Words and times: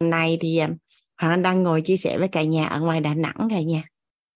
nay 0.00 0.38
thì 0.40 0.58
à, 0.58 0.68
Hoàng 1.18 1.32
Anh 1.32 1.42
đang 1.42 1.62
ngồi 1.62 1.82
chia 1.82 1.96
sẻ 1.96 2.18
với 2.18 2.28
cả 2.28 2.42
nhà 2.42 2.66
ở 2.66 2.80
ngoài 2.80 3.00
Đà 3.00 3.14
Nẵng 3.14 3.48
cả 3.50 3.60
nhà. 3.60 3.82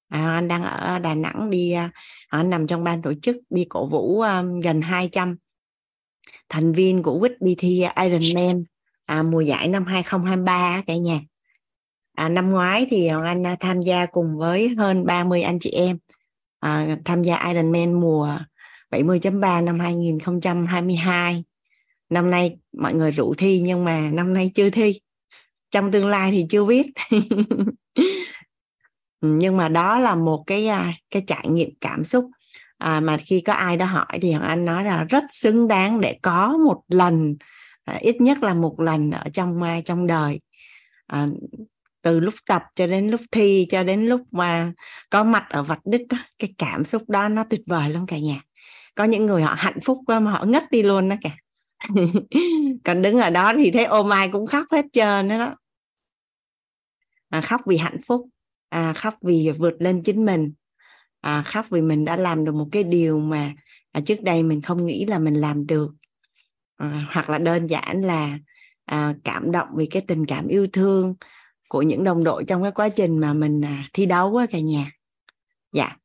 À, 0.08 0.21
Hoàng 0.21 0.35
Anh 0.35 0.49
đang 0.49 0.62
ở 0.62 0.99
Đà 0.99 1.15
Nẵng 1.15 1.50
đi 1.50 1.73
à, 1.73 1.91
Hoàng 2.31 2.45
Anh 2.45 2.50
nằm 2.50 2.67
trong 2.67 2.85
ban 2.85 3.03
tổ 3.03 3.12
chức 3.23 3.37
đi 3.50 3.67
cổ 3.69 3.87
vũ 3.87 4.21
um, 4.21 4.61
gần 4.61 4.80
200 4.80 5.37
thành 6.48 6.72
viên 6.72 7.03
của 7.03 7.21
Quýt 7.21 7.33
đi 7.40 7.54
thi 7.59 7.85
Ironman 7.96 8.64
à, 9.06 9.22
mùa 9.22 9.40
giải 9.40 9.69
năm 9.69 9.85
2023 9.85 10.83
cả 10.87 10.96
nhà. 10.96 11.21
À, 12.15 12.29
năm 12.29 12.51
ngoái 12.51 12.87
thì 12.90 13.08
Hoàng 13.08 13.24
Anh 13.24 13.47
à, 13.47 13.56
tham 13.60 13.81
gia 13.81 14.06
cùng 14.06 14.38
với 14.38 14.69
hơn 14.69 15.06
30 15.06 15.42
anh 15.42 15.58
chị 15.58 15.71
em 15.71 15.99
à, 16.60 16.97
tham 17.05 17.23
gia 17.23 17.47
Ironman 17.48 18.01
mùa 18.01 18.38
70.3 18.91 19.65
năm 19.65 19.79
2022 19.80 21.45
năm 22.10 22.30
nay 22.30 22.56
mọi 22.79 22.95
người 22.95 23.10
rủ 23.10 23.34
thi 23.34 23.60
nhưng 23.60 23.84
mà 23.84 24.10
năm 24.12 24.34
nay 24.34 24.51
chưa 24.55 24.70
thi 24.70 25.01
trong 25.73 25.93
tương 25.93 26.09
lai 26.09 26.30
thì 26.30 26.47
chưa 26.51 26.65
biết. 26.65 26.87
Ừ, 29.23 29.29
nhưng 29.39 29.57
mà 29.57 29.69
đó 29.69 29.99
là 29.99 30.15
một 30.15 30.45
cái 30.47 30.67
à, 30.69 30.93
cái 31.11 31.23
trải 31.27 31.49
nghiệm 31.49 31.71
cảm 31.80 32.05
xúc. 32.05 32.30
À, 32.79 33.01
mà 33.01 33.17
khi 33.17 33.41
có 33.41 33.53
ai 33.53 33.77
đó 33.77 33.87
hỏi 33.87 34.19
thì 34.23 34.33
hoàng 34.33 34.49
anh 34.49 34.65
nói 34.65 34.85
là 34.85 35.05
rất 35.05 35.25
xứng 35.30 35.69
đáng 35.69 36.01
để 36.01 36.19
có 36.23 36.57
một 36.57 36.83
lần 36.89 37.37
à, 37.85 37.99
ít 38.01 38.21
nhất 38.21 38.43
là 38.43 38.55
một 38.55 38.80
lần 38.80 39.11
ở 39.11 39.25
trong 39.35 39.63
à, 39.63 39.80
trong 39.85 40.07
đời. 40.07 40.41
À, 41.07 41.27
từ 42.02 42.21
lúc 42.21 42.35
tập 42.47 42.63
cho 42.75 42.87
đến 42.87 43.09
lúc 43.11 43.21
thi 43.33 43.66
cho 43.71 43.83
đến 43.83 44.07
lúc 44.07 44.21
mà 44.30 44.73
có 45.11 45.25
mặt 45.25 45.47
ở 45.51 45.63
vạch 45.63 45.80
đích 45.85 46.09
đó, 46.09 46.19
cái 46.39 46.55
cảm 46.59 46.85
xúc 46.85 47.02
đó 47.09 47.29
nó 47.29 47.45
tuyệt 47.51 47.61
vời 47.66 47.91
lắm 47.91 48.07
cả 48.07 48.19
nhà. 48.19 48.41
Có 48.95 49.05
những 49.05 49.27
người 49.27 49.43
họ 49.43 49.55
hạnh 49.59 49.80
phúc 49.85 49.99
quá 50.07 50.21
mà 50.21 50.30
họ 50.30 50.45
ngất 50.45 50.71
đi 50.71 50.83
luôn 50.83 51.09
đó 51.09 51.16
kìa. 51.23 51.37
Còn 52.85 53.02
đứng 53.02 53.21
ở 53.21 53.30
đó 53.30 53.52
thì 53.57 53.71
thấy 53.71 53.85
ôm 53.85 54.11
ai 54.13 54.29
cũng 54.33 54.47
khóc 54.47 54.65
hết 54.73 54.87
trơn 54.93 55.29
đó 55.29 55.55
à, 57.33 57.41
khóc 57.41 57.61
vì 57.67 57.77
hạnh 57.77 58.01
phúc. 58.07 58.29
À, 58.69 58.93
khóc 58.93 59.15
vì 59.23 59.51
vượt 59.59 59.75
lên 59.79 60.02
chính 60.02 60.25
mình. 60.25 60.52
À, 61.21 61.43
khóc 61.43 61.66
vì 61.71 61.80
mình 61.80 62.05
đã 62.05 62.16
làm 62.16 62.45
được 62.45 62.55
một 62.55 62.69
cái 62.73 62.85
điều 62.85 63.19
mà 63.19 63.55
à, 63.93 64.00
trước 64.06 64.22
đây 64.22 64.42
mình 64.42 64.62
không 64.62 64.86
nghĩ 64.86 65.05
là 65.05 65.19
mình 65.19 65.34
làm 65.34 65.66
được. 65.66 65.91
À, 66.77 67.08
hoặc 67.11 67.30
là 67.30 67.39
đơn 67.39 67.66
giản 67.66 68.02
là 68.02 68.39
à, 68.84 69.14
cảm 69.24 69.52
động 69.52 69.69
vì 69.77 69.86
cái 69.86 70.02
tình 70.08 70.27
cảm 70.27 70.48
yêu 70.48 70.66
thương 70.72 71.14
của 71.69 71.83
những 71.83 72.05
đồng 72.05 72.24
đội 72.24 72.44
trong 72.44 72.62
cái 72.62 72.72
quá 72.72 72.89
trình 72.89 73.19
mà 73.19 73.33
mình 73.33 73.64
à, 73.64 73.89
thi 73.92 74.06
đấu 74.06 74.36
á 74.36 74.46
cả 74.50 74.61
nhà. 74.61 74.91
Dạ. 75.72 75.96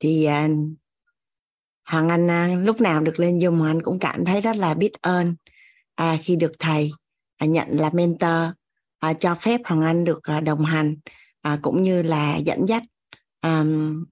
Thì 0.00 0.24
à, 0.24 0.48
hoàng 1.84 2.08
anh 2.08 2.30
à, 2.30 2.56
lúc 2.62 2.80
nào 2.80 3.00
được 3.00 3.20
lên 3.20 3.38
dùng 3.38 3.58
hoàng 3.58 3.70
anh 3.70 3.82
cũng 3.82 3.98
cảm 3.98 4.24
thấy 4.24 4.40
rất 4.40 4.56
là 4.56 4.74
biết 4.74 4.92
ơn 5.00 5.36
à, 5.94 6.18
khi 6.22 6.36
được 6.36 6.52
thầy 6.58 6.90
à, 7.36 7.46
nhận 7.46 7.68
là 7.70 7.90
mentor 7.92 8.50
à, 8.98 9.12
cho 9.12 9.34
phép 9.34 9.60
hoàng 9.64 9.82
anh 9.82 10.04
được 10.04 10.22
à, 10.22 10.40
đồng 10.40 10.64
hành 10.64 10.96
à, 11.42 11.58
cũng 11.62 11.82
như 11.82 12.02
là 12.02 12.36
dẫn 12.36 12.68
dắt 12.68 12.82
à, 13.40 13.64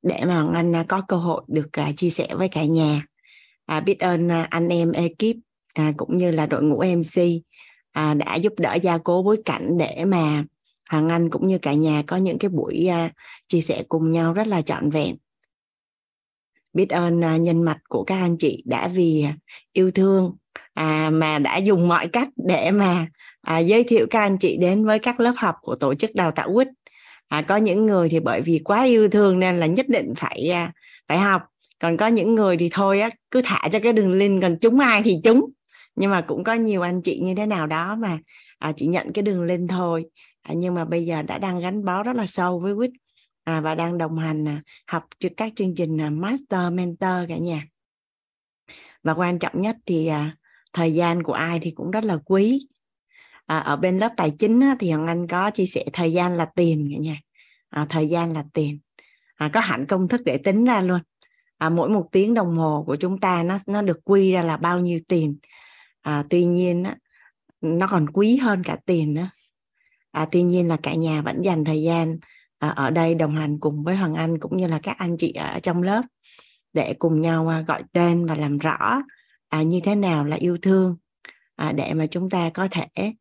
để 0.02 0.24
mà 0.26 0.34
hoàng 0.34 0.52
anh 0.52 0.76
à, 0.76 0.84
có 0.88 1.02
cơ 1.08 1.16
hội 1.16 1.42
được 1.48 1.72
à, 1.72 1.92
chia 1.96 2.10
sẻ 2.10 2.28
với 2.34 2.48
cả 2.48 2.64
nhà. 2.64 3.02
À, 3.66 3.80
biết 3.80 4.00
ơn 4.00 4.28
à, 4.28 4.46
anh 4.50 4.68
em 4.68 4.92
ekip 4.92 5.36
à, 5.74 5.92
cũng 5.96 6.18
như 6.18 6.30
là 6.30 6.46
đội 6.46 6.62
ngũ 6.62 6.82
mc 6.96 7.22
à, 7.92 8.14
đã 8.14 8.34
giúp 8.34 8.52
đỡ 8.58 8.74
gia 8.74 8.98
cố 8.98 9.22
bối 9.22 9.42
cảnh 9.44 9.78
để 9.78 10.04
mà 10.04 10.44
hoàng 10.90 11.08
anh 11.08 11.30
cũng 11.30 11.46
như 11.46 11.58
cả 11.58 11.72
nhà 11.74 12.02
có 12.06 12.16
những 12.16 12.38
cái 12.38 12.48
buổi 12.48 12.86
à, 12.86 13.12
chia 13.48 13.60
sẻ 13.60 13.84
cùng 13.88 14.10
nhau 14.10 14.32
rất 14.32 14.46
là 14.46 14.62
trọn 14.62 14.90
vẹn. 14.90 15.16
Biết 16.72 16.88
ơn 16.88 17.24
à, 17.24 17.36
nhân 17.36 17.62
mặt 17.62 17.78
của 17.88 18.04
các 18.04 18.20
anh 18.20 18.36
chị 18.38 18.62
đã 18.66 18.88
vì 18.88 19.22
à, 19.22 19.36
yêu 19.72 19.90
thương 19.90 20.36
à, 20.74 21.10
mà 21.10 21.38
đã 21.38 21.56
dùng 21.56 21.88
mọi 21.88 22.08
cách 22.08 22.28
để 22.36 22.70
mà 22.70 23.06
à, 23.44 23.58
giới 23.58 23.84
thiệu 23.84 24.06
các 24.10 24.20
anh 24.20 24.38
chị 24.38 24.56
đến 24.56 24.84
với 24.84 24.98
các 24.98 25.20
lớp 25.20 25.34
học 25.36 25.56
của 25.62 25.74
tổ 25.74 25.94
chức 25.94 26.14
đào 26.14 26.30
tạo 26.30 26.54
quýt. 26.54 26.68
À, 27.28 27.42
có 27.42 27.56
những 27.56 27.86
người 27.86 28.08
thì 28.08 28.20
bởi 28.20 28.40
vì 28.40 28.60
quá 28.64 28.84
yêu 28.84 29.08
thương 29.08 29.38
nên 29.40 29.60
là 29.60 29.66
nhất 29.66 29.86
định 29.88 30.12
phải 30.16 30.48
à, 30.50 30.72
phải 31.08 31.18
học. 31.18 31.42
Còn 31.78 31.96
có 31.96 32.06
những 32.06 32.34
người 32.34 32.56
thì 32.56 32.68
thôi 32.72 33.00
á 33.00 33.10
cứ 33.30 33.40
thả 33.44 33.68
cho 33.72 33.78
cái 33.82 33.92
đường 33.92 34.12
link 34.12 34.42
còn 34.42 34.56
chúng 34.60 34.80
ai 34.80 35.02
thì 35.02 35.16
chúng. 35.24 35.50
Nhưng 35.96 36.10
mà 36.10 36.20
cũng 36.20 36.44
có 36.44 36.54
nhiều 36.54 36.82
anh 36.82 37.02
chị 37.02 37.20
như 37.22 37.34
thế 37.34 37.46
nào 37.46 37.66
đó 37.66 37.96
mà 37.96 38.18
à, 38.58 38.72
chỉ 38.76 38.86
nhận 38.86 39.12
cái 39.12 39.22
đường 39.22 39.42
link 39.42 39.70
thôi. 39.70 40.04
À, 40.42 40.54
nhưng 40.56 40.74
mà 40.74 40.84
bây 40.84 41.04
giờ 41.04 41.22
đã 41.22 41.38
đang 41.38 41.60
gắn 41.60 41.84
bó 41.84 42.02
rất 42.02 42.16
là 42.16 42.26
sâu 42.26 42.60
với 42.60 42.74
quýt 42.74 42.90
à, 43.44 43.60
và 43.60 43.74
đang 43.74 43.98
đồng 43.98 44.18
hành 44.18 44.48
à, 44.48 44.62
học 44.86 45.04
các 45.36 45.52
chương 45.56 45.74
trình 45.74 46.00
à, 46.00 46.10
master 46.10 46.72
mentor 46.72 47.28
cả 47.28 47.36
nhà. 47.36 47.66
Và 49.02 49.14
quan 49.14 49.38
trọng 49.38 49.60
nhất 49.60 49.76
thì 49.86 50.06
à, 50.06 50.36
thời 50.72 50.94
gian 50.94 51.22
của 51.22 51.32
ai 51.32 51.60
thì 51.62 51.70
cũng 51.70 51.90
rất 51.90 52.04
là 52.04 52.18
quý 52.24 52.66
à, 53.46 53.58
ở 53.58 53.76
bên 53.76 53.98
lớp 53.98 54.12
tài 54.16 54.30
chính 54.38 54.60
á, 54.60 54.76
thì 54.78 54.90
hoàng 54.90 55.06
anh 55.06 55.26
có 55.26 55.50
chia 55.50 55.66
sẻ 55.66 55.84
thời 55.92 56.12
gian 56.12 56.36
là 56.36 56.46
tiền 56.56 56.88
cả 56.92 56.98
nhà. 56.98 57.20
À, 57.70 57.86
thời 57.90 58.08
gian 58.08 58.32
là 58.32 58.44
tiền. 58.52 58.78
À, 59.34 59.50
có 59.52 59.60
hẳn 59.60 59.86
công 59.86 60.08
thức 60.08 60.20
để 60.24 60.38
tính 60.38 60.64
ra 60.64 60.80
luôn. 60.80 61.00
À, 61.58 61.68
mỗi 61.68 61.88
một 61.88 62.08
tiếng 62.12 62.34
đồng 62.34 62.56
hồ 62.56 62.84
của 62.86 62.96
chúng 62.96 63.20
ta 63.20 63.42
nó 63.42 63.58
nó 63.66 63.82
được 63.82 64.00
quy 64.04 64.32
ra 64.32 64.42
là 64.42 64.56
bao 64.56 64.80
nhiêu 64.80 64.98
tiền. 65.08 65.36
À, 66.02 66.24
tuy 66.30 66.44
nhiên 66.44 66.84
á, 66.84 66.96
nó 67.60 67.86
còn 67.90 68.10
quý 68.10 68.36
hơn 68.36 68.62
cả 68.62 68.76
tiền 68.86 69.14
nữa. 69.14 69.30
À, 70.10 70.26
tuy 70.32 70.42
nhiên 70.42 70.68
là 70.68 70.76
cả 70.82 70.94
nhà 70.94 71.22
vẫn 71.22 71.42
dành 71.42 71.64
thời 71.64 71.82
gian 71.82 72.18
à, 72.58 72.68
ở 72.68 72.90
đây 72.90 73.14
đồng 73.14 73.36
hành 73.36 73.58
cùng 73.60 73.82
với 73.82 73.96
hoàng 73.96 74.14
anh 74.14 74.38
cũng 74.38 74.56
như 74.56 74.66
là 74.66 74.80
các 74.82 74.98
anh 74.98 75.16
chị 75.16 75.32
ở 75.32 75.60
trong 75.60 75.82
lớp 75.82 76.02
để 76.72 76.94
cùng 76.98 77.20
nhau 77.20 77.48
à, 77.48 77.60
gọi 77.60 77.82
tên 77.92 78.26
và 78.26 78.34
làm 78.34 78.58
rõ 78.58 79.02
à, 79.48 79.62
như 79.62 79.80
thế 79.84 79.94
nào 79.94 80.24
là 80.24 80.36
yêu 80.36 80.58
thương 80.62 80.96
à, 81.56 81.72
để 81.72 81.94
mà 81.94 82.06
chúng 82.06 82.30
ta 82.30 82.50
có 82.54 82.68
thể 82.70 83.12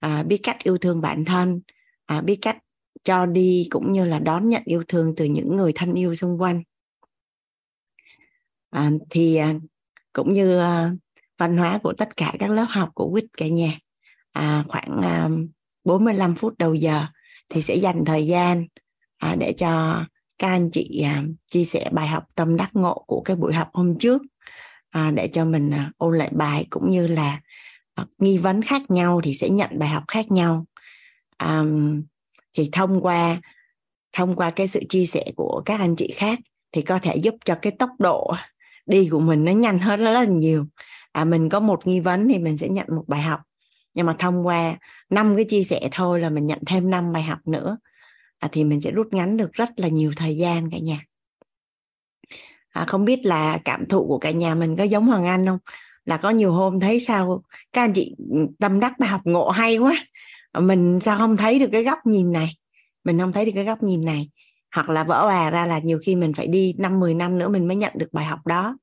à, 0.00 0.22
biết 0.22 0.40
cách 0.42 0.56
yêu 0.62 0.78
thương 0.78 1.00
bản 1.00 1.24
thân 1.24 1.60
à, 2.06 2.20
biết 2.20 2.38
cách 2.42 2.58
cho 3.04 3.26
đi 3.26 3.66
cũng 3.70 3.92
như 3.92 4.04
là 4.04 4.18
đón 4.18 4.48
nhận 4.48 4.62
yêu 4.64 4.84
thương 4.88 5.14
từ 5.16 5.24
những 5.24 5.56
người 5.56 5.72
thân 5.74 5.94
yêu 5.94 6.14
xung 6.14 6.40
quanh. 6.40 6.62
À, 8.70 8.90
thì 9.10 9.36
à, 9.36 9.54
cũng 10.12 10.32
như 10.32 10.58
à, 10.58 10.92
văn 11.38 11.56
hóa 11.56 11.78
của 11.82 11.92
tất 11.92 12.16
cả 12.16 12.32
các 12.38 12.50
lớp 12.50 12.66
học 12.68 12.90
của 12.94 13.10
quýt 13.10 13.24
cả 13.36 13.48
nhà 13.48 13.78
à, 14.32 14.64
khoảng 14.68 14.98
à, 15.02 15.28
45 15.84 16.34
phút 16.34 16.58
đầu 16.58 16.74
giờ 16.74 17.06
thì 17.48 17.62
sẽ 17.62 17.74
dành 17.74 18.04
thời 18.06 18.26
gian 18.26 18.66
à, 19.18 19.36
để 19.40 19.52
cho 19.52 20.04
các 20.38 20.48
anh 20.48 20.70
chị 20.70 21.02
à, 21.04 21.24
chia 21.46 21.64
sẻ 21.64 21.90
bài 21.92 22.08
học 22.08 22.24
tâm 22.34 22.56
đắc 22.56 22.70
ngộ 22.72 23.04
của 23.06 23.22
cái 23.24 23.36
buổi 23.36 23.54
học 23.54 23.68
hôm 23.72 23.98
trước 23.98 24.22
à, 24.90 25.10
để 25.10 25.28
cho 25.32 25.44
mình 25.44 25.70
à, 25.70 25.92
ôn 25.96 26.18
lại 26.18 26.30
bài 26.32 26.66
cũng 26.70 26.90
như 26.90 27.06
là 27.06 27.40
nghi 28.18 28.38
vấn 28.38 28.62
khác 28.62 28.82
nhau 28.90 29.20
thì 29.24 29.34
sẽ 29.34 29.48
nhận 29.48 29.70
bài 29.78 29.88
học 29.88 30.04
khác 30.08 30.30
nhau. 30.30 30.66
Um, 31.44 32.02
thì 32.54 32.68
thông 32.72 33.00
qua 33.00 33.40
thông 34.12 34.36
qua 34.36 34.50
cái 34.50 34.68
sự 34.68 34.80
chia 34.88 35.06
sẻ 35.06 35.24
của 35.36 35.62
các 35.66 35.80
anh 35.80 35.96
chị 35.96 36.12
khác 36.16 36.38
thì 36.72 36.82
có 36.82 36.98
thể 36.98 37.16
giúp 37.16 37.34
cho 37.44 37.54
cái 37.62 37.72
tốc 37.78 37.90
độ 37.98 38.34
đi 38.86 39.08
của 39.10 39.20
mình 39.20 39.44
nó 39.44 39.52
nhanh 39.52 39.78
hơn 39.78 40.00
rất 40.00 40.10
là 40.10 40.24
nhiều. 40.24 40.66
À, 41.12 41.24
mình 41.24 41.48
có 41.48 41.60
một 41.60 41.86
nghi 41.86 42.00
vấn 42.00 42.28
thì 42.28 42.38
mình 42.38 42.58
sẽ 42.58 42.68
nhận 42.68 42.86
một 42.96 43.04
bài 43.06 43.22
học. 43.22 43.40
Nhưng 43.94 44.06
mà 44.06 44.16
thông 44.18 44.46
qua 44.46 44.76
năm 45.10 45.36
cái 45.36 45.44
chia 45.44 45.64
sẻ 45.64 45.88
thôi 45.92 46.20
là 46.20 46.30
mình 46.30 46.46
nhận 46.46 46.58
thêm 46.66 46.90
năm 46.90 47.12
bài 47.12 47.22
học 47.22 47.38
nữa 47.46 47.78
à, 48.40 48.48
thì 48.52 48.64
mình 48.64 48.80
sẽ 48.80 48.90
rút 48.90 49.14
ngắn 49.14 49.36
được 49.36 49.52
rất 49.52 49.70
là 49.76 49.88
nhiều 49.88 50.12
thời 50.16 50.36
gian 50.36 50.70
cả 50.70 50.78
nhà. 50.78 51.04
À, 52.68 52.84
không 52.88 53.04
biết 53.04 53.26
là 53.26 53.58
cảm 53.64 53.86
thụ 53.86 54.06
của 54.06 54.18
cả 54.18 54.30
nhà 54.30 54.54
mình 54.54 54.76
có 54.76 54.84
giống 54.84 55.06
hoàng 55.06 55.26
anh 55.26 55.46
không? 55.46 55.58
Là 56.10 56.16
có 56.16 56.30
nhiều 56.30 56.52
hôm 56.52 56.80
thấy 56.80 57.00
sao 57.00 57.42
các 57.72 57.82
anh 57.82 57.92
chị 57.92 58.14
ừ, 58.30 58.46
tâm 58.58 58.80
đắc 58.80 58.98
bài 58.98 59.08
học 59.08 59.20
ngộ 59.24 59.48
hay 59.48 59.78
quá. 59.78 60.06
Mình 60.58 61.00
sao 61.00 61.18
không 61.18 61.36
thấy 61.36 61.58
được 61.58 61.68
cái 61.72 61.84
góc 61.84 61.98
nhìn 62.04 62.32
này? 62.32 62.56
Mình 63.04 63.18
không 63.18 63.32
thấy 63.32 63.44
được 63.44 63.52
cái 63.54 63.64
góc 63.64 63.82
nhìn 63.82 64.04
này. 64.04 64.30
Hoặc 64.74 64.88
là 64.88 65.04
vỡ 65.04 65.22
hòa 65.22 65.50
ra 65.50 65.66
là 65.66 65.78
nhiều 65.78 65.98
khi 66.02 66.14
mình 66.14 66.32
phải 66.32 66.46
đi 66.46 66.74
năm 66.78 67.00
10 67.00 67.14
năm 67.14 67.38
nữa 67.38 67.48
mình 67.48 67.68
mới 67.68 67.76
nhận 67.76 67.92
được 67.96 68.12
bài 68.12 68.24
học 68.24 68.46
đó. 68.46 68.78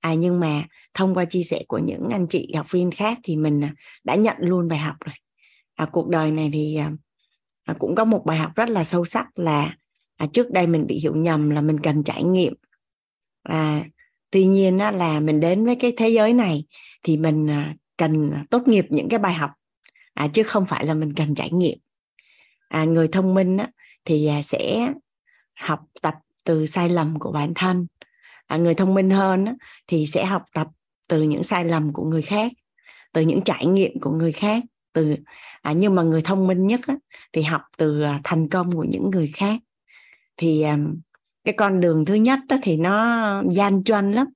À 0.00 0.14
nhưng 0.14 0.40
mà 0.40 0.64
thông 0.94 1.14
qua 1.14 1.24
chia 1.24 1.42
sẻ 1.42 1.64
của 1.68 1.78
những 1.78 2.08
anh 2.10 2.26
chị 2.26 2.52
học 2.56 2.66
viên 2.70 2.90
khác 2.90 3.18
thì 3.24 3.36
mình 3.36 3.64
à, 3.64 3.74
đã 4.04 4.14
nhận 4.14 4.36
luôn 4.38 4.68
bài 4.68 4.78
học 4.78 4.96
rồi. 5.04 5.14
À, 5.74 5.86
cuộc 5.92 6.08
đời 6.08 6.30
này 6.30 6.50
thì 6.52 6.76
à, 6.76 6.92
à, 7.64 7.74
cũng 7.78 7.94
có 7.94 8.04
một 8.04 8.22
bài 8.26 8.38
học 8.38 8.50
rất 8.54 8.68
là 8.68 8.84
sâu 8.84 9.04
sắc 9.04 9.26
là 9.38 9.76
à, 10.16 10.26
trước 10.32 10.50
đây 10.50 10.66
mình 10.66 10.86
bị 10.86 11.00
hiểu 11.02 11.16
nhầm 11.16 11.50
là 11.50 11.60
mình 11.60 11.80
cần 11.80 12.02
trải 12.04 12.22
nghiệm. 12.22 12.54
À, 13.42 13.84
tuy 14.30 14.46
nhiên 14.46 14.78
á, 14.78 14.90
là 14.90 15.20
mình 15.20 15.40
đến 15.40 15.66
với 15.66 15.76
cái 15.76 15.92
thế 15.96 16.08
giới 16.08 16.32
này 16.32 16.64
thì 17.02 17.16
mình 17.16 17.50
à, 17.50 17.74
cần 17.96 18.32
tốt 18.50 18.68
nghiệp 18.68 18.86
những 18.90 19.08
cái 19.08 19.18
bài 19.18 19.34
học 19.34 19.50
à, 20.14 20.28
chứ 20.32 20.42
không 20.42 20.66
phải 20.66 20.84
là 20.86 20.94
mình 20.94 21.14
cần 21.14 21.34
trải 21.34 21.50
nghiệm. 21.52 21.78
À, 22.68 22.84
người 22.84 23.08
thông 23.08 23.34
minh 23.34 23.56
á, 23.56 23.68
thì 24.04 24.26
à, 24.26 24.42
sẽ 24.42 24.92
học 25.54 25.80
tập 26.02 26.14
từ 26.44 26.66
sai 26.66 26.88
lầm 26.88 27.18
của 27.18 27.32
bản 27.32 27.52
thân. 27.54 27.86
À, 28.46 28.56
người 28.56 28.74
thông 28.74 28.94
minh 28.94 29.10
hơn 29.10 29.44
á, 29.44 29.54
thì 29.86 30.06
sẽ 30.06 30.24
học 30.24 30.42
tập 30.54 30.66
từ 31.08 31.22
những 31.22 31.44
sai 31.44 31.64
lầm 31.64 31.92
của 31.92 32.04
người 32.04 32.22
khác 32.22 32.52
từ 33.12 33.20
những 33.20 33.40
trải 33.44 33.66
nghiệm 33.66 34.00
của 34.00 34.10
người 34.10 34.32
khác 34.32 34.62
từ 34.92 35.16
à, 35.62 35.72
nhưng 35.72 35.94
mà 35.94 36.02
người 36.02 36.22
thông 36.22 36.46
minh 36.46 36.66
nhất 36.66 36.80
á, 36.86 36.94
thì 37.32 37.42
học 37.42 37.62
từ 37.76 38.02
à, 38.02 38.20
thành 38.24 38.48
công 38.48 38.72
của 38.72 38.84
những 38.84 39.10
người 39.10 39.30
khác. 39.34 39.60
Thì 40.36 40.64
cái 41.44 41.54
con 41.56 41.80
đường 41.80 42.04
thứ 42.04 42.14
nhất 42.14 42.40
đó 42.48 42.56
thì 42.62 42.76
nó 42.76 43.42
gian 43.50 43.84
truân 43.84 44.12
lắm. 44.12 44.26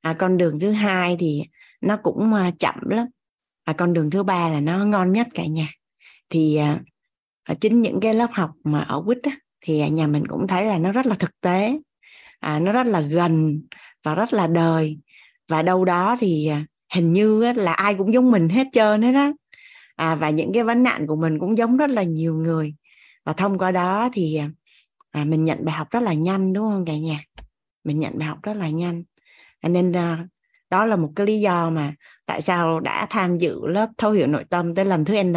À, 0.00 0.16
con 0.18 0.36
đường 0.36 0.60
thứ 0.60 0.70
hai 0.70 1.16
thì 1.20 1.42
nó 1.80 1.96
cũng 1.96 2.34
à, 2.34 2.50
chậm 2.58 2.74
lắm. 2.88 3.06
À, 3.64 3.72
con 3.72 3.92
đường 3.92 4.10
thứ 4.10 4.22
ba 4.22 4.48
là 4.48 4.60
nó 4.60 4.84
ngon 4.84 5.12
nhất 5.12 5.26
cả 5.34 5.46
nhà. 5.46 5.68
Thì 6.30 6.56
à, 6.56 6.80
à, 7.42 7.54
chính 7.60 7.82
những 7.82 8.00
cái 8.00 8.14
lớp 8.14 8.30
học 8.32 8.50
mà 8.64 8.80
ở 8.80 9.02
quýt 9.06 9.18
á, 9.22 9.32
thì 9.60 9.90
nhà 9.90 10.06
mình 10.06 10.26
cũng 10.26 10.46
thấy 10.46 10.64
là 10.64 10.78
nó 10.78 10.92
rất 10.92 11.06
là 11.06 11.14
thực 11.14 11.40
tế. 11.40 11.78
À, 12.40 12.58
nó 12.58 12.72
rất 12.72 12.86
là 12.86 13.00
gần 13.00 13.62
và 14.02 14.14
rất 14.14 14.32
là 14.32 14.46
đời. 14.46 14.98
Và 15.48 15.62
đâu 15.62 15.84
đó 15.84 16.16
thì 16.20 16.46
à, 16.46 16.66
hình 16.94 17.12
như 17.12 17.52
là 17.52 17.72
ai 17.72 17.94
cũng 17.94 18.14
giống 18.14 18.30
mình 18.30 18.48
hết 18.48 18.66
trơn 18.72 19.02
hết 19.02 19.12
á. 19.14 19.32
À, 19.96 20.14
và 20.14 20.30
những 20.30 20.52
cái 20.52 20.64
vấn 20.64 20.82
nạn 20.82 21.06
của 21.06 21.16
mình 21.16 21.38
cũng 21.38 21.58
giống 21.58 21.76
rất 21.76 21.90
là 21.90 22.02
nhiều 22.02 22.34
người. 22.34 22.74
Và 23.24 23.32
thông 23.32 23.58
qua 23.58 23.70
đó 23.70 24.08
thì 24.12 24.40
à, 25.12 25.24
mình 25.24 25.44
nhận 25.44 25.64
bài 25.64 25.74
học 25.74 25.90
rất 25.90 26.02
là 26.02 26.12
nhanh 26.12 26.52
đúng 26.52 26.70
không 26.70 26.84
cả 26.84 26.96
nhà? 26.96 27.24
Mình 27.84 27.98
nhận 27.98 28.18
bài 28.18 28.28
học 28.28 28.38
rất 28.42 28.54
là 28.54 28.68
nhanh. 28.68 29.02
À, 29.60 29.68
nên 29.68 29.92
à, 29.92 30.26
đó 30.70 30.84
là 30.84 30.96
một 30.96 31.12
cái 31.16 31.26
lý 31.26 31.40
do 31.40 31.70
mà 31.70 31.94
tại 32.26 32.42
sao 32.42 32.80
đã 32.80 33.06
tham 33.10 33.38
dự 33.38 33.66
lớp 33.66 33.90
thấu 33.98 34.12
hiểu 34.12 34.26
nội 34.26 34.44
tâm 34.50 34.74
tới 34.74 34.84
lần 34.84 35.04
thứ 35.04 35.22
n 35.22 35.32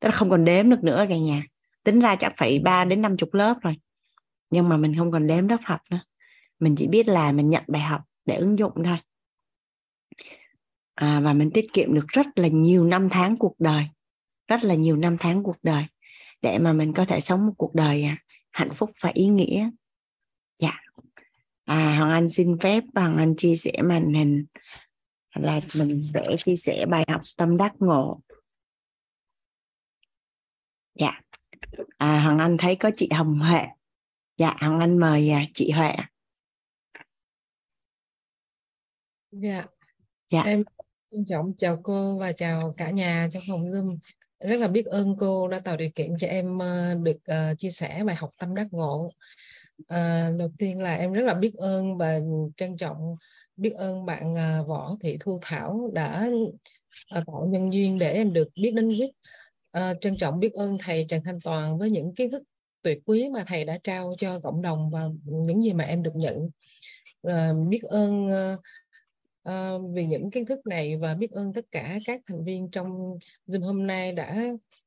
tức 0.00 0.08
là 0.08 0.10
không 0.10 0.30
còn 0.30 0.44
đếm 0.44 0.70
được 0.70 0.84
nữa 0.84 1.06
cả 1.08 1.16
nhà. 1.16 1.42
Tính 1.84 2.00
ra 2.00 2.16
chắc 2.16 2.32
phải 2.36 2.58
3 2.58 2.84
đến 2.84 3.02
50 3.02 3.28
lớp 3.32 3.54
rồi 3.62 3.76
nhưng 4.50 4.68
mà 4.68 4.76
mình 4.76 4.96
không 4.98 5.12
còn 5.12 5.26
đếm 5.26 5.48
lớp 5.48 5.60
học 5.64 5.80
nữa. 5.90 6.00
Mình 6.60 6.76
chỉ 6.76 6.86
biết 6.86 7.08
là 7.08 7.32
mình 7.32 7.50
nhận 7.50 7.64
bài 7.66 7.82
học 7.82 8.00
để 8.26 8.36
ứng 8.36 8.58
dụng 8.58 8.72
thôi. 8.84 8.96
À, 10.94 11.20
và 11.20 11.32
mình 11.32 11.50
tiết 11.50 11.72
kiệm 11.72 11.94
được 11.94 12.08
rất 12.08 12.26
là 12.36 12.48
nhiều 12.48 12.84
năm 12.84 13.08
tháng 13.10 13.36
cuộc 13.36 13.54
đời 13.58 13.86
rất 14.50 14.64
là 14.64 14.74
nhiều 14.74 14.96
năm 14.96 15.16
tháng 15.20 15.42
cuộc 15.42 15.56
đời 15.62 15.84
để 16.42 16.58
mà 16.58 16.72
mình 16.72 16.92
có 16.92 17.04
thể 17.04 17.20
sống 17.20 17.46
một 17.46 17.52
cuộc 17.56 17.74
đời 17.74 18.02
à 18.02 18.16
hạnh 18.60 18.74
phúc 18.76 18.90
và 19.00 19.10
ý 19.14 19.26
nghĩa. 19.26 19.70
Dạ. 20.58 20.80
À 21.64 21.96
hoàng 21.98 22.10
anh 22.10 22.28
xin 22.28 22.58
phép 22.60 22.84
hoàng 22.94 23.16
anh 23.16 23.34
chia 23.36 23.56
sẻ 23.56 23.72
màn 23.84 24.14
hình. 24.14 24.46
Là 25.34 25.60
mình 25.74 26.02
sẽ 26.02 26.22
chia 26.44 26.56
sẻ 26.56 26.86
bài 26.86 27.04
học 27.08 27.20
tâm 27.36 27.56
đắc 27.56 27.72
ngộ. 27.78 28.20
Dạ. 30.94 31.20
À 31.98 32.22
hoàng 32.22 32.38
anh 32.38 32.56
thấy 32.58 32.76
có 32.76 32.90
chị 32.96 33.08
hồng 33.12 33.38
huệ. 33.38 33.66
Dạ 34.36 34.56
hoàng 34.60 34.80
anh 34.80 34.98
mời 34.98 35.30
à, 35.30 35.44
chị 35.54 35.70
huệ. 35.70 35.92
Dạ. 39.30 39.66
Dạ. 40.28 40.42
Em 40.42 40.64
trân 41.10 41.24
trọng 41.26 41.52
chào 41.58 41.80
cô 41.82 42.18
và 42.18 42.32
chào 42.32 42.74
cả 42.76 42.90
nhà 42.90 43.28
trong 43.32 43.42
phòng 43.48 43.60
zoom 43.60 43.98
rất 44.40 44.56
là 44.56 44.68
biết 44.68 44.86
ơn 44.86 45.16
cô 45.18 45.48
đã 45.48 45.58
tạo 45.58 45.76
điều 45.76 45.90
kiện 45.94 46.16
cho 46.18 46.26
em 46.26 46.58
ờ, 46.58 46.94
được 46.94 47.16
uh, 47.16 47.58
chia 47.58 47.70
sẻ 47.70 48.02
bài 48.06 48.16
học 48.16 48.30
tâm 48.40 48.54
đắc 48.54 48.66
ngộ. 48.70 49.12
Uh, 49.82 50.38
đầu 50.38 50.50
tiên 50.58 50.78
là 50.78 50.94
em 50.94 51.12
rất 51.12 51.22
là 51.22 51.34
biết 51.34 51.54
ơn 51.54 51.96
và 51.96 52.20
trân 52.56 52.76
trọng 52.76 53.16
biết 53.56 53.70
ơn 53.70 54.06
bạn 54.06 54.32
uh, 54.32 54.68
võ 54.68 54.94
thị 55.00 55.16
thu 55.20 55.38
thảo 55.42 55.90
đã 55.94 56.30
uh, 57.18 57.26
tạo 57.26 57.46
nhân 57.50 57.72
duyên 57.72 57.98
để 57.98 58.12
em 58.12 58.32
được 58.32 58.48
biết 58.60 58.70
đến 58.70 58.88
viết 58.88 59.10
uh, 59.78 60.00
trân 60.00 60.16
trọng 60.16 60.40
biết 60.40 60.52
ơn 60.52 60.78
thầy 60.80 61.06
trần 61.08 61.22
thanh 61.24 61.40
toàn 61.40 61.78
với 61.78 61.90
những 61.90 62.14
kiến 62.14 62.30
thức 62.30 62.42
tuyệt 62.82 62.98
quý 63.06 63.28
mà 63.28 63.44
thầy 63.46 63.64
đã 63.64 63.78
trao 63.84 64.14
cho 64.18 64.40
cộng 64.40 64.62
đồng 64.62 64.90
và 64.90 65.04
những 65.24 65.62
gì 65.62 65.72
mà 65.72 65.84
em 65.84 66.02
được 66.02 66.16
nhận. 66.16 66.50
Uh, 67.26 67.68
biết 67.68 67.82
ơn 67.82 68.26
uh, 68.26 68.60
uh, 69.48 69.82
vì 69.94 70.06
những 70.06 70.30
kiến 70.30 70.46
thức 70.46 70.66
này 70.66 70.96
và 70.96 71.14
biết 71.14 71.30
ơn 71.30 71.52
tất 71.52 71.64
cả 71.70 71.98
các 72.04 72.20
thành 72.26 72.44
viên 72.44 72.70
trong 72.70 73.18
Zoom 73.46 73.64
hôm 73.64 73.86
nay 73.86 74.12
đã 74.12 74.36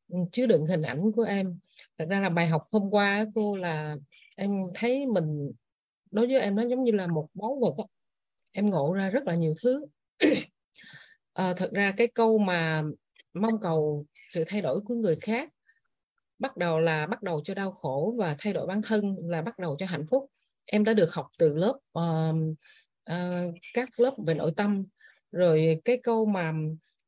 ừ, 0.07 0.17
chứa 0.31 0.45
đựng 0.45 0.65
hình 0.65 0.81
ảnh 0.81 1.11
của 1.11 1.23
em. 1.23 1.59
Thật 1.97 2.05
ra 2.09 2.19
là 2.19 2.29
bài 2.29 2.47
học 2.47 2.67
hôm 2.71 2.89
qua 2.91 3.25
cô 3.35 3.55
là 3.55 3.97
em 4.35 4.51
thấy 4.75 5.05
mình 5.05 5.51
đối 6.11 6.27
với 6.27 6.39
em 6.39 6.55
nó 6.55 6.63
giống 6.67 6.83
như 6.83 6.91
là 6.91 7.07
một 7.07 7.27
món 7.33 7.59
vật 7.59 7.85
em 8.51 8.69
ngộ 8.69 8.93
ra 8.93 9.09
rất 9.09 9.23
là 9.23 9.35
nhiều 9.35 9.53
thứ 9.61 9.85
à, 11.33 11.53
thật 11.57 11.69
ra 11.71 11.93
cái 11.97 12.07
câu 12.07 12.37
mà 12.37 12.83
mong 13.33 13.59
cầu 13.61 14.05
sự 14.29 14.43
thay 14.47 14.61
đổi 14.61 14.81
của 14.81 14.95
người 14.95 15.17
khác 15.21 15.49
bắt 16.39 16.57
đầu 16.57 16.79
là 16.79 17.07
bắt 17.07 17.23
đầu 17.23 17.41
cho 17.43 17.53
đau 17.53 17.71
khổ 17.71 18.15
và 18.17 18.35
thay 18.39 18.53
đổi 18.53 18.67
bản 18.67 18.81
thân 18.81 19.15
là 19.23 19.41
bắt 19.41 19.59
đầu 19.59 19.75
cho 19.79 19.85
hạnh 19.85 20.05
phúc 20.09 20.31
em 20.65 20.83
đã 20.83 20.93
được 20.93 21.13
học 21.13 21.27
từ 21.37 21.53
lớp 21.53 21.79
uh, 21.99 22.35
uh, 23.11 23.55
các 23.73 23.99
lớp 23.99 24.15
về 24.27 24.33
nội 24.33 24.53
tâm. 24.57 24.85
Rồi 25.31 25.81
cái 25.85 25.97
câu 26.03 26.25
mà 26.25 26.53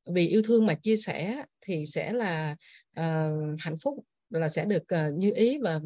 vì 0.05 0.27
yêu 0.27 0.41
thương 0.41 0.65
mà 0.65 0.73
chia 0.73 0.97
sẻ 0.97 1.43
thì 1.61 1.85
sẽ 1.85 2.13
là 2.13 2.55
uh, 2.99 3.59
hạnh 3.59 3.75
phúc 3.83 4.05
là 4.29 4.49
sẽ 4.49 4.65
được 4.65 4.83
uh, 4.83 5.13
như 5.13 5.31
ý. 5.35 5.57
Và 5.57 5.79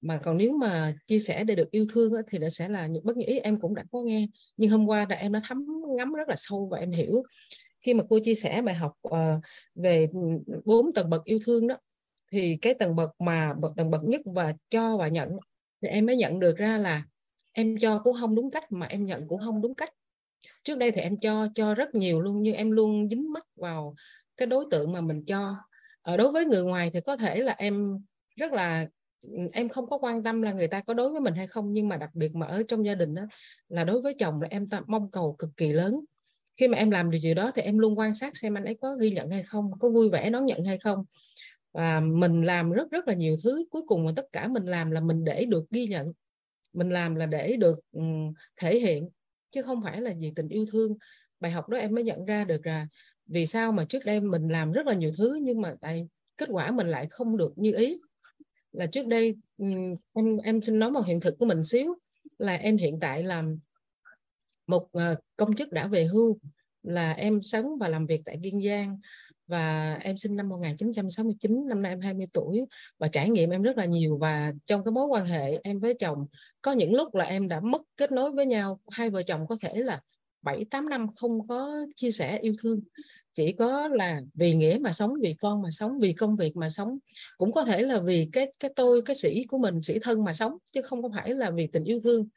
mà 0.00 0.16
còn 0.16 0.36
nếu 0.36 0.52
mà 0.52 0.94
chia 1.06 1.18
sẻ 1.18 1.44
để 1.44 1.54
được 1.54 1.70
yêu 1.70 1.86
thương 1.92 2.14
á, 2.14 2.22
thì 2.28 2.38
nó 2.38 2.48
sẽ 2.48 2.68
là 2.68 2.86
những 2.86 3.04
bất 3.04 3.16
như 3.16 3.24
ý. 3.26 3.38
Em 3.38 3.60
cũng 3.60 3.74
đã 3.74 3.84
có 3.92 4.02
nghe 4.02 4.26
nhưng 4.56 4.70
hôm 4.70 4.86
qua 4.86 5.06
là 5.08 5.16
em 5.16 5.32
đã 5.32 5.40
thấm 5.48 5.66
ngắm 5.96 6.12
rất 6.12 6.28
là 6.28 6.34
sâu 6.38 6.68
và 6.70 6.78
em 6.78 6.92
hiểu. 6.92 7.22
Khi 7.80 7.94
mà 7.94 8.04
cô 8.08 8.18
chia 8.24 8.34
sẻ 8.34 8.62
bài 8.62 8.74
học 8.74 8.92
uh, 9.08 9.14
về 9.74 10.08
bốn 10.64 10.92
tầng 10.92 11.10
bậc 11.10 11.24
yêu 11.24 11.38
thương 11.44 11.66
đó 11.66 11.76
thì 12.32 12.56
cái 12.62 12.74
tầng 12.74 12.96
bậc 12.96 13.10
mà 13.20 13.54
bậc 13.54 13.72
tầng 13.76 13.90
bậc 13.90 14.04
nhất 14.04 14.20
và 14.24 14.54
cho 14.70 14.96
và 14.96 15.08
nhận 15.08 15.28
thì 15.82 15.88
em 15.88 16.06
mới 16.06 16.16
nhận 16.16 16.40
được 16.40 16.56
ra 16.56 16.78
là 16.78 17.04
em 17.54 17.76
cho 17.78 17.98
cũng 17.98 18.16
không 18.20 18.34
đúng 18.34 18.50
cách 18.50 18.72
mà 18.72 18.86
em 18.86 19.06
nhận 19.06 19.28
cũng 19.28 19.40
không 19.44 19.62
đúng 19.62 19.74
cách. 19.74 19.90
Trước 20.64 20.78
đây 20.78 20.90
thì 20.90 21.00
em 21.00 21.16
cho 21.18 21.48
cho 21.54 21.74
rất 21.74 21.94
nhiều 21.94 22.20
luôn, 22.20 22.42
nhưng 22.42 22.54
em 22.54 22.70
luôn 22.70 23.08
dính 23.08 23.32
mắc 23.32 23.46
vào 23.56 23.94
cái 24.36 24.46
đối 24.46 24.64
tượng 24.70 24.92
mà 24.92 25.00
mình 25.00 25.24
cho. 25.24 25.56
Ở 26.02 26.16
đối 26.16 26.32
với 26.32 26.44
người 26.44 26.62
ngoài 26.62 26.90
thì 26.94 27.00
có 27.00 27.16
thể 27.16 27.36
là 27.36 27.54
em 27.58 27.98
rất 28.36 28.52
là, 28.52 28.86
em 29.52 29.68
không 29.68 29.86
có 29.86 29.98
quan 29.98 30.22
tâm 30.22 30.42
là 30.42 30.52
người 30.52 30.66
ta 30.66 30.80
có 30.80 30.94
đối 30.94 31.10
với 31.10 31.20
mình 31.20 31.34
hay 31.34 31.46
không, 31.46 31.72
nhưng 31.72 31.88
mà 31.88 31.96
đặc 31.96 32.10
biệt 32.14 32.34
mà 32.34 32.46
ở 32.46 32.62
trong 32.68 32.86
gia 32.86 32.94
đình 32.94 33.14
đó 33.14 33.22
là 33.68 33.84
đối 33.84 34.00
với 34.00 34.14
chồng 34.18 34.42
là 34.42 34.48
em 34.50 34.68
mong 34.86 35.10
cầu 35.10 35.36
cực 35.38 35.50
kỳ 35.56 35.72
lớn. 35.72 36.00
Khi 36.56 36.68
mà 36.68 36.78
em 36.78 36.90
làm 36.90 37.10
được 37.10 37.18
gì 37.18 37.34
đó 37.34 37.50
thì 37.54 37.62
em 37.62 37.78
luôn 37.78 37.98
quan 37.98 38.14
sát 38.14 38.36
xem 38.36 38.56
anh 38.56 38.64
ấy 38.64 38.78
có 38.80 38.96
ghi 38.96 39.10
nhận 39.10 39.30
hay 39.30 39.42
không, 39.42 39.70
có 39.78 39.90
vui 39.90 40.08
vẻ 40.08 40.30
đón 40.30 40.46
nhận 40.46 40.64
hay 40.64 40.78
không. 40.78 41.04
Và 41.72 42.00
mình 42.00 42.42
làm 42.42 42.70
rất 42.70 42.90
rất 42.90 43.08
là 43.08 43.14
nhiều 43.14 43.36
thứ, 43.44 43.64
cuối 43.70 43.82
cùng 43.86 44.04
mà 44.04 44.12
tất 44.16 44.26
cả 44.32 44.48
mình 44.48 44.64
làm 44.64 44.90
là 44.90 45.00
mình 45.00 45.24
để 45.24 45.44
được 45.44 45.64
ghi 45.70 45.86
nhận 45.86 46.12
mình 46.74 46.90
làm 46.90 47.14
là 47.14 47.26
để 47.26 47.56
được 47.56 47.80
thể 48.56 48.78
hiện, 48.78 49.08
chứ 49.50 49.62
không 49.62 49.82
phải 49.84 50.00
là 50.00 50.12
vì 50.18 50.32
tình 50.36 50.48
yêu 50.48 50.66
thương. 50.72 50.96
Bài 51.40 51.52
học 51.52 51.68
đó 51.68 51.78
em 51.78 51.94
mới 51.94 52.04
nhận 52.04 52.24
ra 52.24 52.44
được 52.44 52.66
là 52.66 52.86
vì 53.26 53.46
sao 53.46 53.72
mà 53.72 53.84
trước 53.84 54.04
đây 54.04 54.20
mình 54.20 54.48
làm 54.48 54.72
rất 54.72 54.86
là 54.86 54.94
nhiều 54.94 55.10
thứ 55.18 55.38
nhưng 55.42 55.60
mà 55.60 55.74
tại 55.80 56.08
kết 56.36 56.48
quả 56.52 56.70
mình 56.70 56.88
lại 56.88 57.06
không 57.10 57.36
được 57.36 57.52
như 57.56 57.72
ý. 57.72 58.00
Là 58.72 58.86
trước 58.86 59.06
đây 59.06 59.36
em 60.12 60.36
em 60.44 60.60
xin 60.60 60.78
nói 60.78 60.90
một 60.90 61.06
hiện 61.06 61.20
thực 61.20 61.38
của 61.38 61.46
mình 61.46 61.64
xíu, 61.64 61.94
là 62.38 62.54
em 62.54 62.76
hiện 62.76 62.98
tại 63.00 63.22
làm 63.22 63.58
một 64.66 64.88
ờ, 64.92 65.16
công 65.36 65.54
chức 65.54 65.72
đã 65.72 65.86
về 65.86 66.04
hưu, 66.04 66.38
là 66.82 67.12
em 67.12 67.42
sống 67.42 67.78
và 67.80 67.88
làm 67.88 68.06
việc 68.06 68.20
tại 68.24 68.38
Kiên 68.42 68.62
Giang 68.62 68.98
và 69.46 69.94
em 70.02 70.16
sinh 70.16 70.36
năm 70.36 70.48
1969 70.48 71.68
năm 71.68 71.82
nay 71.82 71.92
em 71.92 72.00
20 72.00 72.26
tuổi 72.32 72.60
và 72.98 73.08
trải 73.08 73.30
nghiệm 73.30 73.50
em 73.50 73.62
rất 73.62 73.76
là 73.76 73.84
nhiều. 73.84 74.18
Và 74.18 74.52
trong 74.66 74.84
cái 74.84 74.92
mối 74.92 75.06
quan 75.06 75.26
hệ 75.26 75.60
em 75.62 75.80
với 75.80 75.94
chồng, 75.94 76.26
có 76.62 76.72
những 76.72 76.94
lúc 76.94 77.14
là 77.14 77.24
em 77.24 77.48
đã 77.48 77.60
mất 77.60 77.82
kết 77.96 78.12
nối 78.12 78.32
với 78.32 78.46
nhau. 78.46 78.80
Hai 78.90 79.10
vợ 79.10 79.22
chồng 79.22 79.46
có 79.46 79.56
thể 79.60 79.74
là 79.74 80.00
7 80.42 80.64
8 80.70 80.88
năm 80.88 81.06
không 81.16 81.48
có 81.48 81.86
chia 81.96 82.10
sẻ 82.10 82.38
yêu 82.38 82.54
thương. 82.62 82.80
Chỉ 83.34 83.52
có 83.52 83.88
là 83.88 84.20
vì 84.34 84.54
nghĩa 84.54 84.78
mà 84.80 84.92
sống, 84.92 85.14
vì 85.20 85.34
con 85.34 85.62
mà 85.62 85.70
sống, 85.70 85.98
vì 86.00 86.12
công 86.12 86.36
việc 86.36 86.56
mà 86.56 86.68
sống. 86.68 86.98
Cũng 87.36 87.52
có 87.52 87.64
thể 87.64 87.82
là 87.82 88.00
vì 88.00 88.28
cái 88.32 88.52
cái 88.60 88.70
tôi, 88.76 89.02
cái 89.02 89.16
sĩ 89.16 89.44
của 89.44 89.58
mình, 89.58 89.82
sĩ 89.82 89.98
thân 90.02 90.24
mà 90.24 90.32
sống, 90.32 90.56
chứ 90.72 90.82
không 90.82 91.02
có 91.02 91.08
phải 91.14 91.34
là 91.34 91.50
vì 91.50 91.66
tình 91.66 91.84
yêu 91.84 92.00
thương 92.00 92.28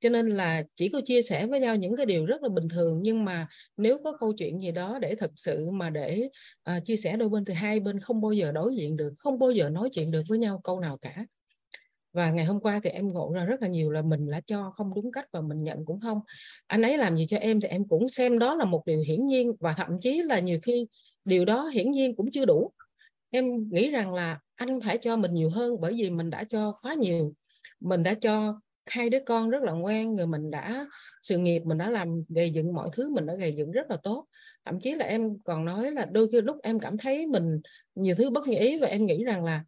cho 0.00 0.08
nên 0.08 0.26
là 0.26 0.62
chỉ 0.76 0.88
có 0.88 1.00
chia 1.04 1.22
sẻ 1.22 1.46
với 1.46 1.60
nhau 1.60 1.76
những 1.76 1.96
cái 1.96 2.06
điều 2.06 2.26
rất 2.26 2.42
là 2.42 2.48
bình 2.48 2.68
thường 2.68 3.00
nhưng 3.02 3.24
mà 3.24 3.46
nếu 3.76 3.98
có 4.04 4.16
câu 4.20 4.32
chuyện 4.38 4.60
gì 4.60 4.72
đó 4.72 4.98
để 4.98 5.14
thật 5.14 5.30
sự 5.36 5.70
mà 5.70 5.90
để 5.90 6.28
uh, 6.70 6.84
chia 6.84 6.96
sẻ 6.96 7.16
đôi 7.16 7.28
bên 7.28 7.44
thì 7.44 7.54
hai 7.54 7.80
bên 7.80 8.00
không 8.00 8.20
bao 8.20 8.32
giờ 8.32 8.52
đối 8.52 8.76
diện 8.76 8.96
được 8.96 9.12
không 9.18 9.38
bao 9.38 9.50
giờ 9.50 9.68
nói 9.68 9.88
chuyện 9.92 10.10
được 10.10 10.22
với 10.28 10.38
nhau 10.38 10.60
câu 10.64 10.80
nào 10.80 10.98
cả. 11.02 11.26
Và 12.12 12.30
ngày 12.30 12.44
hôm 12.44 12.60
qua 12.60 12.80
thì 12.84 12.90
em 12.90 13.08
ngộ 13.08 13.32
ra 13.34 13.44
rất 13.44 13.62
là 13.62 13.68
nhiều 13.68 13.90
là 13.90 14.02
mình 14.02 14.30
đã 14.30 14.40
cho 14.46 14.72
không 14.76 14.90
đúng 14.94 15.12
cách 15.12 15.26
và 15.32 15.40
mình 15.40 15.62
nhận 15.62 15.84
cũng 15.84 16.00
không. 16.00 16.20
Anh 16.66 16.82
ấy 16.82 16.98
làm 16.98 17.16
gì 17.16 17.26
cho 17.26 17.36
em 17.36 17.60
thì 17.60 17.68
em 17.68 17.88
cũng 17.88 18.08
xem 18.08 18.38
đó 18.38 18.54
là 18.54 18.64
một 18.64 18.82
điều 18.86 19.00
hiển 19.00 19.26
nhiên 19.26 19.52
và 19.60 19.72
thậm 19.72 20.00
chí 20.00 20.22
là 20.22 20.38
nhiều 20.38 20.58
khi 20.62 20.86
điều 21.24 21.44
đó 21.44 21.68
hiển 21.68 21.90
nhiên 21.90 22.16
cũng 22.16 22.30
chưa 22.30 22.44
đủ. 22.44 22.70
Em 23.30 23.68
nghĩ 23.70 23.90
rằng 23.90 24.14
là 24.14 24.40
anh 24.54 24.80
phải 24.80 24.98
cho 24.98 25.16
mình 25.16 25.34
nhiều 25.34 25.50
hơn 25.50 25.80
bởi 25.80 25.92
vì 25.92 26.10
mình 26.10 26.30
đã 26.30 26.44
cho 26.44 26.72
quá 26.82 26.94
nhiều. 26.94 27.34
Mình 27.80 28.02
đã 28.02 28.14
cho 28.14 28.60
hai 28.86 29.10
đứa 29.10 29.18
con 29.26 29.50
rất 29.50 29.62
là 29.62 29.72
ngoan, 29.72 30.14
người 30.14 30.26
mình 30.26 30.50
đã, 30.50 30.86
sự 31.22 31.38
nghiệp 31.38 31.62
mình 31.64 31.78
đã 31.78 31.90
làm 31.90 32.24
gây 32.28 32.50
dựng, 32.50 32.74
mọi 32.74 32.88
thứ 32.92 33.10
mình 33.10 33.26
đã 33.26 33.34
gây 33.34 33.52
dựng 33.56 33.70
rất 33.70 33.90
là 33.90 33.96
tốt. 34.02 34.26
Thậm 34.64 34.80
chí 34.80 34.94
là 34.94 35.06
em 35.06 35.38
còn 35.44 35.64
nói 35.64 35.90
là 35.90 36.06
đôi 36.12 36.28
khi 36.32 36.40
lúc 36.40 36.56
em 36.62 36.80
cảm 36.80 36.98
thấy 36.98 37.26
mình 37.26 37.60
nhiều 37.94 38.14
thứ 38.14 38.30
bất 38.30 38.48
nghĩa 38.48 38.78
và 38.78 38.86
em 38.88 39.06
nghĩ 39.06 39.24
rằng 39.24 39.44
là 39.44 39.64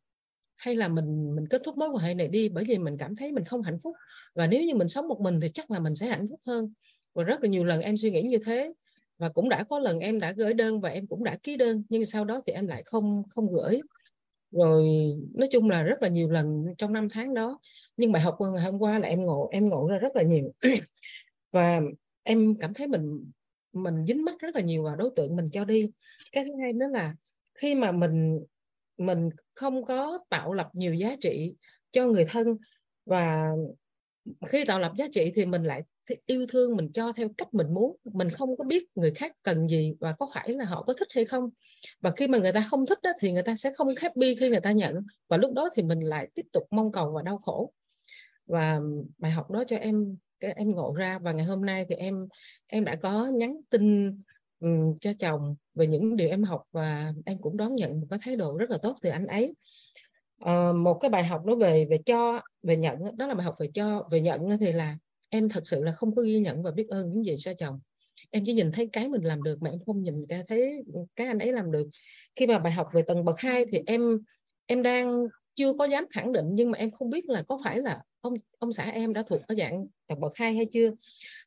hay 0.56 0.76
là 0.76 0.88
mình 0.88 1.37
mình 1.37 1.49
kết 1.50 1.62
thúc 1.64 1.78
mối 1.78 1.88
quan 1.88 2.04
hệ 2.04 2.14
này 2.14 2.28
đi 2.28 2.49
bởi 2.49 2.64
vì 2.64 2.78
mình 2.78 2.97
cảm 2.99 3.16
thấy 3.16 3.33
mình 3.33 3.44
không 3.44 3.62
hạnh 3.62 3.78
phúc. 3.83 3.94
Và 4.35 4.47
nếu 4.47 4.62
như 4.62 4.75
mình 4.75 4.88
sống 4.88 5.09
một 5.09 5.21
mình 5.21 5.40
thì 5.40 5.49
chắc 5.54 5.71
là 5.71 5.80
mình 5.80 5.94
sẽ 5.94 6.06
hạnh 6.06 6.26
phúc 6.30 6.40
hơn. 6.47 6.73
Và 7.14 7.25
rất 7.25 7.42
là 7.42 7.49
nhiều 7.49 7.64
lần 7.64 7.80
em 7.80 7.97
suy 7.97 8.11
nghĩ 8.11 8.23
như 8.23 8.38
thế 8.47 8.73
và 9.18 9.28
cũng 9.28 9.49
đã 9.49 9.64
có 9.64 9.78
lần 9.78 9.99
em 9.99 10.21
đã 10.21 10.33
gửi 10.33 10.54
đơn 10.54 10.80
và 10.80 10.88
em 10.88 11.06
cũng 11.06 11.25
đã 11.25 11.37
ký 11.42 11.56
đơn 11.56 11.83
nhưng 11.88 12.06
sau 12.06 12.25
đó 12.25 12.42
thì 12.47 12.52
em 12.52 12.66
lại 12.66 12.83
không 12.87 13.23
không 13.30 13.52
gửi 13.52 13.80
rồi 14.54 14.88
nói 15.34 15.49
chung 15.52 15.70
là 15.70 15.82
rất 15.82 16.02
là 16.02 16.08
nhiều 16.08 16.30
lần 16.30 16.64
trong 16.78 16.92
năm 16.92 17.08
tháng 17.11 17.34
đó. 17.34 17.58
Nhưng 17.96 18.12
bài 18.12 18.23
học 18.23 18.37
ngày 18.40 18.64
hôm 18.64 18.78
qua 18.78 18.99
là 18.99 19.08
em 19.08 19.26
ngộ 19.26 19.49
em 19.52 19.68
ngộ 19.68 19.88
ra 19.88 19.99
rất 19.99 20.16
là 20.16 20.23
nhiều. 20.23 20.52
Và 21.52 21.80
em 22.23 22.54
cảm 22.61 22.75
thấy 22.75 22.87
mình 22.87 23.32
mình 23.73 24.06
dính 24.06 24.25
mắc 24.25 24.37
rất 24.40 24.54
là 24.54 24.61
nhiều 24.61 24.82
vào 24.84 24.96
đối 24.96 25.11
tượng 25.16 25.37
mình 25.37 25.50
cho 25.52 25.64
đi. 25.64 25.90
Cái 26.32 26.44
thứ 26.44 26.50
hai 26.62 26.73
đó 26.73 26.87
là 26.88 27.14
khi 27.54 27.75
mà 27.75 27.92
mình 27.92 28.40
mình 28.99 29.30
không 29.54 29.84
có 29.84 30.18
tạo 30.30 30.52
lập 30.52 30.70
nhiều 30.75 30.94
giá 30.94 31.16
trị 31.20 31.54
cho 31.92 32.06
người 32.06 32.25
thân 32.28 32.58
và 33.06 33.50
khi 34.49 34.64
tạo 34.64 34.80
lập 34.80 34.92
giá 34.96 35.06
trị 35.12 35.32
thì 35.34 35.46
mình 35.46 35.62
lại 35.62 35.82
yêu 36.26 36.46
thương 36.49 36.76
mình 36.76 36.92
cho 36.92 37.12
theo 37.12 37.28
cách 37.38 37.54
mình 37.54 37.75
muốn 37.75 37.96
mình 38.04 38.30
không 38.30 38.56
có 38.56 38.64
biết 38.64 38.84
người 38.94 39.11
khác 39.11 39.32
cần 39.42 39.68
gì 39.68 39.94
và 40.00 40.12
có 40.12 40.30
phải 40.34 40.49
là 40.49 40.64
họ 40.64 40.82
có 40.82 40.94
thích 40.99 41.08
hay 41.11 41.25
không. 41.25 41.50
Và 42.00 42.11
khi 42.11 42.28
mà 42.28 42.38
người 42.38 42.52
ta 42.52 42.66
không 42.70 42.87
thích 42.87 42.99
đó, 43.02 43.11
thì 43.20 43.32
người 43.32 43.42
ta 43.42 43.54
sẽ 43.54 43.73
không 43.75 43.88
happy 43.96 44.34
khi 44.40 44.49
người 44.49 44.61
ta 44.61 44.73
nhận. 44.73 44.94
Và 45.28 45.37
lúc 45.37 45.52
đó 45.52 45.70
thì 45.75 45.82
mình 45.82 46.00
lại 46.00 46.28
tiếp 46.34 46.46
tục 46.52 46.62
mong 46.70 46.92
cầu 46.92 47.12
và 47.12 47.23
đau 47.23 47.38
khổ. 47.38 47.73
Và 48.46 48.80
bài 49.18 49.32
học 49.32 49.50
đó 49.50 49.64
cho 49.68 49.76
em 49.76 50.16
em 50.38 50.70
ngộ 50.70 50.94
ra. 50.94 51.18
Và 51.18 51.32
ngày 51.32 51.46
hôm 51.46 51.64
nay 51.64 51.87
thì 51.88 51.94
em 51.94 52.28
em 52.66 52.84
đã 52.84 52.96
có 52.96 53.26
nhắn 53.26 53.56
tin 53.70 54.16
ừ, 54.61 54.68
cho 55.00 55.12
chồng 55.18 55.56
về 55.75 55.87
những 55.87 56.16
điều 56.16 56.28
em 56.28 56.42
học 56.42 56.62
và 56.73 57.12
em 57.26 57.38
cũng 57.38 57.56
đón 57.56 57.75
nhận 57.75 58.00
một 58.00 58.06
cái 58.11 58.18
thái 58.23 58.37
độ 58.37 58.56
rất 58.56 58.70
là 58.70 58.78
tốt 58.82 58.96
từ 59.02 59.11
anh 59.11 59.26
ấy. 59.26 59.54
À, 60.38 60.73
một 60.73 60.94
cái 60.94 61.11
bài 61.11 61.25
học 61.25 61.42
nó 61.46 61.54
về 61.54 61.87
về 61.90 61.99
cho 62.06 62.40
về 62.62 62.76
nhận 62.76 63.16
đó 63.16 63.26
là 63.26 63.34
bài 63.34 63.44
học 63.44 63.54
về 63.58 63.68
cho 63.75 64.08
về 64.11 64.20
nhận 64.20 64.58
thì 64.61 64.73
là 64.73 64.96
em 65.35 65.49
thật 65.49 65.62
sự 65.67 65.85
là 65.85 65.93
không 65.93 66.14
có 66.14 66.23
ghi 66.23 66.38
nhận 66.38 66.62
và 66.62 66.71
biết 66.71 66.88
ơn 66.88 67.12
những 67.12 67.25
gì 67.25 67.35
cho 67.38 67.53
chồng. 67.59 67.81
Em 68.31 68.43
chỉ 68.47 68.53
nhìn 68.53 68.73
thấy 68.73 68.88
cái 68.93 69.09
mình 69.09 69.23
làm 69.23 69.43
được 69.43 69.62
mà 69.62 69.71
em 69.71 69.79
không 69.87 70.03
nhìn 70.03 70.26
ra 70.26 70.43
thấy 70.49 70.85
cái 71.17 71.26
anh 71.26 71.38
ấy 71.38 71.53
làm 71.53 71.73
được. 71.73 71.88
Khi 72.37 72.47
mà 72.47 72.59
bài 72.59 72.73
học 72.73 72.88
về 72.93 73.03
tầng 73.03 73.25
bậc 73.25 73.38
2 73.38 73.64
thì 73.73 73.79
em 73.87 74.19
em 74.67 74.83
đang 74.83 75.26
chưa 75.55 75.73
có 75.73 75.85
dám 75.85 76.05
khẳng 76.11 76.33
định, 76.33 76.47
nhưng 76.53 76.71
mà 76.71 76.79
em 76.79 76.91
không 76.91 77.11
biết 77.11 77.29
là 77.29 77.43
có 77.43 77.61
phải 77.64 77.79
là 77.79 78.03
ông 78.21 78.35
ông 78.59 78.73
xã 78.73 78.91
em 78.91 79.12
đã 79.12 79.23
thuộc 79.23 79.41
ở 79.47 79.55
dạng 79.55 79.87
tầng 80.07 80.21
bậc 80.21 80.33
2 80.37 80.55
hay 80.55 80.67
chưa. 80.73 80.91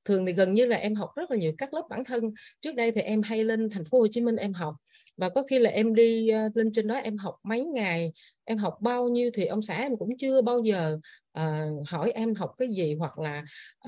Thường 0.06 0.26
thì 0.26 0.34
gần 0.34 0.54
như 0.54 0.66
là 0.66 0.78
em 0.78 0.96
học 0.96 1.10
rất 1.16 1.32
là 1.32 1.38
nhiều 1.38 1.52
các 1.58 1.74
lớp 1.74 1.84
bản 1.90 2.04
thân. 2.04 2.24
Trước 2.62 2.76
đây 2.76 2.92
thì 2.92 3.02
em 3.02 3.22
hay 3.22 3.44
lên 3.44 3.70
thành 3.70 3.84
phố 3.84 4.00
Hồ 4.00 4.08
Chí 4.08 4.22
Minh 4.22 4.36
em 4.36 4.54
học 4.54 4.76
và 5.18 5.30
có 5.30 5.44
khi 5.44 5.60
là 5.60 5.70
em 5.70 5.96
đi 5.96 6.30
uh, 6.46 6.58
lên 6.58 6.72
trên 6.72 6.88
đó 6.88 6.96
em 6.96 7.18
học 7.18 7.36
mấy 7.44 7.66
ngày 7.66 8.12
em 8.44 8.58
học 8.58 8.78
bao 8.82 9.10
nhiêu 9.10 9.30
thì 9.34 9.46
ông 9.46 9.62
xã 9.62 9.78
em 9.78 9.98
cũng 9.98 10.18
chưa 10.18 10.42
bao 10.42 10.62
giờ 10.62 10.98
uh, 11.40 11.88
hỏi 11.88 12.12
em 12.12 12.36
học 12.36 12.52
cái 12.58 12.68
gì 12.68 12.96
hoặc 12.96 13.20
là 13.20 13.40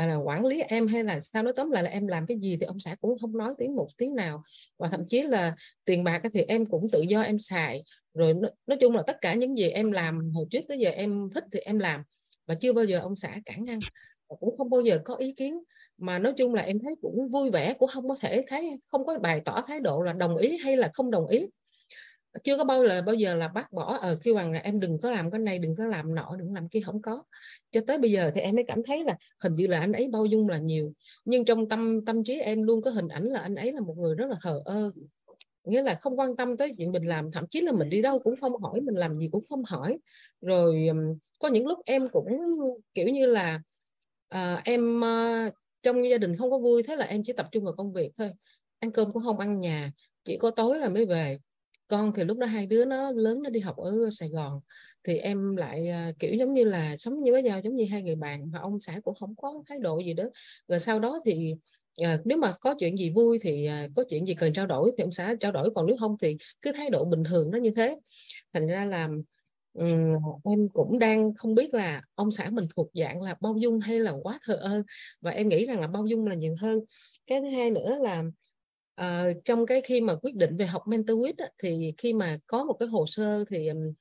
uh, 0.01 0.07
là 0.07 0.15
quản 0.15 0.45
lý 0.45 0.61
em 0.61 0.87
hay 0.87 1.03
là 1.03 1.19
sao 1.19 1.43
nói 1.43 1.53
tóm 1.55 1.71
lại 1.71 1.83
là 1.83 1.89
em 1.89 2.07
làm 2.07 2.25
cái 2.25 2.37
gì 2.39 2.57
thì 2.59 2.65
ông 2.65 2.79
xã 2.79 2.95
cũng 3.01 3.17
không 3.21 3.37
nói 3.37 3.53
tiếng 3.57 3.75
một 3.75 3.87
tiếng 3.97 4.15
nào. 4.15 4.43
Và 4.77 4.87
thậm 4.87 5.07
chí 5.07 5.21
là 5.21 5.55
tiền 5.85 6.03
bạc 6.03 6.21
thì 6.33 6.41
em 6.41 6.65
cũng 6.65 6.87
tự 6.91 7.01
do 7.01 7.21
em 7.21 7.39
xài. 7.39 7.83
Rồi 8.13 8.33
nói 8.67 8.77
chung 8.79 8.95
là 8.95 9.03
tất 9.07 9.17
cả 9.21 9.33
những 9.33 9.57
gì 9.57 9.69
em 9.69 9.91
làm 9.91 10.31
hồi 10.33 10.45
trước 10.51 10.61
tới 10.67 10.79
giờ 10.79 10.89
em 10.89 11.29
thích 11.33 11.43
thì 11.51 11.59
em 11.59 11.79
làm. 11.79 12.03
Và 12.47 12.55
chưa 12.55 12.73
bao 12.73 12.85
giờ 12.85 12.99
ông 12.99 13.15
xã 13.15 13.35
cản 13.45 13.65
ngăn. 13.65 13.79
Và 14.29 14.35
cũng 14.39 14.57
không 14.57 14.69
bao 14.69 14.81
giờ 14.81 14.99
có 15.05 15.15
ý 15.15 15.33
kiến 15.33 15.59
mà 15.99 16.19
nói 16.19 16.33
chung 16.37 16.53
là 16.53 16.61
em 16.61 16.79
thấy 16.79 16.95
cũng 17.01 17.27
vui 17.27 17.49
vẻ 17.51 17.73
cũng 17.79 17.89
không 17.89 18.09
có 18.09 18.15
thể 18.19 18.43
thấy 18.47 18.79
không 18.87 19.05
có 19.05 19.19
bày 19.19 19.41
tỏ 19.45 19.61
thái 19.67 19.79
độ 19.79 20.01
là 20.01 20.13
đồng 20.13 20.37
ý 20.37 20.57
hay 20.57 20.77
là 20.77 20.89
không 20.93 21.11
đồng 21.11 21.27
ý. 21.27 21.45
Chưa 22.43 22.57
có 22.57 22.63
bao 22.63 22.87
giờ 22.87 23.01
bao 23.01 23.15
giờ 23.15 23.35
là 23.35 23.47
bác 23.47 23.73
bỏ 23.73 23.97
ở 23.97 24.19
kêu 24.23 24.35
bằng 24.35 24.51
là 24.51 24.59
em 24.59 24.79
đừng 24.79 24.99
có 24.99 25.11
làm 25.11 25.31
cái 25.31 25.39
này 25.39 25.59
đừng 25.59 25.75
có 25.75 25.85
làm 25.85 26.15
nọ 26.15 26.35
đừng 26.39 26.53
làm 26.53 26.69
kia 26.69 26.79
không 26.85 27.01
có. 27.01 27.23
Cho 27.71 27.81
tới 27.87 27.97
bây 27.97 28.11
giờ 28.11 28.31
thì 28.35 28.41
em 28.41 28.55
mới 28.55 28.65
cảm 28.67 28.83
thấy 28.83 29.03
là 29.03 29.17
hình 29.39 29.55
như 29.55 29.67
là 29.67 29.79
anh 29.79 29.91
ấy 29.91 30.07
bao 30.07 30.25
dung 30.25 30.49
là 30.49 30.57
nhiều. 30.57 30.93
Nhưng 31.25 31.45
trong 31.45 31.69
tâm 31.69 32.05
tâm 32.05 32.23
trí 32.23 32.39
em 32.39 32.63
luôn 32.63 32.81
có 32.81 32.91
hình 32.91 33.07
ảnh 33.07 33.23
là 33.23 33.39
anh 33.39 33.55
ấy 33.55 33.71
là 33.73 33.79
một 33.79 33.97
người 33.97 34.15
rất 34.15 34.29
là 34.29 34.35
thờ 34.41 34.61
ơ. 34.65 34.91
Nghĩa 35.63 35.81
là 35.81 35.95
không 35.95 36.19
quan 36.19 36.35
tâm 36.35 36.57
tới 36.57 36.73
chuyện 36.77 36.91
mình 36.91 37.03
làm 37.03 37.31
thậm 37.31 37.47
chí 37.47 37.61
là 37.61 37.71
mình 37.71 37.89
đi 37.89 38.01
đâu 38.01 38.19
cũng 38.19 38.35
không 38.35 38.61
hỏi 38.61 38.81
mình 38.81 38.95
làm 38.95 39.19
gì 39.19 39.29
cũng 39.31 39.43
không 39.49 39.63
hỏi. 39.63 39.97
Rồi 40.41 40.89
có 41.39 41.47
những 41.47 41.67
lúc 41.67 41.79
em 41.85 42.09
cũng 42.09 42.27
kiểu 42.93 43.07
như 43.07 43.25
là 43.25 43.61
à, 44.29 44.61
em 44.65 45.01
trong 45.83 46.09
gia 46.09 46.17
đình 46.17 46.37
không 46.37 46.51
có 46.51 46.57
vui 46.57 46.83
thế 46.83 46.95
là 46.95 47.05
em 47.05 47.23
chỉ 47.25 47.33
tập 47.33 47.47
trung 47.51 47.63
vào 47.63 47.73
công 47.77 47.93
việc 47.93 48.11
thôi. 48.17 48.31
Ăn 48.79 48.91
cơm 48.91 49.13
cũng 49.13 49.23
không 49.23 49.39
ăn 49.39 49.61
nhà 49.61 49.91
chỉ 50.23 50.37
có 50.37 50.51
tối 50.51 50.79
là 50.79 50.89
mới 50.89 51.05
về. 51.05 51.37
Con 51.87 52.11
thì 52.15 52.23
lúc 52.23 52.37
đó 52.37 52.47
hai 52.47 52.65
đứa 52.65 52.85
nó 52.85 53.11
lớn 53.11 53.43
nó 53.43 53.49
đi 53.49 53.59
học 53.59 53.77
ở 53.77 54.09
Sài 54.11 54.29
Gòn. 54.29 54.59
Thì 55.03 55.17
em 55.17 55.55
lại 55.55 55.87
à, 55.87 56.11
kiểu 56.19 56.33
giống 56.33 56.53
như 56.53 56.63
là 56.63 56.95
sống 56.97 57.23
như 57.23 57.31
với 57.31 57.43
nhau 57.43 57.59
giống 57.63 57.75
như 57.75 57.85
hai 57.91 58.03
người 58.03 58.15
bạn 58.15 58.49
và 58.51 58.59
ông 58.59 58.79
xã 58.79 58.99
cũng 59.03 59.15
không 59.15 59.35
có 59.35 59.63
thái 59.67 59.79
độ 59.79 59.99
gì 59.99 60.13
đó. 60.13 60.23
Rồi 60.67 60.79
sau 60.79 60.99
đó 60.99 61.19
thì 61.25 61.53
à, 62.03 62.17
nếu 62.25 62.37
mà 62.37 62.53
có 62.61 62.75
chuyện 62.79 62.97
gì 62.97 63.09
vui 63.09 63.39
thì 63.39 63.65
à, 63.65 63.87
có 63.95 64.03
chuyện 64.09 64.25
gì 64.25 64.35
cần 64.35 64.53
trao 64.53 64.67
đổi 64.67 64.91
thì 64.97 65.03
ông 65.03 65.11
xã 65.11 65.35
trao 65.39 65.51
đổi 65.51 65.69
còn 65.75 65.85
nếu 65.85 65.97
không 65.99 66.15
thì 66.21 66.37
cứ 66.61 66.71
thái 66.71 66.89
độ 66.89 67.05
bình 67.05 67.23
thường 67.23 67.51
nó 67.51 67.57
như 67.57 67.71
thế. 67.75 67.97
Thành 68.53 68.67
ra 68.67 68.85
là 68.85 69.09
um, 69.73 70.13
em 70.43 70.69
cũng 70.73 70.99
đang 70.99 71.33
không 71.33 71.55
biết 71.55 71.73
là 71.73 72.01
ông 72.15 72.31
xã 72.31 72.49
mình 72.49 72.65
thuộc 72.75 72.89
dạng 72.93 73.21
là 73.21 73.35
bao 73.41 73.55
dung 73.57 73.79
hay 73.79 73.99
là 73.99 74.13
quá 74.23 74.39
thờ 74.43 74.53
ơ? 74.53 74.83
Và 75.21 75.31
em 75.31 75.49
nghĩ 75.49 75.65
rằng 75.65 75.79
là 75.79 75.87
bao 75.87 76.05
dung 76.05 76.27
là 76.27 76.35
nhiều 76.35 76.55
hơn. 76.59 76.79
Cái 77.27 77.41
thứ 77.41 77.49
hai 77.49 77.71
nữa 77.71 77.97
là 78.01 78.23
uh, 79.01 79.35
trong 79.45 79.65
cái 79.65 79.81
khi 79.81 80.01
mà 80.01 80.15
quyết 80.15 80.35
định 80.35 80.57
về 80.57 80.65
học 80.65 80.83
mentor 80.87 81.25
á, 81.37 81.47
thì 81.63 81.93
khi 81.97 82.13
mà 82.13 82.37
có 82.47 82.63
một 82.63 82.73
cái 82.73 82.89
hồ 82.89 83.05
sơ 83.07 83.43
thì 83.49 83.67
um, 83.67 83.93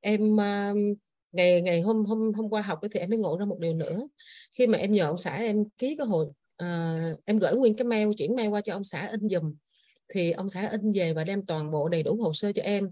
em 0.00 0.32
uh, 0.32 0.98
ngày 1.32 1.62
ngày 1.62 1.80
hôm 1.80 2.04
hôm 2.04 2.32
hôm 2.32 2.48
qua 2.48 2.62
học 2.62 2.78
thì 2.94 3.00
em 3.00 3.10
mới 3.10 3.18
ngộ 3.18 3.38
ra 3.38 3.44
một 3.44 3.58
điều 3.58 3.74
nữa. 3.74 4.08
Khi 4.58 4.66
mà 4.66 4.78
em 4.78 4.92
nhờ 4.92 5.06
ông 5.06 5.18
xã 5.18 5.36
em 5.36 5.64
ký 5.78 5.96
cái 5.96 6.06
hồ 6.06 6.20
uh, 6.62 7.24
em 7.24 7.38
gửi 7.38 7.56
nguyên 7.56 7.74
cái 7.74 7.84
mail 7.84 8.08
chuyển 8.18 8.36
mail 8.36 8.48
qua 8.48 8.60
cho 8.60 8.72
ông 8.72 8.84
xã 8.84 9.06
in 9.06 9.28
dùm 9.28 9.54
thì 10.14 10.30
ông 10.30 10.48
xã 10.48 10.68
in 10.68 10.92
về 10.92 11.12
và 11.12 11.24
đem 11.24 11.46
toàn 11.46 11.70
bộ 11.70 11.88
đầy 11.88 12.02
đủ 12.02 12.16
hồ 12.16 12.32
sơ 12.32 12.52
cho 12.52 12.62
em 12.62 12.90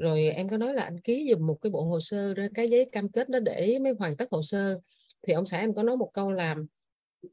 rồi 0.00 0.28
em 0.28 0.48
có 0.48 0.56
nói 0.56 0.74
là 0.74 0.82
anh 0.82 1.00
ký 1.00 1.28
dùm 1.30 1.46
một 1.46 1.58
cái 1.62 1.70
bộ 1.70 1.82
hồ 1.82 2.00
sơ 2.00 2.34
ra 2.34 2.48
cái 2.54 2.70
giấy 2.70 2.88
cam 2.92 3.08
kết 3.08 3.28
đó 3.28 3.38
để 3.38 3.78
mới 3.78 3.92
hoàn 3.98 4.16
tất 4.16 4.30
hồ 4.30 4.42
sơ. 4.42 4.80
Thì 5.22 5.32
ông 5.32 5.46
xã 5.46 5.58
em 5.58 5.74
có 5.74 5.82
nói 5.82 5.96
một 5.96 6.10
câu 6.14 6.32
là 6.32 6.56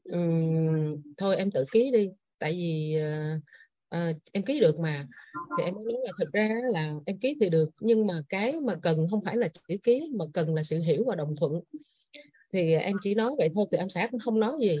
um, 0.04 1.02
thôi 1.16 1.36
em 1.36 1.50
tự 1.50 1.64
ký 1.72 1.90
đi 1.90 2.10
tại 2.38 2.52
vì 2.52 2.96
uh, 2.98 3.42
uh, 3.96 4.16
em 4.32 4.42
ký 4.42 4.60
được 4.60 4.78
mà. 4.78 5.06
Thì 5.58 5.64
em 5.64 5.74
nói 5.74 5.94
là 6.04 6.12
thực 6.18 6.32
ra 6.32 6.60
là 6.72 6.94
em 7.06 7.18
ký 7.18 7.36
thì 7.40 7.48
được 7.48 7.70
nhưng 7.80 8.06
mà 8.06 8.22
cái 8.28 8.60
mà 8.60 8.74
cần 8.82 9.06
không 9.10 9.24
phải 9.24 9.36
là 9.36 9.48
chữ 9.68 9.76
ký 9.82 10.08
mà 10.14 10.24
cần 10.32 10.54
là 10.54 10.62
sự 10.62 10.78
hiểu 10.78 11.04
và 11.06 11.14
đồng 11.14 11.36
thuận. 11.36 11.60
Thì 12.52 12.74
em 12.74 12.96
chỉ 13.02 13.14
nói 13.14 13.34
vậy 13.38 13.48
thôi 13.54 13.66
thì 13.72 13.78
ông 13.78 13.90
xã 13.90 14.08
cũng 14.10 14.20
không 14.20 14.40
nói 14.40 14.52
gì. 14.60 14.78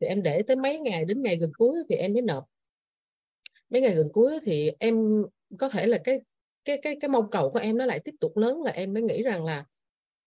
Thì 0.00 0.06
em 0.06 0.22
để 0.22 0.42
tới 0.42 0.56
mấy 0.56 0.78
ngày 0.78 1.04
đến 1.04 1.22
ngày 1.22 1.36
gần 1.36 1.50
cuối 1.58 1.76
thì 1.88 1.96
em 1.96 2.12
mới 2.12 2.22
nộp. 2.22 2.44
Mấy 3.70 3.80
ngày 3.80 3.94
gần 3.94 4.08
cuối 4.12 4.38
thì 4.42 4.70
em 4.78 5.24
có 5.58 5.68
thể 5.68 5.86
là 5.86 5.98
cái 6.04 6.20
cái 6.68 6.78
cái 6.82 6.96
cái 7.00 7.08
mong 7.08 7.30
cầu 7.30 7.50
của 7.50 7.58
em 7.58 7.78
nó 7.78 7.86
lại 7.86 8.00
tiếp 8.00 8.14
tục 8.20 8.36
lớn 8.36 8.62
là 8.62 8.70
em 8.70 8.94
mới 8.94 9.02
nghĩ 9.02 9.22
rằng 9.22 9.44
là 9.44 9.64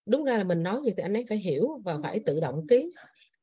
đúng 0.06 0.24
ra 0.24 0.38
là 0.38 0.44
mình 0.44 0.62
nói 0.62 0.80
gì 0.84 0.92
thì 0.96 1.02
anh 1.02 1.16
ấy 1.16 1.24
phải 1.28 1.38
hiểu 1.38 1.68
và 1.84 1.98
phải 2.02 2.20
tự 2.26 2.40
động 2.40 2.66
ký. 2.66 2.92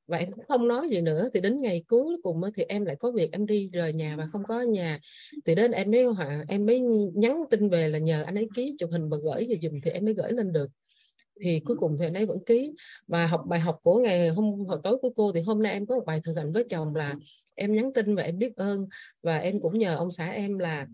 Và 0.08 0.18
em 0.18 0.32
cũng 0.32 0.46
không 0.48 0.68
nói 0.68 0.90
gì 0.90 1.02
nữa, 1.02 1.30
thì 1.34 1.40
đến 1.42 1.62
ngày 1.62 1.84
cuối 1.88 2.18
cùng 2.24 2.42
thì 2.56 2.64
em 2.64 2.86
lại 2.86 2.96
có 2.96 3.12
việc 3.12 3.32
em 3.32 3.46
đi 3.46 3.70
rời 3.74 3.94
nhà 3.94 4.16
và 4.18 4.28
không 4.32 4.44
có 4.48 4.62
nhà. 4.62 5.00
Thì 5.46 5.56
đến 5.56 5.72
em 5.72 5.92
mới 5.92 6.06
em 6.48 6.66
mới 6.66 6.80
nhắn 7.14 7.42
tin 7.50 7.70
về 7.70 7.88
là 7.88 8.00
nhờ 8.00 8.24
anh 8.24 8.36
ấy 8.36 8.48
ký 8.56 8.76
chụp 8.80 8.90
hình 8.92 9.10
và 9.10 9.18
gửi 9.24 9.46
về 9.50 9.60
dùm 9.62 9.80
thì 9.84 9.92
em 9.92 10.06
mới 10.06 10.14
gửi 10.14 10.32
lên 10.32 10.54
được. 10.54 10.70
Thì 11.42 11.60
cuối 11.66 11.78
cùng 11.78 11.98
thì 12.00 12.06
anh 12.06 12.14
ấy 12.14 12.26
vẫn 12.26 12.38
ký. 12.46 12.74
Và 13.08 13.28
học 13.28 13.42
bài 13.48 13.60
học 13.60 13.80
của 13.84 14.00
ngày 14.00 14.30
hôm, 14.30 14.66
hồi 14.68 14.80
tối 14.84 14.98
của 15.02 15.10
cô 15.16 15.32
thì 15.32 15.42
hôm 15.42 15.64
nay 15.64 15.74
em 15.74 15.86
có 15.86 15.96
một 15.96 16.06
bài 16.06 16.22
thực 16.24 16.38
hành 16.38 16.52
với 16.52 16.64
chồng 16.70 16.96
là 16.96 17.16
em 17.56 17.74
nhắn 17.74 17.94
tin 17.94 18.16
và 18.16 18.24
em 18.24 18.38
biết 18.38 18.56
ơn. 18.56 18.88
Và 19.24 19.38
em 19.38 19.62
cũng 19.62 19.80
nhờ 19.80 19.96
ông 19.96 20.12
xã 20.12 20.30
em 20.30 20.58
là 20.58 20.88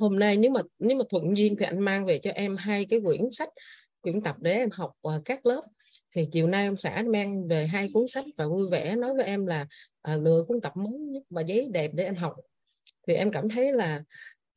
hôm 0.00 0.18
nay 0.18 0.36
nếu 0.36 0.50
mà 0.50 0.60
nếu 0.78 0.96
mà 0.96 1.04
thuận 1.10 1.36
duyên 1.36 1.56
thì 1.56 1.64
anh 1.64 1.80
mang 1.80 2.06
về 2.06 2.18
cho 2.18 2.30
em 2.30 2.56
hai 2.56 2.86
cái 2.90 3.00
quyển 3.04 3.20
sách 3.32 3.48
quyển 4.00 4.20
tập 4.20 4.36
để 4.40 4.52
em 4.52 4.70
học 4.72 4.92
uh, 5.08 5.24
các 5.24 5.46
lớp. 5.46 5.60
Thì 6.14 6.28
chiều 6.32 6.46
nay 6.46 6.66
ông 6.66 6.76
xã 6.76 7.02
mang 7.06 7.48
về 7.48 7.66
hai 7.66 7.90
cuốn 7.94 8.08
sách 8.08 8.24
và 8.36 8.46
vui 8.46 8.70
vẻ 8.70 8.96
nói 8.96 9.14
với 9.14 9.24
em 9.24 9.46
là 9.46 9.66
uh, 10.14 10.22
lựa 10.22 10.44
cuốn 10.48 10.60
tập 10.60 10.72
mới 10.76 10.92
nhất 10.92 11.22
và 11.30 11.42
giấy 11.42 11.68
đẹp 11.72 11.90
để 11.94 12.04
em 12.04 12.14
học. 12.14 12.36
Thì 13.06 13.14
em 13.14 13.32
cảm 13.32 13.48
thấy 13.48 13.72
là 13.72 14.02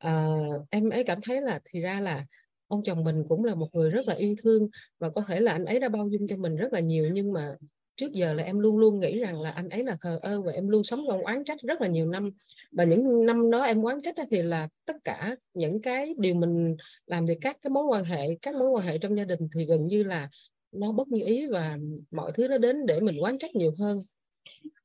uh, 0.06 0.66
em 0.70 0.90
ấy 0.90 1.04
cảm 1.04 1.18
thấy 1.22 1.40
là 1.40 1.60
thì 1.64 1.80
ra 1.80 2.00
là 2.00 2.26
ông 2.68 2.82
chồng 2.84 3.04
mình 3.04 3.24
cũng 3.28 3.44
là 3.44 3.54
một 3.54 3.68
người 3.72 3.90
rất 3.90 4.08
là 4.08 4.14
yêu 4.14 4.34
thương 4.42 4.68
và 4.98 5.10
có 5.10 5.22
thể 5.28 5.40
là 5.40 5.52
anh 5.52 5.64
ấy 5.64 5.80
đã 5.80 5.88
bao 5.88 6.08
dung 6.08 6.28
cho 6.28 6.36
mình 6.36 6.56
rất 6.56 6.72
là 6.72 6.80
nhiều 6.80 7.10
nhưng 7.12 7.32
mà 7.32 7.54
trước 7.96 8.12
giờ 8.12 8.34
là 8.34 8.42
em 8.42 8.58
luôn 8.58 8.78
luôn 8.78 9.00
nghĩ 9.00 9.18
rằng 9.20 9.40
là 9.40 9.50
anh 9.50 9.68
ấy 9.68 9.84
là 9.84 9.96
thờ 10.00 10.18
ơ 10.22 10.40
và 10.40 10.52
em 10.52 10.68
luôn 10.68 10.84
sống 10.84 11.04
trong 11.08 11.20
oán 11.20 11.44
trách 11.44 11.58
rất 11.62 11.80
là 11.80 11.88
nhiều 11.88 12.06
năm. 12.06 12.30
Và 12.72 12.84
những 12.84 13.26
năm 13.26 13.50
đó 13.50 13.62
em 13.62 13.82
oán 13.82 14.02
trách 14.02 14.14
thì 14.30 14.42
là 14.42 14.68
tất 14.84 14.96
cả 15.04 15.36
những 15.54 15.82
cái 15.82 16.14
điều 16.18 16.34
mình 16.34 16.76
làm 17.06 17.26
thì 17.26 17.34
các 17.40 17.58
cái 17.60 17.70
mối 17.70 17.84
quan 17.84 18.04
hệ 18.04 18.36
các 18.42 18.54
mối 18.54 18.68
quan 18.68 18.86
hệ 18.86 18.98
trong 18.98 19.16
gia 19.16 19.24
đình 19.24 19.40
thì 19.54 19.64
gần 19.64 19.86
như 19.86 20.02
là 20.02 20.28
nó 20.72 20.92
bất 20.92 21.08
như 21.08 21.22
ý 21.26 21.46
và 21.46 21.78
mọi 22.10 22.32
thứ 22.34 22.48
nó 22.48 22.58
đến 22.58 22.86
để 22.86 23.00
mình 23.00 23.18
oán 23.18 23.38
trách 23.38 23.54
nhiều 23.54 23.74
hơn. 23.78 24.02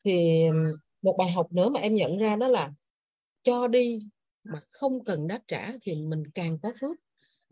Thì 0.03 0.43
một 1.01 1.15
bài 1.17 1.31
học 1.31 1.53
nữa 1.53 1.69
mà 1.69 1.79
em 1.79 1.95
nhận 1.95 2.17
ra 2.17 2.35
đó 2.35 2.47
là 2.47 2.71
cho 3.43 3.67
đi 3.67 3.99
mà 4.43 4.59
không 4.69 5.03
cần 5.03 5.27
đáp 5.27 5.39
trả 5.47 5.71
thì 5.81 5.95
mình 5.95 6.23
càng 6.33 6.59
có 6.61 6.71
phước. 6.81 6.95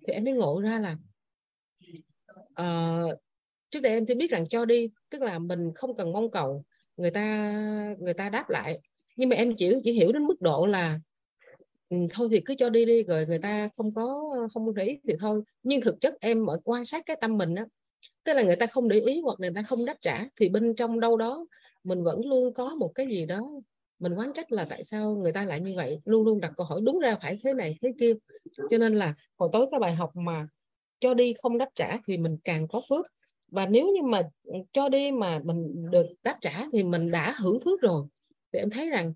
Thì 0.08 0.14
em 0.14 0.24
mới 0.24 0.34
ngộ 0.34 0.62
ra 0.62 0.80
là 0.80 0.98
uh, 2.62 3.20
trước 3.70 3.80
đây 3.80 3.94
em 3.94 4.06
sẽ 4.06 4.16
biết 4.16 4.32
rằng 4.32 4.48
cho 4.50 4.66
đi, 4.66 4.90
tức 5.10 5.22
là 5.22 5.40
mình 5.40 5.72
không 5.76 5.98
cần 5.98 6.12
mong 6.12 6.32
cầu, 6.32 6.64
người 6.98 7.12
ta 7.12 7.54
người 8.00 8.14
ta 8.14 8.30
đáp 8.30 8.50
lại. 8.50 8.80
Nhưng 9.16 9.30
mà 9.30 9.36
em 9.36 9.56
chỉ 9.58 9.74
chỉ 9.84 9.92
hiểu 9.92 10.12
đến 10.12 10.24
mức 10.24 10.42
độ 10.42 10.66
là 10.66 11.00
ừ, 11.90 11.98
thôi 12.14 12.28
thì 12.32 12.40
cứ 12.46 12.56
cho 12.58 12.70
đi 12.70 12.86
đi, 12.86 13.04
rồi 13.04 13.26
người 13.26 13.40
ta 13.40 13.70
không 13.78 13.94
có, 13.94 14.32
không 14.54 14.76
để 14.76 14.86
ý 14.86 15.00
thì 15.08 15.14
thôi. 15.20 15.42
Nhưng 15.64 15.82
thực 15.82 16.02
chất 16.02 16.14
em 16.20 16.46
ở 16.46 16.60
quan 16.64 16.86
sát 16.86 17.04
cái 17.06 17.18
tâm 17.22 17.38
mình 17.38 17.56
á, 17.56 17.66
tức 18.24 18.34
là 18.34 18.44
người 18.44 18.56
ta 18.56 18.68
không 18.68 18.90
để 18.90 19.00
ý 19.00 19.22
hoặc 19.22 19.40
người 19.40 19.52
ta 19.56 19.62
không 19.62 19.86
đáp 19.86 19.96
trả, 20.02 20.26
thì 20.36 20.50
bên 20.50 20.76
trong 20.76 21.00
đâu 21.00 21.18
đó 21.18 21.46
mình 21.84 22.04
vẫn 22.04 22.26
luôn 22.26 22.54
có 22.54 22.76
một 22.76 22.92
cái 22.96 23.08
gì 23.08 23.26
đó. 23.26 23.42
Mình 24.00 24.16
quán 24.16 24.32
trách 24.34 24.52
là 24.52 24.66
tại 24.66 24.84
sao 24.84 25.16
người 25.16 25.32
ta 25.32 25.46
lại 25.46 25.62
như 25.62 25.74
vậy, 25.76 26.00
luôn 26.06 26.26
luôn 26.26 26.40
đặt 26.40 26.54
câu 26.58 26.66
hỏi 26.66 26.82
đúng 26.84 27.00
ra 27.00 27.18
phải 27.22 27.40
thế 27.44 27.54
này, 27.54 27.78
thế 27.82 27.94
kia. 28.00 28.14
Cho 28.70 28.78
nên 28.78 28.96
là 28.96 29.14
hồi 29.38 29.50
tối 29.54 29.68
cái 29.72 29.80
bài 29.80 29.96
học 29.96 30.16
mà 30.16 30.48
cho 31.00 31.14
đi 31.14 31.34
không 31.42 31.58
đáp 31.58 31.70
trả 31.76 31.98
thì 32.08 32.18
mình 32.18 32.38
càng 32.44 32.68
có 32.68 32.82
phước 32.90 33.06
và 33.52 33.66
nếu 33.66 33.88
như 33.88 34.02
mà 34.04 34.22
cho 34.74 34.90
đi 34.90 35.12
mà 35.12 35.40
mình 35.44 35.92
được 35.92 36.06
đáp 36.24 36.38
trả 36.42 36.66
thì 36.74 36.84
mình 36.84 37.12
đã 37.12 37.36
hưởng 37.40 37.60
phước 37.66 37.82
rồi. 37.82 38.04
Thì 38.54 38.60
em 38.60 38.70
thấy 38.70 38.90
rằng 38.90 39.14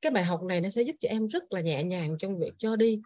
cái 0.00 0.12
bài 0.12 0.24
học 0.24 0.42
này 0.42 0.60
nó 0.60 0.68
sẽ 0.68 0.82
giúp 0.82 0.96
cho 1.00 1.08
em 1.08 1.28
rất 1.28 1.52
là 1.52 1.60
nhẹ 1.60 1.84
nhàng 1.84 2.16
trong 2.18 2.38
việc 2.38 2.52
cho 2.58 2.76
đi. 2.76 3.00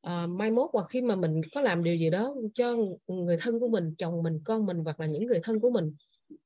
À, 0.00 0.26
mai 0.26 0.50
mốt 0.50 0.70
hoặc 0.72 0.86
khi 0.88 1.00
mà 1.00 1.16
mình 1.16 1.40
có 1.54 1.60
làm 1.60 1.84
điều 1.84 1.96
gì 1.96 2.10
đó 2.10 2.34
cho 2.54 2.76
người 3.06 3.36
thân 3.40 3.60
của 3.60 3.68
mình 3.68 3.94
chồng 3.98 4.22
mình 4.22 4.40
con 4.44 4.66
mình 4.66 4.78
hoặc 4.84 5.00
là 5.00 5.06
những 5.06 5.26
người 5.26 5.40
thân 5.42 5.60
của 5.60 5.70
mình 5.70 5.94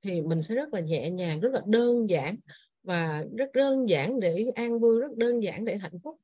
thì 0.02 0.20
mình 0.22 0.42
sẽ 0.42 0.54
rất 0.54 0.74
là 0.74 0.80
nhẹ 0.80 1.10
nhàng 1.10 1.40
rất 1.40 1.52
là 1.52 1.62
đơn 1.66 2.10
giản 2.10 2.36
và 2.82 3.24
rất 3.36 3.52
đơn 3.54 3.88
giản 3.88 4.20
để 4.20 4.46
an 4.54 4.80
vui 4.80 5.00
rất 5.00 5.16
đơn 5.16 5.42
giản 5.42 5.64
để 5.64 5.76
hạnh 5.76 5.98
phúc. 6.04 6.16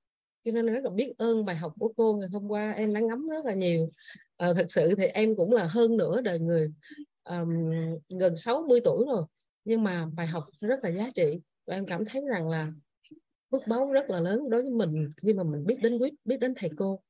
Cho 0.45 0.53
nên 0.53 0.67
rất 0.67 0.85
là 0.85 0.91
biết 0.91 1.13
ơn 1.19 1.45
bài 1.45 1.57
học 1.57 1.73
của 1.79 1.93
cô 1.97 2.17
ngày 2.17 2.29
hôm 2.33 2.49
qua. 2.49 2.73
Em 2.73 2.95
đã 2.95 3.01
ngắm 3.01 3.29
rất 3.29 3.45
là 3.45 3.55
nhiều. 3.55 3.91
À, 4.37 4.53
thật 4.57 4.67
sự 4.69 4.95
thì 4.95 5.05
em 5.05 5.37
cũng 5.37 5.53
là 5.53 5.69
hơn 5.71 5.97
nửa 5.97 6.21
đời 6.21 6.39
người 6.39 6.73
um, 7.25 7.49
gần 8.21 8.37
60 8.37 8.81
tuổi 8.85 9.05
rồi 9.07 9.25
nhưng 9.65 9.85
mà 9.85 10.07
bài 10.15 10.27
học 10.27 10.45
rất 10.61 10.85
là 10.85 10.91
giá 10.91 11.11
trị. 11.15 11.41
Và 11.67 11.75
em 11.75 11.87
cảm 11.87 12.05
thấy 12.05 12.23
rằng 12.31 12.49
là 12.49 12.67
phước 13.53 13.67
báu 13.67 13.93
rất 13.93 14.11
là 14.11 14.21
lớn 14.21 14.51
đối 14.51 14.63
với 14.63 14.71
mình 14.71 15.13
khi 15.23 15.33
mà 15.33 15.43
mình 15.43 15.67
biết 15.67 15.77
đến 15.83 15.99
quyết 15.99 16.15
biết 16.25 16.37
đến 16.41 16.55
thầy 16.57 16.71
cô. 16.77 17.01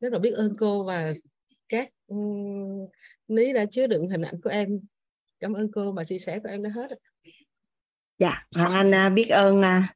Rất 0.00 0.12
là 0.12 0.18
biết 0.18 0.30
ơn 0.30 0.56
cô 0.58 0.84
và 0.84 1.14
các 1.68 1.88
um, 2.06 2.86
lý 3.28 3.52
đã 3.52 3.64
chứa 3.70 3.86
đựng 3.86 4.08
hình 4.08 4.22
ảnh 4.22 4.40
của 4.40 4.50
em. 4.50 4.80
Cảm 5.40 5.52
ơn 5.52 5.72
cô 5.72 5.92
và 5.92 6.04
chia 6.04 6.18
sẻ 6.18 6.38
của 6.38 6.48
em 6.48 6.62
đã 6.62 6.70
hết 6.70 6.90
dạ 8.18 8.46
hoàng 8.54 8.72
anh 8.72 8.94
à, 8.94 9.08
biết 9.08 9.28
ơn 9.28 9.62
à, 9.62 9.94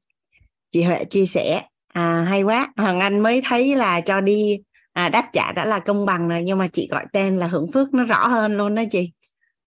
chị 0.71 0.83
huệ 0.83 1.05
chia 1.05 1.27
sẻ. 1.27 1.63
À, 1.89 2.27
hay 2.29 2.43
quá 2.43 2.73
hoàng 2.77 3.01
anh 3.01 3.21
mới 3.21 3.43
thấy 3.45 3.77
là 3.77 4.01
cho 4.01 4.21
đi 4.21 4.59
à, 4.93 5.09
đáp 5.09 5.31
trả 5.33 5.53
đã 5.53 5.65
là 5.65 5.79
công 5.79 6.07
bằng 6.07 6.29
rồi 6.29 6.43
nhưng 6.43 6.59
mà 6.59 6.69
chị 6.73 6.89
gọi 6.91 7.07
tên 7.13 7.39
là 7.39 7.47
hưởng 7.47 7.73
phước 7.73 7.95
nó 7.95 8.05
rõ 8.05 8.29
hơn 8.29 8.57
luôn 8.57 8.75
đó 8.75 8.83
chị 8.91 9.13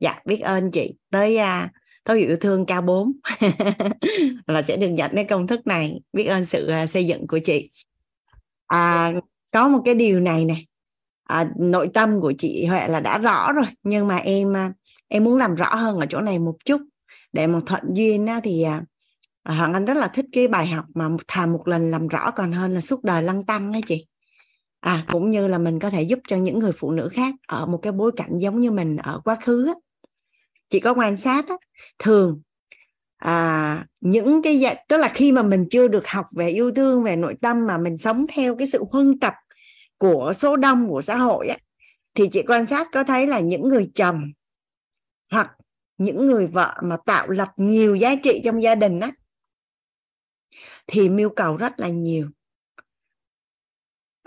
dạ 0.04 0.16
biết 0.26 0.40
ơn 0.40 0.72
chị. 0.72 0.94
Tới 1.12 1.38
à, 1.38 1.72
thấu 2.06 2.18
hiểu 2.18 2.28
yêu 2.28 2.38
thương 2.42 2.66
cao 2.66 2.82
4 2.82 3.12
là 4.48 4.62
sẽ 4.62 4.78
được 4.78 4.90
nhận 4.90 5.12
cái 5.16 5.26
công 5.26 5.48
thức 5.48 5.68
này. 5.68 6.02
Biết 6.14 6.26
ơn 6.26 6.46
sự 6.46 6.68
à, 6.68 6.88
xây 6.88 7.08
dựng 7.08 7.28
của 7.28 7.40
chị. 7.40 7.70
À, 8.68 9.14
có 9.52 9.68
một 9.68 9.82
cái 9.86 9.96
điều 9.96 10.20
này 10.20 10.46
này 10.46 10.68
à, 11.24 11.52
nội 11.60 11.90
tâm 11.94 12.22
của 12.22 12.34
chị 12.38 12.66
Huệ 12.66 12.88
là 12.88 13.00
đã 13.00 13.18
rõ 13.18 13.52
rồi. 13.52 13.66
Nhưng 13.84 14.08
mà 14.08 14.18
em 14.18 14.58
à, 14.58 14.74
em 15.08 15.24
muốn 15.24 15.38
làm 15.38 15.56
rõ 15.56 15.76
hơn 15.76 15.98
ở 15.98 16.06
chỗ 16.10 16.22
này 16.22 16.40
một 16.40 16.56
chút. 16.66 16.82
Để 17.34 17.48
một 17.48 17.60
thuận 17.66 17.84
duyên 17.94 18.28
á, 18.28 18.40
thì 18.44 18.64
à, 18.64 18.82
à, 19.44 19.56
Hoàng 19.56 19.74
Anh 19.74 19.86
rất 19.86 19.98
là 19.98 20.08
thích 20.08 20.26
cái 20.32 20.48
bài 20.48 20.68
học 20.68 20.86
mà 20.94 21.10
thà 21.28 21.46
một 21.46 21.68
lần 21.68 21.92
làm 21.92 22.08
rõ 22.08 22.32
còn 22.32 22.52
hơn 22.52 22.74
là 22.74 22.82
suốt 22.82 23.04
đời 23.04 23.24
lăng 23.24 23.46
tăng 23.46 23.72
đấy 23.72 23.82
chị. 23.88 24.06
À 24.80 25.06
cũng 25.12 25.30
như 25.30 25.48
là 25.48 25.58
mình 25.58 25.80
có 25.80 25.90
thể 25.90 26.04
giúp 26.04 26.20
cho 26.28 26.38
những 26.38 26.60
người 26.60 26.72
phụ 26.76 26.92
nữ 26.92 27.10
khác 27.10 27.36
ở 27.48 27.66
một 27.66 27.78
cái 27.78 27.92
bối 27.92 28.12
cảnh 28.16 28.38
giống 28.38 28.60
như 28.62 28.72
mình 28.72 28.98
ở 28.98 29.22
quá 29.26 29.38
khứ 29.44 29.68
á 29.68 29.74
chị 30.70 30.80
có 30.80 30.94
quan 30.94 31.18
sát 31.18 31.48
á, 31.48 31.56
thường 32.00 32.42
à, 33.18 33.86
những 34.02 34.42
cái 34.42 34.64
tức 34.88 34.98
là 34.98 35.10
khi 35.10 35.32
mà 35.32 35.44
mình 35.44 35.68
chưa 35.72 35.88
được 35.88 36.08
học 36.08 36.26
về 36.32 36.50
yêu 36.50 36.72
thương 36.72 37.04
về 37.04 37.16
nội 37.16 37.36
tâm 37.42 37.68
mà 37.68 37.78
mình 37.78 37.98
sống 37.98 38.26
theo 38.34 38.56
cái 38.56 38.68
sự 38.68 38.84
huân 38.92 39.20
tập 39.20 39.34
của 39.98 40.34
số 40.36 40.56
đông 40.56 40.88
của 40.90 41.02
xã 41.02 41.18
hội 41.18 41.48
á, 41.48 41.58
thì 42.14 42.28
chị 42.32 42.44
quan 42.48 42.66
sát 42.66 42.88
có 42.92 43.04
thấy 43.04 43.28
là 43.28 43.40
những 43.40 43.70
người 43.70 43.92
chồng 43.96 44.32
hoặc 45.32 45.52
những 45.98 46.28
người 46.28 46.48
vợ 46.48 46.76
mà 46.84 46.98
tạo 47.06 47.30
lập 47.30 47.50
nhiều 47.58 47.96
giá 47.96 48.16
trị 48.24 48.42
trong 48.44 48.64
gia 48.64 48.76
đình 48.76 49.00
á 49.00 49.12
thì 50.88 51.10
mưu 51.10 51.30
cầu 51.30 51.58
rất 51.58 51.80
là 51.80 51.90
nhiều. 51.90 52.30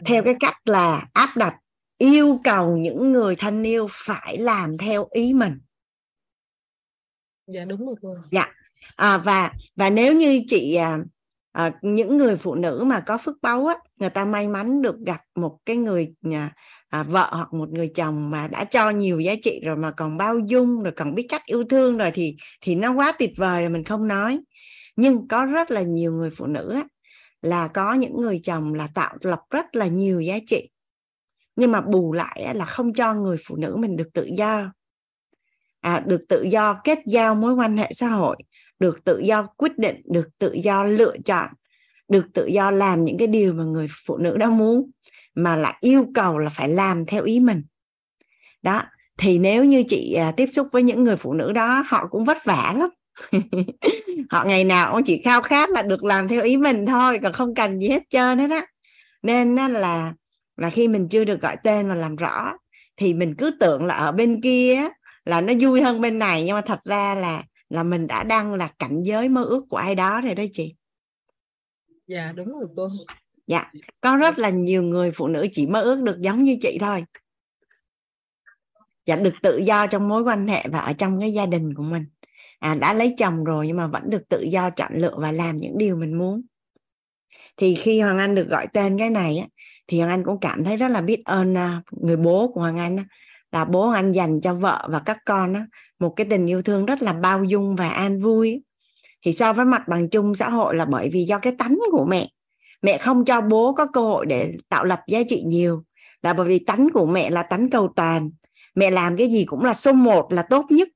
Theo 0.04 0.22
cái 0.22 0.34
cách 0.40 0.56
là 0.64 1.08
áp 1.12 1.36
đặt 1.36 1.56
yêu 1.98 2.40
cầu 2.44 2.76
những 2.76 3.12
người 3.12 3.36
thân 3.36 3.62
yêu 3.62 3.86
phải 3.90 4.38
làm 4.38 4.78
theo 4.78 5.08
ý 5.10 5.34
mình 5.34 5.58
dạ 7.46 7.64
đúng 7.64 7.86
rồi 7.86 7.94
cô 8.02 8.16
dạ. 8.30 8.46
À, 8.96 9.18
và 9.18 9.52
và 9.76 9.90
nếu 9.90 10.14
như 10.14 10.42
chị 10.46 10.74
à, 10.74 10.98
à, 11.52 11.72
những 11.82 12.16
người 12.16 12.36
phụ 12.36 12.54
nữ 12.54 12.84
mà 12.86 13.00
có 13.00 13.18
phước 13.18 13.36
báu 13.42 13.66
á 13.66 13.76
người 13.96 14.10
ta 14.10 14.24
may 14.24 14.48
mắn 14.48 14.82
được 14.82 14.96
gặp 15.06 15.20
một 15.34 15.58
cái 15.66 15.76
người 15.76 16.14
nhà 16.22 16.52
à, 16.88 17.02
vợ 17.02 17.28
hoặc 17.32 17.52
một 17.52 17.68
người 17.68 17.90
chồng 17.94 18.30
mà 18.30 18.48
đã 18.48 18.64
cho 18.64 18.90
nhiều 18.90 19.20
giá 19.20 19.34
trị 19.42 19.60
rồi 19.64 19.76
mà 19.76 19.90
còn 19.90 20.16
bao 20.16 20.38
dung 20.38 20.82
rồi 20.82 20.92
còn 20.96 21.14
biết 21.14 21.26
cách 21.28 21.42
yêu 21.46 21.64
thương 21.64 21.96
rồi 21.96 22.10
thì 22.14 22.36
thì 22.60 22.74
nó 22.74 22.94
quá 22.94 23.12
tuyệt 23.18 23.30
vời 23.36 23.60
rồi 23.60 23.70
mình 23.70 23.84
không 23.84 24.08
nói. 24.08 24.40
Nhưng 24.96 25.28
có 25.28 25.44
rất 25.44 25.70
là 25.70 25.82
nhiều 25.82 26.12
người 26.12 26.30
phụ 26.30 26.46
nữ 26.46 26.72
á, 26.74 26.84
là 27.42 27.68
có 27.68 27.94
những 27.94 28.20
người 28.20 28.40
chồng 28.44 28.74
là 28.74 28.88
tạo 28.94 29.16
lập 29.20 29.40
rất 29.50 29.76
là 29.76 29.86
nhiều 29.86 30.20
giá 30.20 30.38
trị. 30.46 30.70
Nhưng 31.56 31.72
mà 31.72 31.80
bù 31.80 32.12
lại 32.12 32.54
là 32.54 32.64
không 32.64 32.94
cho 32.94 33.14
người 33.14 33.36
phụ 33.46 33.56
nữ 33.56 33.76
mình 33.76 33.96
được 33.96 34.08
tự 34.14 34.28
do 34.38 34.72
à, 35.86 36.02
được 36.06 36.24
tự 36.28 36.42
do 36.42 36.80
kết 36.84 36.98
giao 37.06 37.34
mối 37.34 37.54
quan 37.54 37.76
hệ 37.76 37.90
xã 37.94 38.08
hội 38.08 38.36
được 38.78 39.04
tự 39.04 39.18
do 39.18 39.42
quyết 39.56 39.78
định 39.78 40.02
được 40.04 40.28
tự 40.38 40.52
do 40.52 40.84
lựa 40.84 41.16
chọn 41.24 41.48
được 42.08 42.26
tự 42.34 42.46
do 42.46 42.70
làm 42.70 43.04
những 43.04 43.18
cái 43.18 43.26
điều 43.26 43.52
mà 43.52 43.64
người 43.64 43.86
phụ 44.06 44.16
nữ 44.16 44.36
đó 44.36 44.50
muốn 44.50 44.90
mà 45.34 45.56
lại 45.56 45.74
yêu 45.80 46.06
cầu 46.14 46.38
là 46.38 46.50
phải 46.50 46.68
làm 46.68 47.06
theo 47.06 47.24
ý 47.24 47.40
mình. 47.40 47.62
Đó 48.62 48.82
thì 49.18 49.38
nếu 49.38 49.64
như 49.64 49.82
chị 49.88 50.14
à, 50.14 50.32
tiếp 50.36 50.46
xúc 50.46 50.68
với 50.72 50.82
những 50.82 51.04
người 51.04 51.16
phụ 51.16 51.32
nữ 51.32 51.52
đó 51.52 51.84
họ 51.86 52.06
cũng 52.10 52.24
vất 52.24 52.44
vả 52.44 52.74
lắm. 52.76 52.90
Họ 54.30 54.44
ngày 54.44 54.64
nào 54.64 54.92
cũng 54.92 55.02
chỉ 55.02 55.22
khao 55.22 55.42
khát 55.42 55.70
là 55.70 55.82
được 55.82 56.04
làm 56.04 56.28
theo 56.28 56.42
ý 56.42 56.56
mình 56.56 56.86
thôi 56.86 57.18
còn 57.22 57.32
không 57.32 57.54
cần 57.54 57.78
gì 57.80 57.88
hết 57.88 58.02
trơn 58.10 58.38
hết 58.38 58.50
á. 58.50 58.66
Nên 59.22 59.56
là 59.56 60.12
là 60.56 60.70
khi 60.70 60.88
mình 60.88 61.08
chưa 61.08 61.24
được 61.24 61.40
gọi 61.40 61.56
tên 61.64 61.88
và 61.88 61.94
làm 61.94 62.16
rõ 62.16 62.52
thì 62.96 63.14
mình 63.14 63.34
cứ 63.38 63.50
tưởng 63.60 63.84
là 63.84 63.94
ở 63.94 64.12
bên 64.12 64.40
kia 64.40 64.88
là 65.26 65.40
nó 65.40 65.52
vui 65.60 65.82
hơn 65.82 66.00
bên 66.00 66.18
này 66.18 66.44
nhưng 66.44 66.54
mà 66.54 66.60
thật 66.60 66.80
ra 66.84 67.14
là 67.14 67.42
là 67.68 67.82
mình 67.82 68.06
đã 68.06 68.24
đang 68.24 68.54
là 68.54 68.68
cảnh 68.78 69.02
giới 69.02 69.28
mơ 69.28 69.44
ước 69.44 69.64
của 69.68 69.76
ai 69.76 69.94
đó 69.94 70.20
rồi 70.20 70.34
đó 70.34 70.44
chị. 70.52 70.74
Dạ 72.06 72.32
đúng 72.32 72.52
rồi 72.52 72.68
cô. 72.76 72.88
Dạ 73.46 73.72
có 74.00 74.16
rất 74.16 74.38
là 74.38 74.50
nhiều 74.50 74.82
người 74.82 75.10
phụ 75.10 75.28
nữ 75.28 75.46
chỉ 75.52 75.66
mơ 75.66 75.80
ước 75.80 76.02
được 76.02 76.20
giống 76.20 76.44
như 76.44 76.58
chị 76.62 76.78
thôi. 76.80 77.04
Dạ 79.06 79.16
được 79.16 79.34
tự 79.42 79.58
do 79.58 79.86
trong 79.86 80.08
mối 80.08 80.22
quan 80.22 80.48
hệ 80.48 80.68
và 80.68 80.78
ở 80.78 80.92
trong 80.92 81.20
cái 81.20 81.32
gia 81.32 81.46
đình 81.46 81.74
của 81.74 81.82
mình. 81.82 82.04
À, 82.58 82.74
đã 82.74 82.92
lấy 82.92 83.14
chồng 83.18 83.44
rồi 83.44 83.66
nhưng 83.66 83.76
mà 83.76 83.86
vẫn 83.86 84.10
được 84.10 84.28
tự 84.28 84.40
do 84.40 84.70
chọn 84.70 84.92
lựa 84.94 85.14
và 85.18 85.32
làm 85.32 85.56
những 85.56 85.78
điều 85.78 85.96
mình 85.96 86.18
muốn. 86.18 86.42
Thì 87.56 87.74
khi 87.74 88.00
hoàng 88.00 88.18
anh 88.18 88.34
được 88.34 88.48
gọi 88.48 88.66
tên 88.72 88.98
cái 88.98 89.10
này 89.10 89.38
á, 89.38 89.46
thì 89.86 89.98
hoàng 89.98 90.10
anh 90.10 90.24
cũng 90.24 90.40
cảm 90.40 90.64
thấy 90.64 90.76
rất 90.76 90.88
là 90.88 91.00
biết 91.00 91.22
ơn 91.24 91.56
à, 91.56 91.82
người 91.90 92.16
bố 92.16 92.52
của 92.54 92.60
hoàng 92.60 92.78
anh 92.78 92.96
là 93.56 93.64
bố 93.64 93.88
anh 93.88 94.12
dành 94.12 94.40
cho 94.40 94.54
vợ 94.54 94.88
và 94.90 94.98
các 94.98 95.18
con 95.24 95.54
á, 95.54 95.66
một 95.98 96.12
cái 96.16 96.26
tình 96.30 96.46
yêu 96.46 96.62
thương 96.62 96.86
rất 96.86 97.02
là 97.02 97.12
bao 97.12 97.44
dung 97.44 97.76
và 97.76 97.88
an 97.88 98.20
vui. 98.20 98.62
Thì 99.22 99.32
so 99.32 99.52
với 99.52 99.64
mặt 99.64 99.88
bằng 99.88 100.10
chung 100.10 100.34
xã 100.34 100.48
hội 100.48 100.76
là 100.76 100.84
bởi 100.84 101.10
vì 101.12 101.24
do 101.24 101.38
cái 101.38 101.52
tánh 101.58 101.78
của 101.92 102.06
mẹ. 102.08 102.28
Mẹ 102.82 102.98
không 102.98 103.24
cho 103.24 103.40
bố 103.40 103.72
có 103.72 103.86
cơ 103.86 104.00
hội 104.00 104.26
để 104.26 104.52
tạo 104.68 104.84
lập 104.84 105.00
giá 105.08 105.18
trị 105.28 105.42
nhiều. 105.46 105.82
Là 106.22 106.32
bởi 106.32 106.48
vì 106.48 106.58
tánh 106.58 106.88
của 106.94 107.06
mẹ 107.06 107.30
là 107.30 107.42
tánh 107.42 107.70
cầu 107.70 107.92
toàn. 107.96 108.30
Mẹ 108.74 108.90
làm 108.90 109.16
cái 109.16 109.30
gì 109.30 109.44
cũng 109.44 109.64
là 109.64 109.72
số 109.72 109.92
một 109.92 110.32
là 110.32 110.42
tốt 110.42 110.66
nhất. 110.70 110.88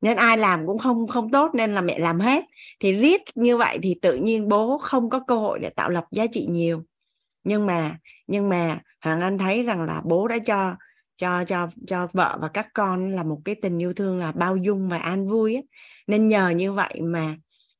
Nên 0.00 0.16
ai 0.16 0.38
làm 0.38 0.66
cũng 0.66 0.78
không 0.78 1.06
không 1.08 1.30
tốt 1.30 1.50
nên 1.54 1.74
là 1.74 1.80
mẹ 1.80 1.98
làm 1.98 2.20
hết. 2.20 2.44
Thì 2.80 2.92
riết 2.92 3.22
như 3.34 3.56
vậy 3.56 3.78
thì 3.82 3.94
tự 4.02 4.14
nhiên 4.14 4.48
bố 4.48 4.78
không 4.78 5.10
có 5.10 5.20
cơ 5.26 5.36
hội 5.36 5.58
để 5.58 5.70
tạo 5.70 5.90
lập 5.90 6.04
giá 6.10 6.26
trị 6.32 6.46
nhiều. 6.50 6.82
Nhưng 7.44 7.66
mà 7.66 7.98
nhưng 8.26 8.48
mà 8.48 8.78
hoàng 9.04 9.20
anh 9.20 9.38
thấy 9.38 9.62
rằng 9.62 9.86
là 9.86 10.02
bố 10.04 10.28
đã 10.28 10.38
cho 10.38 10.74
cho 11.20 11.44
cho 11.44 11.68
cho 11.86 12.08
vợ 12.12 12.38
và 12.40 12.48
các 12.48 12.68
con 12.74 13.10
là 13.10 13.22
một 13.22 13.40
cái 13.44 13.54
tình 13.54 13.78
yêu 13.78 13.92
thương 13.94 14.18
là 14.18 14.32
bao 14.32 14.56
dung 14.56 14.88
và 14.88 14.98
an 14.98 15.28
vui 15.28 15.54
ấy. 15.54 15.66
nên 16.06 16.28
nhờ 16.28 16.50
như 16.50 16.72
vậy 16.72 17.00
mà 17.02 17.36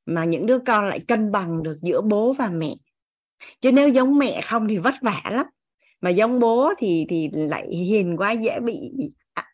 mà 0.07 0.24
những 0.24 0.46
đứa 0.46 0.59
con 0.66 0.85
lại 0.85 1.00
cân 1.09 1.33
bằng 1.33 1.62
được 1.62 1.79
giữa 1.83 2.00
bố 2.00 2.33
và 2.33 2.48
mẹ. 2.48 2.74
Chứ 3.61 3.72
nếu 3.72 3.88
giống 3.88 4.18
mẹ 4.18 4.40
không 4.44 4.68
thì 4.68 4.79
vất 4.79 4.94
vả 5.03 5.22
lắm. 5.31 5.46
Mà 6.00 6.11
giống 6.11 6.40
bố 6.40 6.72
thì 6.79 7.07
thì 7.09 7.31
lại 7.33 7.68
hiền 7.68 8.16
quá 8.16 8.33
dễ 8.33 8.61
bị 8.61 8.74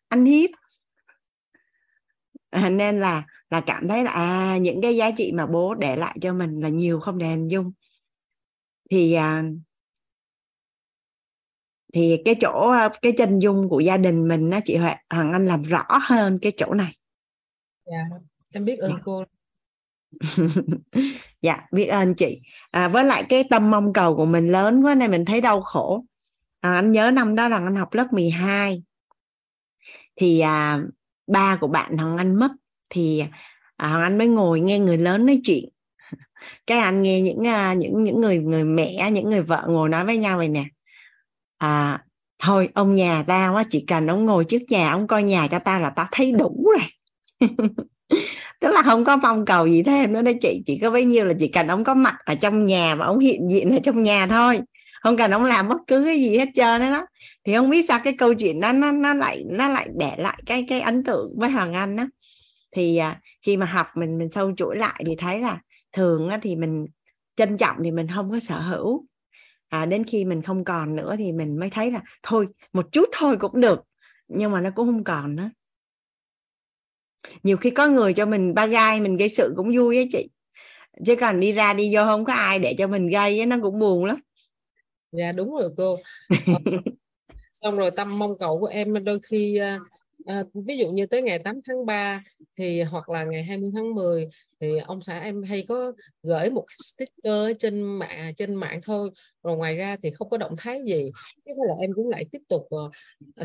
ăn 0.08 0.24
hiếp. 0.24 0.50
À, 2.50 2.70
nên 2.70 3.00
là 3.00 3.24
là 3.50 3.60
cảm 3.60 3.88
thấy 3.88 4.04
là 4.04 4.10
à 4.10 4.56
những 4.56 4.82
cái 4.82 4.96
giá 4.96 5.10
trị 5.10 5.32
mà 5.32 5.46
bố 5.46 5.74
để 5.74 5.96
lại 5.96 6.18
cho 6.22 6.32
mình 6.32 6.60
là 6.60 6.68
nhiều 6.68 7.00
không 7.00 7.18
đền 7.18 7.30
hình 7.30 7.48
dung. 7.50 7.72
Thì 8.90 9.12
à, 9.12 9.42
thì 11.94 12.22
cái 12.24 12.34
chỗ 12.40 12.70
à, 12.70 12.88
cái 13.02 13.12
chân 13.12 13.38
dung 13.38 13.68
của 13.68 13.80
gia 13.80 13.96
đình 13.96 14.28
mình 14.28 14.50
á 14.50 14.60
chị 14.64 14.76
Huệ 14.76 14.94
Hoàng 15.10 15.32
Anh 15.32 15.46
làm 15.46 15.62
rõ 15.62 15.86
hơn 16.02 16.38
cái 16.42 16.52
chỗ 16.56 16.74
này. 16.74 16.96
Dạ, 17.86 18.16
em 18.52 18.64
biết 18.64 18.78
ơn 18.78 18.92
dạ. 18.92 18.98
cô. 19.04 19.24
dạ, 21.42 21.66
biết 21.72 21.84
ơn 21.84 22.14
chị. 22.14 22.40
À, 22.70 22.88
với 22.88 23.04
lại 23.04 23.24
cái 23.28 23.44
tâm 23.50 23.70
mong 23.70 23.92
cầu 23.92 24.16
của 24.16 24.26
mình 24.26 24.48
lớn 24.48 24.82
quá 24.84 24.94
nên 24.94 25.10
mình 25.10 25.24
thấy 25.24 25.40
đau 25.40 25.60
khổ. 25.60 26.04
À, 26.60 26.74
anh 26.74 26.92
nhớ 26.92 27.10
năm 27.10 27.34
đó 27.34 27.48
là 27.48 27.56
anh 27.56 27.76
học 27.76 27.94
lớp 27.94 28.12
12 28.12 28.82
thì 30.16 30.40
à, 30.40 30.80
ba 31.26 31.56
của 31.60 31.68
bạn 31.68 31.96
Hoàng 31.96 32.16
Anh 32.16 32.34
mất 32.34 32.50
thì 32.90 33.22
à, 33.76 33.88
Hoàng 33.88 34.02
Anh 34.02 34.18
mới 34.18 34.28
ngồi 34.28 34.60
nghe 34.60 34.78
người 34.78 34.98
lớn 34.98 35.26
nói 35.26 35.40
chuyện 35.44 35.68
cái 36.66 36.78
anh 36.78 37.02
nghe 37.02 37.20
những 37.20 37.40
uh, 37.40 37.76
những 37.76 38.02
những 38.02 38.20
người 38.20 38.38
người 38.38 38.64
mẹ 38.64 39.10
những 39.10 39.28
người 39.28 39.42
vợ 39.42 39.66
ngồi 39.68 39.88
nói 39.88 40.04
với 40.04 40.18
nhau 40.18 40.38
vậy 40.38 40.48
nè 40.48 40.64
à, 41.58 42.04
thôi 42.38 42.68
ông 42.74 42.94
nhà 42.94 43.24
tao 43.26 43.56
á 43.56 43.64
chỉ 43.70 43.84
cần 43.86 44.06
ông 44.06 44.26
ngồi 44.26 44.44
trước 44.44 44.62
nhà 44.68 44.90
ông 44.90 45.06
coi 45.06 45.22
nhà 45.22 45.46
cho 45.50 45.58
tao 45.58 45.80
là 45.80 45.90
tao 45.90 46.06
thấy 46.12 46.32
đủ 46.32 46.66
rồi. 46.78 47.50
Tức 48.60 48.74
là 48.74 48.82
không 48.82 49.04
có 49.04 49.16
mong 49.16 49.44
cầu 49.44 49.66
gì 49.66 49.82
thêm 49.82 50.12
nữa 50.12 50.22
đấy 50.22 50.34
chị. 50.40 50.62
Chỉ 50.66 50.78
có 50.78 50.90
bấy 50.90 51.04
nhiêu 51.04 51.24
là 51.24 51.34
chỉ 51.40 51.48
cần 51.48 51.66
ông 51.68 51.84
có 51.84 51.94
mặt 51.94 52.14
ở 52.24 52.34
trong 52.34 52.66
nhà 52.66 52.94
và 52.94 53.06
ông 53.06 53.18
hiện 53.18 53.50
diện 53.50 53.70
ở 53.70 53.78
trong 53.84 54.02
nhà 54.02 54.26
thôi. 54.26 54.60
Không 55.02 55.16
cần 55.16 55.30
ông 55.30 55.44
làm 55.44 55.68
bất 55.68 55.78
cứ 55.86 56.04
cái 56.04 56.20
gì 56.20 56.38
hết 56.38 56.48
trơn 56.54 56.80
đó. 56.80 57.06
Thì 57.44 57.54
không 57.54 57.70
biết 57.70 57.82
sao 57.82 58.00
cái 58.04 58.12
câu 58.18 58.34
chuyện 58.34 58.60
đó 58.60 58.72
nó 58.72 58.92
nó 58.92 59.14
lại 59.14 59.44
nó 59.46 59.68
lại 59.68 59.88
để 59.98 60.12
lại 60.18 60.42
cái 60.46 60.64
cái 60.68 60.80
ấn 60.80 61.04
tượng 61.04 61.32
với 61.38 61.50
hoàng 61.50 61.72
anh 61.72 61.96
đó 61.96 62.04
thì 62.76 62.96
à, 62.96 63.20
khi 63.42 63.56
mà 63.56 63.66
học 63.66 63.86
mình 63.94 64.18
mình 64.18 64.30
sâu 64.30 64.52
chuỗi 64.56 64.76
lại 64.76 65.02
thì 65.06 65.16
thấy 65.18 65.40
là 65.40 65.60
thường 65.92 66.28
á, 66.28 66.38
thì 66.42 66.56
mình 66.56 66.86
trân 67.36 67.56
trọng 67.58 67.76
thì 67.84 67.90
mình 67.90 68.06
không 68.14 68.30
có 68.30 68.40
sở 68.40 68.60
hữu 68.60 69.06
à, 69.68 69.86
đến 69.86 70.04
khi 70.04 70.24
mình 70.24 70.42
không 70.42 70.64
còn 70.64 70.96
nữa 70.96 71.14
thì 71.18 71.32
mình 71.32 71.58
mới 71.58 71.70
thấy 71.70 71.90
là 71.90 72.00
thôi 72.22 72.46
một 72.72 72.92
chút 72.92 73.08
thôi 73.12 73.36
cũng 73.40 73.60
được 73.60 73.80
nhưng 74.28 74.52
mà 74.52 74.60
nó 74.60 74.70
cũng 74.74 74.86
không 74.86 75.04
còn 75.04 75.36
nữa. 75.36 75.50
Nhiều 77.42 77.56
khi 77.56 77.70
có 77.70 77.86
người 77.86 78.14
cho 78.14 78.26
mình 78.26 78.54
ba 78.54 78.66
gai 78.66 79.00
mình 79.00 79.16
gây 79.16 79.28
sự 79.28 79.52
cũng 79.56 79.76
vui 79.76 79.96
á 79.96 80.02
chị. 80.12 80.28
Chứ 81.06 81.16
còn 81.16 81.40
đi 81.40 81.52
ra 81.52 81.74
đi 81.74 81.94
vô 81.94 82.04
không 82.04 82.24
có 82.24 82.32
ai 82.32 82.58
để 82.58 82.74
cho 82.78 82.86
mình 82.86 83.08
gây 83.08 83.46
nó 83.46 83.56
cũng 83.62 83.78
buồn 83.78 84.04
lắm. 84.04 84.16
Dạ 85.12 85.32
đúng 85.32 85.52
rồi 85.52 85.70
cô. 85.76 85.96
Ờ, 86.28 86.58
xong 87.52 87.76
rồi 87.76 87.90
tâm 87.90 88.18
mong 88.18 88.38
cầu 88.38 88.60
của 88.60 88.66
em 88.66 89.04
đôi 89.04 89.20
khi 89.22 89.60
à, 90.26 90.44
ví 90.54 90.78
dụ 90.78 90.90
như 90.90 91.06
tới 91.06 91.22
ngày 91.22 91.38
8 91.38 91.60
tháng 91.66 91.86
3 91.86 92.24
thì 92.56 92.82
hoặc 92.82 93.08
là 93.08 93.24
ngày 93.24 93.42
20 93.44 93.70
tháng 93.74 93.94
10 93.94 94.28
thì 94.60 94.78
ông 94.78 95.02
xã 95.02 95.18
em 95.20 95.42
hay 95.42 95.64
có 95.68 95.92
gửi 96.22 96.50
một 96.50 96.64
sticker 96.84 97.56
trên 97.58 97.82
mạng 97.82 98.34
trên 98.36 98.54
mạng 98.54 98.80
thôi. 98.82 99.10
Rồi 99.42 99.56
ngoài 99.56 99.76
ra 99.76 99.96
thì 100.02 100.10
không 100.10 100.28
có 100.30 100.36
động 100.36 100.54
thái 100.58 100.80
gì. 100.86 101.10
Thế 101.46 101.52
là 101.56 101.74
em 101.80 101.90
cũng 101.94 102.08
lại 102.08 102.24
tiếp 102.32 102.40
tục 102.48 102.62
uh, 102.74 102.92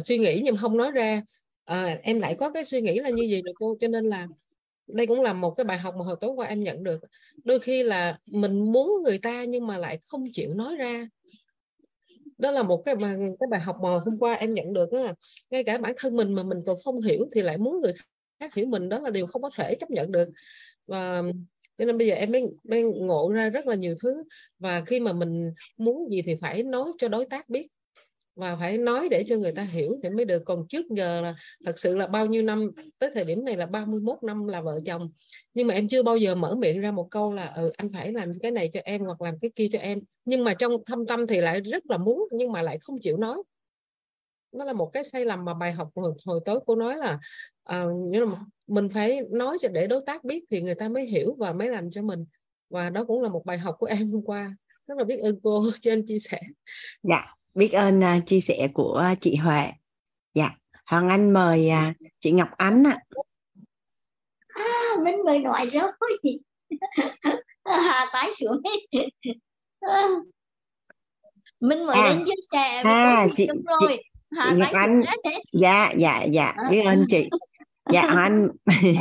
suy 0.06 0.18
nghĩ 0.18 0.42
nhưng 0.44 0.58
không 0.58 0.78
nói 0.78 0.92
ra. 0.92 1.22
À, 1.66 2.00
em 2.04 2.20
lại 2.20 2.36
có 2.40 2.52
cái 2.52 2.66
suy 2.66 2.82
nghĩ 2.82 3.00
là 3.00 3.10
như 3.10 3.24
gì 3.24 3.42
rồi 3.42 3.54
cô. 3.56 3.76
Cho 3.80 3.88
nên 3.88 4.06
là 4.06 4.28
đây 4.88 5.08
cũng 5.08 5.22
là 5.22 5.34
một 5.34 5.52
cái 5.52 5.64
bài 5.64 5.78
học 5.78 5.96
mà 5.96 6.06
hồi 6.06 6.16
tối 6.20 6.32
qua 6.32 6.48
em 6.48 6.64
nhận 6.64 6.84
được. 6.84 7.00
Đôi 7.44 7.60
khi 7.60 7.84
là 7.84 8.20
mình 8.26 8.72
muốn 8.72 9.04
người 9.04 9.18
ta 9.18 9.44
nhưng 9.44 9.68
mà 9.68 9.78
lại 9.78 10.00
không 10.08 10.26
chịu 10.34 10.54
nói 10.54 10.76
ra 10.76 11.08
đó 12.42 12.52
là 12.52 12.64
một 12.64 12.84
cái 12.86 12.96
bài, 12.96 13.16
cái 13.40 13.48
bài 13.52 13.60
học 13.60 13.78
mà 13.84 13.90
hôm 13.90 14.20
qua 14.20 14.34
em 14.34 14.54
nhận 14.54 14.74
được 14.74 14.92
đó 14.92 15.14
ngay 15.50 15.64
cả 15.64 15.78
bản 15.78 15.94
thân 15.98 16.16
mình 16.16 16.34
mà 16.34 16.44
mình 16.44 16.60
còn 16.66 16.78
không 16.84 17.02
hiểu 17.02 17.26
thì 17.32 17.42
lại 17.42 17.58
muốn 17.58 17.82
người 17.82 17.94
khác 18.40 18.54
hiểu 18.56 18.66
mình 18.68 18.90
đó 18.90 19.00
là 19.00 19.10
điều 19.10 19.28
không 19.28 19.42
có 19.42 19.50
thể 19.56 19.76
chấp 19.76 19.92
nhận 19.92 20.12
được. 20.12 20.30
Và 20.88 21.24
cho 21.78 21.86
nên 21.86 21.98
bây 21.98 22.08
giờ 22.08 22.16
em 22.16 22.32
mới, 22.32 22.44
mới 22.64 22.84
ngộ 22.84 23.32
ra 23.32 23.50
rất 23.50 23.68
là 23.68 23.76
nhiều 23.76 23.96
thứ. 24.04 24.24
Và 24.60 24.82
khi 24.86 25.00
mà 25.00 25.14
mình 25.14 25.52
muốn 25.78 26.12
gì 26.12 26.22
thì 26.26 26.36
phải 26.42 26.64
nói 26.64 26.92
cho 26.98 27.08
đối 27.08 27.26
tác 27.26 27.50
biết 27.50 27.68
và 28.42 28.56
phải 28.56 28.78
nói 28.78 29.10
để 29.10 29.24
cho 29.28 29.38
người 29.38 29.52
ta 29.52 29.64
hiểu 29.64 30.00
thì 30.04 30.10
mới 30.10 30.26
được. 30.26 30.42
Còn 30.46 30.68
trước 30.68 30.86
giờ 30.90 31.22
là 31.22 31.36
thật 31.66 31.80
sự 31.80 31.98
là 31.98 32.08
bao 32.08 32.26
nhiêu 32.26 32.44
năm 32.44 32.72
tới 33.00 33.12
thời 33.14 33.24
điểm 33.24 33.46
này 33.46 33.58
là 33.58 33.66
31 33.66 34.24
năm 34.24 34.48
là 34.48 34.62
vợ 34.62 34.80
chồng. 34.86 35.12
Nhưng 35.54 35.68
mà 35.68 35.74
em 35.74 35.88
chưa 35.88 36.04
bao 36.04 36.18
giờ 36.18 36.36
mở 36.36 36.56
miệng 36.56 36.82
ra 36.82 36.92
một 36.92 37.08
câu 37.12 37.34
là 37.34 37.54
ừ, 37.56 37.72
anh 37.78 37.92
phải 37.94 38.14
làm 38.14 38.34
cái 38.40 38.52
này 38.52 38.70
cho 38.74 38.80
em 38.84 39.06
hoặc 39.06 39.22
làm 39.22 39.40
cái 39.42 39.52
kia 39.56 39.68
cho 39.72 39.80
em. 39.80 40.00
Nhưng 40.26 40.44
mà 40.44 40.54
trong 40.54 40.72
thâm 40.86 41.06
tâm 41.06 41.28
thì 41.28 41.42
lại 41.42 41.62
rất 41.62 41.84
là 41.90 41.98
muốn 41.98 42.28
nhưng 42.32 42.52
mà 42.52 42.62
lại 42.62 42.80
không 42.80 43.00
chịu 43.02 43.18
nói. 43.18 43.44
Nó 44.52 44.66
là 44.66 44.74
một 44.74 44.90
cái 44.94 45.04
sai 45.04 45.26
lầm 45.26 45.46
mà 45.46 45.54
bài 45.54 45.72
học 45.72 45.90
hồi, 45.96 46.14
hồi 46.26 46.40
tối 46.46 46.60
cô 46.66 46.76
nói 46.76 46.98
là 46.98 47.20
uh, 47.84 48.38
mình 48.68 48.90
phải 48.90 49.22
nói 49.30 49.58
cho 49.62 49.70
để 49.70 49.88
đối 49.88 50.02
tác 50.06 50.24
biết 50.24 50.44
thì 50.50 50.62
người 50.62 50.76
ta 50.76 50.90
mới 50.90 51.06
hiểu 51.06 51.36
và 51.38 51.54
mới 51.54 51.70
làm 51.70 51.92
cho 51.92 52.02
mình. 52.02 52.26
Và 52.70 52.90
đó 52.90 53.06
cũng 53.08 53.22
là 53.22 53.30
một 53.30 53.46
bài 53.46 53.58
học 53.58 53.76
của 53.80 53.86
em 53.86 54.12
hôm 54.12 54.22
qua. 54.22 54.56
Rất 54.88 54.98
là 54.98 55.04
biết 55.04 55.18
ơn 55.18 55.40
cô 55.44 55.72
cho 55.82 55.92
em 55.92 56.06
chia 56.06 56.20
sẻ. 56.20 56.40
Dạ 57.04 57.41
biết 57.54 57.70
ơn 57.72 58.00
uh, 58.00 58.26
chia 58.26 58.40
sẻ 58.40 58.68
của 58.74 59.04
chị 59.22 59.36
Huệ. 59.36 59.64
Dạ. 60.34 60.50
Hoàng 60.86 61.10
Anh 61.10 61.34
mời 61.34 61.70
uh, 61.70 61.96
chị 62.20 62.32
Ngọc 62.32 62.50
Ánh 62.58 62.84
ạ. 62.88 62.98
À, 64.48 64.96
mình 65.04 65.16
mời 65.26 65.40
nói 65.40 65.68
rồi. 65.72 65.92
Hà 67.66 68.06
tái 68.14 68.30
xuống. 68.34 68.62
Mình 71.60 71.86
mời 71.86 71.96
à, 71.96 72.10
lên 72.10 72.24
chia 72.26 72.42
sẻ 72.52 72.82
à, 72.84 73.28
chị, 73.36 73.48
rồi. 73.48 73.90
Chị, 73.90 73.98
chị 74.44 74.50
Ngọc 74.56 74.74
Anh. 74.74 75.02
dạ 75.54 75.92
dạ 75.98 76.24
dạ. 76.24 76.54
Biết 76.70 76.82
ơn 76.82 77.06
chị. 77.10 77.30
Dạ 77.94 78.02
Hoàng 78.02 78.18
Anh. 78.18 78.48
Ừ, 78.66 78.94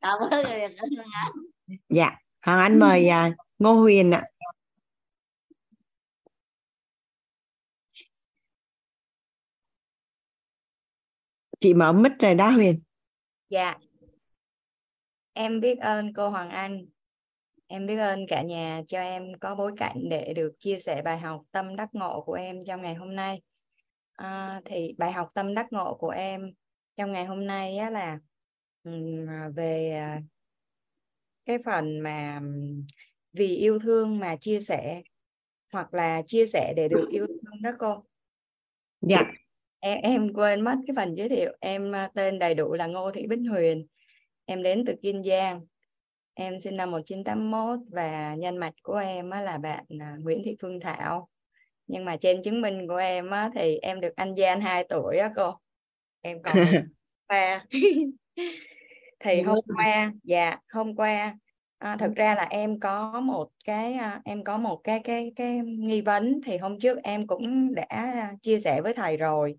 cảm 0.00 0.18
ơn. 0.30 0.46
Dạ. 1.88 2.10
Hoàng 2.42 2.58
Anh 2.58 2.78
mời 2.78 3.08
uh, 3.08 3.34
Ngô 3.58 3.72
Huyền 3.74 4.10
ạ 4.10 4.24
chị 11.64 11.74
mở 11.74 11.92
mic 11.92 12.12
rồi 12.20 12.34
đó 12.34 12.50
Huyền. 12.50 12.80
Dạ. 13.48 13.74
Em 15.32 15.60
biết 15.60 15.78
ơn 15.78 16.12
cô 16.12 16.28
Hoàng 16.28 16.50
Anh. 16.50 16.86
Em 17.66 17.86
biết 17.86 17.96
ơn 17.96 18.26
cả 18.28 18.42
nhà 18.42 18.82
cho 18.88 19.00
em 19.00 19.22
có 19.40 19.54
bối 19.54 19.72
cảnh 19.76 19.96
để 20.10 20.32
được 20.36 20.52
chia 20.58 20.78
sẻ 20.78 21.02
bài 21.02 21.18
học 21.18 21.42
tâm 21.52 21.76
đắc 21.76 21.88
ngộ 21.92 22.22
của 22.26 22.32
em 22.32 22.64
trong 22.66 22.82
ngày 22.82 22.94
hôm 22.94 23.16
nay. 23.16 23.42
À, 24.12 24.60
thì 24.64 24.94
bài 24.98 25.12
học 25.12 25.30
tâm 25.34 25.54
đắc 25.54 25.66
ngộ 25.72 25.96
của 26.00 26.10
em 26.10 26.52
trong 26.96 27.12
ngày 27.12 27.24
hôm 27.24 27.46
nay 27.46 27.76
á 27.76 27.90
là 27.90 28.18
về 29.54 29.90
à, 29.90 30.22
cái 31.44 31.58
phần 31.64 32.00
mà 32.00 32.40
vì 33.32 33.56
yêu 33.56 33.78
thương 33.78 34.18
mà 34.18 34.36
chia 34.36 34.60
sẻ 34.60 35.02
hoặc 35.72 35.94
là 35.94 36.22
chia 36.26 36.46
sẻ 36.46 36.72
để 36.76 36.88
được 36.88 37.08
yêu 37.10 37.26
thương 37.26 37.62
đó 37.62 37.70
cô. 37.78 38.04
Dạ 39.00 39.22
em, 39.84 39.98
em 40.02 40.32
quên 40.34 40.60
mất 40.60 40.76
cái 40.86 40.94
phần 40.96 41.14
giới 41.14 41.28
thiệu. 41.28 41.52
Em 41.60 41.92
à, 41.92 42.10
tên 42.14 42.38
đầy 42.38 42.54
đủ 42.54 42.74
là 42.74 42.86
Ngô 42.86 43.10
Thị 43.10 43.26
Bích 43.26 43.38
Huyền. 43.50 43.86
Em 44.44 44.62
đến 44.62 44.84
từ 44.86 44.94
Kiên 45.02 45.24
Giang. 45.24 45.60
Em 46.34 46.60
sinh 46.60 46.76
năm 46.76 46.90
1981 46.90 47.78
và 47.90 48.34
nhân 48.34 48.56
mạch 48.56 48.74
của 48.82 48.96
em 48.96 49.30
là 49.30 49.58
bạn 49.58 49.84
à, 50.00 50.16
Nguyễn 50.20 50.42
Thị 50.44 50.56
Phương 50.60 50.80
Thảo. 50.80 51.28
Nhưng 51.86 52.04
mà 52.04 52.16
trên 52.16 52.42
chứng 52.42 52.60
minh 52.60 52.88
của 52.88 52.96
em 52.96 53.30
thì 53.54 53.78
em 53.82 54.00
được 54.00 54.16
anh 54.16 54.34
Gian 54.34 54.60
2 54.60 54.84
tuổi 54.88 55.16
á 55.16 55.30
cô. 55.36 55.54
Em 56.20 56.42
còn 56.42 56.56
ba 57.28 57.64
thì 59.20 59.40
hôm 59.42 59.58
qua 59.76 60.12
dạ 60.22 60.56
hôm 60.72 60.96
qua 60.96 61.36
à, 61.78 61.96
thực 61.96 62.14
ra 62.14 62.34
là 62.34 62.46
em 62.50 62.80
có 62.80 63.20
một 63.20 63.50
cái 63.64 63.92
à, 63.94 64.20
em 64.24 64.44
có 64.44 64.58
một 64.58 64.80
cái 64.84 65.00
cái 65.04 65.32
cái 65.36 65.58
nghi 65.58 66.00
vấn 66.00 66.40
thì 66.46 66.58
hôm 66.58 66.78
trước 66.78 66.98
em 67.02 67.26
cũng 67.26 67.74
đã 67.74 68.14
chia 68.42 68.60
sẻ 68.60 68.80
với 68.80 68.94
thầy 68.94 69.16
rồi. 69.16 69.56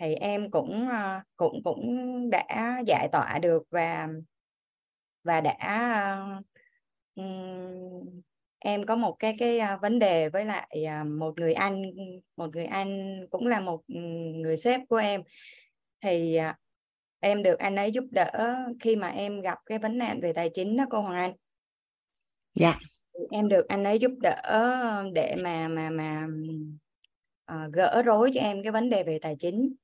Thì 0.00 0.14
em 0.14 0.50
cũng 0.50 0.88
à, 0.88 1.24
cũng 1.36 1.62
cũng 1.64 1.80
đã 2.30 2.82
giải 2.86 3.08
tỏa 3.12 3.38
được 3.38 3.62
và 3.70 4.08
và 5.24 5.40
đã 5.40 5.56
um, 7.14 8.22
em 8.58 8.86
có 8.86 8.96
một 8.96 9.16
cái 9.18 9.36
cái 9.38 9.58
à, 9.58 9.76
vấn 9.82 9.98
đề 9.98 10.28
với 10.28 10.44
lại 10.44 10.84
à, 10.86 11.04
một 11.04 11.38
người 11.38 11.54
anh 11.54 11.82
một 12.36 12.50
người 12.52 12.64
anh 12.64 13.20
cũng 13.30 13.46
là 13.46 13.60
một 13.60 13.82
người 14.34 14.56
sếp 14.56 14.80
của 14.88 14.96
em. 14.96 15.22
Thì 16.00 16.38
em 17.24 17.42
được 17.42 17.58
anh 17.58 17.76
ấy 17.76 17.90
giúp 17.92 18.04
đỡ 18.10 18.56
khi 18.80 18.96
mà 18.96 19.08
em 19.08 19.40
gặp 19.40 19.58
cái 19.66 19.78
vấn 19.78 19.98
nạn 19.98 20.20
về 20.20 20.32
tài 20.32 20.50
chính 20.54 20.76
đó 20.76 20.84
cô 20.90 21.00
Hoàng 21.00 21.14
Anh. 21.14 21.32
Dạ. 22.54 22.66
Yeah. 22.68 22.80
em 23.30 23.48
được 23.48 23.68
anh 23.68 23.84
ấy 23.84 23.98
giúp 23.98 24.12
đỡ 24.22 24.42
để 25.14 25.36
mà 25.42 25.68
mà 25.68 25.90
mà 25.90 26.26
uh, 27.52 27.72
gỡ 27.72 28.02
rối 28.02 28.30
cho 28.34 28.40
em 28.40 28.62
cái 28.62 28.72
vấn 28.72 28.90
đề 28.90 29.02
về 29.02 29.18
tài 29.22 29.36
chính. 29.38 29.74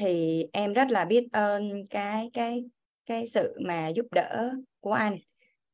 Thì 0.00 0.44
em 0.52 0.72
rất 0.72 0.90
là 0.90 1.04
biết 1.04 1.24
ơn 1.32 1.84
cái 1.90 2.30
cái 2.32 2.64
cái 3.06 3.26
sự 3.26 3.58
mà 3.64 3.88
giúp 3.88 4.06
đỡ 4.10 4.52
của 4.80 4.92
anh. 4.92 5.18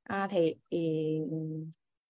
À, 0.03 0.29
thì, 0.31 0.55
thì 0.71 1.19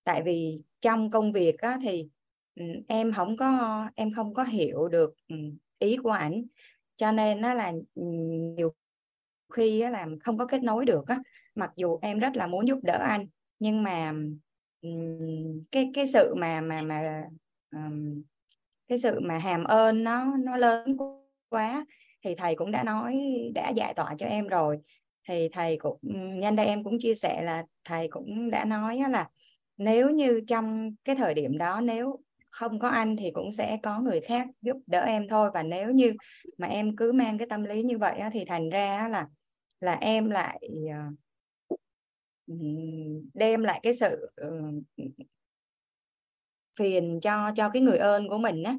tại 0.04 0.22
vì 0.22 0.56
trong 0.80 1.10
công 1.10 1.32
việc 1.32 1.58
á, 1.58 1.78
thì 1.82 2.08
ừ, 2.54 2.64
em 2.88 3.12
không 3.12 3.36
có 3.36 3.84
em 3.94 4.12
không 4.16 4.34
có 4.34 4.44
hiểu 4.44 4.88
được 4.88 5.14
ừ, 5.28 5.36
ý 5.78 5.96
của 5.96 6.10
ảnh. 6.10 6.44
Cho 6.96 7.12
nên 7.12 7.40
nó 7.40 7.54
là 7.54 7.72
ừ, 7.94 8.02
nhiều 8.56 8.72
khi 9.52 9.80
á, 9.80 9.90
làm 9.90 10.18
không 10.18 10.38
có 10.38 10.46
kết 10.46 10.62
nối 10.62 10.84
được 10.84 11.08
á 11.08 11.18
mặc 11.54 11.70
dù 11.76 11.98
em 12.02 12.18
rất 12.18 12.36
là 12.36 12.46
muốn 12.46 12.68
giúp 12.68 12.78
đỡ 12.82 12.98
anh 13.08 13.26
nhưng 13.58 13.82
mà 13.82 14.12
cái 15.70 15.90
cái 15.94 16.06
sự 16.06 16.34
mà 16.34 16.60
mà 16.60 16.82
mà 16.82 17.24
um, 17.74 18.22
cái 18.88 18.98
sự 18.98 19.20
mà 19.20 19.38
hàm 19.38 19.64
ơn 19.64 20.04
nó 20.04 20.36
nó 20.36 20.56
lớn 20.56 20.96
quá 21.48 21.84
thì 22.24 22.34
thầy 22.34 22.54
cũng 22.54 22.70
đã 22.70 22.82
nói 22.84 23.20
đã 23.54 23.70
giải 23.76 23.94
tỏa 23.94 24.14
cho 24.18 24.26
em 24.26 24.48
rồi. 24.48 24.78
Thì 25.28 25.48
thầy 25.52 25.76
cũng 25.76 25.98
nhân 26.40 26.56
đây 26.56 26.66
em 26.66 26.84
cũng 26.84 26.98
chia 26.98 27.14
sẻ 27.14 27.42
là 27.42 27.64
thầy 27.84 28.08
cũng 28.08 28.50
đã 28.50 28.64
nói 28.64 29.00
là 29.10 29.28
nếu 29.76 30.10
như 30.10 30.40
trong 30.48 30.94
cái 31.04 31.16
thời 31.16 31.34
điểm 31.34 31.58
đó 31.58 31.80
nếu 31.80 32.20
không 32.50 32.78
có 32.78 32.88
anh 32.88 33.16
thì 33.16 33.30
cũng 33.30 33.52
sẽ 33.52 33.78
có 33.82 34.00
người 34.00 34.20
khác 34.20 34.48
giúp 34.62 34.76
đỡ 34.86 35.00
em 35.00 35.28
thôi. 35.28 35.50
Và 35.54 35.62
nếu 35.62 35.90
như 35.90 36.12
mà 36.58 36.66
em 36.66 36.96
cứ 36.96 37.12
mang 37.12 37.38
cái 37.38 37.46
tâm 37.50 37.64
lý 37.64 37.82
như 37.82 37.98
vậy 37.98 38.20
thì 38.32 38.44
thành 38.44 38.70
ra 38.70 39.08
là 39.08 39.26
là 39.82 39.94
em 40.00 40.30
lại 40.30 40.60
ờ, 40.92 42.56
đem 43.34 43.62
lại 43.62 43.80
cái 43.82 43.94
sự 43.94 44.30
ờ, 44.36 44.50
phiền 46.78 47.20
cho 47.22 47.52
cho 47.56 47.68
cái 47.68 47.82
người 47.82 47.98
ơn 47.98 48.28
của 48.28 48.38
mình 48.38 48.62
á, 48.62 48.76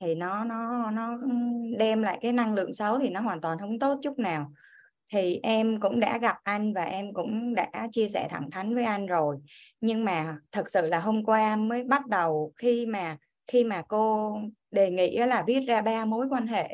thì 0.00 0.14
nó 0.14 0.44
nó 0.44 0.90
nó 0.90 1.18
đem 1.78 2.02
lại 2.02 2.18
cái 2.22 2.32
năng 2.32 2.54
lượng 2.54 2.74
xấu 2.74 2.98
thì 2.98 3.08
nó 3.08 3.20
hoàn 3.20 3.40
toàn 3.40 3.58
không 3.58 3.78
tốt 3.78 3.98
chút 4.02 4.18
nào. 4.18 4.52
Thì 5.12 5.40
em 5.42 5.80
cũng 5.80 6.00
đã 6.00 6.18
gặp 6.18 6.36
anh 6.42 6.74
và 6.74 6.84
em 6.84 7.12
cũng 7.14 7.54
đã 7.54 7.88
chia 7.92 8.08
sẻ 8.08 8.28
thẳng 8.30 8.50
thắn 8.50 8.74
với 8.74 8.84
anh 8.84 9.06
rồi. 9.06 9.36
Nhưng 9.80 10.04
mà 10.04 10.38
thật 10.52 10.70
sự 10.70 10.88
là 10.88 11.00
hôm 11.00 11.24
qua 11.24 11.56
mới 11.56 11.84
bắt 11.84 12.06
đầu 12.06 12.52
khi 12.56 12.86
mà 12.86 13.16
khi 13.46 13.64
mà 13.64 13.82
cô 13.88 14.36
đề 14.70 14.90
nghị 14.90 15.16
là 15.18 15.44
viết 15.46 15.60
ra 15.60 15.82
ba 15.82 16.04
mối 16.04 16.26
quan 16.30 16.46
hệ 16.46 16.68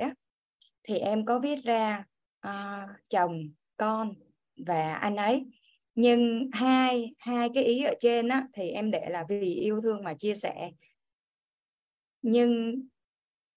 thì 0.84 0.98
em 0.98 1.24
có 1.24 1.38
viết 1.38 1.64
ra 1.64 2.04
uh, 2.48 2.90
chồng 3.10 3.50
con 3.76 4.14
và 4.56 4.94
anh 4.94 5.16
ấy. 5.16 5.44
Nhưng 5.94 6.50
hai 6.52 7.14
hai 7.18 7.48
cái 7.54 7.64
ý 7.64 7.82
ở 7.82 7.94
trên 8.00 8.28
á 8.28 8.46
thì 8.52 8.70
em 8.70 8.90
để 8.90 9.06
là 9.10 9.24
vì 9.28 9.54
yêu 9.54 9.80
thương 9.80 10.04
mà 10.04 10.14
chia 10.14 10.34
sẻ. 10.34 10.70
Nhưng 12.22 12.82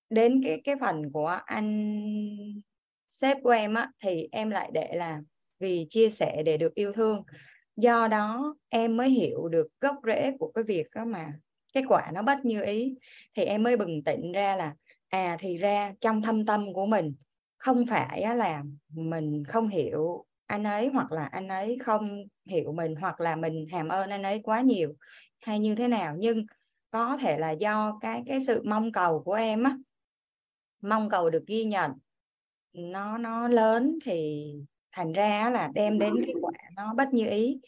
đến 0.10 0.41
cái 0.43 0.62
cái 0.63 0.76
phần 0.80 1.12
của 1.12 1.39
anh 1.45 2.62
sếp 3.10 3.38
của 3.43 3.50
em 3.50 3.74
á 3.74 3.91
thì 4.04 4.28
em 4.32 4.50
lại 4.50 4.69
để 4.74 4.89
là 4.93 5.21
vì 5.60 5.88
chia 5.89 6.10
sẻ 6.10 6.43
để 6.45 6.58
được 6.58 6.76
yêu 6.76 6.93
thương. 6.93 7.24
Do 7.76 8.08
đó 8.08 8.56
em 8.69 8.98
mới 8.98 9.10
hiểu 9.10 9.48
được 9.48 9.67
gốc 9.82 9.95
rễ 10.04 10.32
của 10.39 10.52
cái 10.52 10.63
việc 10.63 10.88
đó 10.95 11.06
mà 11.06 11.34
cái 11.74 11.84
quả 11.88 12.12
nó 12.13 12.21
bất 12.21 12.45
như 12.45 12.63
ý. 12.63 12.95
Thì 13.36 13.43
em 13.43 13.63
mới 13.63 13.78
bừng 13.78 14.04
tỉnh 14.04 14.32
ra 14.32 14.56
là 14.56 14.76
à 15.08 15.38
thì 15.39 15.58
ra 15.58 15.93
trong 16.02 16.21
thâm 16.21 16.45
tâm 16.45 16.74
của 16.74 16.86
mình 16.86 17.15
không 17.58 17.86
phải 17.86 18.36
là 18.36 18.63
mình 18.89 19.44
không 19.48 19.68
hiểu 19.68 20.26
anh 20.46 20.63
ấy 20.63 20.89
hoặc 20.94 21.12
là 21.12 21.26
anh 21.26 21.48
ấy 21.48 21.78
không 21.84 22.24
hiểu 22.46 22.72
mình 22.72 22.96
hoặc 22.96 23.22
là 23.22 23.36
mình 23.36 23.65
hàm 23.72 23.88
ơn 23.88 24.10
anh 24.10 24.24
ấy 24.24 24.41
quá 24.44 24.62
nhiều 24.62 24.94
hay 25.39 25.60
như 25.60 25.76
thế 25.76 25.88
nào, 25.88 26.15
nhưng 26.20 26.46
có 26.91 27.18
thể 27.18 27.38
là 27.38 27.52
do 27.52 27.98
cái 28.02 28.24
cái 28.26 28.39
sự 28.48 28.62
mong 28.65 28.91
cầu 28.91 29.24
của 29.24 29.34
em 29.34 29.63
á. 29.63 29.78
Mong 30.82 31.10
cầu 31.10 31.30
được 31.30 31.44
ghi 31.48 31.63
nhận, 31.65 31.91
nó 32.74 33.18
nó 33.18 33.48
lớn 33.48 34.00
thì 34.04 34.46
thành 34.91 35.13
ra 35.13 35.50
là 35.50 35.72
đem 35.74 36.00
đến 36.00 36.13
kết 36.28 36.34
quả 36.41 36.52
nó 36.76 36.94
bất 36.94 37.13
như 37.13 37.30
ý. 37.30 37.60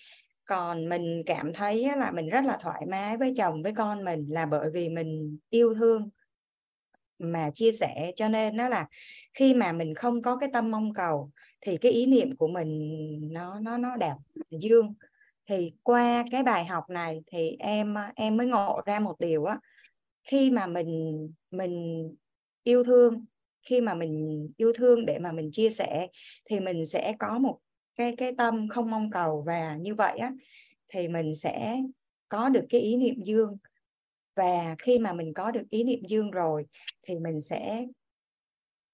Còn 0.45 0.89
mình 0.89 1.23
cảm 1.25 1.53
thấy 1.53 1.87
là 1.97 2.11
mình 2.11 2.29
rất 2.29 2.45
là 2.45 2.57
thoải 2.61 2.85
mái 2.85 3.17
với 3.17 3.33
chồng, 3.37 3.63
với 3.63 3.73
con 3.77 4.05
mình 4.05 4.25
là 4.29 4.45
bởi 4.45 4.69
vì 4.73 4.89
mình 4.89 5.37
yêu 5.49 5.75
thương 5.75 6.09
mà 7.19 7.49
chia 7.53 7.71
sẻ. 7.71 8.11
Cho 8.15 8.29
nên 8.29 8.57
đó 8.57 8.69
là 8.69 8.87
khi 9.33 9.53
mà 9.53 9.71
mình 9.71 9.95
không 9.95 10.21
có 10.21 10.35
cái 10.37 10.49
tâm 10.53 10.71
mong 10.71 10.93
cầu 10.93 11.31
thì 11.61 11.77
cái 11.77 11.91
ý 11.91 12.05
niệm 12.05 12.35
của 12.35 12.47
mình 12.47 13.19
nó 13.33 13.59
nó 13.59 13.77
nó 13.77 13.95
đạt 13.95 14.17
dương. 14.51 14.93
Thì 15.49 15.71
qua 15.83 16.25
cái 16.31 16.43
bài 16.43 16.65
học 16.65 16.83
này 16.89 17.21
thì 17.27 17.55
em 17.59 17.95
em 18.15 18.37
mới 18.37 18.47
ngộ 18.47 18.81
ra 18.85 18.99
một 18.99 19.19
điều 19.19 19.45
á. 19.45 19.59
Khi 20.23 20.51
mà 20.51 20.67
mình 20.67 21.27
mình 21.51 22.03
yêu 22.63 22.83
thương, 22.83 23.25
khi 23.69 23.81
mà 23.81 23.93
mình 23.93 24.47
yêu 24.57 24.73
thương 24.75 25.05
để 25.05 25.19
mà 25.19 25.31
mình 25.31 25.49
chia 25.51 25.69
sẻ 25.69 26.07
thì 26.45 26.59
mình 26.59 26.85
sẽ 26.85 27.13
có 27.19 27.39
một 27.39 27.59
cái 27.95 28.15
cái 28.17 28.31
tâm 28.37 28.67
không 28.69 28.91
mong 28.91 29.11
cầu 29.11 29.43
và 29.47 29.75
như 29.75 29.95
vậy 29.95 30.17
á 30.17 30.31
thì 30.89 31.07
mình 31.07 31.35
sẽ 31.35 31.77
có 32.29 32.49
được 32.49 32.65
cái 32.69 32.81
ý 32.81 32.95
niệm 32.97 33.15
dương 33.23 33.57
và 34.37 34.75
khi 34.79 34.99
mà 34.99 35.13
mình 35.13 35.33
có 35.33 35.51
được 35.51 35.69
ý 35.69 35.83
niệm 35.83 35.99
dương 36.07 36.31
rồi 36.31 36.65
thì 37.03 37.19
mình 37.19 37.41
sẽ 37.41 37.85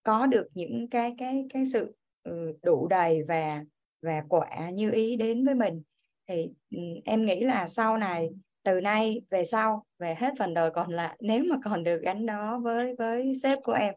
có 0.03 0.25
được 0.25 0.47
những 0.53 0.87
cái 0.89 1.15
cái 1.17 1.45
cái 1.53 1.63
sự 1.73 1.95
ừ, 2.23 2.57
đủ 2.63 2.87
đầy 2.87 3.23
và 3.27 3.63
và 4.01 4.23
quả 4.29 4.69
như 4.69 4.91
ý 4.91 5.15
đến 5.15 5.45
với 5.45 5.55
mình. 5.55 5.81
Thì 6.27 6.49
ừ, 6.71 6.77
em 7.05 7.25
nghĩ 7.25 7.43
là 7.43 7.67
sau 7.67 7.97
này 7.97 8.29
từ 8.63 8.81
nay 8.81 9.21
về 9.29 9.45
sau 9.45 9.85
về 9.99 10.15
hết 10.17 10.33
phần 10.39 10.53
đời 10.53 10.71
còn 10.73 10.91
lại 10.91 11.17
nếu 11.19 11.43
mà 11.49 11.55
còn 11.63 11.83
được 11.83 12.01
gắn 12.01 12.25
đó 12.25 12.59
với 12.63 12.95
với 12.97 13.33
sếp 13.43 13.59
của 13.63 13.73
em 13.73 13.93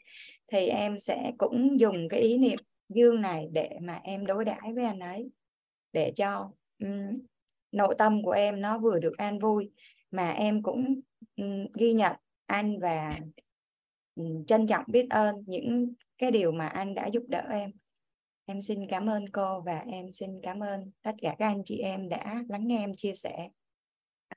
thì 0.52 0.66
em 0.66 0.98
sẽ 0.98 1.32
cũng 1.38 1.80
dùng 1.80 2.08
cái 2.08 2.20
ý 2.20 2.38
niệm 2.38 2.58
dương 2.88 3.20
này 3.20 3.48
để 3.52 3.78
mà 3.82 4.00
em 4.04 4.26
đối 4.26 4.44
đãi 4.44 4.72
với 4.74 4.84
anh 4.84 5.00
ấy 5.00 5.30
để 5.92 6.12
cho 6.16 6.50
um, 6.78 7.12
nội 7.72 7.94
tâm 7.98 8.22
của 8.22 8.30
em 8.30 8.60
nó 8.60 8.78
vừa 8.78 8.98
được 8.98 9.18
an 9.18 9.38
vui 9.38 9.70
mà 10.10 10.30
em 10.30 10.62
cũng 10.62 11.00
Ừ, 11.36 11.44
ghi 11.74 11.92
nhận 11.92 12.16
anh 12.46 12.80
và 12.80 13.18
ừ, 14.14 14.22
trân 14.46 14.66
trọng 14.66 14.84
biết 14.86 15.06
ơn 15.10 15.34
những 15.46 15.94
cái 16.18 16.30
điều 16.30 16.52
mà 16.52 16.66
anh 16.66 16.94
đã 16.94 17.06
giúp 17.06 17.22
đỡ 17.28 17.42
em. 17.50 17.70
Em 18.46 18.62
xin 18.62 18.86
cảm 18.90 19.10
ơn 19.10 19.28
cô 19.28 19.60
và 19.60 19.78
em 19.78 20.12
xin 20.12 20.30
cảm 20.42 20.60
ơn 20.60 20.90
tất 21.02 21.12
cả 21.22 21.34
các 21.38 21.46
anh 21.46 21.62
chị 21.64 21.78
em 21.78 22.08
đã 22.08 22.42
lắng 22.48 22.66
nghe 22.66 22.78
em 22.78 22.96
chia 22.96 23.14
sẻ. 23.14 23.48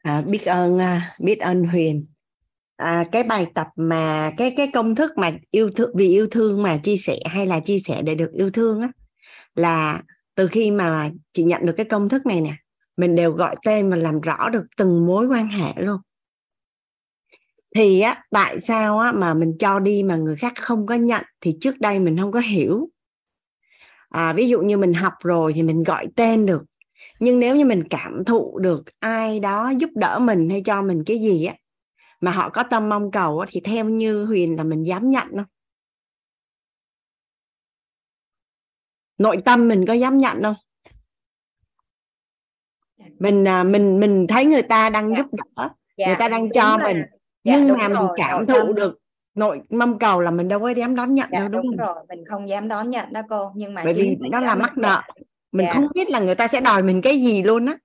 À, 0.01 0.21
biết 0.21 0.45
ơn 0.45 0.79
à, 0.79 1.15
biết 1.19 1.39
ơn 1.39 1.63
Huyền. 1.63 2.05
À, 2.75 3.03
cái 3.11 3.23
bài 3.23 3.47
tập 3.55 3.67
mà 3.75 4.31
cái 4.37 4.53
cái 4.57 4.67
công 4.73 4.95
thức 4.95 5.11
mà 5.17 5.31
yêu 5.51 5.71
thương 5.75 5.91
vì 5.95 6.07
yêu 6.07 6.27
thương 6.31 6.63
mà 6.63 6.77
chia 6.77 6.97
sẻ 6.97 7.19
hay 7.25 7.47
là 7.47 7.59
chia 7.59 7.79
sẻ 7.79 8.01
để 8.01 8.15
được 8.15 8.31
yêu 8.33 8.49
thương 8.49 8.81
á 8.81 8.89
là 9.55 10.03
từ 10.35 10.47
khi 10.47 10.71
mà 10.71 11.11
chị 11.33 11.43
nhận 11.43 11.65
được 11.65 11.73
cái 11.77 11.85
công 11.85 12.09
thức 12.09 12.25
này 12.25 12.41
nè 12.41 12.53
mình 12.97 13.15
đều 13.15 13.31
gọi 13.31 13.55
tên 13.65 13.89
và 13.89 13.95
làm 13.95 14.21
rõ 14.21 14.49
được 14.49 14.63
từng 14.77 15.05
mối 15.05 15.27
quan 15.27 15.47
hệ 15.47 15.73
luôn 15.77 16.01
thì 17.75 18.01
á 18.01 18.23
tại 18.29 18.59
sao 18.59 18.99
á 18.99 19.11
mà 19.11 19.33
mình 19.33 19.57
cho 19.59 19.79
đi 19.79 20.03
mà 20.03 20.15
người 20.15 20.35
khác 20.35 20.53
không 20.55 20.85
có 20.85 20.95
nhận 20.95 21.23
thì 21.41 21.57
trước 21.61 21.79
đây 21.79 21.99
mình 21.99 22.17
không 22.17 22.31
có 22.31 22.39
hiểu. 22.39 22.89
À, 24.09 24.33
ví 24.33 24.49
dụ 24.49 24.61
như 24.61 24.77
mình 24.77 24.93
học 24.93 25.13
rồi 25.23 25.53
thì 25.53 25.63
mình 25.63 25.83
gọi 25.83 26.07
tên 26.15 26.45
được. 26.45 26.63
Nhưng 27.19 27.39
nếu 27.39 27.55
như 27.55 27.65
mình 27.65 27.83
cảm 27.89 28.23
thụ 28.25 28.59
được 28.59 28.83
ai 28.99 29.39
đó 29.39 29.69
giúp 29.77 29.89
đỡ 29.95 30.19
mình 30.19 30.49
hay 30.49 30.61
cho 30.65 30.81
mình 30.81 31.03
cái 31.05 31.17
gì 31.19 31.45
á 31.45 31.55
mà 32.21 32.31
họ 32.31 32.49
có 32.49 32.63
tâm 32.63 32.89
mong 32.89 33.11
cầu 33.11 33.45
thì 33.47 33.59
theo 33.59 33.85
như 33.85 34.25
huyền 34.25 34.55
là 34.55 34.63
mình 34.63 34.83
dám 34.83 35.09
nhận 35.09 35.27
không 35.35 35.45
nội 39.17 39.37
tâm 39.45 39.67
mình 39.67 39.85
có 39.85 39.93
dám 39.93 40.19
nhận 40.19 40.41
không? 40.43 40.55
Mình 43.19 43.47
à, 43.47 43.63
mình 43.63 43.99
mình 43.99 44.25
thấy 44.29 44.45
người 44.45 44.61
ta 44.61 44.89
đang 44.89 45.09
dạ. 45.09 45.15
giúp 45.17 45.27
đỡ 45.31 45.69
dạ, 45.97 46.07
người 46.07 46.15
ta 46.19 46.29
đang 46.29 46.49
cho 46.49 46.77
mình 46.77 47.03
dạ, 47.43 47.57
nhưng 47.57 47.77
mà 47.77 47.87
rồi, 47.87 47.97
mình 47.97 48.11
cảm 48.17 48.45
thụ 48.45 48.53
tâm. 48.53 48.75
được 48.75 48.99
nội 49.35 49.61
mong 49.69 49.99
cầu 49.99 50.21
là 50.21 50.31
mình 50.31 50.47
đâu 50.47 50.59
có 50.59 50.69
dám 50.69 50.95
đón 50.95 51.15
nhận 51.15 51.29
dạ, 51.31 51.39
đâu 51.39 51.47
đúng, 51.47 51.61
đúng 51.61 51.77
rồi 51.77 51.95
mình 52.07 52.25
không 52.25 52.49
dám 52.49 52.67
đón 52.67 52.89
nhận 52.89 53.13
đó 53.13 53.21
cô. 53.29 53.51
Nhưng 53.55 53.73
mà 53.73 53.81
bởi 53.85 53.93
vì 53.93 54.17
nó 54.31 54.39
là 54.39 54.55
mắc 54.55 54.77
nợ. 54.77 55.01
Mình 55.51 55.65
dạ. 55.65 55.73
không 55.73 55.87
biết 55.93 56.09
là 56.09 56.19
người 56.19 56.35
ta 56.35 56.47
sẽ 56.47 56.61
đòi 56.61 56.83
mình 56.83 57.01
cái 57.01 57.21
gì 57.21 57.43
luôn 57.43 57.65
á. 57.65 57.77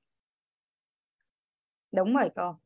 Đúng 1.93 2.17
rồi 2.17 2.31
cô. 2.37 2.57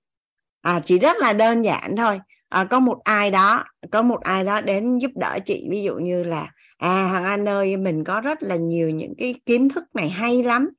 À 0.60 0.80
chỉ 0.84 0.98
rất 0.98 1.16
là 1.16 1.32
đơn 1.32 1.62
giản 1.62 1.96
thôi. 1.96 2.20
À, 2.48 2.64
có 2.70 2.80
một 2.80 3.00
ai 3.04 3.30
đó 3.30 3.64
có 3.90 4.02
một 4.02 4.20
ai 4.20 4.44
đó 4.44 4.60
đến 4.60 4.98
giúp 4.98 5.10
đỡ 5.14 5.38
chị. 5.44 5.68
Ví 5.70 5.82
dụ 5.82 5.94
như 5.94 6.22
là 6.22 6.52
à 6.76 7.08
hằng 7.12 7.24
anh 7.24 7.48
ơi 7.48 7.76
mình 7.76 8.04
có 8.04 8.20
rất 8.20 8.42
là 8.42 8.56
nhiều 8.56 8.90
những 8.90 9.14
cái 9.18 9.34
kiến 9.46 9.68
thức 9.68 9.84
này 9.94 10.08
hay 10.08 10.42
lắm. 10.42 10.70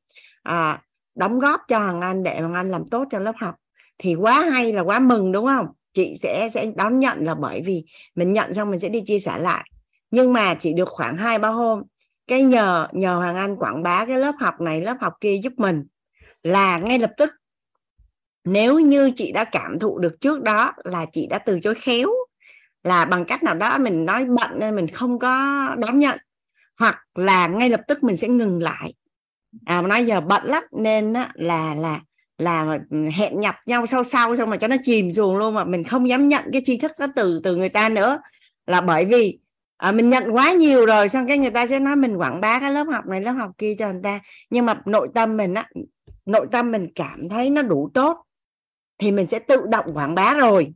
À, 0.44 0.82
đóng 1.16 1.40
góp 1.40 1.62
cho 1.68 1.80
hằng 1.80 2.02
anh 2.02 2.24
để 2.24 2.42
hằng 2.42 2.54
anh 2.54 2.72
làm 2.72 2.88
tốt 2.88 3.08
cho 3.12 3.20
lớp 3.20 3.36
học. 3.38 3.56
Thì 3.98 4.16
quá 4.16 4.50
hay 4.54 4.74
là 4.74 4.82
quá 4.82 5.00
mừng 5.00 5.32
đúng 5.32 5.46
không 5.46 5.68
chị 6.00 6.16
sẽ 6.18 6.50
sẽ 6.54 6.72
đón 6.76 7.00
nhận 7.00 7.26
là 7.26 7.36
bởi 7.36 7.62
vì 7.62 7.84
mình 8.16 8.34
nhận 8.34 8.54
xong 8.54 8.72
mình 8.72 8.80
sẽ 8.80 8.90
đi 8.90 9.02
chia 9.02 9.20
sẻ 9.20 9.38
lại. 9.38 9.72
Nhưng 10.12 10.34
mà 10.34 10.56
chỉ 10.56 10.74
được 10.74 10.90
khoảng 10.90 11.18
hai, 11.18 11.40
ba 11.40 11.50
hôm, 11.50 11.84
cái 12.28 12.42
nhờ 12.44 12.88
nhờ 12.92 13.16
hoàng 13.16 13.36
anh 13.36 13.56
quảng 13.56 13.84
bá 13.84 14.06
cái 14.06 14.20
lớp 14.20 14.36
học 14.40 14.62
này, 14.62 14.82
lớp 14.82 14.96
học 15.00 15.14
kia 15.22 15.40
giúp 15.44 15.54
mình 15.58 15.84
là 16.44 16.78
ngay 16.78 17.00
lập 17.00 17.12
tức. 17.18 17.30
Nếu 18.46 18.80
như 18.80 19.12
chị 19.16 19.32
đã 19.32 19.44
cảm 19.44 19.80
thụ 19.80 20.00
được 20.00 20.22
trước 20.22 20.42
đó 20.42 20.74
là 20.84 21.06
chị 21.14 21.28
đã 21.30 21.38
từ 21.38 21.60
chối 21.60 21.76
khéo, 21.76 22.10
là 22.84 23.06
bằng 23.06 23.26
cách 23.26 23.44
nào 23.44 23.56
đó 23.56 23.78
mình 23.78 24.06
nói 24.06 24.26
bận 24.26 24.52
nên 24.60 24.76
mình 24.76 24.88
không 24.88 25.20
có 25.20 25.68
đón 25.78 26.00
nhận, 26.00 26.20
hoặc 26.78 27.04
là 27.16 27.48
ngay 27.48 27.70
lập 27.70 27.82
tức 27.88 28.04
mình 28.04 28.18
sẽ 28.18 28.28
ngừng 28.28 28.64
lại. 28.64 28.94
À 29.66 29.82
nói 29.82 30.06
giờ 30.06 30.22
bận 30.22 30.46
lắm 30.46 30.64
nên 30.72 31.14
là 31.34 31.76
là 31.76 32.00
là 32.40 32.80
hẹn 33.14 33.40
nhập 33.40 33.56
nhau 33.66 33.86
sau 33.86 34.04
sau 34.04 34.36
xong 34.36 34.50
mà 34.50 34.58
cho 34.58 34.68
nó 34.68 34.76
chìm 34.84 35.12
xuống 35.12 35.38
luôn 35.38 35.54
mà 35.54 35.64
mình 35.64 35.84
không 35.84 36.10
dám 36.10 36.28
nhận 36.28 36.44
cái 36.54 36.62
tri 36.66 36.78
thức 36.78 36.92
đó 37.00 37.08
từ 37.16 37.42
từ 37.44 37.56
người 37.56 37.70
ta 37.70 37.90
nữa. 37.90 38.20
Là 38.68 38.82
bởi 38.82 39.06
vì 39.06 39.40
à, 39.78 39.92
mình 39.92 40.10
nhận 40.10 40.32
quá 40.32 40.54
nhiều 40.54 40.86
rồi 40.86 41.10
xong 41.10 41.28
cái 41.28 41.38
người 41.38 41.52
ta 41.52 41.68
sẽ 41.68 41.80
nói 41.80 41.96
mình 41.96 42.16
quảng 42.16 42.42
bá 42.42 42.60
cái 42.60 42.72
lớp 42.72 42.84
học 42.84 43.06
này 43.08 43.22
lớp 43.22 43.32
học 43.32 43.52
kia 43.58 43.76
cho 43.80 43.92
người 43.92 44.02
ta. 44.04 44.20
Nhưng 44.50 44.66
mà 44.66 44.82
nội 44.86 45.08
tâm 45.14 45.38
mình 45.38 45.54
á 45.54 45.70
nội 46.26 46.48
tâm 46.52 46.72
mình 46.72 46.88
cảm 46.96 47.30
thấy 47.30 47.50
nó 47.50 47.62
đủ 47.62 47.92
tốt 47.94 48.18
thì 48.98 49.12
mình 49.12 49.28
sẽ 49.28 49.40
tự 49.40 49.62
động 49.70 49.86
quảng 49.94 50.16
bá 50.16 50.34
rồi. 50.34 50.74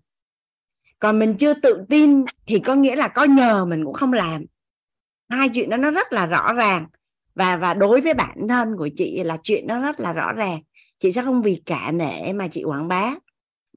Còn 1.00 1.20
mình 1.20 1.36
chưa 1.38 1.54
tự 1.54 1.86
tin 1.90 2.26
thì 2.46 2.60
có 2.60 2.76
nghĩa 2.76 2.96
là 2.96 3.08
có 3.08 3.24
nhờ 3.24 3.66
mình 3.66 3.86
cũng 3.86 3.94
không 3.94 4.14
làm. 4.14 4.46
Hai 5.30 5.50
chuyện 5.50 5.70
đó 5.70 5.78
nó 5.78 5.92
rất 5.92 6.14
là 6.14 6.26
rõ 6.26 6.54
ràng. 6.54 6.88
Và 7.36 7.58
và 7.58 7.74
đối 7.74 8.02
với 8.02 8.14
bản 8.14 8.48
thân 8.50 8.78
của 8.78 8.90
chị 8.98 9.24
là 9.24 9.38
chuyện 9.44 9.68
nó 9.68 9.80
rất 9.80 10.00
là 10.00 10.14
rõ 10.14 10.32
ràng 10.32 10.62
chị 11.04 11.12
sẽ 11.12 11.22
không 11.22 11.42
vì 11.42 11.62
cả 11.66 11.92
nể 11.92 12.34
mà 12.34 12.48
chị 12.48 12.64
quảng 12.64 12.88
bá. 12.88 13.14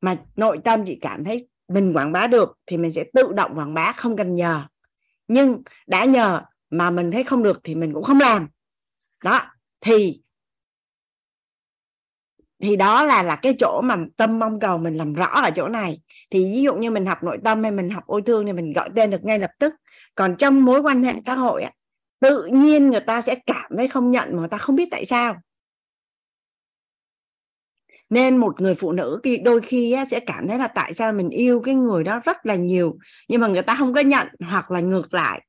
Mà 0.02 0.16
nội 0.36 0.58
tâm 0.64 0.84
chị 0.86 0.98
cảm 1.00 1.24
thấy 1.24 1.48
mình 1.68 1.92
quảng 1.92 2.12
bá 2.12 2.26
được 2.26 2.58
thì 2.66 2.76
mình 2.76 2.92
sẽ 2.92 3.04
tự 3.14 3.32
động 3.32 3.58
quảng 3.58 3.74
bá 3.74 3.92
không 3.92 4.16
cần 4.16 4.34
nhờ. 4.34 4.62
Nhưng 5.28 5.62
đã 5.86 6.04
nhờ 6.04 6.42
mà 6.70 6.90
mình 6.90 7.12
thấy 7.12 7.24
không 7.24 7.42
được 7.42 7.60
thì 7.64 7.74
mình 7.74 7.92
cũng 7.94 8.04
không 8.04 8.20
làm. 8.20 8.48
Đó 9.24 9.40
thì 9.80 10.22
thì 12.62 12.76
đó 12.76 13.04
là 13.04 13.22
là 13.22 13.36
cái 13.36 13.54
chỗ 13.58 13.80
mà 13.84 13.96
tâm 14.16 14.38
mong 14.38 14.60
cầu 14.60 14.78
mình 14.78 14.96
làm 14.96 15.14
rõ 15.14 15.26
ở 15.26 15.50
chỗ 15.50 15.68
này. 15.68 16.00
Thì 16.30 16.44
ví 16.52 16.62
dụ 16.62 16.74
như 16.74 16.90
mình 16.90 17.06
học 17.06 17.22
nội 17.22 17.38
tâm 17.44 17.62
hay 17.62 17.72
mình 17.72 17.90
học 17.90 18.04
ôi 18.06 18.22
thương 18.26 18.46
thì 18.46 18.52
mình 18.52 18.72
gọi 18.72 18.90
tên 18.96 19.10
được 19.10 19.24
ngay 19.24 19.38
lập 19.38 19.50
tức. 19.58 19.74
Còn 20.14 20.36
trong 20.36 20.64
mối 20.64 20.80
quan 20.80 21.04
hệ 21.04 21.14
xã 21.26 21.34
hội 21.34 21.62
á, 21.62 21.72
tự 22.20 22.46
nhiên 22.46 22.90
người 22.90 23.00
ta 23.00 23.22
sẽ 23.22 23.34
cảm 23.46 23.76
thấy 23.76 23.88
không 23.88 24.10
nhận 24.10 24.32
mà 24.32 24.38
người 24.38 24.48
ta 24.48 24.58
không 24.58 24.76
biết 24.76 24.88
tại 24.90 25.04
sao 25.04 25.36
nên 28.10 28.36
một 28.36 28.60
người 28.60 28.74
phụ 28.74 28.92
nữ 28.92 29.20
đôi 29.44 29.60
khi 29.60 29.96
sẽ 30.10 30.20
cảm 30.20 30.48
thấy 30.48 30.58
là 30.58 30.68
tại 30.68 30.94
sao 30.94 31.12
mình 31.12 31.30
yêu 31.30 31.60
cái 31.60 31.74
người 31.74 32.04
đó 32.04 32.20
rất 32.24 32.46
là 32.46 32.54
nhiều, 32.54 32.96
nhưng 33.28 33.40
mà 33.40 33.48
người 33.48 33.62
ta 33.62 33.76
không 33.78 33.94
có 33.94 34.00
nhận 34.00 34.28
hoặc 34.40 34.70
là 34.70 34.80
ngược 34.80 35.14
lại. 35.14 35.42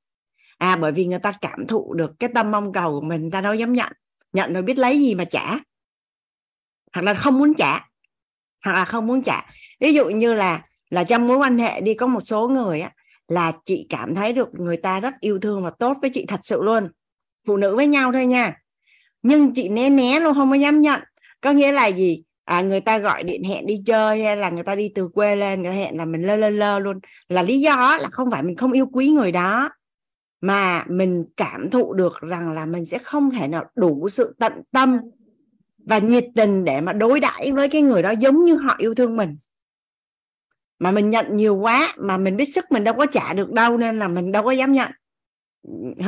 À 0.58 0.76
bởi 0.76 0.92
vì 0.92 1.06
người 1.06 1.20
ta 1.20 1.34
cảm 1.42 1.68
thụ 1.68 1.94
được 1.94 2.12
cái 2.20 2.30
tâm 2.36 2.52
mong 2.52 2.74
cầu 2.74 3.00
của 3.00 3.06
mình, 3.06 3.22
người 3.22 3.32
ta 3.32 3.42
đâu 3.42 3.54
dám 3.54 3.74
nhận 3.74 3.92
nhận 4.34 4.54
rồi 4.54 4.64
biết 4.64 4.78
lấy 4.78 5.00
gì 5.00 5.16
mà 5.16 5.26
trả. 5.26 5.60
Hoặc 6.94 7.02
là 7.02 7.14
không 7.14 7.38
muốn 7.38 7.54
trả, 7.54 7.88
hoặc 8.66 8.74
là 8.74 8.86
không 8.86 9.08
muốn 9.08 9.24
trả. 9.24 9.46
Ví 9.80 9.94
dụ 9.94 10.10
như 10.10 10.34
là 10.34 10.62
là 10.90 11.04
trong 11.04 11.28
mối 11.28 11.38
quan 11.38 11.58
hệ 11.58 11.82
đi, 11.82 11.94
có 11.94 12.08
một 12.08 12.20
số 12.20 12.48
người 12.48 12.82
á, 12.82 12.92
là 13.28 13.52
chị 13.66 13.86
cảm 13.90 14.16
thấy 14.16 14.34
được 14.34 14.50
người 14.54 14.78
ta 14.78 15.00
rất 15.00 15.14
yêu 15.20 15.40
thương 15.40 15.64
và 15.64 15.70
tốt 15.70 15.98
với 16.02 16.10
chị 16.14 16.26
thật 16.28 16.40
sự 16.44 16.64
luôn. 16.64 16.90
Phụ 17.48 17.58
nữ 17.58 17.76
với 17.76 17.88
nhau 17.88 18.12
thôi 18.14 18.26
nha. 18.26 18.58
Nhưng 19.22 19.54
chị 19.54 19.70
né 19.70 19.90
né 19.90 20.20
luôn, 20.20 20.36
không 20.36 20.50
có 20.50 20.56
dám 20.56 20.82
nhận. 20.82 21.02
Có 21.42 21.52
nghĩa 21.52 21.72
là 21.72 21.88
gì? 21.88 22.24
À, 22.48 22.62
người 22.62 22.82
ta 22.82 22.98
gọi 22.98 23.24
điện 23.24 23.44
hẹn 23.44 23.66
đi 23.66 23.82
chơi 23.86 24.24
hay 24.24 24.38
là 24.38 24.50
người 24.50 24.64
ta 24.64 24.76
đi 24.76 24.92
từ 24.96 25.08
quê 25.08 25.36
lên 25.36 25.62
người 25.62 25.72
ta 25.72 25.76
hẹn 25.76 25.98
là 25.98 26.06
mình 26.06 26.24
lơ 26.24 26.36
lơ 26.36 26.50
lơ 26.50 26.80
luôn. 26.80 27.00
Là 27.30 27.42
lý 27.42 27.60
do 27.60 27.98
là 28.02 28.10
không 28.12 28.32
phải 28.32 28.44
mình 28.44 28.56
không 28.56 28.72
yêu 28.72 28.86
quý 28.92 29.10
người 29.10 29.32
đó 29.32 29.70
mà 30.42 30.86
mình 30.90 31.26
cảm 31.38 31.70
thụ 31.70 31.94
được 31.94 32.14
rằng 32.22 32.54
là 32.54 32.66
mình 32.66 32.86
sẽ 32.86 32.98
không 32.98 33.32
thể 33.32 33.48
nào 33.48 33.66
đủ 33.76 34.10
sự 34.10 34.36
tận 34.40 34.54
tâm 34.72 35.00
và 35.78 35.98
nhiệt 35.98 36.26
tình 36.36 36.66
để 36.66 36.82
mà 36.82 36.94
đối 36.94 37.20
đãi 37.20 37.52
với 37.52 37.70
cái 37.70 37.82
người 37.82 38.02
đó 38.02 38.12
giống 38.12 38.46
như 38.46 38.56
họ 38.56 38.76
yêu 38.78 38.96
thương 38.96 39.18
mình. 39.18 39.38
Mà 40.80 40.92
mình 40.92 41.10
nhận 41.10 41.36
nhiều 41.36 41.56
quá 41.56 41.94
mà 41.98 42.18
mình 42.18 42.38
biết 42.38 42.54
sức 42.54 42.72
mình 42.72 42.84
đâu 42.84 42.94
có 42.98 43.06
trả 43.06 43.34
được 43.34 43.52
đâu 43.52 43.78
nên 43.78 44.00
là 44.00 44.08
mình 44.08 44.32
đâu 44.32 44.44
có 44.44 44.52
dám 44.52 44.74
nhận. 44.74 44.92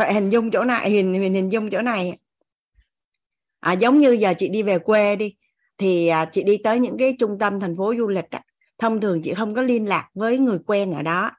Hình 0.09 0.29
dung 0.29 0.51
chỗ 0.51 0.63
này 0.63 0.89
hình 0.89 1.13
hình, 1.13 1.33
hình 1.33 1.51
dung 1.51 1.69
chỗ 1.69 1.81
này. 1.81 2.17
À, 3.59 3.73
giống 3.73 3.99
như 3.99 4.11
giờ 4.11 4.33
chị 4.37 4.49
đi 4.49 4.63
về 4.63 4.79
quê 4.79 5.15
đi 5.15 5.35
thì 5.79 6.07
à, 6.07 6.25
chị 6.25 6.43
đi 6.43 6.57
tới 6.63 6.79
những 6.79 6.97
cái 6.97 7.15
trung 7.19 7.39
tâm 7.39 7.59
thành 7.59 7.77
phố 7.77 7.93
du 7.97 8.07
lịch 8.07 8.31
á, 8.31 8.41
thông 8.77 9.01
thường 9.01 9.21
chị 9.21 9.33
không 9.33 9.55
có 9.55 9.61
liên 9.61 9.89
lạc 9.89 10.07
với 10.13 10.37
người 10.37 10.57
quen 10.67 10.93
ở 10.93 11.01
đó. 11.01 11.31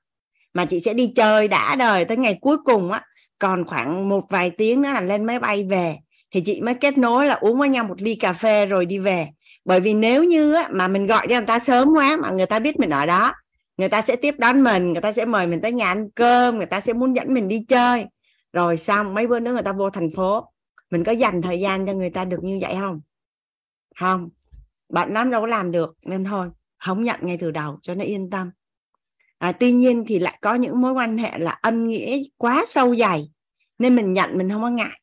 Mà 0.55 0.65
chị 0.65 0.81
sẽ 0.81 0.95
đi 0.95 1.13
chơi 1.17 1.49
đã 1.49 1.77
đời 1.77 2.05
tới 2.05 2.17
ngày 2.17 2.39
cuối 2.41 2.57
cùng 2.65 2.93
á 2.93 3.03
còn 3.39 3.65
khoảng 3.67 4.09
một 4.09 4.25
vài 4.31 4.51
tiếng 4.51 4.83
nữa 4.83 4.91
là 4.93 5.01
lên 5.01 5.25
máy 5.25 5.39
bay 5.39 5.67
về. 5.71 5.97
Thì 6.31 6.41
chị 6.41 6.61
mới 6.61 6.75
kết 6.75 6.99
nối 6.99 7.27
là 7.27 7.35
uống 7.35 7.59
với 7.59 7.69
nhau 7.69 7.85
một 7.85 8.03
ly 8.03 8.15
cà 8.15 8.33
phê 8.33 8.67
rồi 8.67 8.87
đi 8.87 8.99
về. 8.99 9.29
Bởi 9.65 9.81
vì 9.81 9.95
nếu 9.95 10.25
như 10.25 10.55
á, 10.55 10.69
mà 10.73 10.89
mình 10.89 11.07
gọi 11.07 11.27
cho 11.29 11.37
người 11.37 11.47
ta 11.47 11.59
sớm 11.59 11.89
quá 11.97 12.17
mà 12.17 12.31
người 12.31 12.47
ta 12.47 12.59
biết 12.59 12.81
mình 12.81 12.91
ở 12.91 13.07
đó 13.07 13.33
người 13.81 13.89
ta 13.89 14.03
sẽ 14.03 14.17
tiếp 14.17 14.35
đón 14.39 14.63
mình 14.65 14.93
người 14.93 15.03
ta 15.03 15.13
sẽ 15.13 15.25
mời 15.25 15.47
mình 15.47 15.61
tới 15.61 15.73
nhà 15.73 15.87
ăn 15.87 16.11
cơm 16.11 16.57
người 16.57 16.67
ta 16.67 16.81
sẽ 16.81 16.93
muốn 16.93 17.17
dẫn 17.17 17.35
mình 17.35 17.49
đi 17.49 17.65
chơi. 17.69 18.05
Rồi 18.53 18.77
xong 18.77 19.15
mấy 19.15 19.27
bữa 19.27 19.41
nữa 19.41 19.53
người 19.53 19.63
ta 19.63 19.73
vô 19.73 19.91
thành 19.91 20.11
phố. 20.17 20.53
Mình 20.91 21.05
có 21.05 21.13
dành 21.13 21.43
thời 21.43 21.61
gian 21.61 21.87
cho 21.87 21.93
người 21.93 22.11
ta 22.11 22.25
được 22.25 22.45
như 22.45 22.59
vậy 22.63 22.75
không? 22.81 23.01
Không 23.97 24.31
bạn 24.89 25.15
nam 25.15 25.31
đâu 25.31 25.47
làm 25.47 25.73
được 25.73 25.97
nên 26.05 26.25
thôi 26.25 26.51
không 26.79 27.03
nhận 27.03 27.21
ngay 27.23 27.37
từ 27.41 27.51
đầu 27.51 27.79
cho 27.83 27.95
nó 27.95 28.05
yên 28.05 28.31
tâm. 28.31 28.51
À, 29.39 29.53
tuy 29.53 29.73
nhiên 29.73 30.05
thì 30.09 30.19
lại 30.19 30.39
có 30.43 30.55
những 30.55 30.81
mối 30.81 30.93
quan 30.93 31.19
hệ 31.19 31.39
là 31.39 31.59
ân 31.63 31.87
nghĩa 31.87 32.19
quá 32.37 32.65
sâu 32.67 32.97
dày 32.97 33.31
nên 33.79 33.97
mình 33.97 34.13
nhận 34.13 34.39
mình 34.39 34.51
không 34.51 34.63
có 34.63 34.71
ngại. 34.71 35.01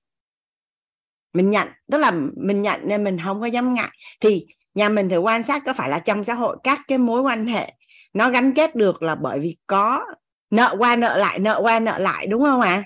Mình 1.34 1.50
nhận 1.50 1.68
tức 1.92 1.98
là 1.98 2.12
mình 2.36 2.62
nhận 2.62 2.82
nên 2.84 3.04
mình 3.04 3.18
không 3.24 3.42
có 3.42 3.46
dám 3.46 3.74
ngại. 3.74 3.98
Thì 4.20 4.46
nhà 4.74 4.90
mình 4.90 5.10
thử 5.10 5.18
quan 5.18 5.44
sát 5.44 5.64
có 5.66 5.74
phải 5.74 5.90
là 5.90 6.00
trong 6.00 6.24
xã 6.24 6.34
hội 6.34 6.58
các 6.64 6.80
cái 6.88 6.98
mối 6.98 7.22
quan 7.22 7.46
hệ 7.46 7.74
nó 8.14 8.30
gắn 8.30 8.54
kết 8.54 8.76
được 8.76 9.04
là 9.04 9.16
bởi 9.16 9.40
vì 9.40 9.58
có 9.68 10.06
nợ 10.50 10.76
qua 10.80 10.96
nợ 10.96 11.18
lại 11.18 11.40
nợ 11.40 11.60
qua 11.64 11.80
nợ 11.80 11.98
lại 11.98 12.28
đúng 12.28 12.44
không 12.44 12.62
ạ? 12.62 12.70
à? 12.70 12.84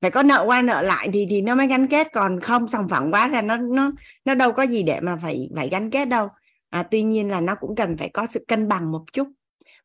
Phải 0.00 0.10
có 0.10 0.22
nợ 0.22 0.44
qua 0.46 0.62
nợ 0.62 0.82
lại 0.82 1.10
thì 1.12 1.26
thì 1.30 1.42
nó 1.42 1.54
mới 1.54 1.66
gắn 1.66 1.88
kết 1.88 2.12
còn 2.12 2.40
không 2.40 2.68
sòng 2.68 2.88
phẳng 2.88 3.12
quá 3.12 3.28
là 3.28 3.42
nó 3.42 3.56
nó 3.56 3.90
nó 4.24 4.34
đâu 4.34 4.52
có 4.52 4.62
gì 4.62 4.82
để 4.82 5.00
mà 5.00 5.16
phải 5.16 5.48
phải 5.56 5.68
gắn 5.68 5.90
kết 5.90 6.04
đâu. 6.04 6.28
À, 6.70 6.82
tuy 6.82 7.02
nhiên 7.02 7.28
là 7.28 7.40
nó 7.40 7.54
cũng 7.54 7.76
cần 7.76 7.96
phải 7.96 8.08
có 8.08 8.26
sự 8.26 8.44
cân 8.48 8.68
bằng 8.68 8.92
một 8.92 9.04
chút. 9.12 9.28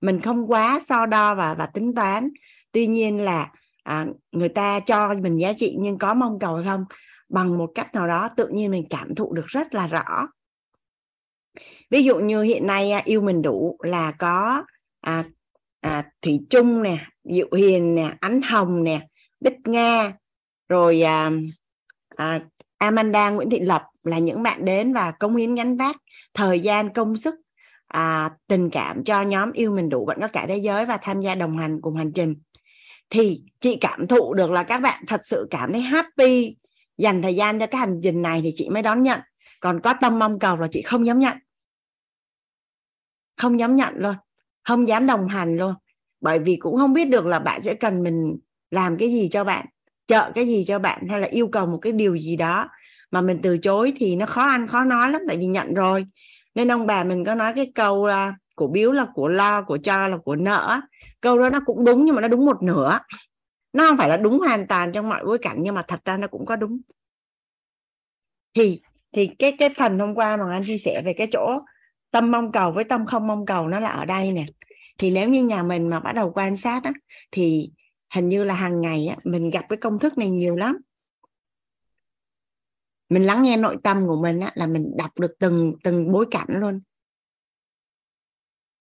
Mình 0.01 0.21
không 0.21 0.51
quá 0.51 0.79
so 0.85 1.05
đo 1.05 1.35
và 1.35 1.53
và 1.53 1.65
tính 1.65 1.95
toán. 1.95 2.29
Tuy 2.71 2.87
nhiên 2.87 3.19
là 3.19 3.51
à, 3.83 4.05
người 4.31 4.49
ta 4.49 4.79
cho 4.79 5.13
mình 5.13 5.37
giá 5.37 5.53
trị 5.53 5.75
nhưng 5.79 5.97
có 5.97 6.13
mong 6.13 6.39
cầu 6.39 6.55
hay 6.55 6.65
không 6.65 6.85
bằng 7.29 7.57
một 7.57 7.71
cách 7.75 7.95
nào 7.95 8.07
đó 8.07 8.29
tự 8.37 8.47
nhiên 8.47 8.71
mình 8.71 8.85
cảm 8.89 9.15
thụ 9.15 9.33
được 9.33 9.45
rất 9.45 9.73
là 9.73 9.87
rõ. 9.87 10.27
Ví 11.89 12.03
dụ 12.03 12.19
như 12.19 12.41
hiện 12.41 12.67
nay 12.67 12.91
à, 12.91 13.01
yêu 13.05 13.21
mình 13.21 13.41
đủ 13.41 13.77
là 13.83 14.11
có 14.11 14.63
à, 15.01 15.23
à, 15.81 16.03
thủy 16.21 16.39
trung 16.49 16.83
nè 16.83 16.97
diệu 17.23 17.47
hiền 17.57 17.95
nè 17.95 18.13
ánh 18.19 18.41
hồng 18.41 18.83
nè 18.83 19.07
bích 19.43 19.67
nga 19.67 20.13
rồi 20.69 21.01
à, 21.01 21.31
à, 22.15 22.41
amanda 22.77 23.29
nguyễn 23.29 23.49
thị 23.49 23.59
lập 23.59 23.83
là 24.03 24.17
những 24.17 24.43
bạn 24.43 24.65
đến 24.65 24.93
và 24.93 25.11
công 25.11 25.35
hiến 25.35 25.55
gánh 25.55 25.77
vác 25.77 25.95
thời 26.33 26.59
gian 26.59 26.93
công 26.93 27.17
sức 27.17 27.35
à, 27.87 28.31
tình 28.47 28.69
cảm 28.69 29.03
cho 29.03 29.21
nhóm 29.21 29.51
yêu 29.51 29.71
mình 29.71 29.89
đủ 29.89 30.05
vẫn 30.05 30.21
có 30.21 30.27
cả 30.27 30.45
thế 30.47 30.57
giới 30.57 30.85
và 30.85 30.97
tham 31.01 31.21
gia 31.21 31.35
đồng 31.35 31.57
hành 31.57 31.81
cùng 31.81 31.95
hành 31.95 32.11
trình. 32.13 32.35
Thì 33.09 33.43
chị 33.59 33.77
cảm 33.81 34.07
thụ 34.07 34.33
được 34.33 34.51
là 34.51 34.63
các 34.63 34.79
bạn 34.79 35.03
thật 35.07 35.21
sự 35.23 35.47
cảm 35.49 35.71
thấy 35.71 35.81
happy 35.81 36.55
dành 36.97 37.21
thời 37.21 37.35
gian 37.35 37.59
cho 37.59 37.67
cái 37.67 37.79
hành 37.79 37.99
trình 38.03 38.21
này 38.21 38.41
thì 38.43 38.53
chị 38.55 38.69
mới 38.69 38.81
đón 38.81 39.03
nhận. 39.03 39.19
Còn 39.59 39.79
có 39.81 39.93
tâm 40.01 40.19
mong 40.19 40.39
cầu 40.39 40.57
là 40.57 40.67
chị 40.71 40.81
không 40.81 41.05
dám 41.05 41.19
nhận. 41.19 41.37
Không 43.37 43.59
dám 43.59 43.75
nhận 43.75 43.93
luôn 43.97 44.15
không 44.63 44.87
dám 44.87 45.07
đồng 45.07 45.27
hành 45.27 45.57
luôn. 45.57 45.73
Bởi 46.21 46.39
vì 46.39 46.55
cũng 46.55 46.77
không 46.77 46.93
biết 46.93 47.05
được 47.05 47.25
là 47.25 47.39
bạn 47.39 47.61
sẽ 47.61 47.73
cần 47.73 48.03
mình 48.03 48.37
làm 48.73 48.97
cái 48.97 49.09
gì 49.11 49.27
cho 49.31 49.43
bạn 49.43 49.65
trợ 50.07 50.31
cái 50.35 50.47
gì 50.47 50.63
cho 50.67 50.79
bạn 50.79 51.07
hay 51.09 51.21
là 51.21 51.27
yêu 51.27 51.47
cầu 51.47 51.65
một 51.65 51.77
cái 51.81 51.93
điều 51.93 52.15
gì 52.15 52.35
đó 52.35 52.69
mà 53.11 53.21
mình 53.21 53.39
từ 53.43 53.57
chối 53.57 53.93
thì 53.95 54.15
nó 54.15 54.25
khó 54.25 54.43
ăn 54.43 54.67
khó 54.67 54.83
nói 54.83 55.11
lắm 55.11 55.21
tại 55.27 55.37
vì 55.37 55.45
nhận 55.45 55.73
rồi. 55.73 56.05
Nên 56.55 56.71
ông 56.71 56.87
bà 56.87 57.03
mình 57.03 57.25
có 57.25 57.35
nói 57.35 57.53
cái 57.55 57.71
câu 57.75 58.07
là 58.07 58.33
của 58.55 58.67
biếu 58.67 58.91
là 58.91 59.05
của 59.13 59.27
lo 59.27 59.61
của 59.61 59.77
cho 59.77 60.07
là 60.07 60.17
của 60.17 60.35
nợ 60.35 60.81
câu 61.21 61.39
đó 61.39 61.49
nó 61.49 61.59
cũng 61.65 61.85
đúng 61.85 62.05
nhưng 62.05 62.15
mà 62.15 62.21
nó 62.21 62.27
đúng 62.27 62.45
một 62.45 62.63
nửa. 62.63 62.99
Nó 63.73 63.87
không 63.87 63.97
phải 63.97 64.09
là 64.09 64.17
đúng 64.17 64.39
hoàn 64.39 64.67
toàn 64.67 64.91
trong 64.91 65.09
mọi 65.09 65.25
bối 65.25 65.37
cảnh 65.37 65.57
nhưng 65.59 65.75
mà 65.75 65.81
thật 65.87 65.99
ra 66.05 66.17
nó 66.17 66.27
cũng 66.27 66.45
có 66.45 66.55
đúng. 66.55 66.79
Thì 68.53 68.81
thì 69.11 69.27
cái 69.39 69.51
cái 69.51 69.69
phần 69.77 69.99
hôm 69.99 70.15
qua 70.15 70.37
mà 70.37 70.51
anh 70.51 70.63
chia 70.67 70.77
sẻ 70.77 71.01
về 71.05 71.13
cái 71.13 71.27
chỗ 71.31 71.59
tâm 72.11 72.31
mong 72.31 72.51
cầu 72.51 72.71
với 72.71 72.83
tâm 72.83 73.05
không 73.05 73.27
mong 73.27 73.45
cầu 73.45 73.67
nó 73.67 73.79
là 73.79 73.89
ở 73.89 74.05
đây 74.05 74.31
nè. 74.31 74.45
Thì 74.97 75.11
nếu 75.11 75.29
như 75.29 75.43
nhà 75.43 75.63
mình 75.63 75.89
mà 75.89 75.99
bắt 75.99 76.11
đầu 76.11 76.31
quan 76.35 76.57
sát 76.57 76.83
á, 76.83 76.91
thì 77.31 77.69
hình 78.15 78.29
như 78.29 78.43
là 78.43 78.53
hàng 78.53 78.81
ngày 78.81 79.07
á, 79.07 79.17
mình 79.23 79.49
gặp 79.49 79.65
cái 79.69 79.77
công 79.77 79.99
thức 79.99 80.17
này 80.17 80.29
nhiều 80.29 80.55
lắm. 80.55 80.77
Mình 83.09 83.23
lắng 83.23 83.43
nghe 83.43 83.57
nội 83.57 83.77
tâm 83.83 84.07
của 84.07 84.21
mình 84.21 84.39
á, 84.39 84.51
là 84.55 84.67
mình 84.67 84.91
đọc 84.97 85.19
được 85.19 85.35
từng 85.39 85.73
từng 85.83 86.11
bối 86.11 86.25
cảnh 86.31 86.47
luôn. 86.49 86.81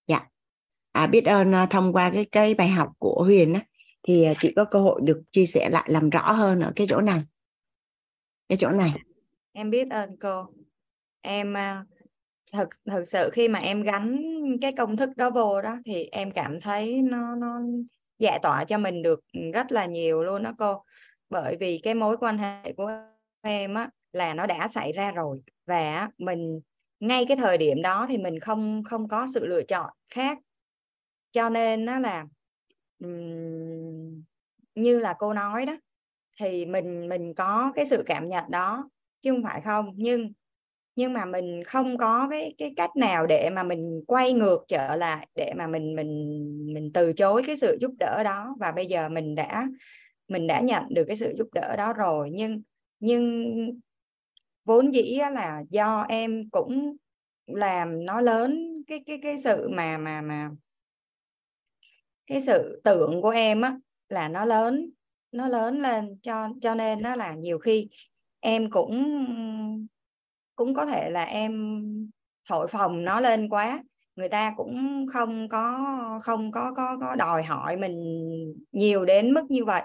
Dạ. 0.07 0.29
À, 0.93 1.07
biết 1.07 1.25
ơn 1.25 1.55
à, 1.55 1.67
thông 1.67 1.93
qua 1.93 2.11
cái 2.15 2.25
cái 2.25 2.55
bài 2.55 2.69
học 2.69 2.93
của 2.99 3.23
Huyền 3.25 3.55
á 3.55 3.61
thì 4.03 4.25
à, 4.25 4.33
chị 4.41 4.53
có 4.57 4.65
cơ 4.65 4.81
hội 4.81 5.01
được 5.05 5.23
chia 5.31 5.47
sẻ 5.47 5.69
lại 5.71 5.85
làm 5.89 6.11
rõ 6.11 6.33
hơn 6.33 6.61
ở 6.61 6.73
cái 6.77 6.87
chỗ 6.91 7.01
này. 7.01 7.21
Cái 8.49 8.59
chỗ 8.61 8.71
này. 8.71 8.93
Em 9.53 9.71
biết 9.71 9.91
ơn 9.91 10.17
cô. 10.21 10.47
Em 11.21 11.57
à, 11.57 11.85
thực 12.53 12.69
thực 12.87 13.05
sự 13.09 13.31
khi 13.33 13.49
mà 13.49 13.59
em 13.59 13.83
gắn 13.83 14.23
cái 14.61 14.73
công 14.77 14.97
thức 14.97 15.11
đó 15.17 15.31
vô 15.31 15.63
đó 15.63 15.77
thì 15.85 16.05
em 16.05 16.31
cảm 16.31 16.61
thấy 16.61 17.03
nó 17.03 17.35
nó 17.35 17.61
giải 18.23 18.39
tỏa 18.43 18.65
cho 18.65 18.79
mình 18.79 19.03
được 19.03 19.21
ừ, 19.33 19.41
rất 19.55 19.73
là 19.73 19.87
nhiều 19.87 20.23
luôn 20.23 20.43
đó 20.43 20.53
cô. 20.59 20.85
Bởi 21.31 21.57
vì 21.61 21.81
cái 21.83 21.95
mối 21.95 22.17
quan 22.17 22.39
hệ 22.39 22.73
của 22.73 22.91
em 23.41 23.75
á 23.75 23.91
là 24.13 24.35
nó 24.35 24.47
đã 24.47 24.69
xảy 24.69 24.93
ra 24.93 25.11
rồi 25.13 25.43
và 25.67 26.09
mình 26.19 26.61
ngay 27.01 27.25
cái 27.29 27.37
thời 27.37 27.59
điểm 27.59 27.83
đó 27.83 28.07
thì 28.09 28.19
mình 28.19 28.41
không 28.41 28.83
không 28.85 29.09
có 29.09 29.27
sự 29.35 29.47
lựa 29.47 29.63
chọn 29.63 29.91
khác. 30.15 30.39
Cho 31.33 31.49
nên 31.49 31.85
nó 31.85 31.99
là 31.99 32.25
um, 32.99 34.23
như 34.75 34.99
là 34.99 35.15
cô 35.19 35.33
nói 35.33 35.67
đó 35.67 35.77
thì 36.41 36.67
mình 36.67 37.09
mình 37.09 37.35
có 37.35 37.73
cái 37.75 37.87
sự 37.87 38.03
cảm 38.07 38.29
nhận 38.29 38.45
đó 38.51 38.91
chứ 39.23 39.31
không 39.31 39.43
phải 39.43 39.61
không. 39.61 39.93
Nhưng 39.97 40.33
nhưng 40.97 41.13
mà 41.13 41.25
mình 41.25 41.65
không 41.65 41.99
có 41.99 42.29
cái 42.31 42.55
cái 42.59 42.73
cách 42.77 42.97
nào 42.97 43.27
để 43.27 43.51
mà 43.51 43.63
mình 43.63 44.03
quay 44.07 44.33
ngược 44.33 44.65
trở 44.69 44.97
lại, 44.97 45.29
để 45.35 45.53
mà 45.57 45.67
mình 45.67 45.97
mình 45.97 46.39
mình 46.75 46.91
từ 46.95 47.13
chối 47.13 47.43
cái 47.47 47.57
sự 47.57 47.79
giúp 47.81 47.91
đỡ 47.99 48.23
đó. 48.25 48.57
Và 48.61 48.73
bây 48.73 48.87
giờ 48.87 49.09
mình 49.09 49.35
đã 49.35 49.67
mình 50.29 50.47
đã 50.47 50.61
nhận 50.61 50.85
được 50.95 51.05
cái 51.07 51.17
sự 51.17 51.35
giúp 51.39 51.49
đỡ 51.55 51.77
đó 51.77 51.93
rồi. 51.93 52.31
Nhưng 52.33 52.63
nhưng 53.01 53.45
vốn 54.65 54.95
dĩ 54.95 55.19
là 55.33 55.63
do 55.71 56.03
em 56.09 56.51
cũng 56.51 56.97
làm 57.47 58.05
nó 58.07 58.21
lớn 58.21 58.83
cái 58.87 59.01
cái 59.07 59.19
cái 59.23 59.39
sự 59.39 59.69
mà 59.69 59.99
mà 59.99 60.21
mà 60.23 60.51
cái 62.27 62.41
sự 62.41 62.81
tưởng 62.85 63.23
của 63.23 63.31
em 63.31 63.61
á 63.61 63.79
là 64.09 64.29
nó 64.29 64.45
lớn 64.45 64.91
nó 65.33 65.49
lớn 65.49 65.81
lên. 65.81 66.19
Cho 66.23 66.49
cho 66.63 66.75
nên 66.75 67.03
nó 67.03 67.17
là 67.17 67.35
nhiều 67.35 67.59
khi 67.59 67.89
em 68.41 68.71
cũng 68.71 69.17
cũng 70.57 70.75
có 70.75 70.87
thể 70.87 71.11
là 71.11 71.25
em 71.25 71.83
thổi 72.49 72.69
phồng 72.69 73.05
nó 73.05 73.21
lên 73.21 73.49
quá, 73.49 73.83
người 74.17 74.29
ta 74.29 74.55
cũng 74.57 75.07
không 75.13 75.49
có 75.49 75.89
không 76.23 76.51
có 76.51 76.73
có 76.77 76.97
có 77.01 77.15
đòi 77.17 77.43
hỏi 77.43 77.77
mình 77.77 77.95
nhiều 78.73 79.05
đến 79.05 79.33
mức 79.33 79.51
như 79.51 79.65
vậy. 79.65 79.83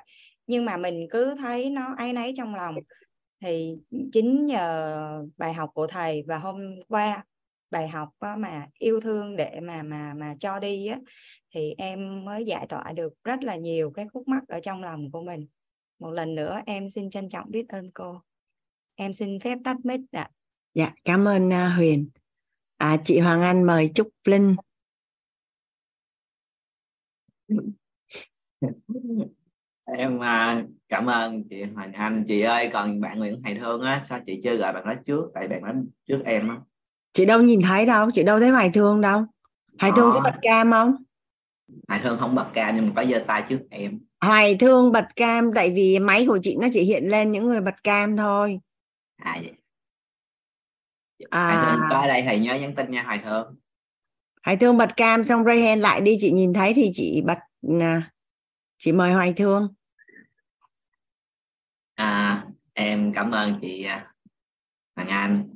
Nhưng 0.48 0.66
mà 0.66 0.78
mình 0.78 1.08
cứ 1.10 1.36
thấy 1.38 1.70
nó 1.70 1.94
áy 1.98 2.14
náy 2.14 2.34
trong 2.38 2.56
lòng. 2.56 2.76
Thì 3.42 3.78
chính 4.12 4.46
nhờ 4.46 5.26
bài 5.38 5.54
học 5.54 5.70
của 5.74 5.88
thầy 5.88 6.24
và 6.28 6.38
hôm 6.38 6.76
qua 6.88 7.26
bài 7.72 7.88
học 7.88 8.10
mà 8.38 8.68
yêu 8.80 9.00
thương 9.00 9.36
để 9.36 9.60
mà 9.60 9.84
mà 9.84 10.14
mà 10.14 10.36
cho 10.40 10.60
đi 10.60 10.88
á, 10.88 11.00
thì 11.54 11.74
em 11.78 12.26
mới 12.26 12.46
giải 12.46 12.66
tỏa 12.70 12.92
được 12.96 13.14
rất 13.24 13.44
là 13.44 13.56
nhiều 13.56 13.92
cái 13.92 14.08
khúc 14.14 14.28
mắc 14.28 14.44
ở 14.48 14.60
trong 14.60 14.84
lòng 14.84 15.12
của 15.12 15.22
mình. 15.22 15.48
Một 16.00 16.12
lần 16.12 16.36
nữa 16.36 16.60
em 16.66 16.90
xin 16.90 17.10
trân 17.10 17.30
trọng 17.30 17.52
biết 17.52 17.70
ơn 17.70 17.92
cô. 17.92 18.22
Em 18.96 19.14
xin 19.14 19.40
phép 19.40 19.58
tắt 19.64 19.78
mic 19.84 20.02
ạ 20.12 20.30
dạ 20.78 20.92
cảm 21.06 21.28
ơn 21.28 21.48
uh, 21.48 21.76
Huyền. 21.76 22.10
À, 22.78 22.98
chị 23.06 23.20
Hoàng 23.20 23.42
Anh 23.42 23.64
mời 23.64 23.92
Trúc 23.96 24.10
Linh. 24.26 24.56
Em 29.98 30.20
à, 30.20 30.66
cảm 30.90 31.06
ơn 31.06 31.44
chị 31.50 31.64
Hoàng 31.64 31.94
Anh. 31.94 32.26
Chị 32.28 32.42
ơi 32.42 32.70
còn 32.74 33.02
bạn 33.02 33.20
Nguyễn 33.20 33.42
Hải 33.44 33.56
Thương 33.56 33.82
á 33.82 34.06
sao 34.10 34.20
chị 34.26 34.40
chưa 34.44 34.56
gọi 34.56 34.74
bạn 34.74 34.86
đó 34.86 34.94
trước? 35.06 35.32
Tại 35.34 35.48
bạn 35.48 35.62
đó 35.64 35.72
trước 36.08 36.22
em 36.26 36.50
á. 36.50 36.58
Chị 37.14 37.26
đâu 37.26 37.42
nhìn 37.42 37.62
thấy 37.62 37.86
đâu 37.86 38.12
chị 38.14 38.24
đâu 38.24 38.40
thấy 38.40 38.50
Hoài 38.50 38.70
Thương 38.74 39.02
đâu. 39.02 39.26
Hoài 39.80 39.92
Thương 39.96 40.12
có 40.14 40.22
bật 40.24 40.36
cam 40.42 40.72
không? 40.72 40.96
Hoài 41.88 42.02
Thương 42.04 42.20
không 42.20 42.36
bật 42.36 42.48
cam 42.54 42.76
nhưng 42.76 42.86
mà 42.86 42.92
có 42.96 43.06
giơ 43.06 43.24
tay 43.28 43.44
trước 43.50 43.60
em. 43.70 44.00
Hoài 44.22 44.56
Thương 44.56 44.92
bật 44.92 45.08
cam 45.16 45.52
tại 45.56 45.74
vì 45.76 46.00
máy 46.00 46.26
của 46.28 46.40
chị 46.42 46.58
nó 46.60 46.68
chỉ 46.74 46.84
hiện 46.84 47.04
lên 47.10 47.32
những 47.32 47.46
người 47.46 47.62
bật 47.62 47.84
cam 47.84 48.18
thôi. 48.18 48.60
À 49.18 49.38
vậy 49.42 49.54
à... 51.30 51.48
Hoài 51.48 51.66
Thương 51.66 51.90
ở 51.90 52.08
đây 52.08 52.22
thầy 52.22 52.40
nhớ 52.40 52.56
nhắn 52.56 52.76
tin 52.76 52.92
nha 52.92 53.04
Hoài 53.04 53.20
Thương 53.24 53.56
Hoài 54.44 54.58
Thương 54.58 54.78
bật 54.78 54.98
cam 54.98 55.24
xong 55.24 55.44
ray 55.44 55.62
hand 55.62 55.82
lại 55.82 56.02
đi 56.02 56.18
chị 56.22 56.32
nhìn 56.32 56.54
thấy 56.54 56.74
thì 56.74 56.92
chị 56.94 57.22
bật 57.26 57.38
à, 57.82 58.12
chị 58.78 58.92
mời 58.92 59.14
Hoài 59.14 59.34
Thương. 59.34 59.74
À, 61.96 62.46
em 62.74 63.14
cảm 63.14 63.32
ơn 63.32 63.60
chị 63.62 63.84
à, 63.84 64.14
Hoàng 64.96 65.08
Anh. 65.08 65.50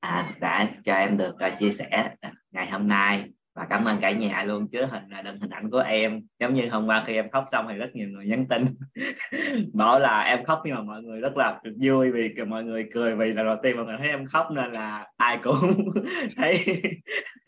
À, 0.00 0.36
đã 0.40 0.70
cho 0.84 0.94
em 0.94 1.16
được 1.16 1.34
uh, 1.34 1.58
chia 1.60 1.72
sẻ 1.72 2.14
ngày 2.50 2.70
hôm 2.70 2.86
nay 2.86 3.30
và 3.58 3.66
cảm 3.70 3.84
ơn 3.84 3.98
cả 4.00 4.10
nhà 4.10 4.44
luôn 4.44 4.68
chứa 4.68 4.88
hình 4.92 5.02
là 5.10 5.22
đựng 5.22 5.36
hình 5.40 5.50
ảnh 5.50 5.70
của 5.70 5.78
em. 5.78 6.20
Giống 6.40 6.54
như 6.54 6.68
hôm 6.68 6.86
qua 6.86 7.04
khi 7.06 7.14
em 7.14 7.30
khóc 7.30 7.44
xong 7.52 7.66
thì 7.68 7.74
rất 7.74 7.90
nhiều 7.94 8.08
người 8.08 8.26
nhắn 8.26 8.46
tin. 8.48 8.64
Bảo 9.72 10.00
là 10.00 10.20
em 10.20 10.44
khóc 10.44 10.62
nhưng 10.64 10.74
mà 10.74 10.82
mọi 10.82 11.02
người 11.02 11.20
rất 11.20 11.36
là 11.36 11.60
vui 11.82 12.10
vì 12.10 12.34
mọi 12.46 12.64
người 12.64 12.88
cười 12.92 13.16
vì 13.16 13.32
là 13.32 13.42
đầu 13.42 13.56
tiên 13.62 13.76
mọi 13.76 13.84
người 13.84 13.96
thấy 13.98 14.08
em 14.08 14.26
khóc 14.26 14.46
nên 14.50 14.72
là 14.72 15.06
ai 15.16 15.38
cũng 15.42 15.90
thấy. 16.36 16.82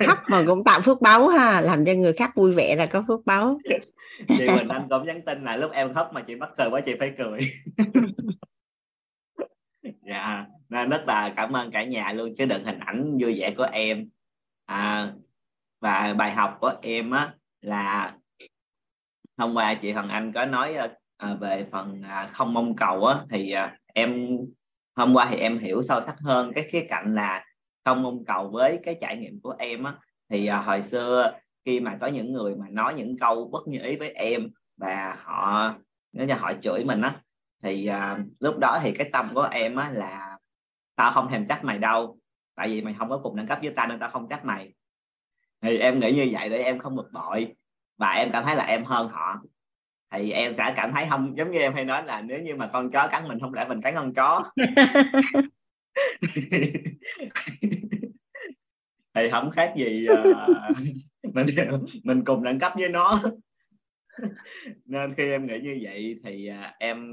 Khóc 0.07 0.19
mà 0.29 0.45
cũng 0.47 0.65
tạo 0.65 0.81
phước 0.81 1.01
báo 1.01 1.29
ha 1.29 1.61
làm 1.61 1.85
cho 1.85 1.93
người 1.93 2.13
khác 2.13 2.31
vui 2.35 2.53
vẻ 2.53 2.77
là 2.77 2.87
có 2.87 3.05
phước 3.09 3.21
báo 3.27 3.59
chị 4.29 4.47
Quỳnh 4.47 4.69
Anh 4.69 4.89
cũng 4.91 5.07
nhắn 5.07 5.21
tin 5.27 5.45
là 5.45 5.57
lúc 5.57 5.73
em 5.73 5.95
khóc 5.95 6.11
mà 6.13 6.23
chị 6.27 6.35
bắt 6.35 6.51
cười 6.59 6.71
quá 6.71 6.81
chị 6.81 6.93
phải 6.99 7.13
cười. 7.19 7.41
Dạ 10.07 10.47
nên 10.69 10.89
rất 10.89 11.03
là 11.07 11.33
cảm 11.37 11.53
ơn 11.53 11.71
cả 11.71 11.85
nhà 11.85 12.13
luôn 12.13 12.35
chứ 12.39 12.47
đựng 12.47 12.65
hình 12.65 12.79
ảnh 12.79 13.19
vui 13.21 13.41
vẻ 13.41 13.55
của 13.57 13.69
em. 13.73 14.09
À, 14.67 15.13
và 15.81 16.15
bài 16.19 16.33
học 16.33 16.59
của 16.61 16.73
em 16.83 17.11
á 17.11 17.35
là 17.61 18.15
hôm 19.39 19.55
qua 19.55 19.75
chị 19.75 19.93
Hằng 19.93 20.09
Anh 20.09 20.33
có 20.33 20.45
nói 20.45 20.77
à, 21.17 21.35
về 21.35 21.67
phần 21.73 22.03
à, 22.03 22.31
không 22.33 22.55
mong 22.55 22.77
cầu 22.77 23.05
á 23.05 23.17
thì 23.31 23.53
à, 23.53 23.77
em 23.95 24.39
hôm 24.97 25.15
qua 25.15 25.27
thì 25.31 25.37
em 25.37 25.59
hiểu 25.59 25.83
sâu 25.83 26.01
sắc 26.01 26.17
hơn 26.21 26.53
cái 26.55 26.69
khía 26.71 26.87
cạnh 26.89 27.15
là 27.15 27.45
không 27.85 28.03
mong 28.03 28.25
cầu 28.25 28.51
với 28.51 28.81
cái 28.83 28.97
trải 29.01 29.17
nghiệm 29.17 29.41
của 29.41 29.55
em 29.59 29.85
á. 29.85 29.95
Thì 30.31 30.47
à, 30.47 30.59
hồi 30.59 30.83
xưa 30.83 31.33
khi 31.65 31.81
mà 31.81 31.99
có 32.01 32.07
những 32.07 32.33
người 32.33 32.57
mà 32.57 32.67
nói 32.71 32.95
những 32.95 33.19
câu 33.19 33.49
bất 33.53 33.69
như 33.69 33.83
ý 33.83 33.97
với 33.97 34.11
em 34.11 34.49
và 34.77 35.17
họ 35.25 35.75
nếu 36.13 36.27
như 36.27 36.35
họ 36.35 36.53
chửi 36.63 36.85
mình 36.85 37.01
á 37.01 37.21
thì 37.63 37.87
à, 37.87 38.19
lúc 38.41 38.59
đó 38.59 38.79
thì 38.83 38.93
cái 38.93 39.11
tâm 39.13 39.31
của 39.35 39.49
em 39.53 39.77
á 39.77 39.91
là 39.91 40.39
tao 40.97 41.13
không 41.13 41.29
thèm 41.29 41.47
trách 41.47 41.65
mày 41.65 41.79
đâu 41.79 42.19
tại 42.55 42.69
vì 42.69 42.83
mày 42.83 42.95
không 42.99 43.09
có 43.09 43.21
cùng 43.23 43.37
đẳng 43.37 43.47
cấp 43.47 43.59
với 43.63 43.73
tao 43.77 43.87
nên 43.87 43.99
tao 43.99 44.11
không 44.11 44.29
trách 44.29 44.45
mày 44.45 44.75
thì 45.63 45.79
em 45.79 46.01
nghĩ 46.01 46.13
như 46.13 46.29
vậy 46.33 46.49
để 46.49 46.59
em 46.59 46.79
không 46.79 46.97
bực 46.97 47.13
bội. 47.13 47.55
Và 47.99 48.13
em 48.13 48.31
cảm 48.33 48.45
thấy 48.45 48.57
là 48.57 48.65
em 48.65 48.85
hơn 48.85 49.09
họ. 49.09 49.43
Thì 50.13 50.31
em 50.31 50.55
sẽ 50.55 50.73
cảm 50.77 50.93
thấy 50.93 51.07
không 51.11 51.37
giống 51.37 51.51
như 51.51 51.59
em 51.59 51.75
hay 51.75 51.85
nói 51.85 52.05
là 52.05 52.21
nếu 52.21 52.41
như 52.41 52.57
mà 52.57 52.71
con 52.73 52.91
chó 52.91 53.09
cắn 53.13 53.29
mình 53.29 53.41
không 53.41 53.55
lẽ 53.55 53.67
mình 53.69 53.81
cắn 53.81 53.95
con 53.95 54.15
chó. 54.15 54.53
Thì 59.15 59.31
không 59.31 59.51
khác 59.51 59.75
gì 59.77 60.07
uh, 60.13 60.17
mình 61.35 61.47
mình 62.05 62.25
cùng 62.25 62.43
đẳng 62.43 62.59
cấp 62.59 62.73
với 62.77 62.89
nó. 62.89 63.23
Nên 64.85 65.15
khi 65.15 65.31
em 65.31 65.47
nghĩ 65.47 65.61
như 65.63 65.79
vậy 65.83 66.21
thì 66.25 66.51
uh, 66.51 66.75
em 66.79 67.09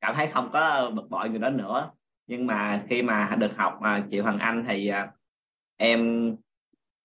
cảm 0.00 0.14
thấy 0.14 0.26
không 0.26 0.50
có 0.52 0.90
bực 0.94 1.10
bội 1.10 1.28
người 1.28 1.38
đó 1.38 1.50
nữa. 1.50 1.90
Nhưng 2.26 2.46
mà 2.46 2.84
khi 2.88 3.02
mà 3.02 3.36
được 3.38 3.56
học 3.56 3.78
mà 3.82 4.06
chị 4.10 4.18
Hoàng 4.18 4.38
Anh 4.38 4.64
thì 4.68 4.90
uh, 4.90 5.10
em 5.76 6.30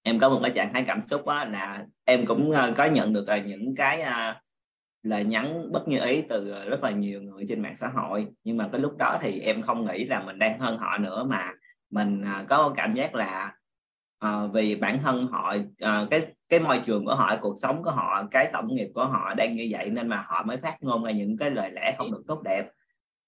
em 0.04 0.20
có 0.20 0.30
một 0.30 0.40
cái 0.44 0.52
trạng 0.52 0.74
thái 0.74 0.84
cảm 0.88 1.08
xúc 1.08 1.26
đó 1.26 1.46
là 1.46 1.86
em 2.06 2.26
cũng 2.26 2.52
ờ, 2.52 2.74
có 2.78 2.86
nhận 2.86 3.14
được 3.14 3.28
là 3.28 3.38
những 3.38 3.76
cái 3.76 4.02
ờ, 4.02 4.36
là 5.04 5.22
nhắn 5.22 5.72
bất 5.72 5.88
như 5.88 6.00
ý 6.00 6.22
từ 6.22 6.66
rất 6.70 6.84
là 6.84 6.92
nhiều 6.92 7.22
người 7.22 7.46
trên 7.48 7.62
mạng 7.62 7.76
xã 7.76 7.88
hội. 7.88 8.28
Nhưng 8.44 8.58
mà 8.58 8.70
cái 8.72 8.82
lúc 8.82 8.98
đó 8.98 9.20
thì 9.22 9.40
em 9.40 9.62
không 9.62 9.86
nghĩ 9.86 10.06
là 10.06 10.20
mình 10.20 10.40
đang 10.40 10.60
hơn 10.60 10.78
họ 10.78 10.98
nữa 10.98 11.24
mà 11.24 11.52
mình 11.90 12.26
có 12.50 12.74
cảm 12.78 12.94
giác 12.94 13.16
là 13.16 13.54
uh, 14.26 14.54
vì 14.54 14.76
bản 14.76 15.00
thân 15.02 15.28
họ 15.28 15.56
uh, 15.56 16.10
cái 16.12 16.34
cái 16.50 16.60
môi 16.60 16.80
trường 16.84 17.06
của 17.06 17.16
họ 17.16 17.36
cuộc 17.42 17.56
sống 17.58 17.84
của 17.84 17.92
họ 17.92 18.28
cái 18.32 18.50
tổng 18.54 18.76
nghiệp 18.76 18.88
của 18.94 19.06
họ 19.06 19.34
đang 19.34 19.56
như 19.56 19.68
vậy 19.72 19.90
nên 19.90 20.08
mà 20.08 20.26
họ 20.28 20.44
mới 20.44 20.58
phát 20.58 20.78
ngôn 20.82 21.04
ra 21.04 21.12
những 21.12 21.38
cái 21.38 21.52
lời 21.52 21.72
lẽ 21.72 21.96
không 21.98 22.12
được 22.12 22.24
tốt 22.28 22.42
đẹp. 22.44 22.66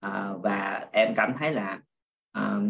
Uh, 0.06 0.42
và 0.44 0.88
em 0.92 1.14
cảm 1.16 1.34
thấy 1.40 1.54
là 1.54 1.80
uh, 2.40 2.64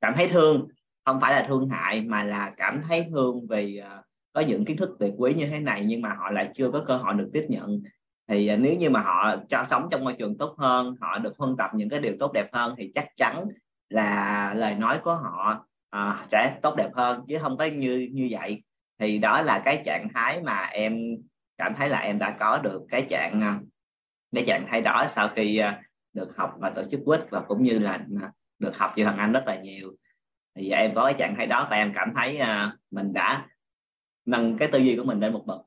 cảm 0.00 0.14
thấy 0.16 0.28
thương 0.28 0.68
không 1.06 1.20
phải 1.20 1.32
là 1.32 1.46
thương 1.48 1.68
hại 1.68 2.00
mà 2.00 2.22
là 2.22 2.52
cảm 2.56 2.82
thấy 2.88 3.06
thương 3.10 3.46
vì 3.50 3.80
uh, 3.80 4.04
có 4.32 4.40
những 4.40 4.64
kiến 4.64 4.76
thức 4.76 4.90
tuyệt 4.98 5.12
quý 5.16 5.34
như 5.34 5.46
thế 5.46 5.60
này 5.60 5.84
nhưng 5.86 6.02
mà 6.02 6.14
họ 6.14 6.30
lại 6.30 6.50
chưa 6.54 6.70
có 6.70 6.84
cơ 6.86 6.96
hội 6.96 7.14
được 7.14 7.30
tiếp 7.32 7.46
nhận. 7.48 7.82
Thì 8.28 8.50
uh, 8.54 8.60
nếu 8.60 8.76
như 8.76 8.90
mà 8.90 9.00
họ 9.00 9.36
cho 9.48 9.64
sống 9.64 9.88
trong 9.90 10.04
môi 10.04 10.14
trường 10.18 10.38
tốt 10.38 10.54
hơn 10.58 10.94
họ 11.00 11.18
được 11.18 11.38
huân 11.38 11.56
tập 11.56 11.70
những 11.74 11.88
cái 11.88 12.00
điều 12.00 12.12
tốt 12.20 12.32
đẹp 12.32 12.48
hơn 12.52 12.74
thì 12.78 12.92
chắc 12.94 13.08
chắn 13.16 13.44
là 13.88 14.54
lời 14.54 14.74
nói 14.74 14.98
của 15.04 15.14
họ 15.14 15.66
uh, 15.96 16.30
sẽ 16.30 16.58
tốt 16.62 16.74
đẹp 16.76 16.90
hơn 16.94 17.24
chứ 17.28 17.38
không 17.38 17.56
có 17.56 17.64
như 17.64 18.08
như 18.12 18.28
vậy. 18.30 18.62
Thì 18.98 19.18
đó 19.18 19.42
là 19.42 19.62
cái 19.64 19.82
trạng 19.84 20.08
thái 20.14 20.42
mà 20.42 20.62
em 20.62 20.98
cảm 21.58 21.74
thấy 21.74 21.88
là 21.88 21.98
em 21.98 22.18
đã 22.18 22.30
có 22.30 22.58
được 22.58 22.82
cái 22.88 23.02
trạng 23.08 23.60
cái 24.34 24.44
trạng 24.46 24.66
thái 24.70 24.80
đó 24.80 25.04
sau 25.08 25.30
khi 25.36 25.60
được 26.12 26.36
học 26.36 26.54
và 26.58 26.70
tổ 26.70 26.82
chức 26.90 27.00
quýt 27.04 27.20
và 27.30 27.40
cũng 27.40 27.62
như 27.62 27.78
là 27.78 28.00
được 28.58 28.76
học 28.76 28.92
từ 28.96 29.04
Hoàng 29.04 29.18
anh 29.18 29.32
rất 29.32 29.42
là 29.46 29.60
nhiều 29.60 29.92
thì 30.56 30.70
em 30.70 30.94
có 30.94 31.04
cái 31.04 31.14
trạng 31.18 31.34
thái 31.36 31.46
đó 31.46 31.66
và 31.70 31.76
em 31.76 31.92
cảm 31.94 32.12
thấy 32.16 32.38
à, 32.38 32.76
mình 32.90 33.12
đã 33.12 33.46
nâng 34.26 34.58
cái 34.58 34.68
tư 34.72 34.78
duy 34.78 34.96
của 34.96 35.04
mình 35.04 35.20
lên 35.20 35.32
một 35.32 35.42
bậc 35.46 35.60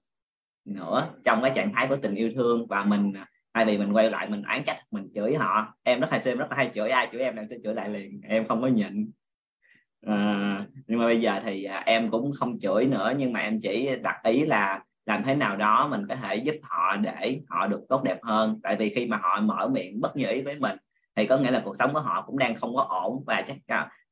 nữa 0.65 1.09
trong 1.25 1.41
cái 1.41 1.51
trạng 1.55 1.73
thái 1.73 1.87
của 1.87 1.95
tình 1.95 2.15
yêu 2.15 2.31
thương 2.35 2.67
và 2.67 2.83
mình 2.83 3.13
à, 3.13 3.27
thay 3.53 3.65
vì 3.65 3.77
mình 3.77 3.91
quay 3.91 4.11
lại 4.11 4.29
mình 4.29 4.41
án 4.41 4.63
trách 4.63 4.77
mình 4.91 5.07
chửi 5.15 5.35
họ. 5.35 5.73
Em 5.83 5.99
rất 5.99 6.07
hay 6.11 6.23
xem 6.23 6.37
rất 6.37 6.49
là 6.49 6.57
hay 6.57 6.71
chửi 6.75 6.89
ai 6.89 7.09
chửi 7.11 7.21
em 7.21 7.35
em 7.35 7.47
sẽ 7.49 7.55
chửi 7.63 7.73
lại 7.73 7.89
liền 7.89 8.21
em 8.23 8.47
không 8.47 8.61
có 8.61 8.67
nhịn. 8.67 9.11
À, 10.05 10.65
nhưng 10.87 10.99
mà 10.99 11.05
bây 11.05 11.21
giờ 11.21 11.39
thì 11.43 11.63
à, 11.63 11.83
em 11.85 12.11
cũng 12.11 12.31
không 12.39 12.59
chửi 12.59 12.85
nữa 12.85 13.13
nhưng 13.17 13.33
mà 13.33 13.39
em 13.39 13.59
chỉ 13.61 13.89
đặt 14.01 14.15
ý 14.23 14.45
là 14.45 14.83
làm 15.05 15.23
thế 15.23 15.35
nào 15.35 15.55
đó 15.55 15.87
mình 15.87 16.07
có 16.09 16.15
thể 16.15 16.35
giúp 16.35 16.55
họ 16.61 16.95
để 16.95 17.41
họ 17.49 17.67
được 17.67 17.81
tốt 17.89 18.03
đẹp 18.03 18.19
hơn. 18.23 18.59
Tại 18.63 18.75
vì 18.75 18.89
khi 18.89 19.05
mà 19.05 19.17
họ 19.17 19.41
mở 19.41 19.67
miệng 19.67 20.01
bất 20.01 20.15
như 20.15 20.27
ý 20.27 20.41
với 20.41 20.59
mình 20.59 20.77
thì 21.15 21.25
có 21.25 21.37
nghĩa 21.37 21.51
là 21.51 21.61
cuộc 21.65 21.75
sống 21.75 21.93
của 21.93 21.99
họ 21.99 22.21
cũng 22.21 22.37
đang 22.37 22.55
không 22.55 22.75
có 22.75 22.81
ổn 22.81 23.23
và 23.27 23.43
chắc 23.47 23.57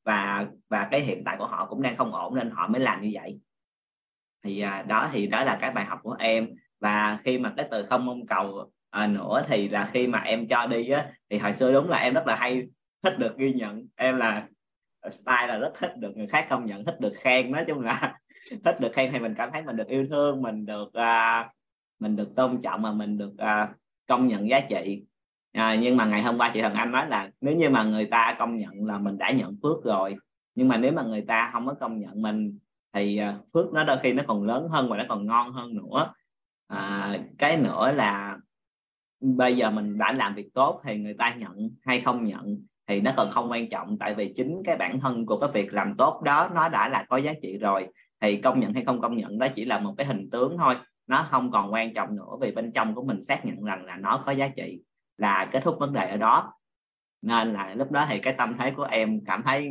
và 0.07 0.47
và 0.69 0.87
cái 0.91 1.01
hiện 1.01 1.23
tại 1.25 1.35
của 1.39 1.47
họ 1.47 1.65
cũng 1.65 1.81
đang 1.81 1.97
không 1.97 2.13
ổn 2.13 2.35
nên 2.35 2.51
họ 2.51 2.67
mới 2.67 2.81
làm 2.81 3.01
như 3.01 3.11
vậy. 3.13 3.39
Thì 4.43 4.59
à, 4.59 4.81
đó 4.87 5.09
thì 5.11 5.27
đó 5.27 5.43
là 5.43 5.57
cái 5.61 5.71
bài 5.71 5.85
học 5.85 5.99
của 6.03 6.15
em. 6.19 6.49
Và 6.79 7.19
khi 7.23 7.37
mà 7.37 7.53
cái 7.57 7.67
từ 7.71 7.85
không 7.85 8.05
mong 8.05 8.25
cầu 8.27 8.71
à, 8.89 9.07
nữa 9.07 9.43
thì 9.47 9.69
là 9.69 9.89
khi 9.93 10.07
mà 10.07 10.19
em 10.19 10.47
cho 10.47 10.67
đi 10.67 10.89
á 10.89 11.11
thì 11.29 11.37
hồi 11.37 11.53
xưa 11.53 11.71
đúng 11.73 11.89
là 11.89 11.97
em 11.97 12.13
rất 12.13 12.27
là 12.27 12.35
hay 12.35 12.67
thích 13.03 13.19
được 13.19 13.37
ghi 13.37 13.53
nhận. 13.53 13.87
Em 13.95 14.17
là 14.17 14.47
style 15.11 15.47
là 15.47 15.57
rất 15.57 15.71
thích 15.79 15.97
được 15.97 16.17
người 16.17 16.27
khác 16.27 16.47
công 16.49 16.65
nhận 16.65 16.85
thích 16.85 16.99
được 16.99 17.13
khen. 17.15 17.51
Nói 17.51 17.65
chung 17.67 17.79
là 17.79 18.19
thích 18.63 18.75
được 18.79 18.91
khen 18.93 19.11
thì 19.11 19.19
mình 19.19 19.35
cảm 19.37 19.51
thấy 19.51 19.61
mình 19.61 19.75
được 19.75 19.87
yêu 19.87 20.05
thương 20.09 20.41
mình 20.41 20.65
được 20.65 20.87
uh, 20.87 21.51
mình 21.99 22.15
được 22.15 22.29
tôn 22.35 22.61
trọng 22.61 22.81
mà 22.81 22.91
mình 22.91 23.17
được 23.17 23.33
uh, 23.33 23.69
công 24.07 24.27
nhận 24.27 24.49
giá 24.49 24.59
trị 24.59 25.03
à, 25.51 25.75
nhưng 25.75 25.97
mà 25.97 26.05
ngày 26.05 26.23
hôm 26.23 26.37
qua 26.37 26.51
chị 26.53 26.61
Thần 26.61 26.73
Anh 26.73 26.91
nói 26.91 27.07
là 27.07 27.29
nếu 27.41 27.55
như 27.55 27.69
mà 27.69 27.83
người 27.83 28.05
ta 28.05 28.35
công 28.39 28.57
nhận 28.57 28.85
là 28.85 28.97
mình 28.97 29.17
đã 29.17 29.31
nhận 29.31 29.57
phước 29.63 29.83
rồi 29.83 30.15
nhưng 30.55 30.67
mà 30.67 30.77
nếu 30.77 30.91
mà 30.91 31.03
người 31.03 31.21
ta 31.21 31.49
không 31.53 31.65
có 31.65 31.73
công 31.73 31.99
nhận 31.99 32.21
mình 32.21 32.57
thì 32.93 33.17
à, 33.17 33.37
phước 33.53 33.73
nó 33.73 33.83
đôi 33.83 33.97
khi 34.03 34.13
nó 34.13 34.23
còn 34.27 34.43
lớn 34.43 34.67
hơn 34.69 34.89
và 34.89 34.97
nó 34.97 35.03
còn 35.09 35.25
ngon 35.25 35.51
hơn 35.51 35.75
nữa. 35.75 36.13
À, 36.67 37.17
cái 37.37 37.57
nữa 37.57 37.91
là 37.91 38.37
bây 39.19 39.57
giờ 39.57 39.71
mình 39.71 39.97
đã 39.97 40.11
làm 40.11 40.35
việc 40.35 40.53
tốt 40.53 40.81
thì 40.83 40.97
người 40.97 41.13
ta 41.13 41.35
nhận 41.37 41.69
hay 41.85 41.99
không 41.99 42.25
nhận 42.25 42.57
thì 42.87 43.01
nó 43.01 43.11
còn 43.17 43.29
không 43.29 43.51
quan 43.51 43.69
trọng 43.69 43.97
tại 43.99 44.13
vì 44.13 44.33
chính 44.35 44.61
cái 44.65 44.77
bản 44.77 44.99
thân 44.99 45.25
của 45.25 45.39
cái 45.39 45.49
việc 45.53 45.73
làm 45.73 45.95
tốt 45.97 46.21
đó 46.23 46.49
nó 46.55 46.69
đã 46.69 46.89
là 46.89 47.05
có 47.09 47.17
giá 47.17 47.33
trị 47.41 47.57
rồi. 47.57 47.87
Thì 48.21 48.37
công 48.37 48.59
nhận 48.59 48.73
hay 48.73 48.83
không 48.85 49.01
công 49.01 49.17
nhận 49.17 49.39
đó 49.39 49.47
chỉ 49.55 49.65
là 49.65 49.79
một 49.79 49.93
cái 49.97 50.07
hình 50.07 50.29
tướng 50.31 50.57
thôi 50.57 50.75
nó 51.07 51.25
không 51.29 51.51
còn 51.51 51.73
quan 51.73 51.93
trọng 51.93 52.15
nữa 52.15 52.37
vì 52.41 52.51
bên 52.51 52.71
trong 52.71 52.95
của 52.95 53.03
mình 53.03 53.23
xác 53.23 53.45
nhận 53.45 53.63
rằng 53.63 53.85
là 53.85 53.95
nó 53.95 54.23
có 54.25 54.31
giá 54.31 54.47
trị 54.47 54.79
là 55.17 55.49
kết 55.51 55.63
thúc 55.63 55.75
vấn 55.79 55.93
đề 55.93 56.09
ở 56.09 56.17
đó. 56.17 56.53
Nên 57.21 57.53
là 57.53 57.73
lúc 57.73 57.91
đó 57.91 58.05
thì 58.09 58.19
cái 58.19 58.33
tâm 58.37 58.55
thế 58.59 58.71
của 58.71 58.83
em 58.83 59.25
cảm 59.25 59.43
thấy 59.43 59.69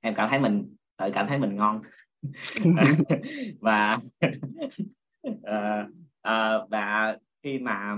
em 0.00 0.14
cảm 0.14 0.30
thấy 0.30 0.38
mình 0.38 0.74
tự 0.96 1.10
cảm 1.14 1.26
thấy 1.26 1.38
mình 1.38 1.56
ngon. 1.56 1.82
Và 3.60 3.98
uh, 5.28 5.32
uh, 6.28 6.70
và 6.70 7.16
khi 7.42 7.58
mà 7.58 7.96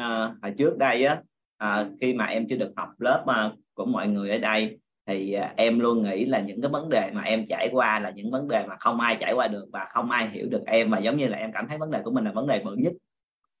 uh, 0.00 0.42
hồi 0.42 0.54
trước 0.58 0.78
đây 0.78 1.04
á 1.04 1.22
uh, 1.64 1.86
khi 2.00 2.14
mà 2.14 2.24
em 2.24 2.46
chưa 2.48 2.56
được 2.56 2.72
học 2.76 2.88
lớp 2.98 3.24
uh, 3.30 3.58
của 3.74 3.84
mọi 3.84 4.08
người 4.08 4.30
ở 4.30 4.38
đây 4.38 4.78
thì 5.06 5.36
uh, 5.38 5.56
em 5.56 5.80
luôn 5.80 6.02
nghĩ 6.02 6.24
là 6.24 6.40
những 6.40 6.60
cái 6.60 6.70
vấn 6.70 6.88
đề 6.88 7.10
mà 7.14 7.22
em 7.22 7.46
trải 7.48 7.68
qua 7.72 8.00
là 8.00 8.10
những 8.10 8.30
vấn 8.30 8.48
đề 8.48 8.66
mà 8.66 8.76
không 8.80 9.00
ai 9.00 9.16
trải 9.20 9.32
qua 9.32 9.48
được 9.48 9.68
và 9.72 9.86
không 9.90 10.10
ai 10.10 10.28
hiểu 10.28 10.48
được 10.48 10.62
em. 10.66 10.90
Và 10.90 10.98
giống 10.98 11.16
như 11.16 11.28
là 11.28 11.38
em 11.38 11.52
cảm 11.52 11.68
thấy 11.68 11.78
vấn 11.78 11.90
đề 11.90 12.02
của 12.02 12.10
mình 12.10 12.24
là 12.24 12.32
vấn 12.32 12.46
đề 12.46 12.62
bự 12.64 12.76
nhất 12.76 12.92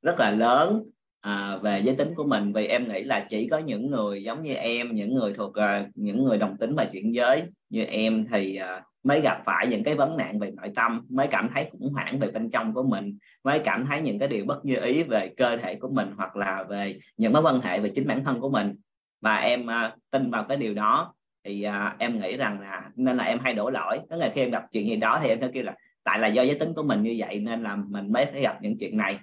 rất 0.02 0.20
là 0.20 0.30
lớn 0.30 0.82
à, 1.20 1.56
về 1.62 1.82
giới 1.84 1.96
tính 1.96 2.14
của 2.14 2.24
mình 2.24 2.52
vì 2.52 2.66
em 2.66 2.88
nghĩ 2.88 3.02
là 3.02 3.26
chỉ 3.28 3.48
có 3.48 3.58
những 3.58 3.90
người 3.90 4.22
giống 4.22 4.42
như 4.42 4.54
em 4.54 4.94
những 4.94 5.14
người 5.14 5.34
thuộc 5.34 5.50
uh, 5.50 5.88
những 5.94 6.24
người 6.24 6.38
đồng 6.38 6.56
tính 6.56 6.74
và 6.74 6.84
chuyển 6.84 7.14
giới 7.14 7.42
như 7.70 7.84
em 7.84 8.26
thì 8.32 8.58
uh, 8.62 8.82
mới 9.06 9.20
gặp 9.20 9.42
phải 9.44 9.66
những 9.66 9.84
cái 9.84 9.94
vấn 9.94 10.16
nạn 10.16 10.38
về 10.38 10.50
nội 10.50 10.70
tâm 10.74 11.06
mới 11.08 11.26
cảm 11.26 11.48
thấy 11.54 11.68
khủng 11.72 11.92
hoảng 11.92 12.18
về 12.18 12.30
bên 12.30 12.50
trong 12.50 12.74
của 12.74 12.82
mình 12.82 13.18
mới 13.44 13.58
cảm 13.58 13.86
thấy 13.86 14.00
những 14.00 14.18
cái 14.18 14.28
điều 14.28 14.44
bất 14.44 14.64
như 14.64 14.76
ý 14.76 15.02
về 15.02 15.28
cơ 15.36 15.56
thể 15.56 15.74
của 15.74 15.88
mình 15.88 16.10
hoặc 16.16 16.36
là 16.36 16.64
về 16.68 16.98
những 17.16 17.32
mối 17.32 17.42
quan 17.42 17.60
hệ 17.60 17.80
về 17.80 17.92
chính 17.94 18.06
bản 18.06 18.24
thân 18.24 18.40
của 18.40 18.50
mình. 18.50 18.74
Và 19.20 19.36
em 19.36 19.66
uh, 19.66 19.92
tin 20.10 20.30
vào 20.30 20.44
cái 20.48 20.56
điều 20.56 20.74
đó 20.74 21.14
thì 21.44 21.66
uh, 21.68 21.98
em 21.98 22.20
nghĩ 22.20 22.36
rằng 22.36 22.60
là 22.60 22.90
nên 22.96 23.16
là 23.16 23.24
em 23.24 23.38
hay 23.38 23.54
đổ 23.54 23.70
lỗi. 23.70 23.98
Tức 24.10 24.16
là 24.16 24.30
khi 24.34 24.40
em 24.40 24.50
gặp 24.50 24.64
chuyện 24.72 24.86
gì 24.86 24.96
đó 24.96 25.20
thì 25.22 25.28
em 25.28 25.40
sẽ 25.40 25.48
kêu 25.52 25.64
là 25.64 25.74
tại 26.04 26.18
là 26.18 26.28
do 26.28 26.42
giới 26.42 26.58
tính 26.58 26.74
của 26.74 26.82
mình 26.82 27.02
như 27.02 27.14
vậy 27.18 27.40
nên 27.40 27.62
là 27.62 27.76
mình 27.76 28.12
mới 28.12 28.26
phải 28.26 28.40
gặp 28.40 28.62
những 28.62 28.78
chuyện 28.78 28.96
này 28.96 29.18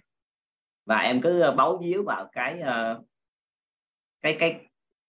và 0.85 0.97
em 0.97 1.21
cứ 1.21 1.39
ờ, 1.39 1.51
bấu 1.51 1.77
víu 1.77 2.03
vào 2.03 2.29
cái 2.31 2.59
ờ, 2.59 3.01
cái 4.21 4.35
cái 4.39 4.59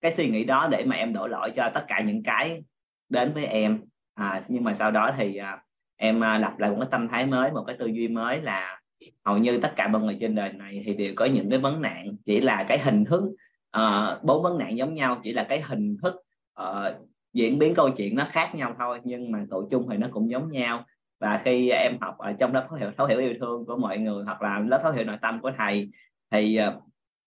cái 0.00 0.12
suy 0.12 0.28
nghĩ 0.28 0.44
đó 0.44 0.68
để 0.70 0.84
mà 0.84 0.96
em 0.96 1.12
đổ 1.12 1.26
lỗi 1.26 1.50
cho 1.56 1.70
tất 1.74 1.84
cả 1.88 2.00
những 2.00 2.22
cái 2.22 2.64
đến 3.08 3.32
với 3.34 3.46
em. 3.46 3.80
À, 4.14 4.42
nhưng 4.48 4.64
mà 4.64 4.74
sau 4.74 4.90
đó 4.90 5.10
thì 5.16 5.36
à, 5.36 5.62
em 5.96 6.24
à, 6.24 6.38
lập 6.38 6.52
lại 6.58 6.70
một 6.70 6.76
cái 6.80 6.88
tâm 6.90 7.08
thái 7.08 7.26
mới 7.26 7.50
một 7.50 7.64
cái 7.66 7.76
tư 7.78 7.86
duy 7.86 8.08
mới 8.08 8.40
là 8.40 8.80
hầu 9.24 9.38
như 9.38 9.58
tất 9.58 9.72
cả 9.76 9.88
mọi 9.88 10.02
người 10.02 10.16
trên 10.20 10.34
đời 10.34 10.52
này 10.52 10.82
thì 10.84 10.94
đều 10.94 11.12
có 11.16 11.24
những 11.24 11.50
cái 11.50 11.58
vấn 11.58 11.82
nạn. 11.82 12.16
Chỉ 12.24 12.40
là 12.40 12.64
cái 12.68 12.78
hình 12.78 13.04
thức 13.04 13.22
ờ, 13.70 14.20
bốn 14.22 14.36
uh, 14.36 14.42
vấn 14.42 14.58
nạn 14.58 14.76
giống 14.76 14.94
nhau 14.94 15.20
chỉ 15.24 15.32
là 15.32 15.46
cái 15.48 15.60
hình 15.60 15.96
thức 16.02 16.14
uh, 16.62 17.08
diễn 17.32 17.58
biến 17.58 17.74
câu 17.74 17.90
chuyện 17.90 18.16
nó 18.16 18.24
khác 18.28 18.54
nhau 18.54 18.74
thôi 18.78 19.00
nhưng 19.04 19.32
mà 19.32 19.44
tụ 19.50 19.68
chung 19.70 19.88
thì 19.90 19.96
nó 19.96 20.08
cũng 20.10 20.30
giống 20.30 20.50
nhau 20.50 20.84
và 21.20 21.42
khi 21.44 21.70
em 21.70 21.98
học 22.00 22.18
ở 22.18 22.32
trong 22.32 22.54
lớp 22.54 22.66
thấu 22.68 22.78
hiểu 22.78 22.90
thấu 22.96 23.06
hiểu 23.06 23.18
yêu 23.18 23.34
thương 23.40 23.66
của 23.66 23.76
mọi 23.76 23.98
người 23.98 24.24
hoặc 24.24 24.42
là 24.42 24.58
lớp 24.58 24.80
thấu 24.82 24.92
hiểu 24.92 25.04
nội 25.04 25.18
tâm 25.22 25.40
của 25.40 25.50
thầy 25.58 25.90
thì 26.30 26.56
ờ, 26.56 26.80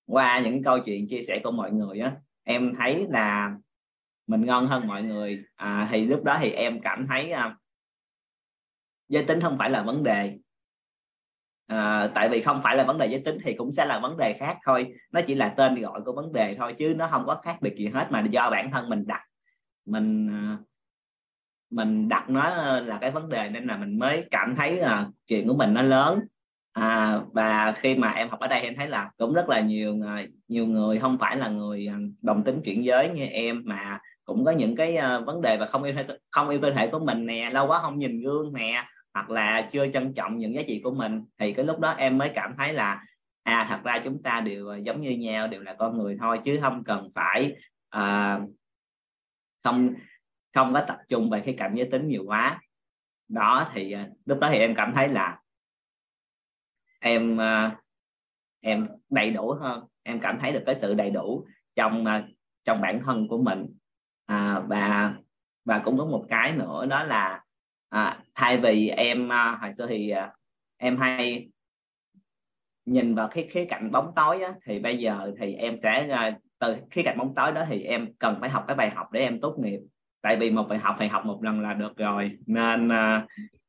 qua 0.06 0.40
những 0.40 0.64
câu 0.64 0.80
chuyện 0.80 1.08
chia 1.10 1.24
sẻ 1.24 1.40
của 1.44 1.52
mọi 1.52 1.72
người 1.72 2.00
á 2.00 2.16
em 2.44 2.74
thấy 2.80 3.08
là 3.10 3.56
mình 4.28 4.46
ngon 4.46 4.68
hơn 4.68 4.88
mọi 4.88 5.04
người. 5.04 5.44
À, 5.56 5.88
thì 5.92 6.06
lúc 6.06 6.24
đó 6.24 6.38
thì 6.40 6.50
em 6.50 6.80
cảm 6.82 7.08
thấy 7.08 7.32
à, 7.32 7.56
giới 9.10 9.24
tính 9.24 9.42
không 9.42 9.58
phải 9.58 9.70
là 9.70 9.84
vấn 9.84 10.04
đề. 10.04 10.38
À, 11.68 12.12
tại 12.16 12.30
vì 12.30 12.42
không 12.42 12.62
phải 12.64 12.76
là 12.76 12.84
vấn 12.84 12.98
đề 12.98 13.08
giới 13.08 13.22
tính 13.26 13.38
thì 13.44 13.54
cũng 13.54 13.72
sẽ 13.72 13.86
là 13.86 14.00
vấn 14.00 14.18
đề 14.18 14.34
khác 14.40 14.58
thôi. 14.66 14.94
Nó 15.12 15.22
chỉ 15.28 15.36
là 15.36 15.50
tên 15.50 15.82
gọi 15.82 16.02
của 16.02 16.14
vấn 16.14 16.34
đề 16.34 16.56
thôi 16.58 16.76
chứ 16.78 16.94
nó 16.98 17.08
không 17.08 17.24
có 17.28 17.36
khác 17.36 17.58
biệt 17.62 17.76
gì 17.78 17.88
hết 17.88 18.08
mà 18.12 18.26
do 18.32 18.50
bản 18.50 18.72
thân 18.72 18.90
mình 18.90 19.08
đặt. 19.08 19.24
Mình 19.86 20.30
mình 21.70 22.10
đặt 22.10 22.30
nó 22.30 22.50
là 22.80 22.98
cái 23.02 23.12
vấn 23.12 23.30
đề 23.30 23.50
nên 23.50 23.68
là 23.68 23.78
mình 23.78 24.00
mới 24.00 24.26
cảm 24.32 24.56
thấy 24.56 24.76
là 24.76 25.08
chuyện 25.28 25.48
của 25.48 25.56
mình 25.56 25.74
nó 25.74 25.82
lớn. 25.82 26.20
À, 26.72 27.20
và 27.34 27.74
khi 27.78 27.96
mà 27.96 28.12
em 28.12 28.30
học 28.30 28.40
ở 28.40 28.48
đây 28.48 28.62
em 28.62 28.76
thấy 28.76 28.88
là 28.88 29.12
cũng 29.18 29.34
rất 29.34 29.50
là 29.50 29.60
nhiều 29.60 30.00
nhiều 30.48 30.66
người 30.66 31.00
không 31.00 31.18
phải 31.18 31.38
là 31.38 31.48
người 31.50 31.88
à, 31.88 31.98
đồng 32.22 32.44
tính 32.44 32.62
chuyển 32.64 32.86
giới 32.86 33.10
như 33.10 33.26
em 33.26 33.62
mà 33.66 34.00
cũng 34.26 34.46
có 34.46 34.52
những 34.52 34.76
cái 34.76 34.96
à, 34.96 35.20
vấn 35.20 35.42
đề 35.42 35.58
và 35.60 35.66
không 35.66 35.84
yêu 35.84 35.96
không 36.32 36.50
yêu 36.50 36.60
cơ 36.62 36.72
thể 36.72 36.88
của 36.88 37.00
mình 37.00 37.26
nè 37.26 37.50
lâu 37.50 37.68
quá 37.68 37.80
không 37.82 38.00
nhìn 38.00 38.22
gương 38.22 38.54
nè 38.54 38.84
hoặc 39.14 39.30
là 39.30 39.62
chưa 39.72 39.88
trân 39.88 40.14
trọng 40.14 40.38
những 40.38 40.56
giá 40.56 40.62
trị 40.68 40.82
của 40.84 40.92
mình. 40.92 41.22
Thì 41.40 41.54
cái 41.54 41.66
lúc 41.66 41.80
đó 41.80 41.96
em 41.98 42.18
mới 42.18 42.30
cảm 42.30 42.54
thấy 42.58 42.74
là 42.74 43.04
à 43.44 43.66
thật 43.70 43.80
ra 43.84 44.02
chúng 44.04 44.24
ta 44.24 44.42
đều 44.42 44.70
à, 44.70 44.78
giống 44.78 45.02
như 45.02 45.12
nhau 45.12 45.48
đều 45.48 45.62
là 45.62 45.74
con 45.74 45.98
người 45.98 46.18
thôi 46.20 46.40
chứ 46.44 46.60
không 46.62 46.84
cần 46.84 47.10
phải 47.16 47.56
uh, 47.98 48.50
không 49.64 49.94
không 50.58 50.74
có 50.74 50.82
tập 50.82 50.98
trung 51.10 51.30
về 51.30 51.42
cái 51.46 51.56
cảm 51.58 51.76
giới 51.76 51.88
tính 51.92 52.08
nhiều 52.08 52.24
quá. 52.26 52.62
Đó 53.28 53.70
thì 53.74 53.92
à, 53.92 54.10
lúc 54.26 54.40
đó 54.40 54.48
thì 54.52 54.58
em 54.58 54.76
cảm 54.76 54.94
thấy 54.94 55.08
là 55.08 55.40
em 57.00 57.42
à, 57.42 57.78
em 58.62 58.88
đầy 59.10 59.32
đủ 59.32 59.52
hơn. 59.52 59.84
Em 60.04 60.20
cảm 60.20 60.40
thấy 60.40 60.54
được 60.54 60.64
cái 60.66 60.76
sự 60.80 60.94
đầy 60.94 61.10
đủ 61.10 61.46
trong 61.76 62.06
à, 62.06 62.28
trong 62.64 62.82
bản 62.82 63.02
thân 63.06 63.28
của 63.28 63.38
mình. 63.38 63.66
À, 64.26 64.60
và 64.60 65.14
và 65.66 65.82
cũng 65.86 65.98
có 65.98 66.06
một 66.06 66.26
cái 66.30 66.54
nữa 66.54 66.86
đó 66.86 67.04
là 67.04 67.44
à, 67.90 68.20
thay 68.36 68.58
vì 68.58 68.90
em 68.90 69.30
hồi 69.62 69.74
xưa 69.78 69.88
thì 69.88 70.14
em 70.78 70.98
hay 70.98 71.50
nhìn 72.86 73.16
vào 73.16 73.28
cái 73.32 73.48
khía 73.50 73.66
cạnh 73.66 73.92
bóng 73.92 74.12
tối 74.16 74.42
á, 74.42 74.54
thì 74.66 74.80
bây 74.80 74.98
giờ 74.98 75.32
thì 75.40 75.54
em 75.54 75.78
sẽ 75.78 76.08
từ 76.60 76.76
khía 76.92 77.04
cạnh 77.04 77.18
bóng 77.18 77.36
tối 77.36 77.52
đó 77.52 77.66
thì 77.68 77.84
em 77.84 78.14
cần 78.20 78.38
phải 78.40 78.50
học 78.50 78.64
cái 78.68 78.76
bài 78.76 78.90
học 78.90 79.12
để 79.12 79.20
em 79.20 79.42
tốt 79.42 79.56
nghiệp 79.60 79.80
tại 80.28 80.38
vì 80.38 80.52
một 80.52 80.64
bài 80.70 80.80
học 80.80 80.96
thì 81.00 81.08
học 81.08 81.26
một 81.26 81.44
lần 81.44 81.62
là 81.62 81.74
được 81.74 81.98
rồi. 81.98 82.38
Nên 82.46 82.90
à, 82.90 83.26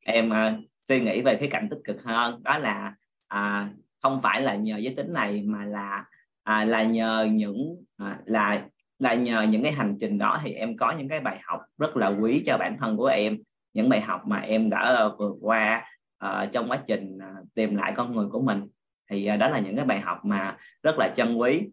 em 0.06 0.30
à, 0.32 0.56
suy 0.88 1.00
nghĩ 1.00 1.20
về 1.20 1.34
cái 1.34 1.48
cạnh 1.48 1.68
tích 1.70 1.78
cực 1.84 2.02
hơn. 2.04 2.42
Đó 2.42 2.59
là 2.59 2.94
à, 3.28 3.68
không 4.02 4.20
phải 4.22 4.42
là 4.42 4.54
nhờ 4.54 4.76
giới 4.76 4.94
tính 4.94 5.12
này 5.12 5.42
mà 5.42 5.64
là 5.64 6.04
à, 6.42 6.64
là 6.64 6.82
nhờ 6.82 7.28
những 7.32 7.76
à, 7.96 8.18
là 8.24 8.62
là 8.98 9.14
nhờ 9.14 9.42
những 9.42 9.62
cái 9.62 9.72
hành 9.72 9.96
trình 10.00 10.18
đó 10.18 10.38
thì 10.42 10.52
em 10.52 10.76
có 10.76 10.94
những 10.98 11.09
cái 11.09 11.20
bài 11.20 11.38
học 11.42 11.61
rất 11.78 11.96
là 11.96 12.09
quý 12.09 12.42
cho 12.46 12.56
bản 12.59 12.76
thân 12.78 12.96
của 12.96 13.06
em. 13.06 13.38
Những 13.74 13.88
bài 13.88 14.00
học 14.00 14.22
mà 14.26 14.38
em 14.38 14.70
đã 14.70 15.09
vượt 15.18 15.36
qua 15.40 15.84
uh, 16.24 16.52
trong 16.52 16.70
quá 16.70 16.78
trình 16.86 17.18
uh, 17.18 17.54
tìm 17.54 17.76
lại 17.76 17.92
con 17.96 18.16
người 18.16 18.26
của 18.28 18.42
mình. 18.42 18.62
Thì 19.11 19.30
uh, 19.34 19.38
đó 19.38 19.48
là 19.48 19.59
những 19.59 19.76
cái 19.76 19.84
bài 19.84 20.00
học 20.00 20.24
mà 20.24 20.56
rất 20.82 20.98
là 20.98 21.12
chân 21.16 21.40
quý 21.40 21.68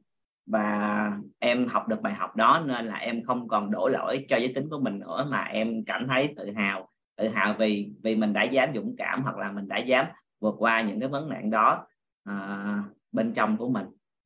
và 0.46 1.12
em 1.40 1.68
học 1.68 1.88
được 1.88 2.02
bài 2.02 2.14
học 2.14 2.36
đó 2.36 2.64
nên 2.66 2.86
là 2.86 2.96
em 2.96 3.24
không 3.24 3.48
còn 3.48 3.72
đổ 3.72 3.88
lỗi 3.88 4.26
cho 4.30 4.38
giới 4.38 4.54
tính 4.56 4.70
của 4.70 4.80
mình 4.80 5.00
nữa 5.00 5.28
mà 5.32 5.44
em 5.44 5.84
cảm 5.86 6.08
thấy 6.08 6.34
tự 6.38 6.52
hào. 6.52 6.90
Tự 7.18 7.28
hào 7.28 7.56
vì 7.60 7.92
vì 8.04 8.16
mình 8.16 8.34
đã 8.34 8.44
dám 8.44 8.70
dũng 8.76 8.96
cảm 8.98 9.24
hoặc 9.24 9.38
là 9.38 9.52
mình 9.52 9.68
đã 9.68 9.78
dám 9.78 10.06
vượt 10.40 10.56
qua 10.58 10.82
những 10.82 11.00
cái 11.00 11.10
vấn 11.10 11.30
nạn 11.30 11.50
đó 11.50 11.88
à, 12.24 12.84
bên 13.12 13.34
trong 13.34 13.58
của 13.58 13.70
mình. 13.70 13.86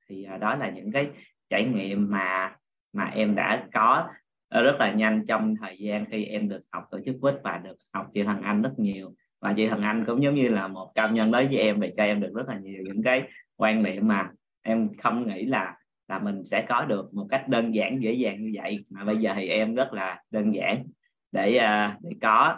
Thì 0.09 0.23
à, 0.23 0.37
đó 0.37 0.55
là 0.55 0.69
những 0.69 0.91
cái 0.91 1.07
trải 1.49 1.65
nghiệm 1.65 2.11
mà 2.11 2.55
mà 2.93 3.05
em 3.05 3.35
đã 3.35 3.67
có 3.73 4.07
rất 4.49 4.75
là 4.79 4.91
nhanh 4.91 5.25
trong 5.27 5.55
thời 5.61 5.77
gian 5.77 6.05
khi 6.05 6.25
em 6.25 6.49
được 6.49 6.61
học 6.71 6.83
tổ 6.91 6.99
chức 7.05 7.15
quýt 7.21 7.35
và 7.43 7.57
được 7.57 7.75
học 7.93 8.07
chị 8.13 8.23
hằng 8.23 8.41
Anh 8.41 8.61
rất 8.61 8.73
nhiều. 8.77 9.13
Và 9.41 9.53
chị 9.53 9.67
hằng 9.67 9.81
Anh 9.81 10.05
cũng 10.05 10.23
giống 10.23 10.35
như 10.35 10.47
là 10.47 10.67
một 10.67 10.91
cao 10.95 11.09
nhân 11.09 11.31
đối 11.31 11.47
với 11.47 11.57
em 11.57 11.79
về 11.79 11.93
cho 11.97 12.03
em 12.03 12.21
được 12.21 12.31
rất 12.35 12.47
là 12.47 12.57
nhiều 12.57 12.83
những 12.85 13.03
cái 13.03 13.23
quan 13.55 13.83
niệm 13.83 14.07
mà 14.07 14.29
em 14.61 14.89
không 14.97 15.27
nghĩ 15.27 15.45
là 15.45 15.78
là 16.09 16.19
mình 16.19 16.45
sẽ 16.45 16.65
có 16.69 16.85
được 16.85 17.13
một 17.13 17.27
cách 17.29 17.47
đơn 17.47 17.75
giản 17.75 18.03
dễ 18.03 18.13
dàng 18.13 18.43
như 18.43 18.51
vậy. 18.61 18.85
Mà 18.89 19.03
bây 19.03 19.17
giờ 19.17 19.33
thì 19.35 19.47
em 19.47 19.75
rất 19.75 19.93
là 19.93 20.23
đơn 20.31 20.55
giản 20.55 20.87
để 21.31 21.57
à, 21.57 21.97
để 22.01 22.09
có. 22.21 22.57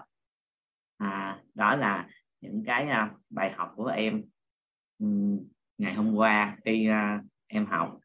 À, 0.98 1.40
đó 1.54 1.76
là 1.76 2.08
những 2.42 2.64
cái 2.66 2.90
à, 2.90 3.12
bài 3.30 3.52
học 3.52 3.74
của 3.76 3.86
em 3.86 4.24
ngày 5.78 5.94
hôm 5.94 6.16
qua 6.16 6.58
khi 6.66 6.88
à, 6.88 7.22
em 7.48 7.66
học. 7.66 7.98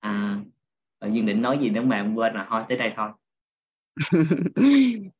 À, 0.00 0.40
tự 1.00 1.08
nhiên 1.08 1.26
định 1.26 1.42
nói 1.42 1.58
gì 1.58 1.70
nữa 1.70 1.82
mà 1.82 1.96
em 1.96 2.14
quên 2.14 2.34
rồi 2.34 2.44
thôi 2.48 2.62
tới 2.68 2.78
đây 2.78 2.92
thôi. 2.96 3.10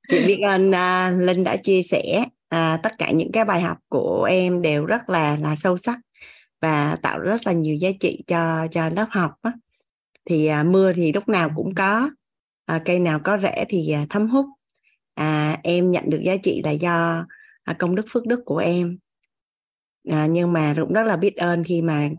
Chị 0.09 0.27
biết 0.27 0.41
ơn 0.41 0.71
uh, 0.71 1.27
linh 1.27 1.45
đã 1.45 1.57
chia 1.57 1.83
sẻ 1.83 2.25
uh, 2.55 2.83
tất 2.83 2.93
cả 2.99 3.11
những 3.11 3.33
cái 3.33 3.45
bài 3.45 3.61
học 3.61 3.79
của 3.89 4.25
em 4.25 4.63
đều 4.63 4.87
rất 4.87 5.11
là 5.11 5.37
là 5.37 5.57
sâu 5.57 5.77
sắc 5.77 5.99
và 6.63 6.97
tạo 7.03 7.19
rất 7.19 7.47
là 7.47 7.53
nhiều 7.53 7.77
giá 7.77 7.91
trị 8.01 8.23
cho 8.27 8.67
cho 8.71 8.89
lớp 8.89 9.07
học 9.11 9.33
á. 9.43 9.53
thì 10.25 10.47
à, 10.47 10.63
mưa 10.63 10.93
thì 10.93 11.13
lúc 11.13 11.29
nào 11.29 11.51
cũng 11.57 11.75
có 11.75 12.11
à, 12.67 12.83
cây 12.85 12.99
nào 12.99 13.21
có 13.25 13.39
rễ 13.43 13.65
thì 13.69 13.91
à, 13.93 14.07
thấm 14.11 14.29
hút. 14.29 14.47
À, 15.15 15.61
em 15.63 15.91
nhận 15.91 16.11
được 16.11 16.21
giá 16.23 16.37
trị 16.43 16.63
là 16.65 16.71
do 16.71 17.27
à, 17.63 17.75
công 17.79 17.95
đức 17.95 18.07
phước 18.09 18.27
đức 18.27 18.41
của 18.45 18.59
em. 18.59 18.99
À, 20.09 20.27
nhưng 20.27 20.53
mà 20.53 20.75
cũng 20.77 20.93
rất 20.93 21.07
là 21.07 21.17
biết 21.17 21.37
ơn 21.37 21.65
khi 21.65 21.83
mà 21.83 22.11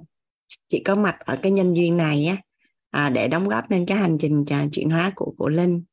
chị 0.67 0.81
có 0.85 0.95
mặt 0.95 1.15
ở 1.19 1.39
cái 1.41 1.51
nhân 1.51 1.73
duyên 1.73 1.97
này 1.97 2.25
á 2.25 2.37
à, 2.89 3.09
để 3.09 3.27
đóng 3.27 3.49
góp 3.49 3.71
lên 3.71 3.85
cái 3.85 3.97
hành 3.97 4.17
trình 4.19 4.45
à, 4.49 4.65
chuyển 4.71 4.89
hóa 4.89 5.11
của 5.15 5.33
của 5.37 5.49
linh. 5.49 5.83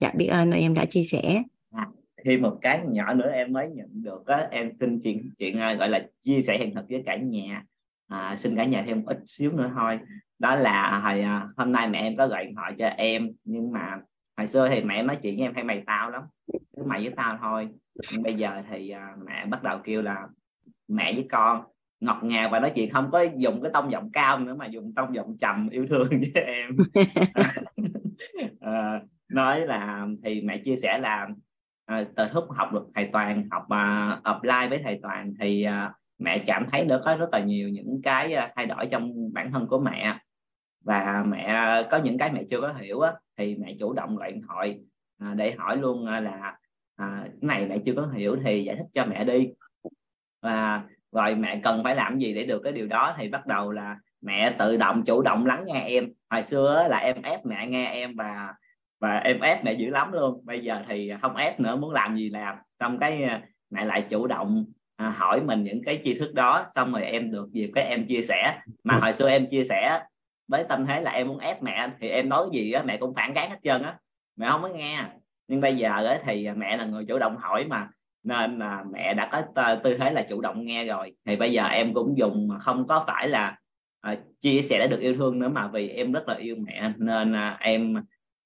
Dạ 0.00 0.12
biết 0.16 0.26
ơn 0.26 0.50
em 0.50 0.74
đã 0.74 0.84
chia 0.84 1.02
sẻ. 1.02 1.42
À, 1.70 1.86
thêm 2.24 2.42
một 2.42 2.58
cái 2.60 2.80
nhỏ 2.88 3.14
nữa 3.14 3.30
em 3.32 3.52
mới 3.52 3.68
nhận 3.74 3.88
được 3.92 4.26
á 4.26 4.48
em 4.50 4.70
xin 4.80 5.00
chuyện 5.00 5.30
chuyện 5.38 5.58
à, 5.58 5.74
gọi 5.74 5.88
là 5.88 6.06
chia 6.22 6.42
sẻ 6.42 6.58
hiện 6.58 6.74
thực 6.74 6.84
với 6.88 7.02
cả 7.06 7.16
nhà 7.16 7.64
à, 8.08 8.36
xin 8.36 8.56
cả 8.56 8.64
nhà 8.64 8.84
thêm 8.86 9.04
ít 9.04 9.18
xíu 9.26 9.52
nữa 9.52 9.70
thôi. 9.74 9.98
Đó 10.38 10.54
là 10.54 10.98
hồi 10.98 11.20
à, 11.20 11.48
hôm 11.56 11.72
nay 11.72 11.88
mẹ 11.88 11.98
em 11.98 12.16
có 12.16 12.28
gọi 12.28 12.44
điện 12.44 12.54
thoại 12.54 12.74
cho 12.78 12.86
em 12.86 13.30
nhưng 13.44 13.72
mà 13.72 13.98
hồi 14.36 14.46
xưa 14.46 14.68
thì 14.68 14.82
mẹ 14.82 15.02
nói 15.02 15.18
chuyện 15.22 15.36
với 15.36 15.46
em 15.46 15.54
hay 15.54 15.64
mày 15.64 15.82
tao 15.86 16.10
lắm 16.10 16.22
cứ 16.76 16.82
mày 16.86 17.02
với 17.02 17.12
tao 17.16 17.38
thôi. 17.40 17.68
Nhưng 18.12 18.22
bây 18.22 18.34
giờ 18.34 18.62
thì 18.70 18.94
uh, 18.94 19.26
mẹ 19.26 19.46
bắt 19.46 19.62
đầu 19.62 19.78
kêu 19.84 20.02
là 20.02 20.28
mẹ 20.88 21.12
với 21.12 21.26
con 21.30 21.64
ngọt 22.00 22.18
ngào 22.22 22.48
và 22.52 22.60
nói 22.60 22.72
chuyện 22.74 22.90
không 22.90 23.10
có 23.10 23.22
dùng 23.36 23.62
cái 23.62 23.70
tông 23.74 23.92
giọng 23.92 24.10
cao 24.12 24.38
nữa 24.38 24.54
mà 24.54 24.66
dùng 24.66 24.92
tông 24.96 25.14
giọng 25.14 25.36
trầm 25.40 25.68
yêu 25.68 25.86
thương 25.90 26.08
với 26.10 26.44
em. 26.44 26.76
À, 28.60 29.00
nói 29.28 29.60
là 29.60 30.06
thì 30.24 30.40
mẹ 30.40 30.58
chia 30.58 30.76
sẻ 30.76 30.98
là 30.98 31.28
à, 31.86 32.04
từ 32.16 32.24
lúc 32.34 32.44
học 32.50 32.72
được 32.72 32.86
thầy 32.94 33.08
toàn 33.12 33.48
học 33.50 33.62
uh, 33.62 34.22
apply 34.22 34.68
với 34.68 34.80
thầy 34.84 34.98
toàn 35.02 35.32
thì 35.40 35.66
uh, 35.66 35.92
mẹ 36.18 36.38
cảm 36.46 36.66
thấy 36.72 36.84
nó 36.84 37.00
có 37.04 37.16
rất 37.16 37.28
là 37.32 37.40
nhiều 37.40 37.68
những 37.68 38.00
cái 38.02 38.34
à, 38.34 38.52
thay 38.56 38.66
đổi 38.66 38.86
trong 38.86 39.32
bản 39.32 39.52
thân 39.52 39.66
của 39.66 39.78
mẹ. 39.78 40.18
Và 40.84 41.24
mẹ 41.28 41.44
à, 41.44 41.82
có 41.90 41.96
những 41.96 42.18
cái 42.18 42.32
mẹ 42.32 42.42
chưa 42.50 42.60
có 42.60 42.72
hiểu 42.72 43.00
á, 43.00 43.12
thì 43.36 43.54
mẹ 43.54 43.76
chủ 43.80 43.92
động 43.92 44.16
gọi 44.16 44.32
điện 44.32 44.42
thoại 44.48 44.78
à, 45.18 45.34
để 45.36 45.54
hỏi 45.58 45.76
luôn 45.76 46.06
à, 46.06 46.20
là 46.20 46.56
à, 46.96 47.22
cái 47.24 47.32
này 47.40 47.66
mẹ 47.66 47.78
chưa 47.84 47.94
có 47.96 48.06
hiểu 48.06 48.36
thì 48.44 48.64
giải 48.64 48.76
thích 48.76 48.86
cho 48.94 49.06
mẹ 49.06 49.24
đi. 49.24 49.48
Và 50.42 50.82
rồi 51.12 51.34
mẹ 51.34 51.60
cần 51.62 51.80
phải 51.84 51.94
làm 51.94 52.18
gì 52.18 52.34
để 52.34 52.46
được 52.46 52.60
cái 52.64 52.72
điều 52.72 52.86
đó 52.86 53.14
thì 53.18 53.28
bắt 53.28 53.46
đầu 53.46 53.72
là 53.72 53.96
mẹ 54.20 54.54
tự 54.58 54.76
động 54.76 55.02
chủ 55.06 55.22
động 55.22 55.46
lắng 55.46 55.64
nghe 55.66 55.84
em. 55.88 56.12
Hồi 56.30 56.42
xưa 56.42 56.86
là 56.90 56.98
em 56.98 57.22
ép 57.22 57.46
mẹ 57.46 57.66
nghe 57.66 57.86
em 57.86 58.16
và 58.16 58.54
và 59.00 59.16
em 59.16 59.40
ép 59.40 59.64
mẹ 59.64 59.72
dữ 59.72 59.90
lắm 59.90 60.12
luôn. 60.12 60.44
Bây 60.44 60.64
giờ 60.64 60.82
thì 60.88 61.12
không 61.22 61.36
ép 61.36 61.60
nữa 61.60 61.76
muốn 61.76 61.90
làm 61.90 62.16
gì 62.16 62.30
làm. 62.30 62.56
Trong 62.78 62.98
cái 62.98 63.28
mẹ 63.70 63.84
lại 63.84 64.04
chủ 64.08 64.26
động 64.26 64.64
à, 64.96 65.08
hỏi 65.10 65.40
mình 65.40 65.64
những 65.64 65.82
cái 65.84 66.00
tri 66.04 66.14
thức 66.14 66.34
đó 66.34 66.66
xong 66.74 66.92
rồi 66.92 67.02
em 67.02 67.30
được 67.30 67.52
dịp 67.52 67.70
cái 67.74 67.84
em 67.84 68.06
chia 68.06 68.22
sẻ. 68.22 68.58
Mà 68.84 68.98
hồi 68.98 69.12
xưa 69.12 69.28
em 69.28 69.46
chia 69.46 69.64
sẻ 69.64 70.00
với 70.48 70.64
tâm 70.68 70.86
thế 70.86 71.00
là 71.00 71.10
em 71.10 71.28
muốn 71.28 71.38
ép 71.38 71.62
mẹ 71.62 71.88
thì 72.00 72.08
em 72.08 72.28
nói 72.28 72.46
gì 72.52 72.72
á 72.72 72.82
mẹ 72.82 72.96
cũng 72.96 73.14
phản 73.14 73.34
kháng 73.34 73.50
hết 73.50 73.58
trơn 73.62 73.82
á. 73.82 73.98
Mẹ 74.36 74.48
không 74.50 74.62
có 74.62 74.68
nghe. 74.68 75.04
Nhưng 75.48 75.60
bây 75.60 75.76
giờ 75.76 76.06
á 76.06 76.18
thì 76.24 76.48
mẹ 76.56 76.76
là 76.76 76.84
người 76.84 77.04
chủ 77.04 77.18
động 77.18 77.36
hỏi 77.36 77.64
mà 77.64 77.88
nên 78.22 78.58
là 78.58 78.84
mẹ 78.92 79.14
đã 79.14 79.28
có 79.32 79.42
tư 79.82 79.98
thế 79.98 80.10
là 80.12 80.26
chủ 80.28 80.40
động 80.40 80.66
nghe 80.66 80.84
rồi. 80.84 81.12
Thì 81.24 81.36
bây 81.36 81.52
giờ 81.52 81.64
em 81.64 81.94
cũng 81.94 82.18
dùng 82.18 82.48
mà 82.48 82.58
không 82.58 82.86
có 82.86 83.04
phải 83.06 83.28
là 83.28 83.56
uh, 84.12 84.18
chia 84.40 84.62
sẻ 84.62 84.78
để 84.78 84.88
được 84.88 85.00
yêu 85.00 85.16
thương 85.16 85.38
nữa 85.38 85.48
mà 85.48 85.68
vì 85.68 85.88
em 85.88 86.12
rất 86.12 86.28
là 86.28 86.34
yêu 86.34 86.56
mẹ 86.58 86.92
nên 86.96 87.32
uh, 87.32 87.60
em 87.60 87.94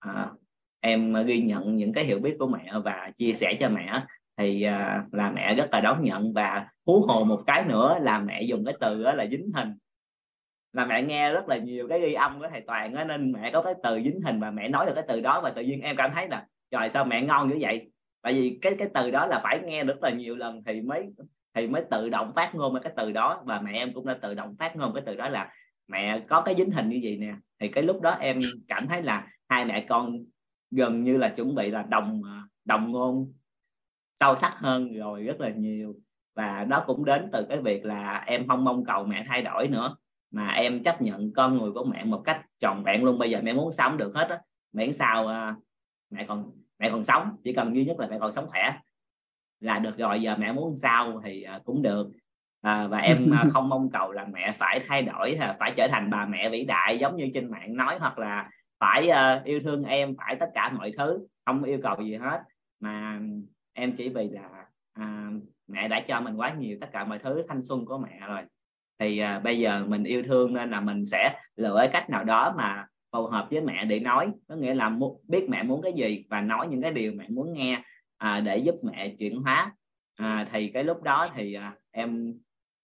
uh, 0.09 0.41
em 0.81 1.25
ghi 1.27 1.41
nhận 1.41 1.77
những 1.77 1.93
cái 1.93 2.05
hiểu 2.05 2.19
biết 2.19 2.37
của 2.39 2.47
mẹ 2.47 2.73
và 2.85 3.11
chia 3.19 3.33
sẻ 3.33 3.57
cho 3.61 3.69
mẹ 3.69 4.03
thì 4.41 4.67
uh, 4.67 5.15
là 5.15 5.31
mẹ 5.31 5.55
rất 5.55 5.69
là 5.73 5.81
đón 5.81 6.03
nhận 6.03 6.33
và 6.33 6.69
hú 6.87 7.01
hồ 7.09 7.25
một 7.25 7.41
cái 7.47 7.65
nữa 7.65 7.99
là 8.01 8.19
mẹ 8.19 8.43
dùng 8.43 8.61
cái 8.65 8.75
từ 8.81 9.05
đó 9.05 9.13
là 9.13 9.27
dính 9.31 9.51
hình. 9.55 9.75
Là 10.73 10.85
mẹ 10.85 11.03
nghe 11.03 11.33
rất 11.33 11.49
là 11.49 11.57
nhiều 11.57 11.89
cái 11.89 12.01
ghi 12.01 12.13
âm 12.13 12.39
của 12.39 12.47
thầy 12.51 12.61
toàn 12.67 12.95
đó, 12.95 13.05
nên 13.05 13.33
mẹ 13.33 13.51
có 13.51 13.63
cái 13.63 13.75
từ 13.83 14.01
dính 14.05 14.21
hình 14.25 14.41
và 14.41 14.51
mẹ 14.51 14.69
nói 14.69 14.87
được 14.87 14.93
cái 14.95 15.05
từ 15.09 15.21
đó 15.21 15.41
và 15.41 15.51
tự 15.51 15.63
nhiên 15.63 15.81
em 15.81 15.97
cảm 15.97 16.11
thấy 16.15 16.29
là 16.29 16.47
trời 16.71 16.91
sao 16.91 17.05
mẹ 17.05 17.23
ngon 17.23 17.49
như 17.49 17.59
vậy? 17.61 17.91
Tại 18.23 18.33
vì 18.33 18.59
cái 18.63 18.75
cái 18.79 18.89
từ 18.95 19.11
đó 19.11 19.27
là 19.27 19.41
phải 19.43 19.61
nghe 19.65 19.85
rất 19.85 20.03
là 20.03 20.11
nhiều 20.11 20.37
lần 20.37 20.63
thì 20.67 20.81
mới 20.81 21.09
thì 21.55 21.67
mới 21.67 21.85
tự 21.91 22.09
động 22.09 22.33
phát 22.37 22.55
ngôn 22.55 22.81
cái 22.83 22.93
từ 22.97 23.13
đó 23.13 23.43
và 23.45 23.61
mẹ 23.61 23.73
em 23.73 23.93
cũng 23.95 24.07
đã 24.07 24.15
tự 24.23 24.35
động 24.35 24.57
phát 24.59 24.77
ngôn 24.77 24.95
cái 24.95 25.03
từ 25.07 25.17
đó 25.17 25.29
là 25.29 25.53
mẹ 25.89 26.21
có 26.29 26.41
cái 26.41 26.55
dính 26.55 26.71
hình 26.71 26.89
như 26.89 27.01
vậy 27.03 27.17
nè. 27.17 27.35
Thì 27.61 27.69
cái 27.69 27.85
lúc 27.85 28.01
đó 28.01 28.17
em 28.21 28.41
cảm 28.69 28.87
thấy 28.87 29.03
là 29.03 29.27
hai 29.49 29.65
mẹ 29.65 29.87
con 29.89 30.19
gần 30.71 31.05
như 31.05 31.17
là 31.17 31.29
chuẩn 31.29 31.55
bị 31.55 31.71
là 31.71 31.83
đồng 31.83 32.23
à, 32.27 32.43
đồng 32.65 32.93
ngôn 32.93 33.33
sâu 34.21 34.37
sắc 34.37 34.55
hơn 34.57 34.95
rồi 34.95 35.23
rất 35.23 35.41
là 35.41 35.51
nhiều. 35.51 35.95
Và 36.35 36.65
đó 36.65 36.85
cũng 36.87 37.05
đến 37.05 37.29
từ 37.33 37.47
cái 37.49 37.61
việc 37.61 37.85
là 37.85 38.25
em 38.27 38.49
không 38.49 38.65
mong 38.65 38.85
cầu 38.85 39.05
mẹ 39.05 39.25
thay 39.29 39.43
đổi 39.43 39.69
nữa 39.69 39.97
mà 40.31 40.49
em 40.49 40.83
chấp 40.83 41.03
nhận 41.03 41.33
con 41.33 41.59
người 41.59 41.73
của 41.73 41.85
mẹ 41.85 42.05
một 42.05 42.23
cách 42.25 42.43
tròn 42.61 42.85
vẹn 42.85 43.05
luôn. 43.05 43.19
Bây 43.19 43.31
giờ 43.31 43.41
mẹ 43.43 43.53
muốn 43.53 43.73
sống 43.73 43.97
được 43.97 44.13
hết 44.15 44.29
á 44.29 44.39
miễn 44.73 44.93
sao 44.93 45.25
uh, 45.25 45.63
mẹ 46.11 46.25
còn 46.29 46.51
mẹ 46.79 46.91
còn 46.91 47.05
sống. 47.05 47.37
Chỉ 47.45 47.53
cần 47.53 47.75
duy 47.75 47.85
nhất 47.85 48.01
là 48.01 48.07
mẹ 48.07 48.19
còn 48.21 48.33
sống 48.33 48.47
khỏe 48.49 48.79
là 49.61 49.79
được 49.79 49.99
rồi. 49.99 50.23
Giờ 50.23 50.37
mẹ 50.39 50.53
muốn 50.53 50.77
sao 50.77 51.21
thì 51.25 51.47
uh, 51.57 51.65
cũng 51.65 51.83
được. 51.83 52.11
À, 52.63 52.87
và 52.87 52.99
em 52.99 53.31
uh, 53.31 53.47
không 53.53 53.69
mong 53.69 53.91
cầu 53.91 54.13
là 54.13 54.27
mẹ 54.33 54.53
phải 54.53 54.81
thay 54.87 55.03
đổi 55.03 55.39
phải 55.59 55.73
trở 55.77 55.89
thành 55.89 56.11
bà 56.11 56.27
mẹ 56.27 56.49
vĩ 56.49 56.65
đại 56.65 56.99
giống 56.99 57.17
như 57.17 57.31
trên 57.35 57.51
mạng 57.51 57.77
nói 57.77 57.99
hoặc 57.99 58.19
là 58.19 58.51
phải 58.81 59.09
uh, 59.09 59.45
yêu 59.45 59.61
thương 59.65 59.85
em 59.85 60.17
phải 60.17 60.37
tất 60.41 60.51
cả 60.55 60.73
mọi 60.73 60.93
thứ 60.99 61.27
không 61.47 61.63
yêu 61.63 61.79
cầu 61.83 61.97
gì 62.01 62.15
hết. 62.15 62.41
Mà 62.81 63.21
em 63.81 63.97
chỉ 63.97 64.09
vì 64.09 64.29
là 64.29 64.67
à, 64.93 65.31
mẹ 65.69 65.89
đã 65.89 66.01
cho 66.01 66.21
mình 66.21 66.37
quá 66.37 66.55
nhiều 66.59 66.79
tất 66.81 66.87
cả 66.93 67.05
mọi 67.05 67.19
thứ 67.19 67.43
thanh 67.49 67.65
xuân 67.65 67.85
của 67.85 67.99
mẹ 67.99 68.21
rồi. 68.29 68.43
Thì 68.99 69.19
à, 69.19 69.39
bây 69.39 69.59
giờ 69.59 69.85
mình 69.89 70.05
yêu 70.05 70.23
thương 70.23 70.55
nên 70.55 70.71
là 70.71 70.81
mình 70.81 71.07
sẽ 71.07 71.35
lựa 71.57 71.87
cách 71.93 72.11
nào 72.11 72.25
đó 72.25 72.55
mà 72.57 72.87
phù 73.13 73.27
hợp 73.27 73.49
với 73.51 73.61
mẹ 73.61 73.85
để 73.85 74.01
nói. 74.01 74.31
Có 74.49 74.55
nghĩa 74.55 74.75
là 74.75 74.93
biết 75.29 75.47
mẹ 75.49 75.63
muốn 75.63 75.83
cái 75.83 75.93
gì 75.93 76.25
và 76.31 76.41
nói 76.41 76.69
những 76.69 76.83
cái 76.83 76.93
điều 76.93 77.13
mẹ 77.13 77.29
muốn 77.29 77.53
nghe 77.53 77.83
à, 78.19 78.41
để 78.41 78.59
giúp 78.59 78.75
mẹ 78.83 79.15
chuyển 79.19 79.43
hóa. 79.43 79.73
À, 80.17 80.49
thì 80.53 80.69
cái 80.69 80.85
lúc 80.85 81.03
đó 81.03 81.27
thì 81.35 81.55
à, 81.55 81.75
em 81.91 82.35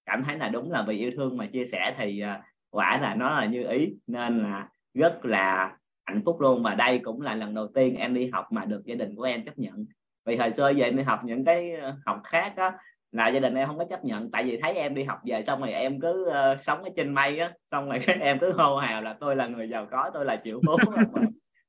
cảm 0.07 0.25
thấy 0.25 0.39
là 0.39 0.49
đúng 0.49 0.71
là 0.71 0.85
vì 0.89 0.99
yêu 0.99 1.11
thương 1.17 1.37
mà 1.37 1.47
chia 1.47 1.67
sẻ 1.67 1.95
thì 1.99 2.21
à, 2.21 2.43
quả 2.71 2.99
là 3.01 3.15
nó 3.15 3.41
là 3.41 3.47
như 3.47 3.69
ý. 3.69 3.95
Nên 4.07 4.43
là 4.43 4.69
rất 4.95 5.25
là 5.25 5.77
hạnh 6.07 6.23
phúc 6.25 6.41
luôn 6.41 6.63
và 6.63 6.75
đây 6.75 6.99
cũng 6.99 7.21
là 7.21 7.35
lần 7.35 7.55
đầu 7.55 7.69
tiên 7.75 7.95
em 7.95 8.15
đi 8.15 8.31
học 8.31 8.53
mà 8.53 8.65
được 8.65 8.83
gia 8.85 8.95
đình 8.95 9.15
của 9.17 9.23
em 9.23 9.45
chấp 9.45 9.59
nhận 9.59 9.87
vì 10.27 10.37
hồi 10.37 10.53
xưa 10.53 10.73
về 10.77 10.85
em 10.85 10.97
đi 10.97 11.03
học 11.03 11.21
những 11.25 11.45
cái 11.45 11.73
ờ, 11.73 11.95
học 12.07 12.21
khác 12.25 12.53
á 12.57 12.73
là 13.13 13.29
gia 13.29 13.41
đình 13.41 13.55
em 13.55 13.67
không 13.67 13.79
có 13.79 13.85
chấp 13.91 14.05
nhận. 14.05 14.31
Tại 14.31 14.45
vì 14.45 14.59
thấy 14.63 14.75
em 14.75 14.95
đi 14.95 15.05
học 15.05 15.21
về 15.25 15.43
xong 15.43 15.61
rồi 15.61 15.73
em 15.73 16.01
cứ 16.01 16.27
uh, 16.29 16.61
sống 16.61 16.83
ở 16.83 16.91
trên 16.97 17.15
mây 17.15 17.39
á 17.39 17.53
xong 17.71 17.89
rồi 17.89 17.99
cái 18.07 18.17
em 18.21 18.39
cứ 18.39 18.53
hô 18.53 18.77
hào 18.77 19.03
là 19.03 19.17
tôi 19.21 19.37
là 19.37 19.47
người 19.47 19.69
giàu 19.69 19.87
có 19.91 20.11
tôi 20.15 20.25
là 20.25 20.41
triệu 20.45 20.61
phú. 20.67 20.77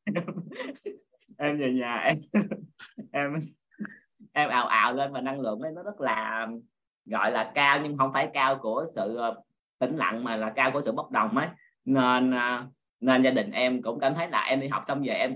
Em 1.39 1.57
về 1.57 1.71
nhà 1.71 1.95
em 1.97 2.17
em 3.11 3.39
em 4.33 4.49
ào 4.49 4.67
ào 4.67 4.93
lên 4.93 5.13
và 5.13 5.21
năng 5.21 5.39
lượng 5.39 5.59
ấy 5.59 5.71
nó 5.75 5.83
rất 5.83 6.01
là 6.01 6.47
gọi 7.05 7.31
là 7.31 7.51
cao 7.55 7.79
nhưng 7.83 7.97
không 7.97 8.13
phải 8.13 8.29
cao 8.33 8.59
của 8.61 8.85
sự 8.95 9.15
ờ, 9.15 9.41
tĩnh 9.79 9.95
lặng 9.97 10.23
mà 10.23 10.35
là 10.35 10.53
cao 10.55 10.71
của 10.71 10.81
sự 10.81 10.91
bốc 10.91 11.11
đồng 11.11 11.37
ấy. 11.37 11.47
Nên 11.85 12.33
nên 12.99 13.23
gia 13.23 13.31
đình 13.31 13.51
em 13.51 13.81
cũng 13.81 13.99
cảm 13.99 14.15
thấy 14.15 14.29
là 14.29 14.41
em 14.41 14.59
đi 14.59 14.67
học 14.67 14.81
xong 14.87 15.03
về 15.03 15.13
em 15.13 15.35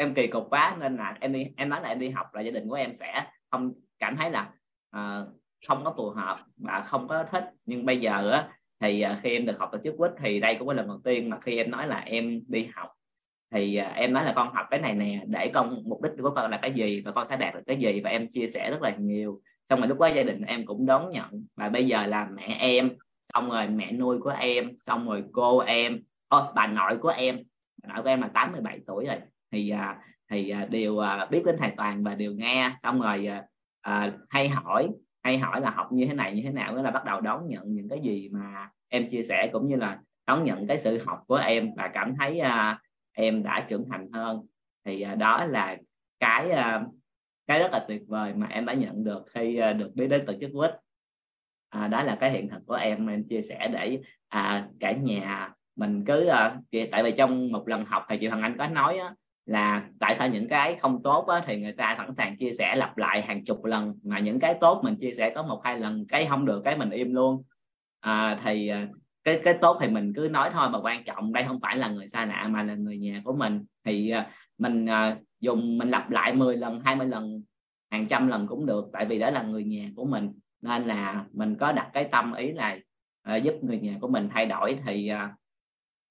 em 0.00 0.14
kỳ 0.14 0.26
cục 0.26 0.50
quá 0.50 0.76
nên 0.80 0.96
là 0.96 1.16
em 1.20 1.32
đi 1.32 1.46
em 1.56 1.68
nói 1.68 1.80
là 1.82 1.88
em 1.88 1.98
đi 1.98 2.10
học 2.10 2.26
là 2.34 2.40
gia 2.40 2.50
đình 2.50 2.68
của 2.68 2.74
em 2.74 2.94
sẽ 2.94 3.26
không 3.50 3.72
cảm 3.98 4.16
thấy 4.16 4.30
là 4.30 4.50
uh, 4.96 5.28
không 5.68 5.84
có 5.84 5.94
phù 5.96 6.10
hợp 6.10 6.38
và 6.56 6.82
không 6.86 7.08
có 7.08 7.24
thích. 7.24 7.44
Nhưng 7.64 7.86
bây 7.86 8.00
giờ 8.00 8.30
á 8.30 8.48
thì 8.80 9.04
uh, 9.12 9.18
khi 9.22 9.30
em 9.30 9.46
được 9.46 9.58
học 9.58 9.68
tổ 9.72 9.78
chức 9.84 9.94
quýt 9.98 10.12
thì 10.18 10.40
đây 10.40 10.56
cũng 10.58 10.68
là 10.68 10.74
lần 10.74 10.88
đầu 10.88 11.00
tiên 11.04 11.30
mà 11.30 11.38
khi 11.40 11.56
em 11.56 11.70
nói 11.70 11.86
là 11.86 11.98
em 11.98 12.40
đi 12.48 12.68
học. 12.74 12.88
Thì 13.50 13.80
uh, 13.80 13.96
em 13.96 14.12
nói 14.12 14.24
là 14.24 14.32
con 14.36 14.54
học 14.54 14.66
cái 14.70 14.80
này 14.80 14.94
nè 14.94 15.22
để 15.26 15.50
con 15.54 15.82
mục 15.84 16.02
đích 16.02 16.12
của 16.22 16.30
con 16.30 16.50
là 16.50 16.58
cái 16.62 16.72
gì 16.72 17.00
và 17.00 17.12
con 17.12 17.26
sẽ 17.26 17.36
đạt 17.36 17.54
được 17.54 17.62
cái 17.66 17.76
gì 17.76 18.00
và 18.04 18.10
em 18.10 18.28
chia 18.30 18.48
sẻ 18.48 18.70
rất 18.70 18.82
là 18.82 18.96
nhiều. 18.98 19.40
Xong 19.64 19.78
rồi 19.78 19.88
lúc 19.88 19.98
đó 19.98 20.06
gia 20.06 20.22
đình 20.22 20.42
em 20.42 20.66
cũng 20.66 20.86
đón 20.86 21.10
nhận 21.10 21.46
và 21.56 21.68
bây 21.68 21.86
giờ 21.86 22.06
là 22.06 22.28
mẹ 22.34 22.56
em 22.60 22.90
xong 23.34 23.50
rồi 23.50 23.68
mẹ 23.68 23.92
nuôi 23.92 24.18
của 24.18 24.34
em 24.38 24.70
xong 24.78 25.08
rồi 25.08 25.24
cô 25.32 25.58
em 25.58 26.00
ô, 26.28 26.52
bà 26.54 26.66
nội 26.66 26.98
của 26.98 27.08
em 27.08 27.38
bà 27.82 27.94
nội 27.94 28.02
của 28.02 28.08
em 28.08 28.20
là 28.20 28.28
87 28.28 28.80
tuổi 28.86 29.06
rồi 29.06 29.16
thì 29.52 29.70
à, 29.70 29.98
thì 30.30 30.50
à, 30.50 30.66
đều 30.70 30.98
à, 30.98 31.26
biết 31.30 31.42
đến 31.46 31.56
thầy 31.58 31.70
toàn 31.76 32.04
và 32.04 32.14
đều 32.14 32.32
nghe. 32.32 32.72
Xong 32.82 33.00
rồi 33.00 33.28
à, 33.80 34.12
hay 34.28 34.48
hỏi 34.48 34.88
hay 35.22 35.38
hỏi 35.38 35.60
là 35.60 35.70
học 35.70 35.92
như 35.92 36.06
thế 36.06 36.14
này 36.14 36.34
như 36.34 36.42
thế 36.42 36.50
nào 36.50 36.76
đó 36.76 36.82
là 36.82 36.90
bắt 36.90 37.04
đầu 37.04 37.20
đón 37.20 37.48
nhận 37.48 37.74
những 37.74 37.88
cái 37.88 38.00
gì 38.02 38.28
mà 38.32 38.70
em 38.88 39.08
chia 39.08 39.22
sẻ 39.22 39.50
cũng 39.52 39.68
như 39.68 39.76
là 39.76 39.98
đón 40.26 40.44
nhận 40.44 40.66
cái 40.66 40.80
sự 40.80 41.02
học 41.06 41.18
của 41.26 41.36
em 41.36 41.74
và 41.76 41.88
cảm 41.94 42.14
thấy 42.18 42.38
à, 42.38 42.80
em 43.12 43.42
đã 43.42 43.66
trưởng 43.68 43.84
thành 43.90 44.12
hơn. 44.12 44.46
Thì 44.84 45.00
à, 45.00 45.14
đó 45.14 45.44
là 45.44 45.76
cái 46.20 46.50
à, 46.50 46.84
cái 47.46 47.58
rất 47.58 47.72
là 47.72 47.84
tuyệt 47.88 48.02
vời 48.08 48.34
mà 48.34 48.46
em 48.46 48.66
đã 48.66 48.72
nhận 48.74 49.04
được 49.04 49.22
khi 49.34 49.56
à, 49.56 49.72
được 49.72 49.90
biết 49.94 50.08
đến 50.08 50.26
tổ 50.26 50.32
chức 50.40 50.50
quýt. 50.54 50.70
À, 51.68 51.88
đó 51.88 52.02
là 52.02 52.16
cái 52.20 52.30
hiện 52.30 52.48
thực 52.48 52.62
của 52.66 52.74
em 52.74 53.06
em 53.06 53.24
chia 53.28 53.42
sẻ 53.42 53.68
để 53.72 54.00
à, 54.28 54.68
cả 54.80 54.92
nhà 54.92 55.52
mình 55.76 56.04
cứ 56.06 56.26
à, 56.26 56.56
tại 56.92 57.02
vì 57.02 57.12
trong 57.16 57.52
một 57.52 57.68
lần 57.68 57.84
học 57.84 58.04
thầy 58.08 58.18
chị 58.18 58.26
Hoàng 58.26 58.42
Anh 58.42 58.56
có 58.58 58.66
nói 58.66 58.98
á, 58.98 59.14
là 59.50 59.88
tại 60.00 60.14
sao 60.14 60.28
những 60.28 60.48
cái 60.48 60.74
không 60.74 61.02
tốt 61.02 61.26
á, 61.26 61.42
thì 61.46 61.60
người 61.60 61.72
ta 61.72 61.94
sẵn 61.98 62.14
sàng 62.16 62.36
chia 62.36 62.52
sẻ 62.52 62.76
lặp 62.76 62.98
lại 62.98 63.22
hàng 63.22 63.44
chục 63.44 63.64
lần 63.64 63.94
mà 64.02 64.18
những 64.18 64.40
cái 64.40 64.54
tốt 64.60 64.80
mình 64.84 64.96
chia 65.00 65.12
sẻ 65.12 65.32
có 65.34 65.42
một 65.42 65.60
hai 65.64 65.78
lần 65.78 66.06
cái 66.08 66.26
không 66.26 66.46
được 66.46 66.62
cái 66.64 66.76
mình 66.76 66.90
im 66.90 67.14
luôn. 67.14 67.42
À, 68.00 68.40
thì 68.44 68.68
à, 68.68 68.88
cái 69.24 69.40
cái 69.44 69.54
tốt 69.60 69.78
thì 69.80 69.88
mình 69.88 70.12
cứ 70.16 70.28
nói 70.30 70.50
thôi 70.52 70.70
mà 70.70 70.80
quan 70.80 71.04
trọng 71.04 71.32
đây 71.32 71.44
không 71.44 71.60
phải 71.62 71.76
là 71.76 71.88
người 71.88 72.08
xa 72.08 72.24
lạ 72.24 72.48
mà 72.48 72.62
là 72.62 72.74
người 72.74 72.98
nhà 72.98 73.20
của 73.24 73.32
mình. 73.32 73.64
Thì 73.84 74.10
à, 74.10 74.30
mình 74.58 74.86
à, 74.86 75.16
dùng 75.40 75.78
mình 75.78 75.90
lặp 75.90 76.10
lại 76.10 76.34
10 76.34 76.56
lần 76.56 76.80
20 76.84 77.06
lần 77.06 77.42
hàng 77.90 78.06
trăm 78.06 78.28
lần 78.28 78.46
cũng 78.46 78.66
được 78.66 78.84
tại 78.92 79.06
vì 79.06 79.18
đó 79.18 79.30
là 79.30 79.42
người 79.42 79.64
nhà 79.64 79.90
của 79.96 80.04
mình. 80.04 80.32
Nên 80.62 80.86
là 80.86 81.24
mình 81.32 81.56
có 81.56 81.72
đặt 81.72 81.90
cái 81.92 82.04
tâm 82.04 82.34
ý 82.34 82.52
là 82.52 82.78
uh, 83.36 83.42
giúp 83.42 83.54
người 83.62 83.78
nhà 83.78 83.96
của 84.00 84.08
mình 84.08 84.28
thay 84.34 84.46
đổi. 84.46 84.78
Thì 84.86 85.10
uh, 85.12 85.30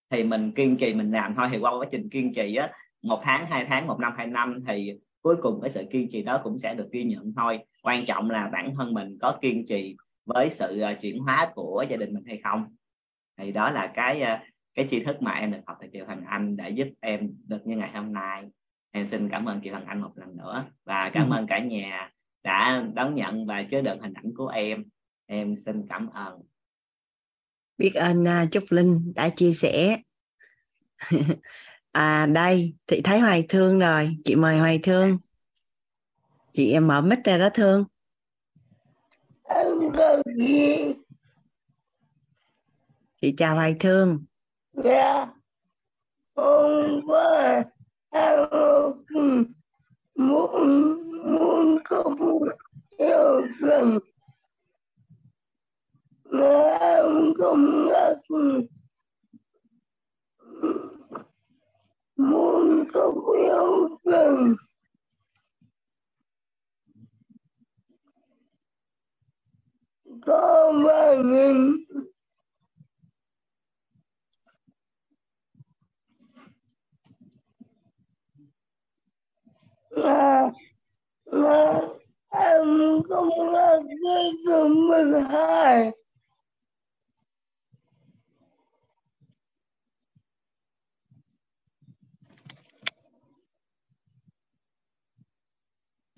thì 0.09 0.23
mình 0.23 0.51
kiên 0.51 0.77
trì 0.77 0.93
mình 0.93 1.11
làm 1.11 1.35
thôi. 1.35 1.47
Thì 1.51 1.57
qua 1.57 1.71
quá 1.71 1.85
trình 1.91 2.09
kiên 2.09 2.33
trì 2.33 2.55
á 2.55 2.69
một 3.01 3.21
tháng 3.23 3.45
hai 3.45 3.65
tháng 3.65 3.87
một 3.87 3.99
năm 3.99 4.13
hai 4.17 4.27
năm 4.27 4.59
thì 4.67 4.93
cuối 5.21 5.35
cùng 5.41 5.61
cái 5.61 5.71
sự 5.71 5.85
kiên 5.91 6.09
trì 6.11 6.23
đó 6.23 6.41
cũng 6.43 6.57
sẽ 6.57 6.75
được 6.75 6.89
ghi 6.91 7.03
nhận 7.03 7.33
thôi. 7.35 7.59
Quan 7.83 8.05
trọng 8.05 8.29
là 8.29 8.47
bản 8.47 8.75
thân 8.77 8.93
mình 8.93 9.17
có 9.21 9.37
kiên 9.41 9.65
trì 9.67 9.95
với 10.25 10.49
sự 10.49 10.81
uh, 10.91 11.01
chuyển 11.01 11.19
hóa 11.19 11.51
của 11.55 11.85
gia 11.89 11.97
đình 11.97 12.13
mình 12.13 12.23
hay 12.27 12.41
không. 12.43 12.75
Thì 13.37 13.51
đó 13.51 13.71
là 13.71 13.91
cái 13.95 14.21
uh, 14.21 14.39
cái 14.73 14.87
tri 14.89 14.99
thức 14.99 15.21
mà 15.21 15.31
em 15.31 15.51
được 15.51 15.59
học 15.67 15.77
từ 15.81 15.87
chị 15.93 15.99
Thần 16.07 16.23
Anh 16.27 16.57
đã 16.57 16.67
giúp 16.67 16.87
em 16.99 17.29
được 17.47 17.67
như 17.67 17.77
ngày 17.77 17.91
hôm 17.93 18.13
nay. 18.13 18.43
Em 18.91 19.07
xin 19.07 19.29
cảm 19.29 19.45
ơn 19.45 19.61
chị 19.63 19.69
Thần 19.69 19.85
Anh 19.85 20.01
một 20.01 20.11
lần 20.15 20.37
nữa 20.37 20.65
và 20.85 21.11
cảm 21.13 21.29
ừ. 21.29 21.35
ơn 21.35 21.47
cả 21.47 21.59
nhà 21.59 22.11
đã 22.43 22.83
đón 22.93 23.15
nhận 23.15 23.45
và 23.45 23.63
chứa 23.71 23.81
đựng 23.81 24.01
hình 24.01 24.13
ảnh 24.13 24.33
của 24.37 24.47
em. 24.47 24.83
Em 25.25 25.55
xin 25.57 25.87
cảm 25.89 26.09
ơn. 26.09 26.41
Biết 27.77 27.93
ơn 27.93 28.23
uh, 28.23 28.51
Trúc 28.51 28.63
Linh 28.69 29.13
đã 29.15 29.29
chia 29.29 29.53
sẻ 29.53 29.97
à 31.99 32.25
đây 32.25 32.73
thị 32.87 33.01
thấy 33.03 33.19
Hoài 33.19 33.45
Thương 33.49 33.79
rồi 33.79 34.17
chị 34.25 34.35
mời 34.35 34.57
Hoài 34.57 34.79
Thương 34.83 35.17
chị 36.53 36.71
em 36.71 36.87
mở 36.87 37.01
mic 37.01 37.19
ra 37.23 37.37
đó 37.37 37.49
Thương 37.53 37.85
chị 43.21 43.33
chào 43.37 43.55
Hoài 43.55 43.75
Thương 43.79 44.25
dạ 44.73 45.27
hôm 46.35 47.01
qua 47.07 47.63
muốn 50.15 50.51
muốn 51.35 51.77
không 51.83 52.15
yêu 52.97 53.41
gần 53.59 53.99
không 57.37 57.87
ngất 57.87 58.19
muốn 62.19 62.83
không 62.93 63.31
yêu 63.37 63.89
gần 64.03 64.55
có 70.25 70.73
ba 70.85 71.15
nghìn 71.15 71.75
là 79.89 80.51
là 81.25 81.81
em 82.29 83.01
không 83.09 83.53
là 83.53 83.79
cái 84.03 84.31
của 84.45 84.67
mình 84.67 85.23
hai 85.29 85.91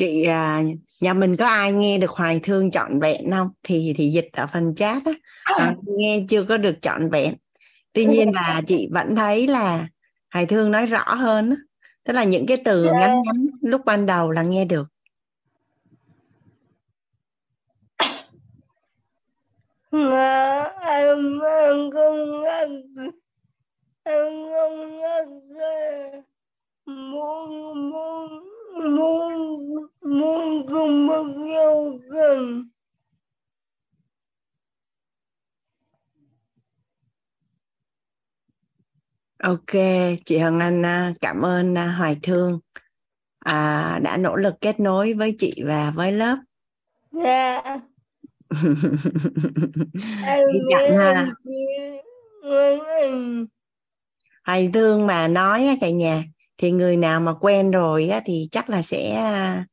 chị 0.01 0.23
à, 0.23 0.63
nhà 1.01 1.13
mình 1.13 1.37
có 1.37 1.45
ai 1.45 1.71
nghe 1.71 1.97
được 1.97 2.09
hoài 2.09 2.39
thương 2.43 2.71
trọn 2.71 2.99
vẹn 2.99 3.31
không? 3.31 3.49
Thì 3.63 3.93
thì 3.97 4.11
dịch 4.11 4.29
ở 4.33 4.47
phần 4.47 4.75
chat 4.75 5.05
á. 5.05 5.11
À, 5.43 5.75
nghe 5.83 6.25
chưa 6.29 6.43
có 6.43 6.57
được 6.57 6.75
trọn 6.81 7.09
vẹn. 7.09 7.33
Tuy 7.93 8.05
nhiên 8.05 8.31
là 8.33 8.61
chị 8.67 8.89
vẫn 8.91 9.15
thấy 9.15 9.47
là 9.47 9.87
hoài 10.33 10.45
thương 10.45 10.71
nói 10.71 10.85
rõ 10.85 11.13
hơn 11.13 11.49
á. 11.49 11.55
Tức 12.03 12.13
là 12.13 12.23
những 12.23 12.45
cái 12.45 12.57
từ 12.65 12.85
yeah. 12.85 12.95
ngắn 12.99 13.21
ngắn 13.25 13.47
lúc 13.61 13.81
ban 13.85 14.05
đầu 14.05 14.31
là 14.31 14.43
nghe 14.43 14.65
được. 14.65 14.87
Mà 19.91 20.63
em 20.81 21.39
em 21.39 21.91
không 21.91 22.43
em 22.43 22.69
không 24.55 24.91
muốn 26.85 27.89
muốn 27.91 28.50
muốn 28.73 29.67
muốn 30.01 30.67
cùng 30.69 31.07
bao 31.07 31.23
nhiêu 31.23 31.99
gần 32.09 32.63
Ok, 39.43 39.71
chị 40.25 40.37
Hằng 40.37 40.59
Anh 40.59 40.85
à, 40.85 41.13
cảm 41.21 41.41
ơn 41.41 41.77
à, 41.77 41.87
Hoài 41.87 42.17
Thương 42.23 42.59
à, 43.39 43.99
đã 44.03 44.17
nỗ 44.17 44.35
lực 44.35 44.53
kết 44.61 44.79
nối 44.79 45.13
với 45.13 45.35
chị 45.39 45.63
và 45.65 45.91
với 45.95 46.11
lớp. 46.11 46.37
Dạ. 47.11 47.61
em 50.25 50.47
Đi 50.53 50.95
ha. 50.97 51.27
Hoài 54.45 54.69
Thương 54.73 55.07
mà 55.07 55.27
nói 55.27 55.77
cả 55.81 55.89
nhà 55.89 56.23
thì 56.57 56.71
người 56.71 56.97
nào 56.97 57.19
mà 57.19 57.33
quen 57.33 57.71
rồi 57.71 58.09
á, 58.09 58.21
thì 58.25 58.47
chắc 58.51 58.69
là 58.69 58.81
sẽ 58.81 59.15
à, 59.15 59.65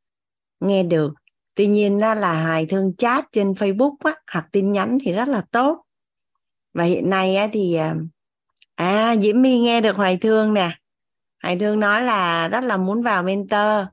nghe 0.60 0.82
được. 0.82 1.14
Tuy 1.56 1.66
nhiên 1.66 2.00
đó 2.00 2.14
là 2.14 2.32
hài 2.32 2.66
thương 2.66 2.96
chat 2.96 3.24
trên 3.32 3.52
facebook 3.52 3.96
á, 4.04 4.14
hoặc 4.32 4.46
tin 4.52 4.72
nhắn 4.72 4.98
thì 5.02 5.12
rất 5.12 5.28
là 5.28 5.42
tốt. 5.50 5.84
Và 6.74 6.84
hiện 6.84 7.10
nay 7.10 7.36
á, 7.36 7.48
thì 7.52 7.74
à, 7.74 7.94
à 8.74 9.16
diễm 9.16 9.42
my 9.42 9.58
nghe 9.58 9.80
được 9.80 9.96
hoài 9.96 10.16
thương 10.16 10.54
nè. 10.54 10.70
Hoài 11.42 11.58
thương 11.58 11.80
nói 11.80 12.02
là 12.02 12.48
rất 12.48 12.64
là 12.64 12.76
muốn 12.76 13.02
vào 13.02 13.22
mentor. 13.22 13.86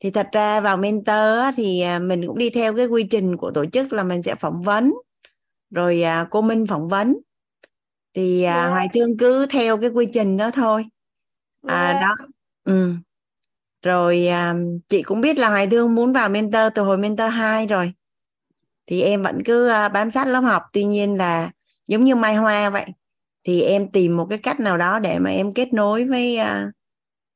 Thì 0.00 0.10
thật 0.10 0.28
ra 0.32 0.60
vào 0.60 0.76
mentor 0.76 1.38
á, 1.40 1.52
thì 1.56 1.80
à, 1.80 1.98
mình 1.98 2.26
cũng 2.26 2.38
đi 2.38 2.50
theo 2.50 2.76
cái 2.76 2.86
quy 2.86 3.02
trình 3.02 3.36
của 3.36 3.50
tổ 3.54 3.64
chức 3.66 3.92
là 3.92 4.02
mình 4.02 4.22
sẽ 4.22 4.34
phỏng 4.34 4.62
vấn. 4.62 4.92
Rồi 5.70 6.02
cô 6.30 6.40
minh 6.42 6.66
phỏng 6.66 6.88
vấn. 6.88 7.16
Thì 8.14 8.42
yeah. 8.42 8.56
Dạ. 8.56 8.68
hoài 8.68 8.88
thương 8.94 9.16
cứ 9.16 9.46
theo 9.46 9.76
cái 9.76 9.90
quy 9.90 10.06
trình 10.12 10.36
đó 10.36 10.50
thôi 10.50 10.84
à 11.66 11.92
dạ. 11.92 12.00
đó. 12.00 12.14
Ừ. 12.64 12.94
rồi 13.82 14.26
à, 14.26 14.54
chị 14.88 15.02
cũng 15.02 15.20
biết 15.20 15.38
là 15.38 15.48
hoài 15.48 15.66
thương 15.66 15.94
muốn 15.94 16.12
vào 16.12 16.28
mentor 16.28 16.62
từ 16.74 16.82
hồi 16.82 16.98
mentor 16.98 17.32
2 17.32 17.66
rồi. 17.66 17.92
Thì 18.86 19.02
em 19.02 19.22
vẫn 19.22 19.42
cứ 19.44 19.68
à, 19.68 19.88
bám 19.88 20.10
sát 20.10 20.26
lớp 20.26 20.40
học. 20.40 20.62
Tuy 20.72 20.84
nhiên 20.84 21.16
là 21.16 21.50
giống 21.86 22.04
như 22.04 22.14
mai 22.14 22.34
hoa 22.36 22.70
vậy 22.70 22.86
thì 23.44 23.62
em 23.62 23.90
tìm 23.90 24.16
một 24.16 24.26
cái 24.30 24.38
cách 24.38 24.60
nào 24.60 24.78
đó 24.78 24.98
để 24.98 25.18
mà 25.18 25.30
em 25.30 25.54
kết 25.54 25.72
nối 25.72 26.04
với 26.04 26.36
à, 26.36 26.70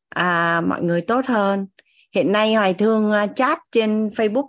à, 0.08 0.60
mọi 0.60 0.82
người 0.82 1.00
tốt 1.00 1.26
hơn. 1.26 1.66
Hiện 2.14 2.32
nay 2.32 2.54
hoài 2.54 2.74
thương 2.74 3.12
à, 3.12 3.26
chat 3.26 3.58
trên 3.72 4.08
facebook 4.08 4.48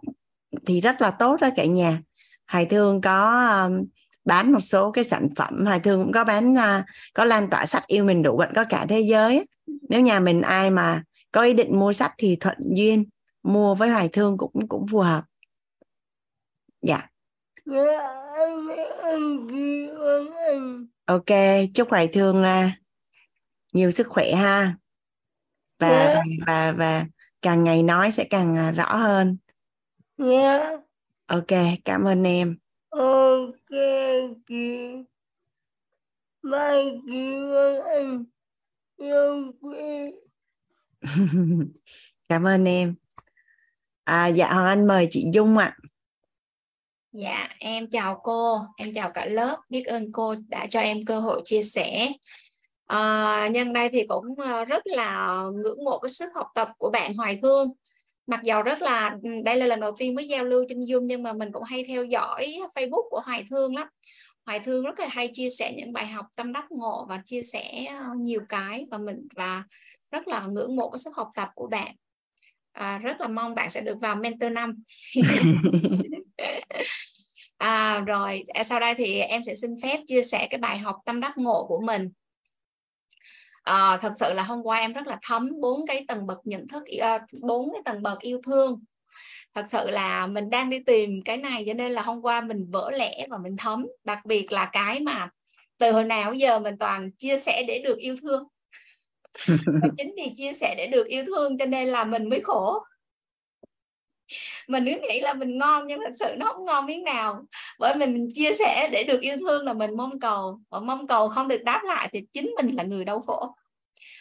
thì 0.66 0.82
rất 0.82 1.02
là 1.02 1.12
tốt 1.12 1.38
đó 1.42 1.50
cả 1.56 1.66
nhà. 1.66 2.02
Hoài 2.48 2.66
thương 2.66 3.02
có 3.02 3.48
um, 3.48 3.86
bán 4.26 4.52
một 4.52 4.60
số 4.60 4.92
cái 4.92 5.04
sản 5.04 5.30
phẩm. 5.36 5.66
Hoài 5.66 5.80
thương 5.80 6.04
cũng 6.04 6.12
có 6.12 6.24
bán 6.24 6.54
uh, 6.54 6.86
có 7.14 7.26
lan 7.26 7.50
tỏa 7.50 7.66
sách 7.66 7.88
yêu 7.88 8.06
mình 8.06 8.24
đủ 8.24 8.38
vẫn 8.38 8.50
có 8.56 8.66
cả 8.70 8.86
thế 8.90 9.00
giới 9.00 9.46
nếu 9.90 10.02
nhà 10.02 10.20
mình 10.20 10.42
ai 10.42 10.70
mà 10.70 11.04
có 11.32 11.42
ý 11.42 11.54
định 11.54 11.80
mua 11.80 11.94
sách 11.94 12.14
thì 12.18 12.38
thuận 12.40 12.58
duyên 12.60 13.06
mua 13.44 13.76
với 13.76 13.90
hoài 13.90 14.10
thương 14.14 14.38
cũng 14.38 14.68
cũng 14.68 14.88
phù 14.88 15.00
hợp. 15.00 15.24
Dạ. 16.82 17.10
Ok 21.06 21.26
chúc 21.74 21.90
hoài 21.90 22.10
thương 22.14 22.42
uh, 22.42 22.72
nhiều 23.74 23.92
sức 23.92 24.08
khỏe 24.08 24.32
ha. 24.34 24.76
Và 25.80 25.88
yeah. 25.88 26.18
và, 26.18 26.24
và 26.48 26.72
và 26.72 27.06
càng 27.42 27.64
ngày 27.64 27.84
nói 27.84 28.12
sẽ 28.12 28.24
càng 28.24 28.70
uh, 28.70 28.76
rõ 28.76 28.96
hơn. 28.96 29.38
Yeah. 30.18 30.80
ok 31.26 31.48
cảm 31.86 32.04
ơn 32.04 32.24
em. 32.24 32.58
Ok 32.90 33.70
mai 36.42 37.02
chị 37.06 37.36
anh 37.96 38.26
yêu 38.98 39.52
quý. 39.62 39.78
Cảm 42.30 42.44
ơn 42.44 42.66
em. 42.66 42.96
À, 44.04 44.28
dạ 44.28 44.54
hoàng 44.54 44.66
anh 44.66 44.88
mời 44.88 45.08
chị 45.12 45.26
dung 45.34 45.58
ạ. 45.58 45.66
À. 45.66 45.88
dạ 47.12 47.50
em 47.60 47.90
chào 47.90 48.20
cô. 48.24 48.60
Em 48.78 48.94
chào 48.94 49.12
cả 49.12 49.26
lớp. 49.26 49.58
Biết 49.70 49.84
ơn 49.84 50.12
cô 50.12 50.36
đã 50.48 50.68
cho 50.70 50.80
em 50.80 51.06
cơ 51.06 51.20
hội 51.20 51.42
chia 51.46 51.62
sẻ. 51.62 52.12
À, 52.86 53.48
nhân 53.48 53.74
đây 53.74 53.90
thì 53.90 54.06
cũng 54.08 54.36
ờ, 54.38 54.66
rất 54.66 54.88
là 54.88 55.42
ngưỡng 55.54 55.84
mộ 55.84 56.00
cái 56.00 56.10
sức 56.10 56.30
học 56.36 56.48
tập 56.56 56.70
của 56.78 56.90
bạn 56.90 57.14
hoài 57.14 57.40
thương 57.42 57.74
mặc 58.28 58.44
dầu 58.44 58.62
rất 58.62 58.82
là 58.82 59.18
ừ, 59.24 59.30
đây 59.46 59.58
là 59.58 59.66
lần 59.66 59.80
đầu 59.80 59.92
tiên 59.98 60.16
mới 60.16 60.28
giao 60.28 60.46
lưu 60.46 60.66
trên 60.70 60.80
zoom 60.80 61.06
nhưng 61.06 61.24
mà 61.24 61.34
mình 61.34 61.52
cũng 61.52 61.64
hay 61.64 61.86
theo 61.88 62.04
dõi 62.04 62.58
facebook 62.76 63.10
của 63.10 63.22
hoài 63.26 63.46
thương 63.50 63.76
lắm 63.76 63.88
Hoài 64.46 64.60
Thương 64.60 64.86
rất 64.86 65.00
là 65.00 65.08
hay 65.08 65.30
chia 65.34 65.50
sẻ 65.50 65.74
những 65.78 65.94
bài 65.94 66.08
học 66.08 66.26
tâm 66.36 66.54
đắc 66.54 66.66
ngộ 66.70 67.06
và 67.10 67.22
chia 67.26 67.42
sẻ 67.42 67.86
ờ, 67.90 68.10
nhiều 68.18 68.42
cái 68.50 68.86
và 68.92 68.98
mình 68.98 69.28
và 69.36 69.64
rất 70.12 70.28
là 70.28 70.46
ngưỡng 70.48 70.76
mộ 70.76 70.90
cái 70.90 71.00
sức 71.00 71.16
học 71.16 71.32
tập 71.36 71.50
của 71.56 71.68
bạn. 71.68 71.96
À, 72.72 72.98
rất 72.98 73.22
là 73.22 73.28
mong 73.28 73.56
bạn 73.56 73.70
sẽ 73.70 73.82
được 73.82 73.98
vào 74.02 74.16
mentor 74.16 74.52
năm. 74.52 74.84
À, 77.58 78.00
rồi 78.00 78.44
à, 78.54 78.64
sau 78.64 78.80
đây 78.80 78.96
thì 78.96 79.20
em 79.20 79.44
sẽ 79.44 79.56
xin 79.56 79.72
phép 79.84 80.00
chia 80.08 80.22
sẻ 80.22 80.48
cái 80.50 80.58
bài 80.58 80.78
học 80.78 80.96
tâm 81.06 81.20
đắc 81.20 81.38
ngộ 81.38 81.66
của 81.68 81.82
mình. 81.82 82.10
À, 83.64 83.98
thật 84.02 84.12
sự 84.20 84.34
là 84.34 84.44
hôm 84.44 84.64
qua 84.64 84.80
em 84.80 84.94
rất 84.94 85.08
là 85.08 85.20
thấm 85.22 85.50
bốn 85.62 85.88
cái 85.88 86.06
tầng 86.08 86.28
bậc 86.28 86.38
nhận 86.44 86.68
thức 86.68 86.84
ờ, 87.00 87.20
bốn 87.42 87.74
cái 87.74 87.82
tầng 87.86 88.04
bậc 88.04 88.20
yêu 88.20 88.42
thương 88.46 88.84
thật 89.56 89.66
sự 89.68 89.90
là 89.90 90.28
mình 90.28 90.50
đang 90.50 90.70
đi 90.70 90.80
tìm 90.80 91.22
cái 91.26 91.38
này 91.38 91.64
cho 91.68 91.74
nên 91.74 91.92
là 91.92 92.02
hôm 92.02 92.22
qua 92.22 92.42
mình 92.42 92.66
vỡ 92.72 92.92
lẽ 92.92 93.28
và 93.30 93.38
mình 93.38 93.58
thấm. 93.58 93.88
Đặc 94.04 94.26
biệt 94.26 94.52
là 94.52 94.70
cái 94.74 95.00
mà 95.00 95.30
từ 95.78 95.92
hồi 95.92 96.04
nào 96.04 96.34
giờ 96.34 96.60
mình 96.60 96.78
toàn 96.78 97.12
chia 97.12 97.38
sẻ 97.38 97.64
để 97.68 97.80
được 97.80 97.98
yêu 97.98 98.16
thương. 98.22 98.44
Và 99.82 99.90
chính 99.98 100.14
vì 100.18 100.32
chia 100.36 100.54
sẻ 100.54 100.76
để 100.78 100.88
được 100.88 101.08
yêu 101.08 101.24
thương 101.26 101.58
cho 101.58 101.66
nên 101.66 101.88
là 101.88 102.04
mình 102.04 102.30
mới 102.30 102.42
khổ. 102.42 102.84
Mình 104.68 104.86
cứ 104.86 105.08
nghĩ 105.10 105.20
là 105.20 105.34
mình 105.34 105.58
ngon 105.58 105.88
nhưng 105.88 106.00
thật 106.06 106.12
sự 106.20 106.36
nó 106.38 106.54
không 106.54 106.66
ngon 106.66 106.86
miếng 106.86 107.04
nào. 107.04 107.46
Bởi 107.80 107.94
vì 107.98 108.06
mình 108.06 108.28
chia 108.34 108.54
sẻ 108.54 108.90
để 108.92 109.04
được 109.04 109.22
yêu 109.22 109.38
thương 109.40 109.66
là 109.66 109.74
mình 109.74 109.98
mong 109.98 110.20
cầu. 110.20 110.60
Và 110.70 110.80
mong 110.80 111.08
cầu 111.08 111.30
không 111.30 111.48
được 111.48 111.64
đáp 111.64 111.82
lại 111.84 112.10
thì 112.12 112.26
chính 112.34 112.52
mình 112.56 112.76
là 112.76 112.84
người 112.84 113.06
đau 113.06 113.22
khổ. 113.22 113.56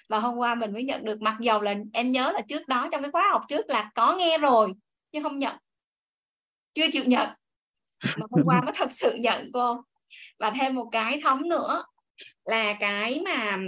Và 0.09 0.18
hôm 0.18 0.37
qua 0.37 0.55
mình 0.55 0.72
mới 0.72 0.85
nhận 0.85 1.05
được 1.05 1.22
mặc 1.22 1.37
dầu 1.41 1.61
là 1.61 1.74
em 1.93 2.12
nhớ 2.12 2.30
là 2.35 2.41
trước 2.49 2.68
đó 2.68 2.89
trong 2.93 3.03
cái 3.03 3.11
khóa 3.11 3.28
học 3.32 3.43
trước 3.49 3.70
là 3.70 3.91
có 3.95 4.16
nghe 4.16 4.39
rồi 4.39 4.74
nhưng 5.15 5.23
không 5.23 5.39
nhận. 5.39 5.57
Chưa 6.75 6.87
chịu 6.93 7.05
nhận. 7.07 7.29
Mà 8.17 8.27
hôm 8.31 8.45
qua 8.45 8.61
mới 8.65 8.75
thật 8.77 8.93
sự 8.93 9.15
nhận 9.15 9.51
cô. 9.53 9.85
Và 10.39 10.53
thêm 10.61 10.75
một 10.75 10.89
cái 10.93 11.21
thống 11.23 11.49
nữa 11.49 11.85
là 12.45 12.77
cái 12.81 13.21
mà 13.25 13.59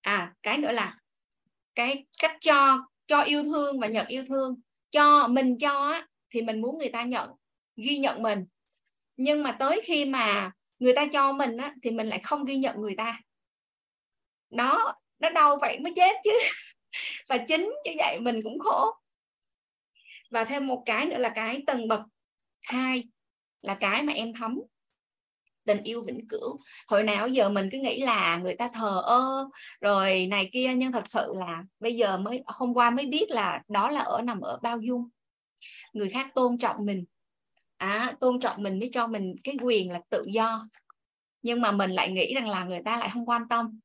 à 0.00 0.34
cái 0.42 0.58
nữa 0.58 0.72
là 0.72 0.98
cái 1.74 2.06
cách 2.18 2.36
cho 2.40 2.78
cho 3.06 3.22
yêu 3.22 3.42
thương 3.42 3.80
và 3.80 3.86
nhận 3.86 4.06
yêu 4.06 4.24
thương. 4.28 4.60
Cho 4.90 5.28
mình 5.28 5.58
cho 5.58 5.88
á, 5.88 6.06
thì 6.30 6.42
mình 6.42 6.60
muốn 6.60 6.78
người 6.78 6.88
ta 6.88 7.02
nhận 7.02 7.30
ghi 7.76 7.98
nhận 7.98 8.22
mình. 8.22 8.46
Nhưng 9.16 9.42
mà 9.42 9.52
tới 9.52 9.80
khi 9.84 10.04
mà 10.04 10.50
người 10.78 10.94
ta 10.94 11.06
cho 11.12 11.32
mình 11.32 11.56
á, 11.56 11.74
thì 11.82 11.90
mình 11.90 12.06
lại 12.06 12.20
không 12.22 12.44
ghi 12.44 12.56
nhận 12.56 12.80
người 12.80 12.94
ta. 12.96 13.20
Đó 14.50 14.94
nó 15.18 15.30
đau 15.30 15.58
vậy 15.60 15.78
mới 15.78 15.92
chết 15.96 16.16
chứ. 16.24 16.30
Và 17.28 17.38
chính 17.48 17.74
như 17.84 17.92
vậy 17.98 18.20
mình 18.20 18.40
cũng 18.44 18.58
khổ 18.58 18.94
và 20.30 20.44
thêm 20.44 20.66
một 20.66 20.82
cái 20.86 21.06
nữa 21.06 21.18
là 21.18 21.28
cái 21.28 21.62
tầng 21.66 21.88
bậc 21.88 22.00
hai 22.62 23.04
là 23.62 23.74
cái 23.74 24.02
mà 24.02 24.12
em 24.12 24.32
thấm. 24.34 24.60
Tình 25.64 25.82
yêu 25.82 26.02
vĩnh 26.02 26.28
cửu. 26.28 26.56
Hồi 26.88 27.02
nào 27.02 27.28
giờ 27.28 27.48
mình 27.48 27.68
cứ 27.72 27.78
nghĩ 27.78 28.02
là 28.02 28.36
người 28.36 28.54
ta 28.54 28.70
thờ 28.74 29.02
ơ 29.04 29.48
rồi 29.80 30.26
này 30.26 30.50
kia 30.52 30.74
nhưng 30.76 30.92
thật 30.92 31.08
sự 31.08 31.32
là 31.36 31.62
bây 31.80 31.96
giờ 31.96 32.18
mới 32.18 32.42
hôm 32.46 32.74
qua 32.74 32.90
mới 32.90 33.06
biết 33.06 33.30
là 33.30 33.62
đó 33.68 33.90
là 33.90 34.00
ở 34.00 34.22
nằm 34.22 34.40
ở 34.40 34.58
bao 34.62 34.80
dung. 34.80 35.08
Người 35.92 36.10
khác 36.10 36.26
tôn 36.34 36.58
trọng 36.58 36.86
mình. 36.86 37.04
À, 37.76 38.16
tôn 38.20 38.40
trọng 38.40 38.62
mình 38.62 38.78
mới 38.78 38.88
cho 38.92 39.06
mình 39.06 39.34
cái 39.44 39.56
quyền 39.62 39.92
là 39.92 40.00
tự 40.10 40.24
do. 40.28 40.68
Nhưng 41.42 41.60
mà 41.60 41.72
mình 41.72 41.90
lại 41.90 42.12
nghĩ 42.12 42.34
rằng 42.34 42.48
là 42.48 42.64
người 42.64 42.82
ta 42.84 42.96
lại 42.96 43.10
không 43.12 43.28
quan 43.28 43.48
tâm. 43.48 43.80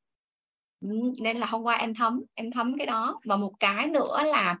Ừ, 0.80 0.88
nên 1.20 1.36
là 1.36 1.46
hôm 1.46 1.62
qua 1.62 1.74
em 1.74 1.94
thấm 1.94 2.22
em 2.34 2.50
thấm 2.50 2.78
cái 2.78 2.86
đó. 2.86 3.20
Và 3.24 3.36
một 3.36 3.52
cái 3.60 3.86
nữa 3.86 4.22
là 4.24 4.58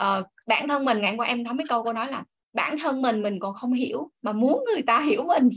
uh, 0.00 0.26
bản 0.46 0.68
thân 0.68 0.84
mình 0.84 1.00
ngày 1.00 1.10
hôm 1.10 1.18
qua 1.18 1.26
em 1.26 1.44
thấm 1.44 1.58
cái 1.58 1.66
câu 1.68 1.84
cô 1.84 1.92
nói 1.92 2.08
là 2.10 2.24
bản 2.52 2.76
thân 2.82 3.02
mình 3.02 3.22
mình 3.22 3.38
còn 3.40 3.54
không 3.54 3.72
hiểu 3.72 4.10
mà 4.22 4.32
muốn 4.32 4.64
người 4.64 4.82
ta 4.82 5.02
hiểu 5.02 5.24
mình. 5.24 5.48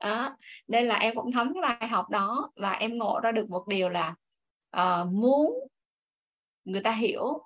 Đó. 0.00 0.36
nên 0.68 0.86
là 0.86 0.96
em 0.96 1.14
cũng 1.14 1.32
thấm 1.32 1.54
cái 1.54 1.60
bài 1.62 1.88
học 1.88 2.10
đó 2.10 2.52
và 2.56 2.72
em 2.72 2.98
ngộ 2.98 3.20
ra 3.22 3.32
được 3.32 3.50
một 3.50 3.68
điều 3.68 3.88
là 3.88 4.14
uh, 4.76 5.06
muốn 5.12 5.52
người 6.64 6.80
ta 6.80 6.92
hiểu 6.92 7.42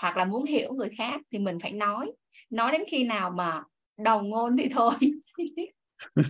hoặc 0.00 0.16
là 0.16 0.24
muốn 0.24 0.44
hiểu 0.44 0.72
người 0.72 0.90
khác 0.98 1.20
thì 1.32 1.38
mình 1.38 1.58
phải 1.62 1.72
nói. 1.72 2.12
Nói 2.50 2.72
đến 2.72 2.82
khi 2.88 3.04
nào 3.04 3.30
mà 3.30 3.62
đầu 3.96 4.22
ngôn 4.22 4.56
thì 4.56 4.68
thôi. 4.74 4.92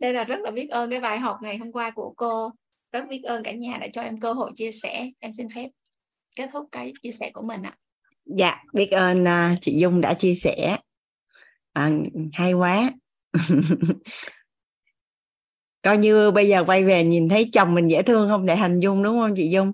Đây 0.00 0.12
là 0.12 0.24
rất 0.24 0.40
là 0.40 0.50
biết 0.50 0.68
ơn 0.70 0.90
cái 0.90 1.00
bài 1.00 1.18
học 1.18 1.38
ngày 1.42 1.58
hôm 1.58 1.72
qua 1.72 1.90
của 1.90 2.14
cô. 2.16 2.50
Rất 2.92 3.04
biết 3.08 3.22
ơn 3.22 3.42
cả 3.42 3.52
nhà 3.52 3.78
đã 3.80 3.88
cho 3.92 4.02
em 4.02 4.20
cơ 4.20 4.32
hội 4.32 4.52
chia 4.56 4.72
sẻ. 4.72 5.10
Em 5.18 5.32
xin 5.32 5.48
phép 5.54 5.68
kết 6.36 6.48
thúc 6.52 6.68
cái 6.72 6.92
chia 7.02 7.10
sẻ 7.10 7.30
của 7.34 7.42
mình 7.42 7.62
ạ. 7.62 7.76
Dạ 8.24 8.56
biết 8.72 8.90
ơn 8.90 9.22
uh, 9.22 9.58
chị 9.60 9.78
Dung 9.78 10.00
đã 10.00 10.14
chia 10.14 10.34
sẻ. 10.34 10.78
À, 11.72 11.90
hay 12.32 12.52
quá. 12.52 12.90
Coi 15.82 15.98
như 15.98 16.30
bây 16.30 16.48
giờ 16.48 16.64
quay 16.66 16.84
về 16.84 17.04
nhìn 17.04 17.28
thấy 17.28 17.50
chồng 17.52 17.74
mình 17.74 17.88
dễ 17.90 18.02
thương 18.02 18.28
không? 18.28 18.46
Để 18.46 18.56
hình 18.56 18.80
dung 18.80 19.02
đúng 19.02 19.18
không 19.18 19.34
chị 19.36 19.48
Dung? 19.50 19.72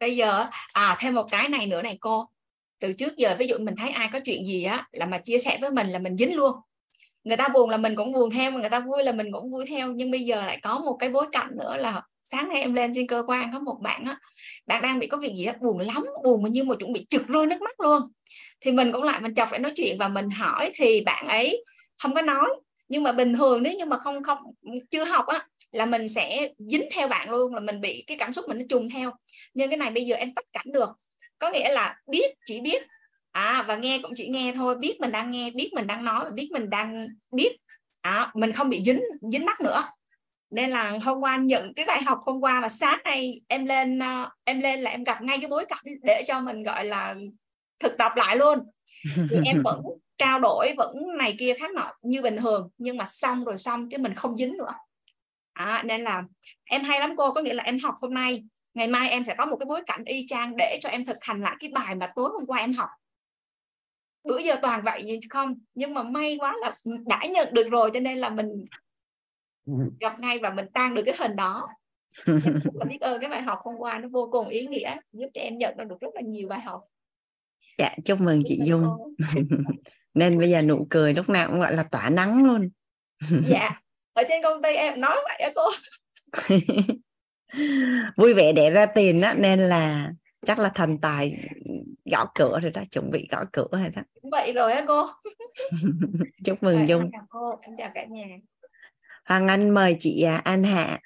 Bây 0.00 0.16
giờ 0.16 0.44
à 0.72 0.96
thêm 1.00 1.14
một 1.14 1.26
cái 1.30 1.48
này 1.48 1.66
nữa 1.66 1.82
này 1.82 1.98
cô. 2.00 2.28
Từ 2.78 2.92
trước 2.92 3.16
giờ 3.16 3.36
ví 3.38 3.46
dụ 3.46 3.58
mình 3.58 3.76
thấy 3.76 3.90
ai 3.90 4.08
có 4.12 4.20
chuyện 4.24 4.46
gì 4.46 4.64
á 4.64 4.88
là 4.92 5.06
mà 5.06 5.18
chia 5.18 5.38
sẻ 5.38 5.58
với 5.60 5.70
mình 5.70 5.88
là 5.88 5.98
mình 5.98 6.16
dính 6.16 6.36
luôn. 6.36 6.56
Người 7.24 7.36
ta 7.36 7.48
buồn 7.48 7.70
là 7.70 7.76
mình 7.76 7.96
cũng 7.96 8.12
buồn 8.12 8.30
theo 8.30 8.52
người 8.52 8.68
ta 8.70 8.80
vui 8.80 9.04
là 9.04 9.12
mình 9.12 9.32
cũng 9.32 9.50
vui 9.50 9.64
theo. 9.68 9.92
Nhưng 9.92 10.10
bây 10.10 10.24
giờ 10.24 10.44
lại 10.46 10.60
có 10.62 10.78
một 10.78 10.96
cái 11.00 11.10
bối 11.10 11.26
cảnh 11.32 11.50
nữa 11.58 11.76
là 11.76 12.02
sáng 12.24 12.48
nay 12.48 12.60
em 12.60 12.74
lên 12.74 12.92
trên 12.94 13.06
cơ 13.06 13.22
quan 13.26 13.50
có 13.52 13.58
một 13.58 13.78
bạn 13.82 14.04
á 14.04 14.18
bạn 14.66 14.82
đang 14.82 14.98
bị 14.98 15.06
có 15.06 15.16
việc 15.16 15.32
gì 15.36 15.46
đó 15.46 15.52
buồn 15.60 15.78
lắm 15.78 16.04
buồn 16.24 16.42
mà 16.42 16.48
như 16.48 16.64
mà 16.64 16.74
chuẩn 16.74 16.92
bị 16.92 17.06
trực 17.10 17.26
rơi 17.28 17.46
nước 17.46 17.62
mắt 17.62 17.80
luôn. 17.80 18.02
Thì 18.60 18.72
mình 18.72 18.92
cũng 18.92 19.02
lại 19.02 19.20
mình 19.20 19.34
chọc 19.34 19.48
phải 19.50 19.58
nói 19.58 19.72
chuyện 19.76 19.96
và 19.98 20.08
mình 20.08 20.30
hỏi 20.30 20.72
thì 20.74 21.00
bạn 21.00 21.28
ấy 21.28 21.64
không 21.98 22.14
có 22.14 22.22
nói. 22.22 22.48
Nhưng 22.88 23.02
mà 23.02 23.12
bình 23.12 23.34
thường 23.34 23.62
nếu 23.62 23.72
như 23.74 23.84
mà 23.84 23.98
không 23.98 24.22
không 24.22 24.38
chưa 24.90 25.04
học 25.04 25.26
á 25.26 25.46
là 25.72 25.86
mình 25.86 26.08
sẽ 26.08 26.48
dính 26.58 26.88
theo 26.92 27.08
bạn 27.08 27.30
luôn 27.30 27.54
là 27.54 27.60
mình 27.60 27.80
bị 27.80 28.04
cái 28.06 28.16
cảm 28.16 28.32
xúc 28.32 28.44
mình 28.48 28.58
nó 28.58 28.64
trùng 28.68 28.90
theo. 28.90 29.12
Nhưng 29.54 29.70
cái 29.70 29.76
này 29.76 29.90
bây 29.90 30.04
giờ 30.04 30.16
em 30.16 30.34
tắt 30.34 30.44
cảnh 30.52 30.72
được. 30.72 30.88
Có 31.38 31.50
nghĩa 31.50 31.72
là 31.72 31.96
biết 32.10 32.34
chỉ 32.46 32.60
biết. 32.60 32.82
À 33.32 33.64
và 33.68 33.76
nghe 33.76 33.98
cũng 34.02 34.12
chỉ 34.14 34.28
nghe 34.28 34.52
thôi. 34.56 34.76
Biết 34.78 34.96
mình 35.00 35.12
đang 35.12 35.30
nghe 35.30 35.50
biết 35.50 35.70
mình 35.74 35.86
đang 35.86 36.04
nói 36.04 36.30
biết 36.30 36.48
mình 36.52 36.70
đang 36.70 37.06
biết. 37.30 37.56
À, 38.00 38.30
mình 38.34 38.52
không 38.52 38.70
bị 38.70 38.82
dính 38.86 39.00
dính 39.32 39.44
mắt 39.44 39.60
nữa 39.60 39.84
nên 40.52 40.70
là 40.70 40.98
hôm 41.02 41.20
qua 41.20 41.36
nhận 41.36 41.74
cái 41.74 41.86
bài 41.86 42.02
học 42.02 42.18
hôm 42.26 42.40
qua 42.40 42.60
và 42.60 42.68
sáng 42.68 42.98
nay 43.04 43.40
em 43.48 43.66
lên 43.66 43.98
uh, 43.98 44.28
em 44.44 44.60
lên 44.60 44.80
là 44.80 44.90
em 44.90 45.04
gặp 45.04 45.22
ngay 45.22 45.38
cái 45.38 45.48
bối 45.48 45.64
cảnh 45.68 45.84
để 46.02 46.22
cho 46.26 46.40
mình 46.40 46.62
gọi 46.62 46.84
là 46.84 47.14
thực 47.80 47.98
tập 47.98 48.12
lại 48.16 48.36
luôn. 48.36 48.58
Thì 49.30 49.36
em 49.44 49.62
vẫn 49.64 49.82
trao 50.18 50.38
đổi 50.38 50.74
vẫn 50.76 50.96
này 51.18 51.36
kia 51.38 51.54
khác 51.54 51.70
nọ 51.74 51.92
như 52.02 52.22
bình 52.22 52.36
thường 52.36 52.70
nhưng 52.78 52.96
mà 52.96 53.04
xong 53.04 53.44
rồi 53.44 53.58
xong 53.58 53.88
chứ 53.88 53.98
mình 53.98 54.14
không 54.14 54.36
dính 54.36 54.56
nữa. 54.58 54.72
À, 55.52 55.82
nên 55.86 56.04
là 56.04 56.22
em 56.64 56.84
hay 56.84 57.00
lắm 57.00 57.14
cô 57.16 57.32
có 57.32 57.42
nghĩa 57.42 57.54
là 57.54 57.64
em 57.64 57.78
học 57.78 57.94
hôm 58.00 58.14
nay 58.14 58.44
ngày 58.74 58.88
mai 58.88 59.10
em 59.10 59.24
sẽ 59.26 59.34
có 59.38 59.46
một 59.46 59.56
cái 59.56 59.66
bối 59.66 59.80
cảnh 59.86 60.02
y 60.04 60.26
chang 60.28 60.56
để 60.56 60.78
cho 60.82 60.88
em 60.88 61.06
thực 61.06 61.16
hành 61.20 61.40
lại 61.40 61.56
cái 61.60 61.70
bài 61.74 61.94
mà 61.94 62.12
tối 62.16 62.30
hôm 62.32 62.46
qua 62.46 62.58
em 62.58 62.72
học. 62.72 62.88
Bữa 64.24 64.38
giờ 64.38 64.56
toàn 64.62 64.82
vậy 64.84 65.20
không? 65.30 65.54
Nhưng 65.74 65.94
mà 65.94 66.02
may 66.02 66.36
quá 66.40 66.56
là 66.60 66.72
đã 67.06 67.20
nhận 67.30 67.54
được 67.54 67.68
rồi 67.70 67.90
cho 67.94 68.00
nên 68.00 68.18
là 68.18 68.30
mình 68.30 68.64
gặp 70.00 70.20
ngay 70.20 70.38
và 70.38 70.50
mình 70.50 70.66
tăng 70.74 70.94
được 70.94 71.02
cái 71.06 71.14
hình 71.18 71.36
đó. 71.36 71.68
Là 72.74 72.84
biết 72.88 73.00
ơn 73.00 73.20
cái 73.20 73.30
bài 73.30 73.42
học 73.42 73.58
hôm 73.62 73.74
qua 73.78 73.98
nó 73.98 74.08
vô 74.08 74.28
cùng 74.32 74.48
ý 74.48 74.66
nghĩa 74.66 74.96
giúp 75.12 75.28
cho 75.34 75.40
em 75.40 75.58
nhận 75.58 75.88
được 75.88 76.00
rất 76.00 76.14
là 76.14 76.20
nhiều 76.20 76.48
bài 76.48 76.60
học. 76.60 76.80
Dạ 77.78 77.94
chúc 78.04 78.20
mừng 78.20 78.42
chị 78.44 78.60
Dung. 78.64 78.84
nên 80.14 80.38
bây 80.38 80.50
giờ 80.50 80.62
nụ 80.62 80.86
cười 80.90 81.14
lúc 81.14 81.28
nào 81.28 81.48
cũng 81.48 81.60
gọi 81.60 81.74
là 81.74 81.82
tỏa 81.82 82.10
nắng 82.10 82.44
luôn. 82.44 82.68
Dạ 83.46 83.80
ở 84.12 84.22
trên 84.28 84.42
công 84.42 84.62
ty 84.62 84.74
em 84.74 85.00
nói 85.00 85.16
vậy 85.24 85.38
á 85.38 85.50
cô. 85.54 85.68
Vui 88.16 88.34
vẻ 88.34 88.52
để 88.52 88.70
ra 88.70 88.86
tiền 88.86 89.20
á 89.20 89.34
nên 89.38 89.60
là 89.60 90.12
chắc 90.46 90.58
là 90.58 90.68
thần 90.68 90.98
tài 90.98 91.36
gõ 92.10 92.26
cửa 92.34 92.58
rồi 92.62 92.72
đó 92.74 92.82
chuẩn 92.90 93.10
bị 93.10 93.28
gõ 93.30 93.44
cửa 93.52 93.68
rồi 93.70 93.88
đó. 93.96 94.02
Vậy 94.22 94.52
rồi 94.52 94.72
á 94.72 94.84
cô. 94.88 95.06
Chúc 96.44 96.62
mừng 96.62 96.88
Dung 96.88 97.02
em 97.02 97.10
chào 97.12 97.26
cô 97.28 97.58
em 97.62 97.76
chào 97.78 97.90
cả 97.94 98.04
nhà 98.04 98.26
Hoàng 99.24 99.48
Anh 99.48 99.70
mời 99.70 99.96
chị 100.00 100.22
à, 100.22 100.36
An 100.36 100.64
Hạ. 100.64 101.00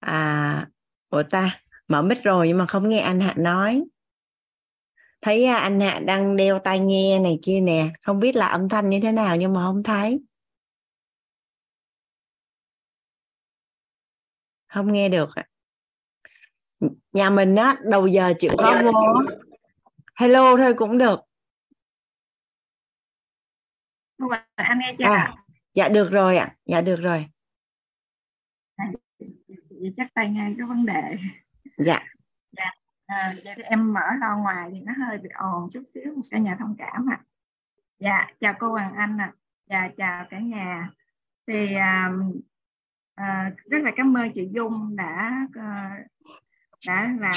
À 0.00 0.68
ủa 1.08 1.22
ta 1.30 1.60
mở 1.88 2.02
mic 2.02 2.22
rồi 2.22 2.48
nhưng 2.48 2.58
mà 2.58 2.66
không 2.66 2.88
nghe 2.88 3.00
anh 3.00 3.20
Hạ 3.20 3.34
nói. 3.36 3.84
Thấy 5.20 5.44
à, 5.44 5.56
anh 5.56 5.80
Hạ 5.80 6.00
đang 6.06 6.36
đeo 6.36 6.58
tai 6.58 6.78
nghe 6.80 7.18
này 7.18 7.38
kia 7.42 7.60
nè 7.60 7.92
không 8.02 8.20
biết 8.20 8.36
là 8.36 8.46
âm 8.46 8.68
thanh 8.68 8.90
như 8.90 9.00
thế 9.02 9.12
nào 9.12 9.36
nhưng 9.36 9.52
mà 9.52 9.60
không 9.66 9.82
thấy. 9.82 10.20
Không 14.66 14.92
nghe 14.92 15.08
được 15.08 15.28
nhà 17.12 17.30
mình 17.30 17.56
á 17.56 17.76
đầu 17.84 18.06
giờ 18.06 18.32
chịu 18.38 18.52
khó 18.58 18.74
vô. 18.84 18.92
Hello 20.14 20.56
thôi 20.56 20.74
cũng 20.76 20.98
được 20.98 21.20
anh 24.54 24.78
nghe 24.78 24.94
chưa? 24.98 25.04
À, 25.04 25.34
dạ 25.74 25.88
được 25.88 26.10
rồi 26.12 26.36
ạ 26.36 26.54
dạ 26.66 26.80
được 26.80 26.96
rồi. 26.96 27.26
Vậy 29.68 29.92
chắc 29.96 30.14
tay 30.14 30.30
ngay 30.30 30.54
cái 30.58 30.66
vấn 30.66 30.86
đề. 30.86 31.16
Dạ. 31.78 31.98
Dạ 32.52 32.72
à, 33.06 33.34
em 33.64 33.92
mở 33.92 34.00
lo 34.20 34.36
ngoài 34.36 34.70
thì 34.72 34.80
nó 34.80 34.92
hơi 35.06 35.18
bị 35.18 35.28
ồn 35.34 35.70
chút 35.72 35.82
xíu 35.94 36.22
cả 36.30 36.38
nhà 36.38 36.56
thông 36.58 36.74
cảm 36.78 37.10
ạ. 37.10 37.18
À. 37.20 37.24
dạ 37.98 38.26
chào 38.40 38.54
cô 38.58 38.68
Hoàng 38.68 38.94
Anh 38.94 39.18
ạ. 39.18 39.32
À. 39.32 39.36
dạ 39.70 39.88
chào 39.96 40.26
cả 40.30 40.38
nhà. 40.38 40.90
Thì 41.46 41.74
à, 41.74 42.12
à, 43.14 43.52
rất 43.70 43.78
là 43.82 43.90
cảm 43.96 44.16
ơn 44.16 44.32
chị 44.34 44.48
Dung 44.52 44.96
đã 44.96 45.46
à, 45.54 45.98
đã 46.86 47.16
làm 47.20 47.36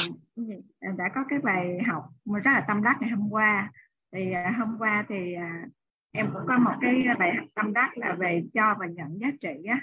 đã 0.98 1.10
có 1.16 1.24
cái 1.30 1.40
bài 1.40 1.78
học 1.88 2.10
rất 2.26 2.52
là 2.52 2.66
tâm 2.68 2.84
đắc 2.84 2.98
ngày 3.00 3.10
hôm 3.10 3.30
qua. 3.30 3.72
Thì 4.12 4.32
à, 4.32 4.54
hôm 4.60 4.78
qua 4.80 5.06
thì 5.10 5.34
à, 5.34 5.66
em 6.16 6.30
cũng 6.34 6.42
có 6.48 6.58
một 6.58 6.74
cái 6.82 7.04
bài 7.20 7.36
học 7.36 7.48
tâm 7.56 7.74
đắc 7.74 7.98
là 7.98 8.14
về 8.14 8.44
cho 8.54 8.76
và 8.80 8.86
nhận 8.86 9.20
giá 9.20 9.28
trị 9.42 9.64
á. 9.70 9.80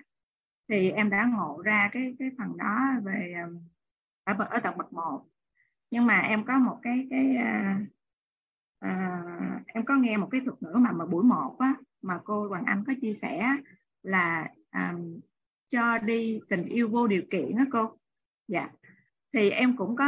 Thì 0.69 0.91
em 0.91 1.11
đã 1.11 1.31
ngộ 1.35 1.63
ra 1.65 1.91
cái 1.93 2.15
cái 2.19 2.31
phần 2.39 2.57
đó 2.57 2.79
về 3.03 3.35
ờ, 4.25 4.35
ở 4.39 4.47
ở 4.51 4.61
tầng 4.61 4.79
bậc 4.79 4.93
một. 4.93 5.25
Nhưng 5.91 6.07
mà 6.07 6.21
em 6.21 6.45
có 6.45 6.59
một 6.59 6.79
cái 6.83 7.07
cái 7.11 7.37
à, 7.37 7.81
à, 8.79 9.23
em 9.67 9.85
có 9.85 9.95
nghe 9.95 10.17
một 10.17 10.29
cái 10.31 10.41
thuật 10.45 10.63
ngữ 10.63 10.75
mà 10.75 10.93
mà 10.93 11.07
buổi 11.07 11.25
một 11.25 11.57
á 11.59 11.75
mà 12.03 12.19
cô 12.25 12.49
Hoàng 12.49 12.65
Anh 12.65 12.85
có 12.87 12.93
chia 13.01 13.19
sẻ 13.23 13.47
là 14.03 14.49
à, 14.71 14.95
cho 15.71 15.99
đi 15.99 16.41
tình 16.49 16.65
yêu 16.65 16.89
vô 16.89 17.07
điều 17.07 17.23
kiện 17.31 17.57
đó 17.57 17.65
cô. 17.73 17.97
Dạ. 18.49 18.71
Thì 19.33 19.51
em 19.51 19.77
cũng 19.77 19.97
có 19.97 20.05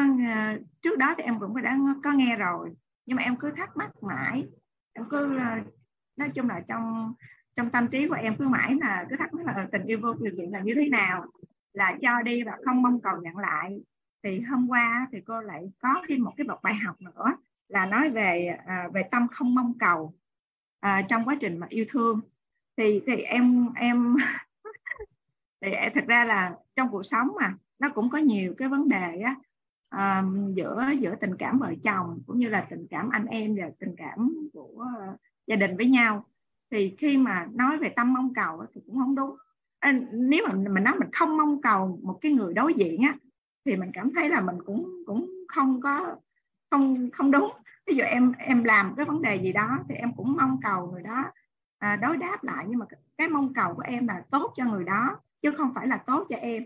trước 0.82 0.98
đó 0.98 1.14
thì 1.16 1.22
em 1.22 1.40
cũng 1.40 1.62
đã 1.62 1.78
có 2.04 2.12
nghe 2.12 2.36
rồi 2.36 2.74
nhưng 3.06 3.16
mà 3.16 3.22
em 3.22 3.36
cứ 3.36 3.50
thắc 3.56 3.76
mắc 3.76 3.90
mãi. 4.02 4.46
Em 4.92 5.04
cứ 5.10 5.38
nói 6.16 6.30
chung 6.34 6.48
là 6.48 6.60
trong 6.68 7.14
trong 7.56 7.70
tâm 7.70 7.88
trí 7.88 8.08
của 8.08 8.14
em 8.14 8.36
cứ 8.38 8.48
mãi 8.48 8.74
là 8.80 9.06
cứ 9.10 9.16
thắc 9.16 9.34
mắc 9.34 9.46
là 9.46 9.52
ờ, 9.52 9.66
tình 9.72 9.84
yêu 9.84 9.98
vô 10.02 10.14
điều 10.14 10.34
kiện 10.36 10.50
là 10.50 10.60
như 10.60 10.74
thế 10.74 10.88
nào? 10.88 11.26
Là 11.72 11.96
cho 12.02 12.22
đi 12.22 12.42
và 12.42 12.52
không 12.64 12.82
mong 12.82 13.00
cầu 13.00 13.16
nhận 13.22 13.36
lại. 13.36 13.80
Thì 14.22 14.40
hôm 14.40 14.68
qua 14.68 15.06
thì 15.12 15.20
cô 15.20 15.40
lại 15.40 15.72
có 15.78 16.02
thêm 16.08 16.22
một 16.22 16.32
cái 16.36 16.46
bậc 16.46 16.62
bài 16.62 16.74
học 16.74 17.02
nữa 17.02 17.36
là 17.68 17.86
nói 17.86 18.10
về 18.10 18.58
à, 18.66 18.88
về 18.92 19.02
tâm 19.10 19.28
không 19.28 19.54
mong 19.54 19.78
cầu 19.78 20.14
à, 20.80 21.02
trong 21.08 21.24
quá 21.24 21.36
trình 21.40 21.58
mà 21.58 21.66
yêu 21.70 21.84
thương. 21.90 22.20
Thì 22.76 23.02
thì 23.06 23.16
em 23.16 23.68
em 23.74 24.16
thì 25.60 25.72
à, 25.72 25.90
thật 25.94 26.04
ra 26.06 26.24
là 26.24 26.56
trong 26.76 26.88
cuộc 26.90 27.02
sống 27.02 27.28
mà 27.40 27.54
nó 27.78 27.88
cũng 27.88 28.10
có 28.10 28.18
nhiều 28.18 28.54
cái 28.58 28.68
vấn 28.68 28.88
đề 28.88 29.20
á 29.20 29.36
um, 29.94 30.54
giữa 30.54 30.84
giữa 31.00 31.14
tình 31.20 31.36
cảm 31.36 31.58
vợ 31.58 31.74
chồng 31.84 32.22
cũng 32.26 32.38
như 32.38 32.48
là 32.48 32.66
tình 32.70 32.86
cảm 32.90 33.08
anh 33.08 33.26
em 33.26 33.56
và 33.56 33.70
tình 33.78 33.94
cảm 33.96 34.48
của 34.52 34.86
uh, 35.12 35.20
gia 35.46 35.56
đình 35.56 35.76
với 35.76 35.86
nhau. 35.86 36.24
Thì 36.70 36.94
khi 36.98 37.16
mà 37.16 37.46
nói 37.54 37.78
về 37.78 37.88
tâm 37.96 38.14
mong 38.14 38.34
cầu 38.34 38.66
thì 38.74 38.80
cũng 38.86 38.98
không 38.98 39.14
đúng. 39.14 39.36
À, 39.80 39.92
nếu 40.12 40.44
mà 40.48 40.54
mình 40.54 40.84
nói 40.84 40.94
mình 40.98 41.10
không 41.12 41.36
mong 41.36 41.62
cầu 41.62 41.98
một 42.02 42.18
cái 42.20 42.32
người 42.32 42.54
đối 42.54 42.74
diện 42.74 43.02
á 43.02 43.14
thì 43.64 43.76
mình 43.76 43.90
cảm 43.92 44.10
thấy 44.14 44.28
là 44.28 44.40
mình 44.40 44.62
cũng 44.66 45.02
cũng 45.06 45.30
không 45.48 45.80
có 45.80 46.16
không 46.70 47.10
không 47.10 47.30
đúng. 47.30 47.52
Ví 47.86 47.96
dụ 47.96 48.04
em 48.04 48.32
em 48.38 48.64
làm 48.64 48.94
cái 48.96 49.06
vấn 49.06 49.22
đề 49.22 49.36
gì 49.36 49.52
đó 49.52 49.78
thì 49.88 49.94
em 49.94 50.12
cũng 50.16 50.36
mong 50.36 50.60
cầu 50.62 50.90
người 50.92 51.02
đó 51.02 51.24
à, 51.78 51.96
đối 51.96 52.16
đáp 52.16 52.44
lại. 52.44 52.64
Nhưng 52.68 52.78
mà 52.78 52.86
cái 53.18 53.28
mong 53.28 53.54
cầu 53.54 53.74
của 53.74 53.82
em 53.86 54.08
là 54.08 54.22
tốt 54.30 54.52
cho 54.56 54.64
người 54.64 54.84
đó 54.84 55.16
chứ 55.42 55.50
không 55.50 55.74
phải 55.74 55.86
là 55.86 55.96
tốt 55.96 56.26
cho 56.28 56.36
em. 56.36 56.64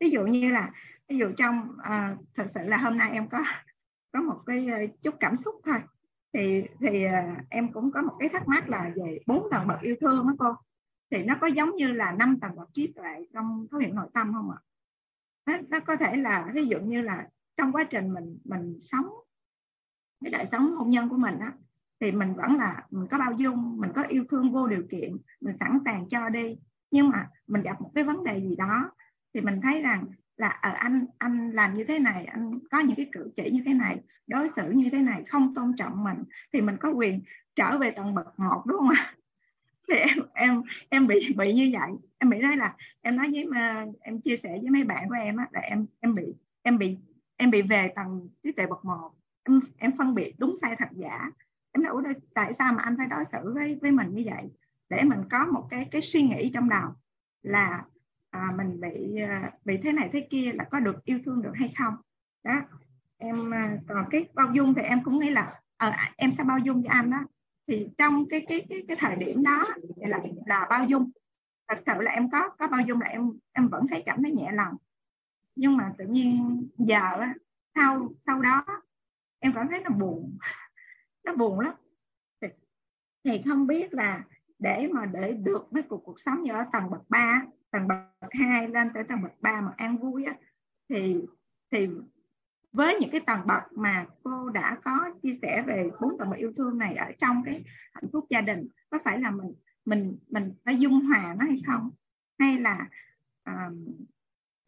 Ví 0.00 0.10
dụ 0.10 0.26
như 0.26 0.50
là 0.50 0.70
ví 1.08 1.18
dụ 1.18 1.32
trong 1.36 1.76
à, 1.82 2.16
thật 2.36 2.46
sự 2.54 2.60
là 2.64 2.76
hôm 2.76 2.98
nay 2.98 3.10
em 3.12 3.28
có 3.28 3.44
có 4.12 4.20
một 4.20 4.40
cái 4.46 4.66
ờ, 4.66 4.78
chút 5.02 5.14
cảm 5.20 5.36
xúc 5.36 5.54
thôi 5.64 5.78
thì 6.32 6.64
thì 6.80 7.04
à, 7.04 7.36
em 7.48 7.72
cũng 7.72 7.90
có 7.92 8.02
một 8.02 8.16
cái 8.18 8.28
thắc 8.28 8.48
mắc 8.48 8.68
là 8.68 8.90
về 8.96 9.18
bốn 9.26 9.48
tầng 9.50 9.66
bậc 9.66 9.80
yêu 9.80 9.96
thương 10.00 10.26
đó 10.26 10.34
cô. 10.38 10.54
Thì 11.10 11.22
nó 11.22 11.34
có 11.40 11.46
giống 11.46 11.76
như 11.76 11.92
là 11.92 12.12
năm 12.12 12.38
tầng 12.40 12.56
bậc 12.56 12.68
trí 12.74 12.86
tuệ 12.86 13.26
trong 13.32 13.66
thấu 13.70 13.80
hiểu 13.80 13.94
nội 13.94 14.08
tâm 14.14 14.32
không 14.32 14.50
ạ? 14.50 14.58
Nó, 15.46 15.58
nó 15.68 15.80
có 15.80 15.96
thể 15.96 16.16
là 16.16 16.50
ví 16.54 16.66
dụ 16.66 16.80
như 16.80 17.02
là 17.02 17.28
trong 17.56 17.72
quá 17.72 17.84
trình 17.84 18.14
mình 18.14 18.38
mình 18.44 18.78
sống 18.80 19.06
cái 20.20 20.30
đời 20.30 20.46
sống 20.52 20.76
hôn 20.76 20.90
nhân 20.90 21.08
của 21.08 21.16
mình 21.16 21.38
á 21.38 21.52
thì 22.00 22.12
mình 22.12 22.34
vẫn 22.34 22.56
là 22.56 22.86
mình 22.90 23.08
có 23.10 23.18
bao 23.18 23.32
dung 23.32 23.76
mình 23.80 23.90
có 23.94 24.02
yêu 24.02 24.24
thương 24.30 24.52
vô 24.52 24.66
điều 24.66 24.82
kiện 24.90 25.16
mình 25.40 25.56
sẵn 25.60 25.78
sàng 25.84 26.08
cho 26.08 26.28
đi. 26.28 26.58
Nhưng 26.90 27.08
mà 27.08 27.30
mình 27.46 27.62
gặp 27.62 27.80
một 27.80 27.90
cái 27.94 28.04
vấn 28.04 28.24
đề 28.24 28.40
gì 28.40 28.56
đó 28.56 28.90
thì 29.34 29.40
mình 29.40 29.60
thấy 29.60 29.82
rằng 29.82 30.04
là 30.38 30.48
ở 30.48 30.70
anh 30.70 31.06
anh 31.18 31.50
làm 31.50 31.76
như 31.76 31.84
thế 31.84 31.98
này 31.98 32.24
anh 32.24 32.58
có 32.70 32.78
những 32.78 32.96
cái 32.96 33.08
cử 33.12 33.30
chỉ 33.36 33.50
như 33.50 33.62
thế 33.66 33.74
này 33.74 34.00
đối 34.26 34.48
xử 34.48 34.70
như 34.70 34.88
thế 34.92 34.98
này 34.98 35.24
không 35.28 35.54
tôn 35.54 35.72
trọng 35.76 36.04
mình 36.04 36.24
thì 36.52 36.60
mình 36.60 36.76
có 36.80 36.90
quyền 36.90 37.20
trở 37.56 37.78
về 37.78 37.90
tầng 37.90 38.14
bậc 38.14 38.38
một 38.38 38.62
đúng 38.66 38.78
không 38.78 38.88
ạ? 38.88 39.14
Thì 39.88 39.94
em 39.94 40.18
em 40.34 40.62
em 40.88 41.06
bị 41.06 41.34
bị 41.36 41.52
như 41.52 41.70
vậy. 41.72 41.90
Em 42.18 42.30
bị 42.30 42.38
nói 42.38 42.56
là 42.56 42.76
em 43.02 43.16
nói 43.16 43.30
với 43.32 43.44
mà 43.44 43.86
em 44.00 44.20
chia 44.20 44.36
sẻ 44.42 44.58
với 44.62 44.70
mấy 44.70 44.84
bạn 44.84 45.08
của 45.08 45.14
em 45.14 45.36
á 45.36 45.48
là 45.52 45.60
em 45.60 45.86
em 46.00 46.14
bị 46.14 46.24
em 46.62 46.78
bị 46.78 46.96
em 47.36 47.50
bị 47.50 47.62
về 47.62 47.92
tầng 47.96 48.28
trí 48.42 48.52
tuệ 48.52 48.66
bậc 48.66 48.84
một. 48.84 49.10
Em 49.44 49.60
em 49.78 49.92
phân 49.98 50.14
biệt 50.14 50.34
đúng 50.38 50.54
sai 50.60 50.76
thật 50.78 50.88
giả. 50.92 51.30
Em 51.72 51.82
nói 51.82 51.92
Ủa, 51.92 52.02
tại 52.34 52.54
sao 52.54 52.72
mà 52.72 52.82
anh 52.82 52.96
phải 52.98 53.06
đối 53.06 53.24
xử 53.24 53.52
với 53.54 53.78
với 53.82 53.90
mình 53.90 54.14
như 54.14 54.22
vậy? 54.26 54.50
Để 54.88 55.02
mình 55.02 55.20
có 55.30 55.46
một 55.46 55.66
cái 55.70 55.88
cái 55.90 56.02
suy 56.02 56.22
nghĩ 56.22 56.50
trong 56.54 56.68
đầu 56.68 56.90
là 57.42 57.84
à, 58.30 58.52
mình 58.56 58.80
bị 58.80 59.20
à, 59.20 59.52
bị 59.64 59.78
thế 59.82 59.92
này 59.92 60.10
thế 60.12 60.26
kia 60.30 60.52
là 60.54 60.64
có 60.64 60.80
được 60.80 61.04
yêu 61.04 61.18
thương 61.24 61.42
được 61.42 61.52
hay 61.54 61.74
không? 61.78 61.94
Đó. 62.44 62.60
Em 63.16 63.54
à, 63.54 63.78
còn 63.88 64.04
cái 64.10 64.28
bao 64.34 64.48
dung 64.54 64.74
thì 64.74 64.82
em 64.82 65.04
cũng 65.04 65.18
nghĩ 65.18 65.30
là 65.30 65.60
ờ, 65.76 65.90
à, 65.90 66.12
em 66.16 66.32
sẽ 66.32 66.44
bao 66.44 66.58
dung 66.58 66.82
cho 66.82 66.90
anh 66.90 67.10
đó 67.10 67.18
thì 67.66 67.88
trong 67.98 68.28
cái 68.28 68.46
cái 68.48 68.66
cái 68.68 68.84
cái 68.88 68.96
thời 69.00 69.16
điểm 69.16 69.42
đó 69.42 69.66
thì 69.96 70.02
là 70.06 70.20
là 70.46 70.66
bao 70.70 70.84
dung. 70.84 71.10
Thật 71.68 71.78
sự 71.86 71.92
là 72.00 72.10
em 72.10 72.30
có 72.30 72.48
có 72.58 72.68
bao 72.68 72.80
dung 72.80 73.00
là 73.00 73.06
em 73.06 73.32
em 73.52 73.68
vẫn 73.68 73.86
thấy 73.90 74.02
cảm 74.06 74.22
thấy 74.22 74.32
nhẹ 74.32 74.52
lòng. 74.52 74.76
Nhưng 75.56 75.76
mà 75.76 75.92
tự 75.98 76.06
nhiên 76.06 76.66
giờ 76.78 77.10
sau 77.74 78.12
sau 78.26 78.40
đó 78.40 78.64
em 79.38 79.52
cảm 79.54 79.68
thấy 79.68 79.80
nó 79.80 79.90
buồn. 79.90 80.38
Nó 81.24 81.34
buồn 81.34 81.60
lắm. 81.60 81.74
Thì, 82.40 82.48
thì 83.24 83.42
không 83.48 83.66
biết 83.66 83.94
là 83.94 84.24
để 84.58 84.88
mà 84.92 85.06
để 85.06 85.32
được 85.32 85.66
với 85.70 85.82
cuộc 85.82 86.02
cuộc 86.04 86.20
sống 86.20 86.42
như 86.42 86.52
ở 86.52 86.64
tầng 86.72 86.90
bậc 86.90 87.10
3 87.10 87.42
tầng 87.70 87.88
bậc 87.88 88.30
2 88.30 88.68
lên 88.68 88.88
tới 88.94 89.04
tầng 89.04 89.22
bậc 89.22 89.32
3 89.40 89.60
mà 89.60 89.72
an 89.76 89.98
vui 89.98 90.24
á, 90.24 90.34
thì 90.88 91.16
thì 91.70 91.88
với 92.72 92.96
những 93.00 93.10
cái 93.10 93.20
tầng 93.20 93.40
bậc 93.46 93.62
mà 93.72 94.06
cô 94.22 94.48
đã 94.48 94.78
có 94.84 95.10
chia 95.22 95.38
sẻ 95.42 95.62
về 95.66 95.90
bốn 96.00 96.18
tầng 96.18 96.30
bậc 96.30 96.38
yêu 96.38 96.52
thương 96.56 96.78
này 96.78 96.94
ở 96.94 97.12
trong 97.18 97.42
cái 97.44 97.64
hạnh 97.92 98.10
phúc 98.12 98.26
gia 98.30 98.40
đình 98.40 98.68
có 98.90 98.98
phải 99.04 99.20
là 99.20 99.30
mình 99.30 99.54
mình 99.84 100.16
mình 100.28 100.52
phải 100.64 100.76
dung 100.76 101.00
hòa 101.00 101.36
nó 101.38 101.44
hay 101.44 101.62
không? 101.66 101.90
Hay 102.38 102.58
là 102.58 102.88
uh, 103.50 103.72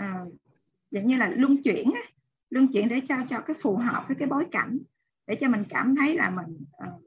uh, 0.02 0.34
dạng 0.90 1.06
như 1.06 1.16
là 1.16 1.28
luân 1.28 1.62
chuyển 1.62 1.90
luân 2.50 2.68
chuyển 2.72 2.88
để 2.88 3.00
cho 3.08 3.16
cho 3.30 3.40
cái 3.40 3.56
phù 3.62 3.76
hợp 3.76 4.04
với 4.08 4.16
cái 4.16 4.28
bối 4.28 4.46
cảnh 4.50 4.78
để 5.26 5.36
cho 5.40 5.48
mình 5.48 5.64
cảm 5.68 5.96
thấy 5.96 6.16
là 6.16 6.30
mình 6.30 6.64
uh, 6.86 7.02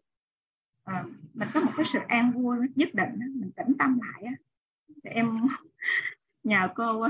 uh, 0.91 1.11
mình 1.33 1.49
có 1.53 1.59
một 1.59 1.71
cái 1.77 1.85
sự 1.93 1.99
an 2.07 2.31
vui 2.31 2.57
nhất 2.75 2.89
định 2.93 3.09
mình 3.19 3.51
tĩnh 3.55 3.73
tâm 3.79 3.99
lại 4.01 4.23
á 4.23 4.33
em 5.03 5.47
nhờ 6.43 6.67
cô 6.75 7.07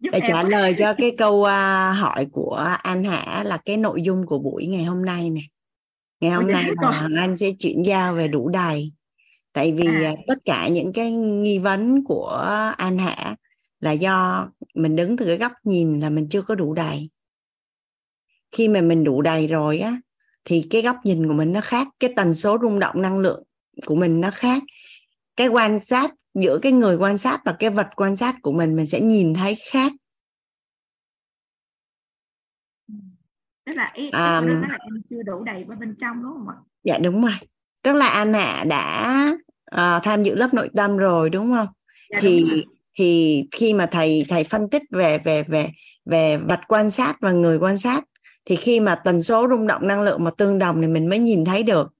giúp 0.00 0.10
để 0.12 0.18
em. 0.18 0.28
trả 0.28 0.42
lời 0.42 0.74
cho 0.78 0.94
cái 0.98 1.14
câu 1.18 1.34
uh, 1.40 1.98
hỏi 1.98 2.26
của 2.32 2.76
anh 2.82 3.04
Hạ 3.04 3.42
là 3.46 3.56
cái 3.56 3.76
nội 3.76 4.02
dung 4.02 4.26
của 4.26 4.38
buổi 4.38 4.66
ngày 4.66 4.84
hôm 4.84 5.04
nay 5.04 5.30
này 5.30 5.48
ngày 6.20 6.30
hôm 6.30 6.46
nay 6.46 6.70
là 6.80 7.08
anh 7.16 7.36
sẽ 7.36 7.50
chuyển 7.58 7.82
giao 7.84 8.14
về 8.14 8.28
đủ 8.28 8.48
đầy 8.48 8.92
tại 9.52 9.72
vì 9.72 10.04
à. 10.04 10.14
tất 10.26 10.38
cả 10.44 10.68
những 10.68 10.92
cái 10.92 11.12
nghi 11.12 11.58
vấn 11.58 12.04
của 12.04 12.28
anh 12.78 12.98
Hạ 12.98 13.36
là 13.80 13.92
do 13.92 14.48
mình 14.74 14.96
đứng 14.96 15.16
từ 15.16 15.26
cái 15.26 15.36
góc 15.36 15.52
nhìn 15.64 16.00
là 16.00 16.10
mình 16.10 16.28
chưa 16.30 16.42
có 16.42 16.54
đủ 16.54 16.74
đầy 16.74 17.10
khi 18.52 18.68
mà 18.68 18.80
mình 18.80 19.04
đủ 19.04 19.22
đầy 19.22 19.46
rồi 19.46 19.78
á 19.78 20.00
thì 20.48 20.66
cái 20.70 20.82
góc 20.82 20.96
nhìn 21.04 21.28
của 21.28 21.32
mình 21.32 21.52
nó 21.52 21.60
khác 21.60 21.88
cái 22.00 22.12
tần 22.16 22.34
số 22.34 22.58
rung 22.62 22.78
động 22.78 23.02
năng 23.02 23.18
lượng 23.18 23.42
của 23.86 23.94
mình 23.94 24.20
nó 24.20 24.30
khác. 24.30 24.62
Cái 25.36 25.48
quan 25.48 25.80
sát 25.80 26.10
giữa 26.40 26.58
cái 26.62 26.72
người 26.72 26.96
quan 26.96 27.18
sát 27.18 27.40
và 27.44 27.56
cái 27.58 27.70
vật 27.70 27.88
quan 27.96 28.16
sát 28.16 28.36
của 28.42 28.52
mình 28.52 28.76
mình 28.76 28.86
sẽ 28.86 29.00
nhìn 29.00 29.34
thấy 29.34 29.56
khác. 29.70 29.92
Tức 33.66 33.72
là 33.76 33.92
ý, 33.94 34.04
um, 34.04 34.12
đó 34.12 34.68
là 34.68 34.78
em 34.84 35.02
chưa 35.10 35.22
đủ 35.22 35.44
đầy 35.44 35.64
vào 35.64 35.78
bên 35.80 35.94
trong 36.00 36.22
đúng 36.22 36.32
không 36.32 36.48
ạ? 36.48 36.54
Dạ 36.84 36.98
đúng 36.98 37.22
rồi. 37.22 37.34
Tức 37.82 37.92
là 37.92 38.08
anh 38.08 38.32
hạ 38.32 38.64
đã 38.64 39.14
uh, 39.74 40.02
tham 40.04 40.22
dự 40.22 40.34
lớp 40.34 40.54
nội 40.54 40.70
tâm 40.74 40.96
rồi 40.96 41.30
đúng 41.30 41.52
không? 41.56 41.68
Dạ, 42.10 42.18
thì 42.22 42.44
đúng 42.50 42.74
thì 42.98 43.44
khi 43.52 43.72
mà 43.72 43.86
thầy 43.86 44.26
thầy 44.28 44.44
phân 44.44 44.70
tích 44.70 44.82
về 44.90 45.18
về 45.18 45.42
về 45.42 45.70
về 46.04 46.36
vật 46.36 46.60
quan 46.68 46.90
sát 46.90 47.16
và 47.20 47.32
người 47.32 47.58
quan 47.58 47.78
sát 47.78 48.04
thì 48.44 48.56
khi 48.56 48.80
mà 48.80 48.94
tần 48.94 49.22
số 49.22 49.46
rung 49.50 49.66
động 49.66 49.86
năng 49.86 50.02
lượng 50.02 50.24
mà 50.24 50.30
tương 50.38 50.58
đồng 50.58 50.80
thì 50.80 50.86
mình 50.86 51.08
mới 51.08 51.18
nhìn 51.18 51.44
thấy 51.44 51.62
được. 51.62 51.92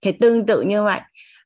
Thì 0.00 0.12
tương 0.12 0.46
tự 0.46 0.62
như 0.62 0.82
vậy 0.82 1.00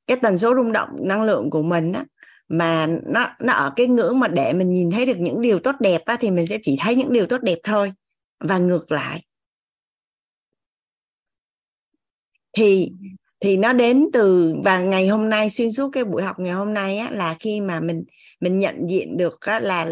cái 0.07 0.17
tần 0.17 0.39
số 0.39 0.55
rung 0.55 0.73
động 0.73 0.89
năng 1.01 1.23
lượng 1.23 1.51
của 1.51 1.63
mình 1.63 1.93
á, 1.93 2.05
mà 2.51 2.87
nó 3.07 3.29
nó 3.41 3.53
ở 3.53 3.73
cái 3.77 3.87
ngưỡng 3.87 4.21
mà 4.21 4.29
để 4.29 4.53
mình 4.53 4.73
nhìn 4.73 4.91
thấy 4.91 5.07
được 5.07 5.19
những 5.19 5.43
điều 5.43 5.59
tốt 5.59 5.75
đẹp 5.81 6.03
á, 6.07 6.17
thì 6.21 6.31
mình 6.31 6.47
sẽ 6.47 6.59
chỉ 6.63 6.77
thấy 6.81 6.97
những 6.97 7.13
điều 7.13 7.27
tốt 7.27 7.43
đẹp 7.43 7.59
thôi 7.65 7.93
và 8.41 8.59
ngược 8.59 8.93
lại 8.93 9.23
thì 12.53 12.93
thì 13.41 13.57
nó 13.57 13.73
đến 13.73 14.07
từ 14.13 14.55
và 14.65 14.81
ngày 14.81 15.09
hôm 15.09 15.31
nay 15.31 15.51
xuyên 15.51 15.73
suốt 15.73 15.91
cái 15.93 16.05
buổi 16.05 16.23
học 16.23 16.39
ngày 16.41 16.53
hôm 16.53 16.75
nay 16.75 16.99
á, 16.99 17.11
là 17.11 17.37
khi 17.41 17.61
mà 17.61 17.81
mình 17.81 18.05
mình 18.41 18.59
nhận 18.59 18.91
diện 18.91 19.17
được 19.17 19.41
á, 19.41 19.61
là 19.61 19.91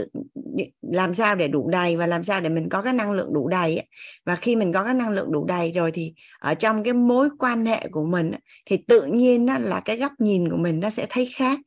làm 0.82 1.14
sao 1.14 1.34
để 1.34 1.48
đủ 1.48 1.68
đầy 1.70 1.96
và 1.96 2.06
làm 2.06 2.24
sao 2.24 2.40
để 2.40 2.48
mình 2.48 2.68
có 2.68 2.82
cái 2.82 2.92
năng 2.92 3.12
lượng 3.12 3.32
đủ 3.32 3.48
đầy 3.48 3.76
á. 3.76 3.84
và 4.26 4.36
khi 4.36 4.56
mình 4.56 4.72
có 4.72 4.84
cái 4.84 4.94
năng 4.94 5.10
lượng 5.10 5.32
đủ 5.32 5.44
đầy 5.44 5.72
rồi 5.72 5.90
thì 5.94 6.12
ở 6.38 6.54
trong 6.54 6.84
cái 6.84 6.92
mối 6.92 7.28
quan 7.38 7.66
hệ 7.66 7.88
của 7.90 8.04
mình 8.04 8.30
á, 8.30 8.38
thì 8.66 8.76
tự 8.76 9.02
nhiên 9.06 9.46
á, 9.46 9.58
là 9.58 9.80
cái 9.80 9.96
góc 9.98 10.12
nhìn 10.18 10.50
của 10.50 10.56
mình 10.56 10.80
nó 10.80 10.90
sẽ 10.90 11.06
thấy 11.10 11.28
khác 11.36 11.58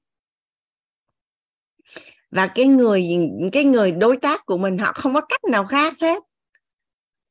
và 2.31 2.47
cái 2.55 2.67
người 2.67 3.03
cái 3.51 3.63
người 3.63 3.91
đối 3.91 4.17
tác 4.17 4.45
của 4.45 4.57
mình 4.57 4.77
họ 4.77 4.93
không 4.93 5.13
có 5.13 5.21
cách 5.21 5.43
nào 5.51 5.65
khác 5.65 5.93
hết. 6.01 6.23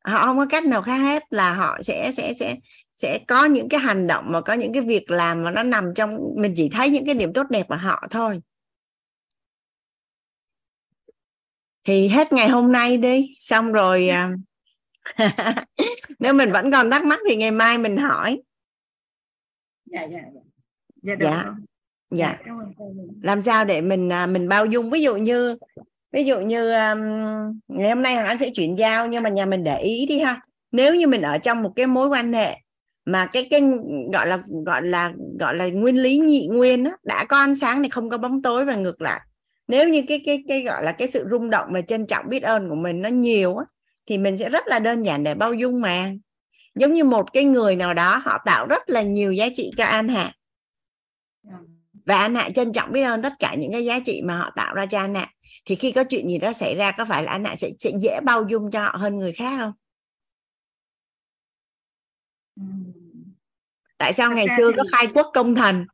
Họ 0.05 0.27
không 0.27 0.39
có 0.39 0.47
cách 0.51 0.65
nào 0.65 0.83
khác 0.83 0.97
hết 0.97 1.23
là 1.31 1.55
họ 1.55 1.79
sẽ 1.83 2.11
sẽ 2.13 2.33
sẽ 2.35 2.57
sẽ 2.97 3.19
có 3.29 3.45
những 3.45 3.69
cái 3.69 3.81
hành 3.81 4.07
động 4.07 4.25
mà 4.29 4.41
có 4.41 4.53
những 4.53 4.73
cái 4.73 4.83
việc 4.83 5.11
làm 5.11 5.45
mà 5.45 5.51
nó 5.51 5.63
nằm 5.63 5.93
trong 5.95 6.19
mình 6.37 6.53
chỉ 6.57 6.69
thấy 6.69 6.91
những 6.91 7.07
cái 7.07 7.15
điểm 7.15 7.33
tốt 7.33 7.47
đẹp 7.51 7.69
của 7.69 7.77
họ 7.77 8.07
thôi. 8.11 8.41
Thì 11.85 12.09
hết 12.09 12.33
ngày 12.33 12.49
hôm 12.49 12.73
nay 12.73 12.97
đi. 12.97 13.37
Xong 13.39 13.73
rồi 13.73 14.09
à, 14.09 14.31
nếu 16.19 16.35
mình 16.35 16.53
vẫn 16.53 16.73
còn 16.73 16.91
thắc 16.91 17.05
mắc 17.05 17.19
thì 17.29 17.37
ngày 17.37 17.51
mai 17.51 17.79
mình 17.79 17.97
hỏi. 17.97 18.43
Dạ 19.85 20.01
dạ 20.13 20.21
dạ. 21.03 21.15
Dạ, 21.21 21.55
dạ. 22.11 22.39
làm 23.23 23.43
sao 23.43 23.65
để 23.65 23.81
mình 23.81 24.13
à, 24.13 24.27
mình 24.27 24.49
bao 24.49 24.67
dung? 24.67 24.91
Ví 24.91 25.03
dụ 25.03 25.17
như 25.17 25.57
ví 26.13 26.25
dụ 26.25 26.41
như 26.41 26.73
um, 26.73 27.01
ngày 27.69 27.89
hôm 27.89 28.03
nay 28.03 28.15
anh 28.15 28.39
sẽ 28.39 28.51
chuyển 28.51 28.79
giao 28.79 29.07
nhưng 29.07 29.23
mà 29.23 29.31
nhà 29.31 29.47
mình 29.47 29.65
để 29.65 29.81
ý 29.81 30.07
đi 30.07 30.19
ha. 30.19 30.41
Nếu 30.73 30.95
như 30.95 31.07
mình 31.07 31.23
ở 31.23 31.39
trong 31.39 31.63
một 31.63 31.73
cái 31.77 31.87
mối 31.87 32.09
quan 32.09 32.33
hệ 32.33 32.57
mà 33.05 33.27
cái 33.27 33.47
cái 33.51 33.63
gọi 34.13 34.27
là 34.27 34.43
gọi 34.67 34.83
là 34.83 35.13
gọi 35.39 35.55
là 35.55 35.69
nguyên 35.69 35.97
lý 35.97 36.19
nhị 36.19 36.49
nguyên 36.53 36.85
á, 36.85 36.93
đã 37.03 37.25
có 37.25 37.39
ánh 37.39 37.55
sáng 37.55 37.83
thì 37.83 37.89
không 37.89 38.11
có 38.11 38.19
bóng 38.19 38.43
tối 38.43 38.65
và 38.65 38.77
ngược 38.77 39.01
lại. 39.01 39.21
Nếu 39.69 39.89
như 39.89 40.03
cái 40.09 40.23
cái 40.27 40.45
cái 40.49 40.63
gọi 40.63 40.85
là 40.85 40.93
cái 40.93 41.09
sự 41.09 41.27
rung 41.31 41.51
động 41.51 41.69
và 41.73 41.81
trân 41.81 42.07
trọng 42.07 42.29
biết 42.29 42.43
ơn 42.43 42.69
của 42.69 42.75
mình 42.75 43.03
nó 43.03 43.09
nhiều 43.09 43.57
á, 43.57 43.65
thì 44.07 44.19
mình 44.19 44.39
sẽ 44.39 44.49
rất 44.49 44.67
là 44.67 44.79
đơn 44.79 45.03
giản 45.03 45.23
để 45.23 45.35
bao 45.35 45.55
dung 45.55 45.81
mà. 45.81 46.13
Giống 46.75 46.95
như 46.95 47.05
một 47.05 47.33
cái 47.33 47.45
người 47.45 47.77
nào 47.77 47.95
đó 47.95 48.17
họ 48.25 48.43
tạo 48.47 48.67
rất 48.67 48.91
là 48.91 49.03
nhiều 49.03 49.33
giá 49.33 49.49
trị 49.55 49.71
cho 49.77 49.85
an 49.85 50.09
hạ 50.09 50.33
và 52.11 52.17
an 52.17 52.35
hạ 52.35 52.49
trân 52.55 52.73
trọng 52.73 52.93
biết 52.93 53.03
ơn 53.03 53.23
tất 53.23 53.33
cả 53.39 53.55
những 53.59 53.73
cái 53.73 53.85
giá 53.85 54.01
trị 54.01 54.23
mà 54.25 54.39
họ 54.39 54.53
tạo 54.57 54.75
ra 54.75 54.87
cho 54.87 54.99
an 54.99 55.15
hạ 55.15 55.33
thì 55.65 55.75
khi 55.75 55.93
có 55.93 56.05
chuyện 56.05 56.29
gì 56.29 56.39
đó 56.39 56.53
xảy 56.53 56.75
ra 56.75 56.93
có 56.93 57.05
phải 57.05 57.23
là 57.23 57.33
an 57.33 57.45
hạ 57.45 57.57
sẽ, 57.57 57.71
sẽ 57.79 57.91
dễ 58.01 58.21
bao 58.25 58.45
dung 58.49 58.71
cho 58.71 58.83
họ 58.83 58.97
hơn 58.97 59.19
người 59.19 59.33
khác 59.33 59.59
không? 59.59 59.73
Tại 63.99 64.13
sao 64.13 64.31
ngày 64.31 64.47
xưa 64.57 64.71
có 64.77 64.83
khai 64.93 65.09
quốc 65.15 65.31
công 65.35 65.55
thần 65.55 65.87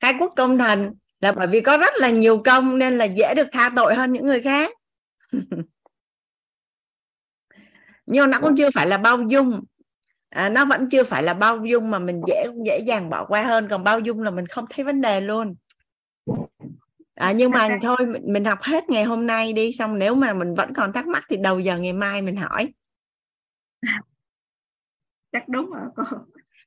khai 0.00 0.14
quốc 0.18 0.32
công 0.36 0.58
thần 0.58 0.92
là 1.20 1.32
bởi 1.32 1.46
vì 1.46 1.60
có 1.60 1.78
rất 1.78 1.92
là 1.96 2.10
nhiều 2.10 2.42
công 2.44 2.78
nên 2.78 2.98
là 2.98 3.04
dễ 3.04 3.34
được 3.36 3.48
tha 3.52 3.70
tội 3.76 3.94
hơn 3.94 4.12
những 4.12 4.26
người 4.26 4.42
khác. 4.42 4.72
Nhưng 8.06 8.30
nó 8.30 8.40
cũng 8.40 8.56
chưa 8.56 8.70
phải 8.74 8.86
là 8.86 8.98
bao 8.98 9.18
dung 9.28 9.64
à, 10.36 10.48
nó 10.48 10.64
vẫn 10.64 10.88
chưa 10.90 11.04
phải 11.04 11.22
là 11.22 11.34
bao 11.34 11.66
dung 11.66 11.90
mà 11.90 11.98
mình 11.98 12.22
dễ 12.26 12.46
dễ 12.66 12.78
dàng 12.86 13.10
bỏ 13.10 13.24
qua 13.24 13.42
hơn 13.42 13.68
còn 13.68 13.84
bao 13.84 14.00
dung 14.00 14.22
là 14.22 14.30
mình 14.30 14.46
không 14.46 14.64
thấy 14.70 14.84
vấn 14.84 15.00
đề 15.00 15.20
luôn. 15.20 15.54
À, 17.14 17.32
nhưng 17.32 17.50
mà 17.50 17.68
thôi 17.82 17.96
mình, 18.06 18.22
mình 18.26 18.44
học 18.44 18.58
hết 18.62 18.90
ngày 18.90 19.04
hôm 19.04 19.26
nay 19.26 19.52
đi 19.52 19.72
xong 19.72 19.98
nếu 19.98 20.14
mà 20.14 20.32
mình 20.32 20.54
vẫn 20.54 20.72
còn 20.74 20.92
thắc 20.92 21.06
mắc 21.06 21.24
thì 21.28 21.36
đầu 21.36 21.60
giờ 21.60 21.78
ngày 21.78 21.92
mai 21.92 22.22
mình 22.22 22.36
hỏi. 22.36 22.72
Chắc 25.32 25.48
đúng 25.48 25.70
rồi 25.70 25.88
cô. 25.96 26.02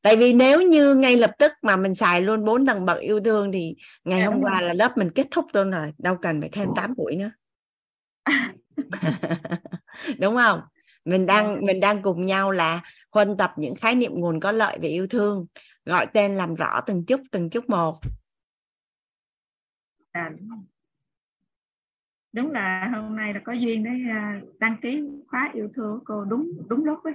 Tại 0.01 0.15
vì 0.15 0.33
nếu 0.33 0.61
như 0.61 0.95
ngay 0.95 1.17
lập 1.17 1.31
tức 1.39 1.51
mà 1.61 1.75
mình 1.75 1.95
xài 1.95 2.21
luôn 2.21 2.45
bốn 2.45 2.65
tầng 2.65 2.85
bậc 2.85 2.99
yêu 2.99 3.19
thương 3.19 3.51
thì 3.51 3.75
ngày 4.03 4.21
hôm 4.21 4.41
qua 4.41 4.61
là 4.61 4.73
lớp 4.73 4.97
mình 4.97 5.11
kết 5.15 5.27
thúc 5.31 5.45
luôn 5.53 5.71
rồi 5.71 5.93
đâu 5.97 6.17
cần 6.21 6.41
phải 6.41 6.49
thêm 6.49 6.69
8 6.75 6.93
buổi 6.97 7.15
nữa. 7.15 7.31
Đúng 10.19 10.35
không? 10.35 10.61
Mình 11.05 11.25
đang 11.25 11.65
mình 11.65 11.79
đang 11.79 12.01
cùng 12.01 12.25
nhau 12.25 12.51
là 12.51 12.81
huân 13.11 13.37
tập 13.37 13.53
những 13.55 13.75
khái 13.75 13.95
niệm 13.95 14.11
nguồn 14.13 14.39
có 14.39 14.51
lợi 14.51 14.79
về 14.81 14.89
yêu 14.89 15.07
thương 15.07 15.45
gọi 15.85 16.07
tên 16.13 16.35
làm 16.35 16.55
rõ 16.55 16.81
từng 16.87 17.05
chút 17.05 17.21
từng 17.31 17.49
chút 17.49 17.69
một. 17.69 17.97
À, 20.11 20.31
đúng 22.31 22.51
là 22.51 22.89
hôm 22.93 23.15
nay 23.15 23.33
là 23.33 23.39
có 23.45 23.53
duyên 23.53 23.83
đấy 23.83 24.01
à, 24.09 24.41
đăng 24.59 24.77
ký 24.81 25.03
khóa 25.27 25.51
yêu 25.53 25.69
thương 25.75 25.99
cô 26.05 26.25
đúng 26.25 26.51
đúng 26.69 26.85
lúc 26.85 26.99
ấy. 27.03 27.13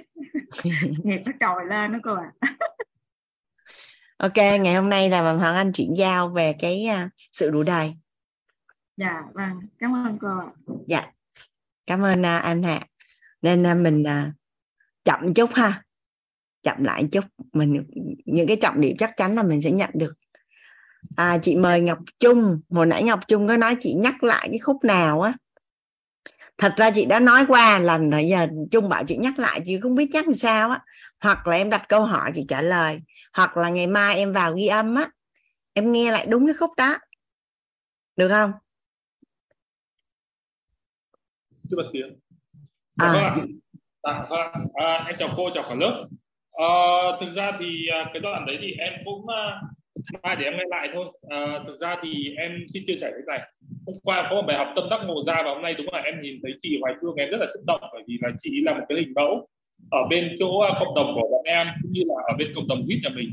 Nghiệp 1.05 1.23
nó 1.27 1.33
trồi 1.41 1.65
lên 1.67 1.93
đó 1.93 1.99
cô 2.03 2.15
ạ. 2.15 2.33
À. 2.41 2.57
ok 4.17 4.37
ngày 4.37 4.75
hôm 4.75 4.89
nay 4.89 5.11
là 5.11 5.33
Hoàng 5.33 5.55
Anh 5.55 5.73
chuyển 5.73 5.95
giao 5.97 6.29
về 6.29 6.55
cái 6.59 6.87
uh, 7.05 7.11
sự 7.33 7.51
đủ 7.51 7.63
đầy. 7.63 7.95
Dạ 8.97 9.23
vâng. 9.35 9.61
Cảm 9.79 10.07
ơn 10.07 10.19
cô 10.21 10.29
dạ. 10.87 11.13
Cảm 11.87 12.03
ơn 12.03 12.21
uh, 12.21 12.43
anh 12.43 12.63
Hạ. 12.63 12.81
Nên 13.43 13.83
mình 13.83 14.05
chậm 15.05 15.35
chút 15.35 15.51
ha 15.55 15.84
chậm 16.65 16.85
lại 16.85 17.05
chút. 17.13 17.25
Mình 17.53 17.85
những 18.25 18.47
cái 18.47 18.57
trọng 18.57 18.81
điểm 18.81 18.97
chắc 18.99 19.17
chắn 19.17 19.35
là 19.35 19.43
mình 19.43 19.63
sẽ 19.63 19.71
nhận 19.71 19.91
được. 19.95 20.15
À, 21.17 21.39
chị 21.43 21.57
mời 21.57 21.81
Ngọc 21.81 21.99
Trung. 22.19 22.61
Hồi 22.71 22.87
nãy 22.87 23.03
Ngọc 23.03 23.21
Trung 23.29 23.49
có 23.49 23.57
nói 23.57 23.77
chị 23.81 23.95
nhắc 23.95 24.25
lại 24.25 24.49
cái 24.51 24.59
khúc 24.59 24.85
nào 24.85 25.21
á? 25.21 25.33
Thật 26.59 26.73
ra 26.77 26.91
chị 26.91 27.05
đã 27.05 27.21
nói 27.21 27.45
qua 27.49 27.79
lần 27.79 28.11
rồi 28.11 28.29
giờ 28.31 28.47
Trung 28.71 28.89
bảo 28.89 29.05
chị 29.05 29.17
nhắc 29.17 29.39
lại 29.39 29.61
chị 29.65 29.81
không 29.81 29.95
biết 29.95 30.11
nhắc 30.13 30.27
làm 30.27 30.35
sao 30.35 30.71
á. 30.71 30.81
Hoặc 31.21 31.47
là 31.47 31.57
em 31.57 31.71
đặt 31.71 31.89
câu 31.89 32.05
hỏi 32.05 32.33
chị 32.35 32.45
trả 32.49 32.63
lời. 32.63 32.99
Hoặc 33.33 33.57
là 33.57 33.69
ngày 33.69 33.87
mai 33.87 34.17
em 34.17 34.33
vào 34.33 34.55
ghi 34.55 34.67
âm 34.67 34.95
á 34.95 35.11
em 35.73 35.93
nghe 35.93 36.11
lại 36.11 36.27
đúng 36.27 36.47
cái 36.47 36.55
khúc 36.55 36.71
đó. 36.77 36.99
Được 38.17 38.29
không? 38.29 38.53
Chưa 41.71 41.77
bật 41.77 41.91
tiếng. 41.93 42.19
À, 42.97 43.13
vâng 43.13 43.47
à, 44.03 44.27
vâng. 44.31 44.67
à, 44.75 45.05
em 45.07 45.17
chào 45.19 45.35
cô 45.37 45.51
chào 45.55 45.65
cả 45.69 45.75
lớp 45.75 46.07
à, 46.55 46.69
thực 47.21 47.31
ra 47.31 47.53
thì 47.59 47.87
à, 47.87 48.11
cái 48.13 48.21
đoạn 48.23 48.47
đấy 48.47 48.59
thì 48.61 48.73
em 48.79 48.93
cũng 49.05 49.29
à, 49.29 49.61
mai 50.23 50.37
để 50.37 50.45
em 50.45 50.57
nghe 50.57 50.65
lại 50.69 50.89
thôi. 50.95 51.07
À, 51.29 51.59
thực 51.67 51.81
ra 51.81 51.97
thì 52.03 52.35
em 52.37 52.67
xin 52.73 52.83
chia 52.87 52.97
sẻ 52.97 53.11
thế 53.11 53.23
này. 53.27 53.41
Hôm 53.87 53.97
qua 54.03 54.27
có 54.31 54.37
một 54.37 54.45
bài 54.47 54.57
học 54.57 54.69
tâm 54.77 54.85
đắc 54.91 55.01
ngộ 55.07 55.23
ra 55.23 55.43
và 55.45 55.51
hôm 55.51 55.63
nay 55.63 55.75
đúng 55.75 55.87
là 55.93 55.99
em 55.99 56.21
nhìn 56.21 56.35
thấy 56.43 56.53
chị 56.63 56.79
Hoài 56.81 56.95
Thương 57.01 57.15
em 57.17 57.31
rất 57.31 57.37
là 57.41 57.47
xúc 57.55 57.63
động 57.67 57.81
bởi 57.93 58.03
vì 58.07 58.19
là 58.23 58.31
chị 58.39 58.51
là 58.65 58.75
một 58.75 58.85
cái 58.89 58.99
hình 58.99 59.13
mẫu 59.15 59.49
ở 59.91 59.99
bên 60.11 60.35
chỗ 60.39 60.59
à, 60.59 60.75
cộng 60.81 60.95
đồng 60.95 61.15
của 61.15 61.29
bọn 61.31 61.43
em 61.45 61.67
cũng 61.83 61.93
như 61.93 62.03
là 62.07 62.15
ở 62.27 62.35
bên 62.39 62.49
cộng 62.55 62.69
đồng 62.69 62.87
quýt 62.87 62.99
nhà 63.03 63.11
mình. 63.15 63.29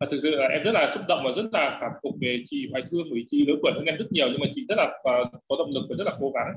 Và 0.00 0.06
thực 0.10 0.18
sự 0.22 0.30
là 0.30 0.48
em 0.48 0.62
rất 0.62 0.72
là 0.72 0.90
xúc 0.94 1.02
động 1.08 1.22
và 1.24 1.32
rất 1.32 1.44
là 1.52 1.78
cảm 1.80 1.90
phục 2.02 2.14
về 2.20 2.42
chị 2.46 2.68
Hoài 2.70 2.82
Thương 2.90 3.06
bởi 3.10 3.24
chị 3.28 3.46
lớn 3.46 3.58
tuổi 3.62 3.72
hơn 3.74 3.84
em 3.84 3.96
rất 3.96 4.12
nhiều 4.12 4.26
nhưng 4.30 4.40
mà 4.40 4.46
chị 4.52 4.66
rất 4.68 4.74
là 4.78 4.84
uh, 4.84 5.28
có 5.48 5.56
động 5.58 5.70
lực 5.74 5.86
và 5.90 5.96
rất 5.98 6.04
là 6.04 6.12
cố 6.20 6.30
gắng 6.34 6.52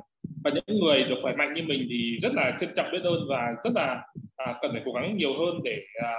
và 0.48 0.54
những 0.54 0.80
người 0.80 1.04
được 1.04 1.16
khỏe 1.22 1.36
mạnh 1.36 1.54
như 1.54 1.64
mình 1.64 1.88
thì 1.90 2.18
rất 2.22 2.34
là 2.34 2.58
trân 2.60 2.70
trọng 2.76 2.92
biết 2.92 3.04
ơn 3.04 3.28
và 3.30 3.56
rất 3.64 3.72
là 3.76 4.04
à, 4.36 4.56
cần 4.62 4.72
phải 4.72 4.82
cố 4.86 4.92
gắng 4.92 5.18
nhiều 5.18 5.34
hơn 5.40 5.60
để 5.64 5.82
à, 6.04 6.14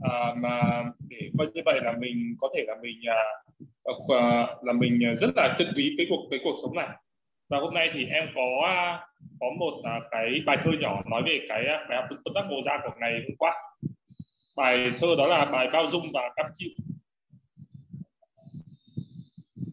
à, 0.00 0.34
mà 0.36 0.84
để 1.08 1.30
coi 1.38 1.46
như 1.54 1.60
vậy 1.64 1.80
là 1.84 1.94
mình 2.00 2.36
có 2.40 2.48
thể 2.56 2.64
là 2.66 2.74
mình 2.82 3.00
à, 3.06 3.22
ờ, 3.82 3.94
à, 4.18 4.56
là 4.62 4.72
mình 4.72 5.00
rất 5.20 5.30
là 5.36 5.54
trân 5.58 5.68
quý 5.76 5.94
cái 5.98 6.06
cuộc 6.10 6.26
cái 6.30 6.40
cuộc 6.44 6.54
sống 6.62 6.74
này. 6.74 6.88
Và 7.48 7.58
hôm 7.58 7.74
nay 7.74 7.90
thì 7.94 8.04
em 8.04 8.28
có 8.34 8.66
à, 8.66 9.06
có 9.40 9.46
một 9.58 9.82
à, 9.84 10.00
cái 10.10 10.42
bài 10.46 10.56
thơ 10.64 10.70
nhỏ 10.80 11.02
nói 11.10 11.22
về 11.26 11.40
cái 11.48 11.66
à, 11.66 11.86
bài 11.88 11.98
học 11.98 12.04
tâm 12.24 12.34
tác 12.34 12.42
mùa 12.50 12.60
ra 12.66 12.78
của 12.82 12.90
ngày 13.00 13.12
hôm 13.12 13.36
qua. 13.38 13.52
Bài 14.56 14.90
thơ 15.00 15.06
đó 15.18 15.26
là 15.26 15.44
bài 15.44 15.68
bao 15.72 15.86
dung 15.86 16.06
và 16.12 16.32
cam 16.36 16.46
chịu. 16.54 16.70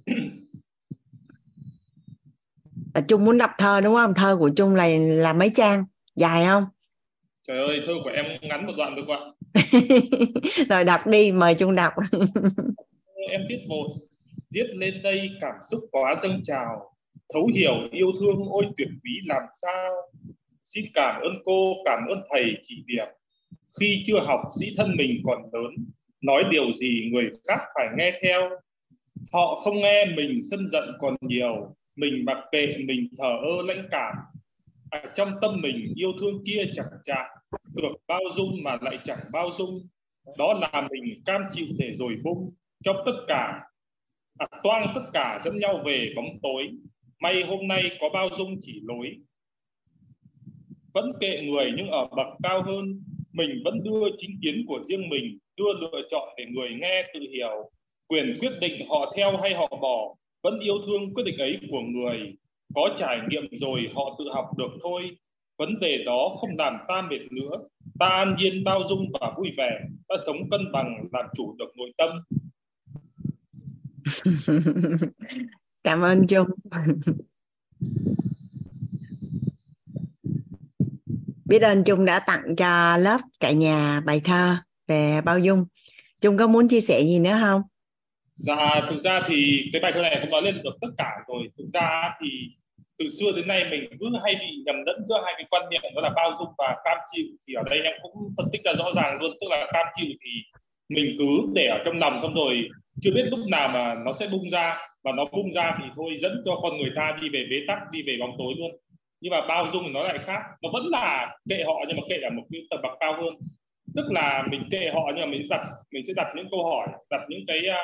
à, 2.94 3.02
Trung 3.08 3.26
muốn 3.26 3.38
đọc 3.38 3.52
thơ 3.58 3.82
đúng 3.82 3.96
không? 3.96 4.14
Thơ 4.14 4.38
của 4.39 4.50
Trung 4.50 4.76
là 4.76 4.88
là 4.98 5.34
mấy 5.34 5.52
trang? 5.56 5.86
Dài 6.16 6.46
không? 6.46 6.64
Trời 7.48 7.58
ơi, 7.58 7.82
thơ 7.86 7.94
của 8.04 8.10
em 8.10 8.26
ngắn 8.41 8.66
một 8.66 8.74
đoạn 8.78 8.96
được 8.96 9.04
không 9.08 9.34
Rồi 10.70 10.84
đọc 10.84 11.08
đi, 11.08 11.32
mời 11.32 11.56
Trung 11.56 11.76
đọc. 11.76 11.94
em 13.30 13.41
viết 13.50 13.66
một, 13.68 13.88
viết 14.52 14.68
lên 14.74 15.02
đây 15.04 15.30
cảm 15.41 15.56
xúc 15.72 15.82
quá 15.91 16.16
dâng 16.22 16.41
trào, 16.44 16.96
thấu 17.34 17.50
hiểu 17.56 17.74
yêu 17.91 18.12
thương 18.20 18.46
ôi 18.50 18.66
tuyệt 18.78 18.88
quý 19.04 19.12
làm 19.26 19.41
sao. 19.62 19.91
Xin 20.64 20.86
cảm 20.94 21.22
ơn 21.22 21.34
cô, 21.46 21.74
cảm 21.86 22.00
ơn 22.10 22.22
thầy 22.34 22.58
chỉ 22.64 22.84
điểm 22.88 23.08
khi 23.80 24.04
chưa 24.06 24.20
học 24.20 24.41
dĩ 24.60 24.74
thân 24.78 24.96
mình 24.98 25.22
còn 25.26 25.41
lớn 25.54 25.72
nói 26.22 26.44
điều 26.52 26.72
gì 26.74 27.10
người 27.14 27.30
khác 27.48 27.60
phải 27.76 27.88
nghe 27.98 28.20
theo 28.22 28.50
họ 29.34 29.56
không 29.64 29.82
nghe 29.82 30.06
mình 30.06 30.39
sân 30.52 30.68
giận 30.68 30.84
còn 31.00 31.16
nhiều 31.22 31.76
mình 31.95 32.26
mặc 32.26 32.38
kệ 32.52 32.78
mình 32.78 33.07
thờ 33.18 33.38
ơ 33.44 33.61
lãnh 33.65 33.88
cảm. 33.91 34.15
Ở 34.91 34.99
trong 35.15 35.34
tâm 35.41 35.61
mình 35.61 35.94
yêu 35.95 36.11
thương 36.20 36.44
kia 36.45 36.65
chẳng 36.74 36.91
chạm. 37.03 37.26
Được 37.76 37.95
bao 38.07 38.22
dung 38.36 38.64
mà 38.64 38.78
lại 38.82 38.99
chẳng 39.03 39.20
bao 39.32 39.49
dung. 39.57 39.88
Đó 40.38 40.53
là 40.53 40.88
mình 40.91 41.24
cam 41.26 41.41
chịu 41.52 41.68
để 41.78 41.94
rồi 41.95 42.15
bung 42.24 42.53
trong 42.84 42.95
tất 43.06 43.15
cả. 43.28 43.61
À, 44.38 44.48
toang 44.64 44.91
tất 44.95 45.02
cả 45.14 45.40
dẫn 45.44 45.56
nhau 45.56 45.82
về 45.86 46.14
bóng 46.15 46.40
tối. 46.41 46.70
May 47.20 47.44
hôm 47.44 47.68
nay 47.68 47.98
có 48.02 48.10
bao 48.14 48.30
dung 48.38 48.57
chỉ 48.61 48.82
lối. 48.84 49.18
Vẫn 50.94 51.11
kệ 51.20 51.41
người 51.45 51.72
nhưng 51.78 51.88
ở 51.88 52.07
bậc 52.15 52.28
cao 52.44 52.64
hơn. 52.64 53.03
Mình 53.32 53.61
vẫn 53.65 53.84
đưa 53.84 54.07
chính 54.18 54.40
kiến 54.41 54.65
của 54.68 54.84
riêng 54.84 55.10
mình 55.10 55.38
đưa 55.57 55.74
lựa 55.74 56.02
chọn 56.11 56.30
để 56.38 56.45
người 56.45 56.70
nghe 56.82 57.11
tự 57.14 57.20
hiểu. 57.20 57.72
Quyền 58.07 58.38
quyết 58.40 58.52
định 58.61 58.88
họ 58.90 59.14
theo 59.15 59.38
hay 59.38 59.53
họ 59.56 59.68
bỏ 59.82 60.15
vẫn 60.44 60.60
yêu 60.60 60.76
thương 60.86 61.14
quyết 61.14 61.24
định 61.24 61.38
ấy 61.38 61.60
của 61.70 61.82
người. 61.82 62.36
Có 62.76 62.90
trải 62.98 63.20
nghiệm 63.30 63.44
rồi 63.52 63.90
họ 63.95 64.15
tự 64.20 64.26
học 64.34 64.57
được 64.57 64.72
thôi. 64.84 65.18
Vấn 65.57 65.80
đề 65.80 66.03
đó 66.06 66.36
không 66.40 66.49
làm 66.57 66.78
ta 66.88 67.02
mệt 67.02 67.32
nữa. 67.32 67.57
Ta 67.99 68.07
an 68.07 68.36
nhiên 68.38 68.64
bao 68.64 68.82
dung 68.90 69.11
và 69.20 69.34
vui 69.38 69.49
vẻ. 69.57 69.80
Ta 70.07 70.15
sống 70.26 70.49
cân 70.49 70.72
bằng 70.72 71.06
làm 71.11 71.26
chủ 71.36 71.56
được 71.60 71.78
nội 71.78 71.91
tâm. 71.98 72.10
Cảm 75.84 76.02
ơn 76.02 76.28
trung. 76.28 76.48
Biết 81.45 81.61
ơn 81.61 81.84
Trung 81.84 82.06
đã 82.06 82.20
tặng 82.20 82.56
cho 82.56 82.98
lớp 82.98 83.22
cả 83.40 83.52
nhà 83.52 84.02
bài 84.06 84.22
thơ 84.24 84.56
về 84.88 85.22
bao 85.22 85.40
dung. 85.40 85.65
Trung 86.22 86.38
có 86.38 86.48
muốn 86.48 86.68
chia 86.68 86.82
sẻ 86.82 87.02
gì 87.02 87.20
nữa 87.20 87.38
không? 87.41 87.61
Dạ 88.35 88.81
thực 88.88 88.97
ra 88.97 89.22
thì 89.26 89.69
cái 89.73 89.81
bài 89.81 89.91
thơ 89.91 90.01
này 90.01 90.18
cũng 90.22 90.31
nói 90.31 90.41
lên 90.41 90.61
được 90.64 90.77
tất 90.81 90.88
cả 90.97 91.11
rồi. 91.27 91.43
Thực 91.57 91.65
ra 91.73 92.14
thì 92.22 92.30
từ 92.97 93.07
xưa 93.07 93.31
đến 93.35 93.47
nay 93.47 93.65
mình 93.72 93.84
cứ 93.99 94.10
hay 94.23 94.35
bị 94.35 94.64
nhầm 94.65 94.76
lẫn 94.85 95.05
giữa 95.05 95.22
hai 95.26 95.34
cái 95.38 95.45
quan 95.49 95.69
niệm, 95.69 95.81
đó 95.95 96.01
là 96.01 96.10
bao 96.15 96.31
dung 96.39 96.49
và 96.57 96.76
cam 96.84 96.97
chịu. 97.14 97.26
Thì 97.47 97.53
ở 97.53 97.64
đây 97.69 97.80
em 97.84 97.93
cũng 98.01 98.11
phân 98.38 98.45
tích 98.51 98.61
ra 98.65 98.73
rõ 98.80 98.91
ràng 98.95 99.18
luôn, 99.22 99.31
tức 99.41 99.47
là 99.49 99.68
cam 99.73 99.85
chịu 99.95 100.07
thì 100.26 100.31
mình 100.89 101.15
cứ 101.19 101.51
để 101.55 101.68
ở 101.68 101.77
trong 101.85 101.99
lòng 101.99 102.19
xong 102.22 102.34
rồi 102.34 102.69
chưa 103.01 103.11
biết 103.15 103.26
lúc 103.31 103.39
nào 103.51 103.68
mà 103.68 103.95
nó 104.05 104.14
sẽ 104.14 104.27
bung 104.31 104.49
ra. 104.49 104.77
Và 105.03 105.11
nó 105.11 105.26
bung 105.26 105.51
ra 105.51 105.77
thì 105.80 105.85
thôi, 105.95 106.18
dẫn 106.19 106.41
cho 106.45 106.60
con 106.61 106.77
người 106.77 106.91
ta 106.95 107.18
đi 107.22 107.30
về 107.30 107.45
bế 107.49 107.57
tắc, 107.68 107.77
đi 107.91 108.01
về 108.07 108.18
bóng 108.19 108.35
tối 108.38 108.53
luôn. 108.57 108.72
Nhưng 109.22 109.31
mà 109.31 109.41
bao 109.47 109.68
dung 109.68 109.84
thì 109.85 109.91
nó 109.93 110.03
lại 110.03 110.18
khác. 110.18 110.39
Nó 110.61 110.69
vẫn 110.73 110.85
là 110.85 111.35
kệ 111.49 111.64
họ 111.65 111.73
nhưng 111.88 111.97
mà 111.97 112.03
kệ 112.10 112.15
ở 112.23 112.30
một 112.30 112.43
cái 112.51 112.61
tầm 112.69 112.80
bậc 112.84 112.91
cao 112.99 113.14
hơn. 113.22 113.34
Tức 113.95 114.05
là 114.11 114.43
mình 114.51 114.61
kệ 114.72 114.91
họ 114.93 115.01
nhưng 115.07 115.22
mà 115.22 115.26
mình 115.26 115.47
đặt, 115.49 115.61
mình 115.91 116.03
sẽ 116.07 116.14
đặt 116.15 116.27
những 116.35 116.47
câu 116.51 116.64
hỏi, 116.65 116.88
đặt 117.10 117.22
những 117.30 117.43
cái 117.47 117.68
à, 117.68 117.80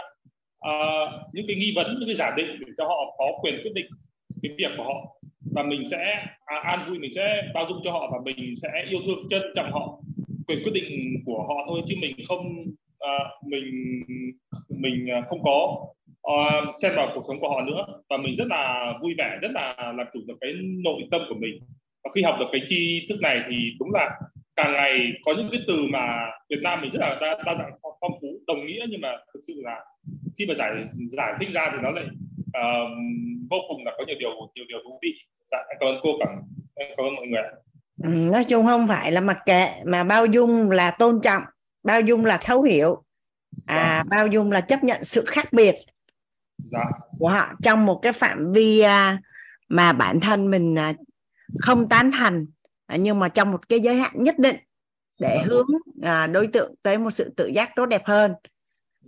uh, 0.68 1.34
những 1.34 1.48
cái 1.48 1.56
nghi 1.56 1.73
vấn 1.76 1.95
những 1.99 2.10
cái 2.10 2.15
giả 2.15 2.34
định 2.38 2.48
để 2.60 2.68
cho 2.77 2.88
họ 2.88 3.15
có 3.18 3.26
quyền 3.41 3.56
quyết 3.64 3.73
định 3.73 3.86
cái 4.44 4.52
việc 4.57 4.72
của 4.77 4.84
họ. 4.84 5.15
Và 5.52 5.64
mình 5.64 5.84
sẽ 5.91 6.26
à, 6.45 6.60
an 6.64 6.86
vui 6.88 6.99
mình 6.99 7.11
sẽ 7.15 7.44
bao 7.53 7.65
dung 7.69 7.81
cho 7.84 7.91
họ 7.91 8.10
và 8.11 8.18
mình 8.26 8.53
sẽ 8.56 8.86
yêu 8.90 8.99
thương 9.06 9.27
trân 9.30 9.41
trọng 9.56 9.72
họ. 9.72 9.99
Quyền 10.48 10.60
quyết 10.64 10.73
định 10.73 11.15
của 11.26 11.45
họ 11.48 11.56
thôi 11.68 11.81
chứ 11.88 11.95
mình 12.02 12.15
không 12.27 12.48
uh, 13.06 13.45
mình 13.45 14.02
mình 14.69 15.07
không 15.27 15.44
có 15.44 15.86
uh, 16.27 16.76
xen 16.81 16.91
vào 16.95 17.11
cuộc 17.15 17.23
sống 17.27 17.40
của 17.40 17.49
họ 17.49 17.61
nữa. 17.61 17.86
Và 18.10 18.18
mình 18.18 18.36
rất 18.36 18.48
là 18.48 18.94
vui 19.02 19.14
vẻ 19.18 19.38
rất 19.41 19.52
là 19.52 19.94
làm 19.98 20.07
chủ 20.14 20.19
được 20.27 20.38
cái 20.41 20.52
nội 20.84 21.02
tâm 21.11 21.22
của 21.30 21.36
mình. 21.40 21.60
Và 22.03 22.11
khi 22.15 22.22
học 22.22 22.36
được 22.40 22.48
cái 22.52 22.61
tri 22.68 23.06
thức 23.10 23.18
này 23.22 23.41
thì 23.49 23.56
đúng 23.80 23.90
là 23.94 24.10
càng 24.56 24.73
ngày 24.73 25.11
có 25.26 25.34
những 25.38 25.49
cái 25.52 25.61
từ 25.68 25.88
mà 25.90 26.31
Việt 26.49 26.60
Nam 26.64 26.81
mình 26.81 26.91
rất 26.91 26.99
là 26.99 27.18
đa, 27.22 27.44
đa 27.45 27.56
dạng 27.56 27.72
phong 28.02 28.11
phú 28.22 28.27
đồng 28.48 28.65
nghĩa 28.65 28.86
nhưng 28.90 29.02
mà 29.02 29.18
thực 29.34 29.40
sự 29.48 29.53
là 29.64 29.86
khi 30.40 30.45
mà 30.45 30.53
giải 30.57 30.84
giải 31.11 31.34
thích 31.40 31.49
ra 31.52 31.70
thì 31.74 31.78
nó 31.82 31.91
lại 31.91 32.06
uh, 32.48 32.90
vô 33.49 33.57
cùng 33.70 33.86
là 33.86 33.91
có 33.98 34.03
nhiều 34.07 34.16
điều 34.20 34.30
nhiều 34.56 34.66
điều 34.70 34.80
thú 34.84 34.99
vị 35.02 35.14
dạ, 35.52 35.57
cảm 35.80 35.90
ơn 35.90 35.95
cô 36.03 36.10
cảm, 36.20 36.30
cảm 36.76 37.06
ơn 37.06 37.16
mọi 37.16 37.28
người 37.28 37.41
ừ, 38.03 38.32
nói 38.32 38.44
chung 38.44 38.66
không 38.66 38.88
phải 38.88 39.11
là 39.11 39.22
mặc 39.22 39.38
kệ 39.45 39.70
mà 39.86 40.03
bao 40.03 40.26
dung 40.26 40.72
là 40.72 40.91
tôn 40.91 41.22
trọng 41.22 41.44
bao 41.84 42.02
dung 42.02 42.26
là 42.26 42.38
thấu 42.38 42.61
hiểu 42.61 43.03
à 43.66 43.76
dạ. 43.76 44.03
bao 44.18 44.28
dung 44.28 44.52
là 44.52 44.61
chấp 44.61 44.84
nhận 44.84 45.03
sự 45.03 45.26
khác 45.28 45.53
biệt 45.53 45.76
dạ. 46.57 46.86
của 47.20 47.30
họ 47.30 47.53
trong 47.64 47.86
một 47.86 47.99
cái 48.02 48.14
phạm 48.14 48.52
vi 48.52 48.80
à, 48.80 49.22
mà 49.70 49.94
bản 49.94 50.20
thân 50.20 50.52
mình 50.52 50.76
à, 50.76 50.94
không 51.60 51.90
tán 51.90 52.11
thành 52.11 52.45
à, 52.86 52.95
nhưng 52.95 53.20
mà 53.20 53.30
trong 53.30 53.52
một 53.52 53.70
cái 53.70 53.80
giới 53.80 53.95
hạn 53.95 54.11
nhất 54.16 54.40
định 54.40 54.56
để 55.20 55.36
dạ. 55.38 55.44
hướng 55.45 55.68
đối 56.32 56.48
tượng 56.48 56.76
tới 56.84 56.98
một 56.98 57.10
sự 57.10 57.34
tự 57.38 57.48
giác 57.48 57.76
tốt 57.76 57.86
đẹp 57.86 58.02
hơn 58.06 58.34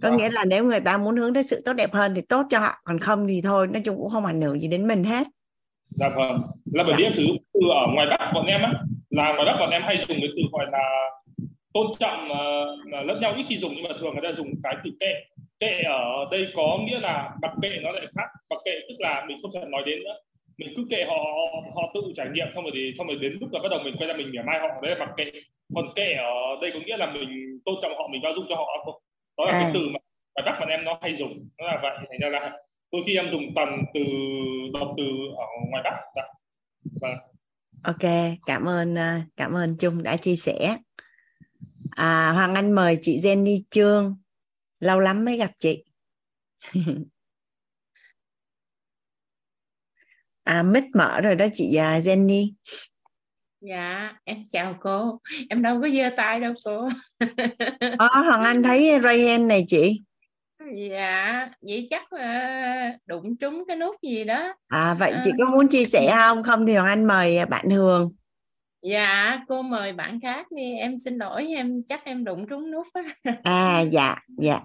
có 0.02 0.10
dạ. 0.10 0.16
nghĩa 0.16 0.30
là 0.30 0.46
nếu 0.46 0.66
người 0.66 0.80
ta 0.80 0.98
muốn 0.98 1.18
hướng 1.18 1.34
tới 1.34 1.44
sự 1.44 1.62
tốt 1.66 1.74
đẹp 1.74 1.94
hơn 1.94 2.14
thì 2.16 2.22
tốt 2.22 2.46
cho 2.50 2.60
họ 2.60 2.82
còn 2.84 3.00
không 3.00 3.28
thì 3.28 3.42
thôi 3.44 3.68
nói 3.68 3.82
chung 3.86 3.98
cũng 3.98 4.10
không 4.10 4.26
ảnh 4.26 4.42
hưởng 4.42 4.60
gì 4.60 4.68
đến 4.68 4.88
mình 4.88 5.04
hết. 5.04 5.28
Dạ 5.90 6.10
vâng. 6.16 6.42
Là 6.74 6.84
bởi 6.84 6.96
vì 6.98 7.04
em 7.04 7.14
sử 7.14 7.24
dụng 7.24 7.38
từ 7.54 7.60
ở 7.70 7.88
ngoài 7.94 8.08
bắc 8.10 8.32
bọn 8.34 8.46
em 8.46 8.62
á 8.62 8.74
là 9.10 9.34
ngoài 9.34 9.46
bắc 9.46 9.58
bọn 9.60 9.70
em 9.70 9.82
hay 9.82 9.98
dùng 9.98 10.18
cái 10.22 10.30
từ 10.36 10.44
gọi 10.52 10.66
là 10.72 11.10
tôn 11.74 11.88
trọng 12.00 12.28
uh, 12.32 13.06
lẫn 13.06 13.20
nhau 13.20 13.34
ít 13.38 13.46
khi 13.50 13.58
dùng 13.58 13.74
nhưng 13.76 13.84
mà 13.84 13.90
thường 14.00 14.14
người 14.14 14.32
ta 14.32 14.36
dùng 14.38 14.48
cái 14.64 14.76
từ 14.84 14.92
kệ. 15.00 15.14
Kệ 15.60 15.82
ở 15.84 16.26
đây 16.32 16.48
có 16.56 16.80
nghĩa 16.86 17.00
là 17.00 17.30
mặc 17.42 17.52
kệ 17.62 17.70
nó 17.84 17.92
lại 17.92 18.06
khác. 18.16 18.28
Mặc 18.50 18.58
kệ 18.66 18.72
tức 18.90 18.96
là 19.00 19.26
mình 19.28 19.38
không 19.42 19.52
thể 19.54 19.60
nói 19.70 19.84
đến 19.86 20.04
nữa. 20.04 20.16
Mình 20.58 20.74
cứ 20.76 20.88
kệ 20.90 21.06
họ 21.08 21.16
họ 21.76 21.92
tự 21.94 22.02
trải 22.16 22.28
nghiệm 22.34 22.48
xong 22.56 22.64
rồi 22.64 22.72
thì 22.76 22.94
xong 22.98 23.08
rồi 23.08 23.18
đến 23.22 23.38
lúc 23.42 23.50
là 23.54 23.60
bắt 23.64 23.70
đầu 23.72 23.80
mình 23.84 23.96
quay 23.98 24.08
ra 24.08 24.14
mình 24.18 24.32
mỉa 24.32 24.42
mai 24.42 24.60
họ 24.60 24.68
đấy 24.82 24.92
là 24.92 25.06
mặc 25.06 25.10
kệ. 25.18 25.32
Còn 25.76 25.86
kệ 25.96 26.14
ở 26.14 26.34
đây 26.62 26.72
có 26.74 26.80
nghĩa 26.86 26.98
là 26.98 27.12
mình 27.14 27.60
tôn 27.66 27.76
trọng 27.82 27.92
họ 27.98 28.08
mình 28.12 28.22
bao 28.22 28.34
dung 28.36 28.46
cho 28.50 28.56
họ 28.56 28.68
đó 29.38 29.46
là 29.46 29.52
à. 29.52 29.60
cái 29.64 29.72
từ 29.74 29.80
mà 29.94 30.00
và 30.36 30.42
các 30.46 30.60
bạn 30.60 30.70
em 30.70 30.86
nó 30.86 31.00
hay 31.02 31.16
dùng 31.16 31.50
nó 31.58 31.66
là 31.66 31.80
vậy 31.82 31.98
thành 31.98 32.20
ra 32.22 32.30
là 32.30 32.58
đôi 32.92 33.02
khi 33.08 33.16
em 33.16 33.32
dùng 33.32 33.44
toàn 33.56 33.84
từ 33.94 34.02
đọc 34.74 34.94
từ 34.98 35.04
ở 35.38 35.46
ngoài 35.70 35.84
bắc 35.84 35.96
đó. 36.16 36.24
Vâng. 37.02 37.18
ok 37.84 38.12
cảm 38.46 38.66
ơn 38.66 38.98
à, 38.98 39.26
cảm 39.38 39.54
ơn 39.54 39.78
trung 39.78 40.04
đã 40.04 40.18
chia 40.18 40.36
sẻ 40.36 40.78
à, 41.92 42.32
hoàng 42.32 42.56
anh 42.56 42.72
mời 42.72 42.98
chị 43.02 43.20
jenny 43.20 43.62
trương 43.70 44.18
lâu 44.80 45.00
lắm 45.00 45.26
mới 45.26 45.38
gặp 45.38 45.52
chị 45.58 45.84
à 50.44 50.64
mic 50.64 50.84
mở 50.94 51.22
rồi 51.22 51.36
đó 51.36 51.46
chị 51.54 51.68
uh, 51.68 52.04
Jenny 52.04 52.54
dạ 53.62 54.14
em 54.24 54.38
chào 54.52 54.76
cô. 54.82 55.20
Em 55.50 55.62
đâu 55.62 55.82
có 55.82 55.90
giơ 55.90 56.10
tay 56.18 56.40
đâu 56.40 56.54
cô. 56.66 56.90
Ờ 57.98 58.08
Hoàng 58.08 58.44
Anh 58.44 58.64
thấy 58.64 59.00
Ryan 59.04 59.48
này 59.48 59.66
chị? 59.68 60.02
Dạ 60.90 61.50
vậy 61.62 61.88
chắc 61.90 62.04
uh, 62.16 63.02
đụng 63.06 63.38
trúng 63.38 63.64
cái 63.68 63.78
nút 63.78 63.96
gì 64.02 64.24
đó. 64.24 64.54
À 64.68 64.94
vậy 64.94 65.14
chị 65.24 65.32
có 65.40 65.46
muốn 65.50 65.68
chia 65.68 65.86
sẻ 65.86 66.16
không? 66.18 66.44
Không 66.44 66.66
thì 66.66 66.76
Hoàng 66.76 66.88
Anh 66.88 67.06
mời 67.06 67.46
bạn 67.46 67.70
Hường. 67.70 68.12
Dạ 68.84 69.40
cô 69.48 69.62
mời 69.62 69.94
bạn 69.94 70.20
khác 70.20 70.52
đi. 70.52 70.74
Em 70.74 71.00
xin 71.00 71.18
lỗi 71.18 71.48
em 71.48 71.74
chắc 71.88 72.06
em 72.06 72.24
đụng 72.24 72.46
trúng 72.50 72.72
nút 72.72 72.86
à 73.44 73.82
dạ 73.82 74.16
dạ. 74.38 74.60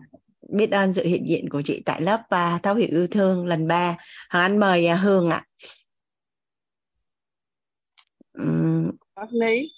Biết 0.48 0.70
ơn 0.70 0.92
sự 0.92 1.04
hiện 1.04 1.28
diện 1.28 1.48
của 1.48 1.62
chị 1.62 1.82
tại 1.84 2.00
lớp 2.00 2.20
uh, 2.20 2.62
thấu 2.62 2.74
hiểu 2.74 2.88
yêu 2.90 3.06
thương 3.06 3.46
lần 3.46 3.68
3 3.68 3.96
Hoàng 4.30 4.44
Anh 4.44 4.58
mời 4.58 4.88
uh, 4.92 5.00
Hương 5.00 5.30
ạ 5.30 5.44
um, 8.38 8.90
Lý. 9.30 9.68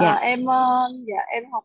Dạ. 0.00 0.10
À, 0.10 0.14
em 0.14 0.46
dạ 1.06 1.22
em 1.28 1.44
học 1.52 1.64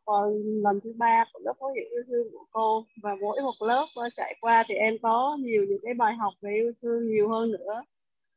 lần 0.64 0.80
thứ 0.84 0.94
ba 0.98 1.26
của 1.34 1.40
lớp 1.44 1.54
hiểu 1.76 1.86
yêu 1.92 2.04
thương 2.08 2.28
của 2.32 2.46
cô 2.52 2.86
và 3.04 3.16
mỗi 3.22 3.42
một 3.42 3.68
lớp 3.68 3.86
trải 4.18 4.36
qua 4.42 4.64
thì 4.68 4.76
em 4.76 4.98
có 5.02 5.38
nhiều 5.40 5.66
những 5.70 5.80
cái 5.84 5.94
bài 5.94 6.14
học 6.16 6.34
về 6.42 6.54
yêu 6.54 6.72
thương 6.82 7.08
nhiều 7.08 7.30
hơn 7.30 7.52
nữa. 7.52 7.84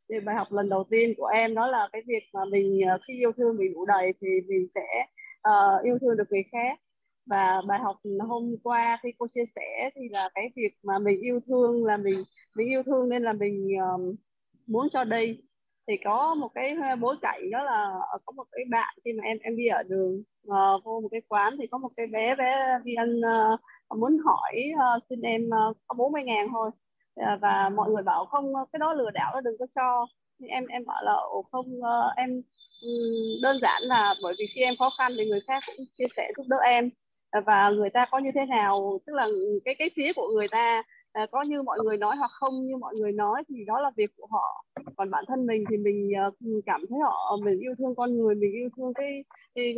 Thì 0.08 0.20
bài 0.20 0.36
học 0.36 0.52
lần 0.52 0.68
đầu 0.68 0.84
tiên 0.90 1.14
của 1.16 1.26
em 1.26 1.54
đó 1.54 1.66
là 1.66 1.88
cái 1.92 2.02
việc 2.06 2.22
mà 2.32 2.44
mình 2.44 2.80
khi 3.08 3.18
yêu 3.18 3.32
thương 3.36 3.56
mình 3.56 3.74
đủ 3.74 3.86
đầy 3.86 4.12
thì 4.20 4.28
mình 4.48 4.66
sẽ 4.74 5.06
uh, 5.48 5.84
yêu 5.84 5.98
thương 6.00 6.16
được 6.16 6.30
người 6.30 6.44
khác. 6.52 6.78
Và 7.26 7.62
bài 7.68 7.78
học 7.78 7.96
hôm 8.28 8.56
qua 8.62 8.98
khi 9.02 9.12
cô 9.18 9.26
chia 9.34 9.44
sẻ 9.56 9.90
thì 9.94 10.00
là 10.10 10.28
cái 10.34 10.50
việc 10.56 10.70
mà 10.82 10.98
mình 10.98 11.20
yêu 11.20 11.40
thương 11.46 11.84
là 11.84 11.96
mình 11.96 12.22
mình 12.56 12.68
yêu 12.68 12.82
thương 12.86 13.08
nên 13.08 13.22
là 13.22 13.32
mình 13.32 13.68
um, 13.78 14.14
muốn 14.66 14.88
cho 14.92 15.04
đi 15.04 15.40
thì 15.88 15.96
có 16.04 16.34
một 16.34 16.48
cái 16.54 16.76
ờ, 16.90 16.96
bối 16.96 17.16
cảnh 17.22 17.50
đó 17.50 17.62
là 17.62 17.90
ờ, 18.12 18.18
có 18.24 18.32
một 18.32 18.44
cái 18.52 18.64
bạn 18.70 18.96
khi 19.04 19.12
mà 19.12 19.24
em 19.24 19.38
em 19.42 19.56
đi 19.56 19.66
ở 19.66 19.82
đường 19.88 20.22
uh, 20.48 20.84
vô 20.84 21.00
một 21.00 21.08
cái 21.10 21.20
quán 21.28 21.54
thì 21.58 21.66
có 21.70 21.78
một 21.78 21.88
cái 21.96 22.06
bé 22.12 22.34
bé 22.34 22.78
đi 22.84 22.94
ăn 22.94 23.20
uh, 23.20 23.60
muốn 23.98 24.18
hỏi 24.24 24.54
uh, 24.74 25.02
xin 25.10 25.20
em 25.20 25.46
uh, 25.46 25.76
có 25.86 25.94
40 25.98 26.22
ngàn 26.22 26.48
thôi. 26.52 26.70
Uh, 27.20 27.40
và 27.40 27.70
mọi 27.76 27.90
người 27.90 28.02
bảo 28.02 28.26
không 28.26 28.52
cái 28.72 28.78
đó 28.78 28.94
lừa 28.94 29.10
đảo 29.10 29.40
đừng 29.40 29.58
có 29.58 29.66
cho. 29.74 30.06
Thì 30.40 30.46
em 30.48 30.66
em 30.66 30.84
bảo 30.86 31.04
là 31.04 31.12
Ồ, 31.12 31.42
không 31.52 31.66
uh, 31.78 32.16
em 32.16 32.42
um, 32.82 33.42
đơn 33.42 33.56
giản 33.62 33.82
là 33.82 34.14
bởi 34.22 34.34
vì 34.38 34.46
khi 34.54 34.60
em 34.62 34.74
khó 34.78 34.90
khăn 34.98 35.12
thì 35.18 35.26
người 35.26 35.40
khác 35.46 35.62
cũng 35.66 35.76
chia 35.98 36.04
sẻ 36.16 36.32
giúp 36.36 36.44
đỡ 36.48 36.56
em. 36.64 36.90
Và 37.46 37.70
người 37.70 37.90
ta 37.90 38.06
có 38.10 38.18
như 38.18 38.30
thế 38.34 38.46
nào? 38.46 39.00
Tức 39.06 39.12
là 39.12 39.26
cái 39.64 39.74
cái 39.78 39.90
phía 39.96 40.12
của 40.16 40.28
người 40.34 40.46
ta 40.48 40.82
à, 41.16 41.26
có 41.32 41.42
như 41.42 41.62
mọi 41.62 41.78
người 41.84 41.96
nói 41.96 42.16
hoặc 42.16 42.30
không 42.30 42.66
như 42.66 42.76
mọi 42.76 42.94
người 43.00 43.12
nói 43.12 43.42
thì 43.48 43.54
đó 43.66 43.80
là 43.80 43.90
việc 43.96 44.10
của 44.16 44.26
họ. 44.30 44.64
Còn 44.96 45.10
bản 45.10 45.24
thân 45.28 45.46
mình 45.46 45.64
thì 45.70 45.76
mình 45.76 46.12
ờ, 46.18 46.30
cảm 46.66 46.80
thấy 46.90 46.98
họ 47.02 47.36
mình 47.44 47.60
yêu 47.60 47.74
thương 47.78 47.94
con 47.94 48.18
người 48.18 48.34
mình 48.34 48.52
yêu 48.52 48.68
thương 48.76 48.94
cái 48.94 49.24
cái 49.54 49.74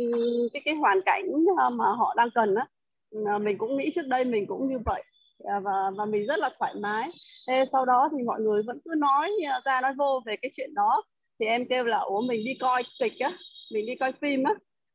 cái, 0.53 0.61
cái 0.65 0.75
hoàn 0.75 0.97
cảnh 1.05 1.23
ờ, 1.57 1.69
mà 1.69 1.85
họ 1.85 2.13
đang 2.17 2.29
cần 2.35 2.55
á. 2.55 2.65
Mình 3.41 3.57
cũng 3.57 3.77
nghĩ 3.77 3.91
trước 3.95 4.07
đây 4.07 4.25
mình 4.25 4.45
cũng 4.47 4.69
như 4.69 4.77
vậy 4.85 5.03
và 5.63 5.91
và 5.97 6.05
mình 6.05 6.25
rất 6.27 6.39
là 6.39 6.49
thoải 6.59 6.73
mái. 6.75 7.09
Thế 7.47 7.65
sau 7.71 7.85
đó 7.85 8.09
thì 8.11 8.23
mọi 8.23 8.41
người 8.41 8.61
vẫn 8.63 8.79
cứ 8.85 8.95
nói 8.97 9.31
ra 9.65 9.81
nói 9.81 9.93
vô 9.97 10.21
về 10.25 10.35
cái 10.41 10.51
chuyện 10.55 10.73
đó. 10.73 11.03
Thì 11.39 11.45
em 11.45 11.65
kêu 11.69 11.83
là 11.83 11.97
ủa 11.97 12.21
mình 12.21 12.45
đi 12.45 12.53
coi 12.59 12.83
kịch 12.99 13.19
á 13.19 13.31
mình 13.73 13.85
đi 13.85 13.95
coi 13.95 14.11
phim 14.11 14.43
á. 14.43 14.53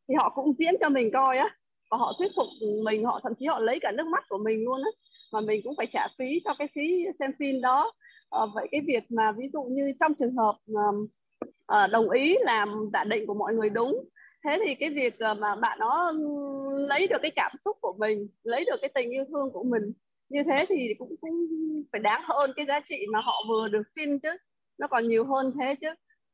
Thì 0.08 0.14
họ 0.14 0.32
cũng 0.34 0.54
diễn 0.58 0.74
cho 0.80 0.88
mình 0.88 1.10
coi 1.12 1.38
á. 1.38 1.48
Và 1.90 1.96
họ 1.96 2.12
thuyết 2.18 2.32
phục 2.36 2.46
mình 2.84 3.04
họ 3.04 3.20
thậm 3.22 3.32
chí 3.38 3.46
họ 3.46 3.58
lấy 3.58 3.78
cả 3.80 3.92
nước 3.92 4.06
mắt 4.06 4.24
của 4.28 4.38
mình 4.38 4.64
luôn 4.64 4.82
á 4.84 4.90
mà 5.34 5.40
mình 5.40 5.60
cũng 5.64 5.74
phải 5.76 5.86
trả 5.86 6.08
phí 6.18 6.40
cho 6.44 6.54
cái 6.58 6.68
phí 6.74 7.06
xem 7.18 7.30
phim 7.38 7.60
đó. 7.60 7.92
À, 8.30 8.40
vậy 8.54 8.68
cái 8.70 8.80
việc 8.86 9.04
mà 9.08 9.32
ví 9.32 9.48
dụ 9.52 9.62
như 9.62 9.92
trong 10.00 10.14
trường 10.14 10.36
hợp 10.36 10.56
à, 11.66 11.86
đồng 11.86 12.10
ý 12.10 12.36
làm 12.40 12.68
giả 12.92 13.04
định 13.04 13.26
của 13.26 13.34
mọi 13.34 13.54
người 13.54 13.70
đúng 13.70 14.04
thế 14.44 14.58
thì 14.66 14.74
cái 14.74 14.90
việc 14.90 15.18
ờ, 15.18 15.34
mà 15.34 15.54
bạn 15.56 15.78
nó 15.78 16.12
lấy 16.88 17.06
được 17.06 17.18
cái 17.22 17.30
cảm 17.36 17.52
xúc 17.64 17.76
của 17.80 17.94
mình 17.98 18.28
lấy 18.42 18.64
được 18.64 18.76
cái 18.80 18.90
tình 18.94 19.10
yêu 19.10 19.24
thương 19.28 19.50
của 19.52 19.62
mình 19.62 19.92
như 20.28 20.42
thế 20.42 20.56
thì 20.68 20.94
cũng 20.98 21.14
cũng 21.20 21.46
phải 21.92 22.00
đáng 22.00 22.22
hơn 22.24 22.52
cái 22.56 22.66
giá 22.66 22.80
trị 22.80 23.06
mà 23.12 23.20
họ 23.20 23.44
vừa 23.48 23.68
được 23.68 23.82
xin 23.96 24.18
chứ. 24.18 24.28
Nó 24.78 24.86
còn 24.86 25.08
nhiều 25.08 25.24
hơn 25.24 25.52
thế 25.60 25.74
chứ. 25.80 25.88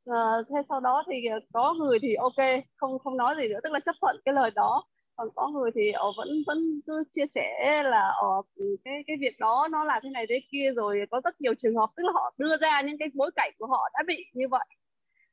À, 0.06 0.20
thế 0.50 0.62
sau 0.68 0.80
đó 0.80 1.04
thì 1.06 1.28
có 1.52 1.74
người 1.74 1.98
thì 2.02 2.14
ok 2.14 2.64
không 2.76 2.98
không 2.98 3.16
nói 3.16 3.34
gì 3.38 3.48
nữa 3.48 3.60
tức 3.64 3.72
là 3.72 3.80
chấp 3.80 3.94
thuận 4.00 4.16
cái 4.24 4.34
lời 4.34 4.50
đó 4.54 4.84
còn 5.20 5.28
có 5.34 5.48
người 5.48 5.70
thì 5.74 5.92
họ 5.92 6.12
vẫn 6.16 6.28
vẫn 6.46 6.80
cứ 6.86 7.04
chia 7.12 7.26
sẻ 7.34 7.82
là 7.84 8.08
ở 8.08 8.42
cái 8.84 8.94
cái 9.06 9.16
việc 9.20 9.38
đó 9.38 9.68
nó 9.70 9.84
là 9.84 10.00
thế 10.02 10.10
này 10.10 10.26
thế 10.28 10.40
kia 10.50 10.72
rồi 10.76 11.00
có 11.10 11.20
rất 11.24 11.40
nhiều 11.40 11.54
trường 11.54 11.76
hợp. 11.76 11.90
Tức 11.96 12.02
là 12.06 12.12
họ 12.14 12.34
đưa 12.38 12.56
ra 12.56 12.80
những 12.80 12.98
cái 12.98 13.08
bối 13.14 13.30
cảnh 13.36 13.52
của 13.58 13.66
họ 13.66 13.88
đã 13.94 14.02
bị 14.06 14.24
như 14.32 14.48
vậy. 14.48 14.66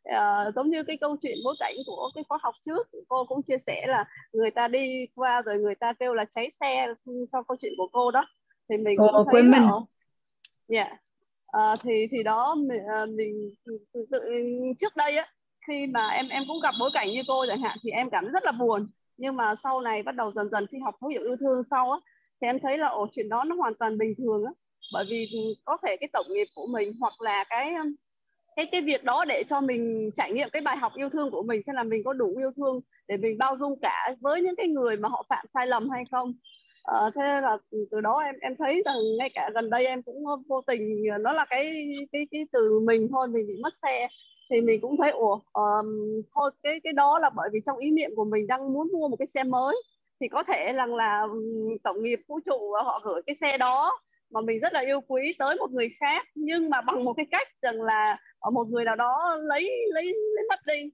À, 0.03 0.51
giống 0.55 0.69
như 0.69 0.83
cái 0.83 0.97
câu 0.97 1.17
chuyện 1.21 1.37
bối 1.45 1.55
cảnh 1.59 1.75
của 1.85 2.11
cái 2.15 2.23
khóa 2.29 2.37
học 2.41 2.55
trước 2.65 2.87
cô 3.07 3.25
cũng 3.25 3.41
chia 3.43 3.57
sẻ 3.67 3.85
là 3.87 4.05
người 4.33 4.51
ta 4.51 4.67
đi 4.67 5.07
qua 5.15 5.41
rồi 5.45 5.57
người 5.57 5.75
ta 5.75 5.93
kêu 5.93 6.13
là 6.13 6.25
cháy 6.35 6.51
xe 6.59 6.87
cho 7.31 7.43
câu 7.47 7.57
chuyện 7.61 7.73
của 7.77 7.87
cô 7.91 8.11
đó. 8.11 8.25
Thì 8.69 8.77
mình 8.77 8.97
cũng 8.97 9.25
thấy 9.31 9.43
mình. 9.43 9.63
dạ. 10.67 10.83
Yeah. 10.83 11.01
à, 11.47 11.73
thì 11.83 12.07
thì 12.11 12.23
đó 12.23 12.55
mình, 12.55 12.81
à, 12.93 13.05
mình 13.05 13.53
tự, 13.93 14.05
tự, 14.11 14.19
trước 14.79 14.95
đây 14.95 15.17
á 15.17 15.27
khi 15.67 15.87
mà 15.87 16.09
em 16.09 16.29
em 16.29 16.43
cũng 16.47 16.59
gặp 16.63 16.73
bối 16.79 16.89
cảnh 16.93 17.11
như 17.11 17.21
cô 17.27 17.45
chẳng 17.47 17.61
hạn 17.61 17.77
thì 17.83 17.89
em 17.89 18.09
cảm 18.09 18.23
thấy 18.23 18.31
rất 18.31 18.43
là 18.43 18.51
buồn 18.51 18.87
nhưng 19.17 19.35
mà 19.35 19.55
sau 19.63 19.81
này 19.81 20.03
bắt 20.03 20.15
đầu 20.15 20.31
dần 20.35 20.49
dần 20.51 20.65
khi 20.71 20.77
học 20.79 20.95
thấu 21.01 21.09
hiểu 21.09 21.23
yêu 21.23 21.35
thương 21.39 21.63
sau 21.71 21.91
á 21.91 21.99
thì 22.41 22.47
em 22.47 22.59
thấy 22.59 22.77
là 22.77 22.87
ổ 22.87 23.07
chuyện 23.11 23.29
đó 23.29 23.43
nó 23.43 23.55
hoàn 23.55 23.73
toàn 23.75 23.97
bình 23.97 24.13
thường 24.17 24.45
á. 24.45 24.51
Bởi 24.93 25.05
vì 25.09 25.27
có 25.65 25.77
thể 25.83 25.97
cái 25.99 26.09
tổng 26.13 26.25
nghiệp 26.29 26.45
của 26.55 26.67
mình 26.73 26.93
hoặc 26.99 27.21
là 27.21 27.43
cái 27.49 27.73
um, 27.73 27.95
cái 28.55 28.65
cái 28.71 28.81
việc 28.81 29.03
đó 29.03 29.25
để 29.27 29.43
cho 29.49 29.61
mình 29.61 30.11
trải 30.17 30.31
nghiệm 30.31 30.49
cái 30.53 30.61
bài 30.61 30.77
học 30.77 30.91
yêu 30.95 31.09
thương 31.09 31.31
của 31.31 31.43
mình 31.43 31.61
xem 31.67 31.75
là 31.75 31.83
mình 31.83 32.01
có 32.05 32.13
đủ 32.13 32.35
yêu 32.39 32.51
thương 32.57 32.79
để 33.07 33.17
mình 33.17 33.37
bao 33.37 33.57
dung 33.57 33.79
cả 33.81 34.15
với 34.21 34.41
những 34.41 34.55
cái 34.55 34.67
người 34.67 34.97
mà 34.97 35.09
họ 35.09 35.25
phạm 35.29 35.45
sai 35.53 35.67
lầm 35.67 35.89
hay 35.89 36.03
không. 36.11 36.33
À, 36.83 36.97
thế 37.15 37.21
là 37.41 37.57
từ 37.91 38.01
đó 38.01 38.19
em 38.25 38.35
em 38.41 38.55
thấy 38.59 38.81
rằng 38.85 38.95
ngay 39.19 39.29
cả 39.33 39.49
gần 39.53 39.69
đây 39.69 39.85
em 39.85 40.03
cũng 40.03 40.25
vô 40.49 40.61
tình 40.67 41.03
ờ, 41.11 41.17
nó 41.17 41.31
là 41.33 41.45
cái 41.49 41.91
cái 42.11 42.27
cái 42.31 42.41
từ 42.51 42.79
mình 42.85 43.07
thôi 43.11 43.27
mình 43.27 43.47
bị 43.47 43.53
mất 43.63 43.73
xe 43.81 44.07
thì 44.49 44.61
mình 44.61 44.81
cũng 44.81 44.97
thấy 44.97 45.11
ủa 45.11 45.39
um, 45.53 46.21
thôi 46.35 46.51
cái 46.63 46.79
cái 46.83 46.93
đó 46.93 47.19
là 47.19 47.29
bởi 47.35 47.49
vì 47.53 47.59
trong 47.65 47.77
ý 47.77 47.91
niệm 47.91 48.11
của 48.15 48.25
mình 48.25 48.47
đang 48.47 48.73
muốn 48.73 48.87
mua 48.93 49.07
một 49.07 49.15
cái 49.19 49.27
xe 49.27 49.43
mới. 49.43 49.75
Thì 50.21 50.27
có 50.27 50.43
thể 50.43 50.73
rằng 50.73 50.95
là 50.95 51.27
tổng 51.83 52.03
nghiệp 52.03 52.19
vũ 52.27 52.39
trụ 52.45 52.73
họ 52.85 53.01
gửi 53.03 53.21
cái 53.25 53.35
xe 53.41 53.57
đó 53.57 53.99
mà 54.31 54.41
mình 54.41 54.59
rất 54.59 54.73
là 54.73 54.79
yêu 54.79 55.01
quý 55.07 55.35
tới 55.39 55.55
một 55.59 55.71
người 55.71 55.89
khác 55.99 56.27
nhưng 56.35 56.69
mà 56.69 56.81
bằng 56.81 57.05
một 57.05 57.13
cái 57.13 57.25
cách 57.31 57.47
rằng 57.61 57.81
là 57.81 58.17
ở 58.39 58.51
một 58.51 58.63
người 58.69 58.85
nào 58.85 58.95
đó 58.95 59.37
lấy 59.41 59.71
lấy 59.93 60.05
lấy 60.05 60.45
mất 60.49 60.59
đi 60.65 60.91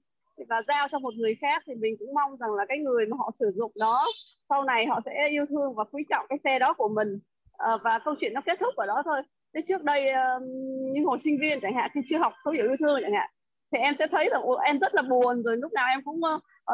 và 0.48 0.62
giao 0.68 0.88
cho 0.88 0.98
một 0.98 1.14
người 1.14 1.34
khác 1.40 1.62
thì 1.66 1.74
mình 1.74 1.96
cũng 1.98 2.14
mong 2.14 2.36
rằng 2.36 2.54
là 2.54 2.64
cái 2.68 2.78
người 2.78 3.06
mà 3.06 3.16
họ 3.18 3.30
sử 3.38 3.52
dụng 3.54 3.72
đó 3.74 4.06
sau 4.48 4.64
này 4.64 4.86
họ 4.86 5.00
sẽ 5.04 5.28
yêu 5.30 5.46
thương 5.48 5.74
và 5.74 5.84
quý 5.84 6.04
trọng 6.08 6.26
cái 6.28 6.38
xe 6.44 6.58
đó 6.58 6.72
của 6.72 6.88
mình. 6.88 7.18
À, 7.58 7.76
và 7.84 7.98
câu 8.04 8.14
chuyện 8.20 8.34
nó 8.34 8.40
kết 8.46 8.58
thúc 8.60 8.76
ở 8.76 8.86
đó 8.86 9.02
thôi. 9.04 9.22
Thế 9.54 9.60
trước 9.68 9.82
đây 9.82 10.12
như 10.92 11.04
hồi 11.06 11.18
sinh 11.18 11.38
viên 11.40 11.60
chẳng 11.60 11.74
hạn 11.74 11.90
khi 11.94 12.00
chưa 12.08 12.18
học 12.18 12.32
thấu 12.44 12.52
hiểu 12.52 12.66
yêu 12.66 12.76
thương 12.80 12.98
chẳng 13.02 13.12
hạn 13.12 13.30
thì 13.74 13.80
em 13.80 13.94
sẽ 13.94 14.06
thấy 14.06 14.28
rằng 14.32 14.42
em 14.64 14.78
rất 14.78 14.94
là 14.94 15.02
buồn 15.02 15.42
rồi 15.42 15.56
lúc 15.56 15.72
nào 15.72 15.86
em 15.88 16.02
cũng 16.04 16.20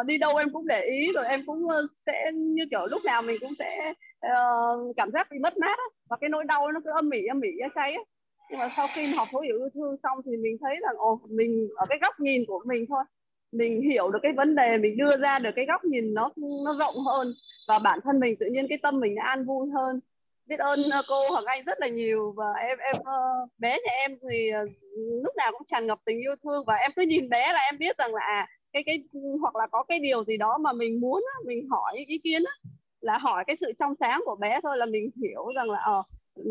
uh, 0.00 0.06
đi 0.06 0.18
đâu 0.18 0.36
em 0.36 0.50
cũng 0.52 0.66
để 0.66 0.82
ý 0.84 1.12
rồi 1.14 1.26
em 1.26 1.42
cũng 1.46 1.64
uh, 1.64 1.90
sẽ 2.06 2.30
như 2.34 2.64
kiểu 2.70 2.86
lúc 2.86 3.02
nào 3.04 3.22
mình 3.22 3.36
cũng 3.40 3.52
sẽ 3.58 3.92
uh, 4.26 4.96
cảm 4.96 5.10
giác 5.10 5.28
bị 5.30 5.38
mất 5.38 5.58
mát 5.58 5.78
á. 5.78 5.84
và 6.10 6.16
cái 6.20 6.30
nỗi 6.30 6.44
đau 6.44 6.72
nó 6.72 6.80
cứ 6.84 6.90
âm 6.94 7.08
mỉ 7.08 7.26
âm 7.26 7.40
mỉ 7.40 7.48
cháy 7.74 7.92
á. 7.92 8.02
nhưng 8.50 8.58
mà 8.58 8.68
sau 8.76 8.88
khi 8.94 9.06
học 9.06 9.28
thấu 9.32 9.40
hiểu 9.40 9.56
yêu 9.56 9.68
thương 9.74 9.96
xong 10.02 10.18
thì 10.26 10.36
mình 10.36 10.56
thấy 10.60 10.76
rằng 10.82 10.94
ồ 10.96 11.20
mình 11.28 11.68
ở 11.76 11.86
cái 11.88 11.98
góc 12.02 12.20
nhìn 12.20 12.44
của 12.46 12.62
mình 12.66 12.86
thôi 12.88 13.04
mình 13.52 13.82
hiểu 13.90 14.10
được 14.10 14.18
cái 14.22 14.32
vấn 14.32 14.54
đề 14.54 14.78
mình 14.78 14.96
đưa 14.96 15.16
ra 15.16 15.38
được 15.38 15.50
cái 15.56 15.66
góc 15.66 15.84
nhìn 15.84 16.14
nó 16.14 16.30
nó 16.64 16.76
rộng 16.78 16.94
hơn 17.06 17.34
và 17.68 17.78
bản 17.78 17.98
thân 18.04 18.20
mình 18.20 18.36
tự 18.40 18.46
nhiên 18.46 18.66
cái 18.68 18.78
tâm 18.82 19.00
mình 19.00 19.14
nó 19.14 19.22
an 19.22 19.44
vui 19.44 19.70
hơn 19.74 20.00
biết 20.50 20.60
ơn 20.60 20.90
ờ, 20.90 21.02
cô 21.08 21.30
Hoàng 21.30 21.44
Anh 21.44 21.64
rất 21.64 21.80
là 21.80 21.88
nhiều 21.88 22.32
và 22.36 22.44
em 22.60 22.78
em 22.78 22.94
ờ, 23.04 23.12
bé 23.58 23.78
nhà 23.84 23.92
em 23.92 24.18
thì 24.30 24.50
ờ, 24.50 24.64
lúc 25.22 25.36
nào 25.36 25.52
cũng 25.52 25.66
tràn 25.70 25.86
ngập 25.86 25.98
tình 26.04 26.20
yêu 26.20 26.34
thương 26.42 26.64
và 26.66 26.74
em 26.74 26.90
cứ 26.96 27.02
nhìn 27.02 27.28
bé 27.28 27.52
là 27.52 27.60
em 27.70 27.78
biết 27.78 27.98
rằng 27.98 28.14
là 28.14 28.20
à, 28.20 28.48
cái 28.72 28.82
cái 28.86 29.04
hoặc 29.40 29.56
là 29.56 29.66
có 29.66 29.82
cái 29.82 29.98
điều 29.98 30.24
gì 30.24 30.36
đó 30.36 30.58
mà 30.58 30.72
mình 30.72 31.00
muốn 31.00 31.22
mình 31.46 31.68
hỏi 31.70 32.04
ý 32.06 32.18
kiến 32.18 32.42
là 33.00 33.18
hỏi 33.18 33.44
cái 33.46 33.56
sự 33.60 33.72
trong 33.78 33.94
sáng 33.94 34.22
của 34.24 34.36
bé 34.40 34.60
thôi 34.62 34.76
là 34.76 34.86
mình 34.86 35.10
hiểu 35.22 35.46
rằng 35.56 35.70
là 35.70 35.78
ờ 35.78 36.02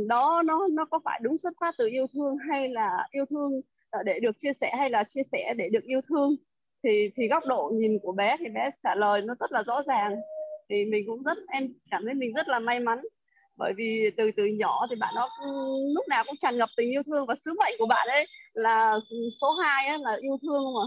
đó 0.07 0.41
nó 0.45 0.67
nó 0.71 0.85
có 0.85 0.99
phải 1.05 1.19
đúng 1.23 1.37
xuất 1.37 1.53
phát 1.59 1.75
từ 1.77 1.87
yêu 1.87 2.07
thương 2.13 2.37
hay 2.49 2.69
là 2.69 3.07
yêu 3.11 3.25
thương 3.29 3.61
để 4.05 4.19
được 4.19 4.39
chia 4.39 4.53
sẻ 4.61 4.71
hay 4.77 4.89
là 4.89 5.03
chia 5.03 5.21
sẻ 5.31 5.53
để 5.57 5.69
được 5.69 5.83
yêu 5.83 6.01
thương. 6.09 6.35
Thì 6.83 7.11
thì 7.15 7.27
góc 7.27 7.43
độ 7.45 7.71
nhìn 7.73 7.99
của 8.01 8.11
bé 8.11 8.35
thì 8.39 8.45
bé 8.49 8.69
trả 8.83 8.95
lời 8.95 9.21
nó 9.21 9.35
rất 9.39 9.51
là 9.51 9.63
rõ 9.63 9.81
ràng. 9.87 10.15
Thì 10.69 10.85
mình 10.85 11.03
cũng 11.07 11.23
rất 11.23 11.37
em 11.47 11.73
cảm 11.91 12.05
thấy 12.05 12.13
mình 12.13 12.33
rất 12.33 12.47
là 12.47 12.59
may 12.59 12.79
mắn 12.79 12.99
bởi 13.59 13.73
vì 13.77 14.11
từ 14.17 14.31
từ 14.37 14.45
nhỏ 14.45 14.87
thì 14.89 14.95
bạn 14.95 15.13
nó 15.15 15.29
lúc 15.93 16.07
nào 16.07 16.23
cũng 16.27 16.35
tràn 16.41 16.57
ngập 16.57 16.69
tình 16.77 16.91
yêu 16.91 17.03
thương 17.03 17.25
và 17.25 17.35
sứ 17.45 17.53
mệnh 17.59 17.75
của 17.79 17.85
bạn 17.85 18.07
ấy 18.07 18.27
là 18.53 18.95
số 19.41 19.51
2 19.51 19.87
ấy, 19.87 19.97
là 19.99 20.17
yêu 20.21 20.37
thương 20.41 20.63
mà. 20.73 20.81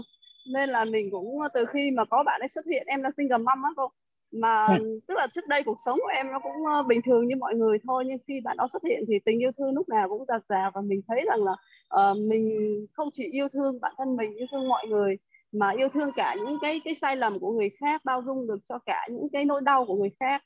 Nên 0.53 0.69
là 0.69 0.85
mình 0.85 1.11
cũng 1.11 1.39
từ 1.53 1.65
khi 1.65 1.91
mà 1.97 2.05
có 2.05 2.23
bạn 2.23 2.41
ấy 2.41 2.49
xuất 2.49 2.65
hiện 2.65 2.83
em 2.87 3.03
là 3.03 3.09
single 3.17 3.37
mom 3.37 3.63
á 3.63 3.69
cô. 3.75 3.87
Mà 4.31 4.65
ừ. 4.65 4.99
tức 5.07 5.17
là 5.17 5.27
trước 5.35 5.47
đây 5.47 5.63
cuộc 5.63 5.77
sống 5.85 5.99
của 6.01 6.11
em 6.15 6.31
nó 6.31 6.39
cũng 6.39 6.65
ờ, 6.65 6.83
bình 6.83 7.01
thường 7.05 7.27
như 7.27 7.35
mọi 7.35 7.55
người 7.55 7.77
thôi 7.87 8.03
nhưng 8.07 8.17
khi 8.27 8.41
bạn 8.43 8.57
đó 8.57 8.67
xuất 8.73 8.83
hiện 8.83 9.03
thì 9.07 9.13
tình 9.25 9.43
yêu 9.43 9.51
thương 9.57 9.73
lúc 9.73 9.89
nào 9.89 10.09
cũng 10.09 10.25
giạt 10.27 10.41
rào 10.49 10.71
và 10.73 10.81
mình 10.81 11.01
thấy 11.07 11.25
rằng 11.25 11.39
là 11.43 11.51
uh, 12.11 12.17
mình 12.17 12.59
không 12.93 13.09
chỉ 13.13 13.23
yêu 13.31 13.47
thương 13.53 13.79
bản 13.81 13.93
thân 13.97 14.15
mình 14.15 14.35
yêu 14.35 14.47
thương 14.51 14.67
mọi 14.67 14.87
người 14.87 15.17
mà 15.53 15.71
yêu 15.71 15.87
thương 15.93 16.11
cả 16.15 16.35
những 16.37 16.57
cái 16.61 16.81
cái 16.85 16.95
sai 17.01 17.15
lầm 17.15 17.39
của 17.39 17.51
người 17.51 17.69
khác 17.79 18.01
bao 18.05 18.21
dung 18.25 18.47
được 18.47 18.59
cho 18.69 18.79
cả 18.85 19.07
những 19.11 19.27
cái 19.33 19.45
nỗi 19.45 19.61
đau 19.61 19.85
của 19.85 19.95
người 19.95 20.11
khác. 20.19 20.43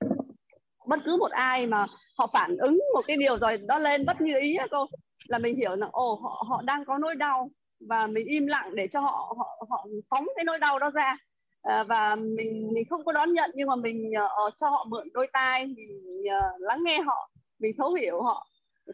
Bất 0.87 0.99
cứ 1.05 1.17
một 1.19 1.31
ai 1.31 1.67
mà 1.67 1.85
họ 2.17 2.27
phản 2.33 2.57
ứng 2.57 2.79
một 2.93 3.01
cái 3.07 3.17
điều 3.17 3.37
rồi 3.37 3.57
đó 3.57 3.79
lên 3.79 4.05
bất 4.05 4.21
như 4.21 4.39
ý 4.39 4.55
á 4.55 4.67
cô. 4.71 4.85
Là 5.27 5.37
mình 5.37 5.55
hiểu 5.55 5.75
là 5.75 5.87
ồ 5.91 6.19
họ 6.23 6.43
họ 6.49 6.61
đang 6.65 6.85
có 6.85 6.97
nỗi 6.97 7.15
đau 7.15 7.49
và 7.89 8.07
mình 8.07 8.27
im 8.27 8.47
lặng 8.47 8.75
để 8.75 8.87
cho 8.87 8.99
họ 8.99 9.33
họ 9.37 9.65
họ 9.69 9.85
phóng 10.09 10.27
cái 10.35 10.45
nỗi 10.45 10.59
đau 10.59 10.79
đó 10.79 10.89
ra. 10.89 11.17
À, 11.61 11.83
và 11.83 12.15
mình 12.15 12.69
mình 12.73 12.83
không 12.89 13.05
có 13.05 13.11
đón 13.11 13.33
nhận 13.33 13.51
nhưng 13.53 13.67
mà 13.67 13.75
mình 13.75 14.11
uh, 14.47 14.53
cho 14.57 14.69
họ 14.69 14.85
mượn 14.89 15.07
đôi 15.13 15.27
tai 15.33 15.67
mình 15.67 16.21
uh, 16.21 16.61
lắng 16.61 16.83
nghe 16.83 16.99
họ 16.99 17.29
mình 17.59 17.75
thấu 17.77 17.93
hiểu 17.93 18.21
họ. 18.21 18.47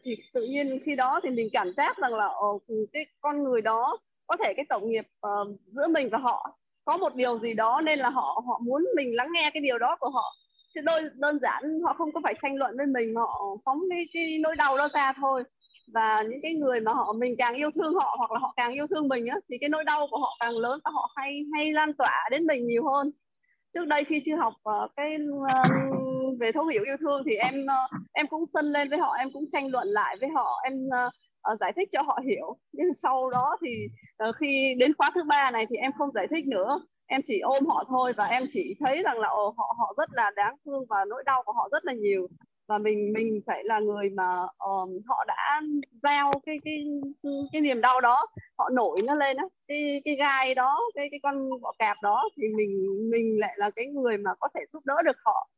Thì 0.03 0.15
tự 0.33 0.43
nhiên 0.43 0.79
khi 0.85 0.95
đó 0.95 1.19
thì 1.23 1.29
mình 1.29 1.49
cảm 1.53 1.73
giác 1.77 1.97
rằng 1.97 2.13
là 2.13 2.27
uh, 2.27 2.63
cái 2.93 3.05
con 3.21 3.43
người 3.43 3.61
đó 3.61 3.97
có 4.27 4.37
thể 4.43 4.53
cái 4.53 4.65
tổng 4.69 4.89
nghiệp 4.89 5.05
uh, 5.27 5.47
giữa 5.65 5.87
mình 5.87 6.09
và 6.11 6.17
họ 6.17 6.57
có 6.85 6.97
một 6.97 7.15
điều 7.15 7.39
gì 7.39 7.53
đó 7.53 7.81
nên 7.81 7.99
là 7.99 8.09
họ 8.09 8.41
họ 8.47 8.59
muốn 8.63 8.85
mình 8.95 9.15
lắng 9.15 9.27
nghe 9.33 9.49
cái 9.53 9.61
điều 9.61 9.77
đó 9.79 9.97
của 9.99 10.09
họ 10.09 10.35
chứ 10.73 10.81
đôi 10.81 11.01
đơn 11.15 11.39
giản 11.41 11.63
họ 11.83 11.93
không 11.97 12.11
có 12.13 12.21
phải 12.23 12.33
tranh 12.41 12.55
luận 12.55 12.77
với 12.77 12.85
mình 12.85 13.15
họ 13.15 13.57
phóng 13.65 13.79
cái, 13.89 14.05
cái 14.13 14.37
nỗi 14.41 14.55
đau 14.55 14.77
đó 14.77 14.87
ra 14.93 15.13
thôi. 15.21 15.43
Và 15.93 16.23
những 16.29 16.39
cái 16.43 16.53
người 16.53 16.79
mà 16.79 16.93
họ 16.93 17.13
mình 17.13 17.35
càng 17.37 17.53
yêu 17.55 17.69
thương 17.75 17.93
họ 17.93 18.15
hoặc 18.17 18.31
là 18.31 18.39
họ 18.39 18.53
càng 18.57 18.73
yêu 18.73 18.87
thương 18.87 19.07
mình 19.07 19.27
á 19.27 19.37
thì 19.49 19.57
cái 19.61 19.69
nỗi 19.69 19.83
đau 19.83 20.07
của 20.11 20.17
họ 20.17 20.37
càng 20.39 20.57
lớn 20.57 20.79
và 20.85 20.91
họ 20.93 21.11
hay 21.15 21.45
hay 21.53 21.71
lan 21.71 21.93
tỏa 21.93 22.29
đến 22.31 22.47
mình 22.47 22.67
nhiều 22.67 22.83
hơn. 22.89 23.11
Trước 23.73 23.85
đây 23.85 24.03
khi 24.03 24.21
chưa 24.25 24.35
học 24.35 24.53
uh, 24.53 24.91
cái 24.95 25.17
uh, 25.31 26.39
về 26.39 26.51
thấu 26.51 26.65
hiểu 26.65 26.83
yêu 26.83 26.95
thương 26.99 27.23
thì 27.25 27.35
em 27.35 27.63
uh, 27.63 28.01
em 28.13 28.27
cũng 28.27 28.45
sân 28.53 28.65
lên 28.65 28.89
với 28.89 28.99
họ 28.99 29.13
em 29.19 29.31
cũng 29.33 29.45
tranh 29.51 29.67
luận 29.67 29.87
lại 29.87 30.17
với 30.19 30.29
họ 30.29 30.61
em 30.63 30.73
uh, 30.87 31.13
uh, 31.53 31.59
giải 31.59 31.73
thích 31.75 31.89
cho 31.91 32.01
họ 32.01 32.19
hiểu. 32.25 32.57
Nhưng 32.71 32.93
sau 32.93 33.29
đó 33.29 33.57
thì 33.61 33.69
uh, 34.29 34.35
khi 34.35 34.75
đến 34.77 34.93
khóa 34.97 35.11
thứ 35.15 35.23
ba 35.23 35.51
này 35.51 35.65
thì 35.69 35.75
em 35.75 35.91
không 35.97 36.11
giải 36.11 36.27
thích 36.27 36.47
nữa 36.47 36.79
em 37.13 37.21
chỉ 37.27 37.39
ôm 37.39 37.65
họ 37.65 37.83
thôi 37.89 38.13
và 38.17 38.25
em 38.25 38.43
chỉ 38.49 38.75
thấy 38.79 39.03
rằng 39.03 39.19
là 39.19 39.27
ồ, 39.27 39.53
họ 39.57 39.75
họ 39.77 39.93
rất 39.97 40.09
là 40.13 40.31
đáng 40.35 40.55
thương 40.65 40.85
và 40.89 41.05
nỗi 41.09 41.23
đau 41.25 41.43
của 41.45 41.53
họ 41.53 41.69
rất 41.71 41.85
là 41.85 41.93
nhiều. 41.93 42.27
Và 42.67 42.77
mình 42.77 43.13
mình 43.13 43.41
phải 43.47 43.63
là 43.63 43.79
người 43.79 44.09
mà 44.09 44.27
um, 44.57 44.89
họ 45.07 45.23
đã 45.27 45.61
gieo 46.03 46.31
cái 46.45 46.55
cái 46.65 46.77
cái 47.51 47.61
niềm 47.61 47.81
đau 47.81 48.01
đó 48.01 48.25
họ 48.57 48.69
nổi 48.69 48.97
nó 49.05 49.15
lên 49.15 49.37
á. 49.37 49.45
Cái 49.67 50.01
cái 50.05 50.15
gai 50.15 50.55
đó 50.55 50.79
cái 50.95 51.07
cái 51.11 51.19
con 51.23 51.49
bọ 51.61 51.71
cạp 51.79 51.97
đó 52.01 52.23
thì 52.37 52.43
mình 52.57 52.71
mình 53.11 53.39
lại 53.39 53.53
là 53.57 53.69
cái 53.75 53.85
người 53.85 54.17
mà 54.17 54.31
có 54.39 54.47
thể 54.55 54.61
giúp 54.73 54.85
đỡ 54.85 54.95
được 55.05 55.17
họ. 55.25 55.49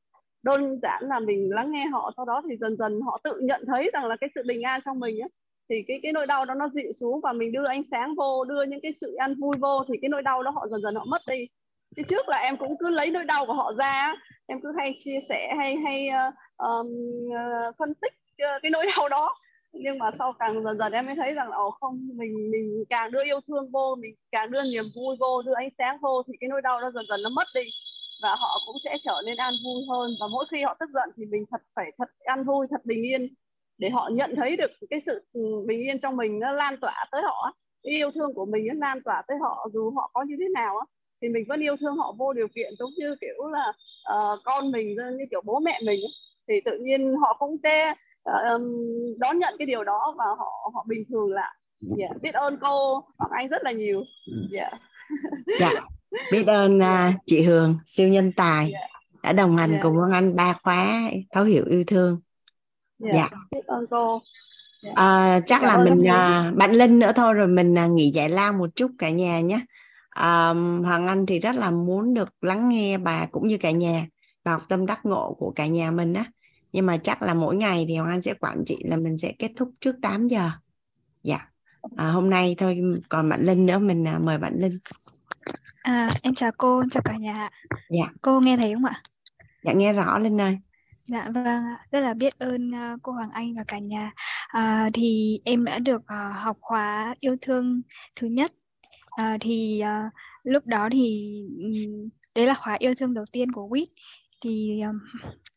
Đơn 0.43 0.79
giản 0.81 1.03
là 1.03 1.19
mình 1.19 1.49
lắng 1.53 1.71
nghe 1.71 1.85
họ 1.85 2.11
sau 2.17 2.25
đó 2.25 2.41
thì 2.49 2.57
dần 2.61 2.77
dần 2.77 3.01
họ 3.01 3.19
tự 3.23 3.39
nhận 3.41 3.65
thấy 3.67 3.89
rằng 3.93 4.05
là 4.05 4.15
cái 4.21 4.29
sự 4.35 4.41
bình 4.47 4.61
an 4.61 4.81
trong 4.85 4.99
mình 4.99 5.19
á 5.19 5.27
thì 5.69 5.83
cái 5.87 5.99
cái 6.03 6.11
nỗi 6.13 6.25
đau 6.27 6.45
đó 6.45 6.53
nó 6.53 6.69
dịu 6.73 6.93
xuống 6.99 7.21
và 7.21 7.33
mình 7.33 7.51
đưa 7.51 7.65
ánh 7.65 7.83
sáng 7.91 8.15
vô 8.15 8.45
đưa 8.45 8.63
những 8.63 8.79
cái 8.83 8.93
sự 9.01 9.15
an 9.15 9.35
vui 9.41 9.53
vô 9.59 9.83
thì 9.87 9.93
cái 10.01 10.09
nỗi 10.09 10.21
đau 10.21 10.43
đó 10.43 10.51
họ 10.51 10.67
dần 10.67 10.81
dần 10.81 10.95
họ 10.95 11.05
mất 11.05 11.21
đi. 11.27 11.47
Chứ 11.95 12.03
trước 12.07 12.29
là 12.29 12.37
em 12.37 12.57
cũng 12.57 12.77
cứ 12.79 12.89
lấy 12.89 13.11
nỗi 13.11 13.23
đau 13.23 13.45
của 13.45 13.53
họ 13.53 13.71
ra 13.77 14.15
em 14.47 14.61
cứ 14.61 14.73
hay 14.77 14.97
chia 15.03 15.19
sẻ 15.29 15.53
hay 15.57 15.75
hay 15.75 16.07
uh, 16.09 16.33
um, 16.57 16.87
uh, 17.27 17.75
phân 17.77 17.93
tích 18.01 18.13
uh, 18.43 18.61
cái 18.61 18.69
nỗi 18.71 18.85
đau 18.95 19.09
đó. 19.09 19.35
Nhưng 19.73 19.97
mà 19.97 20.11
sau 20.19 20.33
càng 20.39 20.63
dần 20.63 20.77
dần 20.77 20.91
em 20.91 21.05
mới 21.05 21.15
thấy 21.15 21.33
rằng 21.33 21.49
là 21.49 21.57
oh, 21.57 21.73
không 21.79 22.09
mình 22.13 22.51
mình 22.51 22.83
càng 22.89 23.11
đưa 23.11 23.23
yêu 23.23 23.39
thương 23.47 23.71
vô 23.71 23.95
mình 23.99 24.15
càng 24.31 24.51
đưa 24.51 24.63
niềm 24.63 24.85
vui 24.95 25.15
vô 25.19 25.41
đưa 25.41 25.53
ánh 25.55 25.69
sáng 25.77 25.97
vô 26.01 26.23
thì 26.27 26.33
cái 26.39 26.47
nỗi 26.47 26.61
đau 26.61 26.81
đó 26.81 26.91
dần 26.95 27.05
dần 27.09 27.21
nó 27.23 27.29
mất 27.29 27.47
đi. 27.55 27.61
Và 28.21 28.35
họ 28.35 28.59
cũng 28.65 28.75
sẽ 28.83 28.97
trở 29.05 29.21
nên 29.25 29.37
an 29.37 29.53
vui 29.65 29.83
hơn. 29.89 30.11
Và 30.21 30.27
mỗi 30.31 30.45
khi 30.51 30.63
họ 30.63 30.75
tức 30.79 30.89
giận 30.93 31.09
thì 31.17 31.25
mình 31.25 31.45
thật 31.51 31.61
phải 31.75 31.91
thật 31.97 32.09
an 32.19 32.43
vui 32.43 32.67
thật 32.69 32.85
bình 32.85 33.03
yên 33.03 33.27
để 33.77 33.89
họ 33.89 34.09
nhận 34.13 34.35
thấy 34.35 34.57
được 34.57 34.71
cái 34.89 35.01
sự 35.05 35.21
ừ, 35.33 35.41
bình 35.67 35.79
yên 35.79 35.99
trong 35.99 36.17
mình 36.17 36.39
nó 36.39 36.51
lan 36.51 36.77
tỏa 36.81 37.05
tới 37.11 37.21
họ 37.21 37.53
cái 37.83 37.93
yêu 37.93 38.11
thương 38.11 38.33
của 38.33 38.45
mình 38.45 38.67
nó 38.67 38.73
lan 38.87 39.03
tỏa 39.05 39.21
tới 39.27 39.37
họ 39.41 39.67
dù 39.73 39.91
họ 39.95 40.11
có 40.13 40.23
như 40.23 40.35
thế 40.39 40.45
nào 40.53 40.77
á 40.77 40.85
thì 41.21 41.29
mình 41.29 41.45
vẫn 41.49 41.59
yêu 41.59 41.75
thương 41.79 41.97
họ 41.97 42.15
vô 42.17 42.33
điều 42.33 42.47
kiện 42.47 42.73
giống 42.79 42.91
như 42.97 43.15
kiểu 43.21 43.47
là 43.51 43.73
uh, 44.15 44.39
con 44.43 44.71
mình 44.71 44.95
như 45.17 45.25
kiểu 45.31 45.41
bố 45.45 45.59
mẹ 45.59 45.79
mình 45.85 45.99
thì 46.47 46.53
tự 46.65 46.77
nhiên 46.77 47.15
họ 47.21 47.35
cũng 47.39 47.57
sẽ 47.63 47.93
uh, 48.29 48.61
đón 49.17 49.39
nhận 49.39 49.55
cái 49.59 49.65
điều 49.65 49.83
đó 49.83 50.15
và 50.17 50.25
họ 50.37 50.71
họ 50.73 50.85
bình 50.87 51.03
thường 51.09 51.33
lại 51.33 51.55
yeah. 51.97 52.11
Dạ, 52.11 52.17
biết 52.21 52.33
ơn 52.33 52.57
cô 52.61 53.03
Hoàng 53.17 53.31
Anh 53.31 53.47
rất 53.47 53.63
là 53.63 53.71
nhiều 53.71 54.03
yeah. 54.53 54.73
dạ 55.59 55.71
biết 56.31 56.47
ơn 56.47 56.79
uh, 56.79 57.15
chị 57.25 57.41
Hường 57.41 57.77
siêu 57.85 58.07
nhân 58.07 58.31
tài 58.35 58.71
yeah. 58.71 58.89
đã 59.23 59.33
đồng 59.33 59.57
hành 59.57 59.71
yeah. 59.71 59.83
cùng 59.83 59.95
Hoàng 59.95 60.11
Anh 60.11 60.35
ba 60.35 60.53
khóa 60.63 61.11
thấu 61.31 61.43
hiểu 61.43 61.65
yêu 61.69 61.83
thương 61.87 62.21
dạ, 62.99 63.11
dạ. 63.13 63.29
biết 63.51 63.65
ơn 63.67 63.85
cô. 63.89 64.21
Dạ. 64.83 64.91
à, 64.95 65.39
chắc 65.45 65.61
Cảm 65.61 65.67
là 65.67 65.83
mình 65.83 66.07
à, 66.09 66.51
bạn 66.55 66.71
Linh 66.71 66.99
nữa 66.99 67.11
thôi 67.15 67.33
rồi 67.33 67.47
mình 67.47 67.77
à, 67.77 67.87
nghỉ 67.87 68.09
giải 68.09 68.29
lao 68.29 68.53
một 68.53 68.69
chút 68.75 68.91
cả 68.99 69.09
nhà 69.09 69.39
nhé. 69.39 69.59
À, 70.09 70.47
Hoàng 70.83 71.07
Anh 71.07 71.25
thì 71.25 71.39
rất 71.39 71.55
là 71.55 71.71
muốn 71.71 72.13
được 72.13 72.29
lắng 72.41 72.69
nghe 72.69 72.97
bà 72.97 73.25
cũng 73.25 73.47
như 73.47 73.57
cả 73.57 73.71
nhà 73.71 74.07
và 74.43 74.51
học 74.51 74.63
tâm 74.69 74.85
đắc 74.85 75.05
ngộ 75.05 75.35
của 75.39 75.51
cả 75.55 75.65
nhà 75.65 75.91
mình 75.91 76.13
á. 76.13 76.25
Nhưng 76.71 76.85
mà 76.85 76.97
chắc 76.97 77.21
là 77.21 77.33
mỗi 77.33 77.55
ngày 77.55 77.85
thì 77.87 77.97
Hoàng 77.97 78.11
Anh 78.11 78.21
sẽ 78.21 78.33
quản 78.33 78.63
trị 78.65 78.77
là 78.83 78.97
mình 78.97 79.17
sẽ 79.17 79.33
kết 79.39 79.51
thúc 79.55 79.71
trước 79.81 79.95
8 80.01 80.27
giờ. 80.27 80.49
Dạ. 81.23 81.39
À, 81.97 82.07
hôm 82.07 82.29
nay 82.29 82.55
thôi 82.57 82.81
còn 83.09 83.29
bạn 83.29 83.41
Linh 83.41 83.65
nữa 83.65 83.79
mình 83.79 84.07
à, 84.07 84.19
mời 84.25 84.37
bạn 84.37 84.53
Linh. 84.55 84.77
À, 85.81 86.07
em 86.23 86.35
chào 86.35 86.51
cô 86.57 86.79
em 86.79 86.89
chào 86.89 87.03
cả 87.05 87.13
nhà 87.17 87.49
dạ. 87.89 88.05
Cô 88.21 88.39
nghe 88.39 88.57
thấy 88.57 88.73
không 88.73 88.85
ạ? 88.85 89.01
Dạ 89.63 89.73
nghe 89.73 89.93
rõ 89.93 90.19
Linh 90.19 90.41
ơi 90.41 90.57
Dạ 91.07 91.25
vâng, 91.33 91.63
rất 91.91 91.99
là 91.99 92.13
biết 92.13 92.39
ơn 92.39 92.71
uh, 92.71 92.99
cô 93.03 93.11
Hoàng 93.11 93.31
Anh 93.31 93.55
và 93.55 93.63
cả 93.67 93.79
nhà. 93.79 94.11
À, 94.47 94.89
thì 94.93 95.39
em 95.45 95.65
đã 95.65 95.79
được 95.79 96.01
uh, 96.01 96.35
học 96.35 96.57
khóa 96.61 97.15
yêu 97.19 97.35
thương 97.41 97.81
thứ 98.15 98.27
nhất. 98.27 98.51
À, 99.17 99.37
thì 99.41 99.77
uh, 99.81 100.13
lúc 100.43 100.65
đó 100.65 100.89
thì 100.91 101.31
đấy 102.35 102.45
là 102.45 102.53
khóa 102.53 102.75
yêu 102.79 102.93
thương 102.99 103.13
đầu 103.13 103.25
tiên 103.31 103.51
của 103.51 103.67
WIT. 103.67 103.85
Thì 104.41 104.81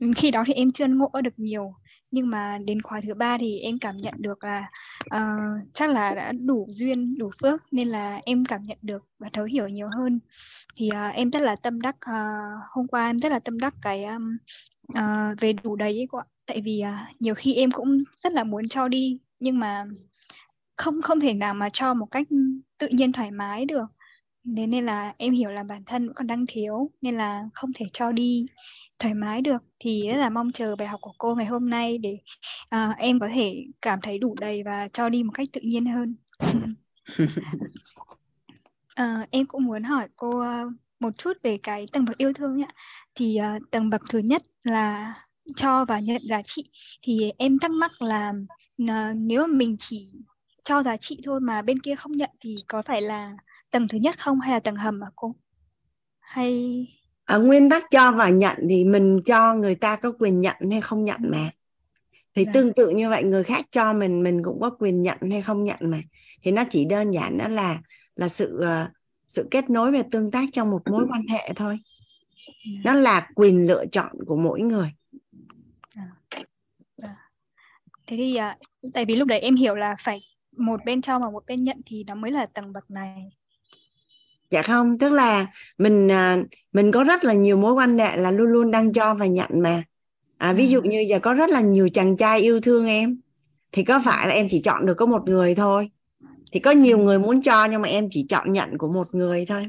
um, 0.01 0.13
khi 0.13 0.31
đó 0.31 0.45
thì 0.47 0.53
em 0.53 0.73
chưa 0.73 0.87
ngộ 0.87 1.11
được 1.23 1.35
nhiều 1.37 1.75
nhưng 2.11 2.31
mà 2.31 2.59
đến 2.65 2.83
khóa 2.83 3.01
thứ 3.01 3.15
ba 3.15 3.39
thì 3.39 3.59
em 3.59 3.79
cảm 3.79 3.97
nhận 3.97 4.15
được 4.19 4.45
là 4.45 4.69
uh, 5.17 5.63
chắc 5.75 5.91
là 5.91 6.15
đã 6.15 6.33
đủ 6.33 6.67
duyên 6.71 7.15
đủ 7.19 7.31
phước 7.43 7.63
nên 7.71 7.89
là 7.89 8.21
em 8.25 8.45
cảm 8.45 8.63
nhận 8.63 8.79
được 8.83 9.05
và 9.19 9.29
thấu 9.33 9.45
hiểu 9.45 9.69
nhiều 9.69 9.87
hơn 10.01 10.21
thì 10.77 10.89
uh, 10.95 11.15
em 11.15 11.31
rất 11.31 11.43
là 11.43 11.57
tâm 11.57 11.81
đắc 11.81 11.97
uh, 11.97 12.63
hôm 12.71 12.87
qua 12.87 13.07
em 13.07 13.19
rất 13.19 13.33
là 13.33 13.39
tâm 13.39 13.59
đắc 13.59 13.75
cái 13.83 14.05
um, 14.05 14.37
uh, 14.93 15.41
về 15.41 15.53
đủ 15.53 15.77
đầy 15.77 15.99
ấy 15.99 16.07
cô 16.11 16.19
ạ. 16.19 16.25
Tại 16.47 16.61
vì 16.65 16.83
uh, 16.85 17.21
nhiều 17.21 17.35
khi 17.35 17.55
em 17.55 17.71
cũng 17.71 17.99
rất 18.19 18.33
là 18.33 18.45
muốn 18.45 18.69
cho 18.69 18.89
đi 18.89 19.19
nhưng 19.41 19.59
mà 19.59 19.87
không 20.77 21.03
không 21.03 21.21
thể 21.21 21.35
nào 21.35 21.55
mà 21.55 21.71
cho 21.71 21.95
một 21.95 22.07
cách 22.11 22.29
tự 22.79 22.89
nhiên 22.93 23.13
thoải 23.13 23.31
mái 23.31 23.65
được. 23.65 23.85
Thế 24.57 24.67
nên 24.67 24.87
là 24.87 25.15
em 25.19 25.33
hiểu 25.33 25.51
là 25.51 25.63
bản 25.63 25.83
thân 25.87 26.13
còn 26.15 26.27
đang 26.27 26.45
thiếu 26.49 26.91
nên 27.03 27.17
là 27.17 27.45
không 27.55 27.73
thể 27.73 27.87
cho 27.93 28.13
đi 28.13 28.47
thoải 28.99 29.15
mái 29.15 29.41
được. 29.41 29.63
Thì 29.79 30.09
rất 30.09 30.17
là 30.17 30.31
mong 30.31 30.53
chờ 30.53 30.77
bài 30.77 30.89
học 30.89 31.01
của 31.01 31.13
cô 31.19 31.35
ngày 31.35 31.47
hôm 31.47 31.71
nay 31.71 31.99
để 31.99 32.19
uh, 32.77 32.97
em 32.97 33.21
có 33.21 33.29
thể 33.35 33.65
cảm 33.83 34.01
thấy 34.01 34.19
đủ 34.19 34.35
đầy 34.41 34.63
và 34.63 34.89
cho 34.89 35.09
đi 35.09 35.23
một 35.23 35.33
cách 35.35 35.49
tự 35.53 35.61
nhiên 35.61 35.87
hơn. 35.87 36.17
Uh, 39.03 39.29
em 39.31 39.47
cũng 39.47 39.65
muốn 39.65 39.83
hỏi 39.83 40.09
cô 40.17 40.29
uh, 40.29 40.73
một 41.01 41.19
chút 41.19 41.33
về 41.43 41.59
cái 41.63 41.87
tầng 41.93 42.05
bậc 42.05 42.19
yêu 42.19 42.33
thương 42.33 42.63
ạ. 42.63 42.69
Thì 43.15 43.39
uh, 43.57 43.71
tầng 43.71 43.91
bậc 43.91 44.03
thứ 44.11 44.19
nhất 44.19 44.43
là 44.65 45.15
cho 45.57 45.85
và 45.85 45.99
nhận 45.99 46.23
giá 46.29 46.43
trị. 46.43 46.71
Thì 47.03 47.33
em 47.39 47.59
thắc 47.59 47.71
mắc 47.71 48.03
là 48.03 48.33
uh, 48.83 49.17
nếu 49.17 49.47
mình 49.47 49.77
chỉ 49.79 50.11
cho 50.65 50.83
giá 50.83 50.97
trị 50.97 51.21
thôi 51.25 51.41
mà 51.41 51.63
bên 51.63 51.81
kia 51.81 51.95
không 51.95 52.13
nhận 52.13 52.31
thì 52.41 52.55
có 52.69 52.83
phải 52.83 53.03
là 53.03 53.33
tầng 53.71 53.89
thứ 53.89 53.99
nhất 53.99 54.19
không 54.19 54.41
hay 54.41 54.53
là 54.53 54.61
tầng 54.61 54.77
hầm 54.77 55.05
à 55.05 55.11
cô? 55.17 55.35
Hay 56.21 56.87
ở 57.25 57.39
nguyên 57.39 57.71
tắc 57.71 57.85
cho 57.91 58.13
và 58.13 58.29
nhận 58.29 58.57
thì 58.69 58.85
mình 58.85 59.21
cho 59.27 59.55
người 59.55 59.75
ta 59.75 59.97
có 59.97 60.13
quyền 60.19 60.41
nhận 60.41 60.57
hay 60.71 60.81
không 60.81 61.05
nhận 61.05 61.21
mà. 61.21 61.51
Thì 62.35 62.45
dạ. 62.45 62.51
tương 62.55 62.73
tự 62.73 62.89
như 62.89 63.09
vậy 63.09 63.25
người 63.25 63.45
khác 63.45 63.67
cho 63.71 63.93
mình 63.93 64.23
mình 64.23 64.43
cũng 64.45 64.61
có 64.61 64.71
quyền 64.71 65.03
nhận 65.03 65.19
hay 65.31 65.43
không 65.43 65.65
nhận 65.65 65.79
mà. 65.83 66.01
Thì 66.43 66.51
nó 66.51 66.65
chỉ 66.71 66.85
đơn 66.85 67.11
giản 67.11 67.39
đó 67.39 67.49
là 67.49 67.81
là 68.17 68.29
sự 68.29 68.61
uh, 68.61 68.98
sự 69.29 69.49
kết 69.51 69.71
nối 69.71 69.93
và 69.93 70.03
tương 70.11 70.31
tác 70.31 70.49
trong 70.53 70.71
một 70.71 70.83
mối 70.91 71.07
quan 71.11 71.27
hệ 71.27 71.53
thôi. 71.57 71.79
Dạ. 72.65 72.81
nó 72.85 72.93
là 72.93 73.31
quyền 73.35 73.67
lựa 73.67 73.85
chọn 73.93 74.13
của 74.27 74.37
mỗi 74.37 74.61
người. 74.61 74.93
Dạ. 75.95 76.03
Dạ. 76.97 77.17
thế 78.07 78.17
thì 78.17 78.37
uh, 78.39 78.93
tại 78.95 79.05
vì 79.05 79.17
lúc 79.17 79.29
đấy 79.29 79.41
em 79.41 79.57
hiểu 79.57 79.75
là 79.75 79.97
phải 79.99 80.21
một 80.57 80.85
bên 80.85 81.01
cho 81.01 81.19
và 81.19 81.31
một 81.31 81.47
bên 81.47 81.63
nhận 81.63 81.81
thì 81.87 82.05
nó 82.05 82.15
mới 82.15 82.31
là 82.31 82.47
tầng 82.47 82.73
bậc 82.73 82.91
này. 82.91 83.31
Dạ 84.51 84.63
không 84.63 84.99
tức 84.99 85.13
là 85.13 85.47
mình 85.79 86.13
à, 86.13 86.43
mình 86.73 86.93
có 86.93 87.05
rất 87.05 87.25
là 87.25 87.33
nhiều 87.33 87.57
mối 87.57 87.73
quan 87.73 87.99
hệ 87.99 88.17
là 88.17 88.31
luôn 88.31 88.49
luôn 88.49 88.71
đang 88.71 88.93
cho 88.93 89.15
và 89.15 89.27
nhận 89.27 89.51
mà. 89.53 89.83
À, 90.39 90.53
ví 90.53 90.69
dụ 90.69 90.83
như 90.83 91.05
giờ 91.09 91.19
có 91.19 91.35
rất 91.35 91.51
là 91.51 91.61
nhiều 91.61 91.89
chàng 91.89 92.17
trai 92.17 92.41
yêu 92.41 92.61
thương 92.61 92.87
em 92.87 93.21
thì 93.73 93.85
có 93.85 94.01
phải 94.05 94.27
là 94.27 94.35
em 94.35 94.49
chỉ 94.51 94.61
chọn 94.63 94.87
được 94.87 94.95
có 94.95 95.07
một 95.07 95.23
người 95.29 95.55
thôi 95.55 95.91
thì 96.53 96.61
có 96.61 96.71
nhiều 96.71 96.99
người 96.99 97.19
muốn 97.19 97.43
cho 97.43 97.65
nhưng 97.65 97.83
mà 97.83 97.89
em 97.89 98.09
chỉ 98.11 98.27
chọn 98.29 98.53
nhận 98.53 98.79
của 98.79 98.93
một 98.93 99.15
người 99.15 99.47
thôi. 99.47 99.63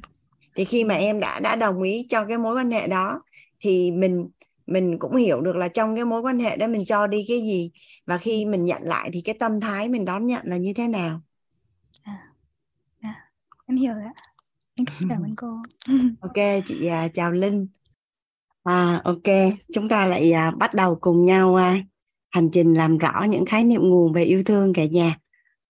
Thì 0.55 0.65
khi 0.65 0.83
mà 0.83 0.95
em 0.95 1.19
đã 1.19 1.39
đã 1.39 1.55
đồng 1.55 1.81
ý 1.81 2.05
cho 2.09 2.25
cái 2.25 2.37
mối 2.37 2.55
quan 2.55 2.71
hệ 2.71 2.87
đó 2.87 3.21
thì 3.59 3.91
mình 3.91 4.29
mình 4.65 4.99
cũng 4.99 5.15
hiểu 5.15 5.41
được 5.41 5.55
là 5.55 5.67
trong 5.67 5.95
cái 5.95 6.05
mối 6.05 6.21
quan 6.21 6.39
hệ 6.39 6.57
đó 6.57 6.67
mình 6.67 6.85
cho 6.85 7.07
đi 7.07 7.25
cái 7.27 7.41
gì. 7.41 7.71
Và 8.05 8.17
khi 8.17 8.45
mình 8.45 8.65
nhận 8.65 8.81
lại 8.83 9.09
thì 9.13 9.21
cái 9.21 9.35
tâm 9.39 9.59
thái 9.59 9.89
mình 9.89 10.05
đón 10.05 10.27
nhận 10.27 10.41
là 10.45 10.57
như 10.57 10.73
thế 10.73 10.87
nào. 10.87 11.21
À, 12.03 12.17
à, 13.01 13.15
em 13.67 13.77
hiểu 13.77 13.93
rồi 13.93 14.03
ạ. 14.03 14.13
Cảm 15.09 15.23
ơn 15.23 15.35
cô. 15.35 15.47
Ok 16.21 16.63
chị 16.65 16.85
à, 16.85 17.07
chào 17.13 17.31
linh. 17.31 17.67
À 18.63 19.01
ok 19.03 19.53
chúng 19.73 19.89
ta 19.89 20.05
lại 20.05 20.31
à, 20.31 20.51
bắt 20.57 20.69
đầu 20.75 20.97
cùng 21.01 21.25
nhau 21.25 21.55
à, 21.55 21.83
hành 22.29 22.49
trình 22.51 22.73
làm 22.73 22.97
rõ 22.97 23.25
những 23.29 23.45
khái 23.45 23.63
niệm 23.63 23.81
nguồn 23.81 24.13
về 24.13 24.23
yêu 24.23 24.43
thương 24.45 24.73
cả 24.73 24.85
nhà 24.85 25.19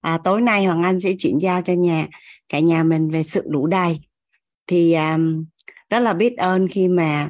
à, 0.01 0.17
tối 0.23 0.41
nay 0.41 0.65
hoàng 0.65 0.83
anh 0.83 0.99
sẽ 0.99 1.13
chuyển 1.19 1.39
giao 1.39 1.61
cho 1.61 1.73
nhà 1.73 2.07
cả 2.49 2.59
nhà 2.59 2.83
mình 2.83 3.11
về 3.11 3.23
sự 3.23 3.43
đủ 3.47 3.67
đầy. 3.67 3.99
Thì 4.67 4.93
um, 4.93 5.45
rất 5.89 5.99
là 5.99 6.13
biết 6.13 6.37
ơn 6.37 6.67
khi 6.67 6.87
mà 6.87 7.29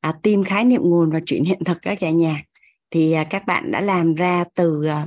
à, 0.00 0.14
tìm 0.22 0.44
khái 0.44 0.64
niệm 0.64 0.82
nguồn 0.82 1.10
và 1.10 1.20
chuyển 1.26 1.44
hiện 1.44 1.64
thực 1.64 1.78
các 1.82 1.98
cả 2.00 2.10
nhà. 2.10 2.42
Thì 2.90 3.12
à, 3.12 3.24
các 3.24 3.46
bạn 3.46 3.70
đã 3.70 3.80
làm 3.80 4.14
ra 4.14 4.44
từ 4.54 4.84
à, 4.84 5.06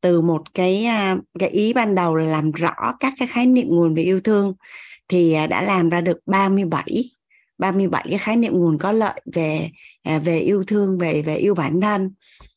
từ 0.00 0.20
một 0.20 0.54
cái 0.54 0.84
à, 0.84 1.16
cái 1.38 1.48
ý 1.48 1.72
ban 1.72 1.94
đầu 1.94 2.14
là 2.14 2.24
làm 2.24 2.52
rõ 2.52 2.92
các 3.00 3.14
cái 3.18 3.28
khái 3.28 3.46
niệm 3.46 3.68
nguồn 3.68 3.94
về 3.94 4.02
yêu 4.02 4.20
thương. 4.20 4.54
Thì 5.08 5.32
à, 5.32 5.46
đã 5.46 5.62
làm 5.62 5.88
ra 5.88 6.00
được 6.00 6.18
37 6.26 6.84
37 7.58 8.06
cái 8.10 8.18
khái 8.18 8.36
niệm 8.36 8.52
nguồn 8.52 8.78
có 8.78 8.92
lợi 8.92 9.20
về 9.34 9.70
à, 10.02 10.18
về 10.18 10.38
yêu 10.38 10.62
thương 10.66 10.98
về 10.98 11.22
về 11.22 11.36
yêu 11.36 11.54
bản 11.54 11.80
thân 11.80 12.14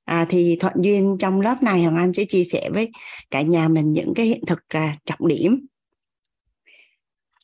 à, 0.10 0.26
thì 0.30 0.58
thuận 0.60 0.74
duyên 0.82 1.18
trong 1.20 1.42
lớp 1.42 1.64
này 1.64 1.84
hoàng 1.84 1.98
anh 1.98 2.14
sẽ 2.14 2.26
chia 2.26 2.44
sẻ 2.44 2.70
với 2.74 2.92
cả 3.32 3.42
nhà 3.42 3.68
mình 3.68 3.94
những 3.94 4.14
cái 4.16 4.26
hiện 4.26 4.46
thực 4.48 4.60
à, 4.70 4.96
trọng 5.06 5.28
điểm. 5.28 5.66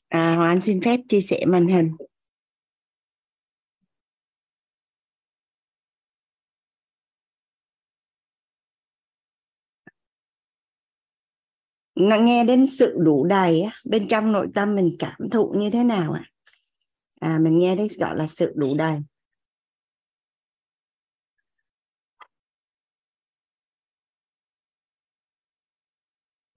À, 0.08 0.36
hoàng 0.36 0.50
anh 0.50 0.62
xin 0.62 0.82
phép 0.82 1.00
chia 1.10 1.22
sẻ 1.22 1.46
màn 1.48 1.68
hình. 1.68 1.92
Nó 11.96 12.18
nghe 12.18 12.44
đến 12.44 12.68
sự 12.68 12.96
đủ 12.98 13.26
đầy 13.26 13.64
bên 13.86 14.08
trong 14.08 14.32
nội 14.32 14.48
tâm 14.56 14.76
mình 14.76 14.96
cảm 15.00 15.30
thụ 15.32 15.54
như 15.58 15.70
thế 15.70 15.84
nào 15.84 16.14
ạ? 16.14 16.26
À? 17.20 17.30
à 17.36 17.40
mình 17.40 17.60
nghe 17.60 17.76
đến 17.76 17.88
gọi 18.00 18.18
là 18.18 18.28
sự 18.28 18.54
đủ 18.56 18.76
đầy. 18.78 19.00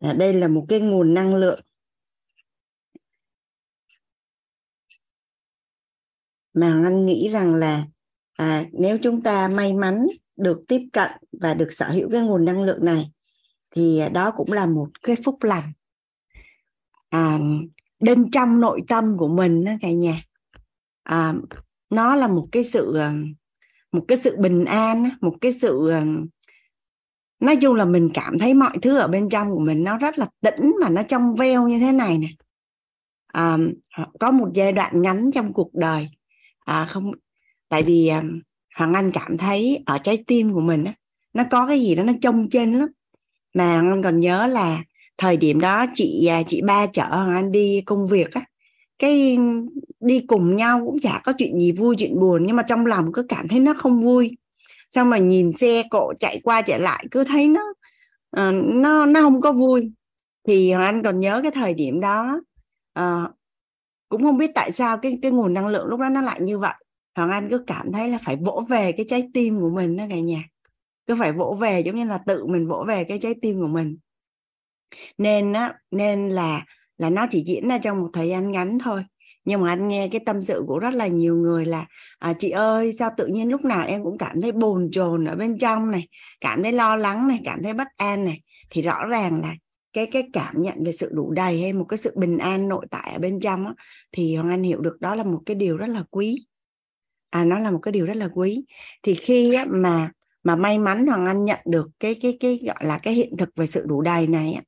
À, 0.01 0.13
đây 0.13 0.33
là 0.33 0.49
một 0.49 0.67
cái 0.69 0.81
nguồn 0.81 1.15
năng 1.15 1.35
lượng. 1.35 1.61
Mà 6.55 6.83
anh 6.85 7.07
nghĩ 7.07 7.29
rằng 7.29 7.55
là 7.55 7.87
à, 8.33 8.67
nếu 8.73 8.99
chúng 9.03 9.23
ta 9.23 9.49
may 9.49 9.75
mắn 9.75 10.07
được 10.37 10.61
tiếp 10.69 10.89
cận 10.93 11.11
và 11.33 11.55
được 11.55 11.69
sở 11.71 11.91
hữu 11.91 12.11
cái 12.11 12.23
nguồn 12.23 12.45
năng 12.45 12.63
lượng 12.63 12.85
này 12.85 13.11
thì 13.71 14.01
đó 14.13 14.31
cũng 14.37 14.53
là 14.53 14.67
một 14.67 14.89
cái 15.03 15.17
phúc 15.25 15.43
lành. 15.43 15.73
À, 17.09 17.39
bên 18.01 18.31
trong 18.31 18.61
nội 18.61 18.81
tâm 18.89 19.17
của 19.19 19.29
mình 19.29 19.65
đó 19.65 19.73
cả 19.81 19.91
nhà 19.91 20.23
à, 21.03 21.35
nó 21.91 22.15
là 22.15 22.29
một 22.29 22.49
cái 22.53 22.65
sự 22.65 22.97
à, 22.97 23.15
một 23.93 24.05
cái 24.09 24.19
sự 24.19 24.37
bình 24.37 24.65
an 24.65 25.09
một 25.21 25.35
cái 25.41 25.53
sự 25.53 25.89
à, 25.89 26.05
nói 27.41 27.57
chung 27.57 27.75
là 27.75 27.85
mình 27.85 28.11
cảm 28.15 28.39
thấy 28.39 28.55
mọi 28.55 28.79
thứ 28.83 28.99
ở 28.99 29.09
bên 29.09 29.29
trong 29.29 29.51
của 29.51 29.59
mình 29.59 29.85
nó 29.85 29.99
rất 29.99 30.19
là 30.19 30.29
tĩnh 30.41 30.73
mà 30.81 30.89
nó 30.89 31.03
trong 31.03 31.35
veo 31.35 31.69
như 31.69 31.79
thế 31.79 31.93
này 31.93 32.19
nè. 32.19 32.29
À, 33.33 33.59
có 34.21 34.31
một 34.31 34.49
giai 34.55 34.73
đoạn 34.73 35.03
ngắn 35.03 35.31
trong 35.35 35.53
cuộc 35.53 35.75
đời. 35.75 36.09
À, 36.65 36.87
không 36.91 37.13
tại 37.69 37.83
vì 37.83 38.09
à, 38.09 38.23
hoàng 38.77 38.95
anh 38.95 39.11
cảm 39.13 39.39
thấy 39.39 39.83
ở 39.87 39.99
trái 39.99 40.25
tim 40.27 40.53
của 40.55 40.61
mình 40.61 40.85
á, 40.85 40.93
nó 41.35 41.45
có 41.51 41.67
cái 41.67 41.81
gì 41.81 41.95
đó 41.95 42.03
nó 42.03 42.13
trông 42.23 42.49
trên 42.51 42.73
lắm. 42.73 42.89
Mà 43.55 43.81
anh 43.81 44.03
còn 44.03 44.21
nhớ 44.21 44.47
là 44.47 44.83
thời 45.19 45.37
điểm 45.37 45.61
đó 45.61 45.87
chị 45.95 46.27
à, 46.27 46.43
chị 46.47 46.63
ba 46.63 46.87
chở 46.87 47.07
hoàng 47.09 47.35
anh 47.35 47.53
đi 47.53 47.83
công 47.87 48.07
việc 48.07 48.33
á 48.33 48.45
cái 48.99 49.39
đi 50.01 50.21
cùng 50.21 50.57
nhau 50.57 50.83
cũng 50.87 51.01
chả 51.01 51.21
có 51.25 51.33
chuyện 51.39 51.61
gì 51.61 51.73
vui 51.73 51.97
chuyện 51.99 52.21
buồn 52.21 52.47
nhưng 52.47 52.57
mà 52.57 52.63
trong 52.63 52.87
lòng 52.87 53.13
cứ 53.13 53.23
cảm 53.29 53.49
thấy 53.49 53.61
nó 53.61 53.75
không 53.75 54.03
vui 54.03 54.37
xong 54.91 55.11
mà 55.11 55.19
nhìn 55.19 55.53
xe 55.53 55.83
cộ 55.91 56.13
chạy 56.21 56.41
qua 56.45 56.63
chạy 56.63 56.81
lại 56.81 57.07
cứ 57.11 57.25
thấy 57.25 57.49
nó 57.49 57.63
uh, 58.37 58.55
nó 58.65 59.07
nó 59.07 59.21
không 59.21 59.41
có 59.41 59.53
vui. 59.53 59.93
Thì 60.49 60.73
hoàng 60.73 60.87
anh 60.87 61.03
còn 61.03 61.21
nhớ 61.21 61.41
cái 61.43 61.51
thời 61.51 61.75
điểm 61.75 62.01
đó 62.01 62.41
uh, 62.99 63.31
cũng 64.09 64.23
không 64.23 64.39
biết 64.39 64.51
tại 64.55 64.73
sao 64.73 64.99
cái 64.99 65.19
cái 65.23 65.31
nguồn 65.31 65.55
năng 65.55 65.69
lượng 65.69 65.87
lúc 65.87 66.01
đó 66.01 66.09
nó 66.09 66.21
lại 66.21 66.41
như 66.41 66.59
vậy. 66.59 66.75
Hoàng 67.15 67.31
anh 67.31 67.49
cứ 67.51 67.65
cảm 67.67 67.93
thấy 67.93 68.09
là 68.09 68.19
phải 68.25 68.37
vỗ 68.37 68.65
về 68.69 68.93
cái 68.93 69.07
trái 69.09 69.29
tim 69.35 69.61
của 69.61 69.71
mình 69.71 69.97
đó 69.97 70.05
cả 70.11 70.21
nhà. 70.21 70.45
Cứ 71.07 71.15
phải 71.15 71.33
vỗ 71.33 71.57
về 71.61 71.81
giống 71.81 71.97
như 71.97 72.05
là 72.05 72.19
tự 72.19 72.47
mình 72.47 72.69
vỗ 72.69 72.85
về 72.89 73.05
cái 73.05 73.19
trái 73.19 73.35
tim 73.43 73.61
của 73.61 73.67
mình. 73.67 73.99
Nên 75.19 75.53
á 75.53 75.75
nên 75.91 76.29
là 76.29 76.65
là 76.99 77.11
nó 77.11 77.27
chỉ 77.31 77.41
diễn 77.47 77.69
ra 77.69 77.79
trong 77.79 78.01
một 78.01 78.11
thời 78.13 78.29
gian 78.29 78.53
ngắn 78.53 78.79
thôi 78.79 79.05
nhưng 79.49 79.61
mà 79.61 79.69
anh 79.69 79.89
nghe 79.89 80.09
cái 80.13 80.21
tâm 80.27 80.43
sự 80.43 80.65
của 80.67 80.79
rất 80.79 80.95
là 80.95 81.07
nhiều 81.07 81.37
người 81.37 81.67
là 81.67 81.87
à, 82.19 82.33
chị 82.39 82.51
ơi 82.51 82.93
sao 82.93 83.11
tự 83.17 83.27
nhiên 83.27 83.51
lúc 83.51 83.65
nào 83.65 83.87
em 83.87 84.05
cũng 84.05 84.19
cảm 84.19 84.43
thấy 84.43 84.53
bồn 84.53 84.89
chồn 84.93 85.25
ở 85.25 85.37
bên 85.37 85.59
trong 85.59 85.91
này 85.91 86.09
cảm 86.41 86.63
thấy 86.63 86.73
lo 86.73 86.97
lắng 86.97 87.29
này 87.29 87.41
cảm 87.45 87.63
thấy 87.63 87.75
bất 87.75 87.89
an 87.97 88.25
này. 88.25 88.41
Thì 88.71 88.83
rõ 88.83 89.07
ràng 89.07 89.41
là 89.41 89.55
cái 89.93 90.07
cái 90.07 90.29
cảm 90.33 90.63
nhận 90.63 90.85
về 90.85 90.93
sự 90.93 91.11
đủ 91.13 91.31
đầy 91.33 91.63
hay 91.63 91.73
một 91.73 91.85
cái 91.85 91.99
sự 91.99 92.13
bình 92.17 92.39
an 92.39 92.69
nội 92.69 92.87
tại 92.91 93.11
ở 93.13 93.19
bên 93.19 93.41
trong 93.41 93.67
á, 93.67 93.75
thì 94.13 94.37
hoàng 94.37 94.51
anh 94.51 94.63
hiểu 94.63 94.81
được 94.81 95.01
đó 95.01 95.15
là 95.15 95.25
một 95.25 95.41
cái 95.47 95.55
điều 95.55 95.77
rất 95.77 95.89
là 95.89 96.03
quý. 96.11 96.47
À 97.31 97.45
nó 97.45 97.59
là 97.59 97.71
một 97.71 97.79
cái 97.83 97.93
điều 97.93 98.07
rất 98.07 98.17
là 98.17 98.29
quý. 98.35 98.65
Thì 99.03 99.15
khi 99.15 99.55
á, 99.55 99.65
mà 99.69 100.11
mà 100.43 100.57
may 100.57 100.79
mắn 100.79 101.07
hoàng 101.07 101.27
anh 101.27 101.45
nhận 101.45 101.61
được 101.67 101.89
cái 102.01 102.15
cái 102.23 102.37
cái 102.41 102.61
gọi 102.67 102.85
là 102.85 102.99
cái 102.99 103.15
hiện 103.15 103.37
thực 103.39 103.49
về 103.57 103.67
sự 103.67 103.85
đủ 103.87 104.03
đầy 104.03 104.27
này 104.27 104.53
á, 104.53 104.63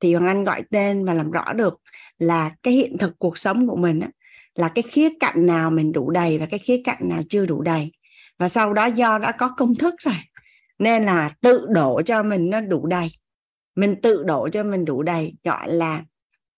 thì 0.00 0.14
hoàng 0.14 0.26
anh 0.26 0.44
gọi 0.44 0.62
tên 0.70 1.04
và 1.04 1.14
làm 1.14 1.30
rõ 1.30 1.52
được 1.52 1.74
là 2.18 2.50
cái 2.62 2.74
hiện 2.74 2.98
thực 2.98 3.18
cuộc 3.18 3.38
sống 3.38 3.68
của 3.68 3.76
mình 3.76 4.00
á, 4.00 4.08
là 4.54 4.68
cái 4.68 4.82
khía 4.82 5.08
cạnh 5.20 5.46
nào 5.46 5.70
mình 5.70 5.92
đủ 5.92 6.10
đầy 6.10 6.38
và 6.38 6.46
cái 6.46 6.58
khía 6.58 6.80
cạnh 6.84 7.08
nào 7.08 7.22
chưa 7.28 7.46
đủ 7.46 7.62
đầy. 7.62 7.92
Và 8.38 8.48
sau 8.48 8.72
đó 8.72 8.86
do 8.86 9.18
đã 9.18 9.32
có 9.32 9.48
công 9.48 9.74
thức 9.74 9.94
rồi 9.98 10.14
nên 10.78 11.04
là 11.04 11.28
tự 11.40 11.66
đổ 11.68 12.02
cho 12.06 12.22
mình 12.22 12.50
nó 12.50 12.60
đủ 12.60 12.86
đầy. 12.86 13.08
Mình 13.76 13.96
tự 14.02 14.22
đổ 14.22 14.48
cho 14.52 14.62
mình 14.62 14.84
đủ 14.84 15.02
đầy 15.02 15.34
gọi 15.44 15.72
là 15.72 16.04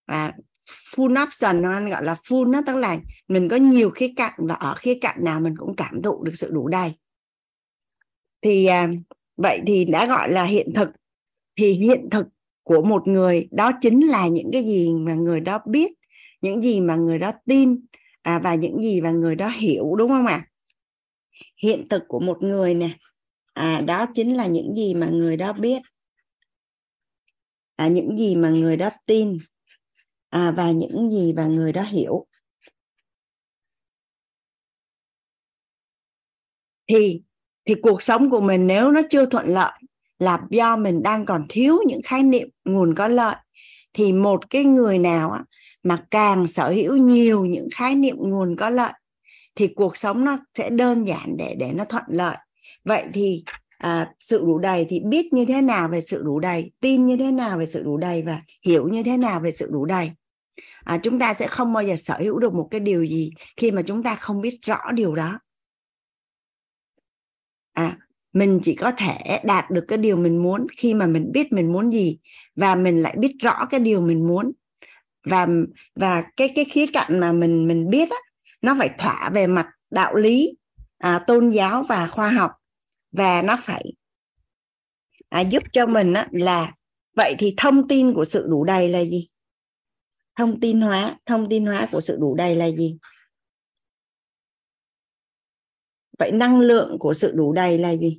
à, 0.07 0.33
full 0.67 1.25
option 1.27 1.63
anh 1.63 1.91
gọi 1.91 2.05
là 2.05 2.15
full 2.15 2.51
nó 2.51 2.61
tức 2.67 2.77
là 2.77 2.99
mình 3.29 3.49
có 3.49 3.57
nhiều 3.57 3.91
khía 3.91 4.13
cạnh 4.17 4.35
và 4.39 4.55
ở 4.55 4.75
khía 4.79 4.99
cạnh 5.01 5.25
nào 5.25 5.41
mình 5.41 5.55
cũng 5.57 5.77
cảm 5.77 6.03
thụ 6.03 6.25
được 6.25 6.33
sự 6.35 6.51
đủ 6.51 6.69
đầy. 6.69 6.93
Thì 8.43 8.67
à, 8.67 8.89
vậy 9.37 9.61
thì 9.67 9.85
đã 9.85 10.07
gọi 10.07 10.33
là 10.33 10.45
hiện 10.45 10.73
thực. 10.75 10.89
Thì 11.57 11.73
hiện 11.73 12.09
thực 12.11 12.27
của 12.63 12.83
một 12.83 13.09
người 13.09 13.49
đó 13.51 13.73
chính 13.81 14.07
là 14.07 14.29
những 14.29 14.51
cái 14.53 14.65
gì 14.65 14.93
mà 14.95 15.15
người 15.15 15.41
đó 15.41 15.61
biết 15.67 15.93
những 16.41 16.63
gì 16.63 16.81
mà 16.81 16.97
người 16.97 17.19
đó 17.19 17.33
tin 17.47 17.81
à, 18.23 18.39
và 18.39 18.55
những 18.55 18.81
gì 18.83 19.01
mà 19.01 19.11
người 19.11 19.35
đó 19.35 19.49
hiểu 19.49 19.95
đúng 19.97 20.09
không 20.09 20.27
ạ? 20.27 20.47
Hiện 21.63 21.89
thực 21.91 22.03
của 22.09 22.21
một 22.21 22.39
người 22.43 22.75
nè 22.75 22.91
à, 23.55 23.81
đó 23.81 24.07
chính 24.15 24.37
là 24.37 24.47
những 24.47 24.75
gì 24.75 24.95
mà 24.95 25.07
người 25.07 25.37
đó 25.37 25.53
biết. 25.53 25.83
À, 27.77 27.89
những 27.89 28.17
gì 28.17 28.37
mà 28.37 28.51
người 28.51 28.77
đó 28.77 28.91
tin 29.07 29.39
à, 30.29 30.55
và 30.57 30.71
những 30.71 31.11
gì 31.11 31.33
mà 31.33 31.47
người 31.47 31.73
đó 31.73 31.83
hiểu. 31.83 32.27
Thì 36.89 37.23
thì 37.65 37.75
cuộc 37.83 38.03
sống 38.03 38.31
của 38.31 38.41
mình 38.41 38.67
nếu 38.67 38.93
nó 38.93 39.01
chưa 39.11 39.27
thuận 39.27 39.49
lợi 39.49 39.73
là 40.19 40.41
do 40.51 40.77
mình 40.77 41.03
đang 41.03 41.27
còn 41.27 41.47
thiếu 41.49 41.79
những 41.87 42.01
khái 42.05 42.23
niệm 42.23 42.49
nguồn 42.65 42.95
có 42.95 43.09
lợi 43.09 43.37
thì 43.93 44.13
một 44.13 44.51
cái 44.51 44.65
người 44.65 44.99
nào 44.99 45.31
á, 45.31 45.45
mà 45.87 46.05
càng 46.11 46.47
sở 46.47 46.71
hữu 46.71 46.97
nhiều 46.97 47.45
những 47.45 47.69
khái 47.75 47.95
niệm 47.95 48.17
nguồn 48.19 48.57
có 48.57 48.71
lợi 48.71 48.93
thì 49.55 49.69
cuộc 49.77 49.97
sống 49.97 50.25
nó 50.25 50.39
sẽ 50.55 50.71
đơn 50.71 51.05
giản 51.05 51.37
để 51.37 51.55
để 51.59 51.73
nó 51.73 51.85
thuận 51.85 52.05
lợi. 52.09 52.37
Vậy 52.85 53.05
thì 53.15 53.45
à, 53.79 54.13
sự 54.21 54.39
đủ 54.39 54.59
đầy 54.59 54.87
thì 54.89 55.01
biết 55.01 55.33
như 55.33 55.45
thế 55.45 55.61
nào 55.61 55.89
về 55.89 56.01
sự 56.01 56.23
đủ 56.23 56.41
đầy 56.41 56.73
tin 56.81 57.07
như 57.07 57.17
thế 57.17 57.31
nào 57.31 57.59
về 57.59 57.67
sự 57.67 57.83
đủ 57.83 57.97
đầy 57.97 58.23
và 58.23 58.43
hiểu 58.67 58.89
như 58.89 59.03
thế 59.03 59.17
nào 59.17 59.41
về 59.41 59.51
sự 59.51 59.69
đủ 59.73 59.85
đầy. 59.85 60.11
À, 60.85 60.99
chúng 61.03 61.19
ta 61.19 61.35
sẽ 61.35 61.47
không 61.47 61.73
bao 61.73 61.83
giờ 61.83 61.97
sở 61.97 62.17
hữu 62.19 62.39
được 62.39 62.55
một 62.55 62.69
cái 62.71 62.81
điều 62.81 63.07
gì 63.07 63.31
khi 63.57 63.71
mà 63.71 63.83
chúng 63.83 64.03
ta 64.03 64.15
không 64.15 64.41
biết 64.41 64.59
rõ 64.63 64.79
điều 64.95 65.15
đó. 65.15 65.39
À 67.73 67.97
mình 68.37 68.61
chỉ 68.63 68.75
có 68.75 68.93
thể 68.97 69.41
đạt 69.45 69.71
được 69.71 69.85
cái 69.89 69.99
điều 69.99 70.17
mình 70.17 70.43
muốn 70.43 70.67
khi 70.77 70.95
mà 70.95 71.07
mình 71.07 71.33
biết 71.33 71.53
mình 71.53 71.73
muốn 71.73 71.93
gì 71.93 72.19
và 72.57 72.75
mình 72.75 73.03
lại 73.03 73.17
biết 73.19 73.37
rõ 73.43 73.67
cái 73.71 73.81
điều 73.81 74.01
mình 74.01 74.27
muốn 74.27 74.53
và 75.31 75.47
và 75.95 76.25
cái 76.37 76.53
cái 76.55 76.65
khía 76.65 76.87
cạnh 76.93 77.21
mà 77.21 77.33
mình 77.33 77.69
mình 77.69 77.91
biết 77.91 78.11
á, 78.11 78.17
nó 78.63 78.77
phải 78.79 78.91
thỏa 78.99 79.31
về 79.31 79.47
mặt 79.47 79.67
đạo 79.91 80.15
lý 80.15 80.55
à, 80.99 81.25
tôn 81.27 81.51
giáo 81.51 81.83
và 81.83 82.07
khoa 82.07 82.31
học. 82.31 82.51
Và 83.13 83.43
nó 83.43 83.57
phải 83.61 83.85
à, 85.29 85.41
giúp 85.41 85.63
cho 85.73 85.87
mình 85.87 86.13
á, 86.13 86.29
là 86.31 86.73
vậy 87.17 87.35
thì 87.39 87.55
thông 87.57 87.89
tin 87.89 88.15
của 88.15 88.25
sự 88.25 88.47
đủ 88.49 88.65
đầy 88.65 88.89
là 88.89 89.05
gì? 89.05 89.29
Thông 90.39 90.61
tin 90.61 90.81
hóa 90.81 91.17
thông 91.27 91.49
tin 91.49 91.67
hóa 91.67 91.89
của 91.93 92.01
sự 92.01 92.17
đủ 92.21 92.35
đầy 92.35 92.57
là 92.57 92.71
gì? 92.71 92.97
Vậy 96.19 96.31
năng 96.33 96.61
lượng 96.61 96.97
của 96.99 97.15
sự 97.15 97.33
đủ 97.35 97.53
đầy 97.53 97.79
là 97.79 97.97
gì? 97.97 98.19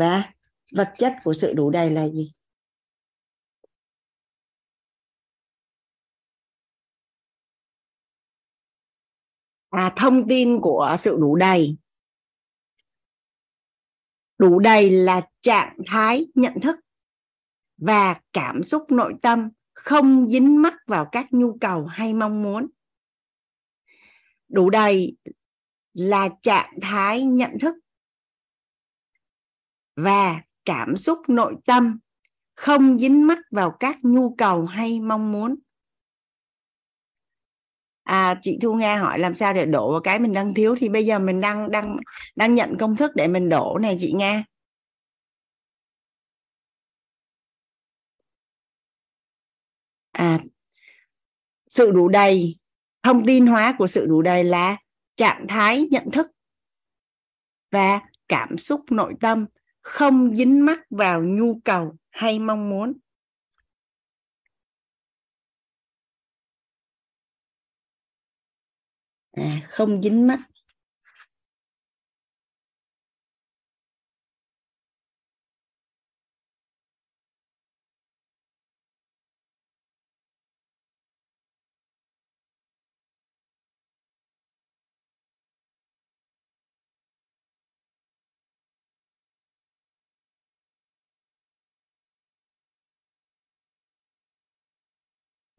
Và 0.00 0.32
vật 0.72 0.92
chất 0.96 1.14
của 1.24 1.32
sự 1.32 1.52
đủ 1.52 1.70
đầy 1.70 1.90
là 1.90 2.08
gì? 2.08 2.32
À 9.70 9.92
thông 9.96 10.28
tin 10.28 10.60
của 10.60 10.96
sự 10.98 11.16
đủ 11.20 11.36
đầy. 11.36 11.76
Đủ 14.38 14.58
đầy 14.58 14.90
là 14.90 15.20
trạng 15.40 15.76
thái 15.86 16.26
nhận 16.34 16.60
thức 16.62 16.76
và 17.76 18.20
cảm 18.32 18.62
xúc 18.62 18.90
nội 18.90 19.14
tâm 19.22 19.50
không 19.72 20.30
dính 20.30 20.62
mắc 20.62 20.74
vào 20.86 21.08
các 21.12 21.26
nhu 21.30 21.58
cầu 21.60 21.86
hay 21.86 22.14
mong 22.14 22.42
muốn. 22.42 22.66
Đủ 24.48 24.70
đầy 24.70 25.16
là 25.92 26.28
trạng 26.42 26.78
thái 26.82 27.22
nhận 27.22 27.58
thức 27.60 27.74
và 29.96 30.40
cảm 30.64 30.96
xúc 30.96 31.18
nội 31.28 31.54
tâm 31.64 31.98
không 32.54 32.98
dính 32.98 33.26
mắc 33.26 33.38
vào 33.50 33.76
các 33.80 33.96
nhu 34.02 34.34
cầu 34.38 34.66
hay 34.66 35.00
mong 35.00 35.32
muốn. 35.32 35.56
À 38.02 38.38
chị 38.42 38.58
Thu 38.62 38.74
Nga 38.74 38.98
hỏi 38.98 39.18
làm 39.18 39.34
sao 39.34 39.52
để 39.54 39.66
đổ 39.66 39.92
vào 39.92 40.00
cái 40.00 40.18
mình 40.18 40.32
đang 40.32 40.54
thiếu 40.54 40.74
thì 40.78 40.88
bây 40.88 41.06
giờ 41.06 41.18
mình 41.18 41.40
đang 41.40 41.70
đang 41.70 41.96
đang 42.36 42.54
nhận 42.54 42.76
công 42.78 42.96
thức 42.96 43.12
để 43.14 43.28
mình 43.28 43.48
đổ 43.48 43.78
này 43.82 43.96
chị 44.00 44.12
Nga. 44.12 44.44
À 50.12 50.38
sự 51.70 51.90
đủ 51.90 52.08
đầy, 52.08 52.56
thông 53.02 53.26
tin 53.26 53.46
hóa 53.46 53.74
của 53.78 53.86
sự 53.86 54.06
đủ 54.06 54.22
đầy 54.22 54.44
là 54.44 54.76
trạng 55.16 55.46
thái 55.48 55.88
nhận 55.90 56.10
thức 56.10 56.26
và 57.70 58.00
cảm 58.28 58.58
xúc 58.58 58.80
nội 58.90 59.14
tâm 59.20 59.46
không 59.82 60.34
dính 60.34 60.64
mắc 60.64 60.80
vào 60.90 61.22
nhu 61.24 61.60
cầu 61.64 61.96
hay 62.10 62.38
mong 62.38 62.70
muốn. 62.70 62.92
À, 69.32 69.60
không 69.70 70.02
dính 70.02 70.26
mắc 70.26 70.40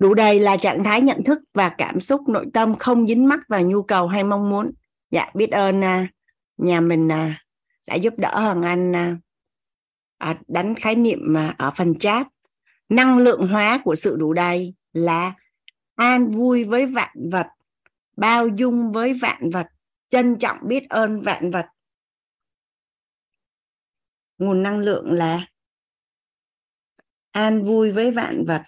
đủ 0.02 0.14
đầy 0.14 0.40
là 0.40 0.57
trạng 0.57 0.84
thái 0.84 1.02
nhận 1.02 1.23
thức 1.23 1.40
và 1.53 1.69
cảm 1.78 1.99
xúc 1.99 2.30
nội 2.30 2.45
tâm 2.53 2.78
không 2.78 3.07
dính 3.07 3.28
mắc 3.28 3.40
vào 3.48 3.61
nhu 3.61 3.84
cầu 3.84 4.07
hay 4.07 4.23
mong 4.23 4.49
muốn. 4.49 4.72
Dạ 5.11 5.32
biết 5.34 5.52
ơn 5.52 5.84
à, 5.84 6.07
nhà 6.57 6.82
mình 6.82 7.11
à, 7.11 7.44
đã 7.86 7.95
giúp 7.95 8.14
đỡ 8.18 8.40
hoàng 8.40 8.61
anh 8.61 8.94
à, 10.18 10.40
đánh 10.48 10.76
khái 10.76 10.95
niệm 10.95 11.34
ở 11.57 11.72
phần 11.76 11.99
chat. 11.99 12.28
Năng 12.90 13.18
lượng 13.18 13.48
hóa 13.48 13.82
của 13.84 13.95
sự 13.95 14.15
đủ 14.15 14.34
đầy 14.34 14.73
là 14.94 15.34
an 15.95 16.30
vui 16.30 16.64
với 16.64 16.86
vạn 16.86 17.30
vật, 17.32 17.48
bao 18.18 18.48
dung 18.48 18.91
với 18.91 19.14
vạn 19.14 19.49
vật, 19.49 19.68
trân 20.10 20.40
trọng 20.40 20.57
biết 20.61 20.90
ơn 20.90 21.22
vạn 21.22 21.52
vật. 21.52 21.65
Nguồn 24.38 24.64
năng 24.64 24.80
lượng 24.80 25.11
là 25.11 25.48
an 27.32 27.64
vui 27.64 27.91
với 27.91 28.11
vạn 28.11 28.45
vật 28.48 28.61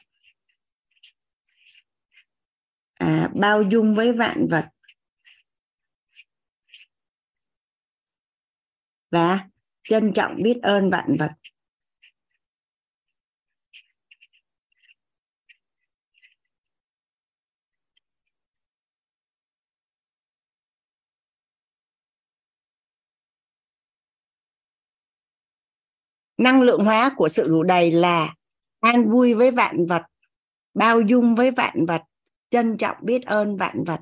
à, 3.03 3.29
bao 3.35 3.61
dung 3.61 3.95
với 3.95 4.11
vạn 4.11 4.47
vật. 4.49 4.65
Và 9.11 9.49
trân 9.83 10.13
trọng 10.13 10.35
biết 10.43 10.59
ơn 10.63 10.89
vạn 10.89 11.17
vật. 11.19 11.31
Năng 26.37 26.61
lượng 26.61 26.83
hóa 26.85 27.13
của 27.17 27.27
sự 27.27 27.47
đủ 27.47 27.63
đầy 27.63 27.91
là 27.91 28.35
an 28.79 29.09
vui 29.09 29.33
với 29.33 29.51
vạn 29.51 29.85
vật 29.85 30.01
bao 30.73 31.01
dung 31.01 31.35
với 31.35 31.51
vạn 31.51 31.85
vật 31.85 32.01
trân 32.53 32.77
trọng 32.77 32.97
biết 33.01 33.25
ơn 33.25 33.57
vạn 33.57 33.83
vật. 33.83 33.99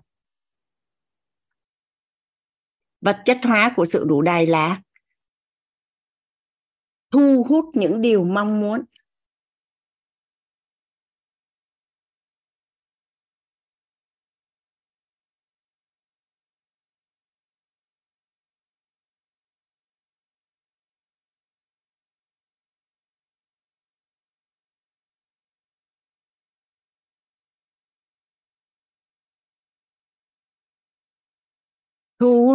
Vật 3.02 3.18
chất 3.26 3.40
hóa 3.44 3.74
của 3.76 3.86
sự 3.86 4.04
đủ 4.08 4.22
đầy 4.22 4.48
là 4.48 4.82
thu 7.12 7.46
hút 7.50 7.66
những 7.74 8.02
điều 8.02 8.24
mong 8.24 8.60
muốn. 8.60 8.82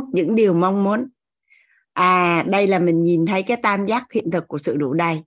Hút 0.01 0.05
những 0.13 0.35
điều 0.35 0.55
mong 0.55 0.85
muốn. 0.85 1.09
À 1.93 2.45
đây 2.51 2.67
là 2.67 2.79
mình 2.79 3.03
nhìn 3.03 3.27
thấy 3.27 3.43
cái 3.43 3.57
tam 3.57 3.87
giác 3.87 4.13
hiện 4.13 4.31
thực 4.31 4.49
của 4.49 4.59
sự 4.59 4.77
đủ 4.77 4.95
đầy. 4.95 5.23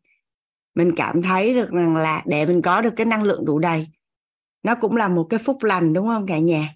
Mình 0.76 0.94
cảm 0.96 1.22
thấy 1.22 1.54
được 1.54 1.70
rằng 1.70 1.96
là 1.96 2.24
để 2.26 2.46
mình 2.46 2.62
có 2.62 2.82
được 2.82 2.94
cái 2.96 3.06
năng 3.06 3.24
lượng 3.24 3.46
đủ 3.46 3.60
đầy 3.60 3.88
nó 4.64 4.76
cũng 4.76 4.96
là 4.96 5.08
một 5.08 5.28
cái 5.30 5.40
phúc 5.40 5.64
lành 5.64 5.94
đúng 5.94 6.08
không 6.08 6.26
cả 6.28 6.38
nhà? 6.38 6.76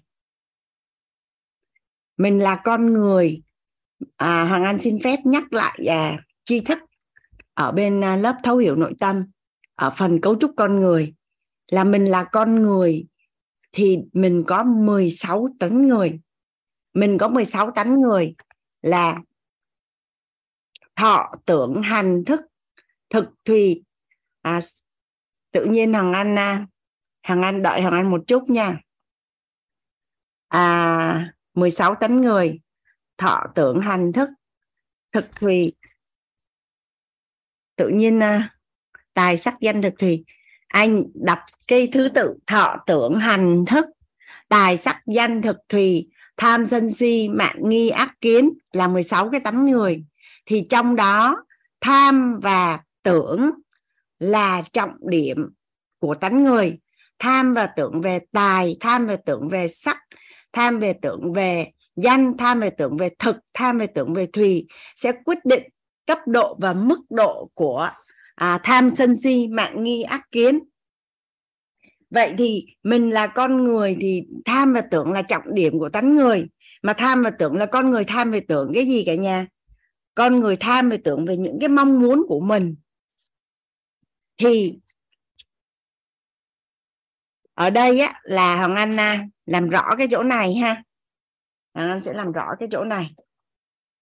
Mình 2.16 2.38
là 2.38 2.60
con 2.64 2.92
người. 2.92 3.42
À, 4.16 4.44
hoàng 4.44 4.64
anh 4.64 4.78
xin 4.78 4.98
phép 5.04 5.18
nhắc 5.24 5.52
lại 5.52 5.86
à, 5.88 6.16
chi 6.44 6.60
thức 6.60 6.78
ở 7.54 7.72
bên 7.72 8.04
à, 8.04 8.16
lớp 8.16 8.36
thấu 8.42 8.56
hiểu 8.56 8.74
nội 8.74 8.94
tâm 9.00 9.24
ở 9.74 9.90
phần 9.90 10.20
cấu 10.20 10.36
trúc 10.40 10.50
con 10.56 10.80
người. 10.80 11.14
Là 11.70 11.84
mình 11.84 12.04
là 12.04 12.24
con 12.24 12.62
người 12.62 13.06
thì 13.72 13.98
mình 14.12 14.44
có 14.46 14.62
16 14.62 15.48
tấn 15.60 15.86
người 15.86 16.20
mình 16.94 17.18
có 17.18 17.28
16 17.28 17.70
tánh 17.70 18.00
người 18.00 18.34
là 18.82 19.20
thọ 20.96 21.32
tưởng 21.44 21.82
hành 21.82 22.24
thức 22.26 22.40
thực 23.10 23.24
thùy. 23.44 23.84
À, 24.42 24.60
tự 25.50 25.64
nhiên 25.64 25.94
hằng 25.94 26.12
anh 26.12 26.38
à, 26.38 26.66
hằng 27.22 27.42
anh 27.42 27.62
đợi 27.62 27.80
hằng 27.80 27.92
anh 27.92 28.10
một 28.10 28.20
chút 28.26 28.50
nha. 28.50 28.80
À 30.48 31.34
16 31.54 31.94
tánh 31.94 32.20
người 32.20 32.60
thọ 33.16 33.46
tưởng 33.54 33.80
hành 33.80 34.12
thức 34.12 34.30
thực 35.12 35.24
thùy. 35.40 35.72
Tự 37.76 37.88
nhiên 37.88 38.20
à, 38.22 38.56
tài 39.14 39.38
sắc 39.38 39.56
danh 39.60 39.82
thực 39.82 39.94
thùy. 39.98 40.24
Anh 40.68 41.04
đọc 41.14 41.38
cái 41.66 41.88
thứ 41.92 42.08
tự 42.14 42.38
thọ 42.46 42.76
tưởng 42.86 43.14
hành 43.14 43.64
thức 43.66 43.86
tài 44.48 44.78
sắc 44.78 45.02
danh 45.06 45.42
thực 45.42 45.56
thùy 45.68 46.08
tham 46.36 46.66
sân 46.66 46.92
si 46.92 47.28
mạng 47.28 47.56
nghi 47.58 47.88
ác 47.88 48.14
kiến 48.20 48.50
là 48.72 48.88
16 48.88 49.30
cái 49.30 49.40
tánh 49.40 49.66
người. 49.66 50.04
Thì 50.46 50.66
trong 50.70 50.96
đó 50.96 51.44
tham 51.80 52.40
và 52.42 52.80
tưởng 53.02 53.50
là 54.18 54.62
trọng 54.72 54.92
điểm 55.00 55.48
của 55.98 56.14
tánh 56.14 56.44
người. 56.44 56.78
Tham 57.18 57.54
và 57.54 57.66
tưởng 57.66 58.00
về 58.00 58.18
tài 58.32 58.76
tham 58.80 59.06
và 59.06 59.16
tưởng 59.16 59.48
về 59.48 59.68
sắc 59.68 59.98
tham 60.52 60.78
về 60.78 60.92
tưởng 60.92 61.32
về 61.32 61.66
danh 61.96 62.36
tham 62.36 62.60
về 62.60 62.70
tưởng 62.70 62.96
về 62.96 63.10
thực 63.18 63.36
tham 63.54 63.78
về 63.78 63.86
tưởng 63.86 64.14
về 64.14 64.26
thùy 64.26 64.66
sẽ 64.96 65.12
quyết 65.24 65.38
định 65.44 65.62
cấp 66.06 66.18
độ 66.26 66.56
và 66.60 66.72
mức 66.72 66.98
độ 67.10 67.50
của 67.54 67.90
à, 68.34 68.58
tham 68.62 68.90
sân 68.90 69.16
si 69.16 69.48
mạng 69.48 69.84
nghi 69.84 70.02
ác 70.02 70.20
kiến 70.32 70.60
vậy 72.14 72.34
thì 72.38 72.66
mình 72.82 73.10
là 73.10 73.26
con 73.26 73.64
người 73.64 73.96
thì 74.00 74.22
tham 74.44 74.72
và 74.72 74.80
tưởng 74.90 75.12
là 75.12 75.22
trọng 75.22 75.54
điểm 75.54 75.78
của 75.78 75.88
tánh 75.88 76.14
người. 76.14 76.46
Mà 76.82 76.92
tham 76.92 77.22
và 77.22 77.30
tưởng 77.30 77.54
là 77.54 77.66
con 77.66 77.90
người 77.90 78.04
tham 78.04 78.30
về 78.30 78.40
tưởng 78.40 78.70
cái 78.74 78.86
gì 78.86 79.04
cả 79.06 79.14
nhà? 79.14 79.46
Con 80.14 80.40
người 80.40 80.56
tham 80.56 80.90
về 80.90 80.96
tưởng 80.96 81.26
về 81.26 81.36
những 81.36 81.58
cái 81.60 81.68
mong 81.68 82.00
muốn 82.00 82.22
của 82.28 82.40
mình. 82.40 82.76
Thì 84.36 84.78
ở 87.54 87.70
đây 87.70 87.98
á 87.98 88.20
là 88.22 88.56
hoàng 88.56 88.76
anh 88.76 89.00
à, 89.00 89.26
làm 89.46 89.68
rõ 89.68 89.94
cái 89.98 90.06
chỗ 90.10 90.22
này 90.22 90.54
ha. 90.54 90.82
Hoàng 91.74 91.90
anh 91.90 92.02
sẽ 92.02 92.12
làm 92.12 92.32
rõ 92.32 92.46
cái 92.58 92.68
chỗ 92.72 92.84
này. 92.84 93.14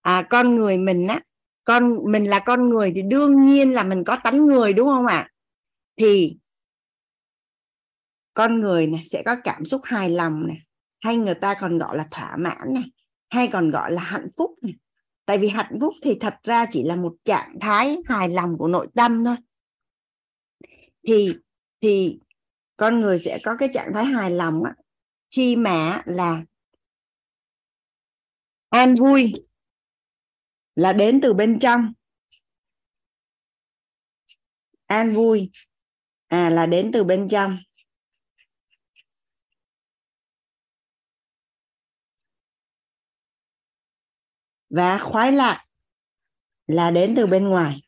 À 0.03 0.23
con 0.23 0.57
người 0.57 0.79
mình 0.79 1.07
á 1.07 1.21
con 1.65 2.13
mình 2.13 2.25
là 2.25 2.39
con 2.39 2.69
người 2.69 2.93
thì 2.95 3.03
đương 3.03 3.47
nhiên 3.47 3.73
là 3.73 3.83
mình 3.83 4.05
có 4.05 4.17
tánh 4.25 4.47
người 4.47 4.73
đúng 4.73 4.89
không 4.89 5.07
ạ? 5.07 5.29
Thì 5.97 6.37
con 8.35 8.61
người 8.61 8.87
này 8.87 9.05
sẽ 9.05 9.23
có 9.27 9.37
cảm 9.45 9.65
xúc 9.65 9.81
hài 9.85 10.11
lòng 10.11 10.47
này 10.47 10.59
hay 11.01 11.17
người 11.17 11.35
ta 11.35 11.55
còn 11.61 11.79
gọi 11.79 11.97
là 11.97 12.09
thỏa 12.11 12.37
mãn 12.37 12.75
này 12.75 12.85
hay 13.29 13.49
còn 13.53 13.71
gọi 13.71 13.93
là 13.93 14.03
hạnh 14.03 14.29
phúc 14.37 14.51
này. 14.63 14.75
Tại 15.25 15.39
vì 15.39 15.49
hạnh 15.49 15.79
phúc 15.81 15.95
thì 16.03 16.17
thật 16.21 16.35
ra 16.43 16.67
chỉ 16.71 16.83
là 16.83 16.97
một 16.97 17.15
trạng 17.25 17.59
thái 17.61 17.99
hài 18.07 18.31
lòng 18.31 18.59
của 18.59 18.69
nội 18.69 18.89
tâm 18.95 19.25
thôi. 19.25 19.37
Thì 21.07 21.35
thì 21.81 22.19
con 22.77 23.01
người 23.01 23.19
sẽ 23.19 23.39
có 23.43 23.57
cái 23.57 23.69
trạng 23.75 23.91
thái 23.95 24.05
hài 24.05 24.31
lòng 24.31 24.65
á, 24.65 24.75
khi 25.31 25.57
mà 25.57 26.03
là 26.07 26.45
an 28.69 28.95
vui 28.95 29.33
là 30.75 30.93
đến 30.93 31.21
từ 31.21 31.35
bên 31.35 31.59
trong. 31.59 31.93
An 34.87 35.15
vui 35.15 35.51
à 36.27 36.51
là 36.51 36.67
đến 36.67 36.91
từ 36.93 37.05
bên 37.05 37.29
trong. 37.29 37.59
Và 44.73 44.99
khoái 44.99 45.33
lạc 45.33 45.65
là 46.67 46.91
đến 46.91 47.15
từ 47.17 47.27
bên 47.27 47.49
ngoài. 47.49 47.81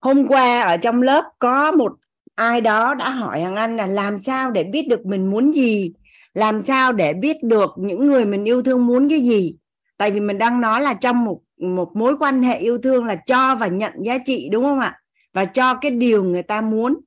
Hôm 0.00 0.26
qua 0.26 0.60
ở 0.60 0.76
trong 0.76 1.02
lớp 1.02 1.24
có 1.38 1.72
một 1.72 1.92
ai 2.34 2.60
đó 2.60 2.94
đã 2.94 3.10
hỏi 3.10 3.42
hằng 3.42 3.56
anh 3.56 3.76
là 3.76 3.86
làm 3.86 4.18
sao 4.18 4.50
để 4.50 4.64
biết 4.64 4.88
được 4.88 5.06
mình 5.06 5.30
muốn 5.30 5.52
gì? 5.52 5.92
Làm 6.34 6.60
sao 6.60 6.92
để 6.92 7.12
biết 7.14 7.36
được 7.42 7.70
những 7.76 8.06
người 8.06 8.24
mình 8.24 8.44
yêu 8.44 8.62
thương 8.62 8.86
muốn 8.86 9.08
cái 9.08 9.20
gì? 9.20 9.54
Tại 9.96 10.10
vì 10.10 10.20
mình 10.20 10.38
đang 10.38 10.60
nói 10.60 10.80
là 10.80 10.94
trong 10.94 11.24
một 11.24 11.40
một 11.62 11.96
mối 11.96 12.16
quan 12.18 12.42
hệ 12.42 12.58
yêu 12.58 12.78
thương 12.78 13.04
là 13.04 13.16
cho 13.26 13.54
và 13.54 13.66
nhận 13.66 13.92
giá 14.04 14.18
trị, 14.18 14.48
đúng 14.52 14.64
không 14.64 14.80
ạ? 14.80 14.98
Và 15.32 15.44
cho 15.44 15.74
cái 15.74 15.90
điều 15.90 16.24
người 16.24 16.42
ta 16.42 16.60
muốn. 16.60 17.00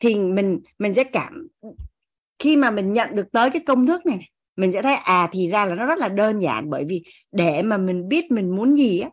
Thì 0.00 0.14
mình 0.14 0.60
mình 0.78 0.94
sẽ 0.94 1.04
cảm, 1.04 1.48
khi 2.38 2.56
mà 2.56 2.70
mình 2.70 2.92
nhận 2.92 3.16
được 3.16 3.32
tới 3.32 3.50
cái 3.50 3.62
công 3.66 3.86
thức 3.86 4.06
này, 4.06 4.28
mình 4.56 4.72
sẽ 4.72 4.82
thấy 4.82 4.94
à 4.94 5.28
thì 5.32 5.48
ra 5.48 5.64
là 5.64 5.74
nó 5.74 5.86
rất 5.86 5.98
là 5.98 6.08
đơn 6.08 6.40
giản. 6.40 6.70
Bởi 6.70 6.84
vì 6.88 7.02
để 7.32 7.62
mà 7.62 7.76
mình 7.76 8.08
biết 8.08 8.30
mình 8.30 8.56
muốn 8.56 8.78
gì 8.78 9.00
á, 9.00 9.10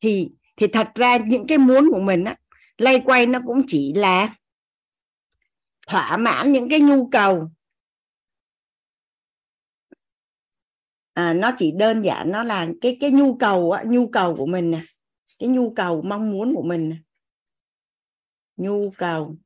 thì 0.00 0.30
thì 0.56 0.66
thật 0.66 0.88
ra 0.94 1.16
những 1.16 1.46
cái 1.46 1.58
muốn 1.58 1.90
của 1.92 2.00
mình 2.00 2.24
á 2.24 2.36
lay 2.78 3.00
quay 3.04 3.26
nó 3.26 3.38
cũng 3.46 3.62
chỉ 3.66 3.92
là 3.94 4.34
thỏa 5.86 6.16
mãn 6.16 6.52
những 6.52 6.68
cái 6.68 6.80
nhu 6.80 7.08
cầu. 7.08 7.50
À, 11.14 11.32
nó 11.32 11.52
chỉ 11.58 11.72
đơn 11.72 12.02
giản 12.02 12.32
nó 12.32 12.42
là 12.42 12.66
cái 12.80 12.96
cái 13.00 13.10
nhu 13.10 13.34
cầu 13.34 13.70
á, 13.72 13.82
nhu 13.86 14.06
cầu 14.06 14.36
của 14.36 14.46
mình 14.46 14.70
nè 14.70 14.82
cái 15.38 15.48
nhu 15.48 15.70
cầu 15.70 16.02
mong 16.02 16.30
muốn 16.30 16.54
của 16.54 16.62
mình 16.62 16.88
nè. 16.88 16.96
nhu 18.56 18.90
cầu. 18.98 19.36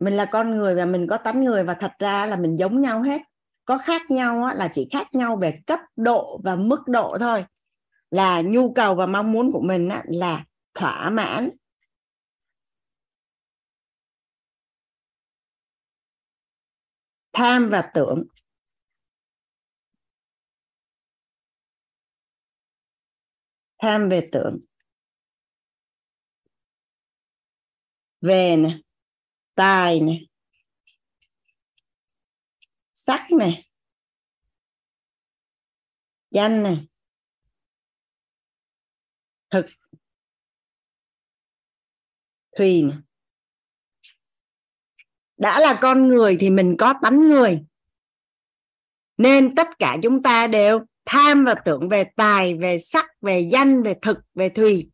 Mình 0.00 0.14
là 0.16 0.24
con 0.32 0.56
người 0.56 0.74
và 0.74 0.86
mình 0.86 1.06
có 1.10 1.18
tánh 1.18 1.44
người 1.44 1.64
và 1.64 1.74
thật 1.74 1.92
ra 1.98 2.26
là 2.26 2.36
mình 2.36 2.58
giống 2.58 2.80
nhau 2.82 3.02
hết. 3.02 3.22
Có 3.64 3.78
khác 3.78 4.10
nhau 4.10 4.44
á, 4.44 4.54
là 4.54 4.68
chỉ 4.74 4.88
khác 4.92 5.06
nhau 5.14 5.36
về 5.36 5.60
cấp 5.66 5.80
độ 5.96 6.40
và 6.44 6.56
mức 6.56 6.80
độ 6.88 7.16
thôi. 7.20 7.44
Là 8.10 8.42
nhu 8.42 8.72
cầu 8.72 8.94
và 8.94 9.06
mong 9.06 9.32
muốn 9.32 9.52
của 9.52 9.60
mình 9.60 9.88
á, 9.88 10.02
là 10.06 10.44
thỏa 10.74 11.10
mãn. 11.10 11.50
Tham 17.32 17.68
và 17.68 17.82
tưởng. 17.94 18.24
Tham 23.86 24.08
về 24.08 24.28
tưởng 24.32 24.60
về 28.20 28.56
nè 28.56 28.78
tài 29.54 30.00
nè 30.00 30.20
sắc 32.94 33.26
nè 33.38 33.62
danh 36.30 36.62
nè 36.62 36.76
thực 39.50 39.66
thùy 42.58 42.82
nè 42.82 42.94
đã 45.36 45.60
là 45.60 45.78
con 45.82 46.08
người 46.08 46.36
thì 46.40 46.50
mình 46.50 46.76
có 46.78 46.94
tánh 47.02 47.28
người. 47.28 47.64
Nên 49.16 49.54
tất 49.54 49.68
cả 49.78 49.96
chúng 50.02 50.22
ta 50.22 50.46
đều 50.46 50.80
tham 51.06 51.44
và 51.44 51.54
tưởng 51.64 51.88
về 51.88 52.04
tài, 52.16 52.54
về 52.54 52.78
sắc 52.78 53.06
về 53.26 53.40
danh, 53.40 53.82
về 53.82 53.94
thực, 54.02 54.18
về 54.34 54.48
thùy. 54.48 54.90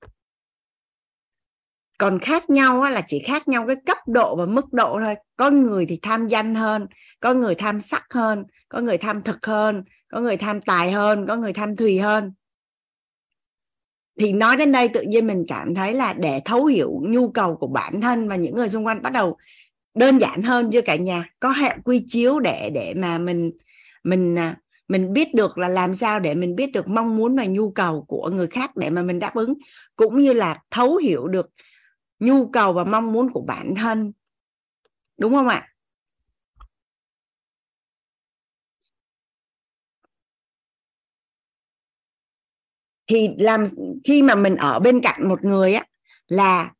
Còn 1.98 2.18
khác 2.18 2.50
nhau 2.50 2.90
là 2.90 3.02
chỉ 3.06 3.22
khác 3.26 3.48
nhau 3.48 3.66
cái 3.66 3.76
cấp 3.86 3.98
độ 4.06 4.36
và 4.36 4.46
mức 4.46 4.72
độ 4.72 4.98
thôi. 5.04 5.14
Có 5.36 5.50
người 5.50 5.86
thì 5.86 5.98
tham 6.02 6.28
danh 6.28 6.54
hơn, 6.54 6.86
có 7.20 7.34
người 7.34 7.54
tham 7.54 7.80
sắc 7.80 8.06
hơn, 8.10 8.44
có 8.68 8.80
người 8.80 8.98
tham 8.98 9.22
thực 9.22 9.46
hơn, 9.46 9.84
có 10.08 10.20
người 10.20 10.36
tham 10.36 10.60
tài 10.60 10.92
hơn, 10.92 11.26
có 11.28 11.36
người 11.36 11.52
tham 11.52 11.76
thùy 11.76 11.98
hơn. 11.98 12.32
Thì 14.20 14.32
nói 14.32 14.56
đến 14.56 14.72
đây 14.72 14.88
tự 14.88 15.02
nhiên 15.02 15.26
mình 15.26 15.44
cảm 15.48 15.74
thấy 15.74 15.94
là 15.94 16.12
để 16.12 16.40
thấu 16.44 16.66
hiểu 16.66 17.00
nhu 17.02 17.30
cầu 17.30 17.56
của 17.56 17.66
bản 17.66 18.00
thân 18.00 18.28
và 18.28 18.36
những 18.36 18.54
người 18.54 18.68
xung 18.68 18.86
quanh 18.86 19.02
bắt 19.02 19.12
đầu 19.12 19.36
đơn 19.94 20.18
giản 20.18 20.42
hơn 20.42 20.70
chưa 20.72 20.82
cả 20.82 20.96
nhà. 20.96 21.30
Có 21.40 21.50
hệ 21.50 21.76
quy 21.84 22.04
chiếu 22.08 22.40
để 22.40 22.70
để 22.70 22.94
mà 22.96 23.18
mình 23.18 23.52
mình 24.04 24.38
à, 24.38 24.56
mình 24.92 25.12
biết 25.12 25.34
được 25.34 25.58
là 25.58 25.68
làm 25.68 25.94
sao 25.94 26.20
để 26.20 26.34
mình 26.34 26.56
biết 26.56 26.72
được 26.72 26.88
mong 26.88 27.16
muốn 27.16 27.36
và 27.36 27.44
nhu 27.44 27.70
cầu 27.70 28.04
của 28.08 28.30
người 28.30 28.46
khác 28.46 28.76
để 28.76 28.90
mà 28.90 29.02
mình 29.02 29.18
đáp 29.18 29.34
ứng 29.34 29.54
cũng 29.96 30.22
như 30.22 30.32
là 30.32 30.62
thấu 30.70 30.96
hiểu 30.96 31.28
được 31.28 31.50
nhu 32.18 32.46
cầu 32.46 32.72
và 32.72 32.84
mong 32.84 33.12
muốn 33.12 33.32
của 33.32 33.40
bản 33.40 33.74
thân. 33.76 34.12
Đúng 35.18 35.34
không 35.34 35.48
ạ? 35.48 35.68
Thì 43.06 43.28
làm 43.38 43.64
khi 44.04 44.22
mà 44.22 44.34
mình 44.34 44.56
ở 44.56 44.78
bên 44.78 45.00
cạnh 45.00 45.28
một 45.28 45.44
người 45.44 45.74
á 45.74 45.84
là 46.28 46.72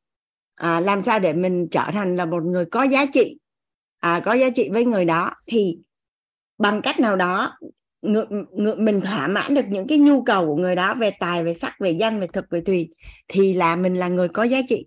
à, 0.55 0.81
làm 0.81 1.01
sao 1.01 1.19
để 1.19 1.33
mình 1.33 1.69
trở 1.71 1.91
thành 1.93 2.17
là 2.17 2.27
một 2.27 2.43
người 2.43 2.65
có 2.65 2.83
giá 2.83 3.07
trị 3.15 3.39
à, 3.99 4.23
có 4.25 4.33
giá 4.33 4.51
trị 4.55 4.69
với 4.73 4.85
người 4.85 5.05
đó 5.05 5.31
thì 5.47 5.79
bằng 6.59 6.81
cách 6.83 7.01
nào 7.01 7.17
đó 7.17 7.59
ngự, 8.03 8.25
ngự, 8.53 8.75
mình 8.79 9.01
thỏa 9.01 9.27
mãn 9.27 9.55
được 9.55 9.65
những 9.69 9.87
cái 9.87 9.99
nhu 9.99 10.23
cầu 10.23 10.47
của 10.47 10.57
người 10.57 10.77
đó 10.77 10.95
về 10.95 11.11
tài 11.21 11.45
về 11.45 11.55
sắc 11.55 11.75
về 11.81 11.91
danh 11.91 12.21
về 12.21 12.27
thực 12.27 12.45
về 12.51 12.61
tùy 12.61 12.95
thì 13.29 13.55
là 13.55 13.77
mình 13.77 13.95
là 13.95 14.09
người 14.09 14.29
có 14.29 14.43
giá 14.43 14.59
trị. 14.69 14.87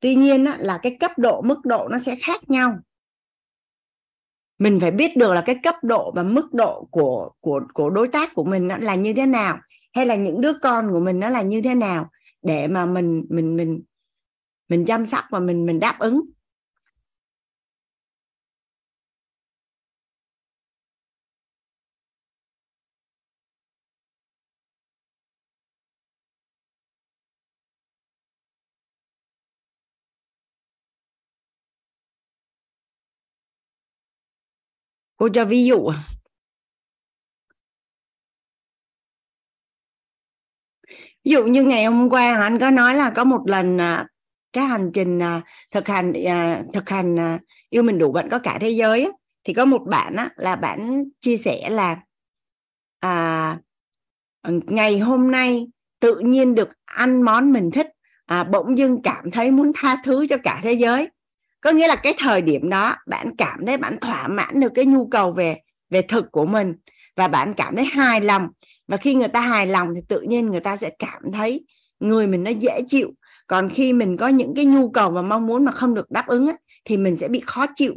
Tuy 0.00 0.14
nhiên 0.14 0.44
á, 0.44 0.56
là 0.60 0.78
cái 0.82 0.96
cấp 1.00 1.10
độ 1.16 1.42
mức 1.42 1.58
độ 1.64 1.88
nó 1.88 1.98
sẽ 1.98 2.16
khác 2.22 2.50
nhau. 2.50 2.78
Mình 4.58 4.80
phải 4.80 4.90
biết 4.90 5.16
được 5.16 5.32
là 5.32 5.42
cái 5.46 5.56
cấp 5.62 5.74
độ 5.82 6.12
và 6.16 6.22
mức 6.22 6.54
độ 6.54 6.88
của 6.90 7.30
của 7.40 7.60
của 7.74 7.90
đối 7.90 8.08
tác 8.08 8.34
của 8.34 8.44
mình 8.44 8.68
là 8.80 8.94
như 8.94 9.12
thế 9.12 9.26
nào 9.26 9.58
hay 9.92 10.06
là 10.06 10.14
những 10.14 10.40
đứa 10.40 10.52
con 10.62 10.88
của 10.92 11.00
mình 11.00 11.20
nó 11.20 11.28
là 11.28 11.42
như 11.42 11.62
thế 11.62 11.74
nào 11.74 12.10
để 12.42 12.68
mà 12.68 12.86
mình 12.86 13.26
mình 13.28 13.56
mình 13.56 13.82
mình 14.68 14.86
chăm 14.86 15.06
sóc 15.06 15.24
và 15.30 15.38
mình 15.38 15.66
mình 15.66 15.80
đáp 15.80 15.96
ứng. 15.98 16.20
Cô 35.16 35.28
cho 35.28 35.44
ví 35.44 35.64
dụ 35.66 35.86
à? 35.86 36.04
ví 41.24 41.32
dụ 41.32 41.44
như 41.44 41.64
ngày 41.64 41.84
hôm 41.84 42.10
qua 42.10 42.40
anh 42.40 42.58
có 42.58 42.70
nói 42.70 42.94
là 42.94 43.10
có 43.10 43.24
một 43.24 43.42
lần 43.46 43.78
à, 43.80 44.06
cái 44.52 44.64
hành 44.64 44.90
trình 44.94 45.18
à, 45.18 45.42
thực 45.70 45.88
hành 45.88 46.12
thực 46.72 46.88
hành 46.88 47.38
yêu 47.70 47.82
mình 47.82 47.98
đủ 47.98 48.12
bạn 48.12 48.28
có 48.30 48.38
cả 48.38 48.58
thế 48.60 48.70
giới 48.70 49.12
thì 49.44 49.52
có 49.54 49.64
một 49.64 49.82
bạn 49.86 50.16
á, 50.16 50.30
là 50.36 50.56
bạn 50.56 51.04
chia 51.20 51.36
sẻ 51.36 51.70
là 51.70 51.96
à, 53.00 53.58
ngày 54.66 54.98
hôm 54.98 55.30
nay 55.30 55.66
tự 56.00 56.18
nhiên 56.18 56.54
được 56.54 56.68
ăn 56.84 57.22
món 57.22 57.52
mình 57.52 57.70
thích 57.70 57.86
à, 58.26 58.44
bỗng 58.44 58.78
dưng 58.78 59.02
cảm 59.02 59.30
thấy 59.30 59.50
muốn 59.50 59.72
tha 59.74 60.02
thứ 60.04 60.26
cho 60.26 60.36
cả 60.42 60.60
thế 60.62 60.72
giới 60.72 61.08
có 61.66 61.72
nghĩa 61.72 61.88
là 61.88 61.96
cái 61.96 62.14
thời 62.18 62.42
điểm 62.42 62.68
đó 62.68 62.94
bạn 63.06 63.36
cảm 63.38 63.66
thấy 63.66 63.76
bạn 63.76 63.98
thỏa 64.00 64.28
mãn 64.28 64.60
được 64.60 64.72
cái 64.74 64.86
nhu 64.86 65.06
cầu 65.06 65.32
về 65.32 65.60
về 65.90 66.02
thực 66.02 66.32
của 66.32 66.46
mình 66.46 66.74
và 67.16 67.28
bạn 67.28 67.54
cảm 67.56 67.76
thấy 67.76 67.84
hài 67.84 68.20
lòng. 68.20 68.48
Và 68.88 68.96
khi 68.96 69.14
người 69.14 69.28
ta 69.28 69.40
hài 69.40 69.66
lòng 69.66 69.88
thì 69.94 70.00
tự 70.08 70.20
nhiên 70.20 70.46
người 70.50 70.60
ta 70.60 70.76
sẽ 70.76 70.90
cảm 70.98 71.22
thấy 71.32 71.64
người 72.00 72.26
mình 72.26 72.44
nó 72.44 72.50
dễ 72.50 72.80
chịu. 72.88 73.10
Còn 73.46 73.68
khi 73.70 73.92
mình 73.92 74.16
có 74.16 74.28
những 74.28 74.52
cái 74.56 74.64
nhu 74.64 74.90
cầu 74.90 75.10
và 75.10 75.22
mong 75.22 75.46
muốn 75.46 75.64
mà 75.64 75.72
không 75.72 75.94
được 75.94 76.10
đáp 76.10 76.26
ứng 76.26 76.46
ấy, 76.46 76.56
thì 76.84 76.96
mình 76.96 77.16
sẽ 77.16 77.28
bị 77.28 77.40
khó 77.46 77.66
chịu. 77.74 77.94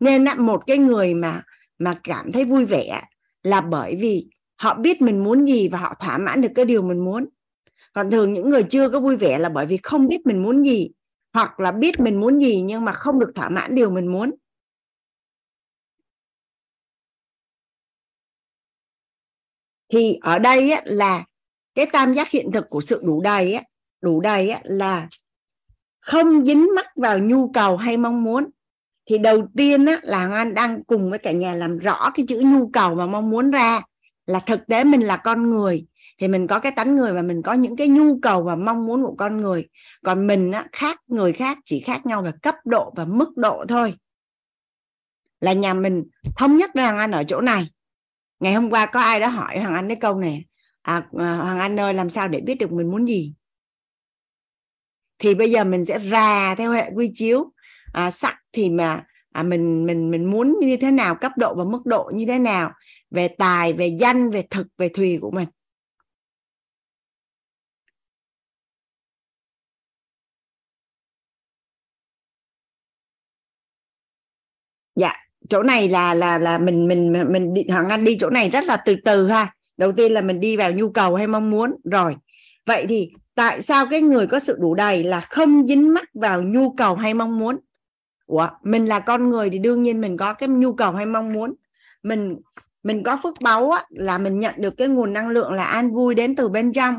Nên 0.00 0.24
một 0.38 0.62
cái 0.66 0.78
người 0.78 1.14
mà 1.14 1.42
mà 1.78 2.00
cảm 2.04 2.32
thấy 2.32 2.44
vui 2.44 2.64
vẻ 2.64 3.02
là 3.42 3.60
bởi 3.60 3.96
vì 4.00 4.26
họ 4.56 4.74
biết 4.74 5.02
mình 5.02 5.24
muốn 5.24 5.44
gì 5.48 5.68
và 5.68 5.78
họ 5.78 5.94
thỏa 6.00 6.18
mãn 6.18 6.40
được 6.40 6.52
cái 6.54 6.64
điều 6.64 6.82
mình 6.82 7.04
muốn. 7.04 7.28
Còn 7.92 8.10
thường 8.10 8.32
những 8.32 8.50
người 8.50 8.62
chưa 8.62 8.88
có 8.88 9.00
vui 9.00 9.16
vẻ 9.16 9.38
là 9.38 9.48
bởi 9.48 9.66
vì 9.66 9.76
không 9.76 10.08
biết 10.08 10.26
mình 10.26 10.42
muốn 10.42 10.64
gì 10.64 10.90
hoặc 11.32 11.60
là 11.60 11.72
biết 11.72 12.00
mình 12.00 12.20
muốn 12.20 12.38
gì 12.38 12.60
nhưng 12.60 12.84
mà 12.84 12.92
không 12.92 13.18
được 13.18 13.32
thỏa 13.34 13.48
mãn 13.48 13.74
điều 13.74 13.90
mình 13.90 14.06
muốn. 14.06 14.30
Thì 19.92 20.18
ở 20.20 20.38
đây 20.38 20.70
á, 20.70 20.82
là 20.84 21.24
cái 21.74 21.86
tam 21.92 22.14
giác 22.14 22.30
hiện 22.30 22.52
thực 22.52 22.70
của 22.70 22.80
sự 22.80 23.00
đủ 23.04 23.20
đầy 23.20 23.52
á, 23.54 23.62
đủ 24.00 24.20
đầy 24.20 24.48
á, 24.50 24.60
là 24.64 25.08
không 26.00 26.44
dính 26.44 26.68
mắc 26.76 26.86
vào 26.96 27.18
nhu 27.18 27.48
cầu 27.48 27.76
hay 27.76 27.96
mong 27.96 28.24
muốn. 28.24 28.50
Thì 29.06 29.18
đầu 29.18 29.48
tiên 29.56 29.86
á, 29.86 30.00
là 30.02 30.18
Hoàng 30.18 30.32
Anh 30.32 30.54
đang 30.54 30.84
cùng 30.84 31.10
với 31.10 31.18
cả 31.18 31.32
nhà 31.32 31.54
làm 31.54 31.78
rõ 31.78 32.10
cái 32.14 32.26
chữ 32.28 32.42
nhu 32.44 32.70
cầu 32.72 32.94
và 32.94 33.06
mong 33.06 33.30
muốn 33.30 33.50
ra 33.50 33.82
là 34.26 34.40
thực 34.40 34.66
tế 34.66 34.84
mình 34.84 35.00
là 35.00 35.16
con 35.16 35.50
người 35.50 35.86
thì 36.20 36.28
mình 36.28 36.46
có 36.46 36.60
cái 36.60 36.72
tánh 36.72 36.96
người 36.96 37.12
và 37.12 37.22
mình 37.22 37.42
có 37.42 37.52
những 37.52 37.76
cái 37.76 37.88
nhu 37.88 38.18
cầu 38.22 38.42
và 38.42 38.56
mong 38.56 38.86
muốn 38.86 39.02
của 39.02 39.14
con 39.18 39.40
người. 39.40 39.68
Còn 40.04 40.26
mình 40.26 40.52
á, 40.52 40.66
khác 40.72 41.00
người 41.06 41.32
khác 41.32 41.58
chỉ 41.64 41.80
khác 41.80 42.06
nhau 42.06 42.22
về 42.22 42.32
cấp 42.42 42.54
độ 42.64 42.92
và 42.96 43.04
mức 43.04 43.36
độ 43.36 43.64
thôi. 43.68 43.94
Là 45.40 45.52
nhà 45.52 45.74
mình 45.74 46.04
thống 46.36 46.56
nhất 46.56 46.70
với 46.74 46.84
Hoàng 46.84 46.98
Anh 46.98 47.10
ở 47.10 47.24
chỗ 47.24 47.40
này. 47.40 47.68
Ngày 48.40 48.54
hôm 48.54 48.70
qua 48.70 48.86
có 48.86 49.00
ai 49.00 49.20
đó 49.20 49.28
hỏi 49.28 49.58
Hoàng 49.58 49.74
Anh 49.74 49.88
cái 49.88 49.96
câu 50.00 50.14
này 50.14 50.44
à, 50.82 51.06
à, 51.18 51.36
Hoàng 51.36 51.58
Anh 51.58 51.80
ơi 51.80 51.94
làm 51.94 52.10
sao 52.10 52.28
để 52.28 52.40
biết 52.40 52.54
được 52.54 52.72
mình 52.72 52.90
muốn 52.90 53.08
gì? 53.08 53.34
Thì 55.18 55.34
bây 55.34 55.50
giờ 55.50 55.64
mình 55.64 55.84
sẽ 55.84 55.98
ra 55.98 56.54
theo 56.54 56.72
hệ 56.72 56.90
quy 56.94 57.12
chiếu. 57.14 57.52
À, 57.92 58.10
sắc 58.10 58.36
thì 58.52 58.70
mà 58.70 59.04
à, 59.32 59.42
mình 59.42 59.86
mình 59.86 60.10
mình 60.10 60.30
muốn 60.30 60.56
như 60.60 60.76
thế 60.76 60.90
nào 60.90 61.14
cấp 61.14 61.32
độ 61.36 61.54
và 61.54 61.64
mức 61.64 61.86
độ 61.86 62.10
như 62.14 62.26
thế 62.26 62.38
nào 62.38 62.72
về 63.10 63.28
tài 63.28 63.72
về 63.72 63.86
danh 63.86 64.30
về 64.30 64.44
thực 64.50 64.66
về 64.78 64.88
thùy 64.88 65.18
của 65.20 65.30
mình. 65.30 65.48
Dạ 75.00 75.12
chỗ 75.48 75.62
này 75.62 75.88
là 75.88 76.14
là 76.14 76.38
là 76.38 76.58
mình 76.58 76.88
mình 76.88 77.12
mình 77.28 77.54
đi, 77.54 77.64
hoàng 77.68 77.88
anh 77.88 78.04
đi 78.04 78.16
chỗ 78.20 78.30
này 78.30 78.50
rất 78.50 78.64
là 78.64 78.76
từ 78.76 78.96
từ 79.04 79.28
ha. 79.28 79.54
Đầu 79.76 79.92
tiên 79.92 80.12
là 80.12 80.20
mình 80.20 80.40
đi 80.40 80.56
vào 80.56 80.72
nhu 80.72 80.90
cầu 80.90 81.14
hay 81.14 81.26
mong 81.26 81.50
muốn 81.50 81.76
rồi. 81.84 82.16
Vậy 82.66 82.86
thì 82.88 83.10
tại 83.34 83.62
sao 83.62 83.86
cái 83.90 84.00
người 84.00 84.26
có 84.26 84.38
sự 84.38 84.56
đủ 84.60 84.74
đầy 84.74 85.02
là 85.04 85.20
không 85.20 85.66
dính 85.68 85.94
mắc 85.94 86.08
vào 86.14 86.42
nhu 86.42 86.70
cầu 86.70 86.94
hay 86.94 87.14
mong 87.14 87.38
muốn? 87.38 87.56
Ủa, 88.26 88.48
mình 88.62 88.86
là 88.86 89.00
con 89.00 89.30
người 89.30 89.50
thì 89.50 89.58
đương 89.58 89.82
nhiên 89.82 90.00
mình 90.00 90.16
có 90.16 90.34
cái 90.34 90.48
nhu 90.48 90.72
cầu 90.72 90.92
hay 90.92 91.06
mong 91.06 91.32
muốn. 91.32 91.54
Mình 92.02 92.36
mình 92.82 93.02
có 93.02 93.18
phước 93.22 93.40
báu 93.40 93.70
á, 93.70 93.84
là 93.90 94.18
mình 94.18 94.40
nhận 94.40 94.54
được 94.58 94.74
cái 94.76 94.88
nguồn 94.88 95.12
năng 95.12 95.28
lượng 95.28 95.52
là 95.52 95.64
an 95.64 95.94
vui 95.94 96.14
đến 96.14 96.36
từ 96.36 96.48
bên 96.48 96.72
trong. 96.72 96.96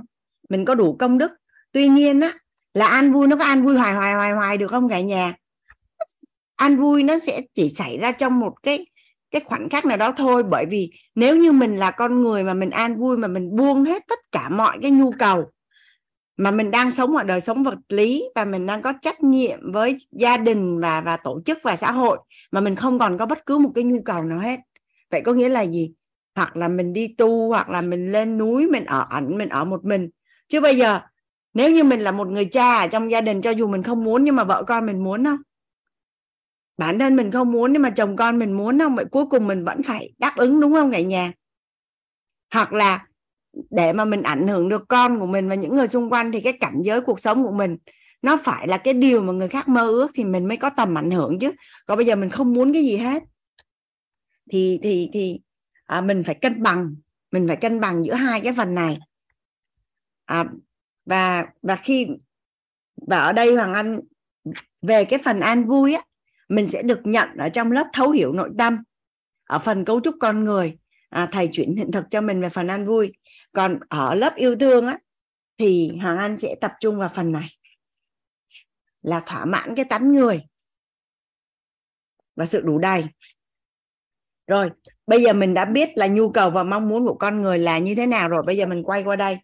Mình 0.49 0.65
có 0.65 0.75
đủ 0.75 0.95
công 0.99 1.17
đức. 1.17 1.31
Tuy 1.71 1.87
nhiên 1.87 2.21
á 2.21 2.33
là 2.73 2.87
an 2.87 3.13
vui 3.13 3.27
nó 3.27 3.35
có 3.35 3.45
an 3.45 3.65
vui 3.65 3.77
hoài 3.77 3.93
hoài 3.93 4.13
hoài 4.13 4.31
hoài 4.31 4.57
được 4.57 4.67
không 4.67 4.89
cả 4.89 4.99
nhà? 4.99 5.33
An 6.61 6.77
vui 6.77 7.03
nó 7.03 7.17
sẽ 7.17 7.41
chỉ 7.53 7.69
xảy 7.69 7.97
ra 7.97 8.11
trong 8.11 8.39
một 8.39 8.53
cái 8.63 8.85
cái 9.31 9.41
khoảnh 9.45 9.69
khắc 9.69 9.85
nào 9.85 9.97
đó 9.97 10.11
thôi. 10.11 10.43
Bởi 10.43 10.65
vì 10.65 10.91
nếu 11.15 11.35
như 11.35 11.51
mình 11.51 11.75
là 11.75 11.91
con 11.91 12.21
người 12.21 12.43
mà 12.43 12.53
mình 12.53 12.69
an 12.69 12.97
vui, 12.97 13.17
mà 13.17 13.27
mình 13.27 13.55
buông 13.55 13.83
hết 13.83 14.03
tất 14.07 14.19
cả 14.31 14.49
mọi 14.49 14.77
cái 14.81 14.91
nhu 14.91 15.11
cầu 15.19 15.45
mà 16.37 16.51
mình 16.51 16.71
đang 16.71 16.91
sống 16.91 17.17
ở 17.17 17.23
đời 17.23 17.41
sống 17.41 17.63
vật 17.63 17.77
lý 17.89 18.23
và 18.35 18.45
mình 18.45 18.65
đang 18.65 18.81
có 18.81 18.93
trách 19.01 19.23
nhiệm 19.23 19.71
với 19.71 19.97
gia 20.11 20.37
đình 20.37 20.79
và 20.79 21.01
và 21.01 21.17
tổ 21.17 21.41
chức 21.45 21.59
và 21.63 21.75
xã 21.75 21.91
hội 21.91 22.17
mà 22.51 22.61
mình 22.61 22.75
không 22.75 22.99
còn 22.99 23.17
có 23.17 23.25
bất 23.25 23.45
cứ 23.45 23.57
một 23.57 23.71
cái 23.75 23.83
nhu 23.83 24.01
cầu 24.05 24.23
nào 24.23 24.39
hết. 24.39 24.59
Vậy 25.11 25.21
có 25.21 25.33
nghĩa 25.33 25.49
là 25.49 25.61
gì? 25.65 25.91
Hoặc 26.35 26.57
là 26.57 26.67
mình 26.67 26.93
đi 26.93 27.15
tu, 27.17 27.49
hoặc 27.49 27.69
là 27.69 27.81
mình 27.81 28.11
lên 28.11 28.37
núi, 28.37 28.67
mình 28.67 28.85
ở 28.85 29.07
ẩn, 29.09 29.37
mình 29.37 29.49
ở 29.49 29.63
một 29.63 29.85
mình. 29.85 30.09
Chứ 30.49 30.61
bây 30.61 30.77
giờ, 30.77 30.99
nếu 31.53 31.71
như 31.71 31.83
mình 31.83 31.99
là 31.99 32.11
một 32.11 32.27
người 32.27 32.45
cha 32.45 32.77
ở 32.77 32.87
trong 32.87 33.11
gia 33.11 33.21
đình 33.21 33.41
cho 33.41 33.51
dù 33.51 33.67
mình 33.67 33.83
không 33.83 34.03
muốn, 34.03 34.23
nhưng 34.23 34.35
mà 34.35 34.43
vợ 34.43 34.63
con 34.67 34.85
mình 34.85 35.03
muốn 35.03 35.25
không 35.25 35.37
bản 36.77 36.99
thân 36.99 37.15
mình 37.15 37.31
không 37.31 37.51
muốn 37.51 37.73
nhưng 37.73 37.81
mà 37.81 37.89
chồng 37.89 38.15
con 38.15 38.39
mình 38.39 38.51
muốn 38.51 38.79
không 38.79 38.95
vậy 38.95 39.05
cuối 39.11 39.25
cùng 39.25 39.47
mình 39.47 39.63
vẫn 39.63 39.83
phải 39.83 40.13
đáp 40.17 40.33
ứng 40.37 40.59
đúng 40.59 40.73
không 40.73 40.91
cả 40.91 41.01
nhà? 41.01 41.33
Hoặc 42.53 42.73
là 42.73 43.05
để 43.69 43.93
mà 43.93 44.05
mình 44.05 44.23
ảnh 44.23 44.47
hưởng 44.47 44.69
được 44.69 44.83
con 44.87 45.19
của 45.19 45.25
mình 45.25 45.49
và 45.49 45.55
những 45.55 45.75
người 45.75 45.87
xung 45.87 46.09
quanh 46.09 46.31
thì 46.31 46.41
cái 46.41 46.53
cảnh 46.53 46.81
giới 46.83 47.01
cuộc 47.01 47.19
sống 47.19 47.43
của 47.43 47.51
mình 47.51 47.77
nó 48.21 48.37
phải 48.43 48.67
là 48.67 48.77
cái 48.77 48.93
điều 48.93 49.21
mà 49.21 49.33
người 49.33 49.47
khác 49.47 49.67
mơ 49.67 49.87
ước 49.87 50.11
thì 50.15 50.23
mình 50.23 50.47
mới 50.47 50.57
có 50.57 50.69
tầm 50.69 50.97
ảnh 50.97 51.11
hưởng 51.11 51.39
chứ. 51.39 51.51
Còn 51.85 51.97
bây 51.97 52.05
giờ 52.05 52.15
mình 52.15 52.29
không 52.29 52.53
muốn 52.53 52.73
cái 52.73 52.83
gì 52.83 52.97
hết. 52.97 53.23
Thì 54.51 54.79
thì 54.83 55.09
thì 55.13 55.39
à, 55.85 56.01
mình 56.01 56.23
phải 56.23 56.35
cân 56.35 56.63
bằng 56.63 56.95
mình 57.31 57.47
phải 57.47 57.57
cân 57.57 57.79
bằng 57.79 58.05
giữa 58.05 58.13
hai 58.13 58.41
cái 58.41 58.53
phần 58.53 58.75
này. 58.75 58.99
À, 60.25 60.45
và 61.05 61.45
và 61.61 61.75
khi 61.75 62.07
và 63.07 63.19
ở 63.19 63.31
đây 63.31 63.55
hoàng 63.55 63.73
anh 63.73 63.99
về 64.81 65.05
cái 65.05 65.19
phần 65.23 65.39
an 65.39 65.65
vui 65.65 65.93
á 65.93 66.03
mình 66.51 66.67
sẽ 66.67 66.81
được 66.81 66.99
nhận 67.03 67.37
ở 67.37 67.49
trong 67.49 67.71
lớp 67.71 67.87
thấu 67.93 68.11
hiểu 68.11 68.33
nội 68.33 68.49
tâm. 68.57 68.77
Ở 69.43 69.59
phần 69.59 69.85
cấu 69.85 70.01
trúc 70.01 70.15
con 70.19 70.43
người 70.43 70.77
à, 71.09 71.29
thầy 71.31 71.49
chuyển 71.51 71.75
hiện 71.75 71.91
thực 71.91 72.05
cho 72.11 72.21
mình 72.21 72.41
về 72.41 72.49
phần 72.49 72.67
an 72.67 72.87
vui. 72.87 73.13
Còn 73.51 73.79
ở 73.89 74.13
lớp 74.13 74.35
yêu 74.35 74.55
thương 74.55 74.87
á 74.87 74.99
thì 75.57 75.91
hoàng 76.01 76.17
anh 76.17 76.37
sẽ 76.37 76.55
tập 76.61 76.71
trung 76.79 76.97
vào 76.97 77.09
phần 77.15 77.31
này. 77.31 77.47
Là 79.01 79.19
thỏa 79.19 79.45
mãn 79.45 79.75
cái 79.75 79.85
tánh 79.85 80.11
người 80.11 80.41
và 82.35 82.45
sự 82.45 82.61
đủ 82.61 82.79
đầy. 82.79 83.03
Rồi 84.47 84.69
bây 85.07 85.23
giờ 85.23 85.33
mình 85.33 85.53
đã 85.53 85.65
biết 85.65 85.89
là 85.95 86.07
nhu 86.07 86.31
cầu 86.31 86.49
và 86.49 86.63
mong 86.63 86.89
muốn 86.89 87.05
của 87.05 87.15
con 87.15 87.41
người 87.41 87.59
là 87.59 87.77
như 87.77 87.95
thế 87.95 88.05
nào 88.05 88.29
rồi. 88.29 88.43
Bây 88.45 88.57
giờ 88.57 88.65
mình 88.65 88.83
quay 88.83 89.03
qua 89.03 89.15
đây 89.15 89.37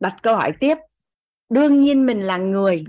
đặt 0.00 0.16
câu 0.22 0.36
hỏi 0.36 0.52
tiếp. 0.60 0.74
Đương 1.48 1.78
nhiên 1.78 2.06
mình 2.06 2.20
là 2.20 2.36
người 2.36 2.84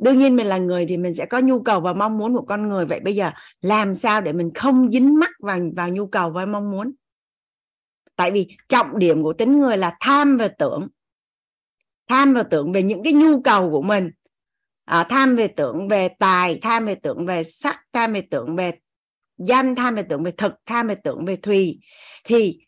đương 0.00 0.18
nhiên 0.18 0.36
mình 0.36 0.46
là 0.46 0.58
người 0.58 0.86
thì 0.86 0.96
mình 0.96 1.14
sẽ 1.14 1.26
có 1.26 1.38
nhu 1.38 1.62
cầu 1.62 1.80
và 1.80 1.92
mong 1.92 2.18
muốn 2.18 2.34
của 2.34 2.44
con 2.44 2.68
người. 2.68 2.86
Vậy 2.86 3.00
bây 3.00 3.14
giờ 3.14 3.30
làm 3.60 3.94
sao 3.94 4.20
để 4.20 4.32
mình 4.32 4.50
không 4.54 4.90
dính 4.92 5.18
mắc 5.18 5.30
vào 5.40 5.58
vào 5.76 5.88
nhu 5.88 6.06
cầu 6.06 6.30
và 6.30 6.46
mong 6.46 6.70
muốn? 6.70 6.92
Tại 8.16 8.30
vì 8.30 8.48
trọng 8.68 8.98
điểm 8.98 9.22
của 9.22 9.32
tính 9.32 9.58
người 9.58 9.76
là 9.76 9.96
tham 10.00 10.36
và 10.36 10.48
tưởng. 10.48 10.88
Tham 12.08 12.34
và 12.34 12.42
tưởng 12.42 12.72
về 12.72 12.82
những 12.82 13.02
cái 13.02 13.12
nhu 13.12 13.40
cầu 13.40 13.70
của 13.70 13.82
mình. 13.82 14.10
À, 14.84 15.04
tham 15.04 15.36
về 15.36 15.48
tưởng 15.48 15.88
về 15.88 16.08
tài 16.08 16.58
tham 16.62 16.86
về 16.86 16.94
tưởng 16.94 17.26
về 17.26 17.42
sắc 17.44 17.80
tham 17.92 18.12
về 18.12 18.20
tưởng 18.20 18.56
về 18.56 18.72
danh 19.38 19.74
tham 19.74 19.94
về 19.94 20.02
tưởng 20.02 20.22
về 20.22 20.30
thực 20.30 20.52
tham 20.66 20.88
về 20.88 20.94
tưởng 20.94 21.24
về 21.24 21.36
thùy. 21.36 21.80
Thì 22.24 22.58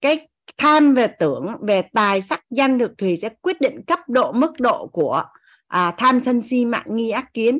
cái 0.00 0.28
tham 0.56 0.94
về 0.94 1.06
tưởng 1.06 1.46
về 1.62 1.82
tài 1.82 2.22
sắc 2.22 2.44
danh 2.50 2.78
được 2.78 2.98
thùy 2.98 3.16
sẽ 3.16 3.28
quyết 3.28 3.60
định 3.60 3.80
cấp 3.86 4.00
độ 4.08 4.32
mức 4.32 4.52
độ 4.60 4.86
của 4.86 5.24
à, 5.68 5.94
tham 5.98 6.20
sân 6.24 6.42
si 6.42 6.64
mạng 6.64 6.86
nghi 6.88 7.10
ác 7.10 7.34
kiến. 7.34 7.58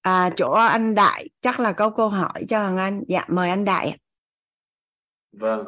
À, 0.00 0.30
chỗ 0.36 0.50
anh 0.50 0.94
đại 0.94 1.28
chắc 1.40 1.60
là 1.60 1.72
có 1.72 1.90
câu 1.90 2.08
hỏi 2.08 2.44
cho 2.48 2.58
hoàng 2.58 2.76
anh. 2.76 3.02
Dạ 3.08 3.24
mời 3.28 3.50
anh 3.50 3.64
đại 3.64 3.98
vâng. 5.32 5.66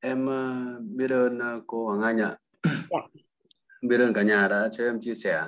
Em 0.00 0.26
uh, 0.26 0.82
biết 0.82 1.10
ơn 1.10 1.38
uh, 1.38 1.64
cô 1.66 1.86
hoàng 1.86 2.02
anh 2.02 2.18
ạ. 2.18 2.36
Dạ. 2.90 2.98
biết 3.82 3.98
ơn 3.98 4.12
cả 4.12 4.22
nhà 4.22 4.48
đã 4.48 4.68
cho 4.72 4.84
em 4.84 5.00
chia 5.00 5.14
sẻ. 5.14 5.44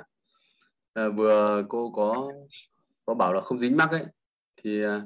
À, 0.93 1.09
vừa 1.09 1.63
cô 1.69 1.91
có 1.95 2.31
có 3.05 3.13
bảo 3.13 3.33
là 3.33 3.41
không 3.41 3.59
dính 3.59 3.77
mắc 3.77 3.91
ấy 3.91 4.05
thì 4.55 4.83
à, 4.83 5.01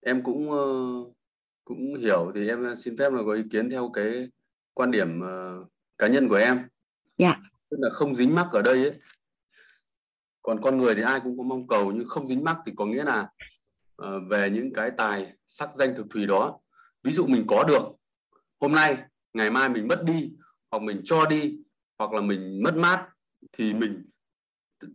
em 0.00 0.22
cũng 0.22 0.50
cũng 1.64 1.94
hiểu. 1.94 2.32
Thì 2.34 2.48
em 2.48 2.74
xin 2.76 2.96
phép 2.96 3.12
là 3.12 3.22
có 3.26 3.32
ý 3.32 3.42
kiến 3.50 3.70
theo 3.70 3.90
cái 3.94 4.28
quan 4.74 4.90
điểm 4.90 5.20
uh, 5.20 5.73
cá 5.98 6.06
nhân 6.06 6.28
của 6.28 6.34
em. 6.34 6.68
Dạ. 7.18 7.36
Tức 7.70 7.76
là 7.80 7.90
không 7.90 8.14
dính 8.14 8.34
mắc 8.34 8.48
ở 8.52 8.62
đây 8.62 8.82
ấy. 8.82 8.98
Còn 10.42 10.60
con 10.62 10.78
người 10.78 10.94
thì 10.94 11.02
ai 11.02 11.20
cũng 11.20 11.38
có 11.38 11.44
mong 11.44 11.68
cầu 11.68 11.92
nhưng 11.92 12.08
không 12.08 12.26
dính 12.26 12.44
mắc 12.44 12.56
thì 12.66 12.72
có 12.76 12.86
nghĩa 12.86 13.04
là 13.04 13.28
uh, 14.02 14.22
về 14.30 14.50
những 14.50 14.72
cái 14.72 14.90
tài 14.96 15.32
sắc 15.46 15.70
danh 15.74 15.94
thực 15.96 16.06
thùy 16.10 16.26
đó 16.26 16.60
ví 17.02 17.12
dụ 17.12 17.26
mình 17.26 17.44
có 17.48 17.64
được 17.64 17.82
hôm 18.60 18.72
nay 18.72 18.98
ngày 19.32 19.50
mai 19.50 19.68
mình 19.68 19.88
mất 19.88 20.02
đi 20.04 20.32
hoặc 20.70 20.82
mình 20.82 21.00
cho 21.04 21.26
đi 21.26 21.58
hoặc 21.98 22.12
là 22.12 22.20
mình 22.20 22.62
mất 22.62 22.76
mát 22.76 23.08
thì 23.52 23.74
mình 23.74 24.04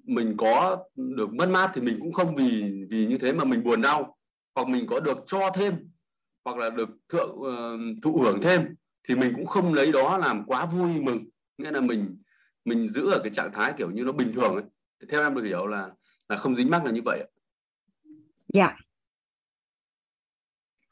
mình 0.03 0.35
có 0.37 0.83
được 0.95 1.33
mất 1.33 1.49
mát 1.49 1.71
thì 1.73 1.81
mình 1.81 1.97
cũng 1.99 2.13
không 2.13 2.35
vì 2.35 2.85
vì 2.89 3.05
như 3.05 3.17
thế 3.17 3.33
mà 3.33 3.43
mình 3.43 3.63
buồn 3.63 3.81
đau. 3.81 4.17
Hoặc 4.55 4.67
mình 4.67 4.87
có 4.89 4.99
được 4.99 5.17
cho 5.27 5.49
thêm 5.53 5.91
hoặc 6.45 6.57
là 6.57 6.69
được 6.69 6.89
thượng 7.09 7.29
uh, 7.29 8.03
thụ 8.03 8.21
hưởng 8.21 8.41
thêm 8.41 8.75
thì 9.09 9.15
mình 9.15 9.33
cũng 9.35 9.45
không 9.45 9.73
lấy 9.73 9.91
đó 9.91 10.17
làm 10.17 10.43
quá 10.47 10.65
vui 10.65 11.01
mừng. 11.01 11.25
Nghĩa 11.57 11.71
là 11.71 11.81
mình 11.81 12.17
mình 12.65 12.87
giữ 12.87 13.11
ở 13.11 13.19
cái 13.23 13.31
trạng 13.33 13.51
thái 13.53 13.73
kiểu 13.77 13.91
như 13.91 14.03
nó 14.03 14.11
bình 14.11 14.33
thường 14.33 14.53
ấy. 14.53 14.63
theo 15.09 15.21
em 15.21 15.35
được 15.35 15.43
hiểu 15.43 15.67
là 15.67 15.89
là 16.29 16.35
không 16.35 16.55
dính 16.55 16.69
mắc 16.69 16.85
là 16.85 16.91
như 16.91 17.01
vậy 17.05 17.23
dạ. 18.53 18.75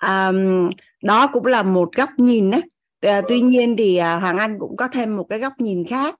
Um, 0.02 0.69
đó 1.03 1.27
cũng 1.34 1.45
là 1.45 1.64
một 1.64 1.89
góc 1.95 2.10
nhìn 2.18 2.52
đấy 2.52 2.61
à, 3.02 3.22
tuy 3.27 3.41
nhiên 3.41 3.76
thì 3.77 3.98
à, 3.98 4.15
hoàng 4.15 4.38
anh 4.38 4.60
cũng 4.60 4.77
có 4.77 4.88
thêm 4.88 5.15
một 5.15 5.26
cái 5.30 5.39
góc 5.39 5.53
nhìn 5.60 5.85
khác. 5.85 6.15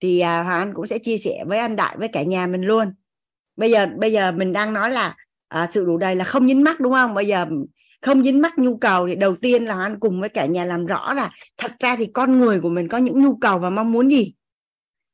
Thì 0.00 0.20
à, 0.20 0.42
hoàng 0.42 0.58
anh 0.60 0.74
cũng 0.74 0.86
sẽ 0.86 0.98
chia 0.98 1.16
sẻ 1.16 1.44
với 1.46 1.58
anh 1.58 1.76
đại 1.76 1.96
với 1.98 2.08
cả 2.08 2.22
nhà 2.22 2.46
mình 2.46 2.62
luôn. 2.62 2.94
Bây 3.56 3.70
giờ 3.70 3.86
bây 3.98 4.12
giờ 4.12 4.32
mình 4.32 4.52
đang 4.52 4.72
nói 4.72 4.90
là 4.90 5.16
à, 5.48 5.68
sự 5.72 5.84
đủ 5.84 5.98
đầy 5.98 6.16
là 6.16 6.24
không 6.24 6.48
dính 6.48 6.64
mắc 6.64 6.80
đúng 6.80 6.92
không? 6.92 7.14
Bây 7.14 7.26
giờ 7.26 7.46
không 8.00 8.24
dính 8.24 8.40
mắc 8.40 8.58
nhu 8.58 8.76
cầu 8.76 9.08
thì 9.08 9.14
đầu 9.14 9.36
tiên 9.36 9.64
là 9.64 9.74
anh 9.74 10.00
cùng 10.00 10.20
với 10.20 10.28
cả 10.28 10.46
nhà 10.46 10.64
làm 10.64 10.86
rõ 10.86 11.12
là 11.12 11.30
thật 11.56 11.72
ra 11.80 11.96
thì 11.96 12.06
con 12.14 12.38
người 12.38 12.60
của 12.60 12.68
mình 12.68 12.88
có 12.88 12.98
những 12.98 13.22
nhu 13.22 13.36
cầu 13.36 13.58
và 13.58 13.70
mong 13.70 13.92
muốn 13.92 14.10
gì. 14.10 14.34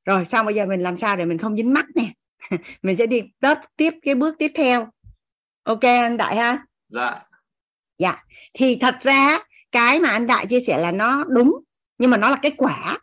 Rồi 0.05 0.24
xong 0.24 0.47
bây 0.47 0.55
giờ 0.55 0.66
mình 0.66 0.81
làm 0.81 0.97
sao 0.97 1.16
để 1.16 1.24
mình 1.24 1.39
không 1.39 1.56
dính 1.56 1.73
mắc 1.73 1.85
nè? 1.94 2.12
Mình 2.82 2.97
sẽ 2.97 3.06
đi 3.06 3.23
tiếp 3.40 3.55
tiếp 3.77 3.94
cái 4.02 4.15
bước 4.15 4.35
tiếp 4.39 4.52
theo. 4.55 4.86
Ok 5.62 5.81
anh 5.81 6.16
đại 6.16 6.36
ha? 6.36 6.66
Dạ. 6.89 7.23
Dạ. 7.98 8.24
Thì 8.55 8.77
thật 8.81 8.94
ra 9.01 9.39
cái 9.73 10.01
mà 10.01 10.09
anh 10.09 10.27
đại 10.27 10.47
chia 10.47 10.61
sẻ 10.61 10.78
là 10.78 10.93
nó 10.93 11.24
đúng 11.24 11.52
nhưng 11.98 12.11
mà 12.11 12.16
nó 12.16 12.31
là 12.31 12.36
kết 12.43 12.55
quả. 12.56 12.98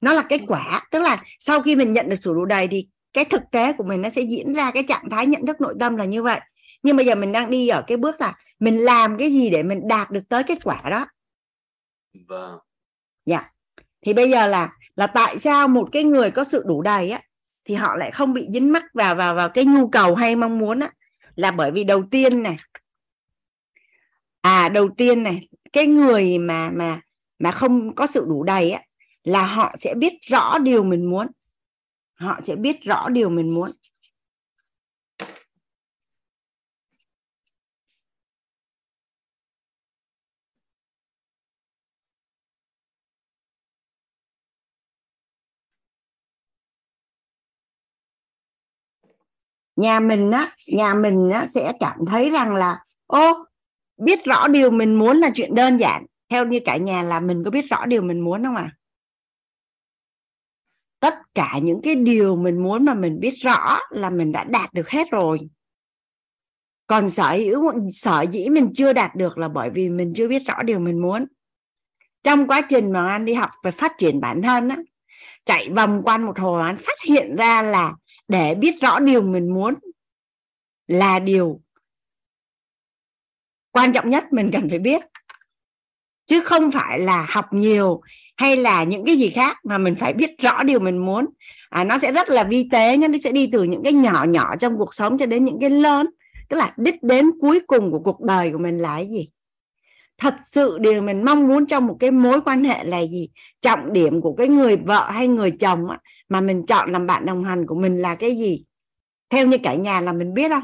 Nó 0.00 0.12
là 0.12 0.22
kết 0.22 0.40
quả. 0.48 0.86
Tức 0.90 1.02
là 1.02 1.24
sau 1.38 1.62
khi 1.62 1.76
mình 1.76 1.92
nhận 1.92 2.08
được 2.08 2.16
sự 2.16 2.34
đủ 2.34 2.44
đầy 2.44 2.68
thì 2.68 2.86
cái 3.12 3.24
thực 3.24 3.42
tế 3.52 3.72
của 3.72 3.84
mình 3.84 4.02
nó 4.02 4.08
sẽ 4.08 4.22
diễn 4.22 4.52
ra 4.52 4.70
cái 4.70 4.82
trạng 4.82 5.10
thái 5.10 5.26
nhận 5.26 5.46
thức 5.46 5.60
nội 5.60 5.74
tâm 5.80 5.96
là 5.96 6.04
như 6.04 6.22
vậy 6.22 6.40
nhưng 6.82 6.96
bây 6.96 7.06
giờ 7.06 7.14
mình 7.14 7.32
đang 7.32 7.50
đi 7.50 7.68
ở 7.68 7.84
cái 7.86 7.96
bước 7.96 8.20
là 8.20 8.34
mình 8.58 8.78
làm 8.78 9.18
cái 9.18 9.30
gì 9.30 9.50
để 9.50 9.62
mình 9.62 9.88
đạt 9.88 10.10
được 10.10 10.22
tới 10.28 10.42
kết 10.42 10.58
quả 10.64 10.82
đó. 10.90 11.06
Vâng. 12.28 12.58
Dạ. 13.26 13.50
Thì 14.02 14.12
bây 14.12 14.30
giờ 14.30 14.46
là 14.46 14.72
là 14.96 15.06
tại 15.06 15.38
sao 15.38 15.68
một 15.68 15.88
cái 15.92 16.04
người 16.04 16.30
có 16.30 16.44
sự 16.44 16.62
đủ 16.66 16.82
đầy 16.82 17.10
á 17.10 17.20
thì 17.64 17.74
họ 17.74 17.96
lại 17.96 18.10
không 18.10 18.32
bị 18.32 18.46
dính 18.54 18.72
mắc 18.72 18.82
vào 18.94 19.14
vào 19.14 19.34
vào 19.34 19.48
cái 19.48 19.64
nhu 19.64 19.88
cầu 19.88 20.14
hay 20.14 20.36
mong 20.36 20.58
muốn 20.58 20.80
á? 20.80 20.90
Là 21.34 21.50
bởi 21.50 21.70
vì 21.70 21.84
đầu 21.84 22.02
tiên 22.10 22.42
này 22.42 22.56
à 24.40 24.68
đầu 24.68 24.88
tiên 24.96 25.22
này 25.22 25.48
cái 25.72 25.86
người 25.86 26.38
mà 26.38 26.70
mà 26.70 27.00
mà 27.38 27.50
không 27.50 27.94
có 27.94 28.06
sự 28.06 28.24
đủ 28.28 28.42
đầy 28.42 28.70
á 28.70 28.82
là 29.24 29.46
họ 29.46 29.74
sẽ 29.78 29.94
biết 29.94 30.12
rõ 30.22 30.58
điều 30.58 30.84
mình 30.84 31.10
muốn. 31.10 31.26
Họ 32.14 32.40
sẽ 32.44 32.56
biết 32.56 32.82
rõ 32.82 33.08
điều 33.08 33.28
mình 33.28 33.54
muốn 33.54 33.70
nhà 49.76 50.00
mình 50.00 50.30
á, 50.30 50.52
nhà 50.72 50.94
mình 50.94 51.30
á 51.30 51.46
sẽ 51.46 51.72
cảm 51.80 51.98
thấy 52.06 52.30
rằng 52.30 52.54
là, 52.54 52.78
ô, 53.06 53.46
biết 53.96 54.24
rõ 54.24 54.48
điều 54.48 54.70
mình 54.70 54.94
muốn 54.94 55.16
là 55.16 55.30
chuyện 55.34 55.54
đơn 55.54 55.76
giản. 55.76 56.06
Theo 56.30 56.44
như 56.44 56.60
cả 56.64 56.76
nhà 56.76 57.02
là 57.02 57.20
mình 57.20 57.44
có 57.44 57.50
biết 57.50 57.64
rõ 57.70 57.86
điều 57.86 58.02
mình 58.02 58.20
muốn 58.20 58.44
không 58.44 58.56
ạ? 58.56 58.70
À? 58.74 58.76
tất 61.04 61.34
cả 61.34 61.58
những 61.62 61.80
cái 61.82 61.94
điều 61.94 62.36
mình 62.36 62.62
muốn 62.62 62.84
mà 62.84 62.94
mình 62.94 63.20
biết 63.20 63.34
rõ 63.38 63.78
là 63.90 64.10
mình 64.10 64.32
đã 64.32 64.44
đạt 64.44 64.74
được 64.74 64.88
hết 64.88 65.10
rồi. 65.10 65.38
Còn 66.86 67.10
sở 67.10 67.32
hữu, 67.32 67.72
sở 67.92 68.24
dĩ 68.30 68.48
mình 68.48 68.70
chưa 68.74 68.92
đạt 68.92 69.14
được 69.14 69.38
là 69.38 69.48
bởi 69.48 69.70
vì 69.70 69.88
mình 69.88 70.12
chưa 70.14 70.28
biết 70.28 70.42
rõ 70.46 70.62
điều 70.62 70.78
mình 70.78 71.02
muốn. 71.02 71.26
Trong 72.22 72.46
quá 72.46 72.60
trình 72.60 72.92
mà 72.92 73.08
anh 73.08 73.24
đi 73.24 73.34
học 73.34 73.50
về 73.64 73.70
phát 73.70 73.92
triển 73.98 74.20
bản 74.20 74.42
thân 74.42 74.68
á, 74.68 74.76
chạy 75.44 75.68
vòng 75.68 76.02
quanh 76.04 76.26
một 76.26 76.38
hồi 76.38 76.62
anh 76.62 76.76
phát 76.76 77.02
hiện 77.04 77.36
ra 77.36 77.62
là 77.62 77.94
để 78.28 78.54
biết 78.54 78.80
rõ 78.82 78.98
điều 78.98 79.22
mình 79.22 79.54
muốn 79.54 79.74
là 80.86 81.18
điều 81.18 81.60
quan 83.72 83.92
trọng 83.92 84.10
nhất 84.10 84.24
mình 84.32 84.50
cần 84.52 84.68
phải 84.70 84.78
biết. 84.78 85.02
Chứ 86.26 86.40
không 86.40 86.70
phải 86.70 86.98
là 86.98 87.26
học 87.30 87.46
nhiều 87.52 88.00
hay 88.36 88.56
là 88.56 88.84
những 88.84 89.06
cái 89.06 89.16
gì 89.16 89.30
khác 89.30 89.56
mà 89.64 89.78
mình 89.78 89.94
phải 89.94 90.12
biết 90.12 90.38
rõ 90.38 90.62
điều 90.62 90.80
mình 90.80 90.98
muốn. 90.98 91.26
À, 91.68 91.84
nó 91.84 91.98
sẽ 91.98 92.12
rất 92.12 92.28
là 92.28 92.44
vi 92.44 92.68
tế 92.72 92.96
nhé 92.96 93.08
nó 93.08 93.18
sẽ 93.24 93.32
đi 93.32 93.48
từ 93.52 93.62
những 93.62 93.82
cái 93.82 93.92
nhỏ 93.92 94.24
nhỏ 94.28 94.56
trong 94.56 94.78
cuộc 94.78 94.94
sống 94.94 95.18
cho 95.18 95.26
đến 95.26 95.44
những 95.44 95.60
cái 95.60 95.70
lớn. 95.70 96.06
Tức 96.48 96.56
là 96.56 96.74
đích 96.76 97.02
đến 97.02 97.30
cuối 97.40 97.60
cùng 97.66 97.90
của 97.90 97.98
cuộc 97.98 98.20
đời 98.20 98.52
của 98.52 98.58
mình 98.58 98.78
là 98.78 98.96
cái 98.96 99.06
gì? 99.06 99.28
Thật 100.18 100.34
sự 100.44 100.78
điều 100.78 101.02
mình 101.02 101.24
mong 101.24 101.48
muốn 101.48 101.66
trong 101.66 101.86
một 101.86 101.96
cái 102.00 102.10
mối 102.10 102.40
quan 102.40 102.64
hệ 102.64 102.84
là 102.84 103.00
gì? 103.00 103.28
Trọng 103.62 103.92
điểm 103.92 104.20
của 104.20 104.34
cái 104.34 104.48
người 104.48 104.76
vợ 104.76 105.10
hay 105.10 105.28
người 105.28 105.50
chồng 105.50 105.90
á, 105.90 105.98
mà 106.34 106.40
mình 106.40 106.66
chọn 106.66 106.92
làm 106.92 107.06
bạn 107.06 107.26
đồng 107.26 107.44
hành 107.44 107.66
của 107.66 107.74
mình 107.74 107.96
là 107.96 108.14
cái 108.14 108.36
gì? 108.36 108.64
Theo 109.30 109.46
như 109.46 109.58
cả 109.62 109.74
nhà 109.74 110.00
là 110.00 110.12
mình 110.12 110.34
biết 110.34 110.48
không 110.48 110.62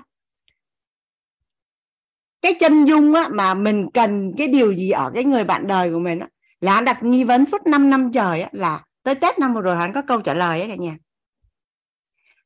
cái 2.42 2.54
chân 2.60 2.84
dung 2.84 3.14
á, 3.14 3.28
mà 3.32 3.54
mình 3.54 3.86
cần 3.94 4.32
cái 4.38 4.46
điều 4.48 4.74
gì 4.74 4.90
ở 4.90 5.10
cái 5.14 5.24
người 5.24 5.44
bạn 5.44 5.66
đời 5.66 5.92
của 5.92 5.98
mình 5.98 6.18
á, 6.18 6.28
là 6.60 6.74
anh 6.74 6.84
đặt 6.84 7.02
nghi 7.02 7.24
vấn 7.24 7.46
suốt 7.46 7.66
5 7.66 7.90
năm 7.90 8.10
trời 8.12 8.42
á, 8.42 8.48
là 8.52 8.84
tới 9.02 9.14
Tết 9.14 9.38
năm 9.38 9.54
vừa 9.54 9.60
rồi 9.60 9.76
hắn 9.76 9.92
có 9.92 10.02
câu 10.02 10.20
trả 10.20 10.34
lời 10.34 10.60
á 10.60 10.68
cả 10.68 10.74
nhà. 10.74 10.96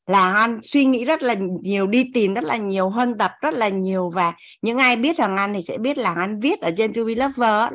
Là 0.06 0.34
anh 0.34 0.58
suy 0.62 0.84
nghĩ 0.84 1.04
rất 1.04 1.22
là 1.22 1.34
nhiều 1.62 1.86
đi 1.86 2.10
tìm 2.14 2.34
rất 2.34 2.44
là 2.44 2.56
nhiều 2.56 2.88
hơn 2.88 3.18
tập 3.18 3.32
rất 3.40 3.54
là 3.54 3.68
nhiều 3.68 4.10
và 4.10 4.34
những 4.62 4.78
ai 4.78 4.96
biết 4.96 5.16
rằng 5.16 5.36
anh 5.36 5.54
thì 5.54 5.62
sẽ 5.62 5.78
biết 5.78 5.98
là 5.98 6.14
anh 6.14 6.40
viết 6.40 6.60
ở 6.60 6.70
trên 6.76 6.92
To 6.92 7.02
Be 7.04 7.14
Lover 7.14 7.72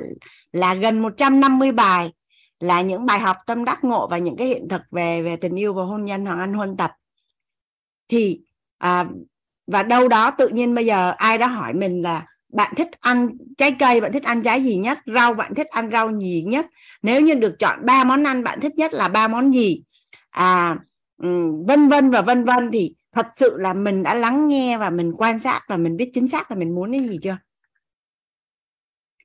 là 0.51 0.73
gần 0.73 1.01
150 1.01 1.71
bài 1.71 2.11
là 2.60 2.81
những 2.81 3.06
bài 3.06 3.19
học 3.19 3.38
tâm 3.45 3.65
đắc 3.65 3.84
ngộ 3.84 4.07
và 4.07 4.18
những 4.18 4.38
cái 4.38 4.48
hiện 4.48 4.68
thực 4.69 4.81
về 4.91 5.22
về 5.22 5.36
tình 5.36 5.56
yêu 5.56 5.73
và 5.73 5.84
hôn 5.84 6.06
nhân 6.06 6.26
hoàng 6.26 6.40
anh 6.40 6.53
huân 6.53 6.77
tập. 6.77 6.91
Thì 8.10 8.41
à, 8.77 9.06
và 9.68 9.84
đâu 9.84 10.07
đó 10.07 10.31
tự 10.31 10.48
nhiên 10.48 10.76
bây 10.76 10.86
giờ 10.86 11.14
ai 11.18 11.38
đó 11.38 11.48
hỏi 11.48 11.73
mình 11.73 12.02
là 12.02 12.26
bạn 12.53 12.73
thích 12.76 12.90
ăn 12.99 13.30
trái 13.57 13.76
cây 13.80 14.02
bạn 14.02 14.11
thích 14.14 14.23
ăn 14.23 14.44
trái 14.44 14.64
gì 14.64 14.77
nhất? 14.77 14.99
Rau 15.06 15.34
bạn 15.34 15.56
thích 15.56 15.68
ăn 15.68 15.90
rau 15.91 16.19
gì 16.19 16.44
nhất? 16.48 16.65
Nếu 17.02 17.22
như 17.22 17.34
được 17.34 17.56
chọn 17.60 17.86
ba 17.86 18.03
món 18.03 18.23
ăn 18.23 18.44
bạn 18.44 18.60
thích 18.61 18.76
nhất 18.76 18.94
là 18.94 19.07
ba 19.07 19.27
món 19.27 19.53
gì? 19.53 19.84
À 20.30 20.77
ừ, 21.22 21.27
vân 21.68 21.90
vân 21.90 22.10
và 22.11 22.22
vân 22.22 22.45
vân 22.45 22.69
thì 22.73 22.95
thật 23.11 23.27
sự 23.36 23.57
là 23.57 23.73
mình 23.73 24.03
đã 24.03 24.14
lắng 24.14 24.48
nghe 24.48 24.77
và 24.77 24.90
mình 24.90 25.14
quan 25.18 25.40
sát 25.40 25.61
và 25.68 25.77
mình 25.77 25.98
biết 25.98 26.11
chính 26.14 26.27
xác 26.27 26.52
là 26.52 26.57
mình 26.57 26.76
muốn 26.76 26.91
cái 26.91 27.02
gì 27.03 27.18
chưa? 27.22 27.38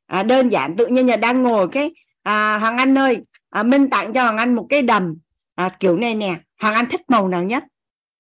À, 0.07 0.23
đơn 0.23 0.49
giản 0.49 0.77
tự 0.77 0.87
nhiên 0.87 1.07
là 1.07 1.17
đang 1.17 1.43
ngồi 1.43 1.69
cái 1.69 1.95
à, 2.25 2.59
hoàng 2.59 2.79
anh 2.79 2.99
ơi 2.99 3.19
à, 3.51 3.63
minh 3.63 3.91
tặng 3.91 4.13
cho 4.13 4.23
hoàng 4.23 4.37
anh 4.37 4.55
một 4.55 4.67
cái 4.71 4.83
đầm. 4.83 5.17
À, 5.55 5.77
kiểu 5.81 5.97
này 5.97 6.15
nè 6.15 6.41
hoàng 6.61 6.75
anh 6.75 6.87
thích 6.91 7.01
màu 7.09 7.29
nào 7.29 7.45
nhất? 7.45 7.65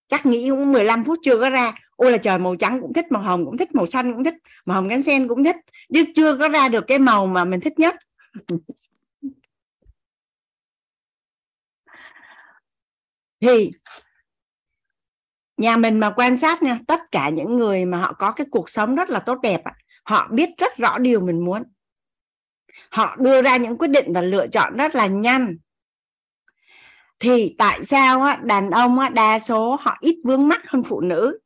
Chắc 0.08 0.26
nghĩ 0.26 0.50
cũng 0.50 0.72
15 0.72 1.04
phút 1.04 1.18
chưa 1.22 1.40
có 1.40 1.50
ra. 1.50 1.74
Ôi 1.96 2.12
là 2.12 2.18
trời 2.18 2.38
màu 2.38 2.56
trắng 2.56 2.80
cũng 2.80 2.92
thích 2.92 3.12
màu 3.12 3.22
hồng 3.22 3.44
cũng 3.44 3.56
thích 3.56 3.74
màu 3.74 3.86
xanh 3.86 4.12
cũng 4.12 4.24
thích 4.24 4.34
màu 4.66 4.74
hồng 4.74 4.88
cánh 4.88 5.02
sen 5.02 5.28
cũng 5.28 5.44
thích. 5.44 5.56
Nhưng 5.88 6.14
chưa 6.14 6.38
có 6.38 6.48
ra 6.48 6.68
được 6.68 6.84
cái 6.88 6.98
màu 6.98 7.26
mà 7.26 7.44
mình 7.44 7.60
thích 7.60 7.78
nhất. 7.78 7.96
Thì 13.40 13.70
nhà 15.56 15.76
mình 15.76 16.00
mà 16.00 16.10
quan 16.16 16.36
sát 16.36 16.62
nha 16.62 16.78
tất 16.86 17.00
cả 17.12 17.28
những 17.28 17.56
người 17.56 17.84
mà 17.84 17.98
họ 17.98 18.12
có 18.12 18.32
cái 18.32 18.46
cuộc 18.50 18.70
sống 18.70 18.94
rất 18.94 19.10
là 19.10 19.20
tốt 19.20 19.38
đẹp 19.42 19.62
họ 20.04 20.28
biết 20.32 20.50
rất 20.58 20.76
rõ 20.76 20.98
điều 20.98 21.20
mình 21.20 21.44
muốn 21.44 21.62
họ 22.90 23.16
đưa 23.18 23.42
ra 23.42 23.56
những 23.56 23.78
quyết 23.78 23.88
định 23.88 24.12
và 24.12 24.20
lựa 24.20 24.46
chọn 24.46 24.76
rất 24.76 24.94
là 24.94 25.06
nhanh. 25.06 25.56
Thì 27.20 27.54
tại 27.58 27.84
sao 27.84 28.22
á, 28.22 28.40
đàn 28.42 28.70
ông 28.70 28.98
á, 28.98 29.08
đa 29.08 29.38
số 29.38 29.76
họ 29.80 29.96
ít 30.00 30.20
vướng 30.24 30.48
mắc 30.48 30.60
hơn 30.66 30.82
phụ 30.82 31.00
nữ? 31.00 31.38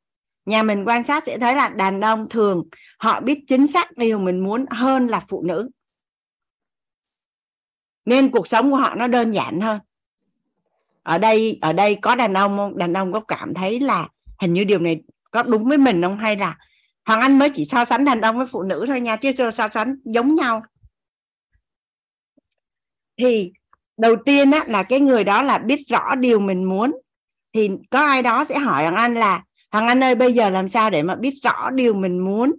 Nhà 0.47 0.63
mình 0.63 0.85
quan 0.85 1.05
sát 1.05 1.25
sẽ 1.27 1.39
thấy 1.39 1.55
là 1.55 1.69
đàn 1.69 2.01
ông 2.01 2.29
thường 2.29 2.69
họ 2.99 3.21
biết 3.21 3.45
chính 3.49 3.67
xác 3.67 3.97
điều 3.97 4.19
mình 4.19 4.41
muốn 4.41 4.65
hơn 4.71 5.07
là 5.07 5.21
phụ 5.29 5.43
nữ. 5.43 5.71
Nên 8.05 8.31
cuộc 8.31 8.49
sống 8.49 8.71
của 8.71 8.77
họ 8.77 8.95
nó 8.95 9.07
đơn 9.07 9.31
giản 9.31 9.61
hơn. 9.61 9.81
Ở 11.03 11.19
đây 11.19 11.59
ở 11.61 11.73
đây 11.73 11.99
có 12.03 12.15
đàn 12.15 12.35
ông 12.35 12.57
không? 12.57 12.79
Đàn 12.79 12.93
ông 12.93 13.13
có 13.13 13.21
cảm 13.21 13.55
thấy 13.55 13.81
là 13.81 14.09
hình 14.41 14.53
như 14.53 14.65
điều 14.65 14.79
này 14.79 15.03
có 15.31 15.43
đúng 15.43 15.65
với 15.65 15.79
mình 15.79 16.03
không? 16.03 16.19
Hay 16.19 16.37
là 16.37 16.57
hoàng 17.05 17.21
anh 17.21 17.39
mới 17.39 17.51
chỉ 17.51 17.65
so 17.65 17.85
sánh 17.85 18.05
đàn 18.05 18.21
ông 18.21 18.37
với 18.37 18.47
phụ 18.47 18.63
nữ 18.63 18.85
thôi 18.87 19.01
nha 19.01 19.17
chứ 19.17 19.33
chưa 19.37 19.51
so 19.51 19.69
sánh 19.69 19.97
giống 20.05 20.35
nhau 20.35 20.63
thì 23.19 23.53
đầu 23.97 24.17
tiên 24.27 24.51
á, 24.51 24.65
là 24.69 24.83
cái 24.83 25.01
người 25.01 25.25
đó 25.25 25.43
là 25.43 25.59
biết 25.59 25.81
rõ 25.89 26.15
điều 26.15 26.39
mình 26.41 26.65
muốn. 26.65 26.93
Thì 27.53 27.71
có 27.91 28.01
ai 28.01 28.23
đó 28.23 28.45
sẽ 28.45 28.59
hỏi 28.59 28.83
hoàng 28.83 28.97
anh 28.97 29.15
là 29.15 29.45
hoàng 29.71 29.89
anh 29.89 30.05
ơi 30.05 30.15
bây 30.15 30.33
giờ 30.33 30.51
làm 30.51 30.69
sao 30.69 30.91
để 30.91 31.03
mà 31.03 31.15
biết 31.15 31.35
rõ 31.43 31.71
điều 31.71 31.95
mình 31.95 32.19
muốn? 32.19 32.55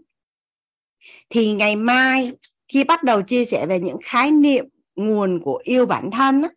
Thì 1.30 1.54
ngày 1.54 1.76
mai 1.76 2.32
khi 2.68 2.84
bắt 2.84 3.04
đầu 3.04 3.22
chia 3.22 3.46
sẻ 3.46 3.66
về 3.66 3.80
những 3.80 3.98
khái 4.04 4.32
niệm 4.32 4.66
nguồn 4.96 5.42
của 5.44 5.62
yêu 5.64 5.86
bản 5.86 6.12
thân 6.12 6.42
á, 6.42 6.50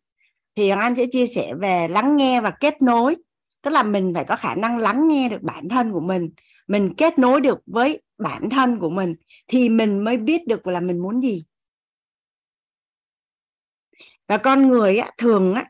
thì 0.56 0.70
hoàng 0.70 0.80
anh 0.80 0.94
sẽ 0.94 1.06
chia 1.06 1.26
sẻ 1.26 1.54
về 1.54 1.88
lắng 1.88 2.16
nghe 2.16 2.40
và 2.40 2.50
kết 2.50 2.82
nối. 2.82 3.16
Tức 3.62 3.70
là 3.70 3.82
mình 3.82 4.12
phải 4.14 4.24
có 4.24 4.36
khả 4.36 4.54
năng 4.54 4.78
lắng 4.78 5.08
nghe 5.08 5.28
được 5.28 5.42
bản 5.42 5.68
thân 5.68 5.92
của 5.92 6.00
mình 6.00 6.30
mình 6.68 6.94
kết 6.94 7.18
nối 7.18 7.40
được 7.40 7.58
với 7.66 8.02
bản 8.18 8.50
thân 8.50 8.78
của 8.78 8.90
mình 8.90 9.14
thì 9.48 9.68
mình 9.68 10.04
mới 10.04 10.16
biết 10.16 10.46
được 10.46 10.66
là 10.66 10.80
mình 10.80 10.98
muốn 10.98 11.20
gì 11.20 11.44
và 14.32 14.38
con 14.38 14.68
người 14.68 14.96
á, 14.96 15.10
thường 15.18 15.54
á, 15.54 15.64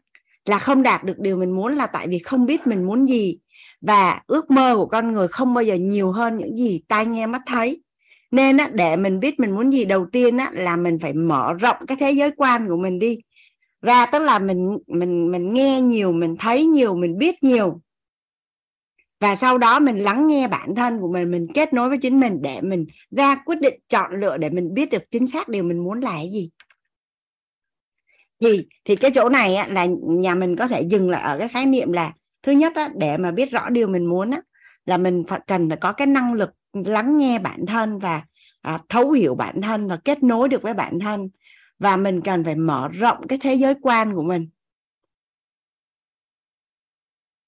là 0.44 0.59
không 0.59 0.82
đạt 0.82 1.05
được 1.05 1.18
điều 1.18 1.36
mình 1.36 1.51
muốn 1.51 1.74
là 1.74 1.86
tại 1.86 2.09
vì 2.09 2.18
không 2.18 2.47
biết 2.47 2.66
mình 2.66 2.86
muốn 2.86 3.09
gì. 3.09 3.39
Và 3.80 4.20
ước 4.26 4.51
mơ 4.51 4.74
của 4.76 4.86
con 4.86 5.12
người 5.12 5.28
không 5.28 5.55
bao 5.55 5.64
giờ 5.64 5.74
nhiều 5.74 6.12
hơn 6.12 6.36
những 6.36 6.56
gì 6.56 6.82
tai 6.89 7.06
nghe 7.06 7.26
mắt 7.26 7.43
thấy. 7.47 7.82
Nên 8.30 8.56
á, 8.56 8.70
để 8.72 8.97
mình 8.97 9.20
biết 9.20 9.40
mình 9.40 9.55
muốn 9.55 9.72
gì 9.72 9.84
đầu 9.84 10.06
tiên 10.12 10.39
á, 10.39 10.51
là 10.52 10.76
mình 10.76 10.98
phải 10.98 11.12
mở 11.12 11.52
rộng 11.52 11.76
cái 11.86 11.97
thế 12.01 12.10
giới 12.10 12.30
quan 12.36 12.68
của 12.68 12.76
mình 12.76 12.98
đi. 12.98 13.18
Ra 13.82 14.06
tức 14.06 14.22
là 14.22 14.39
mình 14.39 14.78
mình 14.86 15.30
mình 15.30 15.55
nghe 15.55 15.80
nhiều 15.80 16.12
mình 16.12 16.36
thấy 16.39 16.64
nhiều 16.66 16.94
mình 16.94 17.18
biết 17.18 17.43
nhiều. 17.43 17.80
Và 19.20 19.36
sau 19.36 19.59
đó 19.59 19.78
mình 19.78 19.97
lắng 19.97 20.26
nghe 20.26 20.48
bản 20.48 20.74
thân 20.74 21.01
của 21.01 21.12
mình 21.12 21.30
mình 21.30 21.47
kết 21.55 21.72
nối 21.72 21.89
với 21.89 21.98
chính 21.98 22.20
mình 22.20 22.43
để 22.43 22.60
mình 22.60 22.86
ra 23.16 23.34
quyết 23.34 23.60
định 23.60 23.80
chọn 23.89 24.20
lựa 24.20 24.36
để 24.36 24.51
mình 24.51 24.74
biết 24.74 24.90
được 24.90 25.10
chính 25.10 25.26
xác 25.26 25.48
điều 25.48 25.62
mình 25.64 25.84
muốn 25.84 26.01
là 26.01 26.10
cái 26.10 26.30
gì 26.32 26.51
thì 28.43 28.66
thì 28.85 28.97
cái 28.97 29.10
chỗ 29.14 29.28
này 29.28 29.55
á, 29.55 29.66
là 29.66 29.86
nhà 30.02 30.35
mình 30.35 30.56
có 30.56 30.69
thể 30.69 30.82
dừng 30.82 31.10
lại 31.10 31.23
ở 31.23 31.39
cái 31.39 31.48
khái 31.48 31.66
niệm 31.66 31.93
là 31.93 32.12
thứ 32.43 32.52
nhất 32.52 32.73
á, 32.74 32.90
để 32.97 33.16
mà 33.16 33.31
biết 33.31 33.51
rõ 33.51 33.70
điều 33.70 33.89
mình 33.89 34.06
muốn 34.06 34.31
á, 34.31 34.40
là 34.86 34.97
mình 34.97 35.24
phải 35.28 35.40
cần 35.47 35.69
phải 35.69 35.78
có 35.78 35.93
cái 35.93 36.06
năng 36.06 36.35
lực 36.35 36.51
lắng 36.73 37.16
nghe 37.16 37.39
bản 37.39 37.66
thân 37.66 37.98
và 37.98 38.23
à, 38.62 38.78
thấu 38.89 39.10
hiểu 39.10 39.35
bản 39.35 39.62
thân 39.62 39.89
và 39.89 39.97
kết 40.05 40.23
nối 40.23 40.48
được 40.48 40.62
với 40.62 40.74
bản 40.74 40.98
thân. 41.01 41.28
Và 41.78 41.97
mình 41.97 42.20
cần 42.20 42.44
phải 42.44 42.55
mở 42.56 42.89
rộng 42.93 43.27
cái 43.28 43.39
thế 43.43 43.55
giới 43.55 43.74
quan 43.82 44.14
của 44.14 44.23
mình. 44.23 44.48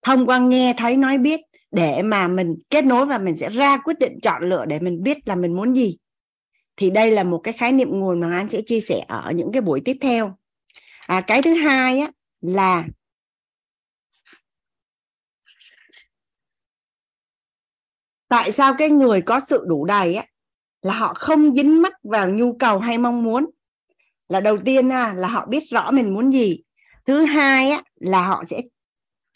Thông 0.03 0.27
qua 0.27 0.39
nghe 0.39 0.75
thấy 0.77 0.97
nói 0.97 1.19
biết 1.19 1.41
để 1.71 2.03
mà 2.03 2.29
mình 2.29 2.55
kết 2.71 2.85
nối 2.85 3.07
và 3.07 3.19
mình 3.19 3.37
sẽ 3.37 3.49
ra 3.51 3.77
quyết 3.77 3.99
định 3.99 4.21
chọn 4.23 4.49
lựa 4.49 4.65
để 4.65 4.81
mình 4.81 5.03
biết 5.03 5.29
là 5.29 5.35
mình 5.35 5.57
muốn 5.57 5.75
gì. 5.75 5.97
Thì 6.77 6.91
đây 6.91 7.11
là 7.11 7.25
một 7.25 7.39
cái 7.39 7.53
khái 7.53 7.73
niệm 7.73 7.91
nguồn 7.91 8.21
mà 8.21 8.37
anh 8.39 8.49
sẽ 8.49 8.63
chia 8.67 8.81
sẻ 8.81 9.05
ở 9.09 9.33
những 9.33 9.53
cái 9.53 9.63
buổi 9.63 9.83
tiếp 9.85 9.97
theo 10.01 10.37
à, 11.07 11.21
cái 11.21 11.43
thứ 11.43 11.55
hai 11.55 11.99
á 11.99 12.11
là 12.41 12.85
tại 18.29 18.53
sao 18.53 18.75
cái 18.79 18.91
người 18.91 19.23
có 19.23 19.41
sự 19.41 19.65
đủ 19.67 19.85
đầy 19.85 20.15
á 20.15 20.27
là 20.83 20.95
họ 20.95 21.15
không 21.15 21.55
dính 21.55 21.83
mắc 21.83 21.93
vào 22.03 22.31
nhu 22.31 22.57
cầu 22.59 22.79
hay 22.79 22.99
mong 22.99 23.23
muốn? 23.23 23.51
Là 24.29 24.41
đầu 24.41 24.59
tiên 24.65 24.93
à, 24.93 25.15
là 25.17 25.29
họ 25.29 25.47
biết 25.47 25.63
rõ 25.71 25.91
mình 25.91 26.15
muốn 26.15 26.33
gì. 26.33 26.63
Thứ 27.05 27.25
hai 27.25 27.71
á 27.71 27.83
là 27.95 28.27
họ 28.27 28.45
sẽ 28.51 28.63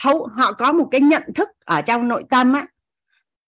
thấu 0.03 0.27
họ 0.27 0.53
có 0.53 0.73
một 0.73 0.89
cái 0.90 1.01
nhận 1.01 1.23
thức 1.35 1.49
ở 1.65 1.82
trong 1.82 2.09
nội 2.09 2.24
tâm 2.31 2.53
á 2.53 2.66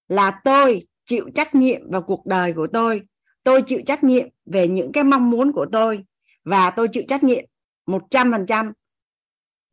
là 0.08 0.40
tôi 0.44 0.86
chịu 1.04 1.30
trách 1.34 1.54
nhiệm 1.54 1.90
vào 1.90 2.02
cuộc 2.02 2.26
đời 2.26 2.52
của 2.52 2.66
tôi. 2.72 3.02
Tôi 3.44 3.62
chịu 3.62 3.80
trách 3.86 4.04
nhiệm 4.04 4.28
về 4.46 4.68
những 4.68 4.92
cái 4.92 5.04
mong 5.04 5.30
muốn 5.30 5.52
của 5.52 5.66
tôi 5.72 6.04
và 6.44 6.70
tôi 6.70 6.88
chịu 6.88 7.02
trách 7.08 7.24
nhiệm 7.24 7.44
một 7.90 8.02
trăm 8.10 8.32
phần 8.32 8.46
trăm 8.46 8.72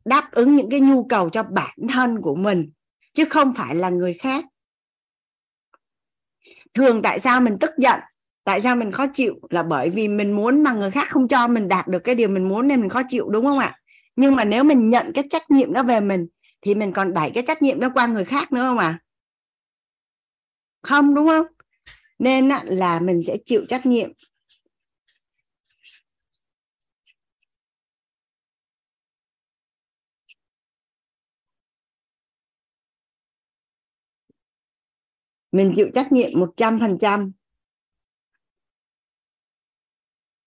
đáp 0.04 0.28
ứng 0.32 0.54
những 0.54 0.70
cái 0.70 0.80
nhu 0.80 1.04
cầu 1.04 1.30
cho 1.30 1.42
bản 1.42 1.76
thân 1.88 2.20
của 2.20 2.34
mình, 2.34 2.70
chứ 3.14 3.24
không 3.30 3.54
phải 3.54 3.74
là 3.74 3.88
người 3.88 4.14
khác. 4.14 4.44
Thường 6.74 7.02
tại 7.02 7.20
sao 7.20 7.40
mình 7.40 7.56
tức 7.60 7.70
giận, 7.78 8.00
tại 8.44 8.60
sao 8.60 8.76
mình 8.76 8.90
khó 8.90 9.06
chịu 9.14 9.34
là 9.50 9.62
bởi 9.62 9.90
vì 9.90 10.08
mình 10.08 10.32
muốn 10.32 10.62
mà 10.62 10.72
người 10.72 10.90
khác 10.90 11.08
không 11.10 11.28
cho 11.28 11.48
mình 11.48 11.68
đạt 11.68 11.88
được 11.88 11.98
cái 11.98 12.14
điều 12.14 12.28
mình 12.28 12.48
muốn 12.48 12.68
nên 12.68 12.80
mình 12.80 12.90
khó 12.90 13.02
chịu, 13.08 13.28
đúng 13.28 13.44
không 13.44 13.58
ạ? 13.58 13.80
Nhưng 14.16 14.36
mà 14.36 14.44
nếu 14.44 14.64
mình 14.64 14.88
nhận 14.88 15.12
cái 15.14 15.24
trách 15.30 15.50
nhiệm 15.50 15.72
đó 15.72 15.82
về 15.82 16.00
mình, 16.00 16.26
thì 16.60 16.74
mình 16.74 16.92
còn 16.92 17.14
đẩy 17.14 17.30
cái 17.34 17.44
trách 17.46 17.62
nhiệm 17.62 17.80
đó 17.80 17.90
qua 17.94 18.06
người 18.06 18.24
khác 18.24 18.52
nữa 18.52 18.62
không 18.62 18.78
ạ? 18.78 18.98
Không, 20.82 21.14
đúng 21.14 21.26
không? 21.26 21.46
Nên 22.18 22.48
là 22.64 23.00
mình 23.00 23.22
sẽ 23.26 23.36
chịu 23.46 23.64
trách 23.68 23.86
nhiệm. 23.86 24.10
Mình 35.52 35.72
chịu 35.76 35.90
trách 35.94 36.12
nhiệm 36.12 36.30
một 36.34 36.52
trăm 36.56 36.80
phần 36.80 36.96
trăm. 37.00 37.32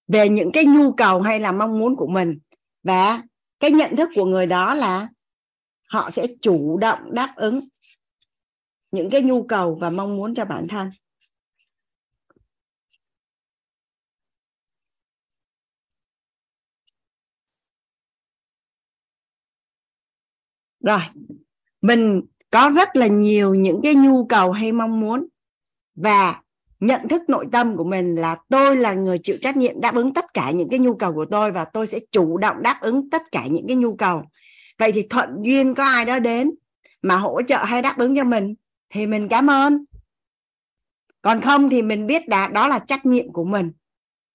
Về 0.08 0.30
những 0.30 0.52
cái 0.54 0.66
nhu 0.66 0.94
cầu 0.94 1.22
hay 1.22 1.40
là 1.40 1.52
mong 1.52 1.80
muốn 1.80 1.96
của 1.96 2.08
mình. 2.08 2.40
Và 2.84 3.24
cái 3.60 3.72
nhận 3.72 3.96
thức 3.96 4.10
của 4.16 4.26
người 4.26 4.46
đó 4.46 4.74
là 4.74 5.10
họ 5.88 6.12
sẽ 6.12 6.28
chủ 6.42 6.78
động 6.78 7.14
đáp 7.14 7.34
ứng 7.36 7.60
những 8.92 9.10
cái 9.10 9.22
nhu 9.22 9.44
cầu 9.44 9.78
và 9.82 9.90
mong 9.90 10.16
muốn 10.16 10.36
cho 10.36 10.46
bản 10.46 10.68
thân. 10.68 10.90
Rồi, 20.80 21.02
mình 21.82 22.22
có 22.52 22.70
rất 22.76 22.96
là 22.96 23.08
nhiều 23.08 23.54
những 23.54 23.80
cái 23.84 23.96
nhu 23.96 24.26
cầu 24.26 24.52
hay 24.52 24.72
mong 24.72 25.00
muốn. 25.00 25.28
Và 25.96 26.42
nhận 26.80 27.08
thức 27.08 27.22
nội 27.28 27.46
tâm 27.52 27.78
của 27.78 27.84
mình 27.84 28.16
là 28.16 28.38
tôi 28.50 28.76
là 28.76 28.94
người 28.94 29.18
chịu 29.24 29.38
trách 29.42 29.58
nhiệm 29.58 29.82
đáp 29.82 29.96
ứng 29.96 30.14
tất 30.14 30.26
cả 30.34 30.52
những 30.52 30.70
cái 30.70 30.80
nhu 30.80 30.96
cầu 30.96 31.14
của 31.14 31.26
tôi 31.32 31.52
và 31.52 31.66
tôi 31.66 31.88
sẽ 31.88 32.00
chủ 32.12 32.38
động 32.38 32.62
đáp 32.62 32.78
ứng 32.82 33.10
tất 33.10 33.22
cả 33.32 33.48
những 33.48 33.68
cái 33.68 33.76
nhu 33.76 33.96
cầu. 33.96 34.24
Vậy 34.80 34.92
thì 34.92 35.08
thuận 35.10 35.30
duyên 35.42 35.76
có 35.76 35.84
ai 35.84 36.06
đó 36.06 36.20
đến 36.20 36.52
mà 37.02 37.16
hỗ 37.16 37.42
trợ 37.42 37.58
hay 37.58 37.82
đáp 37.82 37.98
ứng 37.98 38.16
cho 38.16 38.24
mình 38.24 38.56
thì 38.90 39.08
mình 39.08 39.28
cảm 39.28 39.50
ơn. 39.50 39.84
Còn 41.22 41.42
không 41.42 41.70
thì 41.70 41.82
mình 41.82 42.08
biết 42.08 42.28
đã, 42.28 42.48
đó 42.48 42.68
là 42.68 42.80
trách 42.80 43.06
nhiệm 43.06 43.34
của 43.34 43.44
mình. 43.44 43.72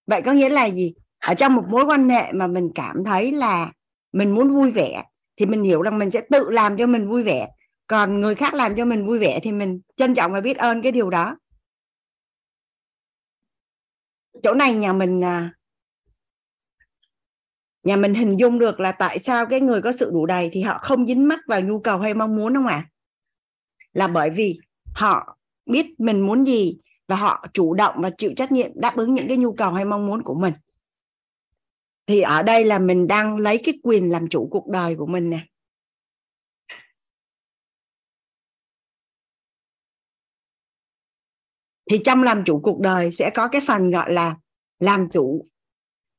Vậy 0.07 0.23
có 0.23 0.33
nghĩa 0.33 0.49
là 0.49 0.65
gì? 0.65 0.95
Ở 1.19 1.35
trong 1.35 1.55
một 1.55 1.65
mối 1.69 1.85
quan 1.85 2.09
hệ 2.09 2.33
mà 2.33 2.47
mình 2.47 2.71
cảm 2.75 3.05
thấy 3.05 3.33
là 3.33 3.73
mình 4.13 4.35
muốn 4.35 4.55
vui 4.55 4.71
vẻ 4.71 5.05
thì 5.37 5.47
mình 5.47 5.63
hiểu 5.63 5.83
rằng 5.83 5.99
mình 5.99 6.11
sẽ 6.11 6.21
tự 6.31 6.51
làm 6.51 6.77
cho 6.77 6.87
mình 6.87 7.09
vui 7.09 7.23
vẻ 7.23 7.49
còn 7.87 8.21
người 8.21 8.35
khác 8.35 8.55
làm 8.55 8.77
cho 8.77 8.85
mình 8.85 9.07
vui 9.07 9.19
vẻ 9.19 9.41
thì 9.43 9.53
mình 9.53 9.81
trân 9.97 10.15
trọng 10.15 10.33
và 10.33 10.41
biết 10.41 10.57
ơn 10.57 10.83
cái 10.83 10.93
điều 10.93 11.11
đó. 11.11 11.37
Chỗ 14.43 14.55
này 14.55 14.75
nhà 14.75 14.93
mình 14.93 15.25
à, 15.25 15.55
nhà 17.83 17.97
mình 17.97 18.15
hình 18.15 18.37
dung 18.37 18.59
được 18.59 18.81
là 18.81 18.93
tại 18.93 19.19
sao 19.19 19.47
cái 19.47 19.61
người 19.61 19.83
có 19.83 19.93
sự 19.93 20.11
đủ 20.11 20.27
đầy 20.27 20.51
thì 20.53 20.61
họ 20.61 20.79
không 20.79 21.07
dính 21.07 21.29
mắc 21.29 21.41
vào 21.47 21.61
nhu 21.61 21.81
cầu 21.81 21.99
hay 21.99 22.15
mong 22.15 22.37
muốn 22.37 22.55
không 22.55 22.67
ạ? 22.67 22.75
À? 22.75 22.91
là 23.97 24.09
bởi 24.09 24.31
vì 24.31 24.59
họ 24.95 25.39
biết 25.67 26.01
mình 26.01 26.21
muốn 26.21 26.47
gì 26.47 26.79
và 27.09 27.17
họ 27.17 27.47
chủ 27.53 27.75
động 27.75 27.95
và 27.99 28.11
chịu 28.19 28.33
trách 28.37 28.53
nhiệm 28.53 28.71
đáp 28.75 28.97
ứng 28.97 29.15
những 29.15 29.29
cái 29.29 29.37
nhu 29.37 29.53
cầu 29.53 29.73
hay 29.73 29.85
mong 29.85 30.07
muốn 30.07 30.23
của 30.23 30.35
mình. 30.35 30.55
Thì 32.07 32.21
ở 32.21 32.43
đây 32.43 32.65
là 32.65 32.79
mình 32.79 33.07
đang 33.07 33.37
lấy 33.37 33.61
cái 33.65 33.75
quyền 33.83 34.11
làm 34.11 34.29
chủ 34.29 34.49
cuộc 34.51 34.69
đời 34.69 34.97
của 34.97 35.07
mình 35.07 35.31
nè. 35.31 35.47
Thì 41.91 42.01
trong 42.05 42.23
làm 42.23 42.45
chủ 42.45 42.61
cuộc 42.61 42.81
đời 42.81 43.11
sẽ 43.11 43.31
có 43.31 43.49
cái 43.49 43.61
phần 43.67 43.91
gọi 43.91 44.13
là 44.13 44.37
làm 44.81 45.09
chủ 45.13 45.45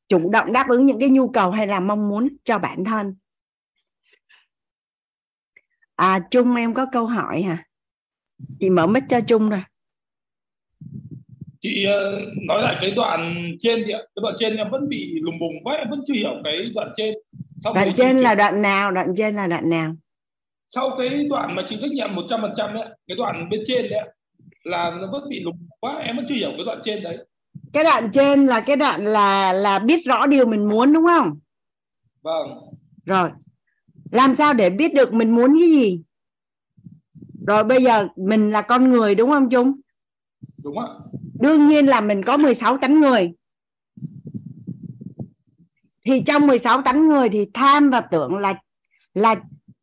chủ 0.07 0.30
động 0.30 0.53
đáp 0.53 0.69
ứng 0.69 0.85
những 0.85 0.99
cái 0.99 1.10
nhu 1.10 1.30
cầu 1.30 1.52
hay 1.52 1.68
là 1.68 1.80
mong 1.80 2.10
muốn 2.10 2.27
cho 2.44 2.57
bản 2.57 2.85
thân. 2.85 3.15
À 5.95 6.19
trung 6.31 6.56
em 6.56 6.73
có 6.73 6.85
câu 6.91 7.06
hỏi 7.06 7.41
hả? 7.41 7.64
Chị 8.60 8.69
mở 8.69 8.88
mic 8.88 9.03
cho 9.10 9.19
trung 9.27 9.49
rồi. 9.49 9.61
Chị 11.60 11.85
uh, 11.88 12.48
nói 12.48 12.61
lại 12.61 12.77
cái 12.81 12.91
đoạn 12.91 13.52
trên 13.60 13.84
thì 13.88 13.94
cái 13.94 14.22
đoạn 14.22 14.35
trên 14.38 14.56
em 14.56 14.69
vẫn 14.72 14.89
bị 14.89 15.19
lùng 15.22 15.39
bùng 15.39 15.64
quá 15.64 15.76
em 15.76 15.89
vẫn 15.89 16.02
chưa 16.07 16.14
hiểu 16.14 16.41
cái 16.44 16.72
đoạn 16.76 16.91
trên. 16.95 17.15
Sau 17.57 17.73
đoạn 17.73 17.94
trên 17.98 18.18
chị... 18.18 18.23
là 18.23 18.35
đoạn 18.35 18.61
nào? 18.61 18.91
Đoạn 18.91 19.14
trên 19.18 19.35
là 19.35 19.48
đoạn 19.48 19.69
nào? 19.69 19.95
Sau 20.69 20.95
cái 20.98 21.27
đoạn 21.30 21.56
mà 21.56 21.64
chị 21.68 21.77
trách 21.81 21.91
nhiệm 21.91 22.15
một 22.15 22.23
trăm 22.30 22.41
phần 22.41 22.52
trăm 22.57 22.73
đấy 22.73 22.85
cái 23.07 23.18
đoạn 23.18 23.49
bên 23.49 23.61
trên 23.65 23.89
đấy 23.89 24.10
là 24.68 24.91
nó 25.02 25.07
vẫn 25.11 25.30
bị 25.30 25.44
lùng 25.44 25.68
quá 25.80 25.95
em 25.95 26.15
vẫn 26.15 26.26
chưa 26.30 26.35
hiểu 26.35 26.52
cái 26.56 26.65
đoạn 26.65 26.80
trên 26.84 27.03
đấy. 27.03 27.26
Cái 27.73 27.84
đoạn 27.84 28.11
trên 28.14 28.45
là 28.45 28.60
cái 28.61 28.76
đoạn 28.76 29.06
là 29.06 29.53
là 29.53 29.80
biết 29.80 30.06
rõ 30.06 30.26
điều 30.26 30.45
mình 30.45 30.69
muốn 30.69 30.94
đúng 30.94 31.06
không? 31.07 31.39
Vâng. 32.22 32.48
Rồi. 33.06 33.30
Làm 34.11 34.35
sao 34.35 34.53
để 34.53 34.69
biết 34.69 34.94
được 34.94 35.14
mình 35.14 35.35
muốn 35.35 35.57
cái 35.60 35.69
gì? 35.69 36.02
Rồi 37.48 37.64
bây 37.64 37.84
giờ 37.84 38.07
mình 38.15 38.52
là 38.52 38.61
con 38.61 38.91
người 38.91 39.15
đúng 39.15 39.30
không 39.30 39.49
Trung? 39.49 39.80
Đúng 40.64 40.80
ạ. 40.80 40.88
Đương 41.39 41.68
nhiên 41.68 41.85
là 41.85 42.02
mình 42.02 42.23
có 42.23 42.38
16 42.38 42.77
tánh 42.77 43.02
người. 43.02 43.34
Thì 46.06 46.22
trong 46.26 46.48
16 46.48 46.81
tánh 46.81 47.07
người 47.07 47.30
thì 47.30 47.45
tham 47.53 47.89
và 47.89 48.02
tưởng 48.02 48.38
là 48.38 48.56
là 49.14 49.35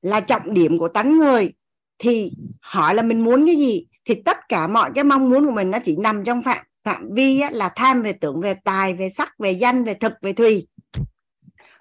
là 0.03 0.21
trọng 0.21 0.55
điểm 0.55 0.79
của 0.79 0.89
tánh 0.89 1.17
người. 1.17 1.53
Thì 1.99 2.33
hỏi 2.61 2.95
là 2.95 3.03
mình 3.03 3.25
muốn 3.25 3.47
cái 3.47 3.57
gì 3.57 3.87
thì 4.05 4.15
tất 4.25 4.37
cả 4.49 4.67
mọi 4.67 4.91
cái 4.95 5.05
mong 5.05 5.31
muốn 5.31 5.47
của 5.47 5.53
mình 5.53 5.71
nó 5.71 5.79
chỉ 5.85 5.97
nằm 5.97 6.25
trong 6.25 6.43
phạm 6.43 6.65
phạm 6.85 7.09
vi 7.15 7.41
á, 7.41 7.51
là 7.51 7.73
tham 7.77 8.03
về 8.03 8.13
tưởng 8.13 8.41
về 8.41 8.55
tài 8.65 8.95
về 8.95 9.11
sắc 9.11 9.39
về 9.39 9.51
danh 9.51 9.85
về 9.85 9.95
thực 9.95 10.13
về 10.23 10.33
thùy. 10.33 10.67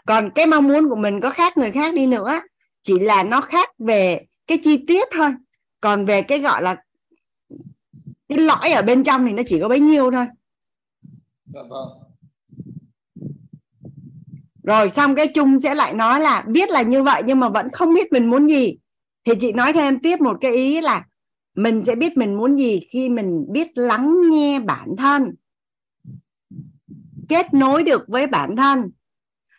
Còn 0.05 0.29
cái 0.35 0.45
mong 0.45 0.67
muốn 0.67 0.89
của 0.89 0.95
mình 0.95 1.21
có 1.21 1.29
khác 1.29 1.57
người 1.57 1.71
khác 1.71 1.93
đi 1.93 2.07
nữa 2.07 2.41
chỉ 2.81 2.99
là 2.99 3.23
nó 3.23 3.41
khác 3.41 3.69
về 3.79 4.25
cái 4.47 4.57
chi 4.63 4.85
tiết 4.87 5.07
thôi. 5.11 5.29
Còn 5.81 6.05
về 6.05 6.21
cái 6.21 6.39
gọi 6.39 6.61
là 6.61 6.75
cái 8.29 8.37
lõi 8.37 8.71
ở 8.71 8.81
bên 8.81 9.03
trong 9.03 9.25
thì 9.25 9.33
nó 9.33 9.43
chỉ 9.45 9.59
có 9.61 9.67
bấy 9.67 9.79
nhiêu 9.79 10.11
thôi. 10.11 10.25
Dạ 11.45 11.61
vâng. 11.69 11.87
rồi 14.63 14.89
xong 14.89 15.15
cái 15.15 15.27
chung 15.27 15.59
sẽ 15.59 15.75
lại 15.75 15.93
nói 15.93 16.19
là 16.19 16.41
biết 16.47 16.69
là 16.69 16.81
như 16.81 17.03
vậy 17.03 17.23
nhưng 17.25 17.39
mà 17.39 17.49
vẫn 17.49 17.69
không 17.69 17.93
biết 17.93 18.11
mình 18.11 18.29
muốn 18.29 18.49
gì. 18.49 18.77
Thì 19.25 19.33
chị 19.39 19.51
nói 19.51 19.73
thêm 19.73 19.99
tiếp 19.99 20.21
một 20.21 20.37
cái 20.41 20.51
ý 20.51 20.81
là 20.81 21.05
mình 21.55 21.81
sẽ 21.81 21.95
biết 21.95 22.17
mình 22.17 22.37
muốn 22.37 22.59
gì 22.59 22.79
khi 22.89 23.09
mình 23.09 23.45
biết 23.49 23.77
lắng 23.77 24.15
nghe 24.31 24.59
bản 24.59 24.95
thân. 24.97 25.35
Kết 27.29 27.53
nối 27.53 27.83
được 27.83 28.01
với 28.07 28.27
bản 28.27 28.55
thân. 28.55 28.91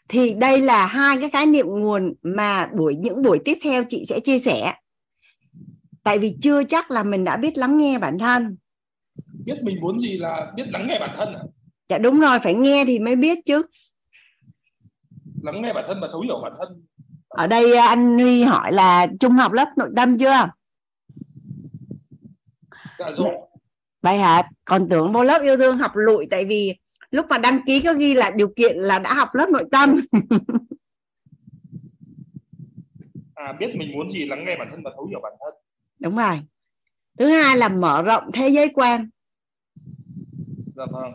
Thì 0.09 0.35
đây 0.35 0.61
là 0.61 0.87
hai 0.87 1.17
cái 1.21 1.31
khái 1.31 1.47
niệm 1.47 1.67
nguồn 1.67 2.15
mà 2.23 2.71
buổi 2.77 2.97
những 2.97 3.23
buổi 3.23 3.39
tiếp 3.45 3.59
theo 3.63 3.85
chị 3.89 4.05
sẽ 4.09 4.21
chia 4.21 4.39
sẻ. 4.39 4.75
Tại 6.03 6.19
vì 6.19 6.37
chưa 6.43 6.65
chắc 6.65 6.91
là 6.91 7.03
mình 7.03 7.25
đã 7.25 7.37
biết 7.37 7.59
lắng 7.59 7.79
nghe 7.79 7.99
bản 7.99 8.19
thân. 8.19 8.57
Biết 9.45 9.57
mình 9.63 9.81
muốn 9.81 9.99
gì 9.99 10.17
là 10.17 10.53
biết 10.57 10.65
lắng 10.73 10.87
nghe 10.89 10.99
bản 11.01 11.11
thân 11.17 11.35
à? 11.35 11.41
dạ 11.89 11.99
đúng 11.99 12.21
rồi 12.21 12.39
phải 12.39 12.55
nghe 12.55 12.85
thì 12.85 12.99
mới 12.99 13.17
biết 13.17 13.39
chứ. 13.47 13.63
Lắng 15.43 15.63
nghe 15.63 15.73
bản 15.73 15.85
thân 15.89 15.99
và 16.01 16.09
thấu 16.13 16.21
hiểu 16.21 16.41
bản 16.43 16.53
thân. 16.59 16.85
Ở 17.29 17.47
đây 17.47 17.77
anh 17.77 18.19
Huy 18.19 18.43
hỏi 18.43 18.73
là 18.73 19.07
trung 19.21 19.33
học 19.33 19.53
lớp 19.53 19.69
nội 19.77 19.91
tâm 19.97 20.19
chưa 20.19 20.49
dạ 22.99 23.11
rồi 23.17 23.35
vậy 24.03 24.19
hả 24.19 24.43
còn 24.65 24.89
tưởng 24.89 25.13
vô 25.13 25.25
lớp 25.25 25.43
yêu 25.43 25.57
thương 25.57 25.79
học 25.79 25.93
lụi 25.95 26.27
tại 26.31 26.45
vì 26.45 26.75
lúc 27.11 27.27
mà 27.29 27.39
đăng 27.39 27.61
ký 27.67 27.81
có 27.81 27.95
ghi 27.95 28.15
là 28.15 28.31
điều 28.31 28.49
kiện 28.57 28.77
là 28.77 28.99
đã 28.99 29.15
học 29.15 29.29
lớp 29.35 29.49
nội 29.51 29.65
tâm. 29.71 29.97
À 33.35 33.53
biết 33.53 33.77
mình 33.77 33.93
muốn 33.93 34.11
gì 34.11 34.27
lắng 34.27 34.45
nghe 34.45 34.57
bản 34.59 34.69
thân 34.71 34.83
và 34.83 34.91
thấu 34.95 35.07
hiểu 35.07 35.21
bản 35.23 35.33
thân. 35.41 35.55
Đúng 35.99 36.17
rồi. 36.17 36.41
Thứ 37.19 37.29
hai 37.29 37.57
là 37.57 37.69
mở 37.69 38.03
rộng 38.03 38.33
thế 38.33 38.49
giới 38.49 38.69
quan. 38.69 39.09
Dạ 40.77 40.87
vâng. 40.91 41.13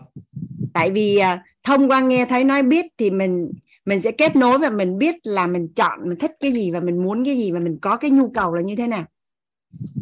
Tại 0.73 0.91
vì 0.91 1.17
à, 1.17 1.43
thông 1.63 1.91
qua 1.91 2.01
nghe 2.01 2.25
thấy 2.25 2.43
nói 2.43 2.63
biết 2.63 2.85
thì 2.97 3.11
mình 3.11 3.51
mình 3.85 4.01
sẽ 4.01 4.11
kết 4.11 4.35
nối 4.35 4.59
và 4.59 4.69
mình 4.69 4.97
biết 4.97 5.15
là 5.23 5.47
mình 5.47 5.73
chọn 5.75 6.09
mình 6.09 6.17
thích 6.19 6.31
cái 6.39 6.51
gì 6.51 6.71
và 6.71 6.79
mình 6.79 7.03
muốn 7.03 7.25
cái 7.25 7.37
gì 7.37 7.51
và 7.51 7.59
mình 7.59 7.77
có 7.81 7.97
cái 7.97 8.11
nhu 8.11 8.29
cầu 8.29 8.53
là 8.53 8.61
như 8.61 8.75
thế 8.75 8.87
nào 8.87 9.05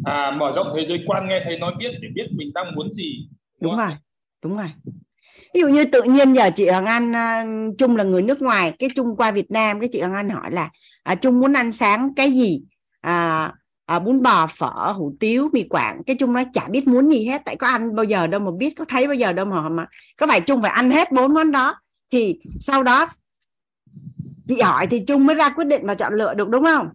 à 0.04 0.30
mở 0.30 0.52
rộng 0.52 0.70
thế 0.76 0.86
giới 0.86 1.02
quan 1.06 1.28
nghe 1.28 1.40
thấy 1.44 1.58
nói 1.58 1.74
biết 1.78 1.90
để 2.02 2.08
biết 2.14 2.26
mình 2.32 2.52
đang 2.54 2.74
muốn 2.74 2.92
gì 2.92 3.28
đúng, 3.60 3.70
đúng 3.70 3.78
rồi 3.78 3.96
đúng 4.42 4.56
rồi. 4.56 4.66
Ví 5.54 5.60
dụ 5.60 5.68
như 5.68 5.84
tự 5.84 6.02
nhiên 6.02 6.32
giờ 6.32 6.50
chị 6.54 6.68
Hoàng 6.68 6.86
Anh 6.86 7.10
uh, 7.10 7.78
Trung 7.78 7.96
là 7.96 8.04
người 8.04 8.22
nước 8.22 8.42
ngoài 8.42 8.72
cái 8.78 8.88
Trung 8.96 9.16
qua 9.16 9.30
Việt 9.30 9.50
Nam 9.50 9.80
cái 9.80 9.88
chị 9.92 10.00
Hoàng 10.00 10.14
Anh 10.14 10.28
hỏi 10.28 10.50
là 10.50 10.70
à, 11.02 11.14
Trung 11.14 11.40
muốn 11.40 11.52
ăn 11.52 11.72
sáng 11.72 12.14
cái 12.14 12.30
gì? 12.30 12.60
À, 13.00 13.52
à, 13.86 13.98
bún 13.98 14.22
bò 14.22 14.46
phở 14.46 14.92
hủ 14.92 15.16
tiếu 15.20 15.48
mì 15.52 15.62
quảng. 15.62 16.02
Cái 16.06 16.16
Trung 16.16 16.32
nói 16.32 16.46
chả 16.52 16.68
biết 16.68 16.88
muốn 16.88 17.12
gì 17.12 17.24
hết 17.24 17.42
tại 17.44 17.56
có 17.56 17.66
ăn 17.66 17.94
bao 17.94 18.04
giờ 18.04 18.26
đâu 18.26 18.40
mà 18.40 18.50
biết 18.58 18.74
có 18.76 18.84
thấy 18.88 19.06
bao 19.06 19.14
giờ 19.14 19.32
đâu 19.32 19.46
mà 19.46 19.68
mà 19.68 19.86
có 20.16 20.26
phải 20.26 20.40
Trung 20.40 20.62
phải 20.62 20.70
ăn 20.70 20.90
hết 20.90 21.12
bốn 21.12 21.34
món 21.34 21.52
đó. 21.52 21.76
Thì 22.12 22.40
sau 22.60 22.82
đó 22.82 23.08
chị 24.48 24.60
hỏi 24.60 24.86
thì 24.86 25.04
Trung 25.06 25.26
mới 25.26 25.36
ra 25.36 25.48
quyết 25.48 25.64
định 25.64 25.86
và 25.86 25.94
chọn 25.94 26.14
lựa 26.14 26.34
được 26.34 26.48
đúng 26.48 26.64
không 26.64 26.88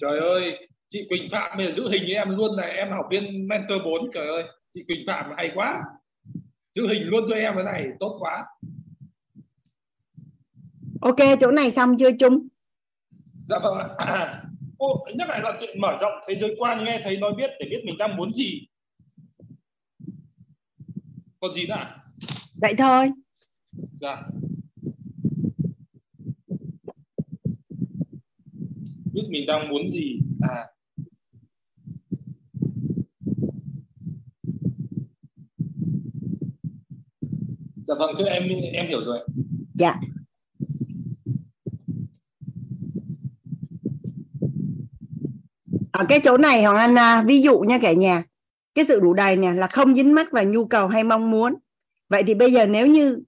trời 0.00 0.18
ơi 0.18 0.68
chị 0.88 1.06
Quỳnh 1.08 1.30
Phạm 1.30 1.56
bây 1.56 1.66
giờ 1.66 1.72
giữ 1.72 1.88
hình 1.90 2.02
với 2.02 2.14
em 2.14 2.36
luôn 2.36 2.56
này 2.56 2.70
em 2.70 2.88
học 2.90 3.06
viên 3.10 3.48
mentor 3.48 3.82
4 3.84 4.10
trời 4.14 4.26
ơi 4.26 4.44
chị 4.74 4.84
Quỳnh 4.88 5.06
Phạm 5.06 5.30
hay 5.36 5.50
quá. 5.54 5.82
Giữ 6.74 6.88
hình 6.88 7.08
luôn 7.08 7.24
cho 7.28 7.34
em 7.34 7.54
cái 7.54 7.64
này 7.64 7.86
tốt 8.00 8.16
quá. 8.20 8.46
Ok 11.00 11.16
chỗ 11.40 11.50
này 11.50 11.70
xong 11.70 11.96
chưa 11.98 12.10
Trung 12.20 12.48
dạ 13.48 13.58
vâng 13.62 13.78
ạ. 13.78 13.88
À, 13.96 14.42
ô, 14.78 15.06
nhắc 15.14 15.28
lại 15.28 15.40
là 15.42 15.56
chuyện 15.60 15.80
mở 15.80 15.96
rộng 16.00 16.12
thế 16.28 16.34
giới 16.40 16.54
quan 16.58 16.84
nghe 16.84 17.00
thấy 17.04 17.16
nói 17.16 17.32
biết 17.36 17.50
để 17.60 17.66
biết 17.70 17.80
mình 17.84 17.98
đang 17.98 18.16
muốn 18.16 18.32
gì. 18.32 18.66
Còn 21.40 21.52
gì 21.52 21.66
nữa 21.66 21.86
vậy 22.60 22.74
thôi. 22.78 23.10
Dạ 24.00 24.22
biết 29.12 29.26
mình 29.28 29.46
đang 29.46 29.68
muốn 29.68 29.90
gì? 29.90 30.20
À. 30.40 30.66
Dạ 37.86 37.94
vâng 37.98 38.14
thưa 38.18 38.24
em 38.24 38.48
em 38.72 38.86
hiểu 38.88 39.02
rồi 39.02 39.18
dạ. 39.74 40.00
Ở 45.92 46.04
cái 46.08 46.20
chỗ 46.24 46.36
này 46.36 46.62
hoàng 46.62 46.76
anh 46.76 46.98
à, 46.98 47.22
ví 47.26 47.42
dụ 47.42 47.58
nha 47.58 47.78
cả 47.78 47.92
nhà. 47.92 48.24
Cái 48.74 48.84
sự 48.84 49.00
đủ 49.00 49.14
đầy 49.14 49.36
nè 49.36 49.52
là 49.52 49.66
không 49.66 49.96
dính 49.96 50.14
mắc 50.14 50.32
vào 50.32 50.44
nhu 50.44 50.66
cầu 50.66 50.88
hay 50.88 51.04
mong 51.04 51.30
muốn. 51.30 51.54
Vậy 52.08 52.22
thì 52.26 52.34
bây 52.34 52.52
giờ 52.52 52.66
nếu 52.66 52.86
như 52.86 53.22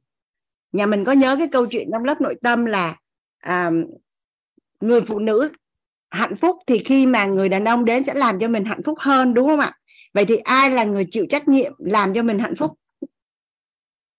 nhà 0.73 0.87
mình 0.87 1.05
có 1.05 1.13
nhớ 1.13 1.37
cái 1.37 1.49
câu 1.53 1.67
chuyện 1.67 1.89
trong 1.93 2.05
lớp 2.05 2.21
nội 2.21 2.35
tâm 2.43 2.65
là 2.65 2.97
à, 3.39 3.71
người 4.81 5.01
phụ 5.01 5.19
nữ 5.19 5.51
hạnh 6.11 6.37
phúc 6.37 6.57
thì 6.67 6.79
khi 6.79 7.07
mà 7.07 7.27
người 7.27 7.49
đàn 7.49 7.65
ông 7.65 7.85
đến 7.85 8.05
sẽ 8.05 8.15
làm 8.15 8.41
cho 8.41 8.49
mình 8.49 8.65
hạnh 8.65 8.83
phúc 8.83 8.99
hơn, 8.99 9.35
đúng 9.35 9.49
không 9.49 9.61
ạ? 9.61 9.73
Vậy 10.15 10.25
thì 10.25 10.37
ai 10.37 10.71
là 10.71 10.85
người 10.85 11.07
chịu 11.11 11.27
trách 11.31 11.49
nhiệm 11.49 11.73
làm 11.79 12.15
cho 12.15 12.23
mình 12.23 12.39
hạnh 12.39 12.57
phúc? 12.57 12.73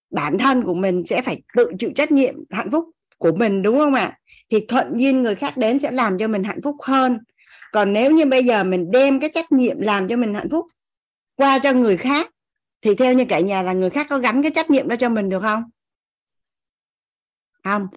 Bản 0.09 0.37
thân 0.37 0.63
của 0.63 0.73
mình 0.73 1.03
sẽ 1.05 1.21
phải 1.21 1.41
tự 1.55 1.71
chịu 1.79 1.91
trách 1.95 2.11
nhiệm 2.11 2.35
hạnh 2.49 2.71
phúc 2.71 2.89
của 3.17 3.31
mình, 3.31 3.61
đúng 3.61 3.79
không 3.79 3.93
ạ? 3.93 4.19
Thì 4.49 4.65
thuận 4.67 4.99
duyên 4.99 5.23
người 5.23 5.35
khác 5.35 5.57
đến 5.57 5.79
sẽ 5.79 5.91
làm 5.91 6.17
cho 6.17 6.27
mình 6.27 6.43
hạnh 6.43 6.59
phúc 6.63 6.75
hơn. 6.81 7.19
Còn 7.71 7.93
nếu 7.93 8.11
như 8.11 8.25
bây 8.25 8.43
giờ 8.43 8.63
mình 8.63 8.91
đem 8.91 9.19
cái 9.19 9.29
trách 9.33 9.51
nhiệm 9.51 9.81
làm 9.81 10.07
cho 10.07 10.17
mình 10.17 10.33
hạnh 10.33 10.49
phúc 10.49 10.65
qua 11.35 11.59
cho 11.59 11.73
người 11.73 11.97
khác, 11.97 12.29
thì 12.81 12.95
theo 12.95 13.13
như 13.13 13.25
cả 13.29 13.39
nhà 13.39 13.61
là 13.61 13.73
người 13.73 13.89
khác 13.89 14.07
có 14.09 14.17
gắn 14.19 14.41
cái 14.41 14.51
trách 14.51 14.69
nhiệm 14.69 14.87
đó 14.87 14.95
cho 14.95 15.09
mình 15.09 15.29
được 15.29 15.41
không? 15.41 15.63
Không. 17.63 17.87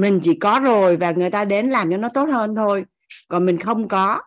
Mình 0.00 0.20
chỉ 0.22 0.34
có 0.40 0.60
rồi 0.60 0.96
và 0.96 1.12
người 1.12 1.30
ta 1.30 1.44
đến 1.44 1.68
làm 1.68 1.90
cho 1.90 1.96
nó 1.96 2.08
tốt 2.14 2.28
hơn 2.32 2.54
thôi. 2.56 2.84
Còn 3.28 3.46
mình 3.46 3.58
không 3.58 3.88
có. 3.88 4.22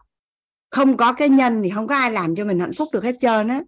Không 0.71 0.97
có 0.97 1.13
cái 1.13 1.29
nhân 1.29 1.61
thì 1.63 1.69
không 1.75 1.87
có 1.87 1.95
ai 1.95 2.11
làm 2.11 2.35
cho 2.35 2.45
mình 2.45 2.59
hạnh 2.59 2.71
phúc 2.77 2.89
được 2.93 3.03
hết 3.03 3.15
trơn 3.21 3.47
á. 3.47 3.61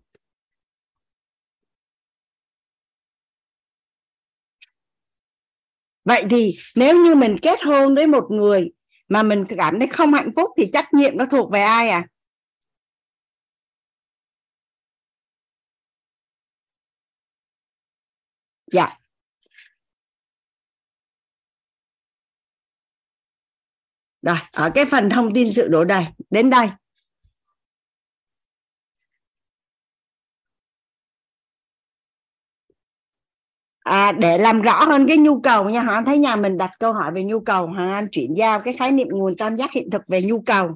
Vậy 6.06 6.26
thì 6.30 6.58
nếu 6.76 7.04
như 7.06 7.16
mình 7.16 7.38
kết 7.42 7.64
hôn 7.64 7.96
với 7.96 8.08
một 8.08 8.28
người 8.30 8.72
mà 9.10 9.24
mình 9.24 9.46
cảm 9.58 9.80
thấy 9.80 9.88
không 9.88 10.14
hạnh 10.14 10.32
phúc 10.36 10.50
thì 10.58 10.70
trách 10.74 10.94
nhiệm 10.94 11.18
nó 11.18 11.26
thuộc 11.32 11.52
về 11.52 11.62
ai 11.62 11.90
à? 11.90 12.08
Dạ. 18.72 18.98
Rồi 24.26 24.38
ở 24.52 24.70
cái 24.76 24.86
phần 24.86 25.10
thông 25.10 25.34
tin 25.34 25.54
sự 25.54 25.68
đổ 25.68 25.84
đây 25.84 26.06
đến 26.30 26.50
đây. 26.50 26.70
À, 33.84 34.12
để 34.12 34.38
làm 34.38 34.62
rõ 34.62 34.86
hơn 34.86 35.08
cái 35.08 35.18
nhu 35.18 35.40
cầu 35.40 35.70
nha 35.70 35.82
họ 35.82 36.02
thấy 36.06 36.18
nhà 36.18 36.36
mình 36.36 36.58
đặt 36.58 36.72
câu 36.80 36.94
hỏi 36.94 37.12
về 37.12 37.24
nhu 37.24 37.40
cầu 37.40 37.68
hoàng 37.68 37.92
anh 37.92 38.08
chuyển 38.12 38.34
giao 38.34 38.60
cái 38.60 38.74
khái 38.74 38.92
niệm 38.92 39.08
nguồn 39.12 39.38
tam 39.38 39.58
giác 39.58 39.72
hiện 39.72 39.90
thực 39.92 40.02
về 40.08 40.22
nhu 40.22 40.42
cầu. 40.42 40.76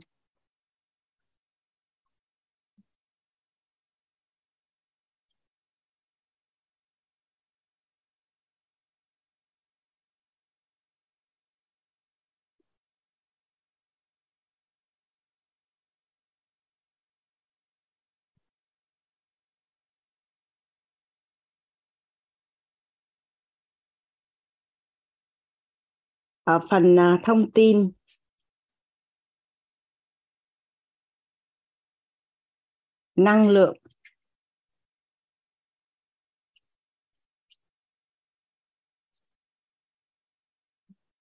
Ở 26.49 26.59
phần 26.69 26.99
à, 26.99 27.19
thông 27.23 27.51
tin. 27.51 27.91
Năng 33.15 33.49
lượng. 33.49 33.77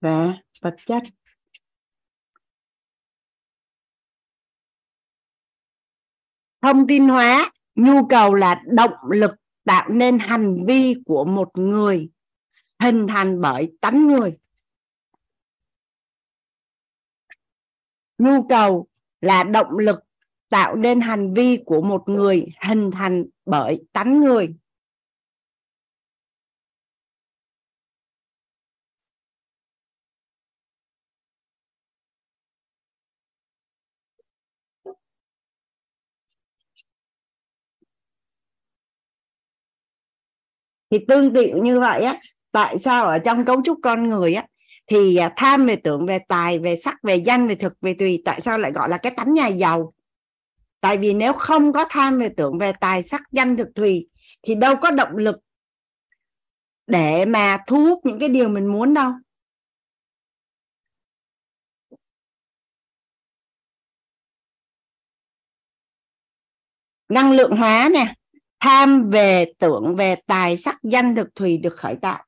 Và 0.00 0.34
vật 0.62 0.76
chất. 0.86 1.02
Thông 6.62 6.86
tin 6.88 7.09
hóa, 7.09 7.52
nhu 7.74 8.06
cầu 8.09 8.34
là 8.34 8.62
động 8.66 8.92
lực 9.10 9.30
tạo 9.64 9.88
nên 9.88 10.18
hành 10.18 10.56
vi 10.66 10.94
của 11.06 11.24
một 11.24 11.48
người, 11.55 12.09
hình 12.80 13.06
thành 13.09 13.40
bởi 13.40 13.72
tánh 13.80 14.05
người. 14.05 14.38
Nhu 18.19 18.43
cầu 18.49 18.86
là 19.20 19.45
động 19.45 19.78
lực 19.78 20.01
tạo 20.49 20.77
nên 20.77 21.01
hành 21.01 21.35
vi 21.35 21.62
của 21.66 21.81
một 21.82 22.09
người 22.09 22.47
hình 22.69 22.90
thành 22.90 23.24
bởi 23.47 23.85
tánh 23.93 24.20
người. 24.20 24.55
Thì 40.90 40.99
tương 41.09 41.35
tự 41.35 41.47
như 41.62 41.81
vậy 41.81 42.03
á, 42.05 42.20
tại 42.53 42.78
sao 42.78 43.05
ở 43.07 43.19
trong 43.19 43.45
cấu 43.45 43.62
trúc 43.65 43.78
con 43.82 44.09
người 44.09 44.35
á 44.35 44.47
thì 44.89 45.16
à, 45.16 45.32
tham 45.36 45.66
về 45.66 45.77
tưởng, 45.77 46.06
về 46.06 46.19
tài, 46.28 46.59
về 46.59 46.77
sắc, 46.77 46.97
về 47.02 47.16
danh, 47.16 47.48
về 47.48 47.55
thực, 47.55 47.73
về 47.81 47.94
tùy. 47.98 48.23
Tại 48.24 48.40
sao 48.40 48.59
lại 48.59 48.73
gọi 48.73 48.89
là 48.89 48.98
cái 48.98 49.12
tánh 49.16 49.35
nhà 49.35 49.47
giàu? 49.47 49.93
Tại 50.81 50.98
vì 50.98 51.15
nếu 51.15 51.32
không 51.32 51.73
có 51.73 51.85
tham 51.90 52.19
về 52.19 52.28
tưởng, 52.36 52.59
về 52.59 52.73
tài, 52.81 53.02
sắc, 53.02 53.23
danh, 53.32 53.56
thực, 53.56 53.69
tùy, 53.74 54.09
thì 54.43 54.55
đâu 54.55 54.77
có 54.77 54.90
động 54.90 55.16
lực 55.16 55.36
để 56.86 57.24
mà 57.24 57.59
thu 57.66 57.77
hút 57.85 58.01
những 58.05 58.19
cái 58.19 58.28
điều 58.28 58.48
mình 58.48 58.66
muốn 58.66 58.94
đâu. 58.94 59.12
Năng 67.09 67.32
lượng 67.32 67.51
hóa 67.56 67.89
nè, 67.94 68.15
tham 68.60 69.10
về 69.10 69.52
tưởng, 69.59 69.97
về 69.97 70.16
tài, 70.27 70.56
sắc, 70.56 70.78
danh, 70.82 71.15
thực 71.15 71.35
thùy 71.35 71.59
được 71.59 71.77
khởi 71.77 71.97
tạo. 72.02 72.27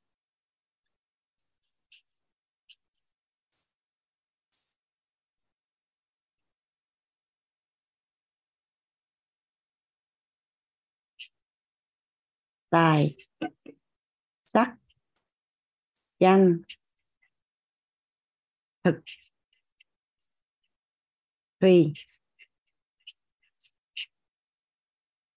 Tài, 12.70 13.16
sắc 14.46 14.76
danh 16.18 16.62
thực, 18.84 18.94
tùy. 21.58 21.92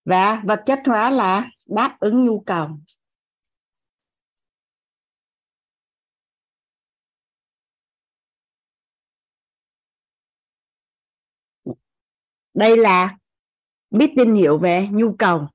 Và 0.06 0.42
vật 0.46 0.64
chất 0.66 0.80
hóa 0.86 1.10
là 1.10 1.52
đáp 1.66 1.98
ứng 2.00 2.26
nhu 2.26 2.40
cầu. 2.40 2.80
Đây 12.54 12.78
là 12.78 13.18
biết 13.90 14.14
tin 14.18 14.36
hiểu 14.36 14.60
về 14.60 14.88
nhu 14.92 15.16
cầu. 15.20 15.53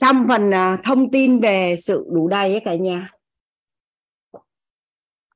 Xong 0.00 0.24
phần 0.28 0.50
uh, 0.50 0.84
thông 0.84 1.10
tin 1.10 1.40
về 1.40 1.76
sự 1.78 2.06
đủ 2.12 2.28
đầy 2.28 2.50
ấy 2.50 2.60
cả 2.64 2.74
nhà. 2.74 3.10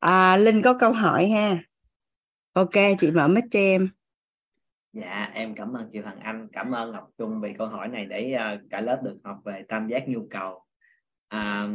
À, 0.01 0.37
linh 0.37 0.63
có 0.63 0.75
câu 0.79 0.93
hỏi 0.93 1.29
ha. 1.29 1.59
Ok 2.53 2.73
chị 2.99 3.11
mở 3.11 3.29
mic 3.29 3.45
cho 3.51 3.59
em. 3.59 3.89
Dạ 4.93 5.31
em 5.35 5.55
cảm 5.55 5.73
ơn 5.73 5.91
chị 5.93 5.99
Hoàng 5.99 6.21
Anh. 6.21 6.49
Cảm 6.53 6.73
ơn 6.73 6.93
Ngọc 6.93 7.11
Trung 7.19 7.41
vì 7.41 7.55
câu 7.59 7.67
hỏi 7.67 7.89
này 7.89 8.07
để 8.07 8.37
uh, 8.37 8.71
cả 8.71 8.81
lớp 8.81 9.01
được 9.03 9.19
học 9.25 9.39
về 9.45 9.63
tam 9.69 9.89
giác 9.89 10.09
nhu 10.09 10.27
cầu. 10.31 10.65
À, 11.29 11.69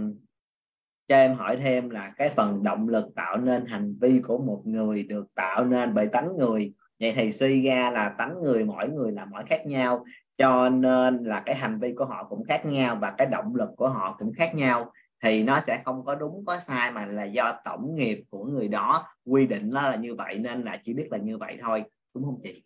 cho 1.08 1.16
em 1.16 1.36
hỏi 1.36 1.58
thêm 1.58 1.90
là 1.90 2.14
cái 2.18 2.30
phần 2.36 2.64
động 2.64 2.90
lực 2.90 3.06
tạo 3.16 3.38
nên 3.38 3.66
hành 3.66 3.96
vi 4.02 4.22
của 4.28 4.38
một 4.38 4.62
người 4.66 5.04
được 5.04 5.26
tạo 5.36 5.66
nên 5.66 5.94
bởi 5.94 6.08
tánh 6.12 6.38
người. 6.38 6.74
Vậy 7.00 7.14
thì 7.16 7.32
suy 7.32 7.62
ra 7.62 7.90
là 7.92 8.16
tánh 8.18 8.42
người 8.44 8.66
mỗi 8.66 8.90
người 8.90 9.12
là 9.12 9.26
mỗi 9.26 9.44
khác 9.48 9.62
nhau 9.66 10.06
cho 10.38 10.70
nên 10.70 11.24
là 11.24 11.44
cái 11.46 11.56
hành 11.56 11.80
vi 11.80 11.94
của 11.98 12.06
họ 12.06 12.24
cũng 12.30 12.44
khác 12.44 12.66
nhau 12.66 12.98
và 13.02 13.12
cái 13.12 13.28
động 13.28 13.56
lực 13.56 13.70
của 13.78 13.90
họ 13.90 14.16
cũng 14.20 14.34
khác 14.34 14.56
nhau. 14.56 14.92
Thì 15.24 15.44
nó 15.44 15.60
sẽ 15.60 15.82
không 15.86 16.06
có 16.06 16.16
đúng 16.16 16.46
có 16.46 16.60
sai 16.60 16.92
mà 16.92 17.06
là 17.06 17.24
do 17.24 17.60
tổng 17.66 17.96
nghiệp 17.96 18.24
của 18.30 18.46
người 18.46 18.68
đó 18.68 19.08
quy 19.26 19.48
định 19.48 19.70
nó 19.70 19.90
là 19.90 19.96
như 19.96 20.16
vậy 20.16 20.38
nên 20.38 20.62
là 20.62 20.78
chỉ 20.84 20.94
biết 20.94 21.08
là 21.12 21.18
như 21.18 21.38
vậy 21.38 21.58
thôi. 21.62 21.84
Đúng 22.14 22.26
không 22.26 22.40
chị? 22.44 22.64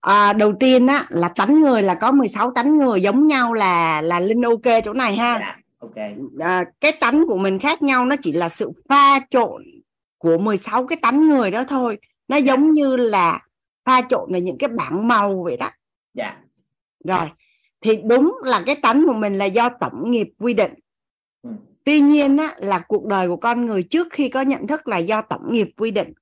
À, 0.00 0.32
đầu 0.32 0.52
tiên 0.60 0.86
á 0.86 1.06
là 1.08 1.28
tánh 1.28 1.60
người 1.60 1.82
là 1.82 1.94
có 1.94 2.12
16 2.12 2.50
tánh 2.50 2.76
người 2.76 3.02
giống 3.02 3.26
nhau 3.26 3.52
là 3.52 4.00
là 4.00 4.20
linh 4.20 4.42
ok 4.42 4.82
chỗ 4.84 4.92
này 4.92 5.16
ha. 5.16 5.38
Dạ, 5.38 5.56
ok. 5.78 5.96
À, 6.40 6.64
cái 6.80 6.92
tánh 7.00 7.26
của 7.26 7.36
mình 7.36 7.58
khác 7.58 7.82
nhau 7.82 8.04
nó 8.06 8.16
chỉ 8.22 8.32
là 8.32 8.48
sự 8.48 8.72
pha 8.88 9.20
trộn 9.30 9.62
của 10.18 10.38
16 10.38 10.86
cái 10.86 10.98
tánh 11.02 11.28
người 11.28 11.50
đó 11.50 11.64
thôi. 11.64 11.98
Nó 12.28 12.36
dạ. 12.36 12.44
giống 12.44 12.72
như 12.72 12.96
là 12.96 13.45
pha 13.86 14.02
trộn 14.10 14.32
về 14.32 14.40
những 14.40 14.58
cái 14.58 14.68
bảng 14.68 15.08
màu 15.08 15.42
vậy 15.42 15.56
đó 15.56 15.70
dạ 16.14 16.42
rồi 17.04 17.30
thì 17.80 17.96
đúng 17.96 18.38
là 18.44 18.62
cái 18.66 18.76
tánh 18.82 19.04
của 19.06 19.12
mình 19.12 19.38
là 19.38 19.44
do 19.44 19.68
tổng 19.80 20.10
nghiệp 20.10 20.28
quy 20.38 20.54
định 20.54 20.74
ừ. 21.42 21.50
tuy 21.84 22.00
nhiên 22.00 22.36
á, 22.36 22.54
là 22.58 22.78
cuộc 22.88 23.06
đời 23.06 23.28
của 23.28 23.36
con 23.36 23.66
người 23.66 23.82
trước 23.82 24.08
khi 24.10 24.28
có 24.28 24.40
nhận 24.40 24.66
thức 24.66 24.88
là 24.88 24.98
do 24.98 25.22
tổng 25.22 25.52
nghiệp 25.52 25.68
quy 25.76 25.90
định 25.90 26.12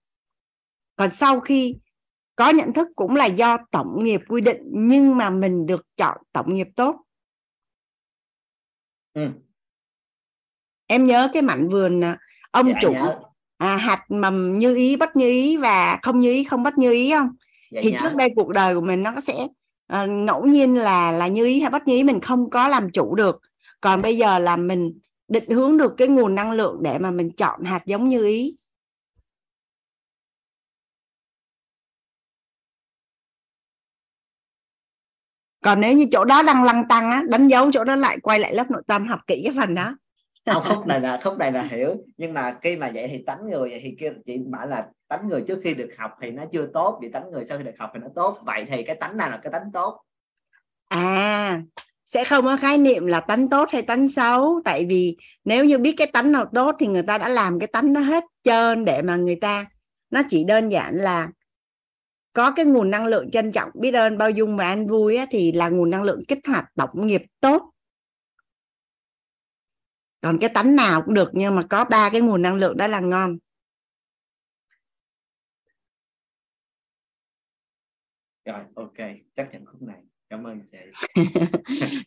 còn 0.97 1.11
sau 1.11 1.41
khi 1.41 1.77
có 2.36 2.51
nhận 2.51 2.73
thức 2.73 2.89
cũng 2.97 3.16
là 3.16 3.27
do 3.27 3.59
tổng 3.70 4.05
nghiệp 4.05 4.20
quy 4.28 4.41
định 4.41 4.62
nhưng 4.66 5.16
mà 5.16 5.31
mình 5.31 5.66
được 5.66 5.86
chọn 5.97 6.19
tổng 6.32 6.55
nghiệp 6.55 6.69
tốt 6.77 6.97
ừ. 9.15 9.28
em 10.86 11.07
nhớ 11.07 11.31
cái 11.32 11.43
mảnh 11.43 11.69
vườn 11.69 12.05
à, 12.05 12.19
ông 12.51 12.69
dạ, 12.69 12.78
chủ 12.82 12.93
nhớ. 12.93 13.20
à, 13.59 13.77
hạt 13.77 14.05
mầm 14.09 14.59
như 14.59 14.77
ý 14.77 14.97
bất 14.97 15.16
như 15.16 15.28
ý 15.28 15.57
và 15.57 15.99
không 16.03 16.20
như 16.20 16.32
ý 16.32 16.45
không 16.45 16.62
bất 16.62 16.78
như 16.78 16.93
ý 16.93 17.12
không 17.12 17.28
dạ, 17.75 17.81
thì 17.85 17.91
nhớ. 17.91 17.99
trước 18.01 18.15
đây 18.17 18.29
cuộc 18.37 18.49
đời 18.49 18.75
của 18.75 18.81
mình 18.81 19.03
nó 19.03 19.21
sẽ 19.21 19.35
uh, 19.93 20.09
ngẫu 20.09 20.47
nhiên 20.47 20.75
là 20.75 21.11
là 21.13 21.27
như 21.27 21.47
ý 21.47 21.61
hay 21.61 21.71
bất 21.71 21.87
như 21.87 21.95
ý 21.95 22.05
mình 22.05 22.21
không 22.21 22.51
có 22.51 22.69
làm 22.69 22.91
chủ 22.91 23.15
được. 23.15 23.41
Còn 23.81 24.03
bây 24.03 24.17
giờ 24.17 24.39
là 24.39 24.57
mình 24.57 24.99
định 25.29 25.51
hướng 25.51 25.79
được 25.79 25.95
cái 25.97 26.09
nguồn 26.09 26.35
năng 26.35 26.53
lượng 26.53 26.83
để 26.83 26.99
mà 26.99 27.11
mình 27.11 27.31
chọn 27.37 27.63
hạt 27.65 27.87
giống 27.87 28.09
như 28.09 28.25
ý. 28.25 28.57
Còn 35.63 35.81
nếu 35.81 35.93
như 35.93 36.07
chỗ 36.13 36.25
đó 36.25 36.43
đang 36.43 36.65
lăng 36.65 36.89
tăng 36.89 37.11
á 37.11 37.23
đánh 37.29 37.49
dấu 37.49 37.73
chỗ 37.73 37.85
đó 37.85 37.97
lại 37.97 38.19
quay 38.23 38.39
lại 38.39 38.55
lớp 38.55 38.71
nội 38.71 38.83
tâm 38.87 39.07
học 39.07 39.21
kỹ 39.27 39.41
cái 39.45 39.53
phần 39.57 39.75
đó 39.75 39.97
không 40.47 40.62
khúc 40.69 40.87
này 40.87 41.01
là 41.01 41.21
khúc 41.25 41.39
này 41.39 41.53
là 41.53 41.62
hiểu. 41.62 41.97
Nhưng 42.16 42.35
mà 42.35 42.59
khi 42.62 42.77
mà 42.77 42.91
vậy 42.95 43.09
thì 43.09 43.23
tánh 43.27 43.51
người 43.51 43.71
vậy 43.71 43.81
thì 43.83 43.97
kia 44.01 44.12
chị 44.27 44.39
bảo 44.47 44.66
là 44.66 44.87
tánh 45.09 45.29
người 45.29 45.45
trước 45.47 45.61
khi 45.65 45.75
được 45.75 45.91
học 45.99 46.11
thì 46.21 46.31
nó 46.31 46.45
chưa 46.53 46.66
tốt 46.75 46.99
vì 47.03 47.09
tánh 47.12 47.31
người 47.31 47.45
sau 47.45 47.59
khi 47.59 47.65
được 47.65 47.79
học 47.79 47.91
thì 47.95 48.01
nó 48.03 48.09
tốt. 48.15 48.39
Vậy 48.43 48.66
thì 48.71 48.83
cái 48.83 48.97
tánh 48.97 49.16
nào 49.16 49.31
là 49.31 49.37
cái 49.37 49.53
tánh 49.53 49.73
tốt? 49.73 50.01
À 50.89 51.62
sẽ 52.05 52.25
không 52.25 52.45
có 52.45 52.57
khái 52.57 52.79
niệm 52.79 53.07
là 53.07 53.21
tánh 53.21 53.49
tốt 53.49 53.69
hay 53.73 53.83
tánh 53.83 54.09
xấu. 54.09 54.61
Tại 54.65 54.87
vì 54.89 55.16
nếu 55.45 55.65
như 55.65 55.79
biết 55.79 55.95
cái 55.97 56.07
tánh 56.07 56.33
nào 56.33 56.47
tốt 56.55 56.77
thì 56.79 56.87
người 56.87 57.03
ta 57.03 57.19
đã 57.19 57.29
làm 57.29 57.59
cái 57.59 57.66
tánh 57.66 57.93
nó 57.93 58.01
hết 58.01 58.25
trơn 58.43 58.85
để 58.85 59.03
mà 59.03 59.16
người 59.16 59.37
ta 59.37 59.66
nó 60.11 60.23
chỉ 60.29 60.45
đơn 60.45 60.69
giản 60.69 60.95
là 60.97 61.29
có 62.33 62.51
cái 62.51 62.65
nguồn 62.65 62.91
năng 62.91 63.07
lượng 63.07 63.31
trân 63.31 63.53
trọng. 63.53 63.71
Biết 63.75 63.95
ơn 63.95 64.19
bao 64.19 64.31
dung 64.31 64.57
và 64.57 64.65
an 64.65 64.87
vui 64.87 65.16
á, 65.16 65.27
thì 65.31 65.53
là 65.53 65.69
nguồn 65.69 65.91
năng 65.91 66.03
lượng 66.03 66.25
kích 66.29 66.39
hoạt 66.47 66.65
tổng 66.77 67.07
nghiệp 67.07 67.23
tốt 67.41 67.71
còn 70.25 70.39
cái 70.41 70.51
tánh 70.55 70.77
nào 70.77 71.03
cũng 71.03 71.15
được 71.15 71.31
nhưng 71.33 71.57
mà 71.57 71.63
có 71.71 71.85
ba 71.85 72.11
cái 72.13 72.21
nguồn 72.21 72.43
năng 72.43 72.55
lượng 72.55 72.77
đó 72.77 72.87
là 72.87 73.01
ngon. 73.01 73.39
Rồi 78.45 78.65
ok 78.75 78.97
chấp 79.37 79.47
nhận 79.53 79.67
khúc 79.67 79.83
này. 79.83 80.01
Cảm 80.29 80.45
ơn 80.45 80.61
chị. 80.73 80.79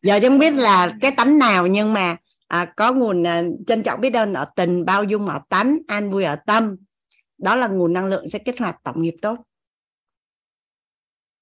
Giờ 0.02 0.20
chẳng 0.22 0.40
biết 0.40 0.54
là 0.54 0.98
cái 1.02 1.12
tánh 1.18 1.38
nào 1.40 1.68
nhưng 1.68 1.94
mà 1.94 2.18
à, 2.48 2.74
có 2.78 2.94
nguồn 2.94 3.28
à, 3.28 3.44
trân 3.68 3.84
trọng 3.84 4.02
biết 4.02 4.14
ơn 4.14 4.34
ở 4.34 4.46
tình 4.56 4.86
bao 4.86 5.04
dung 5.04 5.28
ở 5.28 5.42
tánh 5.50 5.78
an 5.88 6.12
vui 6.12 6.24
ở 6.24 6.36
tâm. 6.46 6.76
Đó 7.38 7.56
là 7.56 7.68
nguồn 7.68 7.94
năng 7.94 8.06
lượng 8.06 8.30
sẽ 8.30 8.40
kích 8.40 8.60
hoạt 8.60 8.76
tổng 8.84 9.02
nghiệp 9.02 9.16
tốt. 9.22 9.38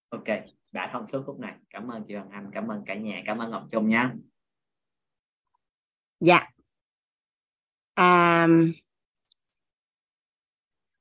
Ok 0.09 0.27
đã 0.71 0.89
thông 0.93 1.07
suốt 1.07 1.23
khúc 1.25 1.39
này. 1.39 1.55
Cảm 1.69 1.91
ơn 1.91 2.03
chị 2.07 2.13
Hoàng 2.13 2.29
Anh 2.29 2.49
cảm 2.53 2.67
ơn 2.67 2.83
cả 2.85 2.95
nhà 2.95 3.23
cảm 3.25 3.37
ơn 3.37 3.51
Ngọc 3.51 3.63
Trung 3.71 3.89
nha. 3.89 4.13
Dạ 6.19 6.54
à, 7.95 8.47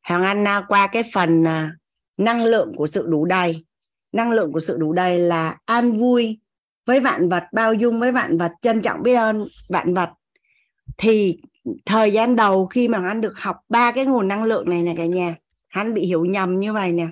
Hoàng 0.03 0.23
Anh 0.23 0.65
qua 0.69 0.87
cái 0.87 1.03
phần 1.13 1.47
à, 1.47 1.73
năng 2.17 2.45
lượng 2.45 2.73
của 2.77 2.87
sự 2.87 3.07
đủ 3.07 3.25
đầy. 3.25 3.65
Năng 4.13 4.31
lượng 4.31 4.53
của 4.53 4.61
sự 4.61 4.77
đủ 4.77 4.93
đầy 4.93 5.19
là 5.19 5.57
an 5.65 5.93
vui 5.93 6.41
với 6.87 7.01
vạn 7.01 7.29
vật 7.29 7.45
bao 7.53 7.75
dung 7.75 8.01
với 8.01 8.13
vạn 8.13 8.39
vật 8.39 8.53
trân 8.63 8.83
trọng 8.83 9.03
biết 9.03 9.15
ơn 9.15 9.49
vạn 9.69 9.95
vật. 9.95 10.11
Thì 10.99 11.41
thời 11.87 12.13
gian 12.13 12.37
đầu 12.37 12.67
khi 12.67 12.89
mà 12.89 13.09
anh 13.09 13.21
được 13.21 13.39
học 13.39 13.57
ba 13.69 13.93
cái 13.93 14.07
nguồn 14.07 14.29
năng 14.29 14.45
lượng 14.45 14.71
này 14.71 14.83
nè 14.83 14.95
cả 14.97 15.07
nhà 15.07 15.35
hắn 15.69 15.95
bị 15.95 16.07
hiểu 16.07 16.25
nhầm 16.25 16.61
như 16.61 16.73
vậy 16.73 16.93
nè. 16.93 17.09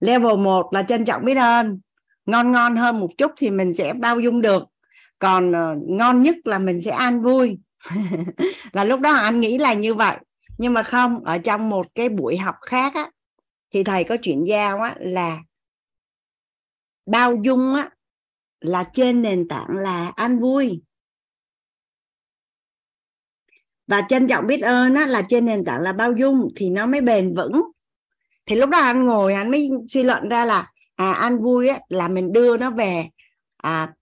Level 0.00 0.36
1 0.36 0.68
là 0.72 0.82
trân 0.82 1.04
trọng 1.04 1.24
biết 1.24 1.34
ơn. 1.34 1.80
Ngon 2.26 2.52
ngon 2.52 2.76
hơn 2.76 3.00
một 3.00 3.08
chút 3.18 3.30
thì 3.36 3.50
mình 3.50 3.74
sẽ 3.74 3.92
bao 3.92 4.20
dung 4.20 4.40
được. 4.40 4.62
Còn 5.18 5.52
ờ, 5.52 5.76
ngon 5.88 6.22
nhất 6.22 6.36
là 6.44 6.58
mình 6.58 6.80
sẽ 6.80 6.90
an 6.90 7.22
vui. 7.22 7.58
là 8.72 8.84
lúc 8.84 9.00
đó 9.00 9.12
anh 9.12 9.40
nghĩ 9.40 9.58
là 9.58 9.74
như 9.74 9.94
vậy. 9.94 10.16
Nhưng 10.58 10.72
mà 10.72 10.82
không 10.82 11.24
ở 11.24 11.38
trong 11.38 11.68
một 11.68 11.86
cái 11.94 12.08
buổi 12.08 12.36
học 12.36 12.54
khác 12.62 12.94
á 12.94 13.10
thì 13.70 13.84
thầy 13.84 14.04
có 14.04 14.16
chuyển 14.16 14.44
giao 14.44 14.78
á 14.78 14.94
là 14.98 15.38
bao 17.06 17.36
dung 17.44 17.74
á 17.74 17.90
là 18.60 18.84
trên 18.92 19.22
nền 19.22 19.48
tảng 19.48 19.70
là 19.70 20.12
an 20.16 20.38
vui. 20.38 20.82
Và 23.86 24.02
trân 24.08 24.28
trọng 24.28 24.46
biết 24.46 24.60
ơn 24.60 24.94
á, 24.94 25.06
là 25.06 25.22
trên 25.28 25.46
nền 25.46 25.64
tảng 25.64 25.80
là 25.80 25.92
bao 25.92 26.12
dung 26.12 26.48
thì 26.56 26.70
nó 26.70 26.86
mới 26.86 27.00
bền 27.00 27.34
vững. 27.34 27.62
Thì 28.46 28.56
lúc 28.56 28.70
đó 28.70 28.78
anh 28.78 29.04
ngồi 29.06 29.34
anh 29.34 29.50
mới 29.50 29.70
suy 29.88 30.02
luận 30.02 30.28
ra 30.28 30.44
là 30.44 30.72
à 30.94 31.12
an 31.12 31.42
vui 31.42 31.68
á, 31.68 31.78
là 31.88 32.08
mình 32.08 32.32
đưa 32.32 32.56
nó 32.56 32.70
về 32.70 33.08
à, 33.56 33.92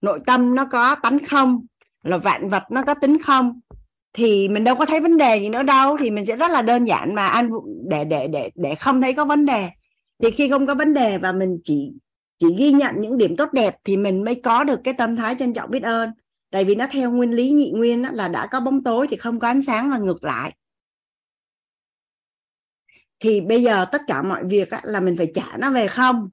nội 0.00 0.20
tâm 0.26 0.54
nó 0.54 0.64
có 0.70 0.96
tánh 1.02 1.18
không? 1.28 1.66
Là 2.02 2.18
vạn 2.18 2.48
vật 2.48 2.62
nó 2.70 2.82
có 2.82 2.94
tính 2.94 3.18
không? 3.22 3.60
Thì 4.12 4.48
mình 4.48 4.64
đâu 4.64 4.74
có 4.74 4.86
thấy 4.86 5.00
vấn 5.00 5.16
đề 5.16 5.36
gì 5.36 5.48
nữa 5.48 5.62
đâu, 5.62 5.96
thì 6.00 6.10
mình 6.10 6.24
sẽ 6.24 6.36
rất 6.36 6.50
là 6.50 6.62
đơn 6.62 6.84
giản 6.84 7.14
mà 7.14 7.26
anh 7.26 7.50
để 7.88 8.04
để 8.04 8.28
để 8.28 8.50
để 8.54 8.74
không 8.74 9.02
thấy 9.02 9.12
có 9.12 9.24
vấn 9.24 9.46
đề. 9.46 9.68
Thì 10.22 10.30
khi 10.30 10.50
không 10.50 10.66
có 10.66 10.74
vấn 10.74 10.94
đề 10.94 11.18
và 11.18 11.32
mình 11.32 11.58
chỉ 11.64 11.92
chỉ 12.38 12.46
ghi 12.58 12.72
nhận 12.72 12.94
những 13.00 13.18
điểm 13.18 13.36
tốt 13.36 13.52
đẹp 13.52 13.76
thì 13.84 13.96
mình 13.96 14.24
mới 14.24 14.34
có 14.34 14.64
được 14.64 14.80
cái 14.84 14.94
tâm 14.94 15.16
thái 15.16 15.34
trân 15.38 15.54
trọng 15.54 15.70
biết 15.70 15.82
ơn. 15.82 16.10
Tại 16.50 16.64
vì 16.64 16.74
nó 16.74 16.86
theo 16.90 17.10
nguyên 17.10 17.30
lý 17.30 17.50
nhị 17.50 17.70
nguyên 17.70 18.02
là 18.02 18.28
đã 18.28 18.48
có 18.50 18.60
bóng 18.60 18.84
tối 18.84 19.06
thì 19.10 19.16
không 19.16 19.38
có 19.38 19.48
ánh 19.48 19.62
sáng 19.62 19.90
và 19.90 19.98
ngược 19.98 20.24
lại. 20.24 20.54
Thì 23.20 23.40
bây 23.40 23.62
giờ 23.62 23.86
tất 23.92 24.02
cả 24.06 24.22
mọi 24.22 24.44
việc 24.44 24.68
là 24.82 25.00
mình 25.00 25.16
phải 25.16 25.32
trả 25.34 25.56
nó 25.58 25.70
về 25.70 25.86
không? 25.86 26.28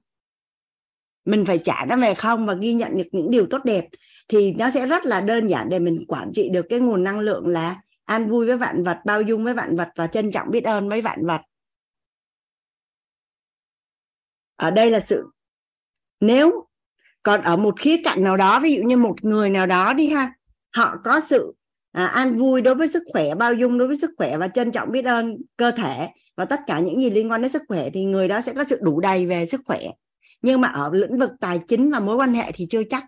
Mình 1.24 1.44
phải 1.46 1.58
trả 1.64 1.84
nó 1.88 1.96
về 1.96 2.14
không 2.14 2.46
và 2.46 2.54
ghi 2.54 2.72
nhận 2.72 2.96
được 2.96 3.08
những 3.12 3.30
điều 3.30 3.46
tốt 3.50 3.64
đẹp 3.64 3.84
thì 4.28 4.52
nó 4.52 4.70
sẽ 4.70 4.86
rất 4.86 5.06
là 5.06 5.20
đơn 5.20 5.46
giản 5.46 5.68
để 5.68 5.78
mình 5.78 6.04
quản 6.08 6.30
trị 6.34 6.48
được 6.52 6.66
cái 6.68 6.80
nguồn 6.80 7.04
năng 7.04 7.20
lượng 7.20 7.46
là 7.46 7.80
an 8.04 8.28
vui 8.28 8.46
với 8.46 8.56
vạn 8.56 8.82
vật 8.84 8.98
bao 9.04 9.22
dung 9.22 9.44
với 9.44 9.54
vạn 9.54 9.76
vật 9.76 9.88
và 9.96 10.06
trân 10.06 10.30
trọng 10.30 10.50
biết 10.50 10.64
ơn 10.64 10.88
với 10.88 11.00
vạn 11.00 11.26
vật. 11.26 11.40
Ở 14.56 14.70
đây 14.70 14.90
là 14.90 15.00
sự 15.00 15.30
nếu 16.20 16.68
còn 17.22 17.42
ở 17.42 17.56
một 17.56 17.80
khía 17.80 18.00
cạnh 18.04 18.22
nào 18.22 18.36
đó 18.36 18.60
ví 18.60 18.74
dụ 18.74 18.82
như 18.82 18.96
một 18.96 19.24
người 19.24 19.50
nào 19.50 19.66
đó 19.66 19.92
đi 19.92 20.08
ha 20.08 20.32
họ 20.70 20.96
có 21.04 21.20
sự 21.20 21.54
à, 21.92 22.06
an 22.06 22.36
vui 22.36 22.62
đối 22.62 22.74
với 22.74 22.88
sức 22.88 23.02
khỏe 23.12 23.34
bao 23.34 23.54
dung 23.54 23.78
đối 23.78 23.88
với 23.88 23.96
sức 23.96 24.10
khỏe 24.16 24.36
và 24.36 24.48
trân 24.48 24.72
trọng 24.72 24.92
biết 24.92 25.04
ơn 25.04 25.36
cơ 25.56 25.70
thể 25.70 26.08
và 26.36 26.44
tất 26.44 26.60
cả 26.66 26.80
những 26.80 27.00
gì 27.00 27.10
liên 27.10 27.30
quan 27.30 27.42
đến 27.42 27.50
sức 27.50 27.62
khỏe 27.68 27.90
thì 27.90 28.04
người 28.04 28.28
đó 28.28 28.40
sẽ 28.40 28.54
có 28.54 28.64
sự 28.64 28.78
đủ 28.82 29.00
đầy 29.00 29.26
về 29.26 29.46
sức 29.46 29.60
khỏe. 29.64 29.80
Nhưng 30.42 30.60
mà 30.60 30.68
ở 30.68 30.90
lĩnh 30.92 31.18
vực 31.18 31.30
tài 31.40 31.60
chính 31.68 31.90
và 31.90 32.00
mối 32.00 32.16
quan 32.16 32.34
hệ 32.34 32.52
thì 32.52 32.66
chưa 32.70 32.82
chắc. 32.90 33.04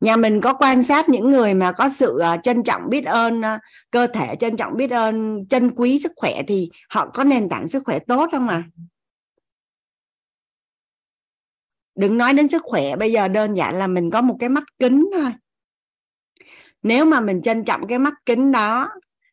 Nhà 0.00 0.16
mình 0.16 0.40
có 0.40 0.52
quan 0.52 0.82
sát 0.82 1.08
những 1.08 1.30
người 1.30 1.54
mà 1.54 1.72
có 1.72 1.88
sự 1.88 2.18
uh, 2.34 2.42
trân 2.42 2.62
trọng 2.62 2.82
biết 2.88 3.04
ơn 3.04 3.40
uh, 3.40 3.60
cơ 3.90 4.06
thể 4.06 4.36
trân 4.40 4.56
trọng 4.56 4.76
biết 4.76 4.90
ơn 4.90 5.44
trân 5.50 5.74
quý 5.74 5.98
sức 5.98 6.12
khỏe 6.16 6.42
thì 6.48 6.70
họ 6.88 7.10
có 7.14 7.24
nền 7.24 7.48
tảng 7.48 7.68
sức 7.68 7.82
khỏe 7.86 7.98
tốt 7.98 8.28
không 8.32 8.48
à 8.48 8.64
đừng 11.96 12.18
nói 12.18 12.32
đến 12.32 12.48
sức 12.48 12.62
khỏe 12.64 12.96
bây 12.96 13.12
giờ 13.12 13.28
đơn 13.28 13.54
giản 13.54 13.76
là 13.76 13.86
mình 13.86 14.10
có 14.10 14.20
một 14.20 14.36
cái 14.40 14.48
mắt 14.48 14.64
kính 14.78 15.10
thôi. 15.14 15.32
Nếu 16.82 17.04
mà 17.04 17.20
mình 17.20 17.42
trân 17.42 17.64
trọng 17.64 17.86
cái 17.86 17.98
mắt 17.98 18.14
kính 18.26 18.52
đó 18.52 18.90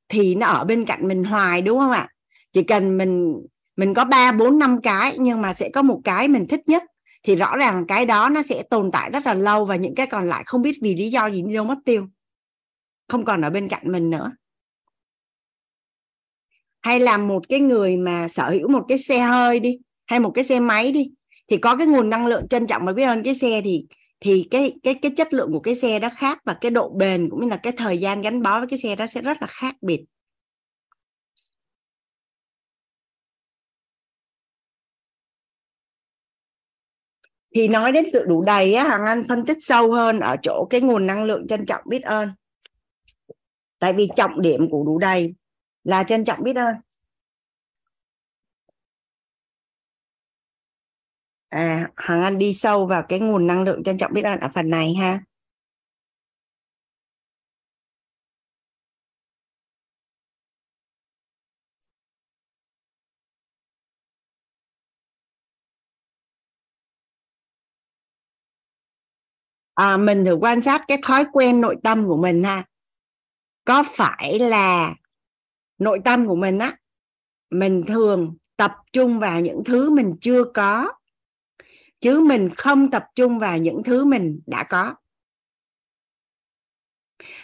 thì 0.09 0.35
nó 0.35 0.47
ở 0.47 0.63
bên 0.63 0.85
cạnh 0.85 1.07
mình 1.07 1.23
hoài 1.23 1.61
đúng 1.61 1.79
không 1.79 1.91
ạ? 1.91 2.09
Chỉ 2.51 2.63
cần 2.63 2.97
mình 2.97 3.41
mình 3.75 3.93
có 3.93 4.05
ba 4.05 4.31
bốn 4.31 4.59
năm 4.59 4.81
cái 4.81 5.17
nhưng 5.19 5.41
mà 5.41 5.53
sẽ 5.53 5.69
có 5.69 5.81
một 5.81 6.01
cái 6.03 6.27
mình 6.27 6.47
thích 6.47 6.61
nhất 6.65 6.83
thì 7.23 7.35
rõ 7.35 7.55
ràng 7.57 7.85
cái 7.87 8.05
đó 8.05 8.29
nó 8.29 8.41
sẽ 8.43 8.63
tồn 8.69 8.91
tại 8.91 9.09
rất 9.09 9.25
là 9.25 9.33
lâu 9.33 9.65
và 9.65 9.75
những 9.75 9.95
cái 9.95 10.07
còn 10.07 10.27
lại 10.27 10.43
không 10.45 10.61
biết 10.61 10.77
vì 10.81 10.95
lý 10.95 11.09
do 11.09 11.27
gì 11.27 11.41
đi 11.41 11.53
đâu 11.53 11.63
mất 11.65 11.77
tiêu 11.85 12.07
không 13.07 13.25
còn 13.25 13.41
ở 13.41 13.49
bên 13.49 13.69
cạnh 13.69 13.91
mình 13.91 14.09
nữa. 14.09 14.31
Hay 16.81 16.99
là 16.99 17.17
một 17.17 17.49
cái 17.49 17.59
người 17.59 17.97
mà 17.97 18.27
sở 18.27 18.49
hữu 18.49 18.67
một 18.69 18.85
cái 18.87 18.97
xe 18.97 19.19
hơi 19.19 19.59
đi, 19.59 19.77
hay 20.05 20.19
một 20.19 20.31
cái 20.35 20.43
xe 20.43 20.59
máy 20.59 20.91
đi, 20.91 21.11
thì 21.47 21.57
có 21.57 21.75
cái 21.75 21.87
nguồn 21.87 22.09
năng 22.09 22.27
lượng 22.27 22.47
trân 22.47 22.67
trọng 22.67 22.85
và 22.85 22.93
biết 22.93 23.03
ơn 23.03 23.23
cái 23.23 23.35
xe 23.35 23.61
thì 23.63 23.85
thì 24.19 24.47
cái 24.51 24.73
cái 24.83 24.93
cái 24.93 25.11
chất 25.17 25.33
lượng 25.33 25.51
của 25.51 25.59
cái 25.59 25.75
xe 25.75 25.99
đó 25.99 26.09
khác 26.17 26.39
và 26.45 26.57
cái 26.61 26.71
độ 26.71 26.89
bền 26.89 27.29
cũng 27.29 27.41
như 27.41 27.47
là 27.49 27.57
cái 27.57 27.73
thời 27.77 27.97
gian 27.97 28.21
gắn 28.21 28.41
bó 28.41 28.59
với 28.59 28.67
cái 28.67 28.79
xe 28.79 28.95
đó 28.95 29.07
sẽ 29.07 29.21
rất 29.21 29.37
là 29.41 29.47
khác 29.47 29.75
biệt. 29.81 30.03
Thì 37.55 37.67
nói 37.67 37.91
đến 37.91 38.05
sự 38.13 38.25
đủ 38.27 38.43
đầy 38.43 38.73
á 38.73 38.87
hàng 38.87 39.05
anh 39.05 39.23
phân 39.27 39.45
tích 39.45 39.57
sâu 39.59 39.91
hơn 39.91 40.19
ở 40.19 40.35
chỗ 40.43 40.67
cái 40.69 40.81
nguồn 40.81 41.07
năng 41.07 41.23
lượng 41.23 41.47
trân 41.47 41.65
trọng 41.65 41.81
biết 41.85 42.03
ơn. 42.03 42.29
Tại 43.79 43.93
vì 43.93 44.07
trọng 44.15 44.41
điểm 44.41 44.69
của 44.69 44.83
đủ 44.83 44.97
đầy 44.97 45.33
là 45.83 46.03
trân 46.03 46.25
trọng 46.25 46.43
biết 46.43 46.55
ơn. 46.55 46.75
À 51.49 51.89
hàng 51.95 52.23
anh 52.23 52.37
đi 52.37 52.53
sâu 52.53 52.85
vào 52.85 53.03
cái 53.09 53.19
nguồn 53.19 53.47
năng 53.47 53.63
lượng 53.63 53.83
trân 53.83 53.97
trọng 53.97 54.13
biết 54.13 54.21
ơn 54.21 54.39
ở 54.39 54.47
phần 54.53 54.69
này 54.69 54.93
ha. 54.93 55.23
À, 69.73 69.97
mình 69.97 70.25
thử 70.25 70.33
quan 70.33 70.61
sát 70.61 70.81
cái 70.87 70.97
thói 71.03 71.25
quen 71.33 71.61
nội 71.61 71.75
tâm 71.83 72.07
của 72.07 72.17
mình 72.17 72.43
ha. 72.43 72.63
Có 73.65 73.83
phải 73.91 74.39
là 74.39 74.95
nội 75.77 75.99
tâm 76.05 76.27
của 76.27 76.35
mình 76.35 76.59
á 76.59 76.77
mình 77.49 77.83
thường 77.87 78.35
tập 78.57 78.75
trung 78.93 79.19
vào 79.19 79.41
những 79.41 79.63
thứ 79.63 79.89
mình 79.89 80.15
chưa 80.21 80.43
có 80.43 80.91
chứ 82.01 82.19
mình 82.19 82.49
không 82.49 82.91
tập 82.91 83.05
trung 83.15 83.39
vào 83.39 83.57
những 83.57 83.83
thứ 83.83 84.05
mình 84.05 84.41
đã 84.45 84.63
có? 84.63 84.95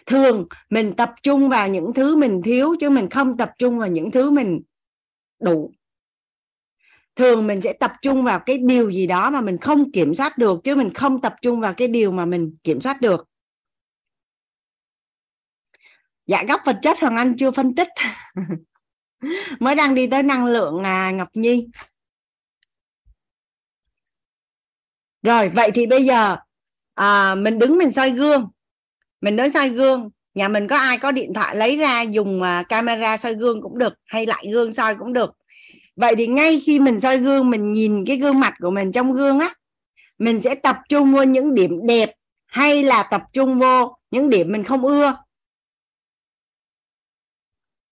Thường 0.05 0.47
mình 0.69 0.91
tập 0.97 1.13
trung 1.23 1.49
vào 1.49 1.67
những 1.67 1.93
thứ 1.93 2.15
mình 2.15 2.41
thiếu 2.43 2.75
chứ 2.79 2.89
mình 2.89 3.09
không 3.09 3.37
tập 3.37 3.51
trung 3.57 3.79
vào 3.79 3.87
những 3.87 4.11
thứ 4.11 4.29
mình 4.29 4.61
đủ 5.41 5.71
thường 7.19 7.47
mình 7.47 7.61
sẽ 7.61 7.73
tập 7.73 7.93
trung 8.01 8.23
vào 8.23 8.39
cái 8.39 8.57
điều 8.57 8.89
gì 8.89 9.07
đó 9.07 9.29
mà 9.29 9.41
mình 9.41 9.57
không 9.57 9.91
kiểm 9.91 10.15
soát 10.15 10.37
được 10.37 10.59
chứ 10.63 10.75
mình 10.75 10.93
không 10.93 11.21
tập 11.21 11.35
trung 11.41 11.59
vào 11.59 11.73
cái 11.73 11.87
điều 11.87 12.11
mà 12.11 12.25
mình 12.25 12.57
kiểm 12.63 12.81
soát 12.81 13.01
được. 13.01 13.27
Dạ 16.27 16.43
góc 16.47 16.61
vật 16.65 16.79
chất 16.81 16.99
hoàng 16.99 17.17
anh 17.17 17.35
chưa 17.37 17.51
phân 17.51 17.75
tích. 17.75 17.87
Mới 19.59 19.75
đang 19.75 19.95
đi 19.95 20.07
tới 20.07 20.23
năng 20.23 20.45
lượng 20.45 20.83
à, 20.83 21.11
ngọc 21.11 21.27
nhi. 21.33 21.67
Rồi 25.21 25.49
vậy 25.49 25.71
thì 25.73 25.87
bây 25.87 26.05
giờ 26.05 26.37
à, 26.93 27.35
mình 27.35 27.59
đứng 27.59 27.77
mình 27.77 27.91
soi 27.91 28.11
gương. 28.11 28.49
Mình 29.21 29.35
đứng 29.35 29.49
soi 29.49 29.69
gương. 29.69 30.09
Nhà 30.33 30.47
mình 30.47 30.67
có 30.67 30.77
ai 30.77 30.97
có 30.97 31.11
điện 31.11 31.33
thoại 31.33 31.55
lấy 31.55 31.77
ra 31.77 32.01
dùng 32.01 32.41
à, 32.41 32.63
camera 32.69 33.17
soi 33.17 33.33
gương 33.35 33.61
cũng 33.61 33.77
được 33.77 33.93
hay 34.05 34.25
lại 34.25 34.45
gương 34.51 34.71
soi 34.71 34.95
cũng 34.95 35.13
được 35.13 35.38
vậy 35.99 36.15
thì 36.17 36.27
ngay 36.27 36.61
khi 36.65 36.79
mình 36.79 36.99
soi 36.99 37.17
gương, 37.17 37.49
mình 37.49 37.73
nhìn 37.73 38.05
cái 38.07 38.17
gương 38.17 38.39
mặt 38.39 38.53
của 38.59 38.71
mình 38.71 38.91
trong 38.91 39.13
gương 39.13 39.39
á, 39.39 39.55
mình 40.17 40.41
sẽ 40.41 40.55
tập 40.55 40.77
trung 40.89 41.13
vô 41.13 41.23
những 41.23 41.55
điểm 41.55 41.79
đẹp 41.87 42.15
hay 42.45 42.83
là 42.83 43.03
tập 43.11 43.21
trung 43.33 43.59
vô 43.59 43.97
những 44.11 44.29
điểm 44.29 44.51
mình 44.51 44.63
không 44.63 44.85
ưa. 44.85 45.15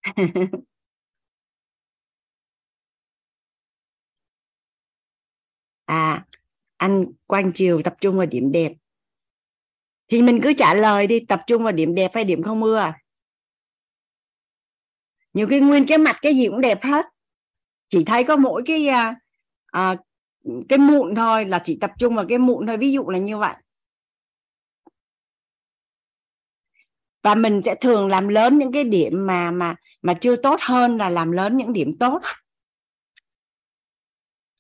À 5.86 6.26
anh 6.78 7.06
quang 7.28 7.52
chiều 7.52 7.82
tập 7.84 7.96
trung 8.02 8.18
vào 8.18 8.26
điểm 8.26 8.52
đẹp. 8.52 8.72
Thì 10.08 10.22
mình 10.22 10.40
cứ 10.44 10.54
trả 10.54 10.74
lời 10.74 11.08
đi, 11.08 11.20
tập 11.20 11.42
trung 11.48 11.64
vào 11.64 11.72
điểm 11.72 11.96
đẹp 11.96 12.12
hay 12.14 12.24
điểm 12.24 12.44
không 12.44 12.64
ưa. 12.64 12.94
Nhiều 15.34 15.48
khi 15.48 15.60
nguyên 15.60 15.86
cái 15.88 15.98
mặt 15.98 16.16
cái 16.22 16.34
gì 16.36 16.48
cũng 16.48 16.62
đẹp 16.62 16.84
hết 16.84 17.06
chỉ 17.90 18.04
thấy 18.06 18.24
có 18.24 18.36
mỗi 18.36 18.64
cái 18.66 18.88
à, 18.88 19.16
à, 19.68 19.96
cái 20.70 20.80
mụn 20.80 21.16
thôi 21.16 21.46
là 21.46 21.60
chỉ 21.66 21.78
tập 21.82 21.92
trung 22.00 22.16
vào 22.16 22.26
cái 22.30 22.38
mụn 22.38 22.68
thôi 22.68 22.78
ví 22.78 22.92
dụ 22.92 23.10
là 23.10 23.18
như 23.20 23.38
vậy. 23.38 23.54
Và 27.24 27.36
mình 27.36 27.62
sẽ 27.66 27.76
thường 27.76 28.08
làm 28.10 28.28
lớn 28.28 28.58
những 28.58 28.72
cái 28.72 28.84
điểm 28.84 29.28
mà 29.28 29.52
mà 29.52 29.76
mà 30.02 30.14
chưa 30.14 30.36
tốt 30.36 30.60
hơn 30.62 30.98
là 30.98 31.10
làm 31.10 31.32
lớn 31.32 31.58
những 31.58 31.74
điểm 31.74 31.94
tốt. 32.00 32.22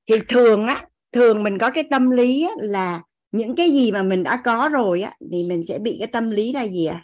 Thì 0.08 0.16
thường 0.30 0.66
á 0.66 0.86
thường 1.12 1.44
mình 1.44 1.58
có 1.58 1.72
cái 1.72 1.84
tâm 1.92 2.10
lý 2.12 2.44
á, 2.44 2.52
là 2.60 3.02
những 3.32 3.56
cái 3.56 3.70
gì 3.72 3.92
mà 3.92 4.04
mình 4.04 4.24
đã 4.24 4.42
có 4.46 4.70
rồi 4.72 5.02
á 5.02 5.14
thì 5.32 5.46
mình 5.50 5.64
sẽ 5.68 5.80
bị 5.80 5.96
cái 6.00 6.08
tâm 6.08 6.32
lý 6.32 6.54
là 6.54 6.68
gì 6.68 6.86
à 6.86 7.04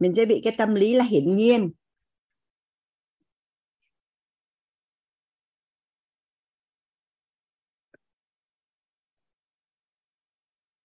mình 0.00 0.14
sẽ 0.16 0.24
bị 0.24 0.40
cái 0.44 0.54
tâm 0.58 0.74
lý 0.74 0.94
là 0.94 1.04
hiển 1.04 1.36
nhiên. 1.36 1.70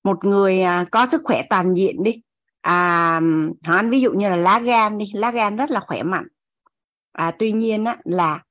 Một 0.04 0.26
người 0.26 0.62
à, 0.62 0.86
có 0.92 1.06
sức 1.06 1.22
khỏe 1.24 1.44
toàn 1.50 1.74
diện 1.74 2.04
đi. 2.04 2.22
À 2.62 3.20
họ 3.64 3.76
ăn 3.76 3.90
ví 3.90 4.02
dụ 4.02 4.12
như 4.14 4.30
là 4.30 4.36
lá 4.36 4.60
gan 4.60 4.98
đi. 4.98 5.06
Lá 5.14 5.32
gan 5.32 5.56
rất 5.56 5.72
là 5.72 5.80
khỏe 5.80 6.04
mạnh. 6.04 6.28
À, 7.12 7.32
tuy 7.40 7.52
nhiên 7.52 7.86
á, 7.86 7.98
là 8.04 8.44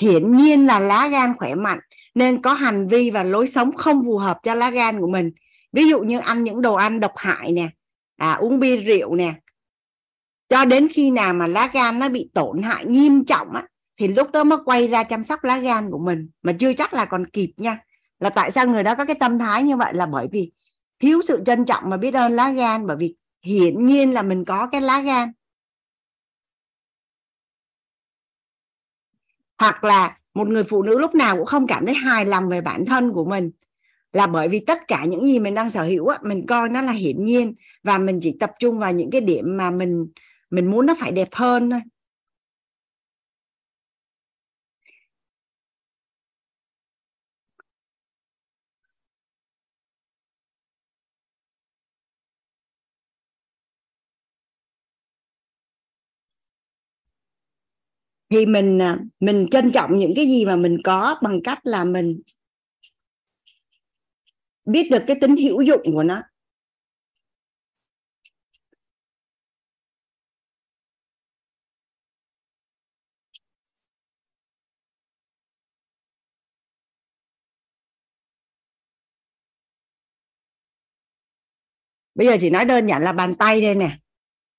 hiển 0.00 0.36
nhiên 0.36 0.66
là 0.66 0.78
lá 0.78 1.08
gan 1.08 1.34
khỏe 1.38 1.54
mạnh 1.54 1.78
nên 2.14 2.42
có 2.42 2.54
hành 2.54 2.88
vi 2.88 3.10
và 3.10 3.22
lối 3.22 3.48
sống 3.48 3.76
không 3.76 4.02
phù 4.04 4.18
hợp 4.18 4.38
cho 4.42 4.54
lá 4.54 4.70
gan 4.70 5.00
của 5.00 5.08
mình. 5.08 5.30
Ví 5.72 5.88
dụ 5.88 6.00
như 6.00 6.18
ăn 6.18 6.44
những 6.44 6.62
đồ 6.62 6.74
ăn 6.74 7.00
độc 7.00 7.12
hại 7.16 7.52
nè 7.52 7.68
à, 8.20 8.32
uống 8.34 8.60
bia 8.60 8.76
rượu 8.76 9.14
nè. 9.14 9.34
Cho 10.48 10.64
đến 10.64 10.88
khi 10.88 11.10
nào 11.10 11.34
mà 11.34 11.46
lá 11.46 11.70
gan 11.74 11.98
nó 11.98 12.08
bị 12.08 12.30
tổn 12.34 12.62
hại 12.62 12.84
nghiêm 12.84 13.24
trọng 13.24 13.52
á 13.52 13.66
thì 13.96 14.08
lúc 14.08 14.30
đó 14.30 14.44
mới 14.44 14.58
quay 14.64 14.88
ra 14.88 15.02
chăm 15.02 15.24
sóc 15.24 15.44
lá 15.44 15.58
gan 15.58 15.90
của 15.90 15.98
mình. 15.98 16.28
Mà 16.42 16.52
chưa 16.52 16.72
chắc 16.72 16.94
là 16.94 17.04
còn 17.04 17.26
kịp 17.26 17.52
nha. 17.56 17.78
Là 18.18 18.30
tại 18.30 18.50
sao 18.50 18.66
người 18.66 18.82
đó 18.82 18.94
có 18.94 19.04
cái 19.04 19.16
tâm 19.20 19.38
thái 19.38 19.62
như 19.62 19.76
vậy? 19.76 19.94
Là 19.94 20.06
bởi 20.06 20.28
vì 20.32 20.52
thiếu 20.98 21.20
sự 21.28 21.42
trân 21.46 21.64
trọng 21.64 21.90
mà 21.90 21.96
biết 21.96 22.14
ơn 22.14 22.32
lá 22.32 22.50
gan. 22.50 22.86
Bởi 22.86 22.96
vì 22.96 23.16
hiển 23.42 23.86
nhiên 23.86 24.14
là 24.14 24.22
mình 24.22 24.44
có 24.44 24.66
cái 24.66 24.80
lá 24.80 25.00
gan. 25.00 25.32
Hoặc 29.58 29.84
là 29.84 30.18
một 30.34 30.48
người 30.48 30.64
phụ 30.64 30.82
nữ 30.82 30.98
lúc 30.98 31.14
nào 31.14 31.36
cũng 31.36 31.46
không 31.46 31.66
cảm 31.66 31.86
thấy 31.86 31.94
hài 31.94 32.26
lòng 32.26 32.48
về 32.48 32.60
bản 32.60 32.84
thân 32.84 33.12
của 33.12 33.24
mình 33.24 33.50
là 34.12 34.26
bởi 34.26 34.48
vì 34.48 34.60
tất 34.66 34.88
cả 34.88 35.04
những 35.04 35.24
gì 35.24 35.38
mình 35.38 35.54
đang 35.54 35.70
sở 35.70 35.82
hữu 35.84 36.06
á, 36.08 36.18
mình 36.22 36.46
coi 36.46 36.68
nó 36.68 36.82
là 36.82 36.92
hiển 36.92 37.24
nhiên 37.24 37.54
và 37.82 37.98
mình 37.98 38.18
chỉ 38.22 38.36
tập 38.40 38.50
trung 38.58 38.78
vào 38.78 38.92
những 38.92 39.10
cái 39.10 39.20
điểm 39.20 39.56
mà 39.56 39.70
mình 39.70 40.06
mình 40.50 40.70
muốn 40.70 40.86
nó 40.86 40.94
phải 41.00 41.12
đẹp 41.12 41.28
hơn 41.32 41.70
thôi. 41.70 41.80
Thì 58.30 58.46
mình 58.46 58.78
à, 58.82 58.98
mình 59.20 59.46
trân 59.50 59.72
trọng 59.72 59.98
những 59.98 60.12
cái 60.16 60.26
gì 60.26 60.44
mà 60.44 60.56
mình 60.56 60.78
có 60.84 61.16
bằng 61.22 61.40
cách 61.44 61.58
là 61.62 61.84
mình 61.84 62.20
biết 64.72 64.90
được 64.90 65.02
cái 65.06 65.16
tính 65.20 65.36
hữu 65.36 65.62
dụng 65.62 65.82
của 65.84 66.02
nó. 66.02 66.22
Bây 82.14 82.26
giờ 82.26 82.36
chỉ 82.40 82.50
nói 82.50 82.64
đơn 82.64 82.86
giản 82.86 83.02
là 83.02 83.12
bàn 83.12 83.34
tay 83.34 83.60
đây 83.60 83.74
nè. 83.74 83.98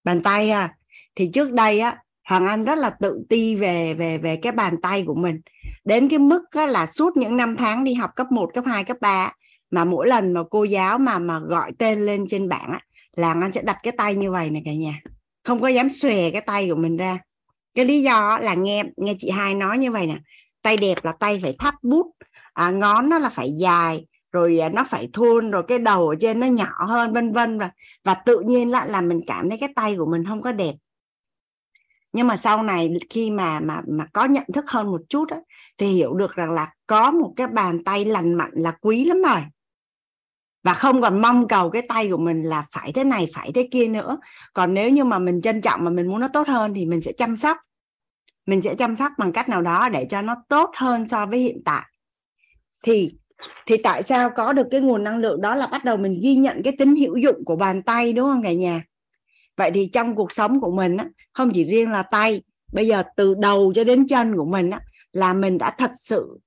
Bàn 0.03 0.21
tay 0.23 0.49
ha. 0.49 0.75
Thì 1.15 1.29
trước 1.33 1.53
đây 1.53 1.79
á 1.79 1.97
Hoàng 2.29 2.47
Anh 2.47 2.65
rất 2.65 2.77
là 2.77 2.89
tự 2.89 3.25
ti 3.29 3.55
về 3.55 3.93
về 3.93 4.17
về 4.17 4.39
cái 4.41 4.51
bàn 4.51 4.75
tay 4.81 5.03
của 5.07 5.15
mình. 5.15 5.41
Đến 5.85 6.09
cái 6.09 6.19
mức 6.19 6.43
là 6.53 6.85
suốt 6.85 7.17
những 7.17 7.37
năm 7.37 7.55
tháng 7.57 7.83
đi 7.83 7.93
học 7.93 8.11
cấp 8.15 8.27
1, 8.31 8.51
cấp 8.53 8.63
2, 8.67 8.83
cấp 8.83 8.97
3 9.01 9.33
mà 9.71 9.85
mỗi 9.85 10.07
lần 10.07 10.33
mà 10.33 10.43
cô 10.49 10.63
giáo 10.63 10.97
mà 10.97 11.19
mà 11.19 11.39
gọi 11.39 11.71
tên 11.77 12.05
lên 12.05 12.25
trên 12.27 12.49
bảng 12.49 12.71
á, 12.71 12.79
là 13.15 13.33
anh 13.33 13.51
sẽ 13.51 13.61
đặt 13.61 13.77
cái 13.83 13.93
tay 13.97 14.15
như 14.15 14.31
vậy 14.31 14.49
này 14.49 14.61
cả 14.65 14.73
nhà. 14.73 15.01
Không 15.43 15.59
có 15.59 15.67
dám 15.67 15.89
xòe 15.89 16.31
cái 16.31 16.41
tay 16.41 16.69
của 16.69 16.75
mình 16.75 16.97
ra. 16.97 17.19
Cái 17.75 17.85
lý 17.85 18.01
do 18.01 18.37
là 18.41 18.53
nghe 18.53 18.83
nghe 18.97 19.15
chị 19.19 19.29
hai 19.29 19.53
nói 19.53 19.77
như 19.77 19.91
vậy 19.91 20.07
nè. 20.07 20.17
Tay 20.61 20.77
đẹp 20.77 20.97
là 21.03 21.11
tay 21.19 21.39
phải 21.43 21.55
thắp 21.59 21.75
bút 21.83 22.07
à, 22.53 22.71
ngón 22.71 23.09
nó 23.09 23.19
là 23.19 23.29
phải 23.29 23.53
dài 23.57 24.05
rồi 24.31 24.59
à, 24.59 24.69
nó 24.69 24.83
phải 24.89 25.09
thun 25.13 25.51
rồi 25.51 25.63
cái 25.67 25.79
đầu 25.79 26.09
ở 26.09 26.15
trên 26.19 26.39
nó 26.39 26.47
nhỏ 26.47 26.85
hơn 26.87 27.13
vân 27.13 27.33
vân 27.33 27.59
và 27.59 27.71
và 28.03 28.13
tự 28.13 28.39
nhiên 28.39 28.71
lại 28.71 28.89
là 28.89 29.01
mình 29.01 29.21
cảm 29.27 29.49
thấy 29.49 29.57
cái 29.57 29.69
tay 29.75 29.95
của 29.97 30.05
mình 30.05 30.25
không 30.25 30.41
có 30.41 30.51
đẹp. 30.51 30.73
Nhưng 32.13 32.27
mà 32.27 32.37
sau 32.37 32.63
này 32.63 32.89
khi 33.09 33.31
mà 33.31 33.59
mà 33.59 33.81
mà 33.87 34.05
có 34.13 34.25
nhận 34.25 34.43
thức 34.53 34.65
hơn 34.67 34.91
một 34.91 35.01
chút 35.09 35.29
á, 35.29 35.37
thì 35.77 35.87
hiểu 35.87 36.13
được 36.13 36.31
rằng 36.35 36.51
là 36.51 36.73
có 36.87 37.11
một 37.11 37.33
cái 37.35 37.47
bàn 37.47 37.83
tay 37.83 38.05
lành 38.05 38.33
mạnh 38.33 38.51
là 38.53 38.71
quý 38.81 39.05
lắm 39.05 39.21
rồi 39.21 39.41
và 40.63 40.73
không 40.73 41.01
còn 41.01 41.21
mong 41.21 41.47
cầu 41.47 41.69
cái 41.69 41.81
tay 41.81 42.09
của 42.11 42.17
mình 42.17 42.43
là 42.43 42.65
phải 42.71 42.91
thế 42.91 43.03
này 43.03 43.27
phải 43.33 43.51
thế 43.55 43.67
kia 43.71 43.87
nữa. 43.87 44.19
Còn 44.53 44.73
nếu 44.73 44.89
như 44.89 45.03
mà 45.03 45.19
mình 45.19 45.41
trân 45.41 45.61
trọng 45.61 45.83
mà 45.83 45.91
mình 45.91 46.07
muốn 46.07 46.19
nó 46.19 46.27
tốt 46.27 46.47
hơn 46.47 46.73
thì 46.73 46.85
mình 46.85 47.01
sẽ 47.01 47.11
chăm 47.11 47.37
sóc. 47.37 47.57
Mình 48.45 48.61
sẽ 48.61 48.75
chăm 48.75 48.95
sóc 48.95 49.11
bằng 49.17 49.31
cách 49.31 49.49
nào 49.49 49.61
đó 49.61 49.89
để 49.89 50.05
cho 50.09 50.21
nó 50.21 50.35
tốt 50.49 50.71
hơn 50.75 51.07
so 51.07 51.25
với 51.25 51.39
hiện 51.39 51.61
tại. 51.65 51.83
Thì 52.83 53.11
thì 53.65 53.77
tại 53.77 54.03
sao 54.03 54.29
có 54.35 54.53
được 54.53 54.67
cái 54.71 54.81
nguồn 54.81 55.03
năng 55.03 55.17
lượng 55.17 55.41
đó 55.41 55.55
là 55.55 55.67
bắt 55.67 55.85
đầu 55.85 55.97
mình 55.97 56.19
ghi 56.23 56.35
nhận 56.35 56.63
cái 56.63 56.73
tính 56.79 56.95
hữu 56.95 57.17
dụng 57.17 57.45
của 57.45 57.55
bàn 57.55 57.81
tay 57.83 58.13
đúng 58.13 58.29
không 58.29 58.43
cả 58.43 58.53
nhà? 58.53 58.83
Vậy 59.57 59.71
thì 59.73 59.89
trong 59.93 60.15
cuộc 60.15 60.31
sống 60.31 60.61
của 60.61 60.71
mình 60.71 60.97
á, 60.97 61.05
không 61.33 61.51
chỉ 61.53 61.63
riêng 61.63 61.91
là 61.91 62.03
tay 62.03 62.41
bây 62.73 62.87
giờ 62.87 63.03
từ 63.15 63.33
đầu 63.33 63.73
cho 63.75 63.83
đến 63.83 64.07
chân 64.07 64.37
của 64.37 64.45
mình 64.45 64.69
á, 64.69 64.79
là 65.13 65.33
mình 65.33 65.57
đã 65.57 65.75
thật 65.77 65.91
sự 65.99 66.39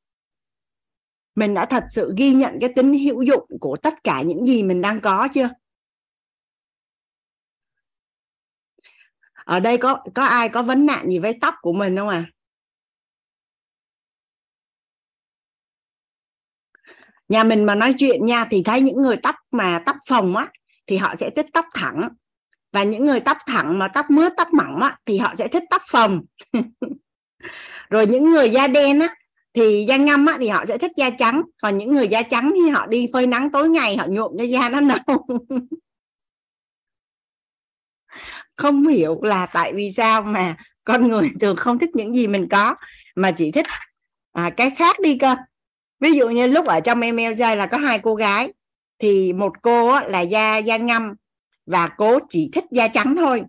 mình 1.34 1.54
đã 1.54 1.66
thật 1.66 1.84
sự 1.90 2.14
ghi 2.16 2.34
nhận 2.34 2.58
cái 2.60 2.72
tính 2.76 2.92
hữu 2.94 3.22
dụng 3.22 3.46
của 3.60 3.76
tất 3.76 3.94
cả 4.04 4.22
những 4.22 4.46
gì 4.46 4.62
mình 4.62 4.80
đang 4.80 5.00
có 5.00 5.28
chưa? 5.34 5.48
Ở 9.34 9.60
đây 9.60 9.78
có 9.78 10.04
có 10.14 10.24
ai 10.24 10.48
có 10.48 10.62
vấn 10.62 10.86
nạn 10.86 11.10
gì 11.10 11.18
với 11.18 11.38
tóc 11.40 11.54
của 11.62 11.72
mình 11.72 11.96
không 11.96 12.08
à 12.08 12.24
nhà 17.28 17.44
mình 17.44 17.64
mà 17.64 17.74
nói 17.74 17.94
chuyện 17.98 18.26
nha, 18.26 18.44
thì 18.50 18.62
thấy 18.64 18.80
những 18.80 19.02
người 19.02 19.16
tóc 19.22 19.34
mà 19.50 19.82
tóc 19.86 19.96
phồng 20.08 20.36
á, 20.36 20.48
thì 20.86 20.96
họ 20.96 21.16
sẽ 21.16 21.30
thích 21.30 21.46
tóc 21.52 21.66
thẳng. 21.74 22.08
Và 22.72 22.82
những 22.82 23.06
người 23.06 23.20
tóc 23.20 23.38
thẳng 23.46 23.78
mà 23.78 23.88
tóc 23.88 24.10
mướt, 24.10 24.32
tóc 24.36 24.48
mỏng 24.52 24.80
á, 24.82 24.98
thì 25.06 25.18
họ 25.18 25.34
sẽ 25.34 25.48
thích 25.48 25.62
tóc 25.70 25.82
phồng. 25.90 26.20
Rồi 27.90 28.06
những 28.06 28.30
người 28.30 28.50
da 28.50 28.66
đen 28.66 29.00
á 29.00 29.14
thì 29.54 29.84
da 29.88 29.96
ngâm 29.96 30.26
á 30.26 30.36
thì 30.40 30.48
họ 30.48 30.64
sẽ 30.64 30.78
thích 30.78 30.92
da 30.96 31.10
trắng. 31.10 31.42
Còn 31.62 31.78
những 31.78 31.94
người 31.94 32.08
da 32.08 32.22
trắng 32.22 32.52
thì 32.54 32.70
họ 32.70 32.86
đi 32.86 33.08
phơi 33.12 33.26
nắng 33.26 33.50
tối 33.50 33.68
ngày 33.68 33.96
họ 33.96 34.06
nhuộm 34.06 34.32
cho 34.38 34.44
da 34.44 34.68
nó 34.68 34.80
nâu 34.80 35.26
không 38.56 38.86
hiểu 38.86 39.22
là 39.22 39.46
tại 39.46 39.72
vì 39.74 39.90
sao 39.90 40.22
mà 40.22 40.56
con 40.84 41.08
người 41.08 41.30
thường 41.40 41.56
không 41.56 41.78
thích 41.78 41.90
những 41.94 42.14
gì 42.14 42.26
mình 42.26 42.48
có 42.48 42.74
mà 43.16 43.30
chỉ 43.30 43.50
thích 43.50 43.66
à, 44.32 44.50
cái 44.50 44.70
khác 44.70 45.00
đi 45.00 45.18
cơ. 45.18 45.36
Ví 46.00 46.12
dụ 46.12 46.28
như 46.28 46.46
lúc 46.46 46.66
ở 46.66 46.80
trong 46.80 47.00
MLJ 47.00 47.56
là 47.56 47.66
có 47.66 47.78
hai 47.78 47.98
cô 47.98 48.14
gái 48.14 48.52
thì 48.98 49.32
một 49.32 49.62
cô 49.62 49.88
á, 49.88 50.04
là 50.08 50.20
da 50.20 50.56
da 50.56 50.76
ngâm 50.76 51.14
và 51.66 51.88
cô 51.96 52.18
chỉ 52.28 52.50
thích 52.52 52.64
da 52.70 52.88
trắng 52.88 53.14
thôi. 53.16 53.42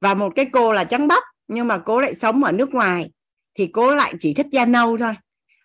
Và 0.00 0.14
một 0.14 0.32
cái 0.36 0.46
cô 0.52 0.72
là 0.72 0.84
trắng 0.84 1.08
bóc 1.08 1.22
nhưng 1.48 1.68
mà 1.68 1.78
cô 1.78 2.00
lại 2.00 2.14
sống 2.14 2.44
ở 2.44 2.52
nước 2.52 2.74
ngoài 2.74 3.10
thì 3.54 3.68
cô 3.72 3.94
lại 3.94 4.14
chỉ 4.20 4.34
thích 4.34 4.46
da 4.52 4.66
nâu 4.66 4.98
thôi 4.98 5.14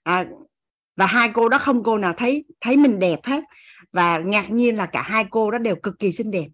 à, 0.09 0.25
và 0.95 1.05
hai 1.05 1.29
cô 1.33 1.49
đó 1.49 1.57
không 1.57 1.83
cô 1.83 1.97
nào 1.97 2.13
thấy 2.17 2.45
thấy 2.61 2.77
mình 2.77 2.99
đẹp 2.99 3.19
hết. 3.23 3.43
Và 3.91 4.17
ngạc 4.17 4.51
nhiên 4.51 4.75
là 4.75 4.85
cả 4.85 5.01
hai 5.01 5.25
cô 5.29 5.51
đó 5.51 5.57
đều 5.57 5.75
cực 5.83 5.99
kỳ 5.99 6.11
xinh 6.11 6.31
đẹp. 6.31 6.47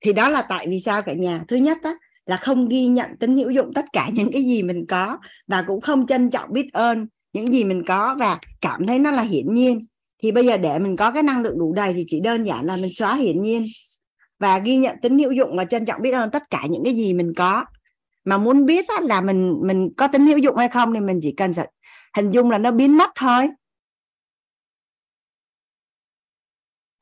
Thì 0.00 0.12
đó 0.12 0.28
là 0.28 0.42
tại 0.48 0.66
vì 0.70 0.80
sao 0.80 1.02
cả 1.02 1.12
nhà? 1.12 1.44
Thứ 1.48 1.56
nhất 1.56 1.78
đó 1.82 1.98
là 2.26 2.36
không 2.36 2.68
ghi 2.68 2.86
nhận 2.86 3.16
tính 3.20 3.36
hữu 3.36 3.50
dụng 3.50 3.72
tất 3.74 3.84
cả 3.92 4.08
những 4.12 4.32
cái 4.32 4.42
gì 4.44 4.62
mình 4.62 4.86
có 4.88 5.18
và 5.46 5.64
cũng 5.66 5.80
không 5.80 6.06
trân 6.06 6.30
trọng 6.30 6.52
biết 6.52 6.72
ơn 6.72 7.06
những 7.32 7.52
gì 7.52 7.64
mình 7.64 7.82
có 7.86 8.16
và 8.18 8.38
cảm 8.60 8.86
thấy 8.86 8.98
nó 8.98 9.10
là 9.10 9.22
hiển 9.22 9.54
nhiên. 9.54 9.86
Thì 10.22 10.32
bây 10.32 10.46
giờ 10.46 10.56
để 10.56 10.78
mình 10.78 10.96
có 10.96 11.10
cái 11.10 11.22
năng 11.22 11.42
lượng 11.42 11.58
đủ 11.58 11.72
đầy 11.72 11.92
thì 11.92 12.04
chỉ 12.08 12.20
đơn 12.20 12.44
giản 12.44 12.66
là 12.66 12.76
mình 12.76 12.92
xóa 12.92 13.14
hiển 13.14 13.42
nhiên 13.42 13.64
và 14.38 14.58
ghi 14.58 14.76
nhận 14.76 14.96
tính 15.02 15.18
hữu 15.18 15.32
dụng 15.32 15.56
và 15.56 15.64
trân 15.64 15.86
trọng 15.86 16.02
biết 16.02 16.10
ơn 16.10 16.30
tất 16.30 16.42
cả 16.50 16.62
những 16.70 16.84
cái 16.84 16.94
gì 16.94 17.14
mình 17.14 17.34
có 17.36 17.64
mà 18.26 18.38
muốn 18.38 18.66
biết 18.66 18.84
là 19.02 19.20
mình 19.20 19.60
mình 19.62 19.90
có 19.96 20.08
tính 20.08 20.26
hữu 20.26 20.38
dụng 20.38 20.56
hay 20.56 20.68
không 20.68 20.94
thì 20.94 21.00
mình 21.00 21.20
chỉ 21.22 21.34
cần 21.36 21.52
hình 22.16 22.30
dung 22.30 22.50
là 22.50 22.58
nó 22.58 22.70
biến 22.70 22.96
mất 22.96 23.10
thôi. 23.14 23.48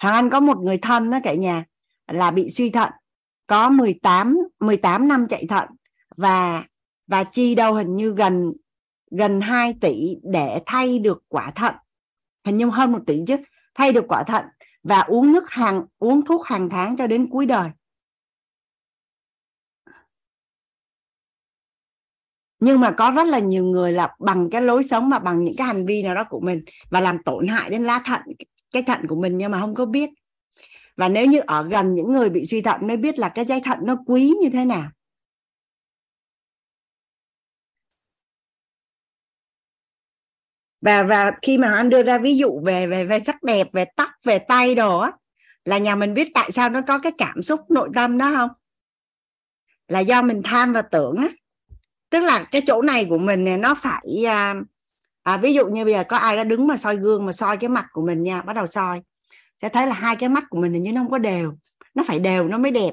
Hoàng 0.03 0.15
Anh 0.15 0.31
có 0.31 0.41
một 0.41 0.59
người 0.59 0.79
thân 0.79 1.11
đó 1.11 1.19
cả 1.23 1.35
nhà 1.35 1.65
là 2.13 2.31
bị 2.31 2.49
suy 2.49 2.71
thận, 2.71 2.91
có 3.47 3.71
18 3.71 4.39
18 4.61 5.09
năm 5.09 5.27
chạy 5.29 5.47
thận 5.47 5.69
và 6.17 6.65
và 7.07 7.25
chi 7.25 7.55
đâu 7.55 7.75
hình 7.75 7.97
như 7.97 8.15
gần 8.17 8.53
gần 9.11 9.41
2 9.41 9.75
tỷ 9.81 10.17
để 10.23 10.63
thay 10.67 10.99
được 10.99 11.23
quả 11.29 11.51
thận. 11.51 11.75
Hình 12.45 12.57
như 12.57 12.67
hơn 12.67 12.93
một 12.93 13.01
tỷ 13.07 13.21
chứ, 13.27 13.37
thay 13.75 13.93
được 13.93 14.05
quả 14.09 14.23
thận 14.23 14.45
và 14.83 15.01
uống 15.01 15.33
nước 15.33 15.51
hàng, 15.51 15.85
uống 15.99 16.23
thuốc 16.23 16.47
hàng 16.47 16.69
tháng 16.71 16.97
cho 16.97 17.07
đến 17.07 17.31
cuối 17.31 17.47
đời. 17.47 17.71
Nhưng 22.65 22.81
mà 22.81 22.91
có 22.91 23.11
rất 23.11 23.27
là 23.27 23.39
nhiều 23.39 23.65
người 23.65 23.93
là 23.93 24.17
bằng 24.21 24.51
cái 24.51 24.63
lối 24.63 24.85
sống 24.85 25.11
và 25.11 25.19
bằng 25.19 25.45
những 25.45 25.57
cái 25.57 25.67
hành 25.67 25.87
vi 25.87 26.03
nào 26.03 26.15
đó 26.15 26.25
của 26.31 26.41
mình 26.41 26.65
và 26.91 27.01
làm 27.01 27.23
tổn 27.23 27.49
hại 27.49 27.71
đến 27.71 27.85
lá 27.85 28.03
thận, 28.05 28.21
cái 28.73 28.83
thận 28.83 29.01
của 29.09 29.17
mình 29.17 29.39
nhưng 29.39 29.51
mà 29.51 29.61
không 29.61 29.75
có 29.75 29.87
biết. 29.87 30.11
Và 30.97 31.09
nếu 31.09 31.27
như 31.27 31.41
ở 31.47 31.69
gần 31.69 31.95
những 31.95 32.13
người 32.13 32.31
bị 32.31 32.45
suy 32.45 32.61
thận 32.61 32.87
mới 32.87 32.97
biết 32.97 33.19
là 33.19 33.29
cái 33.29 33.45
dây 33.45 33.61
thận 33.61 33.79
nó 33.83 33.97
quý 34.07 34.35
như 34.43 34.51
thế 34.51 34.65
nào. 34.65 34.91
Và 40.81 41.03
và 41.03 41.33
khi 41.43 41.59
mà 41.59 41.75
anh 41.77 41.91
đưa 41.91 42.03
ra 42.03 42.19
ví 42.19 42.37
dụ 42.37 42.61
về 42.65 42.87
về 42.87 43.05
về 43.05 43.21
sắc 43.21 43.43
đẹp, 43.43 43.69
về 43.73 43.85
tóc, 43.97 44.09
về 44.25 44.39
tay 44.39 44.75
đồ 44.75 44.99
á, 44.99 45.13
là 45.65 45.79
nhà 45.79 45.95
mình 45.97 46.15
biết 46.15 46.29
tại 46.35 46.51
sao 46.51 46.71
nó 46.71 46.81
có 46.87 46.99
cái 46.99 47.13
cảm 47.19 47.43
xúc 47.43 47.61
nội 47.71 47.89
tâm 47.95 48.19
đó 48.19 48.33
không? 48.37 48.51
Là 49.89 50.01
do 50.01 50.23
mình 50.23 50.43
tham 50.45 50.73
và 50.73 50.83
tưởng 50.83 51.17
á 51.17 51.29
tức 52.15 52.25
là 52.25 52.45
cái 52.51 52.63
chỗ 52.67 52.83
này 52.83 53.05
của 53.05 53.19
mình 53.19 53.45
này 53.45 53.59
nó 53.59 53.75
phải 53.75 54.25
à, 54.27 54.55
à, 55.23 55.37
ví 55.37 55.55
dụ 55.55 55.67
như 55.67 55.85
bây 55.85 55.93
giờ 55.93 56.05
có 56.09 56.17
ai 56.17 56.37
đó 56.37 56.45
đứng 56.45 56.67
mà 56.67 56.77
soi 56.77 56.97
gương 56.97 57.27
mà 57.27 57.33
soi 57.33 57.57
cái 57.57 57.69
mặt 57.69 57.87
của 57.93 58.03
mình 58.03 58.23
nha 58.23 58.43
bắt 58.43 58.53
đầu 58.53 58.67
soi. 58.67 59.01
Sẽ 59.63 59.69
thấy 59.69 59.87
là 59.87 59.95
hai 59.95 60.17
cái 60.17 60.29
mắt 60.29 60.45
của 60.51 60.61
mình 60.61 60.73
hình 60.73 60.83
như 60.83 60.93
nó 60.93 61.01
không 61.01 61.11
có 61.11 61.19
đều 61.19 61.55
nó 61.95 62.03
phải 62.07 62.19
đều 62.19 62.49
nó 62.49 62.59
mới 62.59 62.71
đẹp. 62.71 62.91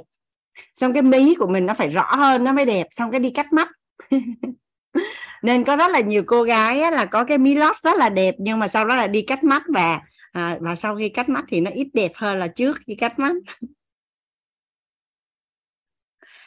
Xong 0.76 0.94
cái 0.94 1.02
mí 1.02 1.36
của 1.36 1.48
mình 1.48 1.66
nó 1.66 1.74
phải 1.74 1.88
rõ 1.88 2.16
hơn 2.16 2.44
nó 2.44 2.54
mới 2.54 2.66
đẹp 2.66 2.88
xong 2.92 3.12
cái 3.12 3.20
đi 3.20 3.30
cắt 3.30 3.54
mắt. 3.54 3.70
Nên 5.44 5.64
có 5.64 5.76
rất 5.76 5.92
là 5.92 6.00
nhiều 6.00 6.24
cô 6.28 6.44
gái 6.44 6.82
á, 6.82 6.92
là 6.92 7.06
có 7.06 7.24
cái 7.24 7.38
mí 7.38 7.56
lót 7.56 7.76
rất 7.84 7.98
là 7.98 8.10
đẹp 8.10 8.36
nhưng 8.38 8.60
mà 8.60 8.68
sau 8.68 8.86
đó 8.86 8.96
là 8.96 9.08
đi 9.08 9.22
cắt 9.22 9.44
mắt 9.44 9.64
và 9.68 10.02
à, 10.32 10.58
và 10.62 10.76
sau 10.76 10.96
khi 10.98 11.10
cắt 11.10 11.30
mắt 11.30 11.46
thì 11.50 11.62
nó 11.62 11.72
ít 11.74 11.88
đẹp 11.94 12.12
hơn 12.16 12.40
là 12.40 12.48
trước 12.48 12.78
khi 12.88 12.96
cắt 12.96 13.20
mắt 13.20 13.34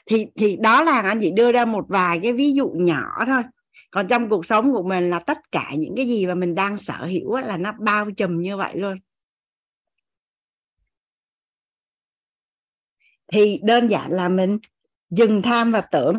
thì 0.07 0.27
thì 0.37 0.57
đó 0.57 0.83
là 0.83 1.01
anh 1.01 1.19
chị 1.21 1.31
đưa 1.31 1.53
ra 1.53 1.65
một 1.65 1.85
vài 1.89 2.21
cái 2.23 2.33
ví 2.33 2.53
dụ 2.53 2.69
nhỏ 2.69 3.25
thôi. 3.27 3.43
Còn 3.91 4.09
trong 4.09 4.29
cuộc 4.29 4.47
sống 4.47 4.73
của 4.73 4.83
mình 4.83 5.11
là 5.11 5.19
tất 5.19 5.39
cả 5.53 5.73
những 5.79 5.97
cái 5.97 6.07
gì 6.07 6.27
mà 6.27 6.35
mình 6.35 6.55
đang 6.55 6.79
sở 6.79 7.07
hữu 7.07 7.37
là 7.37 7.57
nó 7.57 7.73
bao 7.81 8.11
trùm 8.11 8.41
như 8.41 8.57
vậy 8.57 8.77
luôn. 8.77 8.99
Thì 13.33 13.61
đơn 13.63 13.89
giản 13.89 14.13
là 14.13 14.29
mình 14.29 14.59
dừng 15.11 15.43
tham 15.43 15.73
và 15.73 15.81
tưởng. 15.81 16.17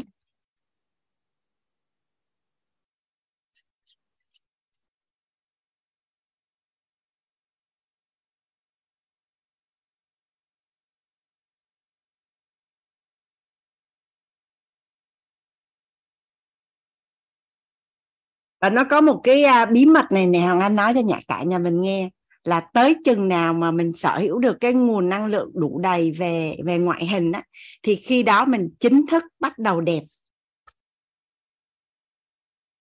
Và 18.66 18.70
nó 18.70 18.84
có 18.84 19.02
một 19.02 19.22
cái 19.24 19.44
à, 19.44 19.66
bí 19.66 19.86
mật 19.86 20.12
này 20.12 20.26
nè 20.28 20.40
hoàng 20.40 20.60
anh 20.60 20.76
nói 20.76 20.94
cho 20.94 21.02
nhà 21.02 21.20
cả 21.28 21.44
nhà 21.44 21.60
mình 21.60 21.82
nghe. 21.82 22.10
Là 22.44 22.60
tới 22.60 22.96
chừng 23.06 23.28
nào 23.28 23.54
mà 23.54 23.72
mình 23.72 23.94
sở 23.94 24.18
hữu 24.18 24.40
được 24.40 24.58
cái 24.62 24.74
nguồn 24.74 25.10
năng 25.10 25.26
lượng 25.26 25.52
đủ 25.54 25.80
đầy 25.80 26.12
về 26.12 26.58
về 26.66 26.78
ngoại 26.78 27.06
hình 27.06 27.32
á 27.32 27.44
thì 27.84 27.96
khi 27.96 28.24
đó 28.24 28.46
mình 28.46 28.70
chính 28.80 29.08
thức 29.08 29.24
bắt 29.40 29.60
đầu 29.60 29.82
đẹp. 29.82 30.02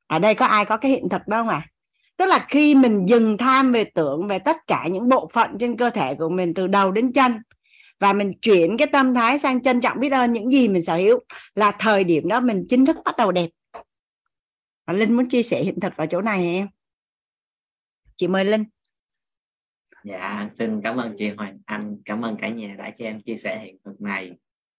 Ở 0.06 0.19
đây 0.19 0.35
có 0.35 0.47
ai 0.47 0.65
có 0.65 0.77
cái 0.77 0.90
hiện 0.90 1.09
thực 1.09 1.28
đó 1.28 1.36
không 1.36 1.48
ạ? 1.48 1.66
À? 1.66 1.70
tức 2.16 2.27
là 2.27 2.47
khi 2.48 2.74
mình 2.74 3.06
dừng 3.09 3.39
tham 3.39 3.73
về 3.73 3.85
tưởng 3.85 4.28
về 4.28 4.39
tất 4.39 4.56
cả 4.66 4.89
những 4.93 5.09
bộ 5.09 5.31
phận 5.32 5.51
trên 5.61 5.77
cơ 5.77 5.90
thể 5.90 6.15
của 6.15 6.28
mình 6.28 6.55
từ 6.55 6.66
đầu 6.66 6.93
đến 6.93 7.12
chân 7.12 7.32
và 8.01 8.12
mình 8.12 8.32
chuyển 8.43 8.77
cái 8.77 8.89
tâm 8.93 9.15
thái 9.15 9.39
sang 9.39 9.62
trân 9.62 9.81
trọng 9.81 10.01
biết 10.01 10.12
ơn 10.12 10.32
những 10.32 10.51
gì 10.52 10.69
mình 10.69 10.85
sở 10.85 10.97
hữu 10.97 11.19
là 11.55 11.70
thời 11.70 12.05
điểm 12.05 12.28
đó 12.28 12.40
mình 12.40 12.66
chính 12.70 12.86
thức 12.86 12.97
bắt 13.05 13.16
đầu 13.16 13.32
đẹp 13.32 13.48
linh 14.93 15.16
muốn 15.16 15.28
chia 15.28 15.43
sẻ 15.43 15.62
hiện 15.62 15.81
thực 15.81 15.97
ở 15.97 16.06
chỗ 16.06 16.23
này 16.23 16.55
em? 16.55 16.66
Chị 18.16 18.28
mời 18.28 18.44
linh. 18.44 18.65
Dạ 20.05 20.48
xin 20.55 20.81
cảm 20.82 20.97
ơn 20.97 21.15
chị 21.19 21.28
Hoàng 21.28 21.59
Anh 21.65 21.97
cảm 22.05 22.24
ơn 22.24 22.36
cả 22.36 22.48
nhà 22.48 22.74
đã 22.78 22.90
cho 22.98 23.05
em 23.05 23.20
chia 23.20 23.36
sẻ 23.36 23.61
hiện 23.65 23.77
thực 23.85 24.01
này. 24.01 24.32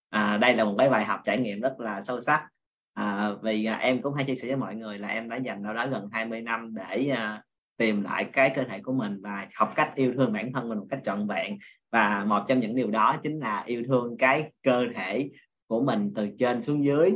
À, 0.10 0.38
đây 0.38 0.54
là 0.54 0.64
một 0.64 0.76
cái 0.78 0.90
bài 0.90 1.06
học 1.06 1.22
trải 1.26 1.40
nghiệm 1.40 1.62
rất 1.62 1.80
là 1.80 2.04
sâu 2.04 2.22
sắc. 2.22 2.48
À, 2.94 3.32
vì 3.44 3.66
à, 3.66 3.76
em 3.76 4.02
cũng 4.02 4.14
hay 4.14 4.26
chia 4.26 4.36
sẻ 4.36 4.48
với 4.48 4.58
mọi 4.58 4.76
người 4.76 5.00
là 5.00 5.08
em 5.08 5.30
đã 5.30 5.38
dành 5.38 5.64
đâu 5.64 5.74
đó 5.74 5.88
gần 5.88 6.10
20 6.12 6.42
năm 6.42 6.76
để 6.76 7.10
à, 7.10 7.44
tìm 7.78 8.02
lại 8.02 8.26
cái 8.34 8.52
cơ 8.56 8.64
thể 8.64 8.80
của 8.80 8.94
mình 8.94 9.22
và 9.22 9.48
học 9.56 9.74
cách 9.76 9.92
yêu 9.96 10.14
thương 10.18 10.34
bản 10.34 10.54
thân 10.54 10.70
mình 10.70 10.78
một 10.78 10.88
cách 10.90 11.00
trọn 11.04 11.28
vẹn. 11.28 11.58
Và 11.92 12.26
một 12.26 12.44
trong 12.48 12.60
những 12.60 12.76
điều 12.76 12.92
đó 12.92 13.20
chính 13.24 13.40
là 13.40 13.64
yêu 13.66 13.84
thương 13.88 14.18
cái 14.18 14.52
cơ 14.64 14.86
thể 14.96 15.30
của 15.68 15.84
mình 15.84 16.12
từ 16.16 16.30
trên 16.40 16.64
xuống 16.64 16.86
dưới 16.86 17.12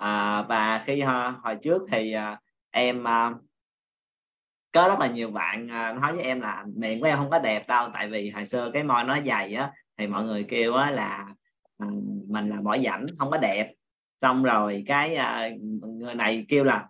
à, 0.00 0.42
và 0.42 0.82
khi 0.86 1.02
uh, 1.02 1.42
hồi 1.42 1.56
trước 1.62 1.82
thì 1.90 2.14
uh, 2.16 2.38
em 2.70 3.02
uh, 3.02 3.36
có 4.72 4.88
rất 4.88 4.98
là 5.00 5.06
nhiều 5.06 5.30
bạn 5.30 5.64
uh, 5.64 6.02
nói 6.02 6.12
với 6.12 6.22
em 6.22 6.40
là 6.40 6.64
miệng 6.76 7.00
của 7.00 7.06
em 7.06 7.16
không 7.16 7.30
có 7.30 7.38
đẹp 7.38 7.68
đâu 7.68 7.88
tại 7.94 8.08
vì 8.08 8.30
hồi 8.30 8.46
xưa 8.46 8.70
cái 8.72 8.82
môi 8.82 9.04
nó 9.04 9.18
dày 9.26 9.54
á 9.54 9.70
thì 9.98 10.06
mọi 10.06 10.24
người 10.24 10.44
kêu 10.48 10.74
á 10.74 10.90
là 10.90 11.26
uh, 11.84 11.92
mình 12.28 12.48
là 12.48 12.60
mỏi 12.60 12.82
rảnh 12.84 13.06
không 13.18 13.30
có 13.30 13.38
đẹp. 13.38 13.72
Xong 14.20 14.42
rồi 14.42 14.84
cái 14.86 15.16
uh, 15.16 15.60
người 15.82 16.14
này 16.14 16.46
kêu 16.48 16.64
là 16.64 16.88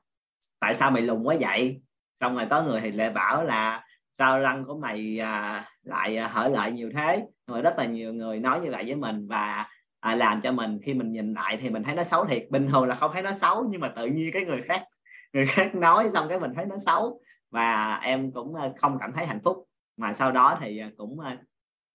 tại 0.60 0.74
sao 0.74 0.90
mày 0.90 1.02
lùn 1.02 1.22
quá 1.22 1.36
vậy? 1.40 1.80
Xong 2.20 2.36
rồi 2.36 2.46
có 2.50 2.62
người 2.62 2.80
thì 2.80 2.90
lại 2.90 3.10
bảo 3.10 3.44
là 3.44 3.84
sao 4.12 4.40
răng 4.40 4.64
của 4.64 4.78
mày 4.78 5.18
à, 5.18 5.64
lại 5.82 6.18
hở 6.18 6.48
lại 6.48 6.72
nhiều 6.72 6.90
thế? 6.94 7.24
Rồi 7.46 7.62
rất 7.62 7.74
là 7.78 7.84
nhiều 7.84 8.12
người 8.12 8.40
nói 8.40 8.60
như 8.60 8.70
vậy 8.70 8.84
với 8.84 8.94
mình 8.94 9.28
và 9.28 9.68
à, 10.00 10.14
làm 10.14 10.40
cho 10.40 10.52
mình 10.52 10.78
khi 10.82 10.94
mình 10.94 11.12
nhìn 11.12 11.32
lại 11.32 11.58
thì 11.60 11.70
mình 11.70 11.82
thấy 11.82 11.94
nó 11.94 12.04
xấu 12.04 12.24
thiệt. 12.24 12.46
Bình 12.50 12.68
thường 12.68 12.84
là 12.84 12.94
không 12.94 13.10
thấy 13.12 13.22
nó 13.22 13.32
xấu 13.32 13.66
nhưng 13.70 13.80
mà 13.80 13.88
tự 13.88 14.06
nhiên 14.06 14.30
cái 14.32 14.44
người 14.44 14.62
khác 14.62 14.84
người 15.32 15.46
khác 15.46 15.74
nói 15.74 16.10
xong 16.14 16.28
cái 16.28 16.40
mình 16.40 16.52
thấy 16.54 16.66
nó 16.66 16.76
xấu. 16.86 17.20
Và 17.50 17.94
em 17.94 18.32
cũng 18.32 18.54
ờ, 18.54 18.72
không 18.76 18.98
cảm 19.00 19.12
thấy 19.12 19.26
hạnh 19.26 19.40
phúc. 19.44 19.64
Mà 19.96 20.12
sau 20.12 20.32
đó 20.32 20.58
thì 20.60 20.78
ờ, 20.78 20.88
cũng 20.96 21.20
ờ, 21.20 21.36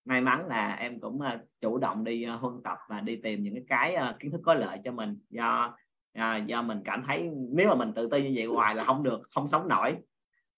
may 0.05 0.21
mắn 0.21 0.47
là 0.47 0.73
em 0.73 0.99
cũng 0.99 1.19
chủ 1.61 1.77
động 1.77 2.03
đi 2.03 2.25
huân 2.25 2.53
tập 2.63 2.77
và 2.89 3.01
đi 3.01 3.15
tìm 3.15 3.43
những 3.43 3.67
cái 3.67 3.97
kiến 4.19 4.31
thức 4.31 4.41
có 4.43 4.53
lợi 4.53 4.79
cho 4.83 4.91
mình. 4.91 5.17
Do 5.29 5.77
do 6.45 6.61
mình 6.61 6.81
cảm 6.85 7.03
thấy 7.07 7.29
nếu 7.51 7.69
mà 7.69 7.75
mình 7.75 7.93
tự 7.93 8.09
ti 8.11 8.21
như 8.21 8.31
vậy 8.35 8.45
hoài 8.45 8.75
là 8.75 8.83
không 8.83 9.03
được 9.03 9.21
không 9.31 9.47
sống 9.47 9.67
nổi. 9.67 9.95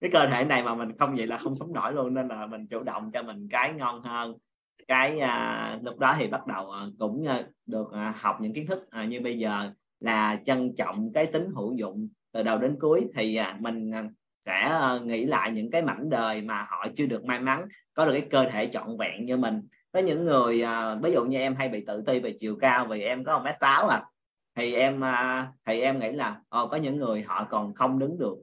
Cái 0.02 0.10
cơ 0.14 0.28
thể 0.28 0.46
này 0.46 0.64
mà 0.64 0.76
mình 0.76 0.98
không 1.00 1.16
vậy 1.16 1.28
là 1.28 1.38
không 1.38 1.56
sống 1.56 1.74
nổi 1.74 1.94
luôn 1.94 2.14
nên 2.14 2.28
là 2.28 2.46
mình 2.46 2.68
chủ 2.68 2.84
động 2.84 3.12
cho 3.14 3.24
mình 3.24 3.48
cái 3.52 3.74
ngon 3.74 4.02
hơn 4.02 4.36
cái 4.88 5.20
à, 5.20 5.80
lúc 5.84 6.00
đó 6.00 6.16
thì 6.18 6.28
bắt 6.28 6.48
đầu 6.48 6.72
à, 6.72 6.86
cũng 7.00 7.28
à, 7.28 7.48
được 7.66 7.92
à, 7.94 8.14
học 8.18 8.38
những 8.42 8.54
kiến 8.54 8.68
thức 8.68 8.90
à, 8.90 9.06
như 9.06 9.22
bây 9.22 9.40
giờ 9.40 9.72
là 10.00 10.40
trân 10.46 10.76
trọng 10.76 11.14
cái 11.14 11.26
tính 11.26 11.50
hữu 11.56 11.74
dụng 11.74 12.10
từ 12.32 12.44
đầu 12.44 12.58
đến 12.58 12.78
cuối 12.80 13.08
thì 13.16 13.36
à, 13.36 13.58
mình 13.60 13.92
à, 13.92 14.04
sẽ 14.46 14.54
à, 14.54 15.00
nghĩ 15.04 15.26
lại 15.26 15.52
những 15.52 15.72
cái 15.72 15.82
mảnh 15.82 16.10
đời 16.10 16.42
mà 16.42 16.68
họ 16.70 16.88
chưa 16.96 17.06
được 17.06 17.26
may 17.26 17.40
mắn 17.40 17.68
có 17.94 18.06
được 18.06 18.12
cái 18.12 18.28
cơ 18.30 18.46
thể 18.52 18.70
trọn 18.74 18.98
vẹn 18.98 19.26
như 19.26 19.38
mình. 19.38 19.62
Có 19.92 20.00
những 20.00 20.26
người 20.26 20.62
à, 20.62 20.96
ví 20.96 21.12
dụ 21.12 21.26
như 21.26 21.38
em 21.38 21.56
hay 21.56 21.70
bị 21.70 21.86
tự 21.86 22.02
ti 22.02 22.20
về 22.20 22.36
chiều 22.40 22.56
cao 22.56 22.88
vì 22.90 23.02
em 23.02 23.24
có 23.24 23.38
một 23.38 23.44
mét 23.46 23.56
sáu 23.62 23.88
à 23.88 24.04
thì 24.58 24.74
em 24.74 25.04
à, 25.04 25.48
thì 25.66 25.82
em 25.82 26.00
nghĩ 26.00 26.12
là 26.12 26.42
ồ, 26.50 26.68
có 26.68 26.78
những 26.78 26.98
người 26.98 27.22
họ 27.22 27.48
còn 27.50 27.74
không 27.74 28.00
đứng 28.00 28.18
được 28.20 28.36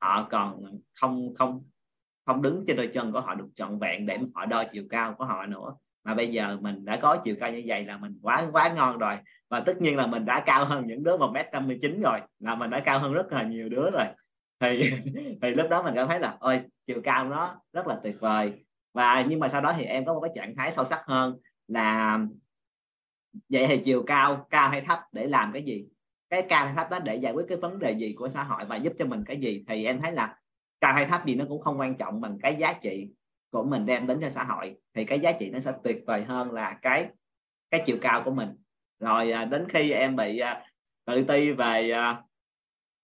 họ 0.00 0.28
còn 0.30 0.64
không 1.00 1.34
không 1.34 1.64
không 2.26 2.42
đứng 2.42 2.64
trên 2.66 2.76
đôi 2.76 2.86
chân 2.86 3.12
của 3.12 3.20
họ 3.20 3.34
được 3.34 3.48
trọn 3.54 3.78
vẹn 3.78 4.06
để 4.06 4.18
họ 4.34 4.46
đo 4.46 4.64
chiều 4.72 4.84
cao 4.90 5.14
của 5.18 5.24
họ 5.24 5.46
nữa. 5.46 5.74
Mà 6.04 6.14
bây 6.14 6.32
giờ 6.32 6.58
mình 6.60 6.84
đã 6.84 6.98
có 7.02 7.16
chiều 7.16 7.36
cao 7.40 7.52
như 7.52 7.62
vậy 7.66 7.84
là 7.84 7.96
mình 7.96 8.18
quá 8.22 8.46
quá 8.52 8.68
ngon 8.76 8.98
rồi. 8.98 9.16
Và 9.50 9.60
tất 9.60 9.80
nhiên 9.80 9.96
là 9.96 10.06
mình 10.06 10.24
đã 10.24 10.40
cao 10.46 10.64
hơn 10.64 10.86
những 10.86 11.04
đứa 11.04 11.16
một 11.16 11.30
mét 11.34 11.46
năm 11.52 11.66
mươi 11.66 11.78
chín 11.82 12.02
rồi, 12.02 12.20
là 12.38 12.54
mình 12.54 12.70
đã 12.70 12.80
cao 12.80 12.98
hơn 12.98 13.12
rất 13.12 13.32
là 13.32 13.42
nhiều 13.42 13.68
đứa 13.68 13.90
rồi. 13.90 14.06
Thì 14.60 14.90
thì 15.42 15.50
lúc 15.50 15.70
đó 15.70 15.82
mình 15.82 15.94
cảm 15.94 16.08
thấy 16.08 16.20
là, 16.20 16.36
ôi, 16.40 16.60
chiều 16.86 17.00
cao 17.04 17.24
nó 17.24 17.60
rất 17.72 17.86
là 17.86 18.00
tuyệt 18.02 18.16
vời. 18.20 18.52
Và 18.94 19.24
nhưng 19.28 19.40
mà 19.40 19.48
sau 19.48 19.60
đó 19.60 19.72
thì 19.76 19.84
em 19.84 20.04
có 20.04 20.14
một 20.14 20.20
cái 20.20 20.30
trạng 20.34 20.56
thái 20.56 20.72
sâu 20.72 20.84
sắc 20.84 21.00
hơn 21.06 21.36
là, 21.68 22.18
vậy 23.48 23.66
thì 23.68 23.78
chiều 23.84 24.02
cao 24.06 24.46
cao 24.50 24.68
hay 24.68 24.80
thấp 24.80 25.00
để 25.12 25.26
làm 25.26 25.52
cái 25.52 25.62
gì? 25.62 25.86
Cái 26.30 26.42
cao 26.48 26.64
hay 26.64 26.74
thấp 26.76 26.90
đó 26.90 26.98
để 27.04 27.16
giải 27.16 27.32
quyết 27.32 27.46
cái 27.48 27.58
vấn 27.58 27.78
đề 27.78 27.92
gì 27.92 28.14
của 28.18 28.28
xã 28.28 28.42
hội 28.42 28.64
và 28.64 28.76
giúp 28.76 28.92
cho 28.98 29.06
mình 29.06 29.24
cái 29.26 29.40
gì? 29.40 29.64
Thì 29.68 29.84
em 29.84 30.00
thấy 30.00 30.12
là 30.12 30.36
cao 30.80 30.94
hay 30.94 31.06
thấp 31.06 31.26
gì 31.26 31.34
nó 31.34 31.44
cũng 31.48 31.60
không 31.60 31.80
quan 31.80 31.94
trọng 31.94 32.20
bằng 32.20 32.38
cái 32.42 32.56
giá 32.56 32.72
trị 32.72 33.08
của 33.50 33.64
mình 33.64 33.86
đem 33.86 34.06
đến 34.06 34.18
cho 34.20 34.30
xã 34.30 34.44
hội. 34.44 34.76
Thì 34.94 35.04
cái 35.04 35.20
giá 35.20 35.32
trị 35.32 35.50
nó 35.50 35.58
sẽ 35.58 35.72
tuyệt 35.84 36.04
vời 36.06 36.24
hơn 36.24 36.52
là 36.52 36.78
cái 36.82 37.08
cái 37.70 37.82
chiều 37.86 37.96
cao 38.00 38.22
của 38.24 38.30
mình. 38.30 38.48
Rồi 39.00 39.30
à, 39.30 39.44
đến 39.44 39.66
khi 39.68 39.90
em 39.90 40.16
bị 40.16 40.38
à, 40.38 40.62
tự 41.04 41.24
ti 41.24 41.52
về 41.52 41.90
à, 41.90 42.22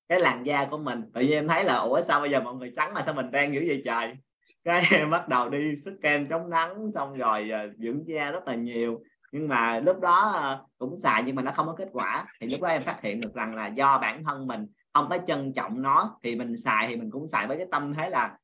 cái 0.08 0.20
làn 0.20 0.46
da 0.46 0.64
của 0.64 0.78
mình, 0.78 1.02
tự 1.14 1.20
nhiên 1.20 1.32
em 1.32 1.48
thấy 1.48 1.64
là, 1.64 1.76
ủa, 1.76 2.02
sao 2.02 2.20
bây 2.20 2.30
giờ 2.30 2.40
mọi 2.40 2.54
người 2.54 2.72
trắng 2.76 2.94
mà 2.94 3.02
sao 3.04 3.14
mình 3.14 3.30
đen 3.30 3.54
dữ 3.54 3.64
vậy 3.66 3.82
trời? 3.84 4.16
Cái 4.64 4.84
em 4.90 5.10
bắt 5.10 5.28
đầu 5.28 5.48
đi 5.48 5.76
sức 5.76 5.98
kem 6.02 6.28
chống 6.28 6.50
nắng, 6.50 6.90
xong 6.94 7.14
rồi 7.14 7.50
dưỡng 7.78 8.08
da 8.08 8.30
rất 8.30 8.48
là 8.48 8.54
nhiều. 8.54 9.02
Nhưng 9.32 9.48
mà 9.48 9.80
lúc 9.80 10.00
đó 10.00 10.66
cũng 10.78 10.98
xài 10.98 11.22
nhưng 11.22 11.36
mà 11.36 11.42
nó 11.42 11.52
không 11.52 11.66
có 11.66 11.74
kết 11.78 11.88
quả. 11.92 12.24
Thì 12.40 12.46
lúc 12.46 12.62
đó 12.62 12.68
em 12.68 12.82
phát 12.82 13.02
hiện 13.02 13.20
được 13.20 13.34
rằng 13.34 13.54
là 13.54 13.66
do 13.66 13.98
bản 13.98 14.24
thân 14.24 14.46
mình 14.46 14.66
không 14.94 15.06
có 15.10 15.18
trân 15.26 15.52
trọng 15.56 15.82
nó. 15.82 16.18
Thì 16.22 16.36
mình 16.36 16.56
xài 16.56 16.86
thì 16.86 16.96
mình 16.96 17.10
cũng 17.10 17.28
xài 17.28 17.46
với 17.46 17.56
cái 17.56 17.66
tâm 17.70 17.94
thế 17.94 18.10
là 18.10 18.38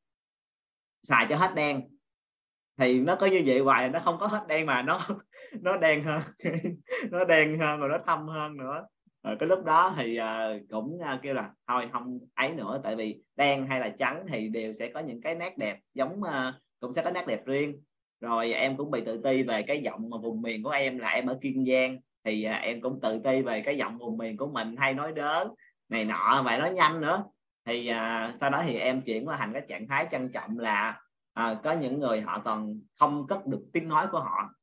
xài 1.02 1.26
cho 1.30 1.36
hết 1.36 1.54
đen. 1.54 1.82
Thì 2.78 3.00
nó 3.00 3.16
có 3.16 3.26
như 3.26 3.42
vậy 3.46 3.58
hoài 3.58 3.88
nó 3.88 3.98
không 3.98 4.18
có 4.18 4.26
hết 4.26 4.44
đen 4.48 4.66
mà 4.66 4.82
nó 4.82 5.00
nó 5.60 5.76
đen 5.76 6.04
hơn. 6.04 6.22
Nó 7.10 7.24
đen 7.24 7.58
hơn 7.58 7.80
rồi 7.80 7.88
nó 7.88 7.98
thâm 8.06 8.28
hơn 8.28 8.56
nữa. 8.56 8.86
Rồi 9.22 9.36
cái 9.40 9.48
lúc 9.48 9.64
đó 9.64 9.94
thì 9.96 10.18
uh, 10.20 10.62
cũng 10.70 10.98
uh, 11.14 11.22
kêu 11.22 11.34
là 11.34 11.50
thôi 11.68 11.88
không 11.92 12.18
ấy 12.34 12.50
nữa. 12.50 12.80
Tại 12.84 12.96
vì 12.96 13.22
đen 13.36 13.66
hay 13.66 13.80
là 13.80 13.94
trắng 13.98 14.26
thì 14.28 14.48
đều 14.48 14.72
sẽ 14.72 14.88
có 14.88 15.00
những 15.00 15.20
cái 15.20 15.34
nét 15.34 15.58
đẹp 15.58 15.78
giống 15.94 16.20
uh, 16.20 16.54
cũng 16.80 16.92
sẽ 16.92 17.02
có 17.02 17.10
nét 17.10 17.26
đẹp 17.26 17.46
riêng. 17.46 17.82
Rồi 18.20 18.52
em 18.52 18.76
cũng 18.76 18.90
bị 18.90 19.02
tự 19.06 19.20
ti 19.24 19.42
về 19.42 19.62
cái 19.62 19.82
giọng 19.82 20.10
mà 20.10 20.16
vùng 20.18 20.42
miền 20.42 20.62
của 20.62 20.70
em 20.70 20.98
là 20.98 21.08
em 21.08 21.26
ở 21.26 21.38
kiên 21.40 21.66
giang. 21.66 21.98
Thì 22.24 22.46
uh, 22.46 22.62
em 22.62 22.80
cũng 22.80 23.00
tự 23.02 23.20
ti 23.24 23.42
về 23.42 23.62
cái 23.66 23.76
giọng 23.76 23.98
vùng 23.98 24.18
miền 24.18 24.36
của 24.36 24.46
mình 24.46 24.76
hay 24.76 24.94
nói 24.94 25.12
đớn 25.12 25.48
này 25.88 26.04
nọ 26.04 26.42
và 26.44 26.56
nói 26.56 26.70
nhanh 26.70 27.00
nữa. 27.00 27.24
Thì 27.66 27.86
à, 27.86 28.34
sau 28.40 28.50
đó 28.50 28.62
thì 28.64 28.74
em 28.74 29.02
chuyển 29.02 29.28
qua 29.28 29.36
thành 29.36 29.52
cái 29.52 29.62
trạng 29.68 29.88
thái 29.88 30.08
trân 30.10 30.32
trọng 30.32 30.58
là 30.58 31.00
à, 31.34 31.60
có 31.64 31.72
những 31.72 32.00
người 32.00 32.20
họ 32.20 32.38
còn 32.38 32.80
không 32.98 33.26
cất 33.26 33.46
được 33.46 33.66
tiếng 33.72 33.88
nói 33.88 34.06
của 34.12 34.20
họ. 34.20 34.54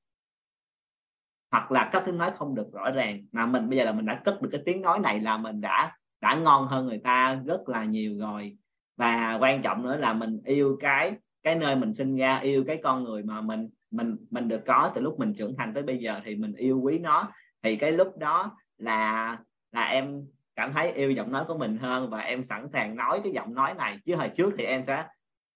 Hoặc 1.52 1.72
là 1.72 1.90
cất 1.94 2.04
tiếng 2.06 2.18
nói 2.18 2.32
không 2.36 2.56
được 2.56 2.68
rõ 2.74 2.92
ràng. 2.92 3.26
Mà 3.32 3.46
mình 3.46 3.70
bây 3.70 3.78
giờ 3.78 3.86
là 3.86 3.92
mình 3.92 4.06
đã 4.06 4.22
cất 4.26 4.42
được 4.42 4.50
cái 4.52 4.62
tiếng 4.66 4.82
nói 4.82 5.00
này 5.00 5.20
là 5.20 5.38
mình 5.38 5.62
đã 5.62 5.98
đã 6.22 6.36
ngon 6.36 6.68
hơn 6.68 6.86
người 6.86 7.02
ta 7.04 7.42
rất 7.46 7.70
là 7.70 7.84
nhiều 7.86 8.18
rồi. 8.20 8.58
Và 8.98 9.38
quan 9.42 9.62
trọng 9.62 9.84
nữa 9.84 9.98
là 9.98 10.14
mình 10.14 10.42
yêu 10.46 10.78
cái 10.80 11.16
cái 11.44 11.56
nơi 11.56 11.76
mình 11.76 11.94
sinh 11.94 12.16
ra 12.16 12.38
yêu 12.38 12.64
cái 12.68 12.80
con 12.84 13.04
người 13.04 13.24
mà 13.24 13.42
mình 13.42 13.70
mình 13.92 14.18
mình 14.32 14.48
được 14.48 14.62
có 14.66 14.92
từ 14.96 15.02
lúc 15.02 15.20
mình 15.20 15.34
trưởng 15.38 15.56
thành 15.58 15.74
tới 15.74 15.84
bây 15.84 15.98
giờ 15.98 16.22
thì 16.26 16.36
mình 16.36 16.54
yêu 16.56 16.80
quý 16.82 17.00
nó. 17.00 17.32
Thì 17.64 17.76
cái 17.76 17.92
lúc 17.92 18.18
đó 18.18 18.58
là 18.78 19.38
là 19.72 19.84
em 19.84 20.28
cảm 20.56 20.74
thấy 20.74 20.92
yêu 20.92 21.12
giọng 21.12 21.32
nói 21.32 21.46
của 21.48 21.58
mình 21.58 21.78
hơn 21.78 22.10
và 22.10 22.20
em 22.20 22.44
sẵn 22.44 22.68
sàng 22.74 22.96
nói 22.96 23.22
cái 23.24 23.34
giọng 23.34 23.54
nói 23.54 23.74
này. 23.74 24.00
Chứ 24.06 24.16
hồi 24.16 24.30
trước 24.30 24.54
thì 24.58 24.64
em 24.64 24.84
sẽ 24.88 25.06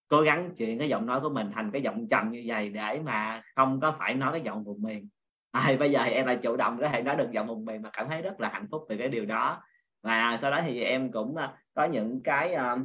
cố 0.08 0.22
gắng 0.22 0.56
chuyển 0.58 0.80
cái 0.80 0.90
giọng 0.90 1.06
nói 1.06 1.22
của 1.22 1.30
mình 1.30 1.52
thành 1.56 1.72
cái 1.72 1.82
giọng 1.82 2.08
trầm 2.10 2.32
như 2.32 2.44
vậy 2.46 2.70
để 2.70 3.00
mà 3.06 3.42
không 3.56 3.80
có 3.80 3.96
phải 4.00 4.14
nói 4.14 4.32
cái 4.32 4.42
giọng 4.42 4.64
vùng 4.64 4.82
miền 4.82 5.10
à, 5.52 5.76
bây 5.80 5.92
giờ 5.92 6.02
thì 6.06 6.12
em 6.12 6.26
lại 6.26 6.40
chủ 6.44 6.56
động 6.56 6.78
có 6.80 6.90
thể 6.90 7.02
nói 7.02 7.16
được 7.16 7.32
giọng 7.32 7.48
vùng 7.48 7.66
miền 7.66 7.82
mà 7.82 7.90
cảm 7.94 8.10
thấy 8.10 8.22
rất 8.22 8.40
là 8.40 8.50
hạnh 8.50 8.68
phúc 8.72 8.86
về 8.90 8.98
cái 8.98 9.10
điều 9.10 9.26
đó. 9.26 9.64
Và 10.04 10.38
sau 10.42 10.52
đó 10.52 10.62
thì 10.64 10.84
em 10.84 11.12
cũng 11.12 11.36
à, 11.36 11.54
có 11.74 11.86
những 11.86 12.22
cái 12.24 12.54
à, 12.54 12.78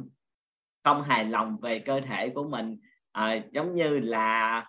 không 0.83 1.03
hài 1.03 1.25
lòng 1.25 1.57
về 1.61 1.79
cơ 1.79 2.01
thể 2.01 2.29
của 2.29 2.43
mình. 2.49 2.79
À, 3.11 3.39
giống 3.51 3.75
như 3.75 3.99
là 3.99 4.65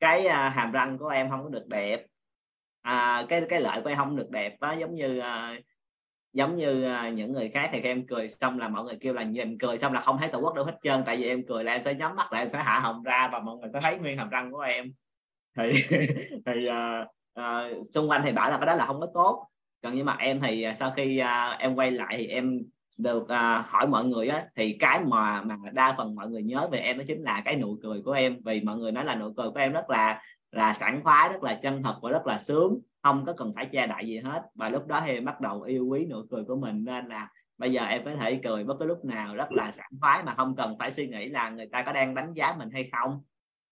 cái 0.00 0.26
à, 0.26 0.48
hàm 0.48 0.72
răng 0.72 0.98
của 0.98 1.08
em 1.08 1.30
không 1.30 1.42
có 1.42 1.48
được 1.48 1.66
đẹp. 1.66 2.06
À, 2.82 3.26
cái 3.28 3.42
cái 3.48 3.60
lợi 3.60 3.80
của 3.80 3.88
em 3.88 3.98
không 3.98 4.16
được 4.16 4.30
đẹp 4.30 4.56
đó 4.60 4.72
giống 4.72 4.94
như 4.94 5.20
giống 6.36 6.56
như 6.56 6.86
uh, 6.86 7.14
những 7.14 7.32
người 7.32 7.48
khác 7.48 7.70
thì 7.72 7.80
em 7.80 8.06
cười 8.06 8.28
xong 8.28 8.58
là 8.58 8.68
mọi 8.68 8.84
người 8.84 8.96
kêu 9.00 9.14
là 9.14 9.22
nhìn 9.22 9.58
cười 9.58 9.78
xong 9.78 9.92
là 9.92 10.00
không 10.00 10.18
thấy 10.18 10.28
tổ 10.28 10.38
quốc 10.38 10.54
đâu 10.54 10.64
hết 10.64 10.78
trơn 10.82 11.02
tại 11.06 11.16
vì 11.16 11.28
em 11.28 11.46
cười 11.46 11.64
là 11.64 11.72
em 11.72 11.82
sẽ 11.82 11.94
nhắm 11.94 12.16
mắt 12.16 12.32
lại 12.32 12.42
em 12.42 12.48
sẽ 12.48 12.58
hạ 12.58 12.80
hồng 12.80 13.02
ra 13.02 13.28
và 13.32 13.40
mọi 13.40 13.56
người 13.56 13.70
sẽ 13.72 13.80
thấy 13.82 13.98
nguyên 13.98 14.18
hàm 14.18 14.28
răng 14.28 14.52
của 14.52 14.60
em. 14.60 14.92
Thì 15.56 15.70
thì 16.46 16.68
uh, 16.68 17.06
uh, 17.40 17.86
xung 17.94 18.10
quanh 18.10 18.22
thì 18.24 18.32
bảo 18.32 18.50
là 18.50 18.58
cái 18.58 18.66
đó 18.66 18.74
là 18.74 18.86
không 18.86 19.00
có 19.00 19.06
tốt. 19.14 19.48
Còn 19.82 19.94
nhưng 19.94 20.06
mà 20.06 20.16
em 20.18 20.40
thì 20.40 20.66
sau 20.78 20.90
khi 20.90 21.20
uh, 21.22 21.58
em 21.58 21.74
quay 21.74 21.90
lại 21.90 22.14
thì 22.18 22.26
em 22.26 22.62
được 22.98 23.22
uh, 23.22 23.66
hỏi 23.66 23.86
mọi 23.86 24.04
người 24.04 24.28
á 24.28 24.44
thì 24.56 24.76
cái 24.80 25.00
mà 25.04 25.42
mà 25.42 25.56
đa 25.72 25.94
phần 25.96 26.14
mọi 26.14 26.28
người 26.28 26.42
nhớ 26.42 26.68
về 26.72 26.78
em 26.78 26.98
đó 26.98 27.04
chính 27.06 27.22
là 27.22 27.42
cái 27.44 27.56
nụ 27.56 27.78
cười 27.82 28.02
của 28.02 28.12
em. 28.12 28.36
Vì 28.44 28.60
mọi 28.60 28.76
người 28.76 28.92
nói 28.92 29.04
là 29.04 29.14
nụ 29.14 29.32
cười 29.36 29.50
của 29.50 29.58
em 29.58 29.72
rất 29.72 29.90
là 29.90 30.22
là 30.52 30.72
sảng 30.72 31.04
khoái 31.04 31.28
rất 31.28 31.42
là 31.42 31.58
chân 31.62 31.82
thật 31.82 31.96
và 32.02 32.10
rất 32.10 32.26
là 32.26 32.38
sướng 32.38 32.80
không 33.06 33.24
có 33.26 33.32
cần 33.32 33.52
phải 33.54 33.66
che 33.72 33.86
đậy 33.86 34.06
gì 34.06 34.18
hết. 34.18 34.42
Và 34.54 34.68
lúc 34.68 34.86
đó 34.86 35.02
thì 35.06 35.12
em 35.12 35.24
bắt 35.24 35.40
đầu 35.40 35.62
yêu 35.62 35.86
quý 35.86 36.06
nụ 36.10 36.22
cười 36.30 36.44
của 36.44 36.56
mình 36.56 36.84
nên 36.84 37.06
là 37.06 37.28
bây 37.58 37.72
giờ 37.72 37.84
em 37.84 38.04
có 38.04 38.10
thể 38.20 38.40
cười 38.44 38.64
bất 38.64 38.76
cứ 38.80 38.86
lúc 38.86 39.04
nào 39.04 39.36
rất 39.36 39.52
là 39.52 39.72
sảng 39.72 39.90
khoái 40.00 40.22
mà 40.22 40.34
không 40.34 40.56
cần 40.56 40.76
phải 40.78 40.90
suy 40.90 41.06
nghĩ 41.08 41.28
là 41.28 41.50
người 41.50 41.66
ta 41.66 41.82
có 41.82 41.92
đang 41.92 42.14
đánh 42.14 42.32
giá 42.34 42.54
mình 42.58 42.70
hay 42.70 42.90
không. 42.92 43.20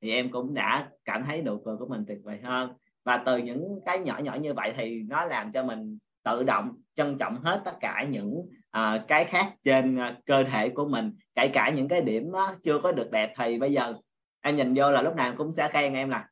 Thì 0.03 0.11
em 0.11 0.31
cũng 0.31 0.55
đã 0.55 0.89
cảm 1.05 1.25
thấy 1.25 1.43
nụ 1.43 1.63
cười 1.65 1.77
của 1.77 1.87
mình 1.87 2.05
tuyệt 2.09 2.19
vời 2.25 2.41
hơn. 2.43 2.73
Và 3.05 3.17
từ 3.17 3.37
những 3.37 3.81
cái 3.87 3.99
nhỏ 3.99 4.19
nhỏ 4.19 4.35
như 4.35 4.55
vậy 4.55 4.73
thì 4.77 5.03
nó 5.09 5.25
làm 5.25 5.53
cho 5.53 5.63
mình 5.63 5.99
tự 6.25 6.43
động 6.43 6.73
trân 6.97 7.19
trọng 7.19 7.41
hết 7.41 7.63
tất 7.65 7.77
cả 7.81 8.07
những 8.11 8.35
uh, 8.79 9.09
cái 9.09 9.25
khác 9.25 9.55
trên 9.65 9.97
uh, 9.97 10.25
cơ 10.27 10.45
thể 10.45 10.69
của 10.69 10.89
mình. 10.89 11.13
Kể 11.35 11.49
cả 11.49 11.71
những 11.71 11.89
cái 11.89 12.01
điểm 12.01 12.29
uh, 12.29 12.63
chưa 12.65 12.79
có 12.83 12.93
được 12.93 13.11
đẹp 13.11 13.35
thì 13.37 13.59
bây 13.59 13.73
giờ 13.73 13.95
em 14.41 14.57
nhìn 14.57 14.75
vô 14.77 14.93
là 14.93 15.03
lúc 15.03 15.17
nào 15.17 15.35
cũng 15.37 15.53
sẽ 15.53 15.69
khen 15.73 15.95
em 15.95 16.09
là 16.09 16.29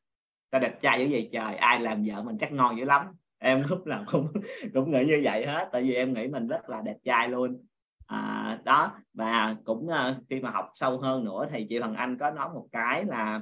ta 0.53 0.59
đẹp 0.59 0.81
trai 0.81 0.99
dữ 0.99 1.07
vậy 1.11 1.29
trời 1.31 1.55
ai 1.55 1.79
làm 1.79 2.03
vợ 2.05 2.23
mình 2.23 2.37
chắc 2.37 2.51
ngon 2.51 2.77
dữ 2.77 2.85
lắm. 2.85 3.05
Em 3.39 3.63
lúc 3.69 3.87
nào 3.87 4.03
cũng 4.11 4.27
cũng 4.73 4.91
nghĩ 4.91 5.05
như 5.05 5.21
vậy 5.23 5.45
hết 5.45 5.69
tại 5.71 5.81
vì 5.83 5.95
em 5.95 6.13
nghĩ 6.13 6.27
mình 6.27 6.47
rất 6.47 6.69
là 6.69 6.81
đẹp 6.81 6.95
trai 7.03 7.29
luôn. 7.29 7.65
À, 8.07 8.59
đó 8.63 8.91
và 9.13 9.55
cũng 9.63 9.87
uh, 9.87 10.15
khi 10.29 10.39
mà 10.39 10.51
học 10.51 10.69
sâu 10.73 10.97
hơn 10.97 11.25
nữa 11.25 11.47
thì 11.51 11.65
chị 11.69 11.79
thằng 11.79 11.95
Anh 11.95 12.17
có 12.17 12.31
nói 12.31 12.49
một 12.53 12.67
cái 12.71 13.05
là 13.05 13.41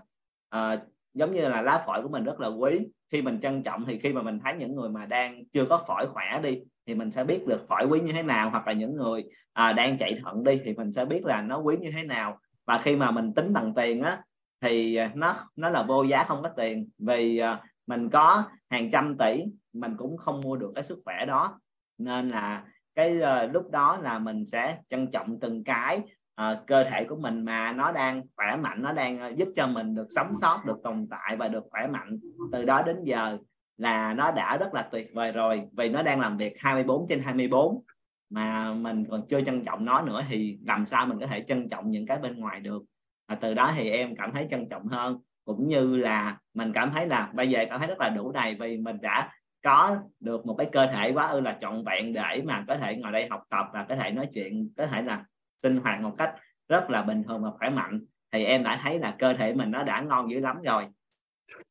uh, 0.55 0.79
giống 1.13 1.33
như 1.33 1.49
là 1.49 1.61
lá 1.61 1.83
phổi 1.85 2.01
của 2.01 2.09
mình 2.09 2.23
rất 2.23 2.39
là 2.39 2.47
quý. 2.47 2.79
Khi 3.11 3.21
mình 3.21 3.39
trân 3.41 3.63
trọng 3.63 3.85
thì 3.85 3.99
khi 3.99 4.13
mà 4.13 4.21
mình 4.21 4.39
thấy 4.39 4.53
những 4.59 4.75
người 4.75 4.89
mà 4.89 5.05
đang 5.05 5.43
chưa 5.53 5.65
có 5.65 5.83
phổi 5.87 6.07
khỏe 6.07 6.39
đi 6.43 6.59
thì 6.87 6.95
mình 6.95 7.11
sẽ 7.11 7.23
biết 7.23 7.47
được 7.47 7.67
phổi 7.67 7.85
quý 7.89 7.99
như 7.99 8.13
thế 8.13 8.23
nào 8.23 8.49
hoặc 8.49 8.67
là 8.67 8.73
những 8.73 8.95
người 8.95 9.23
à, 9.53 9.73
đang 9.73 9.97
chạy 9.97 10.19
thận 10.23 10.43
đi 10.43 10.61
thì 10.65 10.73
mình 10.73 10.93
sẽ 10.93 11.05
biết 11.05 11.25
là 11.25 11.41
nó 11.41 11.57
quý 11.57 11.77
như 11.81 11.91
thế 11.91 12.03
nào. 12.03 12.39
Và 12.65 12.77
khi 12.77 12.95
mà 12.95 13.11
mình 13.11 13.33
tính 13.33 13.53
bằng 13.53 13.73
tiền 13.75 14.01
á 14.01 14.21
thì 14.61 14.95
à, 14.95 15.11
nó 15.15 15.35
nó 15.55 15.69
là 15.69 15.83
vô 15.83 16.03
giá 16.03 16.23
không 16.23 16.41
có 16.43 16.49
tiền. 16.49 16.89
Vì 16.97 17.37
à, 17.37 17.61
mình 17.87 18.09
có 18.09 18.43
hàng 18.69 18.91
trăm 18.91 19.17
tỷ 19.17 19.43
mình 19.73 19.97
cũng 19.97 20.17
không 20.17 20.41
mua 20.41 20.55
được 20.55 20.71
cái 20.75 20.83
sức 20.83 20.99
khỏe 21.05 21.25
đó. 21.25 21.59
Nên 21.97 22.29
là 22.29 22.65
cái 22.95 23.17
uh, 23.17 23.53
lúc 23.53 23.71
đó 23.71 23.97
là 23.97 24.19
mình 24.19 24.45
sẽ 24.45 24.77
trân 24.89 25.11
trọng 25.11 25.39
từng 25.39 25.63
cái 25.63 26.01
uh, 26.41 26.67
cơ 26.67 26.83
thể 26.83 27.03
của 27.03 27.15
mình 27.15 27.45
mà 27.45 27.71
nó 27.71 27.91
đang 27.91 28.21
khỏe 28.35 28.55
mạnh 28.55 28.81
nó 28.81 28.93
đang 28.93 29.31
uh, 29.31 29.37
giúp 29.37 29.47
cho 29.55 29.67
mình 29.67 29.95
được 29.95 30.07
sống 30.09 30.33
sót 30.41 30.65
được 30.65 30.77
tồn 30.83 31.07
tại 31.09 31.35
và 31.35 31.47
được 31.47 31.63
khỏe 31.71 31.87
mạnh. 31.87 32.19
Từ 32.51 32.65
đó 32.65 32.81
đến 32.81 33.03
giờ 33.03 33.37
là 33.77 34.13
nó 34.13 34.31
đã 34.31 34.57
rất 34.57 34.73
là 34.73 34.89
tuyệt 34.91 35.11
vời 35.13 35.31
rồi. 35.31 35.67
Vì 35.77 35.89
nó 35.89 36.03
đang 36.03 36.19
làm 36.19 36.37
việc 36.37 36.53
24 36.59 37.05
trên 37.09 37.19
24 37.19 37.83
mà 38.29 38.73
mình 38.73 39.05
còn 39.09 39.27
chưa 39.27 39.41
trân 39.41 39.65
trọng 39.65 39.85
nó 39.85 40.01
nữa 40.01 40.21
thì 40.29 40.59
làm 40.65 40.85
sao 40.85 41.05
mình 41.05 41.19
có 41.19 41.27
thể 41.27 41.45
trân 41.47 41.69
trọng 41.69 41.91
những 41.91 42.05
cái 42.05 42.17
bên 42.17 42.39
ngoài 42.39 42.59
được? 42.59 42.83
Và 43.31 43.37
từ 43.41 43.53
đó 43.53 43.71
thì 43.75 43.89
em 43.89 44.15
cảm 44.15 44.31
thấy 44.31 44.47
trân 44.51 44.69
trọng 44.69 44.87
hơn. 44.87 45.17
Cũng 45.45 45.67
như 45.67 45.97
là 45.97 46.37
mình 46.53 46.73
cảm 46.73 46.91
thấy 46.91 47.07
là 47.07 47.29
bây 47.33 47.49
giờ 47.49 47.65
cảm 47.69 47.79
thấy 47.79 47.87
rất 47.87 47.99
là 47.99 48.09
đủ 48.09 48.31
đầy 48.31 48.55
vì 48.59 48.77
mình 48.77 48.97
đã 49.01 49.29
có 49.63 49.97
được 50.19 50.45
một 50.45 50.55
cái 50.57 50.69
cơ 50.71 50.87
thể 50.87 51.11
quá 51.11 51.27
ư 51.27 51.39
là 51.39 51.57
trọn 51.61 51.83
vẹn 51.83 52.13
để 52.13 52.41
mà 52.45 52.65
có 52.67 52.77
thể 52.77 52.95
ngồi 52.95 53.11
đây 53.11 53.27
học 53.29 53.43
tập 53.49 53.65
và 53.73 53.85
có 53.89 53.95
thể 53.95 54.11
nói 54.11 54.29
chuyện 54.33 54.69
có 54.77 54.87
thể 54.87 55.01
là 55.01 55.25
sinh 55.63 55.77
hoạt 55.77 56.01
một 56.01 56.15
cách 56.17 56.35
rất 56.69 56.89
là 56.89 57.01
bình 57.01 57.23
thường 57.23 57.43
và 57.43 57.49
khỏe 57.59 57.69
mạnh. 57.69 58.01
Thì 58.31 58.43
em 58.43 58.63
đã 58.63 58.79
thấy 58.83 58.99
là 58.99 59.15
cơ 59.19 59.33
thể 59.33 59.53
mình 59.53 59.71
nó 59.71 59.83
đã 59.83 60.01
ngon 60.01 60.31
dữ 60.31 60.39
lắm 60.39 60.61
rồi. 60.65 60.87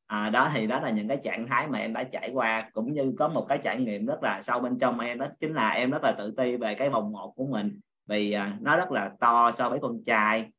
À, 0.07 0.31
đó 0.31 0.51
thì 0.55 0.67
đó 0.67 0.81
là 0.81 0.91
những 0.91 1.09
cái 1.09 1.19
trạng 1.25 1.47
thái 1.47 1.67
mà 1.69 1.79
em 1.79 1.93
đã 1.93 2.05
trải 2.05 2.31
qua. 2.33 2.71
Cũng 2.73 2.93
như 2.93 3.15
có 3.19 3.29
một 3.29 3.47
cái 3.49 3.59
trải 3.65 3.81
nghiệm 3.81 4.07
rất 4.07 4.23
là 4.23 4.43
sâu 4.43 4.61
bên 4.61 4.79
trong 4.79 5.01
em 5.01 5.19
đó 5.19 5.27
chính 5.41 5.55
là 5.55 5.71
em 5.71 5.91
rất 5.91 6.03
là 6.03 6.13
tự 6.19 6.35
ti 6.37 6.57
về 6.57 6.75
cái 6.75 6.91
vòng 6.91 7.13
một 7.13 7.33
của 7.37 7.47
mình. 7.47 7.81
Vì 8.09 8.33
à, 8.33 8.57
nó 8.61 8.77
rất 8.77 8.93
là 8.93 9.11
to 9.21 9.53
so 9.53 9.71
với 9.71 9.79
con 9.83 10.05
trai 10.07 10.51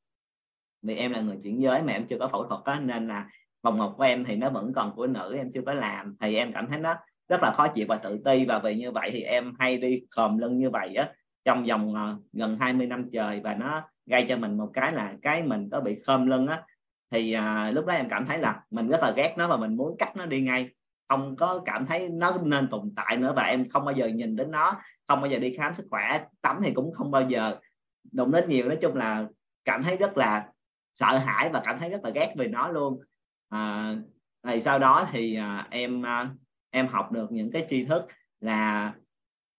vì 0.81 0.95
em 0.95 1.11
là 1.11 1.21
người 1.21 1.37
chuyển 1.43 1.61
giới 1.61 1.81
mà 1.81 1.93
em 1.93 2.05
chưa 2.05 2.17
có 2.19 2.27
phẫu 2.27 2.47
thuật 2.47 2.61
đó 2.65 2.75
nên 2.75 3.07
là 3.07 3.27
vòng 3.61 3.77
ngọc 3.77 3.93
của 3.97 4.03
em 4.03 4.25
thì 4.25 4.35
nó 4.35 4.49
vẫn 4.49 4.73
còn 4.73 4.95
của 4.95 5.07
nữ 5.07 5.35
em 5.37 5.51
chưa 5.53 5.61
có 5.65 5.73
làm. 5.73 6.15
Thì 6.19 6.35
em 6.35 6.51
cảm 6.51 6.67
thấy 6.67 6.79
nó 6.79 6.95
rất 7.29 7.43
là 7.43 7.51
khó 7.51 7.67
chịu 7.67 7.85
và 7.89 7.95
tự 7.95 8.21
ti 8.25 8.45
và 8.45 8.59
vì 8.59 8.75
như 8.75 8.91
vậy 8.91 9.09
thì 9.13 9.21
em 9.21 9.53
hay 9.59 9.77
đi 9.77 10.01
khom 10.11 10.37
lưng 10.37 10.57
như 10.57 10.69
vậy 10.69 10.95
á 10.95 11.09
trong 11.45 11.65
vòng 11.65 11.93
uh, 11.93 12.23
gần 12.33 12.57
20 12.59 12.87
năm 12.87 13.09
trời 13.13 13.41
và 13.43 13.53
nó 13.53 13.83
gây 14.05 14.25
cho 14.27 14.37
mình 14.37 14.57
một 14.57 14.69
cái 14.73 14.91
là 14.91 15.13
cái 15.21 15.43
mình 15.43 15.69
có 15.71 15.79
bị 15.79 15.99
khom 16.05 16.27
lưng 16.27 16.47
á. 16.47 16.63
Thì 17.11 17.35
uh, 17.37 17.75
lúc 17.75 17.85
đó 17.85 17.93
em 17.93 18.09
cảm 18.09 18.25
thấy 18.25 18.37
là 18.37 18.63
mình 18.71 18.87
rất 18.87 19.01
là 19.01 19.11
ghét 19.11 19.33
nó 19.37 19.47
và 19.47 19.57
mình 19.57 19.77
muốn 19.77 19.95
cắt 19.97 20.15
nó 20.15 20.25
đi 20.25 20.41
ngay. 20.41 20.69
Không 21.09 21.35
có 21.35 21.61
cảm 21.65 21.85
thấy 21.85 22.09
nó 22.09 22.37
nên 22.43 22.67
tồn 22.67 22.93
tại 22.95 23.17
nữa 23.17 23.33
và 23.35 23.43
em 23.43 23.69
không 23.69 23.85
bao 23.85 23.95
giờ 23.95 24.07
nhìn 24.07 24.35
đến 24.35 24.51
nó 24.51 24.81
không 25.07 25.21
bao 25.21 25.31
giờ 25.31 25.39
đi 25.39 25.53
khám 25.57 25.73
sức 25.73 25.85
khỏe 25.89 26.19
tắm 26.41 26.59
thì 26.63 26.73
cũng 26.73 26.93
không 26.93 27.11
bao 27.11 27.29
giờ. 27.29 27.55
Đụng 28.11 28.31
đến 28.31 28.49
nhiều 28.49 28.67
nói 28.67 28.77
chung 28.81 28.95
là 28.95 29.25
cảm 29.65 29.83
thấy 29.83 29.97
rất 29.97 30.17
là 30.17 30.47
sợ 30.93 31.17
hãi 31.17 31.49
và 31.49 31.61
cảm 31.65 31.79
thấy 31.79 31.89
rất 31.89 32.03
là 32.03 32.09
ghét 32.09 32.33
về 32.37 32.47
nó 32.47 32.67
luôn. 32.67 32.99
À, 33.49 33.95
thì 34.43 34.61
sau 34.61 34.79
đó 34.79 35.07
thì 35.11 35.35
à, 35.35 35.67
em 35.69 36.05
à, 36.05 36.29
em 36.69 36.87
học 36.87 37.11
được 37.11 37.31
những 37.31 37.51
cái 37.51 37.65
tri 37.69 37.85
thức 37.85 38.07
là 38.39 38.93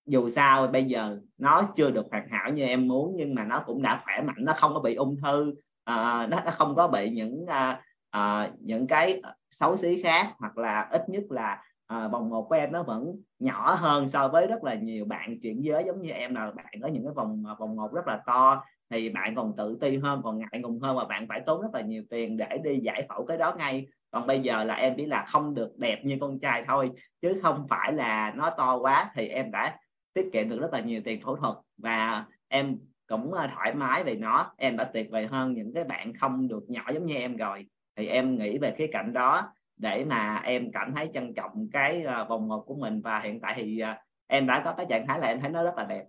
dù 0.06 0.28
sao 0.28 0.66
bây 0.66 0.84
giờ 0.84 1.18
nó 1.38 1.62
chưa 1.76 1.90
được 1.90 2.06
hoàn 2.10 2.28
hảo 2.28 2.52
như 2.52 2.64
em 2.64 2.88
muốn 2.88 3.14
nhưng 3.16 3.34
mà 3.34 3.44
nó 3.44 3.62
cũng 3.66 3.82
đã 3.82 4.02
khỏe 4.04 4.20
mạnh 4.20 4.36
nó 4.38 4.52
không 4.56 4.74
có 4.74 4.80
bị 4.80 4.94
ung 4.94 5.16
thư 5.22 5.54
à, 5.84 6.26
nó, 6.30 6.36
nó 6.44 6.50
không 6.50 6.74
có 6.74 6.88
bị 6.88 7.10
những 7.10 7.46
à, 7.46 7.82
à, 8.10 8.50
những 8.60 8.86
cái 8.86 9.22
xấu 9.50 9.76
xí 9.76 10.02
khác 10.02 10.34
hoặc 10.38 10.58
là 10.58 10.88
ít 10.90 11.08
nhất 11.08 11.22
là 11.30 11.62
à, 11.86 12.08
vòng 12.08 12.30
một 12.30 12.46
của 12.48 12.54
em 12.54 12.72
nó 12.72 12.82
vẫn 12.82 13.16
nhỏ 13.38 13.74
hơn 13.74 14.08
so 14.08 14.28
với 14.28 14.46
rất 14.46 14.64
là 14.64 14.74
nhiều 14.74 15.04
bạn 15.04 15.40
chuyển 15.42 15.64
giới 15.64 15.84
giống 15.86 16.02
như 16.02 16.10
em 16.10 16.34
là 16.34 16.50
bạn 16.50 16.74
có 16.82 16.88
những 16.88 17.04
cái 17.04 17.12
vòng 17.14 17.42
à, 17.46 17.54
vòng 17.58 17.76
một 17.76 17.92
rất 17.92 18.06
là 18.06 18.22
to 18.26 18.64
thì 18.92 19.08
bạn 19.08 19.34
còn 19.34 19.56
tự 19.56 19.78
ti 19.80 19.96
hơn, 19.96 20.20
còn 20.24 20.38
ngại 20.38 20.60
ngùng 20.62 20.80
hơn 20.80 20.96
và 20.96 21.04
bạn 21.04 21.26
phải 21.28 21.40
tốn 21.46 21.62
rất 21.62 21.74
là 21.74 21.80
nhiều 21.80 22.02
tiền 22.10 22.36
để 22.36 22.58
đi 22.64 22.78
giải 22.82 23.06
phẫu 23.08 23.24
cái 23.26 23.36
đó 23.36 23.54
ngay. 23.58 23.86
Còn 24.10 24.26
bây 24.26 24.40
giờ 24.40 24.64
là 24.64 24.74
em 24.74 24.94
chỉ 24.96 25.06
là 25.06 25.24
không 25.28 25.54
được 25.54 25.78
đẹp 25.78 26.04
như 26.04 26.18
con 26.20 26.38
trai 26.38 26.64
thôi, 26.66 26.90
chứ 27.22 27.40
không 27.42 27.66
phải 27.68 27.92
là 27.92 28.32
nó 28.36 28.50
to 28.50 28.78
quá 28.78 29.10
thì 29.14 29.28
em 29.28 29.50
đã 29.50 29.76
tiết 30.14 30.28
kiệm 30.32 30.48
được 30.48 30.60
rất 30.60 30.72
là 30.72 30.80
nhiều 30.80 31.00
tiền 31.04 31.20
phẫu 31.20 31.36
thuật. 31.36 31.54
Và 31.76 32.24
em 32.48 32.78
cũng 33.06 33.34
à, 33.34 33.52
thoải 33.54 33.74
mái 33.74 34.04
về 34.04 34.14
nó, 34.14 34.52
em 34.56 34.76
đã 34.76 34.84
tuyệt 34.84 35.10
vời 35.10 35.26
hơn 35.26 35.52
những 35.52 35.74
cái 35.74 35.84
bạn 35.84 36.12
không 36.14 36.48
được 36.48 36.64
nhỏ 36.68 36.82
giống 36.94 37.06
như 37.06 37.14
em 37.14 37.36
rồi. 37.36 37.66
Thì 37.96 38.06
em 38.06 38.38
nghĩ 38.38 38.58
về 38.58 38.74
khía 38.78 38.86
cạnh 38.92 39.12
đó 39.12 39.52
để 39.76 40.04
mà 40.04 40.40
em 40.44 40.72
cảm 40.72 40.94
thấy 40.94 41.10
trân 41.14 41.34
trọng 41.34 41.68
cái 41.72 42.04
à, 42.04 42.24
vòng 42.24 42.48
một 42.48 42.64
của 42.66 42.74
mình. 42.74 43.00
Và 43.00 43.20
hiện 43.20 43.40
tại 43.40 43.54
thì 43.56 43.78
à, 43.78 44.02
em 44.26 44.46
đã 44.46 44.62
có 44.64 44.72
cái 44.72 44.86
trạng 44.88 45.06
thái 45.06 45.18
là 45.18 45.26
em 45.26 45.40
thấy 45.40 45.50
nó 45.50 45.62
rất 45.62 45.76
là 45.76 45.84
đẹp 45.84 46.04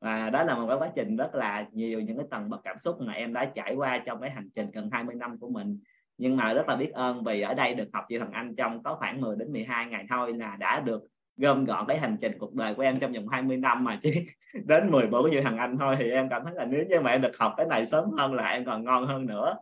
và 0.00 0.30
đó 0.30 0.42
là 0.42 0.54
một 0.54 0.66
cái 0.68 0.76
quá 0.76 0.90
trình 0.96 1.16
rất 1.16 1.34
là 1.34 1.66
nhiều 1.72 2.00
những 2.00 2.16
cái 2.16 2.26
tầng 2.30 2.50
bậc 2.50 2.60
cảm 2.64 2.76
xúc 2.80 3.00
mà 3.00 3.12
em 3.12 3.32
đã 3.32 3.44
trải 3.44 3.74
qua 3.74 3.98
trong 3.98 4.20
cái 4.20 4.30
hành 4.30 4.48
trình 4.54 4.70
gần 4.70 4.90
20 4.92 5.14
năm 5.14 5.38
của 5.38 5.48
mình. 5.48 5.80
Nhưng 6.18 6.36
mà 6.36 6.52
rất 6.52 6.68
là 6.68 6.76
biết 6.76 6.92
ơn 6.92 7.24
vì 7.24 7.40
ở 7.40 7.54
đây 7.54 7.74
được 7.74 7.88
học 7.92 8.04
chị 8.08 8.18
thằng 8.18 8.32
anh 8.32 8.54
trong 8.56 8.82
có 8.82 8.94
khoảng 8.94 9.20
10 9.20 9.36
đến 9.36 9.52
12 9.52 9.86
ngày 9.86 10.06
thôi 10.08 10.32
là 10.32 10.56
đã 10.56 10.80
được 10.80 11.02
gom 11.36 11.64
gọn 11.64 11.84
cái 11.88 11.98
hành 11.98 12.16
trình 12.20 12.38
cuộc 12.38 12.54
đời 12.54 12.74
của 12.74 12.82
em 12.82 13.00
trong 13.00 13.12
vòng 13.12 13.28
20 13.28 13.56
năm 13.56 13.84
mà 13.84 14.00
chứ 14.02 14.10
đến 14.64 14.90
14 14.90 15.30
như 15.30 15.40
thằng 15.40 15.58
anh 15.58 15.78
thôi 15.78 15.96
thì 15.98 16.10
em 16.10 16.28
cảm 16.28 16.44
thấy 16.44 16.54
là 16.54 16.64
nếu 16.64 16.84
như 16.88 17.00
mà 17.00 17.10
em 17.10 17.22
được 17.22 17.38
học 17.38 17.54
cái 17.56 17.66
này 17.66 17.86
sớm 17.86 18.10
hơn 18.10 18.34
là 18.34 18.48
em 18.48 18.64
còn 18.64 18.84
ngon 18.84 19.06
hơn 19.06 19.26
nữa. 19.26 19.56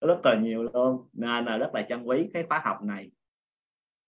Rất 0.00 0.18
là 0.24 0.34
nhiều 0.34 0.62
luôn, 0.62 1.08
nên 1.12 1.44
là 1.44 1.56
rất 1.56 1.74
là 1.74 1.86
trân 1.88 2.02
quý 2.02 2.28
cái 2.34 2.42
khóa 2.42 2.60
học 2.64 2.82
này. 2.82 3.10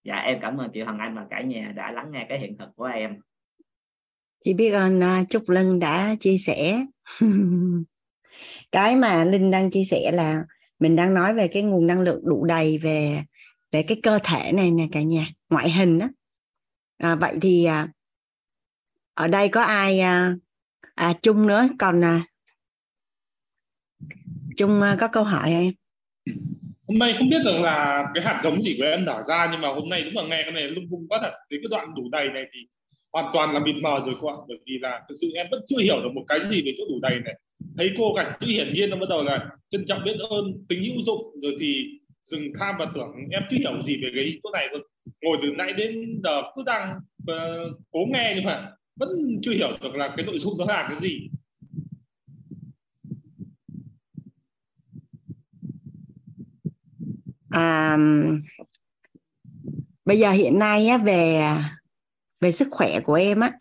Dạ 0.05 0.17
em 0.17 0.39
cảm 0.41 0.59
ơn 0.59 0.71
chị 0.71 0.83
Hằng 0.83 0.99
Anh 0.99 1.15
và 1.15 1.27
cả 1.31 1.41
nhà 1.41 1.73
đã 1.77 1.93
lắng 1.93 2.11
nghe 2.11 2.27
cái 2.29 2.39
hiện 2.39 2.59
thực 2.59 2.69
của 2.77 2.85
em 2.85 3.21
chị 4.41 4.55
biết 4.55 4.71
ơn 4.71 4.99
uh, 4.99 5.29
Trúc 5.31 5.49
Lân 5.49 5.79
đã 5.79 6.15
chia 6.21 6.37
sẻ. 6.39 6.87
Cái 8.73 8.97
mà 8.97 9.25
Linh 9.25 9.51
đang 9.51 9.71
chia 9.71 9.85
sẻ 9.91 10.11
là 10.13 10.45
mình 10.79 10.97
đang 10.97 11.15
nói 11.15 11.35
về 11.35 11.49
cái 11.49 11.63
nguồn 11.63 11.87
năng 11.87 12.01
lượng 12.01 12.21
đủ 12.25 12.45
đầy 12.45 12.79
về 12.79 13.23
về 13.73 13.83
cái 13.83 14.01
cơ 14.03 14.19
thể 14.25 14.53
này 14.53 14.71
nè 14.71 14.89
cả 14.93 15.03
nhà 15.03 15.27
ngoại 15.51 15.71
hình 15.71 15.99
đó 15.99 16.07
à, 16.99 17.15
vậy 17.15 17.39
thì 17.43 17.65
à, 17.65 17.89
ở 19.15 19.29
đây 19.29 19.49
có 19.49 19.63
ai 19.63 20.01
à, 20.01 20.35
à 20.95 21.13
chung 21.23 21.47
nữa? 21.47 21.69
Còn 21.79 22.05
à, 22.05 22.21
chung 24.57 24.83
à, 24.83 24.97
có 25.01 25.09
câu 25.09 25.25
hỏi 25.25 25.51
em? 25.51 25.73
Hôm 26.89 26.99
nay 26.99 27.15
không 27.19 27.29
biết 27.31 27.43
rằng 27.45 27.63
là 27.63 28.05
cái 28.15 28.25
hạt 28.25 28.41
giống 28.43 28.63
gì 28.63 28.77
của 28.79 28.85
em 28.85 29.05
nở 29.05 29.23
ra 29.29 29.49
nhưng 29.53 29.61
mà 29.61 29.69
hôm 29.69 29.89
nay 29.89 30.03
đúng 30.05 30.17
là 30.17 30.23
nghe 30.23 30.43
cái 30.43 30.53
này 30.53 30.63
lung 30.63 30.85
tung 30.91 31.09
quá 31.09 31.19
thật. 31.23 31.33
Đến 31.51 31.61
cái 31.63 31.69
đoạn 31.71 31.95
đủ 31.97 32.09
đầy 32.13 32.29
này 32.29 32.45
thì 32.55 32.61
hoàn 33.13 33.31
toàn 33.33 33.55
là 33.55 33.61
mịt 33.61 33.77
mờ 33.83 34.03
rồi 34.07 34.15
cô 34.21 34.29
ạ 34.29 34.37
bởi 34.49 34.59
vì 34.67 34.79
là 34.79 35.01
thực 35.09 35.15
sự 35.21 35.31
em 35.35 35.47
vẫn 35.51 35.63
chưa 35.67 35.79
hiểu 35.79 36.03
được 36.03 36.13
một 36.15 36.25
cái 36.29 36.41
gì 36.43 36.63
về 36.63 36.75
chỗ 36.79 36.85
đủ 36.89 37.01
đầy 37.03 37.21
này. 37.25 37.41
Thấy 37.77 37.91
cô 37.99 38.15
cảnh 38.15 38.33
cứ 38.41 38.47
hiển 38.47 38.73
nhiên 38.73 38.91
nó 38.91 38.97
bắt 38.97 39.09
đầu 39.09 39.23
là 39.23 39.51
trân 39.71 39.85
trọng 39.87 40.05
biết 40.05 40.17
ơn 40.31 40.65
tính 40.69 40.85
hữu 40.85 41.03
dụng 41.03 41.23
rồi 41.43 41.57
thì 41.61 41.87
dừng 42.25 42.53
tham 42.59 42.75
và 42.79 42.87
tưởng 42.95 43.13
em 43.31 43.43
chưa 43.51 43.57
hiểu 43.57 43.83
gì 43.83 43.97
về 44.03 44.09
cái 44.15 44.39
chỗ 44.43 44.51
này 44.51 44.69
ngồi 45.23 45.39
từ 45.43 45.53
nãy 45.53 45.73
đến 45.73 46.21
giờ 46.25 46.43
cứ 46.57 46.63
đang 46.67 46.99
uh, 47.23 47.81
cố 47.91 48.01
nghe 48.13 48.33
nhưng 48.37 48.45
mà 48.45 48.73
vẫn 48.97 49.09
chưa 49.43 49.53
hiểu 49.53 49.69
được 49.83 49.95
là 49.95 50.15
cái 50.17 50.27
nội 50.27 50.39
dung 50.39 50.59
đó 50.59 50.65
là 50.69 50.87
cái 50.89 51.01
gì. 51.01 51.29
À, 57.51 57.97
bây 60.05 60.19
giờ 60.19 60.31
hiện 60.31 60.59
nay 60.59 60.87
á, 60.87 60.99
về 60.99 61.41
về 62.41 62.53
sức 62.53 62.69
khỏe 62.71 63.01
của 63.01 63.15
em 63.15 63.41
á 63.41 63.53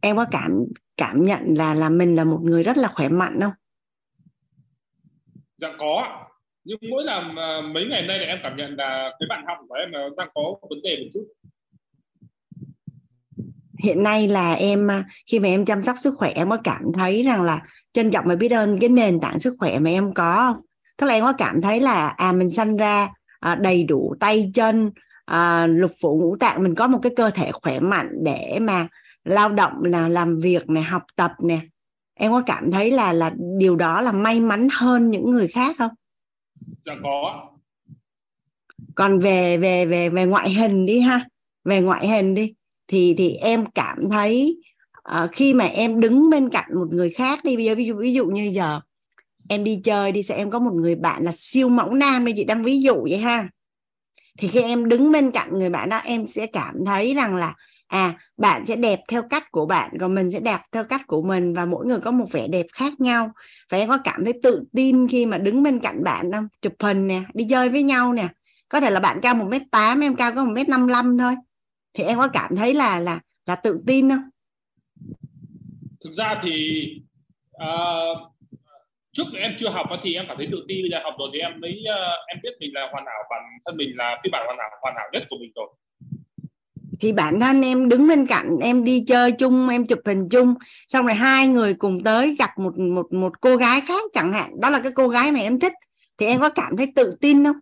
em 0.00 0.16
có 0.16 0.26
cảm 0.30 0.64
cảm 0.96 1.24
nhận 1.24 1.54
là 1.56 1.74
là 1.74 1.88
mình 1.88 2.16
là 2.16 2.24
một 2.24 2.40
người 2.42 2.62
rất 2.62 2.76
là 2.76 2.88
khỏe 2.88 3.08
mạnh 3.08 3.40
không? 3.40 3.52
Dạ 5.56 5.68
có. 5.78 6.26
Nhưng 6.64 6.78
mỗi 6.90 7.04
à, 7.08 7.60
mấy 7.60 7.86
ngày 7.86 8.02
nay 8.06 8.18
là 8.18 8.26
em 8.26 8.38
cảm 8.42 8.56
nhận 8.56 8.74
là 8.76 9.16
cái 9.20 9.26
bạn 9.28 9.44
học 9.46 9.58
của 9.68 9.74
em 9.74 9.92
là 9.92 10.08
đang 10.16 10.28
có 10.34 10.42
vấn 10.70 10.82
đề 10.82 10.96
một 10.96 11.08
chút. 11.14 11.26
Hiện 13.78 14.02
nay 14.02 14.28
là 14.28 14.52
em 14.52 14.90
à, 14.90 15.04
khi 15.26 15.38
mà 15.38 15.48
em 15.48 15.64
chăm 15.64 15.82
sóc 15.82 15.96
sức 16.00 16.14
khỏe 16.18 16.30
em 16.30 16.50
có 16.50 16.58
cảm 16.64 16.82
thấy 16.94 17.22
rằng 17.22 17.42
là 17.42 17.62
trân 17.92 18.10
trọng 18.10 18.24
và 18.24 18.34
biết 18.34 18.52
ơn 18.52 18.80
cái 18.80 18.88
nền 18.88 19.20
tảng 19.20 19.38
sức 19.38 19.56
khỏe 19.58 19.78
mà 19.78 19.90
em 19.90 20.14
có 20.14 20.36
không? 20.36 20.62
Tức 20.96 21.06
là 21.06 21.14
em 21.14 21.24
có 21.24 21.32
cảm 21.32 21.62
thấy 21.62 21.80
là 21.80 22.08
à 22.08 22.32
mình 22.32 22.50
sanh 22.50 22.76
ra 22.76 23.08
à, 23.40 23.54
đầy 23.54 23.84
đủ 23.84 24.14
tay 24.20 24.50
chân 24.54 24.90
à, 25.30 25.66
lục 25.66 25.90
phủ 26.00 26.18
ngũ 26.20 26.36
tạng 26.36 26.62
mình 26.62 26.74
có 26.74 26.88
một 26.88 26.98
cái 27.02 27.12
cơ 27.16 27.30
thể 27.30 27.52
khỏe 27.52 27.80
mạnh 27.80 28.08
để 28.22 28.58
mà 28.60 28.88
lao 29.24 29.48
động 29.48 29.84
là 29.84 30.08
làm 30.08 30.38
việc 30.38 30.70
này 30.70 30.82
học 30.82 31.02
tập 31.16 31.32
nè 31.42 31.60
em 32.14 32.32
có 32.32 32.42
cảm 32.46 32.70
thấy 32.70 32.90
là 32.90 33.12
là 33.12 33.32
điều 33.58 33.76
đó 33.76 34.00
là 34.00 34.12
may 34.12 34.40
mắn 34.40 34.68
hơn 34.72 35.10
những 35.10 35.30
người 35.30 35.48
khác 35.48 35.76
không? 35.78 35.90
Dạ 36.86 36.94
có 37.02 37.48
còn 38.94 39.18
về 39.18 39.58
về 39.58 39.86
về 39.86 40.08
về 40.08 40.26
ngoại 40.26 40.50
hình 40.50 40.86
đi 40.86 41.00
ha. 41.00 41.28
Về 41.64 41.80
ngoại 41.80 42.08
hình 42.08 42.34
đi 42.34 42.54
thì 42.88 43.14
thì 43.18 43.34
em 43.34 43.66
cảm 43.74 44.10
thấy 44.10 44.58
uh, 44.98 45.30
khi 45.32 45.54
mà 45.54 45.64
em 45.64 46.00
đứng 46.00 46.30
bên 46.30 46.48
cạnh 46.48 46.70
một 46.74 46.88
người 46.90 47.10
khác 47.10 47.44
đi 47.44 47.56
bây 47.56 47.64
giờ 47.64 47.74
ví 47.74 47.84
dụ 47.84 47.94
ví 47.96 48.12
dụ 48.12 48.26
như 48.26 48.50
giờ 48.52 48.80
em 49.48 49.64
đi 49.64 49.80
chơi 49.84 50.12
đi 50.12 50.22
sẽ 50.22 50.36
em 50.36 50.50
có 50.50 50.58
một 50.58 50.72
người 50.74 50.94
bạn 50.94 51.22
là 51.22 51.32
siêu 51.34 51.68
mẫu 51.68 51.94
nam 51.94 52.24
đây 52.24 52.34
chị 52.36 52.44
đang 52.44 52.64
ví 52.64 52.80
dụ 52.80 52.94
vậy 53.02 53.18
ha 53.18 53.48
thì 54.38 54.48
khi 54.48 54.62
em 54.62 54.88
đứng 54.88 55.12
bên 55.12 55.30
cạnh 55.30 55.58
người 55.58 55.70
bạn 55.70 55.88
đó 55.88 55.96
em 55.96 56.26
sẽ 56.26 56.46
cảm 56.46 56.74
thấy 56.86 57.14
rằng 57.14 57.36
là 57.36 57.54
à 57.86 58.14
bạn 58.36 58.64
sẽ 58.64 58.76
đẹp 58.76 59.00
theo 59.08 59.22
cách 59.30 59.50
của 59.50 59.66
bạn 59.66 59.90
còn 60.00 60.14
mình 60.14 60.30
sẽ 60.30 60.40
đẹp 60.40 60.60
theo 60.72 60.84
cách 60.84 61.06
của 61.06 61.22
mình 61.22 61.54
và 61.54 61.64
mỗi 61.66 61.86
người 61.86 62.00
có 62.00 62.10
một 62.10 62.26
vẻ 62.32 62.48
đẹp 62.48 62.66
khác 62.72 63.00
nhau. 63.00 63.32
Và 63.70 63.78
em 63.78 63.88
có 63.88 63.98
cảm 64.04 64.24
thấy 64.24 64.34
tự 64.42 64.62
tin 64.72 65.08
khi 65.08 65.26
mà 65.26 65.38
đứng 65.38 65.62
bên 65.62 65.78
cạnh 65.78 66.04
bạn 66.04 66.32
không? 66.32 66.48
Chụp 66.62 66.72
hình 66.80 67.08
nè 67.08 67.22
đi 67.34 67.46
chơi 67.50 67.68
với 67.68 67.82
nhau 67.82 68.12
nè. 68.12 68.28
Có 68.68 68.80
thể 68.80 68.90
là 68.90 69.00
bạn 69.00 69.18
cao 69.22 69.34
một 69.34 69.46
m 69.50 69.54
tám 69.70 70.00
em 70.00 70.16
cao 70.16 70.32
có 70.34 70.44
một 70.44 70.52
m 70.52 70.70
năm 70.88 71.18
thôi. 71.18 71.34
Thì 71.94 72.04
em 72.04 72.18
có 72.18 72.28
cảm 72.28 72.56
thấy 72.56 72.74
là 72.74 73.00
là 73.00 73.20
là 73.46 73.54
tự 73.54 73.80
tin 73.86 74.10
không? 74.10 74.22
Thực 76.04 76.12
ra 76.12 76.36
thì 76.42 76.84
uh, 77.62 78.29
trước 79.20 79.38
em 79.38 79.54
chưa 79.58 79.68
học 79.68 79.86
thì 80.02 80.14
em 80.14 80.24
cảm 80.28 80.36
thấy 80.36 80.48
tự 80.52 80.64
ti. 80.68 80.82
Bây 80.82 80.90
giờ 80.90 81.00
học 81.04 81.14
rồi 81.18 81.28
thì 81.32 81.38
em 81.38 81.60
mới 81.60 81.70
uh, 81.70 82.28
em 82.28 82.38
biết 82.42 82.50
mình 82.60 82.70
là 82.74 82.88
hoàn 82.92 83.04
hảo 83.06 83.22
bản 83.30 83.42
thân 83.66 83.76
mình 83.76 83.96
là 83.96 84.20
phiên 84.22 84.30
bản 84.30 84.46
hoàn 84.46 84.58
hảo 84.58 84.70
hoàn 84.82 84.94
hảo 84.96 85.06
nhất 85.12 85.22
của 85.30 85.36
mình 85.40 85.52
rồi. 85.54 85.68
Thì 87.00 87.12
bản 87.12 87.40
thân 87.40 87.62
em 87.62 87.88
đứng 87.88 88.08
bên 88.08 88.26
cạnh 88.26 88.58
em 88.62 88.84
đi 88.84 89.04
chơi 89.06 89.32
chung 89.32 89.68
em 89.68 89.86
chụp 89.86 89.98
hình 90.06 90.28
chung 90.28 90.54
xong 90.88 91.06
rồi 91.06 91.14
hai 91.14 91.48
người 91.48 91.74
cùng 91.74 92.04
tới 92.04 92.36
gặp 92.38 92.50
một 92.58 92.78
một 92.78 93.12
một 93.12 93.40
cô 93.40 93.56
gái 93.56 93.80
khác 93.80 94.02
chẳng 94.12 94.32
hạn. 94.32 94.60
Đó 94.60 94.70
là 94.70 94.80
cái 94.82 94.92
cô 94.94 95.08
gái 95.08 95.32
mà 95.32 95.40
em 95.40 95.60
thích. 95.60 95.72
Thì 96.18 96.26
em 96.26 96.40
có 96.40 96.50
cảm 96.50 96.76
thấy 96.76 96.92
tự 96.96 97.16
tin 97.20 97.44
không? 97.44 97.56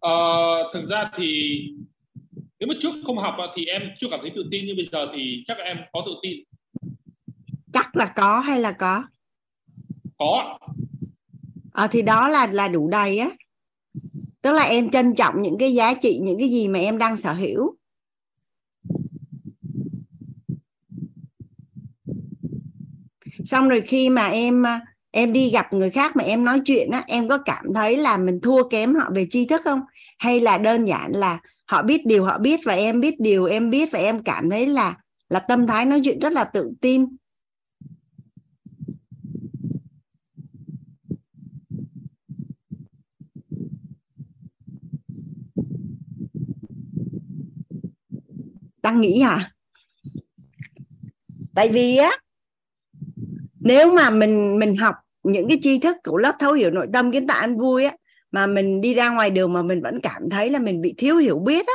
Ờ, 0.00 0.70
thực 0.74 0.84
ra 0.84 1.10
thì 1.14 1.60
nếu 2.60 2.68
mà 2.68 2.74
trước 2.80 2.94
không 3.04 3.16
học 3.16 3.34
thì 3.54 3.64
em 3.64 3.82
chưa 3.98 4.08
cảm 4.10 4.20
thấy 4.22 4.30
tự 4.36 4.48
tin. 4.50 4.64
Nhưng 4.66 4.76
bây 4.76 4.88
giờ 4.92 5.06
thì 5.14 5.44
chắc 5.46 5.58
em 5.58 5.76
có 5.92 6.02
tự 6.06 6.12
tin 6.22 6.36
là 7.92 8.12
có 8.16 8.40
hay 8.40 8.60
là 8.60 8.72
có? 8.72 9.04
Có. 10.18 10.58
À, 11.72 11.86
thì 11.86 12.02
đó 12.02 12.28
là 12.28 12.46
là 12.46 12.68
đủ 12.68 12.88
đầy 12.88 13.18
á. 13.18 13.30
Tức 14.42 14.52
là 14.52 14.62
em 14.62 14.90
trân 14.90 15.14
trọng 15.14 15.42
những 15.42 15.58
cái 15.58 15.74
giá 15.74 15.94
trị 15.94 16.18
những 16.22 16.38
cái 16.38 16.48
gì 16.48 16.68
mà 16.68 16.78
em 16.78 16.98
đang 16.98 17.16
sở 17.16 17.32
hữu. 17.32 17.76
Xong 23.44 23.68
rồi 23.68 23.80
khi 23.80 24.08
mà 24.08 24.26
em 24.26 24.64
em 25.10 25.32
đi 25.32 25.50
gặp 25.50 25.72
người 25.72 25.90
khác 25.90 26.16
mà 26.16 26.24
em 26.24 26.44
nói 26.44 26.60
chuyện 26.64 26.90
á 26.90 27.04
em 27.06 27.28
có 27.28 27.38
cảm 27.38 27.64
thấy 27.74 27.96
là 27.96 28.16
mình 28.16 28.40
thua 28.40 28.68
kém 28.68 28.94
họ 28.94 29.10
về 29.14 29.26
tri 29.30 29.46
thức 29.46 29.60
không? 29.64 29.80
Hay 30.18 30.40
là 30.40 30.58
đơn 30.58 30.84
giản 30.84 31.12
là 31.12 31.40
họ 31.66 31.82
biết 31.82 32.06
điều 32.06 32.24
họ 32.24 32.38
biết 32.38 32.60
và 32.64 32.74
em 32.74 33.00
biết 33.00 33.20
điều 33.20 33.44
em 33.44 33.70
biết 33.70 33.90
và 33.92 33.98
em 33.98 34.22
cảm 34.22 34.50
thấy 34.50 34.66
là 34.66 34.96
là 35.28 35.40
tâm 35.40 35.66
thái 35.66 35.84
nói 35.84 36.00
chuyện 36.04 36.18
rất 36.18 36.32
là 36.32 36.44
tự 36.44 36.72
tin 36.80 37.16
đang 48.90 49.00
nghĩ 49.00 49.20
hả 49.20 49.52
tại 51.54 51.68
vì 51.68 51.96
á 51.96 52.10
nếu 53.60 53.92
mà 53.92 54.10
mình 54.10 54.58
mình 54.58 54.76
học 54.76 54.94
những 55.22 55.48
cái 55.48 55.58
tri 55.62 55.78
thức 55.78 55.96
của 56.04 56.18
lớp 56.18 56.34
thấu 56.38 56.52
hiểu 56.52 56.70
nội 56.70 56.86
tâm 56.92 57.12
kiến 57.12 57.26
tạo 57.26 57.40
ăn 57.40 57.58
vui 57.58 57.84
á 57.84 57.96
mà 58.30 58.46
mình 58.46 58.80
đi 58.80 58.94
ra 58.94 59.08
ngoài 59.08 59.30
đường 59.30 59.52
mà 59.52 59.62
mình 59.62 59.82
vẫn 59.82 60.00
cảm 60.00 60.30
thấy 60.30 60.50
là 60.50 60.58
mình 60.58 60.80
bị 60.80 60.94
thiếu 60.98 61.16
hiểu 61.16 61.38
biết 61.38 61.66
á 61.66 61.72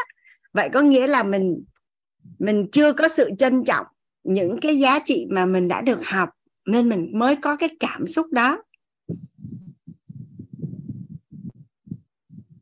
vậy 0.53 0.69
có 0.73 0.81
nghĩa 0.81 1.07
là 1.07 1.23
mình 1.23 1.63
mình 2.39 2.67
chưa 2.71 2.93
có 2.93 3.07
sự 3.07 3.29
trân 3.39 3.63
trọng 3.63 3.85
những 4.23 4.57
cái 4.61 4.79
giá 4.79 4.99
trị 5.05 5.27
mà 5.29 5.45
mình 5.45 5.67
đã 5.67 5.81
được 5.81 6.07
học 6.07 6.29
nên 6.65 6.89
mình 6.89 7.11
mới 7.13 7.35
có 7.35 7.55
cái 7.55 7.69
cảm 7.79 8.07
xúc 8.07 8.27
đó. 8.31 8.63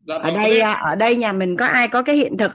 Dạ, 0.07 0.15
ở 0.15 0.31
đây 0.31 0.59
à, 0.59 0.73
ở 0.73 0.95
đây 0.95 1.15
nhà 1.15 1.33
mình 1.33 1.57
có 1.57 1.65
ai 1.65 1.87
có 1.87 2.03
cái 2.03 2.15
hiện 2.15 2.37
thực 2.37 2.51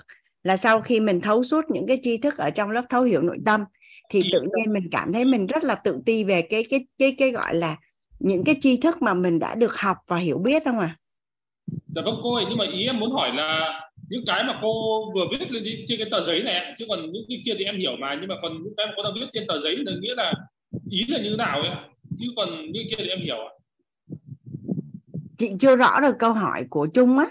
là 0.49 0.57
sau 0.57 0.81
khi 0.81 1.01
mình 1.01 1.21
thấu 1.21 1.43
suốt 1.43 1.65
những 1.71 1.87
cái 1.87 1.99
tri 2.03 2.19
thức 2.19 2.39
ở 2.39 2.51
trong 2.51 2.71
lớp 2.71 2.85
thấu 2.91 3.03
hiểu 3.03 3.23
nội 3.23 3.39
tâm 3.47 3.65
thì 4.11 4.23
tự 4.33 4.41
nhiên 4.41 4.73
mình 4.73 4.89
cảm 4.91 5.13
thấy 5.13 5.25
mình 5.25 5.47
rất 5.47 5.65
là 5.65 5.75
tự 5.75 5.99
ti 6.07 6.25
về 6.25 6.43
cái 6.43 6.65
cái 6.71 6.87
cái 6.99 7.15
cái 7.19 7.31
gọi 7.31 7.55
là 7.55 7.77
những 8.19 8.45
cái 8.45 8.57
tri 8.61 8.77
thức 8.77 9.03
mà 9.03 9.15
mình 9.15 9.39
đã 9.39 9.55
được 9.55 9.77
học 9.77 9.97
và 10.07 10.19
hiểu 10.19 10.39
biết 10.39 10.63
không 10.65 10.79
à? 10.79 10.97
Dạ 11.87 12.03
vâng 12.05 12.21
cô 12.23 12.35
ơi, 12.35 12.45
nhưng 12.49 12.59
mà 12.59 12.65
ý 12.73 12.87
em 12.87 13.01
muốn 13.01 13.11
hỏi 13.13 13.33
là 13.35 13.81
những 14.09 14.25
cái 14.27 14.45
mà 14.45 14.59
cô 14.63 15.05
vừa 15.15 15.27
viết 15.31 15.53
lên 15.53 15.63
trên 15.89 15.99
cái 15.99 16.09
tờ 16.11 16.25
giấy 16.25 16.43
này 16.43 16.75
chứ 16.79 16.87
còn 16.89 17.13
những 17.13 17.25
cái 17.29 17.43
kia 17.45 17.55
thì 17.59 17.65
em 17.65 17.79
hiểu 17.79 17.93
mà 18.01 18.19
nhưng 18.21 18.29
mà 18.29 18.35
còn 18.43 18.63
những 18.63 18.75
cái 18.77 18.87
mà 18.87 18.93
cô 18.97 19.03
đang 19.03 19.13
viết 19.15 19.27
trên 19.33 19.45
tờ 19.49 19.61
giấy 19.61 19.77
thì 19.77 19.93
nghĩa 20.01 20.15
là 20.15 20.35
ý 20.91 21.05
là 21.09 21.19
như 21.19 21.31
thế 21.31 21.37
nào 21.37 21.61
ấy 21.61 21.71
chứ 22.19 22.27
còn 22.37 22.73
những 22.73 22.87
kia 22.91 22.97
thì 22.99 23.09
em 23.09 23.21
hiểu 23.21 23.37
ạ. 23.37 23.53
Chị 25.39 25.51
chưa 25.61 25.77
rõ 25.77 26.01
được 26.01 26.15
câu 26.19 26.33
hỏi 26.33 26.67
của 26.71 26.87
Trung 26.87 27.19
á 27.19 27.27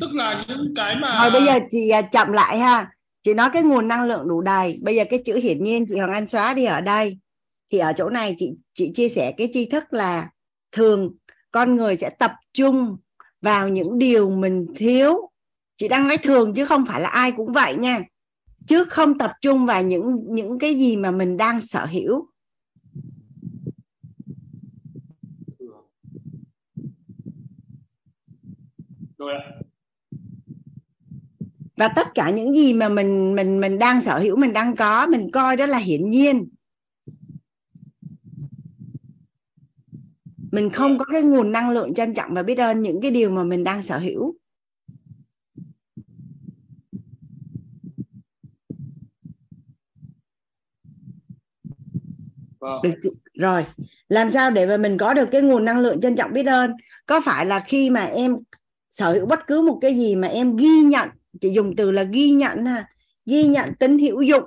tức 0.00 0.14
là 0.14 0.44
những 0.48 0.74
cái 0.76 0.96
mà 0.96 1.22
rồi 1.22 1.30
bây 1.30 1.44
giờ 1.44 1.66
chị 1.70 1.88
à, 1.88 2.02
chậm 2.02 2.32
lại 2.32 2.58
ha. 2.58 2.90
Chị 3.22 3.34
nói 3.34 3.50
cái 3.52 3.62
nguồn 3.62 3.88
năng 3.88 4.04
lượng 4.04 4.28
đủ 4.28 4.40
đầy. 4.40 4.78
Bây 4.82 4.96
giờ 4.96 5.04
cái 5.10 5.22
chữ 5.24 5.36
hiển 5.36 5.62
nhiên 5.62 5.86
chị 5.88 5.96
Hoàng 5.96 6.12
Anh 6.12 6.28
xóa 6.28 6.54
đi 6.54 6.64
ở 6.64 6.80
đây. 6.80 7.18
Thì 7.72 7.78
ở 7.78 7.92
chỗ 7.96 8.10
này 8.10 8.34
chị 8.38 8.52
chị 8.74 8.90
chia 8.94 9.08
sẻ 9.08 9.32
cái 9.36 9.48
tri 9.52 9.66
thức 9.66 9.84
là 9.90 10.30
thường 10.72 11.14
con 11.50 11.76
người 11.76 11.96
sẽ 11.96 12.10
tập 12.10 12.32
trung 12.52 12.96
vào 13.42 13.68
những 13.68 13.98
điều 13.98 14.30
mình 14.30 14.66
thiếu. 14.76 15.30
Chị 15.76 15.88
đang 15.88 16.08
nói 16.08 16.16
thường 16.18 16.54
chứ 16.54 16.66
không 16.66 16.86
phải 16.86 17.00
là 17.00 17.08
ai 17.08 17.32
cũng 17.32 17.52
vậy 17.52 17.76
nha. 17.76 18.02
Chứ 18.66 18.84
không 18.84 19.18
tập 19.18 19.32
trung 19.40 19.66
vào 19.66 19.82
những 19.82 20.18
những 20.28 20.58
cái 20.58 20.74
gì 20.74 20.96
mà 20.96 21.10
mình 21.10 21.36
đang 21.36 21.60
sở 21.60 21.86
hữu. 21.86 22.26
Rồi 29.18 29.34
và 31.76 31.88
tất 31.88 32.14
cả 32.14 32.30
những 32.30 32.54
gì 32.54 32.72
mà 32.72 32.88
mình 32.88 33.34
mình 33.34 33.60
mình 33.60 33.78
đang 33.78 34.00
sở 34.00 34.18
hữu 34.18 34.36
mình 34.36 34.52
đang 34.52 34.76
có 34.76 35.06
mình 35.06 35.30
coi 35.30 35.56
đó 35.56 35.66
là 35.66 35.78
hiển 35.78 36.10
nhiên. 36.10 36.48
Mình 40.52 40.70
không 40.70 40.98
có 40.98 41.04
cái 41.12 41.22
nguồn 41.22 41.52
năng 41.52 41.70
lượng 41.70 41.94
trân 41.94 42.14
trọng 42.14 42.34
và 42.34 42.42
biết 42.42 42.58
ơn 42.58 42.82
những 42.82 43.00
cái 43.00 43.10
điều 43.10 43.30
mà 43.30 43.44
mình 43.44 43.64
đang 43.64 43.82
sở 43.82 43.98
hữu. 43.98 44.34
Vâng. 52.60 52.82
được 52.82 53.12
rồi. 53.34 53.64
Làm 54.08 54.30
sao 54.30 54.50
để 54.50 54.66
mà 54.66 54.76
mình 54.76 54.98
có 54.98 55.14
được 55.14 55.28
cái 55.32 55.42
nguồn 55.42 55.64
năng 55.64 55.80
lượng 55.80 56.00
trân 56.00 56.16
trọng 56.16 56.32
biết 56.32 56.46
ơn? 56.46 56.70
Có 57.06 57.20
phải 57.24 57.46
là 57.46 57.60
khi 57.60 57.90
mà 57.90 58.04
em 58.04 58.36
sở 58.90 59.12
hữu 59.12 59.26
bất 59.26 59.46
cứ 59.46 59.60
một 59.62 59.78
cái 59.82 59.96
gì 59.96 60.16
mà 60.16 60.28
em 60.28 60.56
ghi 60.56 60.82
nhận 60.82 61.08
chị 61.40 61.50
dùng 61.50 61.76
từ 61.76 61.90
là 61.90 62.02
ghi 62.02 62.30
nhận 62.30 62.64
ha. 62.64 62.88
Ghi 63.26 63.46
nhận 63.46 63.74
tính 63.74 63.98
hữu 63.98 64.22
dụng. 64.22 64.44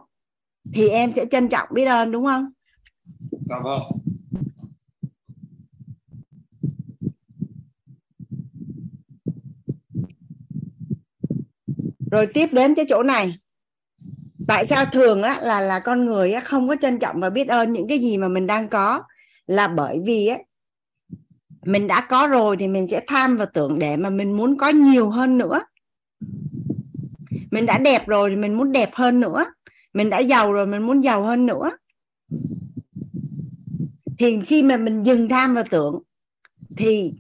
Thì 0.74 0.90
em 0.90 1.11
sẽ 1.11 1.26
trân 1.26 1.50
trọng 1.50 1.69
biết 1.74 1.85
ơn 1.85 2.11
đúng 2.11 2.26
không? 2.26 2.50
Dạ 3.50 3.56
vâng 3.64 3.82
rồi 12.11 12.27
tiếp 12.34 12.50
đến 12.51 12.76
cái 12.76 12.85
chỗ 12.90 13.03
này. 13.03 13.38
Tại 14.48 14.66
sao 14.66 14.85
thường 14.85 15.24
á 15.24 15.40
là 15.42 15.61
là 15.61 15.80
con 15.80 16.06
người 16.06 16.34
á 16.34 16.42
không 16.42 16.68
có 16.68 16.76
trân 16.82 17.00
trọng 17.00 17.19
và 17.19 17.30
biết 17.30 17.48
ơn 17.48 17.74
những 17.74 17.88
cái 17.88 18.00
gì 18.00 18.18
mà 18.18 18.27
mình 18.27 18.48
đang 18.48 18.69
có? 18.69 19.03
Là 19.48 19.68
bởi 19.68 20.00
vì 20.06 20.27
á 20.27 20.38
mình 21.64 21.88
đã 21.88 22.08
có 22.09 22.27
rồi 22.27 22.58
thì 22.59 22.68
mình 22.68 22.88
sẽ 22.88 23.01
tham 23.08 23.38
và 23.38 23.45
tưởng 23.45 23.80
để 23.80 23.98
mà 23.98 24.09
mình 24.09 24.38
muốn 24.38 24.58
có 24.58 24.69
nhiều 24.69 25.09
hơn 25.09 25.38
nữa 25.38 25.61
mình 27.52 27.66
đã 27.66 27.78
đẹp 27.78 28.08
rồi 28.08 28.30
thì 28.30 28.36
mình 28.36 28.58
muốn 28.58 28.72
đẹp 28.72 28.90
hơn 28.94 29.19
nữa. 29.19 29.45
Mình 29.94 30.10
đã 30.10 30.19
giàu 30.19 30.53
rồi, 30.53 30.68
mình 30.68 30.82
muốn 30.82 31.03
giàu 31.03 31.24
hơn 31.24 31.45
nữa. 31.45 31.72
Thì 34.18 34.40
khi 34.45 34.64
mà 34.64 34.78
mình 34.78 35.03
dừng 35.03 35.30
tham 35.30 35.56
và 35.56 35.64
tưởng, 35.69 36.02
thì 36.78 37.14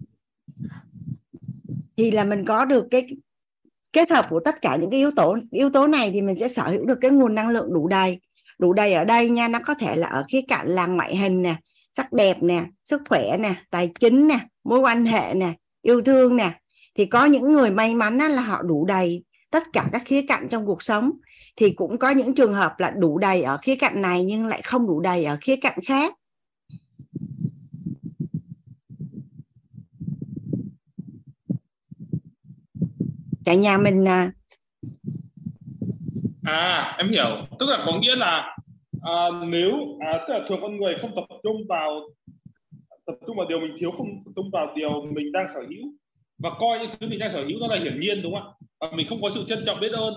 thì 1.97 2.11
là 2.11 2.23
mình 2.23 2.45
có 2.45 2.65
được 2.65 2.87
cái 2.91 3.07
kết 3.93 4.11
hợp 4.11 4.27
của 4.29 4.39
tất 4.45 4.61
cả 4.61 4.75
những 4.75 4.89
cái 4.89 4.99
yếu 4.99 5.11
tố 5.15 5.37
yếu 5.51 5.69
tố 5.69 5.87
này 5.87 6.11
thì 6.13 6.21
mình 6.21 6.35
sẽ 6.35 6.47
sở 6.47 6.63
hữu 6.69 6.85
được 6.85 6.97
cái 7.01 7.11
nguồn 7.11 7.35
năng 7.35 7.49
lượng 7.49 7.73
đủ 7.73 7.87
đầy. 7.87 8.19
Đủ 8.59 8.73
đầy 8.73 8.93
ở 8.93 9.05
đây 9.05 9.29
nha, 9.29 9.47
nó 9.47 9.59
có 9.65 9.73
thể 9.73 9.95
là 9.95 10.07
ở 10.07 10.25
khía 10.29 10.41
cạnh 10.47 10.67
là 10.67 10.87
ngoại 10.87 11.15
hình 11.15 11.41
nè, 11.41 11.55
sắc 11.93 12.13
đẹp 12.13 12.43
nè, 12.43 12.65
sức 12.83 13.01
khỏe 13.09 13.37
nè, 13.39 13.55
tài 13.71 13.91
chính 13.99 14.27
nè, 14.27 14.39
mối 14.63 14.79
quan 14.79 15.05
hệ 15.05 15.33
nè, 15.33 15.53
yêu 15.81 16.01
thương 16.01 16.35
nè. 16.35 16.59
Thì 16.95 17.05
có 17.05 17.25
những 17.25 17.53
người 17.53 17.71
may 17.71 17.95
mắn 17.95 18.17
là 18.17 18.41
họ 18.41 18.61
đủ 18.61 18.85
đầy 18.85 19.23
tất 19.49 19.63
cả 19.73 19.89
các 19.91 20.01
khía 20.05 20.21
cạnh 20.21 20.47
trong 20.49 20.65
cuộc 20.65 20.83
sống. 20.83 21.11
Thì 21.55 21.71
cũng 21.71 21.97
có 21.97 22.09
những 22.09 22.35
trường 22.35 22.53
hợp 22.53 22.79
là 22.79 22.89
đủ 22.89 23.17
đầy 23.17 23.41
ở 23.41 23.57
khía 23.57 23.75
cạnh 23.75 24.01
này 24.01 24.23
nhưng 24.23 24.47
lại 24.47 24.61
không 24.61 24.87
đủ 24.87 24.99
đầy 24.99 25.25
ở 25.25 25.37
khía 25.41 25.55
cạnh 25.55 25.77
khác. 25.85 26.15
Cả 33.45 33.53
nhà 33.53 33.77
mình 33.77 34.07
à 34.07 34.31
à 36.43 36.95
em 36.97 37.09
hiểu. 37.09 37.47
Tức 37.59 37.69
là 37.69 37.83
có 37.85 37.99
nghĩa 37.99 38.15
là 38.15 38.57
à, 39.01 39.13
nếu 39.47 39.71
à, 39.99 40.25
tức 40.27 40.33
là 40.33 40.45
thường 40.47 40.59
con 40.61 40.77
người 40.77 40.95
không 41.01 41.15
tập 41.15 41.25
trung 41.43 41.67
vào 41.69 42.09
tập 43.05 43.15
trung 43.27 43.37
vào 43.37 43.47
điều 43.49 43.59
mình 43.59 43.73
thiếu 43.77 43.91
không 43.91 44.07
tập 44.25 44.31
trung 44.35 44.49
vào 44.53 44.73
điều 44.75 45.05
mình 45.15 45.31
đang 45.31 45.47
sở 45.53 45.59
hữu 45.59 45.93
và 46.37 46.49
coi 46.59 46.79
những 46.79 46.89
thứ 46.99 47.07
mình 47.09 47.19
đang 47.19 47.29
sở 47.29 47.45
hữu 47.45 47.59
nó 47.59 47.67
là 47.67 47.79
hiển 47.83 47.99
nhiên 47.99 48.21
đúng 48.21 48.33
không 48.33 48.53
ạ? 48.61 48.68
Và 48.79 48.91
mình 48.91 49.07
không 49.07 49.21
có 49.21 49.29
sự 49.29 49.45
trân 49.47 49.63
trọng 49.65 49.79
biết 49.79 49.91
ơn 49.91 50.13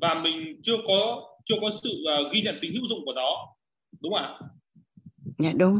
và 0.00 0.14
mình 0.14 0.60
chưa 0.62 0.76
có 0.86 1.28
chưa 1.44 1.54
có 1.60 1.70
sự 1.82 2.04
uh, 2.20 2.32
ghi 2.32 2.42
nhận 2.42 2.58
tính 2.62 2.72
hữu 2.72 2.88
dụng 2.88 3.04
của 3.04 3.12
nó. 3.12 3.54
Đúng 4.00 4.12
không 4.12 4.22
ạ? 4.22 4.38
Dạ 5.38 5.52
đúng. 5.56 5.76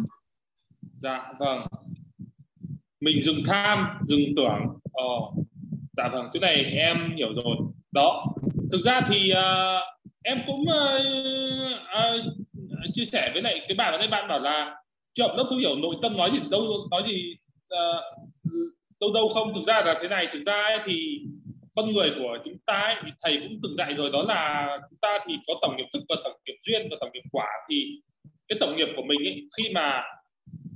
Dạ 0.99 1.33
vâng. 1.39 1.67
Mình 3.01 3.23
dừng 3.23 3.43
tham 3.47 3.87
dừng 4.07 4.21
tưởng. 4.37 4.79
Ờ, 4.93 5.05
dạ 5.97 6.09
vâng 6.13 6.27
chỗ 6.33 6.41
này 6.41 6.65
em 6.65 7.17
hiểu 7.17 7.35
rồi. 7.35 7.57
Đó. 7.93 8.27
Thực 8.73 8.81
ra 8.81 9.01
thì 9.09 9.33
uh, 9.33 10.03
em 10.23 10.43
cũng 10.47 10.61
uh, 10.61 11.03
uh, 12.17 12.95
chia 12.95 13.05
sẻ 13.05 13.31
với 13.33 13.43
lại 13.43 13.61
cái 13.69 13.75
bạn 13.75 13.93
ở 13.93 13.99
đây 13.99 14.09
bạn 14.09 14.29
bảo 14.29 14.39
là 14.39 14.77
chậm 15.15 15.37
lớp 15.37 15.47
thấu 15.51 15.59
hiểu 15.59 15.77
nội 15.77 15.97
tâm 16.03 16.17
nói 16.17 16.31
gì 16.33 16.39
đâu 16.51 16.63
nói 16.91 17.03
gì 17.09 17.37
uh, 17.75 18.29
đâu 19.01 19.13
đâu 19.15 19.29
không. 19.29 19.55
Thực 19.55 19.65
ra 19.67 19.83
là 19.87 19.99
thế 20.03 20.09
này 20.09 20.27
thực 20.33 20.43
ra 20.47 20.53
ấy, 20.53 20.79
thì 20.87 21.27
con 21.77 21.93
người 21.93 22.11
của 22.19 22.39
chúng 22.45 22.59
ta 22.67 22.75
ấy, 22.75 22.97
thì 23.05 23.11
thầy 23.23 23.37
cũng 23.43 23.59
từng 23.63 23.77
dạy 23.77 23.95
rồi 23.95 24.11
đó 24.13 24.23
là 24.23 24.69
chúng 24.91 24.99
ta 25.03 25.19
thì 25.27 25.35
có 25.47 25.55
tổng 25.63 25.77
nghiệp 25.77 25.87
thức 25.93 26.03
và 26.09 26.17
tổng 26.25 26.37
nghiệp 26.47 26.57
duyên 26.67 26.89
và 26.91 26.97
tổng 27.01 27.11
nghiệp 27.13 27.23
quả. 27.33 27.49
Thì 27.71 28.01
cái 28.49 28.59
tổng 28.61 28.77
nghiệp 28.77 28.89
của 28.97 29.03
mình 29.03 29.21
ấy, 29.25 29.49
khi 29.57 29.73
mà 29.75 30.03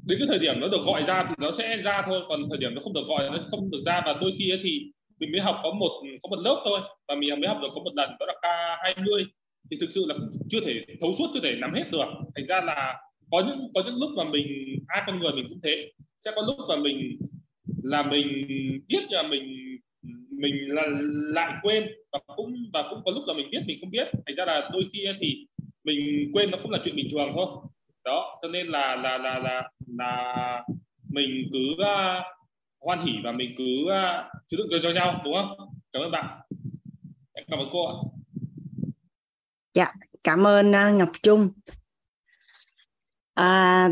đến 0.07 0.19
cái 0.19 0.29
thời 0.29 0.39
điểm 0.39 0.61
nó 0.61 0.69
được 0.69 0.83
gọi 0.87 1.05
ra 1.05 1.25
thì 1.29 1.35
nó 1.39 1.51
sẽ 1.51 1.79
ra 1.79 2.03
thôi 2.07 2.23
còn 2.29 2.49
thời 2.51 2.59
điểm 2.59 2.75
nó 2.75 2.81
không 2.81 2.93
được 2.93 3.07
gọi 3.09 3.31
nó 3.31 3.39
không 3.51 3.71
được 3.71 3.83
ra. 3.87 4.03
Và 4.07 4.13
đôi 4.21 4.33
khi 4.39 4.51
ấy 4.51 4.61
thì 4.63 4.83
mình 5.21 5.33
mới 5.33 5.41
học 5.41 5.57
có 5.63 5.71
một 5.71 6.03
có 6.23 6.29
một 6.29 6.43
lớp 6.45 6.63
thôi 6.65 6.81
và 7.09 7.15
mình 7.15 7.41
mới 7.41 7.49
học 7.49 7.59
được 7.63 7.69
có 7.75 7.81
một 7.85 7.93
lần 7.95 8.11
đó 8.21 8.27
là 8.27 8.35
K20 8.43 9.25
thì 9.71 9.77
thực 9.81 9.91
sự 9.91 10.05
là 10.09 10.15
chưa 10.51 10.61
thể 10.61 10.85
thấu 11.01 11.13
suốt 11.19 11.27
chưa 11.35 11.41
thể 11.43 11.55
nắm 11.61 11.73
hết 11.75 11.85
được. 11.93 12.05
Thành 12.35 12.47
ra 12.47 12.61
là 12.61 12.95
có 13.31 13.43
những 13.47 13.59
có 13.75 13.83
những 13.87 13.97
lúc 14.01 14.11
mà 14.17 14.25
mình 14.25 14.47
ai 14.87 15.03
con 15.07 15.19
người 15.19 15.33
mình 15.33 15.47
cũng 15.49 15.61
thế. 15.63 15.93
Sẽ 16.21 16.31
có 16.37 16.43
lúc 16.47 16.57
mà 16.69 16.77
mình 16.77 17.19
là 17.83 18.03
mình 18.03 18.47
biết 18.89 19.03
là 19.11 19.23
mình 19.23 19.76
mình 20.41 20.75
là 20.75 20.83
lại 21.35 21.53
quên 21.63 21.89
và 22.13 22.19
cũng 22.37 22.55
và 22.73 22.83
cũng 22.91 23.03
có 23.05 23.11
lúc 23.11 23.23
là 23.27 23.35
mình 23.35 23.51
biết 23.51 23.63
mình 23.67 23.79
không 23.81 23.91
biết. 23.91 24.09
Thành 24.27 24.37
ra 24.37 24.45
là 24.45 24.71
đôi 24.73 24.83
khi 24.93 25.07
thì 25.21 25.47
mình 25.85 26.31
quên 26.33 26.51
nó 26.51 26.59
cũng 26.63 26.71
là 26.71 26.79
chuyện 26.85 26.97
bình 26.97 27.09
thường 27.11 27.29
thôi. 27.35 27.47
Đó 28.05 28.39
cho 28.43 28.49
nên 28.49 28.67
là 28.67 28.97
là 28.97 29.19
là 29.19 29.39
là 29.39 29.71
là 29.87 30.63
mình 31.09 31.49
cứ 31.53 31.73
uh, 31.73 32.23
hoan 32.81 33.07
hỉ 33.07 33.13
và 33.25 33.33
mình 33.33 33.55
cứ 33.59 33.91
à, 33.91 34.19
uh, 34.19 34.43
chứa 34.49 34.57
đựng 34.57 34.69
cho, 34.71 34.79
cho 34.83 34.91
nhau 34.95 35.21
đúng 35.25 35.35
không? 35.35 35.69
Cảm 35.93 36.03
ơn 36.03 36.11
bạn. 36.11 36.41
Cảm 37.49 37.59
ơn 37.59 37.69
cô 37.73 37.87
ạ. 37.87 37.95
Dạ 39.75 39.93
cảm 40.25 40.47
ơn 40.47 40.71
uh, 40.71 40.99
Ngọc 40.99 41.11
Trung. 41.23 41.51
À, 43.35 43.89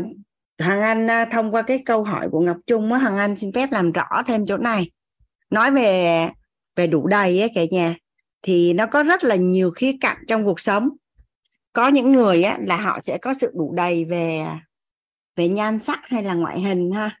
Hằng 0.59 0.81
Anh 0.81 1.05
uh, 1.05 1.31
thông 1.31 1.51
qua 1.51 1.61
cái 1.61 1.83
câu 1.85 2.03
hỏi 2.03 2.27
của 2.31 2.39
Ngọc 2.39 2.57
Trung 2.67 2.93
á 2.93 2.99
Hằng 2.99 3.17
Anh 3.17 3.35
xin 3.35 3.51
phép 3.53 3.71
làm 3.71 3.91
rõ 3.91 4.23
thêm 4.27 4.45
chỗ 4.45 4.57
này 4.57 4.91
nói 5.49 5.71
về 5.71 6.29
về 6.75 6.87
đủ 6.87 7.07
đầy 7.07 7.39
ấy 7.41 7.51
cả 7.55 7.61
nhà 7.71 7.95
thì 8.41 8.73
nó 8.73 8.85
có 8.87 9.03
rất 9.03 9.23
là 9.23 9.35
nhiều 9.35 9.71
khía 9.71 9.97
cạnh 10.01 10.17
trong 10.27 10.45
cuộc 10.45 10.59
sống. 10.59 10.89
Có 11.73 11.87
những 11.87 12.11
người 12.11 12.43
á, 12.43 12.57
là 12.61 12.77
họ 12.77 12.99
sẽ 13.01 13.17
có 13.17 13.33
sự 13.33 13.51
đủ 13.55 13.73
đầy 13.75 14.05
về 14.05 14.45
về 15.35 15.47
nhan 15.47 15.79
sắc 15.79 15.99
hay 16.03 16.23
là 16.23 16.33
ngoại 16.33 16.61
hình 16.61 16.91
ha. 16.91 17.19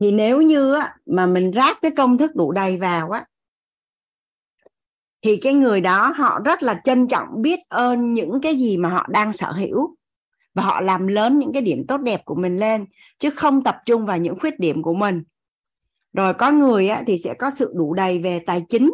Thì 0.00 0.12
nếu 0.12 0.40
như 0.42 0.74
á, 0.74 0.96
mà 1.06 1.26
mình 1.26 1.52
ráp 1.54 1.76
cái 1.82 1.90
công 1.96 2.18
thức 2.18 2.36
đủ 2.36 2.52
đầy 2.52 2.76
vào 2.76 3.10
á 3.10 3.26
thì 5.22 5.36
cái 5.36 5.54
người 5.54 5.80
đó 5.80 6.12
họ 6.16 6.40
rất 6.44 6.62
là 6.62 6.80
trân 6.84 7.08
trọng 7.08 7.42
biết 7.42 7.58
ơn 7.68 8.14
những 8.14 8.40
cái 8.42 8.56
gì 8.56 8.76
mà 8.76 8.88
họ 8.88 9.06
đang 9.10 9.32
sở 9.32 9.52
hữu. 9.52 9.96
Và 10.54 10.62
họ 10.62 10.80
làm 10.80 11.06
lớn 11.06 11.38
những 11.38 11.52
cái 11.52 11.62
điểm 11.62 11.86
tốt 11.88 11.98
đẹp 11.98 12.24
của 12.24 12.34
mình 12.34 12.56
lên 12.56 12.86
chứ 13.18 13.30
không 13.30 13.64
tập 13.64 13.76
trung 13.86 14.06
vào 14.06 14.18
những 14.18 14.38
khuyết 14.40 14.60
điểm 14.60 14.82
của 14.82 14.94
mình. 14.94 15.22
Rồi 16.12 16.34
có 16.34 16.50
người 16.50 16.88
á, 16.88 17.02
thì 17.06 17.18
sẽ 17.24 17.34
có 17.34 17.50
sự 17.50 17.72
đủ 17.76 17.94
đầy 17.94 18.18
về 18.18 18.38
tài 18.46 18.64
chính. 18.68 18.90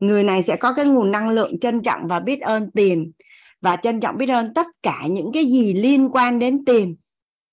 Người 0.00 0.24
này 0.24 0.42
sẽ 0.42 0.56
có 0.56 0.74
cái 0.74 0.86
nguồn 0.86 1.10
năng 1.10 1.28
lượng 1.28 1.58
trân 1.60 1.82
trọng 1.82 2.06
và 2.06 2.20
biết 2.20 2.40
ơn 2.40 2.70
tiền. 2.70 3.12
Và 3.60 3.76
trân 3.76 4.00
trọng 4.00 4.16
biết 4.16 4.28
ơn 4.28 4.54
tất 4.54 4.66
cả 4.82 5.06
những 5.10 5.30
cái 5.34 5.44
gì 5.44 5.74
liên 5.74 6.08
quan 6.12 6.38
đến 6.38 6.64
tiền 6.64 6.96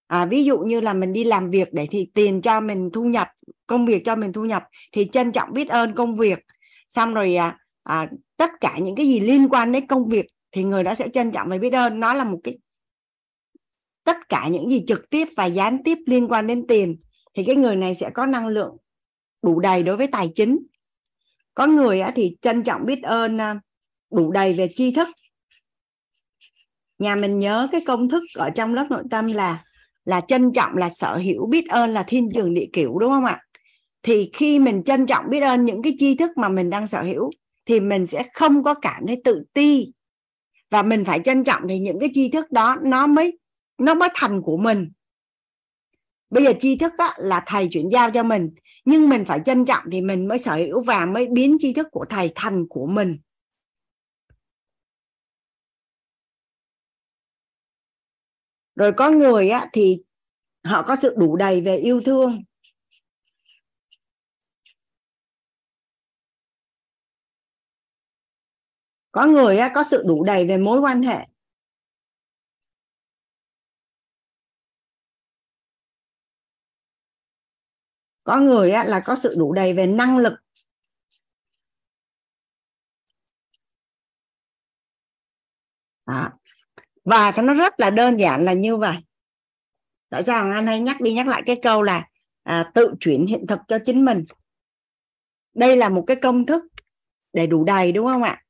à, 0.07 0.25
ví 0.25 0.43
dụ 0.43 0.59
như 0.59 0.79
là 0.79 0.93
mình 0.93 1.13
đi 1.13 1.23
làm 1.23 1.49
việc 1.49 1.73
để 1.73 1.87
thì 1.91 2.09
tiền 2.13 2.41
cho 2.41 2.59
mình 2.59 2.89
thu 2.93 3.03
nhập 3.03 3.27
công 3.67 3.85
việc 3.85 4.05
cho 4.05 4.15
mình 4.15 4.33
thu 4.33 4.45
nhập 4.45 4.63
thì 4.91 5.09
trân 5.11 5.31
trọng 5.31 5.53
biết 5.53 5.69
ơn 5.69 5.95
công 5.95 6.15
việc. 6.15 6.39
Xong 6.89 7.13
rồi 7.13 7.35
à, 7.35 7.57
à, 7.83 8.09
tất 8.37 8.51
cả 8.61 8.77
những 8.81 8.95
cái 8.95 9.05
gì 9.05 9.19
liên 9.19 9.49
quan 9.49 9.71
đến 9.71 9.87
công 9.87 10.07
việc 10.07 10.25
thì 10.51 10.63
người 10.63 10.83
đó 10.83 10.95
sẽ 10.95 11.09
trân 11.09 11.31
trọng 11.31 11.49
và 11.49 11.57
biết 11.57 11.73
ơn. 11.73 11.99
Nó 11.99 12.13
là 12.13 12.23
một 12.23 12.39
cái 12.43 12.57
tất 14.03 14.17
cả 14.29 14.47
những 14.47 14.69
gì 14.69 14.83
trực 14.87 15.09
tiếp 15.09 15.27
và 15.37 15.45
gián 15.45 15.83
tiếp 15.83 15.97
liên 16.05 16.27
quan 16.27 16.47
đến 16.47 16.67
tiền 16.67 16.99
thì 17.33 17.43
cái 17.43 17.55
người 17.55 17.75
này 17.75 17.95
sẽ 17.95 18.09
có 18.09 18.25
năng 18.25 18.47
lượng 18.47 18.77
đủ 19.43 19.59
đầy 19.59 19.83
đối 19.83 19.97
với 19.97 20.07
tài 20.07 20.31
chính. 20.35 20.59
Có 21.53 21.67
người 21.67 22.01
thì 22.15 22.37
trân 22.41 22.63
trọng 22.63 22.85
biết 22.85 23.03
ơn 23.03 23.37
à, 23.41 23.59
đủ 24.11 24.31
đầy 24.31 24.53
về 24.53 24.69
tri 24.75 24.91
thức. 24.91 25.07
Nhà 26.99 27.15
mình 27.15 27.39
nhớ 27.39 27.67
cái 27.71 27.81
công 27.85 28.09
thức 28.09 28.23
ở 28.35 28.49
trong 28.49 28.73
lớp 28.73 28.87
nội 28.89 29.03
tâm 29.09 29.27
là 29.27 29.63
là 30.07 30.21
trân 30.21 30.53
trọng 30.53 30.77
là 30.77 30.89
sở 30.89 31.17
hữu 31.17 31.47
biết 31.47 31.67
ơn 31.69 31.89
là 31.89 32.03
thiên 32.07 32.29
trường 32.33 32.53
địa 32.53 32.65
cửu 32.73 32.99
đúng 32.99 33.11
không 33.11 33.25
ạ? 33.25 33.41
Thì 34.03 34.29
khi 34.33 34.59
mình 34.59 34.83
trân 34.83 35.05
trọng 35.05 35.29
biết 35.29 35.39
ơn 35.39 35.65
những 35.65 35.81
cái 35.81 35.95
tri 35.97 36.15
thức 36.15 36.31
mà 36.37 36.49
mình 36.49 36.69
đang 36.69 36.87
sở 36.87 37.01
hữu 37.01 37.29
thì 37.65 37.79
mình 37.79 38.05
sẽ 38.05 38.23
không 38.33 38.63
có 38.63 38.73
cảm 38.73 39.03
thấy 39.07 39.21
tự 39.23 39.43
ti. 39.53 39.87
Và 40.71 40.81
mình 40.81 41.05
phải 41.05 41.19
trân 41.25 41.43
trọng 41.43 41.61
thì 41.69 41.79
những 41.79 41.99
cái 41.99 42.09
tri 42.13 42.29
thức 42.29 42.51
đó 42.51 42.77
nó 42.83 43.07
mới 43.07 43.39
nó 43.77 43.93
mới 43.93 44.09
thành 44.15 44.41
của 44.41 44.57
mình. 44.57 44.91
Bây 46.29 46.43
giờ 46.43 46.53
tri 46.59 46.75
thức 46.75 46.93
á, 46.97 47.13
là 47.17 47.43
thầy 47.45 47.67
chuyển 47.71 47.89
giao 47.89 48.11
cho 48.11 48.23
mình 48.23 48.49
nhưng 48.85 49.09
mình 49.09 49.25
phải 49.25 49.39
trân 49.45 49.65
trọng 49.65 49.83
thì 49.91 50.01
mình 50.01 50.27
mới 50.27 50.39
sở 50.39 50.55
hữu 50.55 50.81
và 50.81 51.05
mới 51.05 51.27
biến 51.27 51.57
tri 51.59 51.73
thức 51.73 51.87
của 51.91 52.05
thầy 52.09 52.31
thành 52.35 52.67
của 52.69 52.87
mình. 52.87 53.17
Rồi 58.77 58.93
có 58.97 59.09
người 59.11 59.49
á 59.49 59.69
thì 59.73 60.03
họ 60.63 60.83
có 60.87 60.95
sự 60.95 61.15
đủ 61.17 61.35
đầy 61.35 61.61
về 61.61 61.77
yêu 61.77 62.01
thương. 62.05 62.43
Có 69.11 69.25
người 69.25 69.57
á 69.57 69.71
có 69.75 69.83
sự 69.83 70.03
đủ 70.07 70.23
đầy 70.23 70.45
về 70.47 70.57
mối 70.57 70.79
quan 70.79 71.03
hệ. 71.03 71.27
Có 78.23 78.39
người 78.39 78.71
á 78.71 78.83
là 78.83 78.99
có 78.99 79.15
sự 79.15 79.35
đủ 79.37 79.53
đầy 79.53 79.73
về 79.73 79.87
năng 79.87 80.17
lực. 80.17 80.33
À, 86.05 86.37
và 87.07 87.33
nó 87.43 87.53
rất 87.53 87.79
là 87.79 87.89
đơn 87.89 88.19
giản 88.19 88.45
là 88.45 88.53
như 88.53 88.77
vậy. 88.77 88.95
Tại 90.09 90.23
sao 90.23 90.51
anh 90.51 90.67
hay 90.67 90.79
nhắc 90.79 91.01
đi 91.01 91.13
nhắc 91.13 91.27
lại 91.27 91.41
cái 91.45 91.59
câu 91.61 91.81
là 91.81 92.07
à, 92.43 92.71
tự 92.73 92.93
chuyển 92.99 93.25
hiện 93.25 93.47
thực 93.47 93.59
cho 93.67 93.79
chính 93.85 94.05
mình? 94.05 94.25
Đây 95.53 95.77
là 95.77 95.89
một 95.89 96.03
cái 96.07 96.15
công 96.15 96.45
thức 96.45 96.65
để 97.33 97.47
đủ 97.47 97.63
đầy 97.63 97.91
đúng 97.91 98.07
không 98.07 98.23
ạ? 98.23 98.43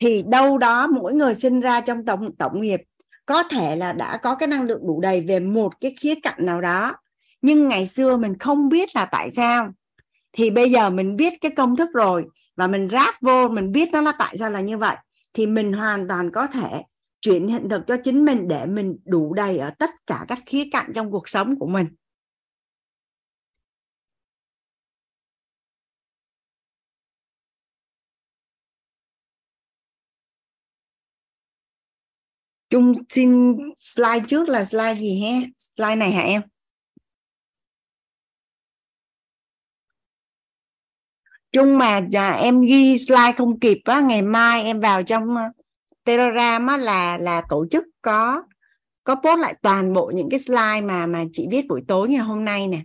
Thì 0.00 0.22
đâu 0.28 0.58
đó 0.58 0.86
mỗi 0.86 1.14
người 1.14 1.34
sinh 1.34 1.60
ra 1.60 1.80
trong 1.80 2.04
tổng 2.04 2.36
tổng 2.36 2.60
nghiệp 2.60 2.80
có 3.26 3.42
thể 3.42 3.76
là 3.76 3.92
đã 3.92 4.16
có 4.22 4.34
cái 4.34 4.46
năng 4.46 4.62
lượng 4.62 4.86
đủ 4.86 5.00
đầy 5.00 5.20
về 5.20 5.40
một 5.40 5.80
cái 5.80 5.94
khía 6.00 6.14
cạnh 6.22 6.46
nào 6.46 6.60
đó. 6.60 6.96
Nhưng 7.42 7.68
ngày 7.68 7.86
xưa 7.86 8.16
mình 8.16 8.38
không 8.38 8.68
biết 8.68 8.88
là 8.94 9.06
tại 9.06 9.30
sao. 9.30 9.72
Thì 10.32 10.50
bây 10.50 10.70
giờ 10.70 10.90
mình 10.90 11.16
biết 11.16 11.32
cái 11.40 11.50
công 11.50 11.76
thức 11.76 11.88
rồi 11.94 12.24
và 12.56 12.66
mình 12.66 12.88
ráp 12.88 13.14
vô 13.22 13.48
mình 13.48 13.72
biết 13.72 13.88
nó 13.92 14.00
là 14.00 14.12
tại 14.18 14.36
sao 14.38 14.50
là 14.50 14.60
như 14.60 14.78
vậy 14.78 14.96
thì 15.32 15.46
mình 15.46 15.72
hoàn 15.72 16.08
toàn 16.08 16.30
có 16.30 16.46
thể 16.46 16.82
chuyển 17.20 17.48
hiện 17.48 17.68
thực 17.68 17.82
cho 17.86 17.96
chính 18.04 18.24
mình 18.24 18.48
để 18.48 18.66
mình 18.66 18.96
đủ 19.04 19.34
đầy 19.34 19.58
ở 19.58 19.70
tất 19.78 19.90
cả 20.06 20.24
các 20.28 20.38
khía 20.46 20.64
cạnh 20.72 20.92
trong 20.94 21.10
cuộc 21.10 21.28
sống 21.28 21.58
của 21.58 21.66
mình 21.66 21.86
Trung 32.70 32.92
xin 33.08 33.56
slide 33.80 34.24
trước 34.28 34.48
là 34.48 34.64
slide 34.64 34.94
gì 34.94 35.20
ha? 35.20 35.48
Slide 35.76 35.96
này 35.96 36.12
hả 36.12 36.22
em? 36.22 36.42
Trung 41.52 41.78
mà 41.78 42.00
à, 42.12 42.30
em 42.30 42.60
ghi 42.60 42.98
slide 42.98 43.32
không 43.36 43.60
kịp 43.60 43.78
á, 43.84 44.00
ngày 44.00 44.22
mai 44.22 44.62
em 44.62 44.80
vào 44.80 45.02
trong 45.02 45.34
Telegram 46.08 46.66
á, 46.66 46.76
là 46.76 47.18
là 47.18 47.42
tổ 47.48 47.66
chức 47.70 47.84
có 48.02 48.42
có 49.04 49.14
post 49.14 49.40
lại 49.40 49.54
toàn 49.62 49.92
bộ 49.92 50.12
những 50.14 50.30
cái 50.30 50.40
slide 50.40 50.80
mà 50.80 51.06
mà 51.06 51.24
chị 51.32 51.46
viết 51.50 51.66
buổi 51.68 51.82
tối 51.88 52.08
ngày 52.08 52.18
hôm 52.20 52.44
nay 52.44 52.68
nè. 52.68 52.80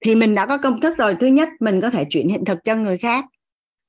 Thì 0.00 0.14
mình 0.14 0.34
đã 0.34 0.46
có 0.46 0.58
công 0.58 0.80
thức 0.80 0.96
rồi. 0.98 1.16
Thứ 1.20 1.26
nhất 1.26 1.48
mình 1.60 1.80
có 1.80 1.90
thể 1.90 2.04
chuyển 2.10 2.28
hiện 2.28 2.44
thực 2.44 2.58
cho 2.64 2.76
người 2.76 2.98
khác. 2.98 3.24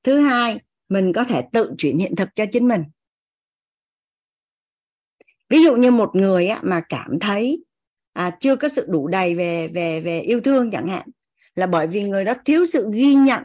Thứ 0.03 0.19
hai 0.19 0.59
mình 0.90 1.14
có 1.14 1.24
thể 1.24 1.41
tự 1.53 1.72
chuyển 1.77 1.98
hiện 1.98 2.16
thực 2.16 2.30
cho 2.35 2.45
chính 2.51 2.67
mình 2.67 2.83
ví 5.52 5.64
dụ 5.64 5.76
như 5.76 5.92
một 5.92 6.16
người 6.16 6.48
á, 6.48 6.60
mà 6.64 6.82
cảm 6.90 7.20
thấy 7.20 7.66
à, 8.14 8.38
chưa 8.40 8.56
có 8.56 8.70
sự 8.70 8.86
đủ 8.90 9.08
đầy 9.08 9.36
về 9.36 9.68
về 9.68 10.02
về 10.02 10.20
yêu 10.20 10.42
thương 10.42 10.72
chẳng 10.72 10.88
hạn 10.88 11.10
là 11.56 11.68
bởi 11.68 11.88
vì 11.88 12.04
người 12.04 12.26
đó 12.26 12.34
thiếu 12.46 12.66
sự 12.66 12.90
ghi 12.94 13.16
nhận 13.16 13.44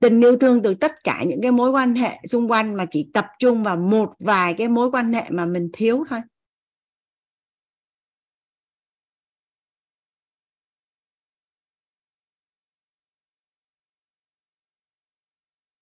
tình 0.00 0.20
yêu 0.20 0.36
thương 0.38 0.62
từ 0.62 0.74
tất 0.74 0.92
cả 1.04 1.24
những 1.26 1.42
cái 1.42 1.52
mối 1.52 1.70
quan 1.70 1.94
hệ 1.94 2.18
xung 2.28 2.50
quanh 2.50 2.74
mà 2.74 2.86
chỉ 2.90 3.10
tập 3.14 3.26
trung 3.38 3.62
vào 3.62 3.76
một 3.76 4.14
vài 4.18 4.54
cái 4.54 4.68
mối 4.68 4.90
quan 4.90 5.12
hệ 5.12 5.24
mà 5.30 5.46
mình 5.46 5.70
thiếu 5.72 6.04
thôi. 6.08 6.20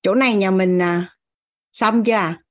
Chỗ 0.02 0.14
này 0.14 0.34
nhà 0.34 0.50
mình 0.50 0.82
à, 0.82 1.16
xong 1.72 2.04
chưa 2.04 2.12
à? 2.12 2.42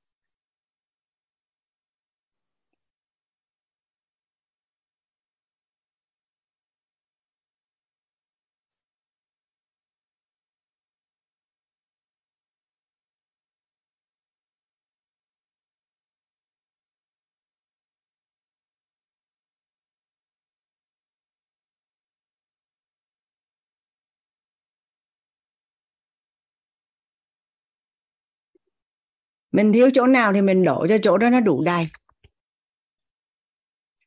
Mình 29.52 29.72
thiếu 29.72 29.90
chỗ 29.94 30.06
nào 30.06 30.32
thì 30.32 30.42
mình 30.42 30.64
đổ 30.64 30.86
cho 30.88 30.98
chỗ 31.02 31.18
đó 31.18 31.30
nó 31.30 31.40
đủ 31.40 31.62
đầy. 31.64 31.86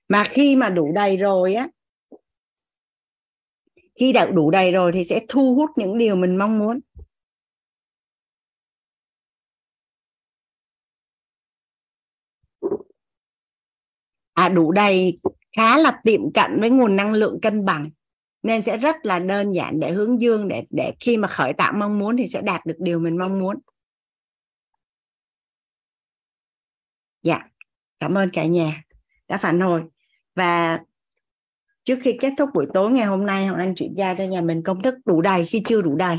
Mà 0.07 0.23
khi 0.23 0.55
mà 0.55 0.69
đủ 0.69 0.91
đầy 0.95 1.17
rồi 1.17 1.53
á, 1.53 1.69
khi 3.99 4.13
đã 4.13 4.25
đủ 4.25 4.51
đầy 4.51 4.71
rồi 4.71 4.91
thì 4.93 5.05
sẽ 5.05 5.25
thu 5.29 5.55
hút 5.55 5.69
những 5.75 5.97
điều 5.97 6.15
mình 6.15 6.37
mong 6.37 6.59
muốn. 6.59 6.79
À 14.33 14.49
đủ 14.49 14.71
đầy 14.71 15.19
khá 15.57 15.77
là 15.77 16.01
tiệm 16.03 16.33
cận 16.33 16.59
với 16.59 16.69
nguồn 16.69 16.95
năng 16.95 17.13
lượng 17.13 17.39
cân 17.41 17.65
bằng, 17.65 17.89
nên 18.43 18.61
sẽ 18.61 18.77
rất 18.77 18.95
là 19.03 19.19
đơn 19.19 19.51
giản 19.51 19.79
để 19.79 19.91
hướng 19.91 20.21
dương, 20.21 20.47
để 20.47 20.63
để 20.69 20.93
khi 20.99 21.17
mà 21.17 21.27
khởi 21.27 21.53
tạo 21.53 21.73
mong 21.73 21.99
muốn 21.99 22.17
thì 22.17 22.27
sẽ 22.27 22.41
đạt 22.41 22.65
được 22.65 22.75
điều 22.79 22.99
mình 22.99 23.17
mong 23.17 23.39
muốn. 23.39 23.55
Dạ 27.25 27.39
cảm 27.99 28.17
ơn 28.17 28.29
cả 28.33 28.45
nhà. 28.45 28.83
Đã 29.27 29.37
phản 29.37 29.59
hồi. 29.59 29.81
Và 30.35 30.79
trước 31.83 31.99
khi 32.01 32.17
kết 32.21 32.33
thúc 32.37 32.49
buổi 32.53 32.65
tối 32.73 32.91
ngày 32.91 33.05
hôm 33.05 33.25
nay 33.25 33.45
hoàng 33.45 33.59
anh 33.59 33.75
chuyển 33.75 33.93
giao 33.93 34.15
cho 34.17 34.23
nhà 34.23 34.41
mình 34.41 34.63
công 34.63 34.81
thức 34.81 34.95
đủ 35.05 35.21
đầy 35.21 35.45
khi 35.45 35.61
chưa 35.65 35.81
đủ 35.81 35.95
đầy. 35.95 36.17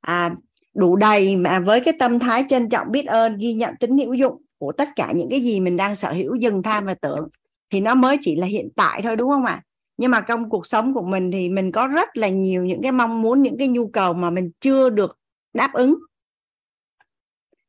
À, 0.00 0.34
đủ 0.74 0.96
đầy 0.96 1.36
mà 1.36 1.60
với 1.60 1.80
cái 1.80 1.94
tâm 1.98 2.18
thái 2.18 2.44
trân 2.48 2.68
trọng 2.68 2.90
biết 2.90 3.06
ơn 3.06 3.36
ghi 3.36 3.52
nhận 3.52 3.74
tính 3.80 3.98
hữu 3.98 4.14
dụng 4.14 4.42
của 4.58 4.72
tất 4.72 4.88
cả 4.96 5.12
những 5.16 5.28
cái 5.30 5.40
gì 5.40 5.60
mình 5.60 5.76
đang 5.76 5.94
sở 5.94 6.12
hữu 6.12 6.34
dừng 6.34 6.62
tham 6.62 6.86
và 6.86 6.94
tưởng 6.94 7.28
thì 7.70 7.80
nó 7.80 7.94
mới 7.94 8.16
chỉ 8.20 8.36
là 8.36 8.46
hiện 8.46 8.68
tại 8.76 9.02
thôi 9.02 9.16
đúng 9.16 9.30
không 9.30 9.44
ạ? 9.44 9.62
Nhưng 9.96 10.10
mà 10.10 10.20
trong 10.20 10.50
cuộc 10.50 10.66
sống 10.66 10.94
của 10.94 11.02
mình 11.02 11.30
thì 11.30 11.48
mình 11.48 11.72
có 11.72 11.86
rất 11.86 12.16
là 12.16 12.28
nhiều 12.28 12.64
những 12.64 12.82
cái 12.82 12.92
mong 12.92 13.22
muốn 13.22 13.42
những 13.42 13.58
cái 13.58 13.68
nhu 13.68 13.88
cầu 13.88 14.12
mà 14.14 14.30
mình 14.30 14.48
chưa 14.60 14.90
được 14.90 15.18
đáp 15.54 15.70
ứng. 15.72 15.94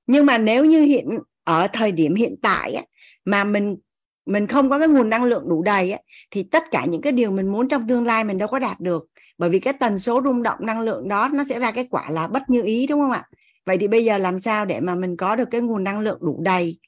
Nhưng 0.07 0.25
mà 0.25 0.37
nếu 0.37 0.65
như 0.65 0.81
hiện 0.81 1.09
ở 1.47 1.67
thời 1.73 1.91
điểm 1.91 2.15
hiện 2.15 2.35
tại 2.41 2.73
á, 2.73 2.83
mà 3.25 3.43
mình 3.43 3.77
mình 4.25 4.47
không 4.47 4.69
có 4.69 4.79
cái 4.79 4.87
nguồn 4.87 5.09
năng 5.09 5.23
lượng 5.23 5.49
đủ 5.49 5.63
đầy 5.63 5.91
á, 5.91 5.99
thì 6.31 6.43
tất 6.43 6.63
cả 6.71 6.85
những 6.85 7.01
cái 7.01 7.11
điều 7.13 7.31
mình 7.31 7.47
muốn 7.51 7.69
trong 7.69 7.87
tương 7.87 8.05
lai 8.05 8.23
mình 8.23 8.37
đâu 8.37 8.47
có 8.47 8.59
đạt 8.59 8.79
được. 8.79 9.05
Bởi 9.37 9.49
vì 9.49 9.59
cái 9.59 9.73
tần 9.73 9.99
số 9.99 10.21
rung 10.23 10.43
động 10.43 10.59
năng 10.61 10.81
lượng 10.81 11.07
đó 11.07 11.29
nó 11.33 11.43
sẽ 11.43 11.59
ra 11.59 11.71
cái 11.71 11.87
quả 11.91 12.09
là 12.09 12.27
bất 12.27 12.49
như 12.49 12.61
ý 12.63 12.87
đúng 12.87 12.99
không 12.99 13.11
ạ? 13.11 13.25
Vậy 13.65 13.77
thì 13.77 13.87
bây 13.87 14.05
giờ 14.05 14.17
làm 14.17 14.39
sao 14.39 14.65
để 14.65 14.79
mà 14.79 14.95
mình 14.95 15.17
có 15.17 15.35
được 15.35 15.47
cái 15.51 15.61
nguồn 15.61 15.83
năng 15.83 15.99
lượng 15.99 16.19
đủ 16.21 16.41
đầy? 16.43 16.79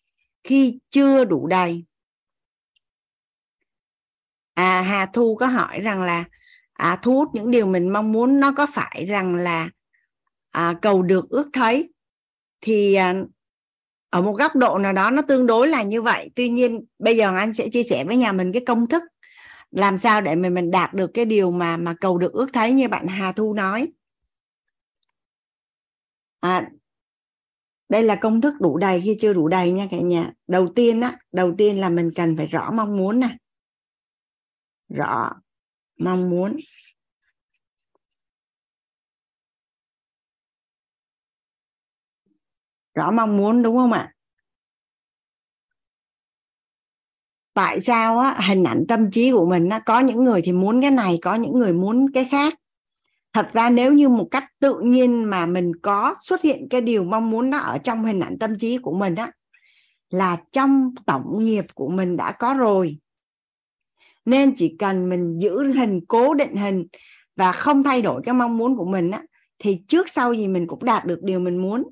Khi 0.43 0.79
chưa 0.89 1.25
đủ 1.25 1.47
đầy 1.47 1.85
à 4.53 4.81
Hà 4.81 5.05
Thu 5.05 5.35
có 5.35 5.45
hỏi 5.47 5.79
rằng 5.79 6.01
là 6.01 6.23
à, 6.73 6.99
thu 7.01 7.15
hút 7.15 7.29
những 7.33 7.51
điều 7.51 7.65
mình 7.65 7.89
mong 7.93 8.11
muốn 8.11 8.39
nó 8.39 8.53
có 8.57 8.67
phải 8.73 9.05
rằng 9.05 9.35
là 9.35 9.69
à, 10.51 10.73
cầu 10.81 11.01
được 11.03 11.29
ước 11.29 11.49
thấy? 11.53 11.93
Thì 12.61 12.93
à, 12.93 13.13
ở 14.09 14.21
một 14.21 14.33
góc 14.33 14.55
độ 14.55 14.77
nào 14.77 14.93
đó 14.93 15.11
nó 15.11 15.21
tương 15.21 15.47
đối 15.47 15.67
là 15.67 15.83
như 15.83 16.01
vậy. 16.01 16.29
Tuy 16.35 16.49
nhiên 16.49 16.85
bây 16.99 17.17
giờ 17.17 17.37
anh 17.37 17.53
sẽ 17.53 17.69
chia 17.69 17.83
sẻ 17.83 18.03
với 18.03 18.17
nhà 18.17 18.31
mình 18.31 18.51
cái 18.51 18.65
công 18.65 18.87
thức 18.87 19.03
làm 19.71 19.97
sao 19.97 20.21
để 20.21 20.35
mình 20.35 20.53
mình 20.53 20.71
đạt 20.71 20.93
được 20.93 21.11
cái 21.13 21.25
điều 21.25 21.51
mà 21.51 21.77
mà 21.77 21.95
cầu 22.01 22.17
được 22.17 22.33
ước 22.33 22.49
thấy 22.53 22.73
như 22.73 22.87
bạn 22.89 23.07
Hà 23.07 23.31
Thu 23.31 23.53
nói. 23.53 23.87
À, 26.39 26.69
đây 27.89 28.03
là 28.03 28.15
công 28.15 28.41
thức 28.41 28.53
đủ 28.59 28.77
đầy 28.77 29.01
khi 29.01 29.17
chưa 29.19 29.33
đủ 29.33 29.47
đầy 29.47 29.71
nha 29.71 29.87
cả 29.91 29.97
nhà? 29.97 30.33
Đầu 30.47 30.67
tiên 30.75 31.01
á 31.01 31.17
đầu 31.31 31.55
tiên 31.57 31.79
là 31.79 31.89
mình 31.89 32.09
cần 32.15 32.37
phải 32.37 32.47
rõ 32.47 32.71
mong 32.71 32.97
muốn 32.97 33.19
nè. 33.19 33.37
Rõ 34.89 35.31
mong 35.99 36.29
muốn. 36.29 36.57
Rõ 42.99 43.11
mong 43.11 43.37
muốn, 43.37 43.63
đúng 43.63 43.77
không 43.77 43.91
ạ? 43.91 44.13
Tại 47.53 47.79
sao 47.79 48.19
á, 48.19 48.39
hình 48.47 48.63
ảnh 48.63 48.85
tâm 48.87 49.11
trí 49.11 49.31
của 49.31 49.45
mình 49.45 49.69
nó 49.69 49.79
có 49.85 49.99
những 49.99 50.23
người 50.23 50.41
thì 50.41 50.51
muốn 50.51 50.81
cái 50.81 50.91
này, 50.91 51.19
có 51.21 51.35
những 51.35 51.59
người 51.59 51.73
muốn 51.73 52.11
cái 52.13 52.25
khác? 52.25 52.53
Thật 53.33 53.49
ra 53.53 53.69
nếu 53.69 53.93
như 53.93 54.09
một 54.09 54.27
cách 54.31 54.45
tự 54.59 54.79
nhiên 54.79 55.23
mà 55.23 55.45
mình 55.45 55.71
có 55.81 56.15
xuất 56.21 56.41
hiện 56.41 56.67
cái 56.69 56.81
điều 56.81 57.03
mong 57.03 57.29
muốn 57.29 57.49
nó 57.49 57.57
ở 57.57 57.77
trong 57.77 58.05
hình 58.05 58.19
ảnh 58.19 58.39
tâm 58.39 58.57
trí 58.57 58.77
của 58.77 58.93
mình 58.93 59.15
á, 59.15 59.31
là 60.09 60.37
trong 60.51 60.93
tổng 61.05 61.45
nghiệp 61.45 61.65
của 61.73 61.89
mình 61.89 62.17
đã 62.17 62.31
có 62.31 62.53
rồi. 62.53 62.97
Nên 64.25 64.53
chỉ 64.55 64.75
cần 64.79 65.09
mình 65.09 65.39
giữ 65.39 65.71
hình, 65.71 65.99
cố 66.07 66.33
định 66.33 66.55
hình 66.55 66.87
và 67.35 67.51
không 67.51 67.83
thay 67.83 68.01
đổi 68.01 68.21
cái 68.25 68.33
mong 68.33 68.57
muốn 68.57 68.77
của 68.77 68.85
mình 68.85 69.11
á, 69.11 69.23
thì 69.59 69.81
trước 69.87 70.09
sau 70.09 70.33
gì 70.33 70.47
mình 70.47 70.67
cũng 70.67 70.85
đạt 70.85 71.05
được 71.05 71.19
điều 71.23 71.39
mình 71.39 71.57
muốn 71.57 71.83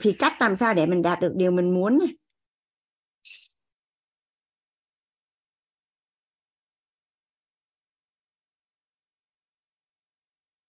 thì 0.00 0.12
cách 0.18 0.32
làm 0.40 0.56
sao 0.56 0.74
để 0.74 0.86
mình 0.86 1.02
đạt 1.02 1.20
được 1.20 1.32
điều 1.36 1.50
mình 1.50 1.74
muốn 1.74 1.98
này 1.98 2.08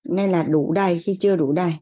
nên 0.04 0.30
là 0.32 0.46
đủ 0.50 0.74
đầy 0.74 1.00
khi 1.00 1.18
chưa 1.22 1.36
đủ 1.36 1.52
đầy. 1.52 1.74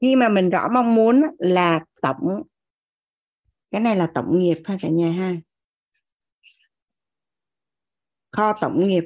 Khi 0.00 0.16
mà 0.16 0.28
mình 0.28 0.50
rõ 0.50 0.68
mong 0.74 0.94
muốn 0.94 1.22
là 1.38 1.80
tổng 2.02 2.42
cái 3.72 3.80
này 3.80 3.96
là 3.96 4.10
tổng 4.14 4.38
nghiệp 4.38 4.62
ha 4.64 4.76
cả 4.80 4.88
nhà 4.88 5.12
ha. 5.12 5.34
Kho 8.30 8.58
tổng 8.60 8.88
nghiệp. 8.88 9.04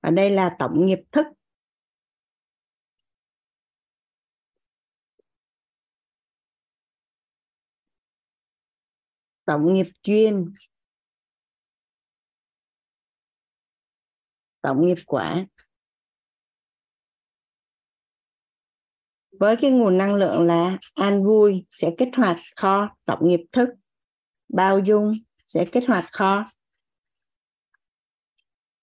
Ở 0.00 0.10
đây 0.10 0.30
là 0.30 0.56
tổng 0.58 0.86
nghiệp 0.86 0.98
thức. 1.12 1.26
Tổng 9.44 9.72
nghiệp 9.72 9.86
chuyên. 10.02 10.54
Tổng 14.60 14.86
nghiệp 14.86 14.94
quả. 15.06 15.46
Với 19.40 19.56
cái 19.56 19.70
nguồn 19.70 19.98
năng 19.98 20.14
lượng 20.14 20.42
là 20.42 20.78
an 20.94 21.24
vui 21.24 21.66
sẽ 21.70 21.90
kích 21.98 22.08
hoạt 22.16 22.36
kho 22.56 22.96
tổng 23.04 23.28
nghiệp 23.28 23.40
thức, 23.52 23.68
bao 24.48 24.78
dung 24.78 25.12
sẽ 25.46 25.64
kích 25.72 25.84
hoạt 25.88 26.04
kho 26.12 26.44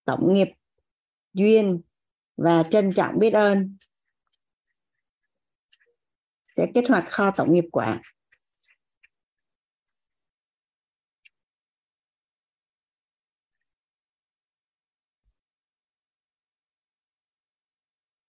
tổng 0.06 0.34
nghiệp 0.34 0.48
duyên 1.34 1.82
và 2.38 2.64
trân 2.64 2.92
trọng 2.92 3.20
biết 3.20 3.34
ơn 3.34 3.78
sẽ 6.56 6.68
kích 6.76 6.90
hoạt 6.90 7.06
kho 7.10 7.32
tổng 7.32 7.54
nghiệp 7.54 7.66
quả. 7.72 8.02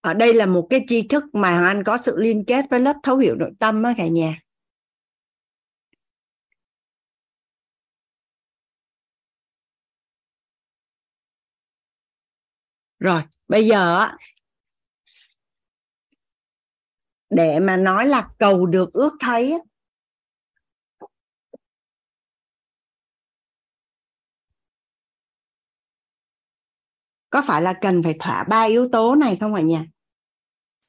Ở 0.05 0.15
đây 0.15 0.35
là 0.35 0.47
một 0.47 0.67
cái 0.71 0.85
tri 0.87 1.09
thức 1.09 1.25
mà 1.33 1.67
anh 1.67 1.85
có 1.85 1.97
sự 1.97 2.17
liên 2.19 2.45
kết 2.45 2.65
với 2.71 2.81
lớp 2.81 2.97
thấu 3.03 3.17
hiểu 3.17 3.35
nội 3.35 3.51
tâm 3.59 3.83
á 3.83 3.95
cả 3.97 4.07
nhà. 4.07 4.39
Rồi, 12.99 13.23
bây 13.49 13.67
giờ 13.67 14.09
để 17.31 17.61
mà 17.61 17.77
nói 17.77 18.07
là 18.07 18.29
cầu 18.39 18.67
được 18.67 18.93
ước 18.93 19.13
thấy 19.21 19.59
có 27.31 27.43
phải 27.47 27.63
là 27.63 27.73
cần 27.81 28.03
phải 28.03 28.15
thỏa 28.21 28.45
ba 28.45 28.63
yếu 28.63 28.89
tố 28.93 29.15
này 29.15 29.37
không 29.41 29.55
ạ 29.55 29.61
nhà? 29.61 29.85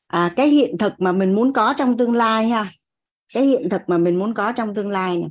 À, 0.07 0.33
cái 0.35 0.47
hiện 0.47 0.77
thực 0.77 0.93
mà 0.97 1.11
mình 1.11 1.35
muốn 1.35 1.53
có 1.53 1.73
trong 1.77 1.97
tương 1.97 2.13
lai 2.13 2.47
ha. 2.47 2.65
Cái 3.33 3.43
hiện 3.43 3.69
thực 3.71 3.81
mà 3.87 3.97
mình 3.97 4.19
muốn 4.19 4.33
có 4.33 4.51
trong 4.51 4.75
tương 4.75 4.89
lai 4.89 5.17
này 5.17 5.29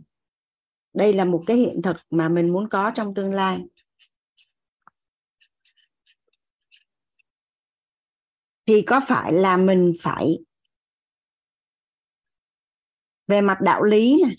đây 0.94 1.12
là 1.12 1.24
một 1.24 1.42
cái 1.46 1.56
hiện 1.56 1.82
thực 1.82 1.96
mà 2.10 2.28
mình 2.28 2.52
muốn 2.52 2.68
có 2.68 2.90
trong 2.94 3.14
tương 3.14 3.32
lai. 3.32 3.64
Thì 8.66 8.82
có 8.82 9.00
phải 9.08 9.32
là 9.32 9.56
mình 9.56 9.92
phải 10.00 10.38
về 13.26 13.40
mặt 13.40 13.58
đạo 13.60 13.82
lý 13.82 14.22
này 14.22 14.36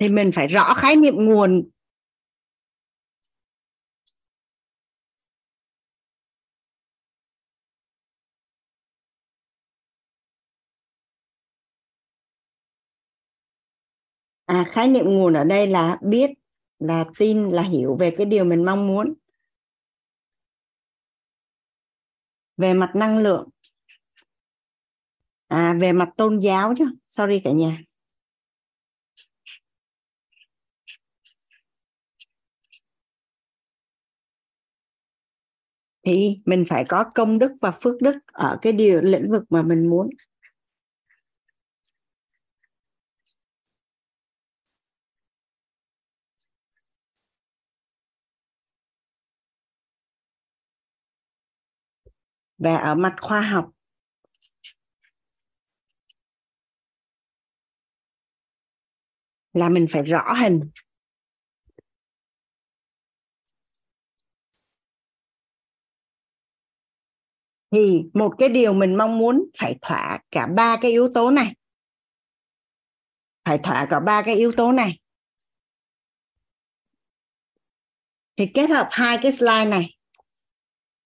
thì 0.00 0.08
mình 0.08 0.30
phải 0.34 0.46
rõ 0.46 0.74
khái 0.74 0.96
niệm 0.96 1.14
nguồn 1.16 1.68
à 14.52 14.64
khái 14.72 14.88
niệm 14.88 15.04
nguồn 15.04 15.32
ở 15.34 15.44
đây 15.44 15.66
là 15.66 15.96
biết, 16.02 16.30
là 16.78 17.04
tin, 17.18 17.50
là 17.50 17.62
hiểu 17.62 17.96
về 18.00 18.14
cái 18.16 18.26
điều 18.26 18.44
mình 18.44 18.64
mong 18.64 18.86
muốn. 18.86 19.14
Về 22.56 22.74
mặt 22.74 22.92
năng 22.94 23.18
lượng. 23.18 23.48
À 25.48 25.76
về 25.80 25.92
mặt 25.92 26.08
tôn 26.16 26.38
giáo 26.38 26.74
chứ, 26.78 26.84
sorry 27.06 27.40
cả 27.44 27.50
nhà. 27.50 27.78
Thì 36.06 36.40
mình 36.44 36.64
phải 36.68 36.84
có 36.88 37.04
công 37.14 37.38
đức 37.38 37.52
và 37.60 37.70
phước 37.70 38.02
đức 38.02 38.18
ở 38.26 38.58
cái 38.62 38.72
điều, 38.72 39.00
lĩnh 39.00 39.30
vực 39.30 39.42
mà 39.50 39.62
mình 39.62 39.90
muốn. 39.90 40.10
Và 52.62 52.76
ở 52.76 52.94
mặt 52.94 53.14
khoa 53.20 53.40
học. 53.40 53.70
Là 59.52 59.68
mình 59.68 59.86
phải 59.90 60.02
rõ 60.02 60.32
hình. 60.40 60.70
Thì 67.70 68.02
một 68.14 68.34
cái 68.38 68.48
điều 68.48 68.72
mình 68.72 68.98
mong 68.98 69.18
muốn 69.18 69.50
phải 69.58 69.78
thỏa 69.82 70.20
cả 70.30 70.46
ba 70.46 70.76
cái 70.82 70.90
yếu 70.90 71.08
tố 71.14 71.30
này. 71.30 71.54
Phải 73.44 73.58
thỏa 73.58 73.86
cả 73.90 74.00
ba 74.00 74.22
cái 74.22 74.34
yếu 74.34 74.52
tố 74.56 74.72
này. 74.72 74.98
Thì 78.36 78.46
kết 78.54 78.70
hợp 78.70 78.88
hai 78.90 79.18
cái 79.22 79.32
slide 79.32 79.64
này 79.64 79.96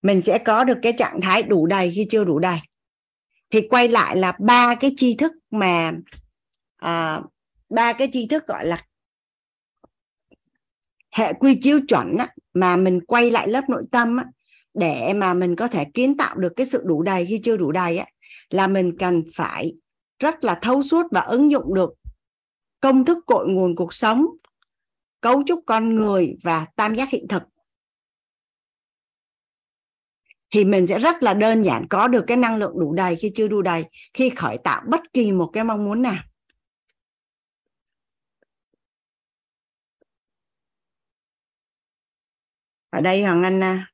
mình 0.07 0.23
sẽ 0.23 0.39
có 0.39 0.65
được 0.65 0.78
cái 0.83 0.93
trạng 0.93 1.20
thái 1.20 1.43
đủ 1.43 1.67
đầy 1.67 1.93
khi 1.94 2.07
chưa 2.10 2.25
đủ 2.25 2.39
đầy. 2.39 2.59
Thì 3.51 3.68
quay 3.68 3.89
lại 3.89 4.17
là 4.17 4.33
ba 4.41 4.75
cái 4.75 4.94
tri 4.97 5.17
thức 5.17 5.33
mà 5.51 5.93
à, 6.76 7.20
ba 7.68 7.93
cái 7.93 8.09
tri 8.12 8.26
thức 8.26 8.47
gọi 8.47 8.67
là 8.67 8.85
hệ 11.12 11.33
quy 11.33 11.59
chiếu 11.62 11.81
chuẩn 11.89 12.17
á, 12.17 12.28
mà 12.55 12.76
mình 12.76 13.01
quay 13.07 13.31
lại 13.31 13.49
lớp 13.49 13.65
nội 13.68 13.83
tâm 13.93 14.17
á, 14.17 14.25
để 14.75 15.12
mà 15.12 15.35
mình 15.35 15.57
có 15.57 15.68
thể 15.68 15.85
kiến 15.94 16.17
tạo 16.17 16.36
được 16.36 16.52
cái 16.57 16.67
sự 16.67 16.83
đủ 16.85 17.02
đầy 17.02 17.26
khi 17.26 17.41
chưa 17.43 17.57
đủ 17.57 17.73
đầy 17.73 17.99
á, 17.99 18.07
là 18.51 18.67
mình 18.67 18.99
cần 18.99 19.23
phải 19.35 19.75
rất 20.18 20.44
là 20.44 20.59
thấu 20.62 20.83
suốt 20.83 21.07
và 21.10 21.20
ứng 21.20 21.51
dụng 21.51 21.75
được 21.75 21.91
công 22.81 23.05
thức 23.05 23.18
cội 23.26 23.49
nguồn 23.49 23.76
cuộc 23.76 23.94
sống 23.94 24.26
cấu 25.20 25.43
trúc 25.47 25.60
con 25.67 25.94
người 25.94 26.36
và 26.43 26.67
tam 26.76 26.94
giác 26.94 27.10
hiện 27.10 27.28
thực 27.28 27.43
thì 30.50 30.65
mình 30.65 30.86
sẽ 30.86 30.99
rất 30.99 31.23
là 31.23 31.34
đơn 31.34 31.62
giản 31.62 31.86
có 31.91 32.08
được 32.08 32.25
cái 32.26 32.36
năng 32.36 32.57
lượng 32.57 32.78
đủ 32.81 32.92
đầy 32.92 33.16
khi 33.16 33.33
chưa 33.34 33.49
đủ 33.49 33.62
đầy 33.62 33.84
khi 34.15 34.31
khởi 34.31 34.58
tạo 34.65 34.83
bất 34.89 35.00
kỳ 35.12 35.33
một 35.33 35.50
cái 35.52 35.65
mong 35.65 35.84
muốn 35.84 36.02
nào. 36.02 36.23
Ở 42.91 43.00
đây 43.00 43.23
hoàng 43.23 43.42
anh 43.42 43.60
à, 43.62 43.92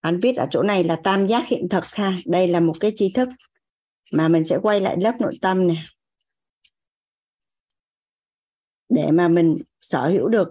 anh 0.00 0.20
viết 0.20 0.36
ở 0.36 0.46
chỗ 0.50 0.62
này 0.62 0.84
là 0.84 0.96
tam 1.04 1.26
giác 1.26 1.46
hiện 1.46 1.68
thực 1.68 1.84
ha. 1.84 2.16
Đây 2.26 2.48
là 2.48 2.60
một 2.60 2.74
cái 2.80 2.92
tri 2.96 3.12
thức 3.12 3.28
mà 4.12 4.28
mình 4.28 4.44
sẽ 4.44 4.58
quay 4.62 4.80
lại 4.80 4.96
lớp 5.00 5.12
nội 5.20 5.32
tâm 5.42 5.66
nè. 5.66 5.84
Để 8.88 9.10
mà 9.10 9.28
mình 9.28 9.58
sở 9.80 10.08
hữu 10.08 10.28
được 10.28 10.48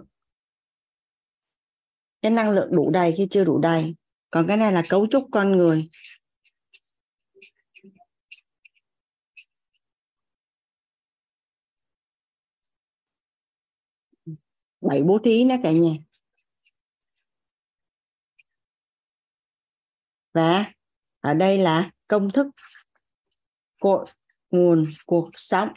cái 2.22 2.32
năng 2.32 2.51
lượng 2.51 2.69
đủ 2.72 2.90
đầy 2.93 3.14
khi 3.17 3.27
chưa 3.32 3.43
đủ 3.43 3.59
đầy. 3.59 3.95
Còn 4.32 4.48
cái 4.48 4.58
này 4.58 4.72
là 4.72 4.83
cấu 4.90 5.08
trúc 5.08 5.27
con 5.32 5.51
người. 5.51 5.90
Bảy 14.82 15.03
bố 15.03 15.19
thí 15.24 15.43
nữa 15.43 15.56
cả 15.64 15.72
nhà. 15.72 15.91
Và 20.33 20.74
ở 21.19 21.33
đây 21.33 21.58
là 21.58 21.91
công 22.08 22.32
thức 22.32 22.48
cội 23.80 24.06
nguồn 24.50 24.85
cuộc 25.06 25.30
sống. 25.33 25.69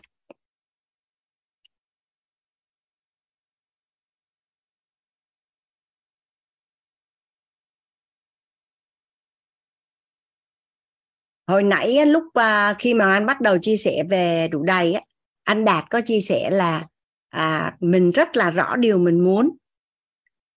Hồi 11.47 11.63
nãy 11.63 12.07
lúc 12.07 12.25
à, 12.35 12.75
khi 12.79 12.95
mà 12.95 13.13
anh 13.13 13.27
bắt 13.27 13.41
đầu 13.41 13.59
chia 13.59 13.77
sẻ 13.77 14.03
về 14.11 14.49
đủ 14.49 14.63
đầy 14.63 14.93
á 14.93 15.01
anh 15.45 15.65
đạt 15.65 15.85
có 15.91 16.01
chia 16.01 16.21
sẻ 16.21 16.51
là 16.51 16.87
à, 17.29 17.77
mình 17.81 18.11
rất 18.11 18.37
là 18.37 18.51
rõ 18.51 18.77
điều 18.77 18.99
mình 18.99 19.25
muốn. 19.25 19.57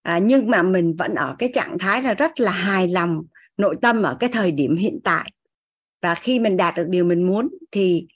À, 0.02 0.18
nhưng 0.18 0.50
mà 0.50 0.64
mình 0.64 0.96
vẫn 0.96 1.16
ở 1.16 1.36
cái 1.40 1.52
trạng 1.54 1.78
thái 1.80 2.04
là 2.04 2.14
rất 2.14 2.40
là 2.40 2.52
hài 2.52 2.88
lòng 2.88 3.24
nội 3.58 3.76
tâm 3.82 4.04
ở 4.04 4.18
cái 4.20 4.30
thời 4.34 4.52
điểm 4.52 4.76
hiện 4.76 5.00
tại. 5.04 5.32
Và 6.02 6.16
khi 6.16 6.40
mình 6.40 6.58
đạt 6.58 6.76
được 6.76 6.86
điều 6.90 7.04
mình 7.04 7.28
muốn 7.28 7.50
thì 7.72 8.08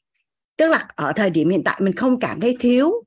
tức 0.57 0.67
là 0.67 0.87
ở 0.95 1.13
thời 1.15 1.29
điểm 1.29 1.49
hiện 1.49 1.63
tại 1.65 1.79
mình 1.83 1.95
không 1.95 2.19
cảm 2.19 2.39
thấy 2.39 2.57
thiếu 2.59 3.03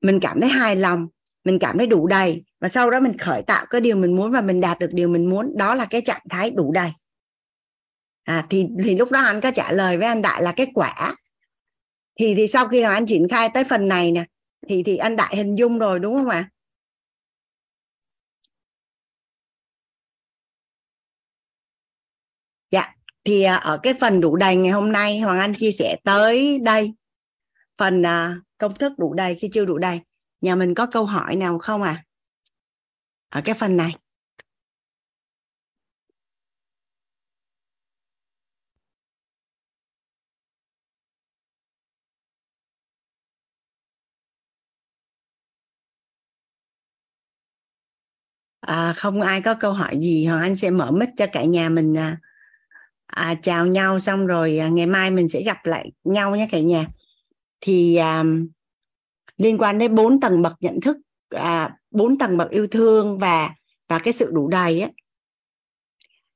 mình 0.00 0.20
cảm 0.20 0.40
thấy 0.40 0.50
hài 0.50 0.76
lòng 0.76 1.06
mình 1.44 1.58
cảm 1.58 1.78
thấy 1.78 1.86
đủ 1.86 2.06
đầy. 2.06 2.44
Và 2.60 2.68
sau 2.68 2.90
đó 2.90 3.00
mình 3.00 3.18
khởi 3.18 3.42
tạo 3.42 3.66
cái 3.70 3.80
điều 3.80 3.96
mình 3.96 4.16
muốn 4.16 4.30
và 4.30 4.40
mình 4.40 4.60
đạt 4.60 4.78
được 4.78 4.90
điều 4.92 5.08
mình 5.08 5.30
muốn 5.30 5.52
đó 5.56 5.74
là 5.74 5.84
cái 5.84 6.00
trạng 6.00 6.22
thái 6.30 6.50
đủ 6.50 6.72
đầy 6.72 6.90
à, 8.24 8.46
thì 8.50 8.66
thì 8.84 8.96
lúc 8.96 9.10
đó 9.10 9.20
anh 9.20 9.40
có 9.40 9.50
trả 9.50 9.72
lời 9.72 9.98
với 9.98 10.06
anh 10.06 10.22
đại 10.22 10.42
là 10.42 10.52
kết 10.56 10.68
quả. 10.74 11.16
Thì 12.20 12.34
thì 12.36 12.46
sau 12.46 12.68
khi 12.68 12.82
mà 12.82 12.94
anh 12.94 13.06
triển 13.06 13.28
khai 13.28 13.48
tới 13.54 13.64
phần 13.64 13.88
này 13.88 14.12
nè 14.12 14.24
thì 14.68 14.82
thì 14.82 14.96
anh 14.96 15.16
đại 15.16 15.36
hình 15.36 15.54
dung 15.58 15.78
rồi 15.78 15.98
đúng 15.98 16.14
không 16.14 16.28
ạ? 16.28 16.50
Dạ 22.70 22.94
thì 23.24 23.42
à, 23.42 23.56
ở 23.56 23.80
cái 23.82 23.94
phần 24.00 24.20
đủ 24.20 24.36
đầy 24.36 24.56
ngày 24.56 24.72
hôm 24.72 24.92
nay 24.92 25.20
hoàng 25.20 25.40
anh 25.40 25.54
chia 25.54 25.70
sẻ 25.72 25.96
tới 26.04 26.58
đây. 26.58 26.94
Phần 27.78 28.06
à, 28.06 28.36
công 28.58 28.74
thức 28.74 28.92
đủ 28.98 29.14
đầy 29.14 29.34
khi 29.34 29.48
chưa 29.52 29.64
đủ 29.64 29.78
đầy. 29.78 30.00
Nhà 30.40 30.54
mình 30.54 30.74
có 30.74 30.86
câu 30.86 31.04
hỏi 31.04 31.36
nào 31.36 31.58
không 31.58 31.82
à 31.82 32.04
ở 33.34 33.40
cái 33.44 33.54
phần 33.54 33.76
này. 33.76 34.03
À, 48.66 48.92
không 48.96 49.20
ai 49.20 49.40
có 49.40 49.54
câu 49.54 49.72
hỏi 49.72 49.98
gì 49.98 50.26
hoàng 50.26 50.42
anh 50.42 50.56
sẽ 50.56 50.70
mở 50.70 50.90
mic 50.90 51.08
cho 51.16 51.26
cả 51.32 51.44
nhà 51.44 51.68
mình 51.68 51.96
à, 51.96 52.18
à, 53.06 53.34
chào 53.42 53.66
nhau 53.66 53.98
xong 53.98 54.26
rồi 54.26 54.58
à, 54.58 54.68
ngày 54.68 54.86
mai 54.86 55.10
mình 55.10 55.28
sẽ 55.28 55.42
gặp 55.42 55.66
lại 55.66 55.92
nhau 56.04 56.36
nhé 56.36 56.48
cả 56.52 56.58
nhà. 56.60 56.86
Thì 57.60 57.96
à, 57.96 58.24
liên 59.36 59.58
quan 59.58 59.78
đến 59.78 59.94
bốn 59.94 60.20
tầng 60.20 60.42
bậc 60.42 60.52
nhận 60.60 60.80
thức 60.80 60.96
à, 61.30 61.76
bốn 61.90 62.18
tầng 62.18 62.36
bậc 62.36 62.50
yêu 62.50 62.66
thương 62.66 63.18
và 63.18 63.50
và 63.88 63.98
cái 63.98 64.12
sự 64.12 64.30
đủ 64.32 64.48
đầy 64.48 64.80
á. 64.80 64.88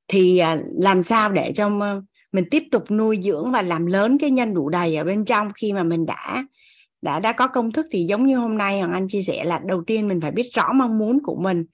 Thì 0.07 0.37
à, 0.37 0.57
làm 0.81 1.03
sao 1.03 1.31
để 1.31 1.51
cho 1.55 1.69
mình 2.31 2.45
tiếp 2.51 2.63
tục 2.71 2.91
nuôi 2.91 3.19
dưỡng 3.23 3.51
và 3.51 3.61
làm 3.61 3.85
lớn 3.85 4.17
cái 4.17 4.29
nhân 4.29 4.53
đủ 4.53 4.69
đầy 4.69 4.95
ở 4.95 5.03
bên 5.03 5.25
trong 5.25 5.51
khi 5.55 5.73
mà 5.73 5.83
mình 5.83 6.05
đã 6.05 6.43
đã 7.01 7.19
đã 7.19 7.31
có 7.31 7.47
công 7.47 7.71
thức? 7.71 7.87
Thì 7.91 8.03
giống 8.03 8.25
như 8.25 8.37
hôm 8.37 8.57
nay 8.57 8.79
hoàng 8.79 8.93
anh 8.93 9.07
chia 9.07 9.21
sẻ 9.21 9.43
là 9.43 9.61
đầu 9.65 9.83
tiên 9.83 10.07
mình 10.07 10.21
phải 10.21 10.31
biết 10.31 10.49
rõ 10.53 10.73
mong 10.73 10.97
muốn 10.97 11.23
của 11.23 11.35
mình 11.35 11.65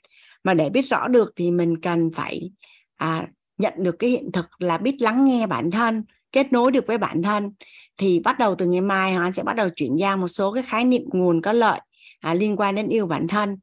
mà 0.45 0.53
để 0.53 0.69
biết 0.69 0.90
rõ 0.90 1.07
được 1.07 1.33
thì 1.35 1.51
mình 1.51 1.82
cần 1.82 2.11
phải 2.15 2.51
à, 2.95 3.27
nhận 3.57 3.74
được 3.77 3.95
cái 3.99 4.09
hiện 4.09 4.32
thực 4.32 4.45
là 4.59 4.77
biết 4.77 4.95
lắng 4.99 5.25
nghe 5.25 5.48
bản 5.48 5.72
thân 5.72 6.03
kết 6.32 6.53
nối 6.53 6.72
được 6.72 6.88
với 6.88 6.98
bản 6.98 7.22
thân. 7.22 7.51
Thì 7.98 8.19
bắt 8.19 8.40
đầu 8.40 8.56
từ 8.56 8.65
ngày 8.65 8.82
mai 8.82 9.14
anh 9.14 9.33
sẽ 9.33 9.43
bắt 9.43 9.56
đầu 9.56 9.69
chuyển 9.69 9.95
giao 9.95 10.17
một 10.17 10.27
số 10.27 10.53
cái 10.53 10.64
khái 10.64 10.85
niệm 10.85 11.01
nguồn 11.14 11.41
có 11.41 11.53
lợi 11.53 11.80
à, 12.19 12.33
liên 12.33 12.56
quan 12.59 12.75
đến 12.75 12.88
yêu 12.88 13.07
bản 13.07 13.27
thân 13.27 13.57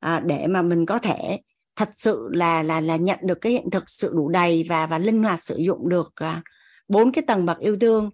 à, 0.00 0.20
để 0.26 0.46
mà 0.46 0.62
mình 0.62 0.86
có 0.86 0.98
thể 0.98 1.38
thật 1.76 1.88
sự 1.94 2.28
là 2.32 2.62
là 2.62 2.80
là 2.80 2.96
nhận 2.96 3.18
được 3.22 3.40
cái 3.40 3.52
hiện 3.52 3.70
thực 3.70 3.84
sự 3.86 4.12
đủ 4.14 4.28
đầy 4.28 4.64
và 4.68 4.86
và 4.86 4.98
linh 4.98 5.22
hoạt 5.22 5.42
sử 5.42 5.56
dụng 5.56 5.88
được 5.88 6.12
à, 6.14 6.42
bốn 6.88 7.12
cái 7.12 7.24
tầng 7.26 7.46
bậc 7.46 7.58
yêu 7.58 7.76
thương. 7.80 8.10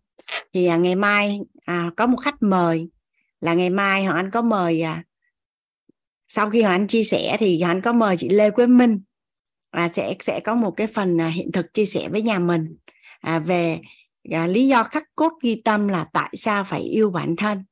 Thì 0.52 0.66
à, 0.66 0.76
ngày 0.76 0.94
mai 0.94 1.40
à, 1.66 1.90
có 1.96 2.06
một 2.06 2.16
khách 2.16 2.42
mời 2.42 2.88
là 3.40 3.54
ngày 3.54 3.70
mai 3.70 4.04
hoàng 4.04 4.16
anh 4.16 4.30
có 4.30 4.42
mời 4.42 4.82
à, 4.82 5.04
sau 6.34 6.50
khi 6.50 6.62
hoàng 6.62 6.74
anh 6.74 6.86
chia 6.86 7.04
sẻ 7.04 7.36
thì 7.40 7.60
hoàng 7.60 7.76
anh 7.76 7.82
có 7.82 7.92
mời 7.92 8.16
chị 8.16 8.28
lê 8.28 8.50
quế 8.50 8.66
minh 8.66 9.00
là 9.72 9.88
sẽ 9.88 10.14
sẽ 10.20 10.40
có 10.40 10.54
một 10.54 10.70
cái 10.70 10.86
phần 10.86 11.20
à, 11.20 11.28
hiện 11.28 11.52
thực 11.52 11.74
chia 11.74 11.84
sẻ 11.84 12.08
với 12.08 12.22
nhà 12.22 12.38
mình 12.38 12.76
à, 13.20 13.38
về 13.38 13.80
à, 14.30 14.46
lý 14.46 14.68
do 14.68 14.84
khắc 14.84 15.04
cốt 15.16 15.32
ghi 15.42 15.62
tâm 15.64 15.88
là 15.88 16.06
tại 16.12 16.30
sao 16.36 16.64
phải 16.64 16.80
yêu 16.80 17.10
bản 17.10 17.36
thân. 17.36 17.64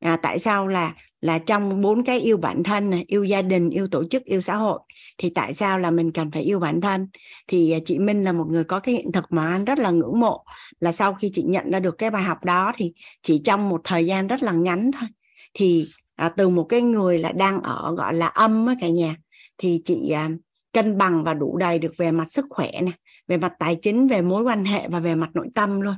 À, 0.00 0.16
tại 0.22 0.38
sao 0.38 0.68
là 0.68 0.94
là 1.20 1.38
trong 1.38 1.80
bốn 1.80 2.04
cái 2.04 2.20
yêu 2.20 2.36
bản 2.36 2.62
thân 2.62 2.90
này, 2.90 3.04
yêu 3.06 3.24
gia 3.24 3.42
đình 3.42 3.70
yêu 3.70 3.88
tổ 3.88 4.04
chức 4.10 4.24
yêu 4.24 4.40
xã 4.40 4.56
hội 4.56 4.80
thì 5.18 5.30
tại 5.30 5.54
sao 5.54 5.78
là 5.78 5.90
mình 5.90 6.12
cần 6.12 6.30
phải 6.30 6.42
yêu 6.42 6.60
bản 6.60 6.80
thân? 6.80 7.08
Thì 7.48 7.70
à, 7.70 7.78
chị 7.84 7.98
Minh 7.98 8.24
là 8.24 8.32
một 8.32 8.46
người 8.50 8.64
có 8.64 8.80
cái 8.80 8.94
hiện 8.94 9.12
thực 9.12 9.24
mà 9.30 9.52
anh 9.52 9.64
rất 9.64 9.78
là 9.78 9.90
ngưỡng 9.90 10.20
mộ 10.20 10.44
là 10.80 10.92
sau 10.92 11.14
khi 11.14 11.30
chị 11.34 11.42
nhận 11.42 11.70
ra 11.70 11.80
được 11.80 11.98
cái 11.98 12.10
bài 12.10 12.22
học 12.22 12.44
đó 12.44 12.72
thì 12.76 12.92
chỉ 13.22 13.40
trong 13.44 13.68
một 13.68 13.80
thời 13.84 14.06
gian 14.06 14.26
rất 14.26 14.42
là 14.42 14.52
ngắn 14.52 14.90
thôi 15.00 15.08
thì 15.54 15.88
à, 16.18 16.28
từ 16.28 16.48
một 16.48 16.64
cái 16.64 16.82
người 16.82 17.18
là 17.18 17.32
đang 17.32 17.62
ở 17.62 17.94
gọi 17.96 18.14
là 18.14 18.26
âm 18.26 18.66
á 18.66 18.74
cả 18.80 18.88
nhà 18.88 19.16
thì 19.58 19.82
chị 19.84 20.10
à, 20.10 20.28
cân 20.72 20.98
bằng 20.98 21.24
và 21.24 21.34
đủ 21.34 21.56
đầy 21.56 21.78
được 21.78 21.92
về 21.96 22.10
mặt 22.10 22.30
sức 22.30 22.46
khỏe 22.50 22.70
nè 22.82 22.92
về 23.26 23.36
mặt 23.36 23.52
tài 23.58 23.76
chính 23.82 24.08
về 24.08 24.22
mối 24.22 24.42
quan 24.42 24.64
hệ 24.64 24.88
và 24.88 25.00
về 25.00 25.14
mặt 25.14 25.30
nội 25.34 25.48
tâm 25.54 25.80
luôn. 25.80 25.94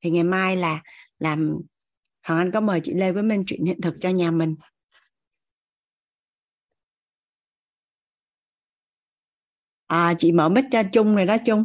Thì 0.00 0.10
ngày 0.10 0.24
mai 0.24 0.56
là 0.56 0.82
làm 1.18 1.56
Hoàng 2.26 2.40
Anh 2.40 2.50
có 2.50 2.60
mời 2.60 2.80
chị 2.84 2.94
Lê 2.94 3.12
với 3.12 3.22
Minh 3.22 3.44
chuyện 3.46 3.64
hiện 3.64 3.80
thực 3.80 3.94
cho 4.00 4.08
nhà 4.08 4.30
mình. 4.30 4.56
À, 9.86 10.14
chị 10.18 10.32
mở 10.32 10.48
mic 10.48 10.64
cho 10.70 10.82
Trung 10.92 11.16
rồi 11.16 11.26
đó 11.26 11.36
Trung. 11.46 11.64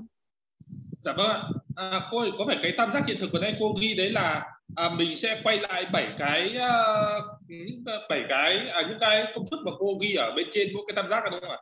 Dạ 1.06 1.14
vâng 1.18 1.30
ạ. 1.30 1.44
À, 1.76 2.08
cô 2.12 2.20
ơi, 2.20 2.32
có 2.38 2.46
phải 2.48 2.58
cái 2.64 2.74
tam 2.78 2.92
giác 2.92 3.08
hiện 3.08 3.18
thực 3.20 3.32
của 3.32 3.40
đây 3.40 3.56
cô 3.60 3.76
ghi 3.82 3.96
đấy 3.96 4.10
là 4.10 4.57
à, 4.76 4.90
mình 4.90 5.16
sẽ 5.16 5.42
quay 5.44 5.60
lại 5.60 5.86
bảy 5.94 6.08
cái 6.18 6.56
uh, 6.58 7.24
những 7.48 7.84
ờ, 7.86 8.08
bảy 8.10 8.24
cái 8.30 8.58
à, 8.70 8.82
những 8.90 9.00
cái 9.00 9.26
công 9.36 9.46
thức 9.52 9.60
mà 9.66 9.72
cô 9.80 9.98
ghi 10.02 10.16
ở 10.16 10.34
bên 10.36 10.48
trên 10.52 10.68
mỗi 10.74 10.84
cái 10.88 10.96
tam 10.96 11.10
giác 11.10 11.20
này 11.24 11.32
đúng 11.32 11.40
không 11.42 11.50
ạ? 11.50 11.62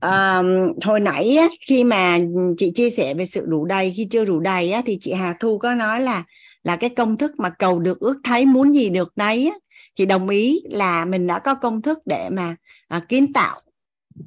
À, 0.00 0.42
hồi 0.84 1.00
nãy 1.00 1.36
á, 1.36 1.46
khi 1.66 1.84
mà 1.84 2.18
chị 2.58 2.72
chia 2.74 2.90
sẻ 2.90 3.14
về 3.14 3.26
sự 3.26 3.46
đủ 3.46 3.64
đầy 3.64 3.92
khi 3.96 4.06
chưa 4.10 4.24
đủ 4.24 4.40
đầy 4.40 4.72
á, 4.72 4.82
thì 4.86 4.98
chị 5.00 5.12
Hà 5.12 5.34
Thu 5.40 5.58
có 5.58 5.74
nói 5.74 6.00
là 6.00 6.24
là 6.62 6.76
cái 6.76 6.90
công 6.90 7.16
thức 7.16 7.32
mà 7.38 7.50
cầu 7.50 7.78
được 7.78 8.00
ước 8.00 8.20
thấy 8.24 8.46
muốn 8.46 8.74
gì 8.74 8.90
được 8.90 9.12
đấy 9.16 9.48
á, 9.48 9.58
thì 9.96 10.06
đồng 10.06 10.28
ý 10.28 10.60
là 10.70 11.04
mình 11.04 11.26
đã 11.26 11.38
có 11.38 11.54
công 11.54 11.82
thức 11.82 11.98
để 12.06 12.28
mà 12.30 12.56
à, 12.88 13.00
kiến 13.08 13.32
tạo 13.32 13.60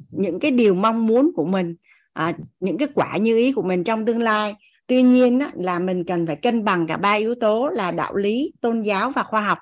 những 0.09 0.39
cái 0.39 0.51
điều 0.51 0.75
mong 0.75 1.07
muốn 1.07 1.31
của 1.35 1.45
mình 1.45 1.75
à, 2.13 2.33
những 2.59 2.77
cái 2.77 2.87
quả 2.93 3.17
như 3.17 3.37
ý 3.37 3.51
của 3.51 3.61
mình 3.61 3.83
trong 3.83 4.05
tương 4.05 4.21
lai 4.21 4.55
tuy 4.91 5.01
nhiên 5.01 5.39
á, 5.39 5.51
là 5.53 5.79
mình 5.79 6.03
cần 6.03 6.27
phải 6.27 6.35
cân 6.35 6.63
bằng 6.63 6.87
cả 6.87 6.97
ba 6.97 7.13
yếu 7.13 7.35
tố 7.35 7.69
là 7.69 7.91
đạo 7.91 8.15
lý 8.15 8.51
tôn 8.61 8.81
giáo 8.81 9.11
và 9.11 9.23
khoa 9.23 9.41
học. 9.41 9.57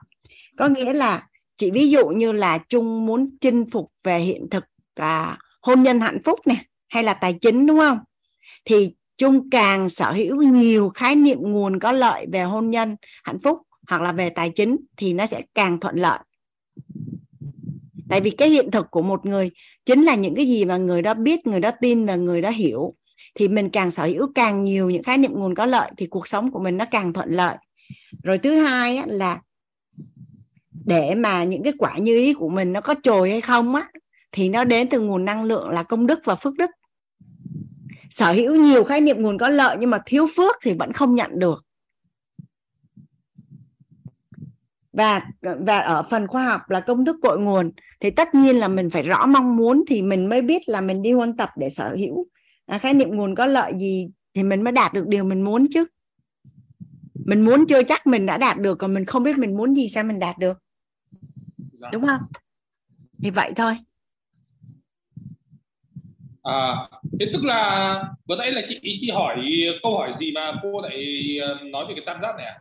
Có 0.58 0.68
nghĩa 0.68 0.94
là 0.94 1.28
chỉ 1.58 1.72
ví 1.72 1.90
dụ 1.90 2.08
như 2.08 2.32
là 2.32 2.58
chung 2.70 3.06
muốn 3.06 3.38
chinh 3.42 3.66
phục 3.72 3.92
về 4.04 4.20
hiện 4.20 4.50
thực 4.52 4.64
à, 4.96 5.38
hôn 5.62 5.84
nhân 5.84 6.00
hạnh 6.00 6.18
phúc 6.26 6.40
nè 6.46 6.56
hay 6.88 7.04
là 7.04 7.14
tài 7.14 7.34
chính 7.34 7.66
đúng 7.66 7.80
không? 7.80 8.00
Thì 8.66 8.92
chung 9.18 9.50
càng 9.50 9.90
sở 9.90 10.12
hữu 10.12 10.42
nhiều 10.42 10.90
khái 10.90 11.16
niệm 11.16 11.38
nguồn 11.42 11.80
có 11.80 11.92
lợi 11.92 12.26
về 12.32 12.44
hôn 12.44 12.70
nhân 12.70 12.96
hạnh 13.24 13.40
phúc 13.40 13.58
hoặc 13.90 14.02
là 14.02 14.12
về 14.12 14.30
tài 14.30 14.50
chính 14.50 14.78
thì 14.98 15.14
nó 15.14 15.26
sẽ 15.26 15.42
càng 15.56 15.80
thuận 15.80 15.96
lợi. 15.96 16.20
Tại 18.10 18.22
vì 18.22 18.30
cái 18.30 18.50
hiện 18.50 18.72
thực 18.72 18.92
của 18.92 19.02
một 19.02 19.26
người 19.26 19.52
chính 19.86 20.02
là 20.02 20.16
những 20.16 20.36
cái 20.36 20.46
gì 20.46 20.66
mà 20.66 20.78
người 20.78 21.02
đó 21.02 21.14
biết 21.14 21.48
người 21.48 21.60
đó 21.60 21.72
tin 21.82 22.06
và 22.06 22.16
người 22.16 22.42
đó 22.42 22.50
hiểu 22.50 22.96
thì 23.36 23.48
mình 23.48 23.70
càng 23.70 23.92
sở 23.92 24.06
hữu 24.06 24.32
càng 24.36 24.64
nhiều 24.64 24.90
những 24.90 25.04
khái 25.04 25.18
niệm 25.18 25.34
nguồn 25.34 25.56
có 25.56 25.66
lợi 25.66 25.92
thì 25.98 26.08
cuộc 26.08 26.28
sống 26.28 26.52
của 26.52 26.60
mình 26.60 26.78
nó 26.78 26.86
càng 26.86 27.14
thuận 27.14 27.32
lợi. 27.32 27.58
Rồi 28.24 28.38
thứ 28.38 28.56
hai 28.56 28.98
á, 28.98 29.06
là 29.08 29.42
để 30.86 31.16
mà 31.16 31.44
những 31.44 31.64
cái 31.64 31.74
quả 31.78 31.98
như 31.98 32.18
ý 32.18 32.34
của 32.34 32.50
mình 32.50 32.74
nó 32.74 32.82
có 32.82 32.96
trồi 33.04 33.30
hay 33.30 33.42
không 33.42 33.76
á 33.76 33.90
thì 34.32 34.50
nó 34.50 34.64
đến 34.64 34.90
từ 34.90 35.00
nguồn 35.00 35.26
năng 35.26 35.44
lượng 35.44 35.70
là 35.70 35.84
công 35.84 36.08
đức 36.08 36.20
và 36.24 36.36
phước 36.36 36.54
đức. 36.56 36.72
Sở 38.10 38.32
hữu 38.32 38.56
nhiều 38.56 38.84
khái 38.84 39.02
niệm 39.02 39.22
nguồn 39.22 39.38
có 39.38 39.50
lợi 39.50 39.78
nhưng 39.80 39.90
mà 39.90 40.00
thiếu 40.06 40.28
phước 40.36 40.56
thì 40.62 40.74
vẫn 40.74 40.94
không 40.94 41.16
nhận 41.16 41.40
được. 41.40 41.66
Và 44.94 45.22
và 45.42 45.80
ở 45.80 46.04
phần 46.10 46.28
khoa 46.28 46.46
học 46.46 46.70
là 46.70 46.80
công 46.80 47.06
thức 47.06 47.16
cội 47.22 47.40
nguồn 47.40 47.72
thì 48.00 48.12
tất 48.12 48.36
nhiên 48.36 48.56
là 48.56 48.68
mình 48.68 48.90
phải 48.90 49.04
rõ 49.04 49.26
mong 49.26 49.56
muốn 49.56 49.84
thì 49.88 50.02
mình 50.02 50.30
mới 50.30 50.42
biết 50.42 50.70
là 50.70 50.82
mình 50.82 51.02
đi 51.02 51.12
huân 51.12 51.38
tập 51.38 51.50
để 51.58 51.70
sở 51.70 51.96
hữu 52.00 52.28
à, 52.70 52.78
khái 52.78 52.94
niệm 52.94 53.16
nguồn 53.16 53.36
có 53.36 53.46
lợi 53.46 53.74
gì 53.78 54.10
thì 54.34 54.44
mình 54.44 54.64
mới 54.64 54.72
đạt 54.72 54.94
được 54.94 55.08
điều 55.08 55.24
mình 55.24 55.42
muốn 55.42 55.68
chứ. 55.74 55.86
Mình 57.26 57.42
muốn 57.42 57.66
chưa 57.68 57.84
chắc 57.84 58.08
mình 58.08 58.26
đã 58.26 58.38
đạt 58.38 58.58
được 58.58 58.76
còn 58.76 58.94
mình 58.94 59.06
không 59.06 59.24
biết 59.24 59.38
mình 59.38 59.58
muốn 59.58 59.76
gì 59.76 59.90
sao 59.90 60.04
mình 60.04 60.20
đạt 60.20 60.38
được. 60.38 60.58
Dạ. 61.82 61.90
đúng 61.92 62.08
không? 62.08 62.22
Thì 63.24 63.30
vậy 63.30 63.52
thôi. 63.56 63.78
À 66.44 66.76
thế 67.20 67.26
tức 67.34 67.44
là 67.44 68.04
vừa 68.28 68.36
nãy 68.36 68.52
là 68.52 68.62
chị 68.68 68.98
chị 69.02 69.10
hỏi 69.12 69.52
câu 69.84 69.98
hỏi 69.98 70.14
gì 70.20 70.32
mà 70.36 70.54
cô 70.64 70.82
lại 70.82 71.38
ờ, 71.42 71.60
nói 71.64 71.86
về 71.88 71.94
cái 71.96 72.04
tam 72.06 72.22
giác 72.22 72.36
này 72.38 72.46
à? 72.46 72.60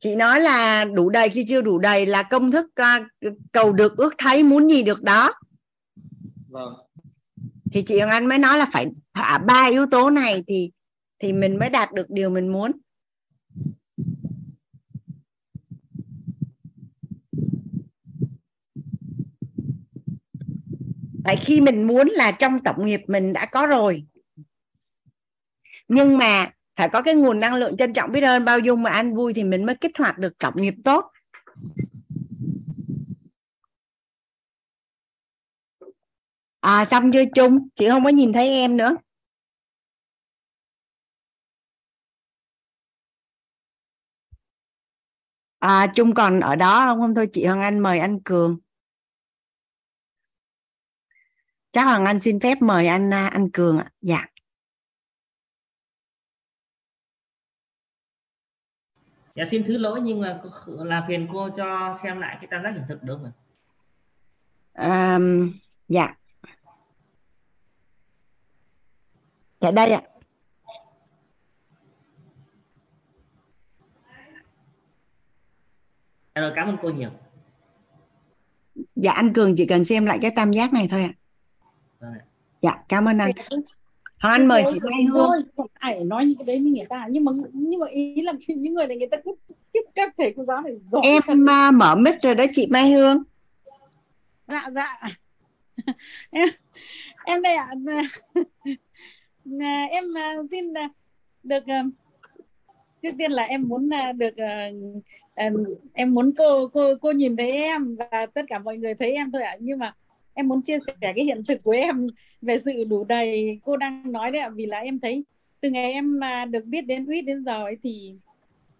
Chị 0.00 0.16
nói 0.16 0.40
là 0.40 0.84
đủ 0.84 1.10
đầy 1.10 1.28
khi 1.28 1.44
chưa 1.48 1.60
đủ 1.60 1.78
đầy 1.78 2.06
là 2.06 2.22
công 2.22 2.50
thức 2.50 2.66
uh, 2.66 3.32
cầu 3.52 3.72
được 3.72 3.96
ước 3.96 4.14
thấy 4.18 4.42
muốn 4.42 4.70
gì 4.70 4.82
được 4.82 5.02
đó. 5.02 5.32
Vâng 6.48 6.74
thì 7.72 7.82
chị 7.82 7.98
Hồng 8.00 8.10
Anh 8.10 8.26
mới 8.26 8.38
nói 8.38 8.58
là 8.58 8.66
phải 8.72 8.86
thỏa 9.14 9.38
ba 9.38 9.68
yếu 9.70 9.86
tố 9.86 10.10
này 10.10 10.44
thì 10.46 10.70
thì 11.18 11.32
mình 11.32 11.58
mới 11.58 11.70
đạt 11.70 11.92
được 11.92 12.06
điều 12.08 12.30
mình 12.30 12.48
muốn. 12.48 12.72
Tại 21.24 21.36
khi 21.36 21.60
mình 21.60 21.86
muốn 21.86 22.08
là 22.08 22.32
trong 22.32 22.60
tổng 22.64 22.84
nghiệp 22.84 23.00
mình 23.06 23.32
đã 23.32 23.46
có 23.46 23.66
rồi. 23.66 24.06
Nhưng 25.88 26.18
mà 26.18 26.50
phải 26.76 26.88
có 26.88 27.02
cái 27.02 27.14
nguồn 27.14 27.40
năng 27.40 27.54
lượng 27.54 27.76
trân 27.76 27.92
trọng 27.92 28.12
biết 28.12 28.20
ơn, 28.20 28.44
bao 28.44 28.58
dung 28.58 28.82
mà 28.82 28.90
an 28.90 29.14
vui 29.14 29.34
thì 29.34 29.44
mình 29.44 29.66
mới 29.66 29.76
kích 29.76 29.98
hoạt 29.98 30.18
được 30.18 30.38
trọng 30.38 30.62
nghiệp 30.62 30.74
tốt. 30.84 31.04
À 36.62 36.84
xong 36.84 37.12
chưa 37.12 37.24
chung 37.34 37.68
chị 37.74 37.88
không 37.88 38.04
có 38.04 38.10
nhìn 38.10 38.32
thấy 38.32 38.48
em 38.48 38.76
nữa. 38.76 38.96
À 45.58 45.92
chung 45.94 46.14
còn 46.14 46.40
ở 46.40 46.56
đó 46.56 46.84
không? 46.86 47.00
Không 47.00 47.14
thôi 47.14 47.28
chị 47.32 47.46
Hoàng 47.46 47.60
Anh 47.60 47.78
mời 47.80 47.98
anh 47.98 48.20
Cường. 48.24 48.58
Chắc 51.72 51.84
Hoàng 51.84 52.04
Anh 52.06 52.20
xin 52.20 52.40
phép 52.40 52.58
mời 52.62 52.86
anh 52.86 53.14
à, 53.14 53.26
anh 53.26 53.50
Cường 53.52 53.78
ạ. 53.78 53.90
Dạ. 54.00 54.26
Dạ 59.34 59.44
xin 59.50 59.64
thứ 59.66 59.78
lỗi 59.78 60.00
nhưng 60.02 60.20
mà 60.20 60.40
là 60.66 61.04
phiền 61.08 61.28
cô 61.32 61.50
cho 61.56 61.94
xem 62.02 62.20
lại 62.20 62.36
cái 62.40 62.48
tam 62.50 62.62
giác 62.62 62.70
hiện 62.70 62.84
thực 62.88 63.02
được 63.02 63.18
không 63.22 63.32
à, 64.72 65.18
dạ 65.88 66.14
dạ 69.62 69.70
đây 69.70 69.90
ạ 69.90 70.02
dạ 76.34 76.40
rồi 76.40 76.52
cảm 76.56 76.68
ơn 76.68 76.76
cô 76.82 76.90
nhiều 76.90 77.10
dạ 78.96 79.12
anh 79.12 79.32
cường 79.32 79.56
chỉ 79.56 79.66
cần 79.66 79.84
xem 79.84 80.06
lại 80.06 80.18
cái 80.22 80.30
tam 80.36 80.52
giác 80.52 80.72
này 80.72 80.88
thôi 80.90 81.02
ạ 81.02 81.12
vâng 82.00 82.14
dạ 82.62 82.84
cảm 82.88 83.08
ơn 83.08 83.18
anh 83.18 83.30
Hoàng 84.22 84.34
Anh 84.34 84.48
mời 84.48 84.64
chị 84.68 84.78
Mai 84.90 85.04
Hương. 85.04 85.30
Ai 85.74 86.04
nói 86.04 86.24
những 86.24 86.38
cái 86.38 86.44
đấy 86.46 86.58
với 86.62 86.70
người 86.70 86.86
ta 86.88 87.06
nhưng 87.10 87.24
mà 87.24 87.32
nhưng 87.52 87.80
mà 87.80 87.86
ý 87.86 88.22
là 88.22 88.32
những 88.48 88.74
người 88.74 88.86
này 88.86 88.96
người 88.96 89.08
ta 89.10 89.16
cứ 89.24 89.34
tiếp 89.72 89.80
các 89.94 90.14
thầy 90.18 90.34
cô 90.36 90.44
giáo 90.44 90.62
này 90.62 90.72
giỏi. 90.92 91.02
Em 91.04 91.22
thật. 91.26 91.34
mở 91.74 91.94
mic 91.94 92.14
rồi 92.22 92.34
đó 92.34 92.44
chị 92.52 92.66
Mai 92.70 92.90
Hương. 92.90 93.22
Dạ 94.48 94.70
dạ. 94.74 94.98
em 96.30 96.48
em 97.24 97.42
đây 97.42 97.54
ạ. 97.54 97.68
À 97.86 98.02
em 99.90 100.04
à, 100.16 100.34
xin 100.50 100.74
à, 100.74 100.88
được 101.42 101.66
à, 101.66 101.84
trước 103.02 103.10
tiên 103.18 103.32
là 103.32 103.42
em 103.42 103.68
muốn 103.68 103.90
được 104.16 104.34
em 105.94 106.14
muốn 106.14 106.32
cô 106.38 106.68
cô 106.68 106.94
cô 107.00 107.12
nhìn 107.12 107.36
thấy 107.36 107.50
em 107.50 107.96
và 107.96 108.26
tất 108.34 108.42
cả 108.48 108.58
mọi 108.58 108.78
người 108.78 108.94
thấy 108.94 109.12
em 109.12 109.30
thôi 109.30 109.42
ạ. 109.42 109.56
Nhưng 109.60 109.78
mà 109.78 109.94
em 110.34 110.48
muốn 110.48 110.62
chia 110.62 110.78
sẻ 110.86 110.92
cái 111.00 111.24
hiện 111.24 111.42
thực 111.48 111.58
của 111.64 111.72
em 111.72 112.06
về 112.42 112.58
sự 112.64 112.84
đủ 112.88 113.04
đầy. 113.04 113.60
Cô 113.64 113.76
đang 113.76 114.12
nói 114.12 114.30
đấy 114.30 114.42
ạ, 114.42 114.50
vì 114.54 114.66
là 114.66 114.78
em 114.78 115.00
thấy 115.00 115.24
từ 115.60 115.70
ngày 115.70 115.92
em 115.92 116.20
mà 116.20 116.44
được 116.44 116.64
biết 116.64 116.80
đến 116.80 117.06
uýt 117.06 117.24
đến 117.24 117.44
giờ 117.44 117.64
ấy 117.64 117.76
thì 117.82 118.14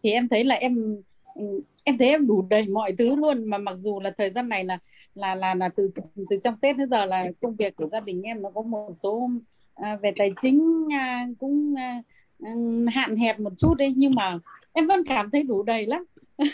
thì 0.03 0.11
em 0.11 0.29
thấy 0.29 0.45
là 0.45 0.55
em 0.55 1.03
ừ, 1.35 1.61
em 1.85 1.99
thấy 1.99 2.09
em 2.09 2.27
đủ 2.27 2.47
đầy 2.51 2.69
mọi 2.69 2.93
thứ 2.99 3.15
luôn. 3.15 3.45
Mà 3.45 3.59
mặc 3.59 3.75
dù 3.79 4.01
là 4.01 4.11
thời 4.19 4.31
gian 4.31 4.49
này 4.49 4.65
là 4.65 4.79
là 5.15 5.35
là 5.35 5.55
là 5.55 5.69
từ 5.77 5.91
từ 6.31 6.37
trong 6.43 6.57
tết 6.61 6.77
đến 6.77 6.91
giờ 6.91 7.05
là 7.05 7.27
công 7.41 7.57
việc 7.57 7.77
của 7.77 7.89
gia 7.93 8.01
đình 8.01 8.23
em 8.23 8.43
nó 8.43 8.51
có 8.51 8.63
một 8.63 8.93
số 8.95 9.31
à, 9.75 9.97
về 10.03 10.13
tài 10.19 10.33
chính 10.43 10.89
à, 10.93 11.27
cũng 11.41 11.75
à, 11.79 12.03
ừ, 12.39 12.87
hạn 12.93 13.17
hẹp 13.17 13.41
một 13.41 13.53
chút 13.59 13.75
đấy 13.79 13.95
nhưng 13.97 14.15
mà 14.15 14.39
em 14.73 14.87
vẫn 14.87 15.05
cảm 15.05 15.31
thấy 15.31 15.43
đủ 15.43 15.63
đầy 15.63 15.87
lắm. 15.87 16.05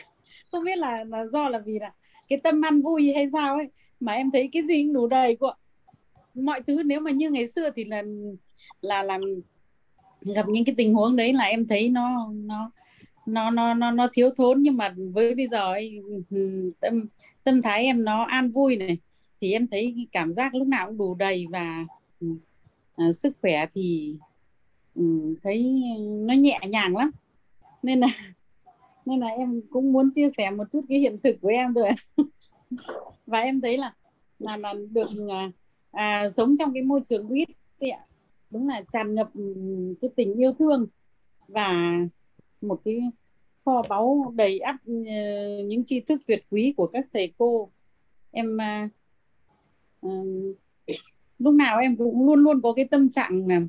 Không 0.52 0.64
biết 0.64 0.78
là, 0.78 1.04
là 1.04 1.24
do 1.24 1.48
là 1.48 1.58
vì 1.58 1.78
là 1.78 1.92
cái 2.28 2.40
tâm 2.42 2.62
ăn 2.62 2.82
vui 2.82 3.12
hay 3.14 3.26
sao 3.32 3.56
ấy 3.56 3.68
mà 4.00 4.12
em 4.12 4.30
thấy 4.30 4.48
cái 4.52 4.62
gì 4.62 4.82
cũng 4.82 4.92
đủ 4.92 5.06
đầy 5.06 5.36
của 5.36 5.54
mọi 6.34 6.60
thứ. 6.66 6.82
Nếu 6.82 7.00
mà 7.00 7.10
như 7.10 7.30
ngày 7.30 7.46
xưa 7.46 7.70
thì 7.76 7.84
là 7.84 8.02
là 8.80 9.02
làm 9.02 9.20
gặp 10.20 10.48
những 10.48 10.64
cái 10.64 10.74
tình 10.78 10.94
huống 10.94 11.16
đấy 11.16 11.32
là 11.32 11.44
em 11.44 11.66
thấy 11.66 11.88
nó 11.88 12.30
nó 12.32 12.70
nó 13.26 13.50
nó 13.50 13.74
nó 13.74 13.90
nó 13.90 14.08
thiếu 14.12 14.30
thốn. 14.36 14.62
Nhưng 14.62 14.76
mà 14.76 14.94
với 15.12 15.34
bây 15.34 15.46
giờ 15.46 15.72
ấy, 15.72 16.02
ừ, 16.30 16.72
tâm 16.80 17.06
tâm 17.44 17.62
thái 17.62 17.84
em 17.84 18.04
nó 18.04 18.24
an 18.24 18.50
vui 18.50 18.76
này 18.76 18.98
thì 19.40 19.52
em 19.52 19.66
thấy 19.66 20.08
cảm 20.12 20.32
giác 20.32 20.54
lúc 20.54 20.68
nào 20.68 20.86
cũng 20.86 20.98
đủ 20.98 21.14
đầy 21.14 21.46
và 21.50 21.84
Ờ, 22.98 23.12
sức 23.12 23.36
khỏe 23.42 23.66
thì 23.74 24.16
um, 24.94 25.34
thấy 25.42 25.82
nó 26.26 26.34
nhẹ 26.34 26.60
nhàng 26.68 26.96
lắm. 26.96 27.10
Nên 27.82 28.00
là 28.00 28.06
nên 29.06 29.20
là 29.20 29.28
em 29.28 29.60
cũng 29.70 29.92
muốn 29.92 30.10
chia 30.14 30.28
sẻ 30.36 30.50
một 30.50 30.64
chút 30.72 30.84
cái 30.88 30.98
hiện 30.98 31.18
thực 31.22 31.36
của 31.40 31.48
em 31.48 31.74
rồi 31.74 31.88
và 33.26 33.38
em 33.38 33.60
thấy 33.60 33.78
là 33.78 33.94
là, 34.38 34.56
là 34.56 34.74
được 34.90 35.08
à, 35.28 35.50
à, 35.90 36.30
sống 36.30 36.56
trong 36.58 36.74
cái 36.74 36.82
môi 36.82 37.00
trường 37.06 37.28
quýt 37.28 37.48
đúng 38.50 38.68
là 38.68 38.82
tràn 38.92 39.14
ngập 39.14 39.34
ừ, 39.34 39.54
cái 40.00 40.10
tình 40.16 40.34
yêu 40.34 40.52
thương 40.58 40.86
và 41.48 41.92
một 42.60 42.80
cái 42.84 43.00
kho 43.64 43.82
báu 43.88 44.32
đầy 44.36 44.58
ắp 44.58 44.76
ừ, 44.86 44.94
những 45.66 45.84
tri 45.84 46.00
thức 46.00 46.20
tuyệt 46.26 46.44
quý 46.50 46.74
của 46.76 46.86
các 46.86 47.06
thầy 47.12 47.32
cô. 47.38 47.70
Em 48.30 48.58
uh, 50.06 50.16
lúc 51.38 51.54
nào 51.54 51.78
em 51.78 51.96
cũng 51.96 52.26
luôn 52.26 52.38
luôn 52.38 52.62
có 52.62 52.72
cái 52.72 52.84
tâm 52.84 53.10
trạng 53.10 53.46
là 53.46 53.60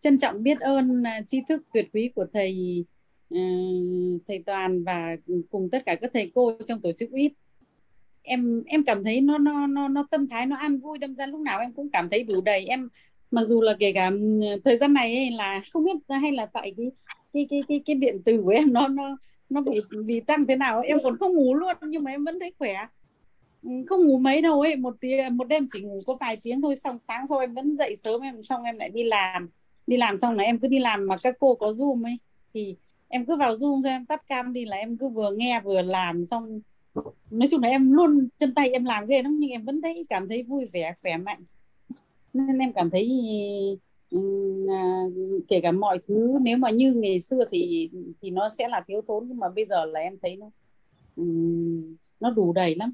trân 0.00 0.18
trọng 0.18 0.42
biết 0.42 0.60
ơn 0.60 1.02
à, 1.02 1.20
tri 1.26 1.42
thức 1.48 1.62
tuyệt 1.72 1.88
quý 1.92 2.10
của 2.14 2.26
thầy 2.32 2.84
à, 3.30 3.40
thầy 4.28 4.42
toàn 4.46 4.84
và 4.84 5.16
cùng 5.50 5.68
tất 5.70 5.82
cả 5.86 5.94
các 5.94 6.10
thầy 6.14 6.30
cô 6.34 6.52
trong 6.66 6.80
tổ 6.80 6.92
chức 6.92 7.10
ít 7.10 7.32
em 8.28 8.62
em 8.66 8.84
cảm 8.84 9.04
thấy 9.04 9.20
nó 9.20 9.38
nó 9.38 9.66
nó 9.66 9.88
nó 9.88 10.06
tâm 10.10 10.28
thái 10.28 10.46
nó 10.46 10.56
an 10.56 10.78
vui, 10.78 10.98
đâm 10.98 11.14
ra 11.14 11.26
lúc 11.26 11.40
nào 11.40 11.60
em 11.60 11.72
cũng 11.72 11.90
cảm 11.90 12.08
thấy 12.10 12.22
đủ 12.22 12.40
đầy. 12.40 12.66
Em, 12.66 12.88
mặc 13.30 13.44
dù 13.44 13.60
là 13.60 13.76
kể 13.78 13.92
cả 13.92 14.10
ừ, 14.40 14.46
thời 14.64 14.78
gian 14.78 14.92
này 14.92 15.16
ấy 15.16 15.30
là 15.30 15.62
không 15.72 15.84
biết 15.84 15.96
hay 16.08 16.32
là 16.32 16.46
tại 16.46 16.74
cái 16.76 16.90
cái 17.32 17.46
cái 17.50 17.62
cái 17.68 17.80
cái 17.86 17.96
điện 17.96 18.22
tử 18.24 18.42
của 18.42 18.50
em 18.50 18.72
nó 18.72 18.88
nó 18.88 19.16
nó 19.50 19.60
bị 19.60 19.80
bị 20.04 20.20
tăng 20.20 20.46
thế 20.46 20.56
nào 20.56 20.80
em 20.80 20.98
còn 21.02 21.18
không 21.18 21.34
ngủ 21.34 21.54
luôn 21.54 21.76
nhưng 21.82 22.04
mà 22.04 22.10
em 22.10 22.24
vẫn 22.24 22.40
thấy 22.40 22.52
khỏe 22.58 22.86
không 23.86 24.06
ngủ 24.06 24.18
mấy 24.18 24.42
đâu 24.42 24.60
ấy, 24.60 24.76
một 24.76 24.96
tiếng 25.00 25.36
một 25.36 25.44
đêm 25.44 25.66
chỉ 25.72 25.80
ngủ 25.80 26.00
có 26.06 26.16
vài 26.20 26.36
tiếng 26.42 26.62
thôi, 26.62 26.76
xong 26.76 26.98
sáng 26.98 27.26
sau 27.26 27.38
em 27.38 27.54
vẫn 27.54 27.76
dậy 27.76 27.96
sớm 27.96 28.20
em, 28.20 28.42
xong 28.42 28.62
em 28.62 28.78
lại 28.78 28.88
đi 28.88 29.04
làm. 29.04 29.48
Đi 29.86 29.96
làm 29.96 30.16
xong 30.16 30.36
là 30.36 30.44
em 30.44 30.58
cứ 30.58 30.68
đi 30.68 30.78
làm 30.78 31.06
mà 31.06 31.16
các 31.22 31.36
cô 31.40 31.54
có 31.54 31.70
zoom 31.70 32.04
ấy, 32.04 32.18
thì 32.54 32.76
em 33.08 33.26
cứ 33.26 33.36
vào 33.36 33.54
zoom 33.54 33.80
cho 33.82 33.88
em 33.88 34.06
tắt 34.06 34.26
cam 34.26 34.52
đi 34.52 34.64
là 34.64 34.76
em 34.76 34.96
cứ 34.96 35.08
vừa 35.08 35.30
nghe 35.32 35.60
vừa 35.64 35.82
làm, 35.82 36.24
xong 36.24 36.60
nói 37.30 37.48
chung 37.50 37.62
là 37.62 37.68
em 37.68 37.92
luôn 37.92 38.28
chân 38.38 38.54
tay 38.54 38.70
em 38.70 38.84
làm 38.84 39.06
ghê 39.06 39.22
lắm, 39.22 39.36
nhưng 39.40 39.50
em 39.50 39.64
vẫn 39.64 39.82
thấy, 39.82 40.06
cảm 40.08 40.28
thấy 40.28 40.42
vui 40.42 40.64
vẻ, 40.72 40.94
khỏe 41.02 41.16
mạnh. 41.16 41.44
Nên 42.32 42.58
em 42.58 42.72
cảm 42.72 42.90
thấy 42.90 43.08
ừ, 44.10 44.18
à, 44.68 45.04
kể 45.48 45.60
cả 45.60 45.72
mọi 45.72 45.98
thứ, 46.08 46.28
nếu 46.42 46.56
mà 46.56 46.70
như 46.70 46.92
ngày 46.92 47.20
xưa 47.20 47.44
thì 47.50 47.90
thì 48.22 48.30
nó 48.30 48.48
sẽ 48.48 48.68
là 48.68 48.84
thiếu 48.88 49.00
thốn, 49.08 49.24
nhưng 49.28 49.38
mà 49.38 49.48
bây 49.48 49.64
giờ 49.64 49.84
là 49.84 50.00
em 50.00 50.16
thấy 50.22 50.36
nó 50.36 50.50
ừ, 51.16 51.24
nó 52.20 52.30
đủ 52.30 52.52
đầy 52.52 52.74
lắm 52.74 52.90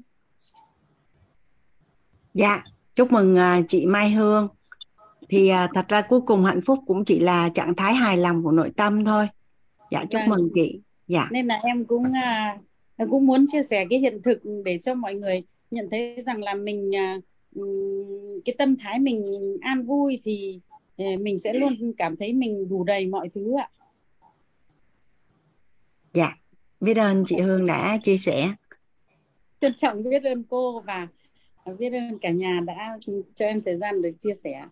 dạ 2.33 2.63
chúc 2.95 3.11
mừng 3.11 3.35
à, 3.35 3.61
chị 3.67 3.85
Mai 3.85 4.11
Hương 4.11 4.47
thì 5.29 5.47
à, 5.47 5.69
thật 5.73 5.85
ra 5.87 6.01
cuối 6.01 6.21
cùng 6.21 6.43
hạnh 6.43 6.61
phúc 6.65 6.79
cũng 6.87 7.05
chỉ 7.05 7.19
là 7.19 7.49
trạng 7.49 7.75
thái 7.75 7.93
hài 7.93 8.17
lòng 8.17 8.43
của 8.43 8.51
nội 8.51 8.71
tâm 8.77 9.05
thôi 9.05 9.27
dạ 9.91 10.05
chúc 10.09 10.19
vâng. 10.19 10.29
mừng 10.29 10.49
chị 10.53 10.79
dạ 11.07 11.27
nên 11.31 11.47
là 11.47 11.59
em 11.63 11.85
cũng 11.85 12.03
em 12.97 13.09
cũng 13.09 13.25
muốn 13.25 13.45
chia 13.47 13.63
sẻ 13.63 13.85
cái 13.89 13.99
hiện 13.99 14.21
thực 14.21 14.39
để 14.65 14.79
cho 14.81 14.93
mọi 14.93 15.15
người 15.15 15.43
nhận 15.71 15.87
thấy 15.91 16.17
rằng 16.25 16.43
là 16.43 16.53
mình 16.53 16.91
cái 18.45 18.55
tâm 18.57 18.75
thái 18.77 18.99
mình 18.99 19.23
an 19.61 19.85
vui 19.85 20.19
thì 20.23 20.59
mình 20.97 21.39
sẽ 21.39 21.53
luôn 21.53 21.93
cảm 21.97 22.17
thấy 22.17 22.33
mình 22.33 22.69
đủ 22.69 22.83
đầy 22.83 23.07
mọi 23.07 23.29
thứ 23.29 23.55
ạ. 23.57 23.69
Dạ, 26.13 26.37
biết 26.79 26.97
ơn 26.97 27.23
chị 27.27 27.39
Hương 27.39 27.65
đã 27.65 27.97
chia 28.03 28.17
sẻ. 28.17 28.49
Trân 29.65 29.73
trọng 29.77 30.03
biết 30.03 30.23
ơn 30.23 30.43
cô 30.49 30.79
và 30.79 31.07
biết 31.79 31.89
ơn 31.89 32.19
cả 32.19 32.29
nhà 32.29 32.59
đã 32.65 32.97
cho 33.35 33.45
em 33.45 33.61
thời 33.65 33.77
gian 33.77 34.01
được 34.01 34.11
chia 34.19 34.33
sẻ. 34.43 34.65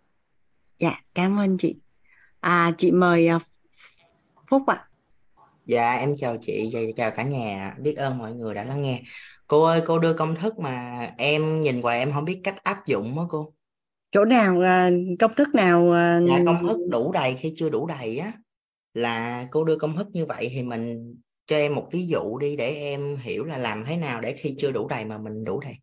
Dạ, 0.79 1.01
cảm 1.13 1.39
ơn 1.39 1.57
chị. 1.57 1.75
À, 2.39 2.71
chị 2.77 2.91
mời 2.91 3.27
ờ, 3.27 3.39
Phúc 4.47 4.61
ạ. 4.67 4.75
À. 4.75 5.43
Dạ, 5.65 5.93
em 5.93 6.15
chào 6.15 6.37
chị 6.41 6.69
và 6.73 6.79
chào 6.95 7.11
cả 7.11 7.23
nhà. 7.23 7.75
Biết 7.79 7.93
ơn 7.93 8.17
mọi 8.17 8.33
người 8.33 8.53
đã 8.53 8.63
lắng 8.63 8.81
nghe 8.81 9.01
cô 9.47 9.63
ơi 9.63 9.81
cô 9.85 9.99
đưa 9.99 10.13
công 10.13 10.35
thức 10.35 10.59
mà 10.59 11.07
em 11.17 11.61
nhìn 11.61 11.81
qua 11.81 11.93
em 11.93 12.11
không 12.13 12.25
biết 12.25 12.41
cách 12.43 12.63
áp 12.63 12.87
dụng 12.87 13.19
á 13.19 13.25
cô 13.29 13.53
chỗ 14.11 14.25
nào 14.25 14.61
à, 14.61 14.89
công 15.19 15.33
thức 15.33 15.47
nào 15.55 15.91
à, 15.91 16.21
dạ 16.27 16.39
công 16.45 16.67
thức 16.67 16.77
đủ 16.89 17.11
đầy 17.11 17.35
khi 17.35 17.53
chưa 17.55 17.69
đủ 17.69 17.87
đầy 17.87 18.17
á 18.17 18.31
là 18.93 19.47
cô 19.51 19.63
đưa 19.63 19.75
công 19.75 19.97
thức 19.97 20.07
như 20.13 20.25
vậy 20.25 20.49
thì 20.51 20.63
mình 20.63 21.15
cho 21.45 21.55
em 21.55 21.75
một 21.75 21.87
ví 21.91 22.07
dụ 22.07 22.37
đi 22.37 22.55
để 22.55 22.75
em 22.75 23.17
hiểu 23.17 23.43
là 23.45 23.57
làm 23.57 23.85
thế 23.87 23.97
nào 23.97 24.21
để 24.21 24.33
khi 24.37 24.55
chưa 24.57 24.71
đủ 24.71 24.87
đầy 24.87 25.05
mà 25.05 25.17
mình 25.17 25.43
đủ 25.43 25.59
đầy. 25.61 25.73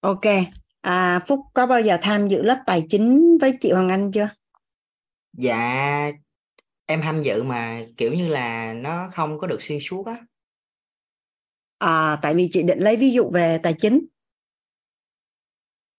Ok. 0.00 0.26
À, 0.80 1.20
Phúc 1.28 1.40
có 1.54 1.66
bao 1.66 1.80
giờ 1.80 1.96
tham 2.02 2.28
dự 2.28 2.42
lớp 2.42 2.58
tài 2.66 2.86
chính 2.90 3.38
với 3.40 3.52
chị 3.60 3.72
Hoàng 3.72 3.88
Anh 3.88 4.10
chưa? 4.12 4.28
Dạ 5.32 6.10
em 6.86 7.00
tham 7.02 7.20
dự 7.22 7.42
mà 7.42 7.82
kiểu 7.96 8.12
như 8.14 8.28
là 8.28 8.72
nó 8.72 9.08
không 9.12 9.38
có 9.38 9.46
được 9.46 9.62
xuyên 9.62 9.78
suốt 9.80 10.06
á. 10.06 10.16
À 11.78 12.18
tại 12.22 12.34
vì 12.34 12.48
chị 12.52 12.62
định 12.62 12.78
lấy 12.78 12.96
ví 12.96 13.10
dụ 13.10 13.30
về 13.30 13.58
tài 13.62 13.74
chính. 13.78 14.00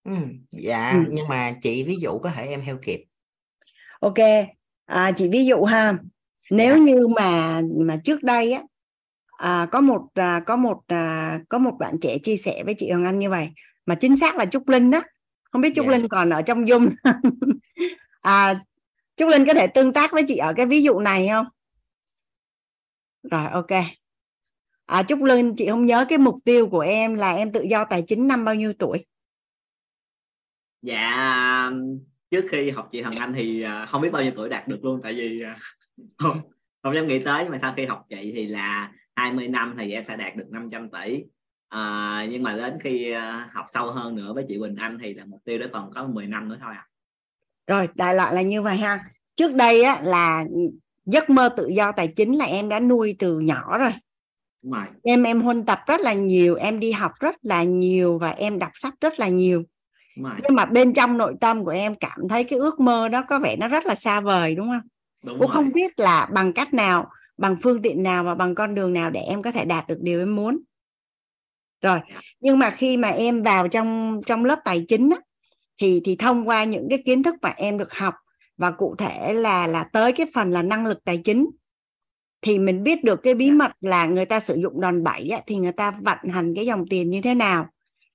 Ừ, 0.03 0.11
dạ 0.51 1.05
ừ. 1.05 1.11
nhưng 1.11 1.27
mà 1.27 1.53
chị 1.61 1.83
ví 1.83 1.95
dụ 2.01 2.19
có 2.19 2.31
thể 2.31 2.47
em 2.47 2.61
theo 2.65 2.77
kịp. 2.81 3.05
Ok 4.01 4.19
à, 4.89 5.11
chị 5.11 5.29
ví 5.31 5.45
dụ 5.45 5.63
ha 5.63 5.97
nếu 6.51 6.77
dạ. 6.77 6.83
như 6.83 7.07
mà 7.07 7.61
mà 7.85 7.97
trước 8.03 8.23
đây 8.23 8.51
á 8.51 8.63
à, 9.37 9.67
có 9.71 9.81
một 9.81 10.07
à, 10.13 10.39
có 10.45 10.55
một 10.55 10.81
à, 10.87 11.39
có 11.49 11.59
một 11.59 11.73
bạn 11.79 11.99
trẻ 12.01 12.17
chia 12.17 12.37
sẻ 12.37 12.63
với 12.65 12.75
chị 12.77 12.91
Hoàng 12.91 13.05
Anh 13.05 13.19
như 13.19 13.29
vậy 13.29 13.49
mà 13.85 13.95
chính 13.95 14.17
xác 14.17 14.35
là 14.35 14.45
Trúc 14.45 14.69
Linh 14.69 14.91
đó 14.91 15.01
không 15.51 15.61
biết 15.61 15.71
Trúc 15.75 15.85
dạ. 15.85 15.91
Linh 15.91 16.07
còn 16.07 16.29
ở 16.29 16.41
trong 16.41 16.65
Zoom 16.65 16.89
à, 18.21 18.63
Trúc 19.15 19.29
Linh 19.29 19.45
có 19.45 19.53
thể 19.53 19.67
tương 19.67 19.93
tác 19.93 20.11
với 20.11 20.23
chị 20.27 20.37
ở 20.37 20.53
cái 20.53 20.65
ví 20.65 20.83
dụ 20.83 20.99
này 20.99 21.27
không? 21.27 21.45
Rồi 23.31 23.45
ok. 23.51 23.83
À, 24.85 25.03
Trúc 25.03 25.23
Linh 25.23 25.55
chị 25.55 25.67
không 25.69 25.85
nhớ 25.85 26.05
cái 26.09 26.17
mục 26.17 26.35
tiêu 26.45 26.67
của 26.67 26.79
em 26.79 27.13
là 27.13 27.31
em 27.31 27.51
tự 27.51 27.61
do 27.61 27.85
tài 27.85 28.03
chính 28.07 28.27
năm 28.27 28.45
bao 28.45 28.55
nhiêu 28.55 28.73
tuổi? 28.79 29.05
Dạ 30.81 31.71
trước 32.31 32.45
khi 32.49 32.69
học 32.69 32.89
chị 32.91 33.01
Hằng 33.01 33.15
Anh 33.15 33.33
thì 33.33 33.61
à, 33.61 33.85
không 33.85 34.01
biết 34.01 34.09
bao 34.11 34.23
nhiêu 34.23 34.31
tuổi 34.35 34.49
đạt 34.49 34.67
được 34.67 34.85
luôn 34.85 34.99
tại 35.03 35.13
vì 35.13 35.41
à, 35.41 35.57
không 36.17 36.41
không 36.83 36.95
dám 36.95 37.07
nghĩ 37.07 37.23
tới. 37.23 37.43
Nhưng 37.43 37.51
mà 37.51 37.57
sau 37.57 37.73
khi 37.77 37.85
học 37.85 38.05
chị 38.09 38.31
thì 38.35 38.47
là 38.47 38.91
20 39.15 39.47
năm 39.47 39.75
thì 39.79 39.91
em 39.91 40.05
sẽ 40.05 40.17
đạt 40.17 40.35
được 40.35 40.47
500 40.49 40.89
tỷ. 40.89 41.23
À, 41.69 42.25
nhưng 42.29 42.43
mà 42.43 42.55
đến 42.55 42.77
khi 42.83 43.11
à, 43.11 43.49
học 43.53 43.65
sâu 43.73 43.91
hơn 43.91 44.15
nữa 44.15 44.33
với 44.33 44.45
chị 44.47 44.57
Quỳnh 44.59 44.75
Anh 44.75 44.97
thì 45.01 45.13
là 45.13 45.25
mục 45.25 45.41
tiêu 45.45 45.57
đó 45.57 45.65
còn 45.73 45.91
có 45.91 46.07
10 46.07 46.27
năm 46.27 46.49
nữa 46.49 46.57
thôi 46.61 46.73
à 46.75 46.85
rồi 47.69 47.87
đại 47.95 48.15
loại 48.15 48.33
là 48.33 48.41
như 48.41 48.61
vậy 48.61 48.77
ha. 48.77 48.99
Trước 49.35 49.53
đây 49.53 49.81
á 49.81 50.01
là 50.03 50.45
giấc 51.05 51.29
mơ 51.29 51.49
tự 51.57 51.67
do 51.67 51.91
tài 51.91 52.07
chính 52.07 52.37
là 52.37 52.45
em 52.45 52.69
đã 52.69 52.79
nuôi 52.79 53.15
từ 53.19 53.39
nhỏ 53.39 53.77
rồi. 53.77 53.91
Đúng 54.61 54.73
em 55.03 55.23
em 55.23 55.41
huân 55.41 55.65
tập 55.65 55.79
rất 55.87 56.01
là 56.01 56.13
nhiều 56.13 56.55
em 56.55 56.79
đi 56.79 56.91
học 56.91 57.11
rất 57.19 57.35
là 57.41 57.63
nhiều 57.63 58.17
và 58.17 58.29
em 58.29 58.59
đọc 58.59 58.71
sách 58.75 58.93
rất 59.01 59.19
là 59.19 59.27
nhiều 59.27 59.63
nhưng 60.23 60.55
mà 60.55 60.65
bên 60.65 60.93
trong 60.93 61.17
nội 61.17 61.35
tâm 61.41 61.65
của 61.65 61.71
em 61.71 61.95
cảm 61.95 62.27
thấy 62.29 62.43
cái 62.43 62.59
ước 62.59 62.79
mơ 62.79 63.09
đó 63.09 63.23
có 63.27 63.39
vẻ 63.39 63.55
nó 63.55 63.67
rất 63.67 63.85
là 63.85 63.95
xa 63.95 64.21
vời 64.21 64.55
đúng 64.55 64.67
không 64.67 64.81
đúng 65.23 65.37
cô 65.39 65.47
không 65.47 65.71
biết 65.71 65.99
là 65.99 66.29
bằng 66.33 66.53
cách 66.53 66.73
nào 66.73 67.09
bằng 67.37 67.55
phương 67.63 67.81
tiện 67.81 68.03
nào 68.03 68.23
và 68.23 68.35
bằng 68.35 68.55
con 68.55 68.75
đường 68.75 68.93
nào 68.93 69.09
để 69.09 69.21
em 69.21 69.41
có 69.41 69.51
thể 69.51 69.65
đạt 69.65 69.87
được 69.87 69.97
điều 70.01 70.19
em 70.19 70.35
muốn 70.35 70.59
rồi 71.81 71.99
dạ. 72.13 72.21
nhưng 72.39 72.59
mà 72.59 72.69
khi 72.69 72.97
mà 72.97 73.07
em 73.07 73.43
vào 73.43 73.67
trong 73.67 74.21
trong 74.25 74.45
lớp 74.45 74.59
tài 74.65 74.85
chính 74.87 75.09
á, 75.09 75.17
thì 75.81 76.01
thì 76.05 76.15
thông 76.15 76.47
qua 76.47 76.63
những 76.63 76.87
cái 76.89 77.03
kiến 77.05 77.23
thức 77.23 77.35
mà 77.41 77.53
em 77.57 77.77
được 77.77 77.93
học 77.93 78.13
và 78.57 78.71
cụ 78.71 78.95
thể 78.97 79.33
là 79.33 79.67
là 79.67 79.83
tới 79.83 80.11
cái 80.11 80.27
phần 80.33 80.51
là 80.51 80.61
năng 80.61 80.85
lực 80.85 81.03
tài 81.05 81.17
chính 81.17 81.49
thì 82.41 82.59
mình 82.59 82.83
biết 82.83 83.03
được 83.03 83.19
cái 83.23 83.33
bí 83.33 83.47
dạ. 83.47 83.53
mật 83.53 83.71
là 83.81 84.05
người 84.05 84.25
ta 84.25 84.39
sử 84.39 84.55
dụng 84.55 84.81
đòn 84.81 85.03
bẩy 85.03 85.29
á, 85.29 85.39
thì 85.47 85.55
người 85.55 85.71
ta 85.71 85.91
vận 85.91 86.17
hành 86.33 86.53
cái 86.55 86.65
dòng 86.65 86.85
tiền 86.89 87.09
như 87.09 87.21
thế 87.21 87.35
nào 87.35 87.69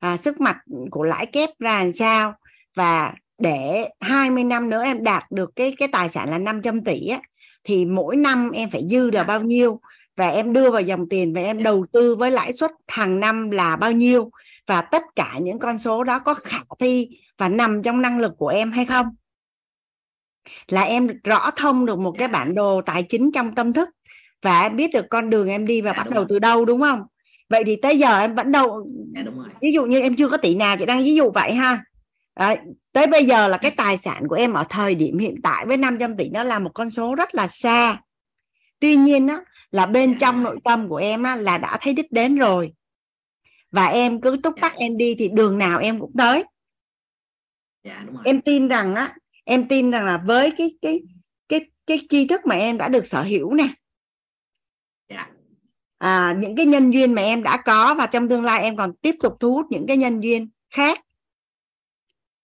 à, 0.05 0.17
sức 0.17 0.41
mặt 0.41 0.57
của 0.91 1.05
lãi 1.05 1.27
kép 1.27 1.51
ra 1.59 1.79
làm 1.79 1.93
sao? 1.93 2.35
Và 2.77 3.15
để 3.41 3.89
20 4.01 4.45
năm 4.45 4.71
nữa 4.71 4.85
em 4.85 5.05
đạt 5.05 5.31
được 5.31 5.51
cái 5.57 5.75
cái 5.79 5.89
tài 5.93 6.09
sản 6.09 6.31
là 6.31 6.39
500 6.39 6.85
tỷ 6.85 7.09
á, 7.09 7.21
thì 7.65 7.85
mỗi 7.85 8.17
năm 8.17 8.51
em 8.51 8.71
phải 8.71 8.83
dư 8.91 9.11
là 9.11 9.21
dạ. 9.21 9.25
bao 9.25 9.41
nhiêu? 9.41 9.81
Và 10.17 10.29
em 10.29 10.53
đưa 10.53 10.71
vào 10.71 10.83
dòng 10.83 11.09
tiền 11.09 11.35
và 11.35 11.41
em 11.41 11.59
dạ. 11.59 11.63
đầu 11.63 11.87
tư 11.93 12.17
với 12.17 12.31
lãi 12.31 12.53
suất 12.53 12.71
hàng 12.89 13.21
năm 13.21 13.51
là 13.51 13.77
bao 13.77 13.93
nhiêu? 13.93 14.31
Và 14.67 14.81
tất 14.81 15.03
cả 15.17 15.39
những 15.43 15.59
con 15.59 15.79
số 15.79 16.05
đó 16.05 16.19
có 16.19 16.35
khả 16.35 16.59
thi 16.79 17.09
và 17.39 17.49
nằm 17.49 17.83
trong 17.83 18.03
năng 18.03 18.19
lực 18.19 18.33
của 18.39 18.49
em 18.49 18.73
hay 18.73 18.85
không? 18.85 19.07
Là 20.69 20.83
em 20.83 21.09
rõ 21.25 21.51
thông 21.57 21.87
được 21.87 21.99
một 21.99 22.15
cái 22.19 22.29
bản 22.29 22.55
đồ 22.55 22.83
tài 22.87 23.03
chính 23.03 23.33
trong 23.33 23.55
tâm 23.55 23.73
thức 23.73 23.89
và 24.43 24.69
biết 24.69 24.91
được 24.95 25.07
con 25.11 25.31
đường 25.31 25.49
em 25.49 25.67
đi 25.67 25.81
và 25.81 25.93
bắt 25.93 26.11
đầu 26.11 26.25
từ 26.29 26.39
đâu 26.39 26.65
đúng 26.65 26.81
không 26.81 27.01
vậy 27.49 27.63
thì 27.67 27.77
tới 27.77 27.99
giờ 27.99 28.19
em 28.19 28.35
vẫn 28.35 28.53
đâu 28.53 28.69
rồi. 28.69 29.49
ví 29.63 29.73
dụ 29.73 29.85
như 29.85 30.01
em 30.01 30.17
chưa 30.17 30.29
có 30.29 30.37
tỷ 30.37 30.55
nào 30.55 30.77
chị 30.79 30.87
đang 30.87 31.03
ví 31.03 31.15
dụ 31.15 31.31
vậy 31.31 31.53
ha. 31.53 31.85
Đấy, 32.37 32.59
tới 32.93 33.07
bây 33.07 33.25
giờ 33.25 33.49
là 33.49 33.57
cái 33.57 33.71
tài 33.71 33.99
sản 33.99 34.29
của 34.29 34.35
em 34.35 34.53
ở 34.53 34.65
thời 34.69 34.95
điểm 34.95 35.19
hiện 35.19 35.35
tại 35.43 35.67
với 35.67 35.77
500 35.77 36.17
tỷ 36.17 36.29
nó 36.29 36.43
là 36.43 36.59
một 36.59 36.71
con 36.75 36.91
số 36.91 37.15
rất 37.15 37.35
là 37.35 37.49
xa. 37.49 38.01
Tuy 38.81 38.97
nhiên 38.97 39.29
á, 39.29 39.41
là 39.71 39.87
bên 39.87 40.19
trong 40.19 40.43
nội 40.43 40.59
tâm 40.65 40.89
của 40.89 40.97
em 40.97 41.23
á, 41.23 41.37
là 41.37 41.59
đã 41.59 41.79
thấy 41.81 41.95
đích 41.95 42.13
đến 42.13 42.37
rồi. 42.37 42.73
Và 43.71 43.87
em 43.87 44.21
cứ 44.21 44.37
túc 44.43 44.55
tắc 44.61 44.77
em 44.77 44.97
đi 44.97 45.15
thì 45.19 45.29
đường 45.29 45.59
nào 45.59 45.79
em 45.79 46.01
cũng 46.01 46.13
tới. 46.19 46.45
Dạ, 47.85 48.07
em 48.25 48.41
tin 48.41 48.69
rằng 48.69 48.95
á 48.95 49.15
em 49.45 49.69
tin 49.69 49.91
rằng 49.91 50.05
là 50.05 50.19
với 50.27 50.51
cái 50.51 50.75
cái 50.83 51.03
cái 51.49 51.61
cái 51.87 51.99
tri 52.09 52.27
thức 52.27 52.41
mà 52.47 52.55
em 52.55 52.79
đã 52.79 52.89
được 52.89 53.07
sở 53.07 53.23
hữu 53.23 53.55
nè 53.55 53.65
dạ. 53.65 53.75
À, 56.05 56.35
những 56.39 56.57
cái 56.57 56.67
nhân 56.67 56.91
duyên 56.91 57.15
mà 57.15 57.23
em 57.23 57.43
đã 57.43 57.57
có 57.57 57.95
và 57.95 58.07
trong 58.07 58.29
tương 58.29 58.45
lai 58.45 58.63
em 58.63 58.77
còn 58.77 58.93
tiếp 58.93 59.15
tục 59.23 59.37
thu 59.41 59.55
hút 59.55 59.67
những 59.71 59.87
cái 59.87 59.97
nhân 59.97 60.21
duyên 60.21 60.49
khác. 60.71 61.01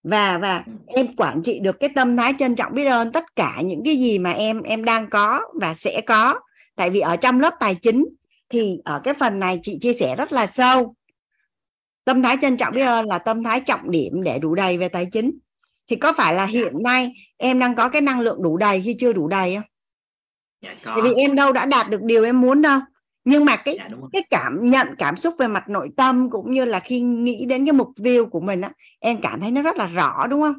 Và 0.03 0.39
và 0.39 0.65
em 0.87 1.17
quản 1.17 1.43
trị 1.45 1.61
được 1.61 1.77
cái 1.81 1.91
tâm 1.95 2.17
thái 2.17 2.35
trân 2.39 2.57
trọng 2.57 2.75
biết 2.75 2.85
ơn 2.85 3.13
tất 3.13 3.37
cả 3.37 3.61
những 3.65 3.83
cái 3.85 3.97
gì 3.97 4.19
mà 4.19 4.33
em 4.33 4.63
em 4.63 4.85
đang 4.85 5.11
có 5.11 5.41
và 5.61 5.75
sẽ 5.75 6.01
có. 6.07 6.41
Tại 6.77 6.91
vì 6.91 7.01
ở 7.01 7.17
trong 7.17 7.41
lớp 7.41 7.55
tài 7.61 7.75
chính 7.75 8.07
thì 8.49 8.79
ở 8.85 9.01
cái 9.05 9.15
phần 9.15 9.41
này 9.41 9.61
chị 9.63 9.79
chia 9.81 9.93
sẻ 9.93 10.17
rất 10.17 10.33
là 10.33 10.47
sâu. 10.47 10.95
Tâm 12.05 12.23
thái 12.23 12.37
trân 12.41 12.57
trọng 12.57 12.75
biết 12.75 12.83
ơn 12.83 13.07
là 13.07 13.19
tâm 13.19 13.45
thái 13.45 13.61
trọng 13.61 13.91
điểm 13.91 14.23
để 14.23 14.39
đủ 14.39 14.55
đầy 14.55 14.79
về 14.79 14.89
tài 14.89 15.07
chính. 15.13 15.39
Thì 15.89 15.97
có 15.97 16.13
phải 16.13 16.35
là 16.35 16.47
hiện 16.47 16.83
nay 16.83 17.13
em 17.37 17.59
đang 17.59 17.75
có 17.75 17.89
cái 17.89 18.03
năng 18.03 18.21
lượng 18.21 18.43
đủ 18.43 18.57
đầy 18.57 18.83
khi 18.85 18.97
chưa 18.99 19.13
đủ 19.13 19.29
đầy 19.29 19.55
không? 19.55 19.65
Dạ, 20.63 20.75
có. 20.85 20.93
tại 20.95 21.03
vì 21.03 21.15
em 21.15 21.35
đâu 21.35 21.53
đã 21.53 21.67
đạt 21.67 21.91
được 21.91 22.03
điều 22.03 22.25
em 22.25 22.41
muốn 22.41 22.63
đâu 22.63 22.81
nhưng 23.25 23.45
mà 23.45 23.57
cái 23.57 23.75
dạ, 23.79 23.89
cái 24.13 24.23
cảm 24.31 24.71
nhận 24.71 24.89
cảm 24.99 25.17
xúc 25.17 25.35
về 25.39 25.47
mặt 25.47 25.69
nội 25.69 25.91
tâm 25.97 26.31
cũng 26.31 26.53
như 26.53 26.65
là 26.65 26.81
khi 26.81 27.01
nghĩ 27.01 27.47
đến 27.47 27.67
cái 27.67 27.73
mục 27.73 27.89
tiêu 28.05 28.27
của 28.27 28.41
mình 28.41 28.61
á 28.61 28.71
em 28.99 29.19
cảm 29.23 29.41
thấy 29.41 29.51
nó 29.51 29.63
rất 29.63 29.77
là 29.77 29.87
rõ 29.87 30.27
đúng 30.27 30.41
không? 30.41 30.55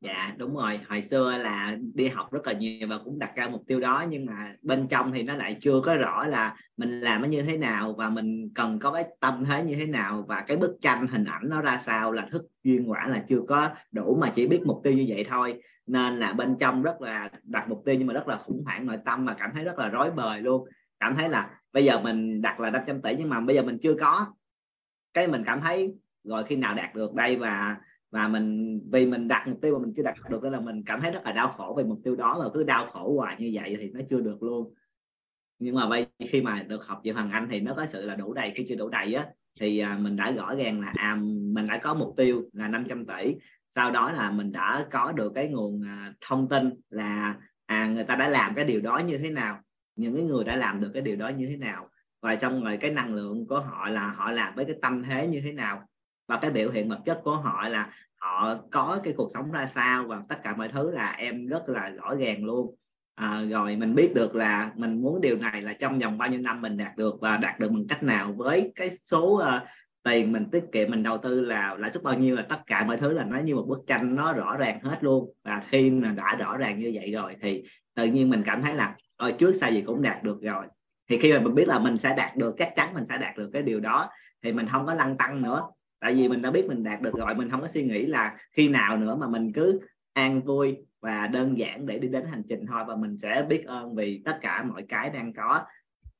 Dạ 0.00 0.34
đúng 0.36 0.56
rồi. 0.56 0.80
Hồi 0.88 1.02
xưa 1.02 1.36
là 1.36 1.76
đi 1.94 2.08
học 2.08 2.32
rất 2.32 2.46
là 2.46 2.52
nhiều 2.52 2.88
và 2.88 2.98
cũng 3.04 3.18
đặt 3.18 3.36
ra 3.36 3.48
mục 3.48 3.62
tiêu 3.66 3.80
đó 3.80 4.04
nhưng 4.08 4.26
mà 4.26 4.54
bên 4.62 4.88
trong 4.88 5.12
thì 5.12 5.22
nó 5.22 5.36
lại 5.36 5.56
chưa 5.60 5.80
có 5.84 5.96
rõ 5.96 6.26
là 6.26 6.56
mình 6.76 7.00
làm 7.00 7.22
nó 7.22 7.28
như 7.28 7.42
thế 7.42 7.56
nào 7.56 7.94
và 7.98 8.10
mình 8.10 8.50
cần 8.54 8.78
có 8.78 8.90
cái 8.90 9.04
tâm 9.20 9.44
thế 9.44 9.62
như 9.62 9.76
thế 9.76 9.86
nào 9.86 10.24
và 10.28 10.40
cái 10.46 10.56
bức 10.56 10.76
tranh 10.80 11.06
hình 11.06 11.24
ảnh 11.24 11.42
nó 11.44 11.60
ra 11.60 11.78
sao 11.82 12.12
là 12.12 12.28
thức 12.30 12.42
duyên 12.64 12.90
quả 12.90 13.06
là 13.06 13.24
chưa 13.28 13.40
có 13.48 13.68
đủ 13.92 14.18
mà 14.20 14.32
chỉ 14.34 14.46
biết 14.46 14.60
mục 14.66 14.80
tiêu 14.84 14.92
như 14.92 15.04
vậy 15.08 15.26
thôi. 15.28 15.60
Nên 15.86 16.16
là 16.16 16.32
bên 16.32 16.56
trong 16.60 16.82
rất 16.82 17.00
là 17.00 17.30
đặt 17.42 17.68
mục 17.68 17.82
tiêu 17.84 17.94
nhưng 17.98 18.06
mà 18.06 18.14
rất 18.14 18.28
là 18.28 18.36
khủng 18.36 18.62
hoảng 18.64 18.86
nội 18.86 18.98
tâm 19.04 19.26
và 19.26 19.34
cảm 19.38 19.50
thấy 19.54 19.64
rất 19.64 19.78
là 19.78 19.88
rối 19.88 20.10
bời 20.10 20.40
luôn 20.40 20.68
cảm 21.00 21.16
thấy 21.16 21.28
là 21.28 21.60
bây 21.72 21.84
giờ 21.84 22.00
mình 22.00 22.42
đặt 22.42 22.60
là 22.60 22.70
500 22.70 23.02
tỷ 23.02 23.14
nhưng 23.18 23.28
mà 23.28 23.40
bây 23.40 23.56
giờ 23.56 23.62
mình 23.62 23.78
chưa 23.82 23.94
có. 23.94 24.26
Cái 25.14 25.28
mình 25.28 25.42
cảm 25.46 25.60
thấy 25.60 25.94
rồi 26.24 26.44
khi 26.44 26.56
nào 26.56 26.74
đạt 26.74 26.94
được 26.94 27.14
đây 27.14 27.36
và 27.36 27.76
và 28.10 28.28
mình 28.28 28.80
vì 28.92 29.06
mình 29.06 29.28
đặt 29.28 29.48
mục 29.48 29.58
tiêu 29.62 29.78
mà 29.78 29.82
mình 29.84 29.92
chưa 29.96 30.02
đạt 30.02 30.14
được 30.30 30.42
nên 30.42 30.52
là 30.52 30.60
mình 30.60 30.82
cảm 30.86 31.00
thấy 31.00 31.10
rất 31.10 31.20
là 31.24 31.32
đau 31.32 31.48
khổ 31.48 31.74
về 31.76 31.84
mục 31.84 32.00
tiêu 32.04 32.16
đó 32.16 32.38
rồi 32.42 32.50
cứ 32.54 32.62
đau 32.62 32.86
khổ 32.86 33.14
hoài 33.16 33.36
như 33.38 33.50
vậy 33.54 33.76
thì 33.80 33.90
nó 33.90 34.00
chưa 34.10 34.20
được 34.20 34.42
luôn. 34.42 34.74
Nhưng 35.58 35.74
mà 35.74 35.88
bây 35.88 36.06
khi 36.28 36.42
mà 36.42 36.62
được 36.62 36.86
học 36.86 37.00
về 37.04 37.12
hoàng 37.12 37.30
anh 37.30 37.48
thì 37.50 37.60
nó 37.60 37.74
có 37.74 37.86
sự 37.86 38.06
là 38.06 38.14
đủ 38.14 38.34
đầy 38.34 38.52
khi 38.54 38.66
chưa 38.68 38.74
đủ 38.74 38.88
đầy 38.88 39.14
á 39.14 39.26
thì 39.60 39.78
à, 39.78 39.98
mình 40.00 40.16
đã 40.16 40.30
rõ 40.30 40.54
ràng 40.54 40.80
là 40.80 40.92
à, 40.96 41.14
mình 41.54 41.66
đã 41.66 41.78
có 41.78 41.94
mục 41.94 42.14
tiêu 42.16 42.42
là 42.52 42.68
500 42.68 43.06
tỷ. 43.06 43.34
Sau 43.70 43.90
đó 43.90 44.12
là 44.12 44.30
mình 44.30 44.52
đã 44.52 44.86
có 44.90 45.12
được 45.12 45.32
cái 45.34 45.48
nguồn 45.48 45.82
à, 45.86 46.14
thông 46.20 46.48
tin 46.48 46.70
là 46.90 47.36
à 47.66 47.86
người 47.86 48.04
ta 48.04 48.16
đã 48.16 48.28
làm 48.28 48.54
cái 48.54 48.64
điều 48.64 48.80
đó 48.80 48.98
như 48.98 49.18
thế 49.18 49.30
nào 49.30 49.60
những 49.96 50.14
cái 50.14 50.24
người 50.24 50.44
đã 50.44 50.56
làm 50.56 50.80
được 50.80 50.90
cái 50.94 51.02
điều 51.02 51.16
đó 51.16 51.28
như 51.28 51.46
thế 51.46 51.56
nào? 51.56 51.88
Và 52.22 52.36
xong 52.36 52.64
rồi 52.64 52.76
cái 52.76 52.90
năng 52.90 53.14
lượng 53.14 53.46
của 53.46 53.60
họ 53.60 53.88
là 53.88 54.08
họ 54.08 54.30
làm 54.30 54.54
với 54.54 54.64
cái 54.64 54.76
tâm 54.82 55.02
thế 55.02 55.26
như 55.26 55.40
thế 55.44 55.52
nào? 55.52 55.82
Và 56.28 56.36
cái 56.36 56.50
biểu 56.50 56.70
hiện 56.70 56.88
vật 56.88 57.00
chất 57.04 57.20
của 57.24 57.36
họ 57.36 57.68
là 57.68 57.90
họ 58.16 58.54
có 58.70 59.00
cái 59.04 59.14
cuộc 59.16 59.28
sống 59.34 59.52
ra 59.52 59.66
sao? 59.66 60.04
Và 60.04 60.22
tất 60.28 60.42
cả 60.42 60.56
mọi 60.56 60.68
thứ 60.68 60.90
là 60.90 61.10
em 61.18 61.46
rất 61.46 61.68
là 61.68 61.88
rõ 61.88 62.14
ràng 62.14 62.44
luôn. 62.44 62.74
À, 63.14 63.44
rồi 63.50 63.76
mình 63.76 63.94
biết 63.94 64.14
được 64.14 64.34
là 64.34 64.72
mình 64.76 65.02
muốn 65.02 65.20
điều 65.20 65.36
này 65.36 65.62
là 65.62 65.72
trong 65.72 65.98
vòng 65.98 66.18
bao 66.18 66.28
nhiêu 66.28 66.40
năm 66.40 66.62
mình 66.62 66.76
đạt 66.76 66.96
được 66.96 67.20
và 67.20 67.36
đạt 67.36 67.60
được 67.60 67.68
bằng 67.70 67.86
cách 67.88 68.02
nào 68.02 68.32
với 68.32 68.72
cái 68.74 68.90
số 69.02 69.22
uh, 69.22 69.68
tiền 70.02 70.32
mình 70.32 70.46
tiết 70.50 70.64
kiệm 70.72 70.90
mình 70.90 71.02
đầu 71.02 71.18
tư 71.18 71.40
là 71.40 71.74
lãi 71.78 71.92
suất 71.92 72.02
bao 72.02 72.18
nhiêu 72.18 72.36
là 72.36 72.42
tất 72.42 72.58
cả 72.66 72.84
mọi 72.84 72.96
thứ 72.96 73.12
là 73.12 73.24
nó 73.24 73.38
như 73.38 73.54
một 73.54 73.64
bức 73.68 73.78
tranh 73.86 74.14
nó 74.14 74.32
rõ 74.32 74.56
ràng 74.56 74.80
hết 74.80 75.04
luôn. 75.04 75.32
Và 75.44 75.62
khi 75.68 75.90
mà 75.90 76.10
đã 76.10 76.36
rõ 76.38 76.56
ràng 76.56 76.80
như 76.80 76.90
vậy 76.94 77.12
rồi 77.12 77.36
thì 77.40 77.64
tự 77.94 78.04
nhiên 78.04 78.30
mình 78.30 78.42
cảm 78.46 78.62
thấy 78.62 78.74
là 78.74 78.96
ôi 79.24 79.34
trước 79.38 79.52
sau 79.52 79.70
gì 79.70 79.82
cũng 79.82 80.02
đạt 80.02 80.22
được 80.22 80.42
rồi. 80.42 80.66
Thì 81.08 81.18
khi 81.18 81.32
mà 81.32 81.40
mình 81.40 81.54
biết 81.54 81.68
là 81.68 81.78
mình 81.78 81.98
sẽ 81.98 82.14
đạt 82.16 82.36
được 82.36 82.54
chắc 82.58 82.72
chắn 82.76 82.94
mình 82.94 83.04
sẽ 83.08 83.18
đạt 83.18 83.36
được 83.36 83.50
cái 83.52 83.62
điều 83.62 83.80
đó 83.80 84.10
thì 84.42 84.52
mình 84.52 84.68
không 84.68 84.86
có 84.86 84.94
lăn 84.94 85.16
tăng 85.16 85.42
nữa. 85.42 85.62
Tại 86.00 86.14
vì 86.14 86.28
mình 86.28 86.42
đã 86.42 86.50
biết 86.50 86.64
mình 86.68 86.84
đạt 86.84 87.00
được 87.00 87.14
rồi 87.14 87.34
mình 87.34 87.50
không 87.50 87.60
có 87.60 87.66
suy 87.66 87.82
nghĩ 87.82 88.06
là 88.06 88.36
khi 88.52 88.68
nào 88.68 88.96
nữa 88.96 89.16
mà 89.20 89.28
mình 89.28 89.52
cứ 89.52 89.80
an 90.12 90.42
vui 90.42 90.76
và 91.00 91.26
đơn 91.26 91.58
giản 91.58 91.86
để 91.86 91.98
đi 91.98 92.08
đến 92.08 92.26
hành 92.26 92.42
trình 92.48 92.66
thôi 92.66 92.84
và 92.86 92.96
mình 92.96 93.18
sẽ 93.18 93.46
biết 93.48 93.64
ơn 93.66 93.94
vì 93.94 94.22
tất 94.24 94.38
cả 94.42 94.62
mọi 94.62 94.84
cái 94.88 95.10
đang 95.10 95.32
có. 95.32 95.60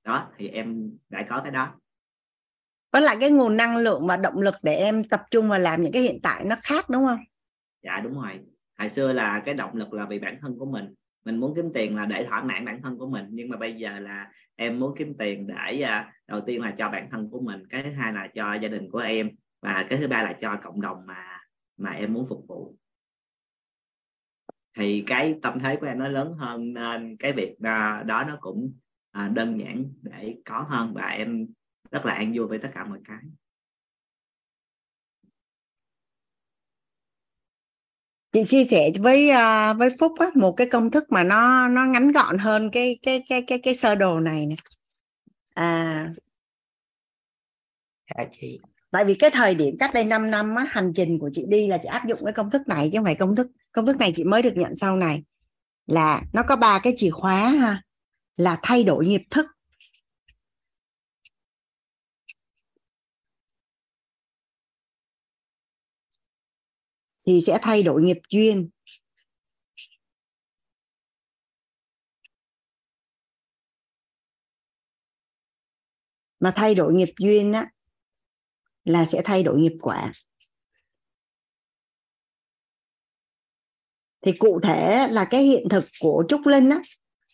Đó 0.05 0.29
thì 0.37 0.49
em 0.49 0.91
đã 1.09 1.23
có 1.29 1.41
cái 1.41 1.53
đó. 1.53 1.69
Với 2.93 3.03
lại 3.03 3.17
cái 3.21 3.31
nguồn 3.31 3.57
năng 3.57 3.77
lượng 3.77 4.07
và 4.07 4.17
động 4.17 4.41
lực 4.41 4.55
để 4.63 4.75
em 4.75 5.05
tập 5.05 5.23
trung 5.31 5.49
vào 5.49 5.59
làm 5.59 5.83
những 5.83 5.93
cái 5.93 6.03
hiện 6.03 6.21
tại 6.23 6.45
nó 6.45 6.57
khác 6.63 6.91
đúng 6.91 7.07
không? 7.07 7.19
Dạ 7.83 8.01
đúng 8.01 8.15
rồi. 8.15 8.41
Hồi 8.79 8.89
xưa 8.89 9.13
là 9.13 9.43
cái 9.45 9.55
động 9.55 9.77
lực 9.77 9.93
là 9.93 10.07
vì 10.07 10.19
bản 10.19 10.39
thân 10.41 10.59
của 10.59 10.67
mình 10.67 10.95
mình 11.25 11.37
muốn 11.37 11.55
kiếm 11.57 11.71
tiền 11.75 11.97
là 11.97 12.07
để 12.07 12.27
thỏa 12.29 12.43
mãn 12.45 12.65
bản 12.65 12.83
thân 12.83 12.99
của 12.99 13.07
mình 13.07 13.27
nhưng 13.31 13.49
mà 13.49 13.57
bây 13.57 13.75
giờ 13.75 13.99
là 13.99 14.31
em 14.57 14.81
muốn 14.81 14.95
kiếm 14.99 15.15
tiền 15.19 15.47
để 15.47 15.81
à, 15.81 16.13
đầu 16.29 16.41
tiên 16.41 16.63
là 16.63 16.75
cho 16.79 16.89
bản 16.89 17.09
thân 17.11 17.31
của 17.31 17.41
mình 17.41 17.67
cái 17.69 17.83
thứ 17.83 17.91
hai 17.91 18.13
là 18.13 18.29
cho 18.35 18.55
gia 18.55 18.69
đình 18.69 18.91
của 18.91 18.99
em 18.99 19.31
và 19.63 19.87
cái 19.91 19.99
thứ 19.99 20.09
ba 20.09 20.23
là 20.23 20.33
cho 20.41 20.57
cộng 20.63 20.81
đồng 20.81 21.07
mà 21.07 21.41
mà 21.77 21.91
em 21.91 22.13
muốn 22.13 22.27
phục 22.29 22.45
vụ. 22.49 22.77
Thì 24.77 25.05
cái 25.07 25.39
tâm 25.43 25.61
thế 25.61 25.77
của 25.77 25.87
em 25.87 25.99
nó 25.99 26.09
lớn 26.09 26.33
hơn 26.39 26.75
nên 26.75 27.17
cái 27.17 27.33
việc 27.33 27.61
đó, 27.61 28.03
nó 28.07 28.37
cũng 28.41 28.73
à, 29.11 29.29
đơn 29.29 29.61
giản 29.61 29.85
để 30.03 30.37
có 30.45 30.67
hơn 30.69 30.95
và 30.95 31.07
em 31.07 31.47
rất 31.91 32.07
là 32.07 32.15
an 32.15 32.33
vui 32.35 32.47
với 32.47 32.59
tất 32.59 32.71
cả 32.75 32.85
mọi 32.85 33.01
cái. 33.05 33.19
Chị 38.35 38.45
chia 38.49 38.65
sẻ 38.65 38.91
với 39.01 39.31
uh, 39.31 39.79
với 39.79 39.91
phúc 40.01 40.13
á, 40.19 40.31
một 40.35 40.53
cái 40.53 40.67
công 40.71 40.91
thức 40.91 41.05
mà 41.13 41.25
nó 41.25 41.69
nó 41.69 41.85
ngắn 41.85 42.13
gọn 42.13 42.39
hơn 42.39 42.71
cái 42.71 42.99
cái 43.03 43.23
cái 43.29 43.43
cái 43.43 43.59
cái 43.59 43.77
sơ 43.77 43.95
đồ 43.95 44.21
này 44.21 44.47
nè. 44.47 44.57
À. 45.55 46.11
Dạ 48.17 48.25
chị. 48.31 48.61
Tại 48.91 49.05
vì 49.05 49.15
cái 49.15 49.31
thời 49.31 49.55
điểm 49.55 49.77
cách 49.79 49.91
đây 49.95 50.05
5 50.05 50.31
năm 50.31 50.55
á, 50.55 50.67
hành 50.71 50.93
trình 50.97 51.19
của 51.19 51.31
chị 51.33 51.45
đi 51.49 51.69
là 51.69 51.79
chị 51.83 51.89
áp 51.89 52.07
dụng 52.09 52.25
cái 52.25 52.33
công 52.33 52.51
thức 52.51 52.69
này 52.69 52.91
chứ 52.93 52.99
không 52.99 53.05
phải 53.05 53.15
công 53.15 53.37
thức 53.37 53.47
công 53.73 53.87
thức 53.87 53.97
này 53.97 54.13
chị 54.17 54.25
mới 54.25 54.43
được 54.43 54.53
nhận 54.57 54.77
sau 54.77 54.97
này. 54.97 55.23
Là 55.87 56.23
nó 56.33 56.43
có 56.43 56.57
ba 56.57 56.79
cái 56.79 56.95
chìa 56.97 57.11
khóa 57.11 57.49
ha 57.49 57.83
là 58.37 58.59
thay 58.63 58.85
đổi 58.85 59.07
nghiệp 59.07 59.23
thức 59.31 59.47
thì 67.27 67.41
sẽ 67.41 67.59
thay 67.63 67.83
đổi 67.83 68.03
nghiệp 68.03 68.19
duyên. 68.29 68.69
Mà 76.41 76.53
thay 76.57 76.75
đổi 76.75 76.93
nghiệp 76.93 77.13
duyên 77.19 77.53
á, 77.53 77.71
là 78.85 79.07
sẽ 79.07 79.23
thay 79.25 79.43
đổi 79.43 79.61
nghiệp 79.61 79.77
quả. 79.81 80.13
Thì 84.23 84.33
cụ 84.39 84.61
thể 84.63 85.09
là 85.11 85.25
cái 85.31 85.43
hiện 85.43 85.69
thực 85.71 85.85
của 86.01 86.25
trúc 86.29 86.47
linh 86.47 86.71
á, 86.71 86.81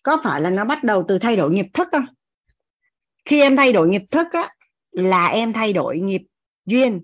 có 0.02 0.20
phải 0.24 0.40
là 0.40 0.50
nó 0.50 0.64
bắt 0.64 0.84
đầu 0.84 1.04
từ 1.08 1.18
thay 1.18 1.36
đổi 1.36 1.50
nghiệp 1.50 1.66
thức 1.74 1.88
không? 1.92 2.04
Khi 3.24 3.40
em 3.40 3.56
thay 3.56 3.72
đổi 3.72 3.88
nghiệp 3.88 4.02
thức 4.10 4.26
á, 4.32 4.54
là 4.90 5.26
em 5.26 5.52
thay 5.52 5.72
đổi 5.72 5.98
nghiệp 5.98 6.22
duyên 6.66 7.00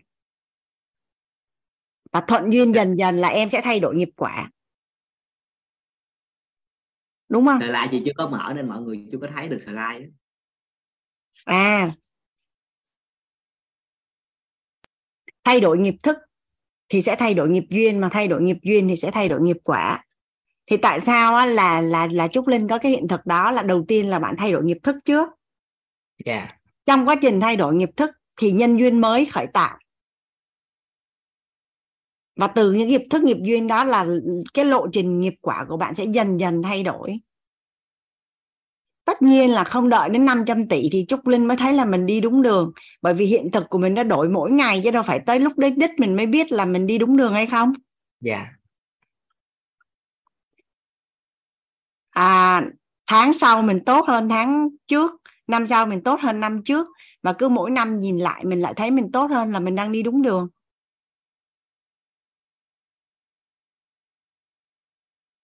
và 2.17 2.21
thuận 2.21 2.53
duyên 2.53 2.75
dần 2.75 2.99
dần 2.99 3.17
là 3.17 3.29
em 3.29 3.49
sẽ 3.49 3.61
thay 3.61 3.81
đổi 3.81 3.95
nghiệp 3.95 4.11
quả 4.17 4.51
đúng 7.29 7.47
không? 7.47 7.61
Slide 7.61 7.89
chị 7.91 8.03
chưa 8.05 8.13
có 8.17 8.29
mở 8.29 8.53
nên 8.57 8.69
mọi 8.69 8.81
người 8.81 9.07
chưa 9.13 9.19
có 9.19 9.29
thấy 9.35 9.49
được 9.49 9.59
slide. 9.65 10.09
À, 11.45 11.95
thay 15.45 15.61
đổi 15.61 15.79
nghiệp 15.79 15.95
thức 16.03 16.19
thì 16.89 17.03
sẽ 17.03 17.17
thay 17.17 17.35
đổi 17.35 17.49
nghiệp 17.49 17.65
duyên 17.71 17.99
mà 17.99 18.09
thay 18.13 18.29
đổi 18.29 18.43
nghiệp 18.43 18.59
duyên 18.63 18.89
thì 18.89 18.97
sẽ 18.97 19.11
thay 19.11 19.29
đổi 19.29 19.41
nghiệp 19.41 19.59
quả 19.65 20.05
thì 20.67 20.77
tại 20.77 21.01
sao 21.01 21.35
á, 21.35 21.47
là 21.47 21.81
là 21.81 22.09
là 22.13 22.29
trúc 22.29 22.49
linh 22.49 22.69
có 22.69 22.79
cái 22.79 22.93
hiện 22.93 23.09
thực 23.09 23.27
đó 23.27 23.51
là 23.51 23.63
đầu 23.63 23.85
tiên 23.89 24.11
là 24.11 24.19
bạn 24.19 24.35
thay 24.39 24.53
đổi 24.53 24.65
nghiệp 24.65 24.79
thức 24.83 24.97
trước 25.05 25.29
yeah. 26.25 26.49
Dạ. 26.49 26.57
trong 26.85 27.09
quá 27.09 27.17
trình 27.23 27.41
thay 27.41 27.57
đổi 27.57 27.75
nghiệp 27.75 27.91
thức 27.97 28.11
thì 28.37 28.53
nhân 28.53 28.77
duyên 28.77 29.01
mới 29.01 29.27
khởi 29.27 29.47
tạo 29.47 29.79
và 32.37 32.47
từ 32.47 32.73
những 32.73 32.89
nghiệp 32.89 33.03
thức 33.11 33.23
nghiệp 33.23 33.37
duyên 33.43 33.67
đó 33.67 33.85
là 33.85 34.07
cái 34.55 34.65
lộ 34.65 34.87
trình 34.93 35.21
nghiệp 35.21 35.35
quả 35.41 35.65
của 35.69 35.77
bạn 35.77 35.95
sẽ 35.95 36.05
dần 36.05 36.41
dần 36.41 36.63
thay 36.63 36.83
đổi. 36.83 37.21
Tất 39.05 39.23
nhiên 39.23 39.51
là 39.51 39.65
không 39.65 39.89
đợi 39.89 40.09
đến 40.09 40.25
500 40.25 40.69
tỷ 40.69 40.89
thì 40.93 41.05
Trúc 41.09 41.27
Linh 41.27 41.49
mới 41.49 41.57
thấy 41.57 41.73
là 41.75 41.85
mình 41.85 42.07
đi 42.07 42.21
đúng 42.21 42.43
đường. 42.43 42.73
Bởi 43.03 43.15
vì 43.15 43.27
hiện 43.27 43.51
thực 43.51 43.65
của 43.71 43.79
mình 43.79 43.95
đã 43.95 44.03
đổi 44.03 44.29
mỗi 44.29 44.51
ngày 44.51 44.81
chứ 44.85 44.91
đâu 44.91 45.03
phải 45.03 45.21
tới 45.27 45.41
lúc 45.41 45.59
đấy 45.59 45.71
đích 45.71 45.91
mình 45.99 46.17
mới 46.17 46.27
biết 46.27 46.53
là 46.53 46.65
mình 46.65 46.87
đi 46.87 46.99
đúng 46.99 47.17
đường 47.17 47.33
hay 47.33 47.47
không. 47.47 47.73
Dạ. 48.21 48.47
À, 52.11 52.63
tháng 53.07 53.33
sau 53.33 53.63
mình 53.63 53.85
tốt 53.85 54.05
hơn 54.09 54.29
tháng 54.29 54.69
trước 54.87 55.11
năm 55.47 55.67
sau 55.67 55.87
mình 55.87 56.03
tốt 56.03 56.21
hơn 56.21 56.41
năm 56.41 56.63
trước. 56.65 56.87
Và 57.23 57.33
cứ 57.33 57.49
mỗi 57.49 57.71
năm 57.71 57.99
nhìn 57.99 58.19
lại 58.19 58.45
mình 58.45 58.61
lại 58.61 58.75
thấy 58.77 58.91
mình 58.91 59.13
tốt 59.13 59.31
hơn 59.31 59.53
là 59.53 59.61
mình 59.61 59.75
đang 59.75 59.93
đi 59.93 60.03
đúng 60.03 60.23
đường 60.23 60.49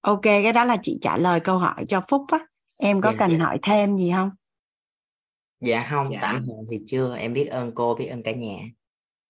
ok 0.03 0.23
cái 0.23 0.53
đó 0.53 0.65
là 0.65 0.77
chị 0.83 0.99
trả 1.01 1.17
lời 1.17 1.41
câu 1.41 1.59
hỏi 1.59 1.85
cho 1.89 2.03
phúc 2.09 2.23
á. 2.29 2.39
Em 2.77 3.01
có 3.01 3.11
dạ, 3.11 3.17
cần 3.19 3.31
dạ. 3.31 3.45
hỏi 3.45 3.59
thêm 3.63 3.97
gì 3.97 4.13
không? 4.15 4.31
Dạ 5.61 5.87
không 5.91 6.09
dạ. 6.13 6.19
tạm 6.23 6.35
thời 6.35 6.65
thì 6.71 6.85
chưa. 6.87 7.17
Em 7.17 7.33
biết 7.33 7.45
ơn 7.45 7.73
cô 7.75 7.95
biết 7.95 8.07
ơn 8.07 8.23
cả 8.23 8.33
nhà. 8.33 8.57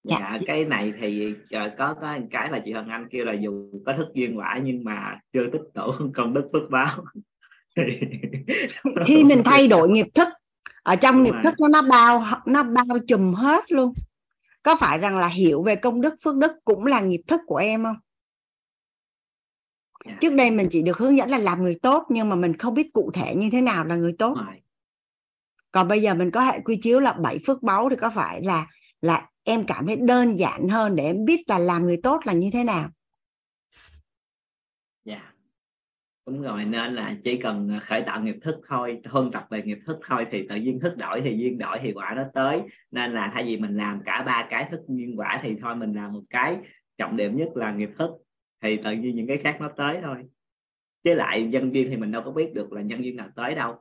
Dạ, 0.04 0.16
dạ 0.20 0.38
cái 0.46 0.64
này 0.64 0.92
thì 1.00 1.26
uh, 1.30 1.72
có 1.78 1.94
có 2.00 2.18
cái 2.30 2.50
là 2.50 2.62
chị 2.64 2.72
Hân 2.72 2.88
Anh 2.88 3.08
kêu 3.10 3.24
là 3.24 3.32
dù 3.32 3.70
có 3.86 3.92
thức 3.96 4.08
duyên 4.14 4.38
quả 4.38 4.60
nhưng 4.64 4.84
mà 4.84 5.18
chưa 5.32 5.46
tích 5.52 5.62
tụ 5.74 5.92
công 6.14 6.34
đức 6.34 6.48
phước 6.52 6.70
báo. 6.70 7.04
Khi 9.06 9.24
mình 9.24 9.42
thay 9.44 9.68
đổi 9.68 9.88
nghiệp 9.88 10.06
thức 10.14 10.28
ở 10.82 10.96
trong 10.96 11.16
Đúng 11.16 11.24
nghiệp 11.24 11.34
thức 11.44 11.54
nó 11.60 11.68
nó 11.68 11.82
bao 11.82 12.24
nó 12.46 12.62
bao 12.62 12.98
trùm 13.08 13.34
hết 13.34 13.72
luôn. 13.72 13.92
Có 14.62 14.76
phải 14.80 14.98
rằng 14.98 15.16
là 15.16 15.28
hiểu 15.28 15.62
về 15.62 15.76
công 15.76 16.00
đức 16.00 16.14
phước 16.24 16.36
đức 16.36 16.52
cũng 16.64 16.86
là 16.86 17.00
nghiệp 17.00 17.20
thức 17.26 17.40
của 17.46 17.56
em 17.56 17.84
không. 17.84 17.96
Trước 20.20 20.34
đây 20.34 20.50
mình 20.50 20.66
chỉ 20.70 20.82
được 20.82 20.98
hướng 20.98 21.16
dẫn 21.16 21.30
là 21.30 21.38
làm 21.38 21.62
người 21.62 21.78
tốt 21.82 22.06
nhưng 22.08 22.28
mà 22.28 22.36
mình 22.36 22.56
không 22.56 22.74
biết 22.74 22.92
cụ 22.92 23.10
thể 23.14 23.34
như 23.34 23.50
thế 23.52 23.60
nào 23.60 23.84
là 23.84 23.96
người 23.96 24.14
tốt. 24.18 24.36
Còn 25.70 25.88
bây 25.88 26.02
giờ 26.02 26.14
mình 26.14 26.30
có 26.30 26.40
hệ 26.40 26.60
quy 26.60 26.76
chiếu 26.76 27.00
là 27.00 27.12
bảy 27.12 27.38
phước 27.46 27.62
báu 27.62 27.88
thì 27.90 27.96
có 27.96 28.10
phải 28.10 28.42
là 28.42 28.66
là 29.00 29.28
em 29.44 29.64
cảm 29.64 29.86
thấy 29.86 29.96
đơn 29.96 30.38
giản 30.38 30.68
hơn 30.68 30.96
để 30.96 31.04
em 31.04 31.24
biết 31.24 31.44
là 31.46 31.58
làm 31.58 31.86
người 31.86 32.00
tốt 32.02 32.20
là 32.24 32.32
như 32.32 32.50
thế 32.52 32.64
nào? 32.64 32.90
Dạ. 35.04 35.14
Yeah. 35.14 35.34
đúng 36.26 36.42
rồi 36.42 36.64
nên 36.64 36.94
là 36.94 37.16
chỉ 37.24 37.36
cần 37.36 37.78
khởi 37.82 38.02
tạo 38.02 38.20
nghiệp 38.20 38.36
thức 38.42 38.60
thôi 38.68 39.00
huân 39.04 39.30
tập 39.30 39.46
về 39.50 39.62
nghiệp 39.62 39.78
thức 39.86 39.98
thôi 40.08 40.26
thì 40.30 40.46
tự 40.48 40.56
nhiên 40.56 40.80
thức 40.80 40.96
đổi 40.96 41.20
thì 41.20 41.36
duyên 41.38 41.58
đổi 41.58 41.78
thì 41.82 41.92
quả 41.92 42.12
nó 42.16 42.22
tới. 42.34 42.60
Nên 42.90 43.12
là 43.12 43.30
thay 43.34 43.44
vì 43.44 43.56
mình 43.56 43.76
làm 43.76 44.02
cả 44.04 44.22
ba 44.26 44.46
cái 44.50 44.68
thức 44.70 44.80
duyên 44.88 45.18
quả 45.18 45.40
thì 45.42 45.56
thôi 45.62 45.76
mình 45.76 45.92
làm 45.92 46.12
một 46.12 46.22
cái. 46.30 46.56
Trọng 46.98 47.16
điểm 47.16 47.36
nhất 47.36 47.48
là 47.54 47.72
nghiệp 47.72 47.90
thức 47.98 48.10
thì 48.62 48.76
tự 48.76 48.92
nhiên 48.92 49.16
những 49.16 49.26
cái 49.26 49.38
khác 49.38 49.56
nó 49.60 49.68
tới 49.76 49.98
thôi. 50.02 50.16
Chứ 51.04 51.14
lại 51.14 51.42
nhân 51.42 51.70
viên 51.70 51.90
thì 51.90 51.96
mình 51.96 52.12
đâu 52.12 52.22
có 52.24 52.30
biết 52.30 52.54
được 52.54 52.72
là 52.72 52.82
nhân 52.82 53.02
viên 53.02 53.16
nào 53.16 53.28
tới 53.36 53.54
đâu. 53.54 53.80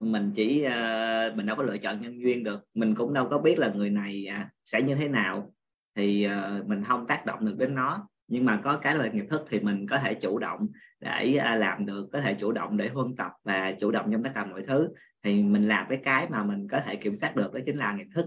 Mình 0.00 0.32
chỉ 0.34 0.66
uh, 0.66 1.36
mình 1.36 1.46
đâu 1.46 1.56
có 1.56 1.62
lựa 1.62 1.78
chọn 1.78 2.00
nhân 2.00 2.18
viên 2.18 2.44
được. 2.44 2.60
Mình 2.74 2.94
cũng 2.94 3.14
đâu 3.14 3.28
có 3.30 3.38
biết 3.38 3.58
là 3.58 3.72
người 3.74 3.90
này 3.90 4.26
uh, 4.30 4.46
sẽ 4.64 4.82
như 4.82 4.94
thế 4.94 5.08
nào. 5.08 5.54
Thì 5.96 6.28
uh, 6.60 6.66
mình 6.66 6.84
không 6.84 7.06
tác 7.06 7.26
động 7.26 7.46
được 7.46 7.56
đến 7.58 7.74
nó. 7.74 8.08
Nhưng 8.28 8.44
mà 8.44 8.60
có 8.64 8.76
cái 8.76 8.96
là 8.96 9.08
nghiệp 9.08 9.26
thức 9.30 9.46
thì 9.50 9.60
mình 9.60 9.86
có 9.86 9.98
thể 9.98 10.14
chủ 10.14 10.38
động 10.38 10.68
để 11.00 11.38
uh, 11.38 11.60
làm 11.60 11.86
được 11.86 12.08
có 12.12 12.20
thể 12.20 12.34
chủ 12.34 12.52
động 12.52 12.76
để 12.76 12.88
huân 12.88 13.16
tập 13.16 13.32
và 13.44 13.72
chủ 13.80 13.90
động 13.90 14.12
trong 14.12 14.22
tất 14.22 14.30
cả 14.34 14.46
mọi 14.46 14.62
thứ. 14.66 14.88
Thì 15.22 15.42
mình 15.42 15.68
làm 15.68 15.86
cái 15.88 15.98
cái 16.04 16.26
mà 16.30 16.44
mình 16.44 16.68
có 16.68 16.80
thể 16.86 16.96
kiểm 16.96 17.16
soát 17.16 17.36
được 17.36 17.54
đó 17.54 17.60
chính 17.66 17.76
là 17.76 17.92
nghiệp 17.92 18.08
thức. 18.14 18.26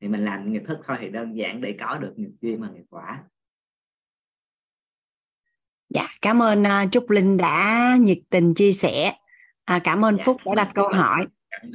Thì 0.00 0.08
mình 0.08 0.24
làm 0.24 0.52
nghiệp 0.52 0.62
thức 0.66 0.78
thôi 0.84 0.96
thì 1.00 1.08
đơn 1.08 1.36
giản 1.36 1.60
để 1.60 1.76
có 1.80 1.98
được 1.98 2.12
nghiệp 2.16 2.30
duyên 2.40 2.60
và 2.60 2.68
nghiệp 2.70 2.84
quả. 2.90 3.24
Dạ, 5.88 6.08
cảm 6.22 6.42
ơn 6.42 6.62
uh, 6.62 6.92
Trúc 6.92 7.10
Linh 7.10 7.36
đã 7.36 7.96
nhiệt 8.00 8.18
tình 8.30 8.54
chia 8.54 8.72
sẻ. 8.72 9.12
À, 9.64 9.78
cảm 9.78 10.04
ơn 10.04 10.16
dạ, 10.16 10.24
Phúc 10.24 10.36
đã 10.46 10.54
đặt 10.54 10.68
câu 10.74 10.88
hỏi. 10.88 11.26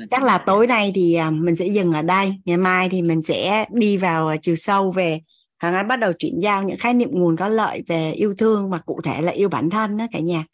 Chắc 0.10 0.24
là 0.24 0.38
tối 0.38 0.68
nay 0.68 0.92
thì 0.96 1.18
uh, 1.28 1.34
mình 1.34 1.56
sẽ 1.56 1.66
dừng 1.66 1.94
ở 1.94 2.02
đây. 2.02 2.34
Ngày 2.46 2.58
mai 2.58 2.90
thì 2.90 3.02
mình 3.02 3.22
sẽ 3.22 3.66
đi 3.72 3.98
vào 3.98 4.32
uh, 4.34 4.42
chiều 4.42 4.56
sâu 4.56 4.92
về 4.92 5.20
Hoàng 5.62 5.74
Anh 5.74 5.88
bắt 5.88 5.96
đầu 5.96 6.14
chuyển 6.14 6.40
giao 6.40 6.64
những 6.64 6.78
khái 6.78 6.94
niệm 6.94 7.10
nguồn 7.12 7.38
có 7.38 7.48
lợi 7.48 7.84
về 7.88 8.12
yêu 8.12 8.34
thương 8.38 8.70
mà 8.70 8.78
cụ 8.78 9.02
thể 9.04 9.22
là 9.22 9.32
yêu 9.32 9.50
bản 9.50 9.70
thân 9.70 9.98
đó 9.98 10.08
cả 10.12 10.20
nhà. 10.20 10.46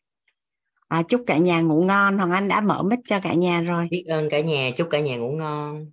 À, 0.88 1.02
chúc 1.02 1.24
cả 1.28 1.38
nhà 1.38 1.62
ngủ 1.62 1.84
ngon. 1.84 2.18
Hoàng 2.18 2.32
Anh 2.32 2.48
đã 2.48 2.62
mở 2.62 2.84
mic 2.84 3.00
cho 3.08 3.20
cả 3.20 3.34
nhà 3.34 3.62
rồi. 3.62 3.88
Biết 3.92 4.06
ơn 4.08 4.30
cả 4.30 4.40
nhà, 4.40 4.70
chúc 4.78 4.88
cả 4.90 5.00
nhà 5.00 5.18
ngủ 5.18 5.32
ngon. 5.32 5.86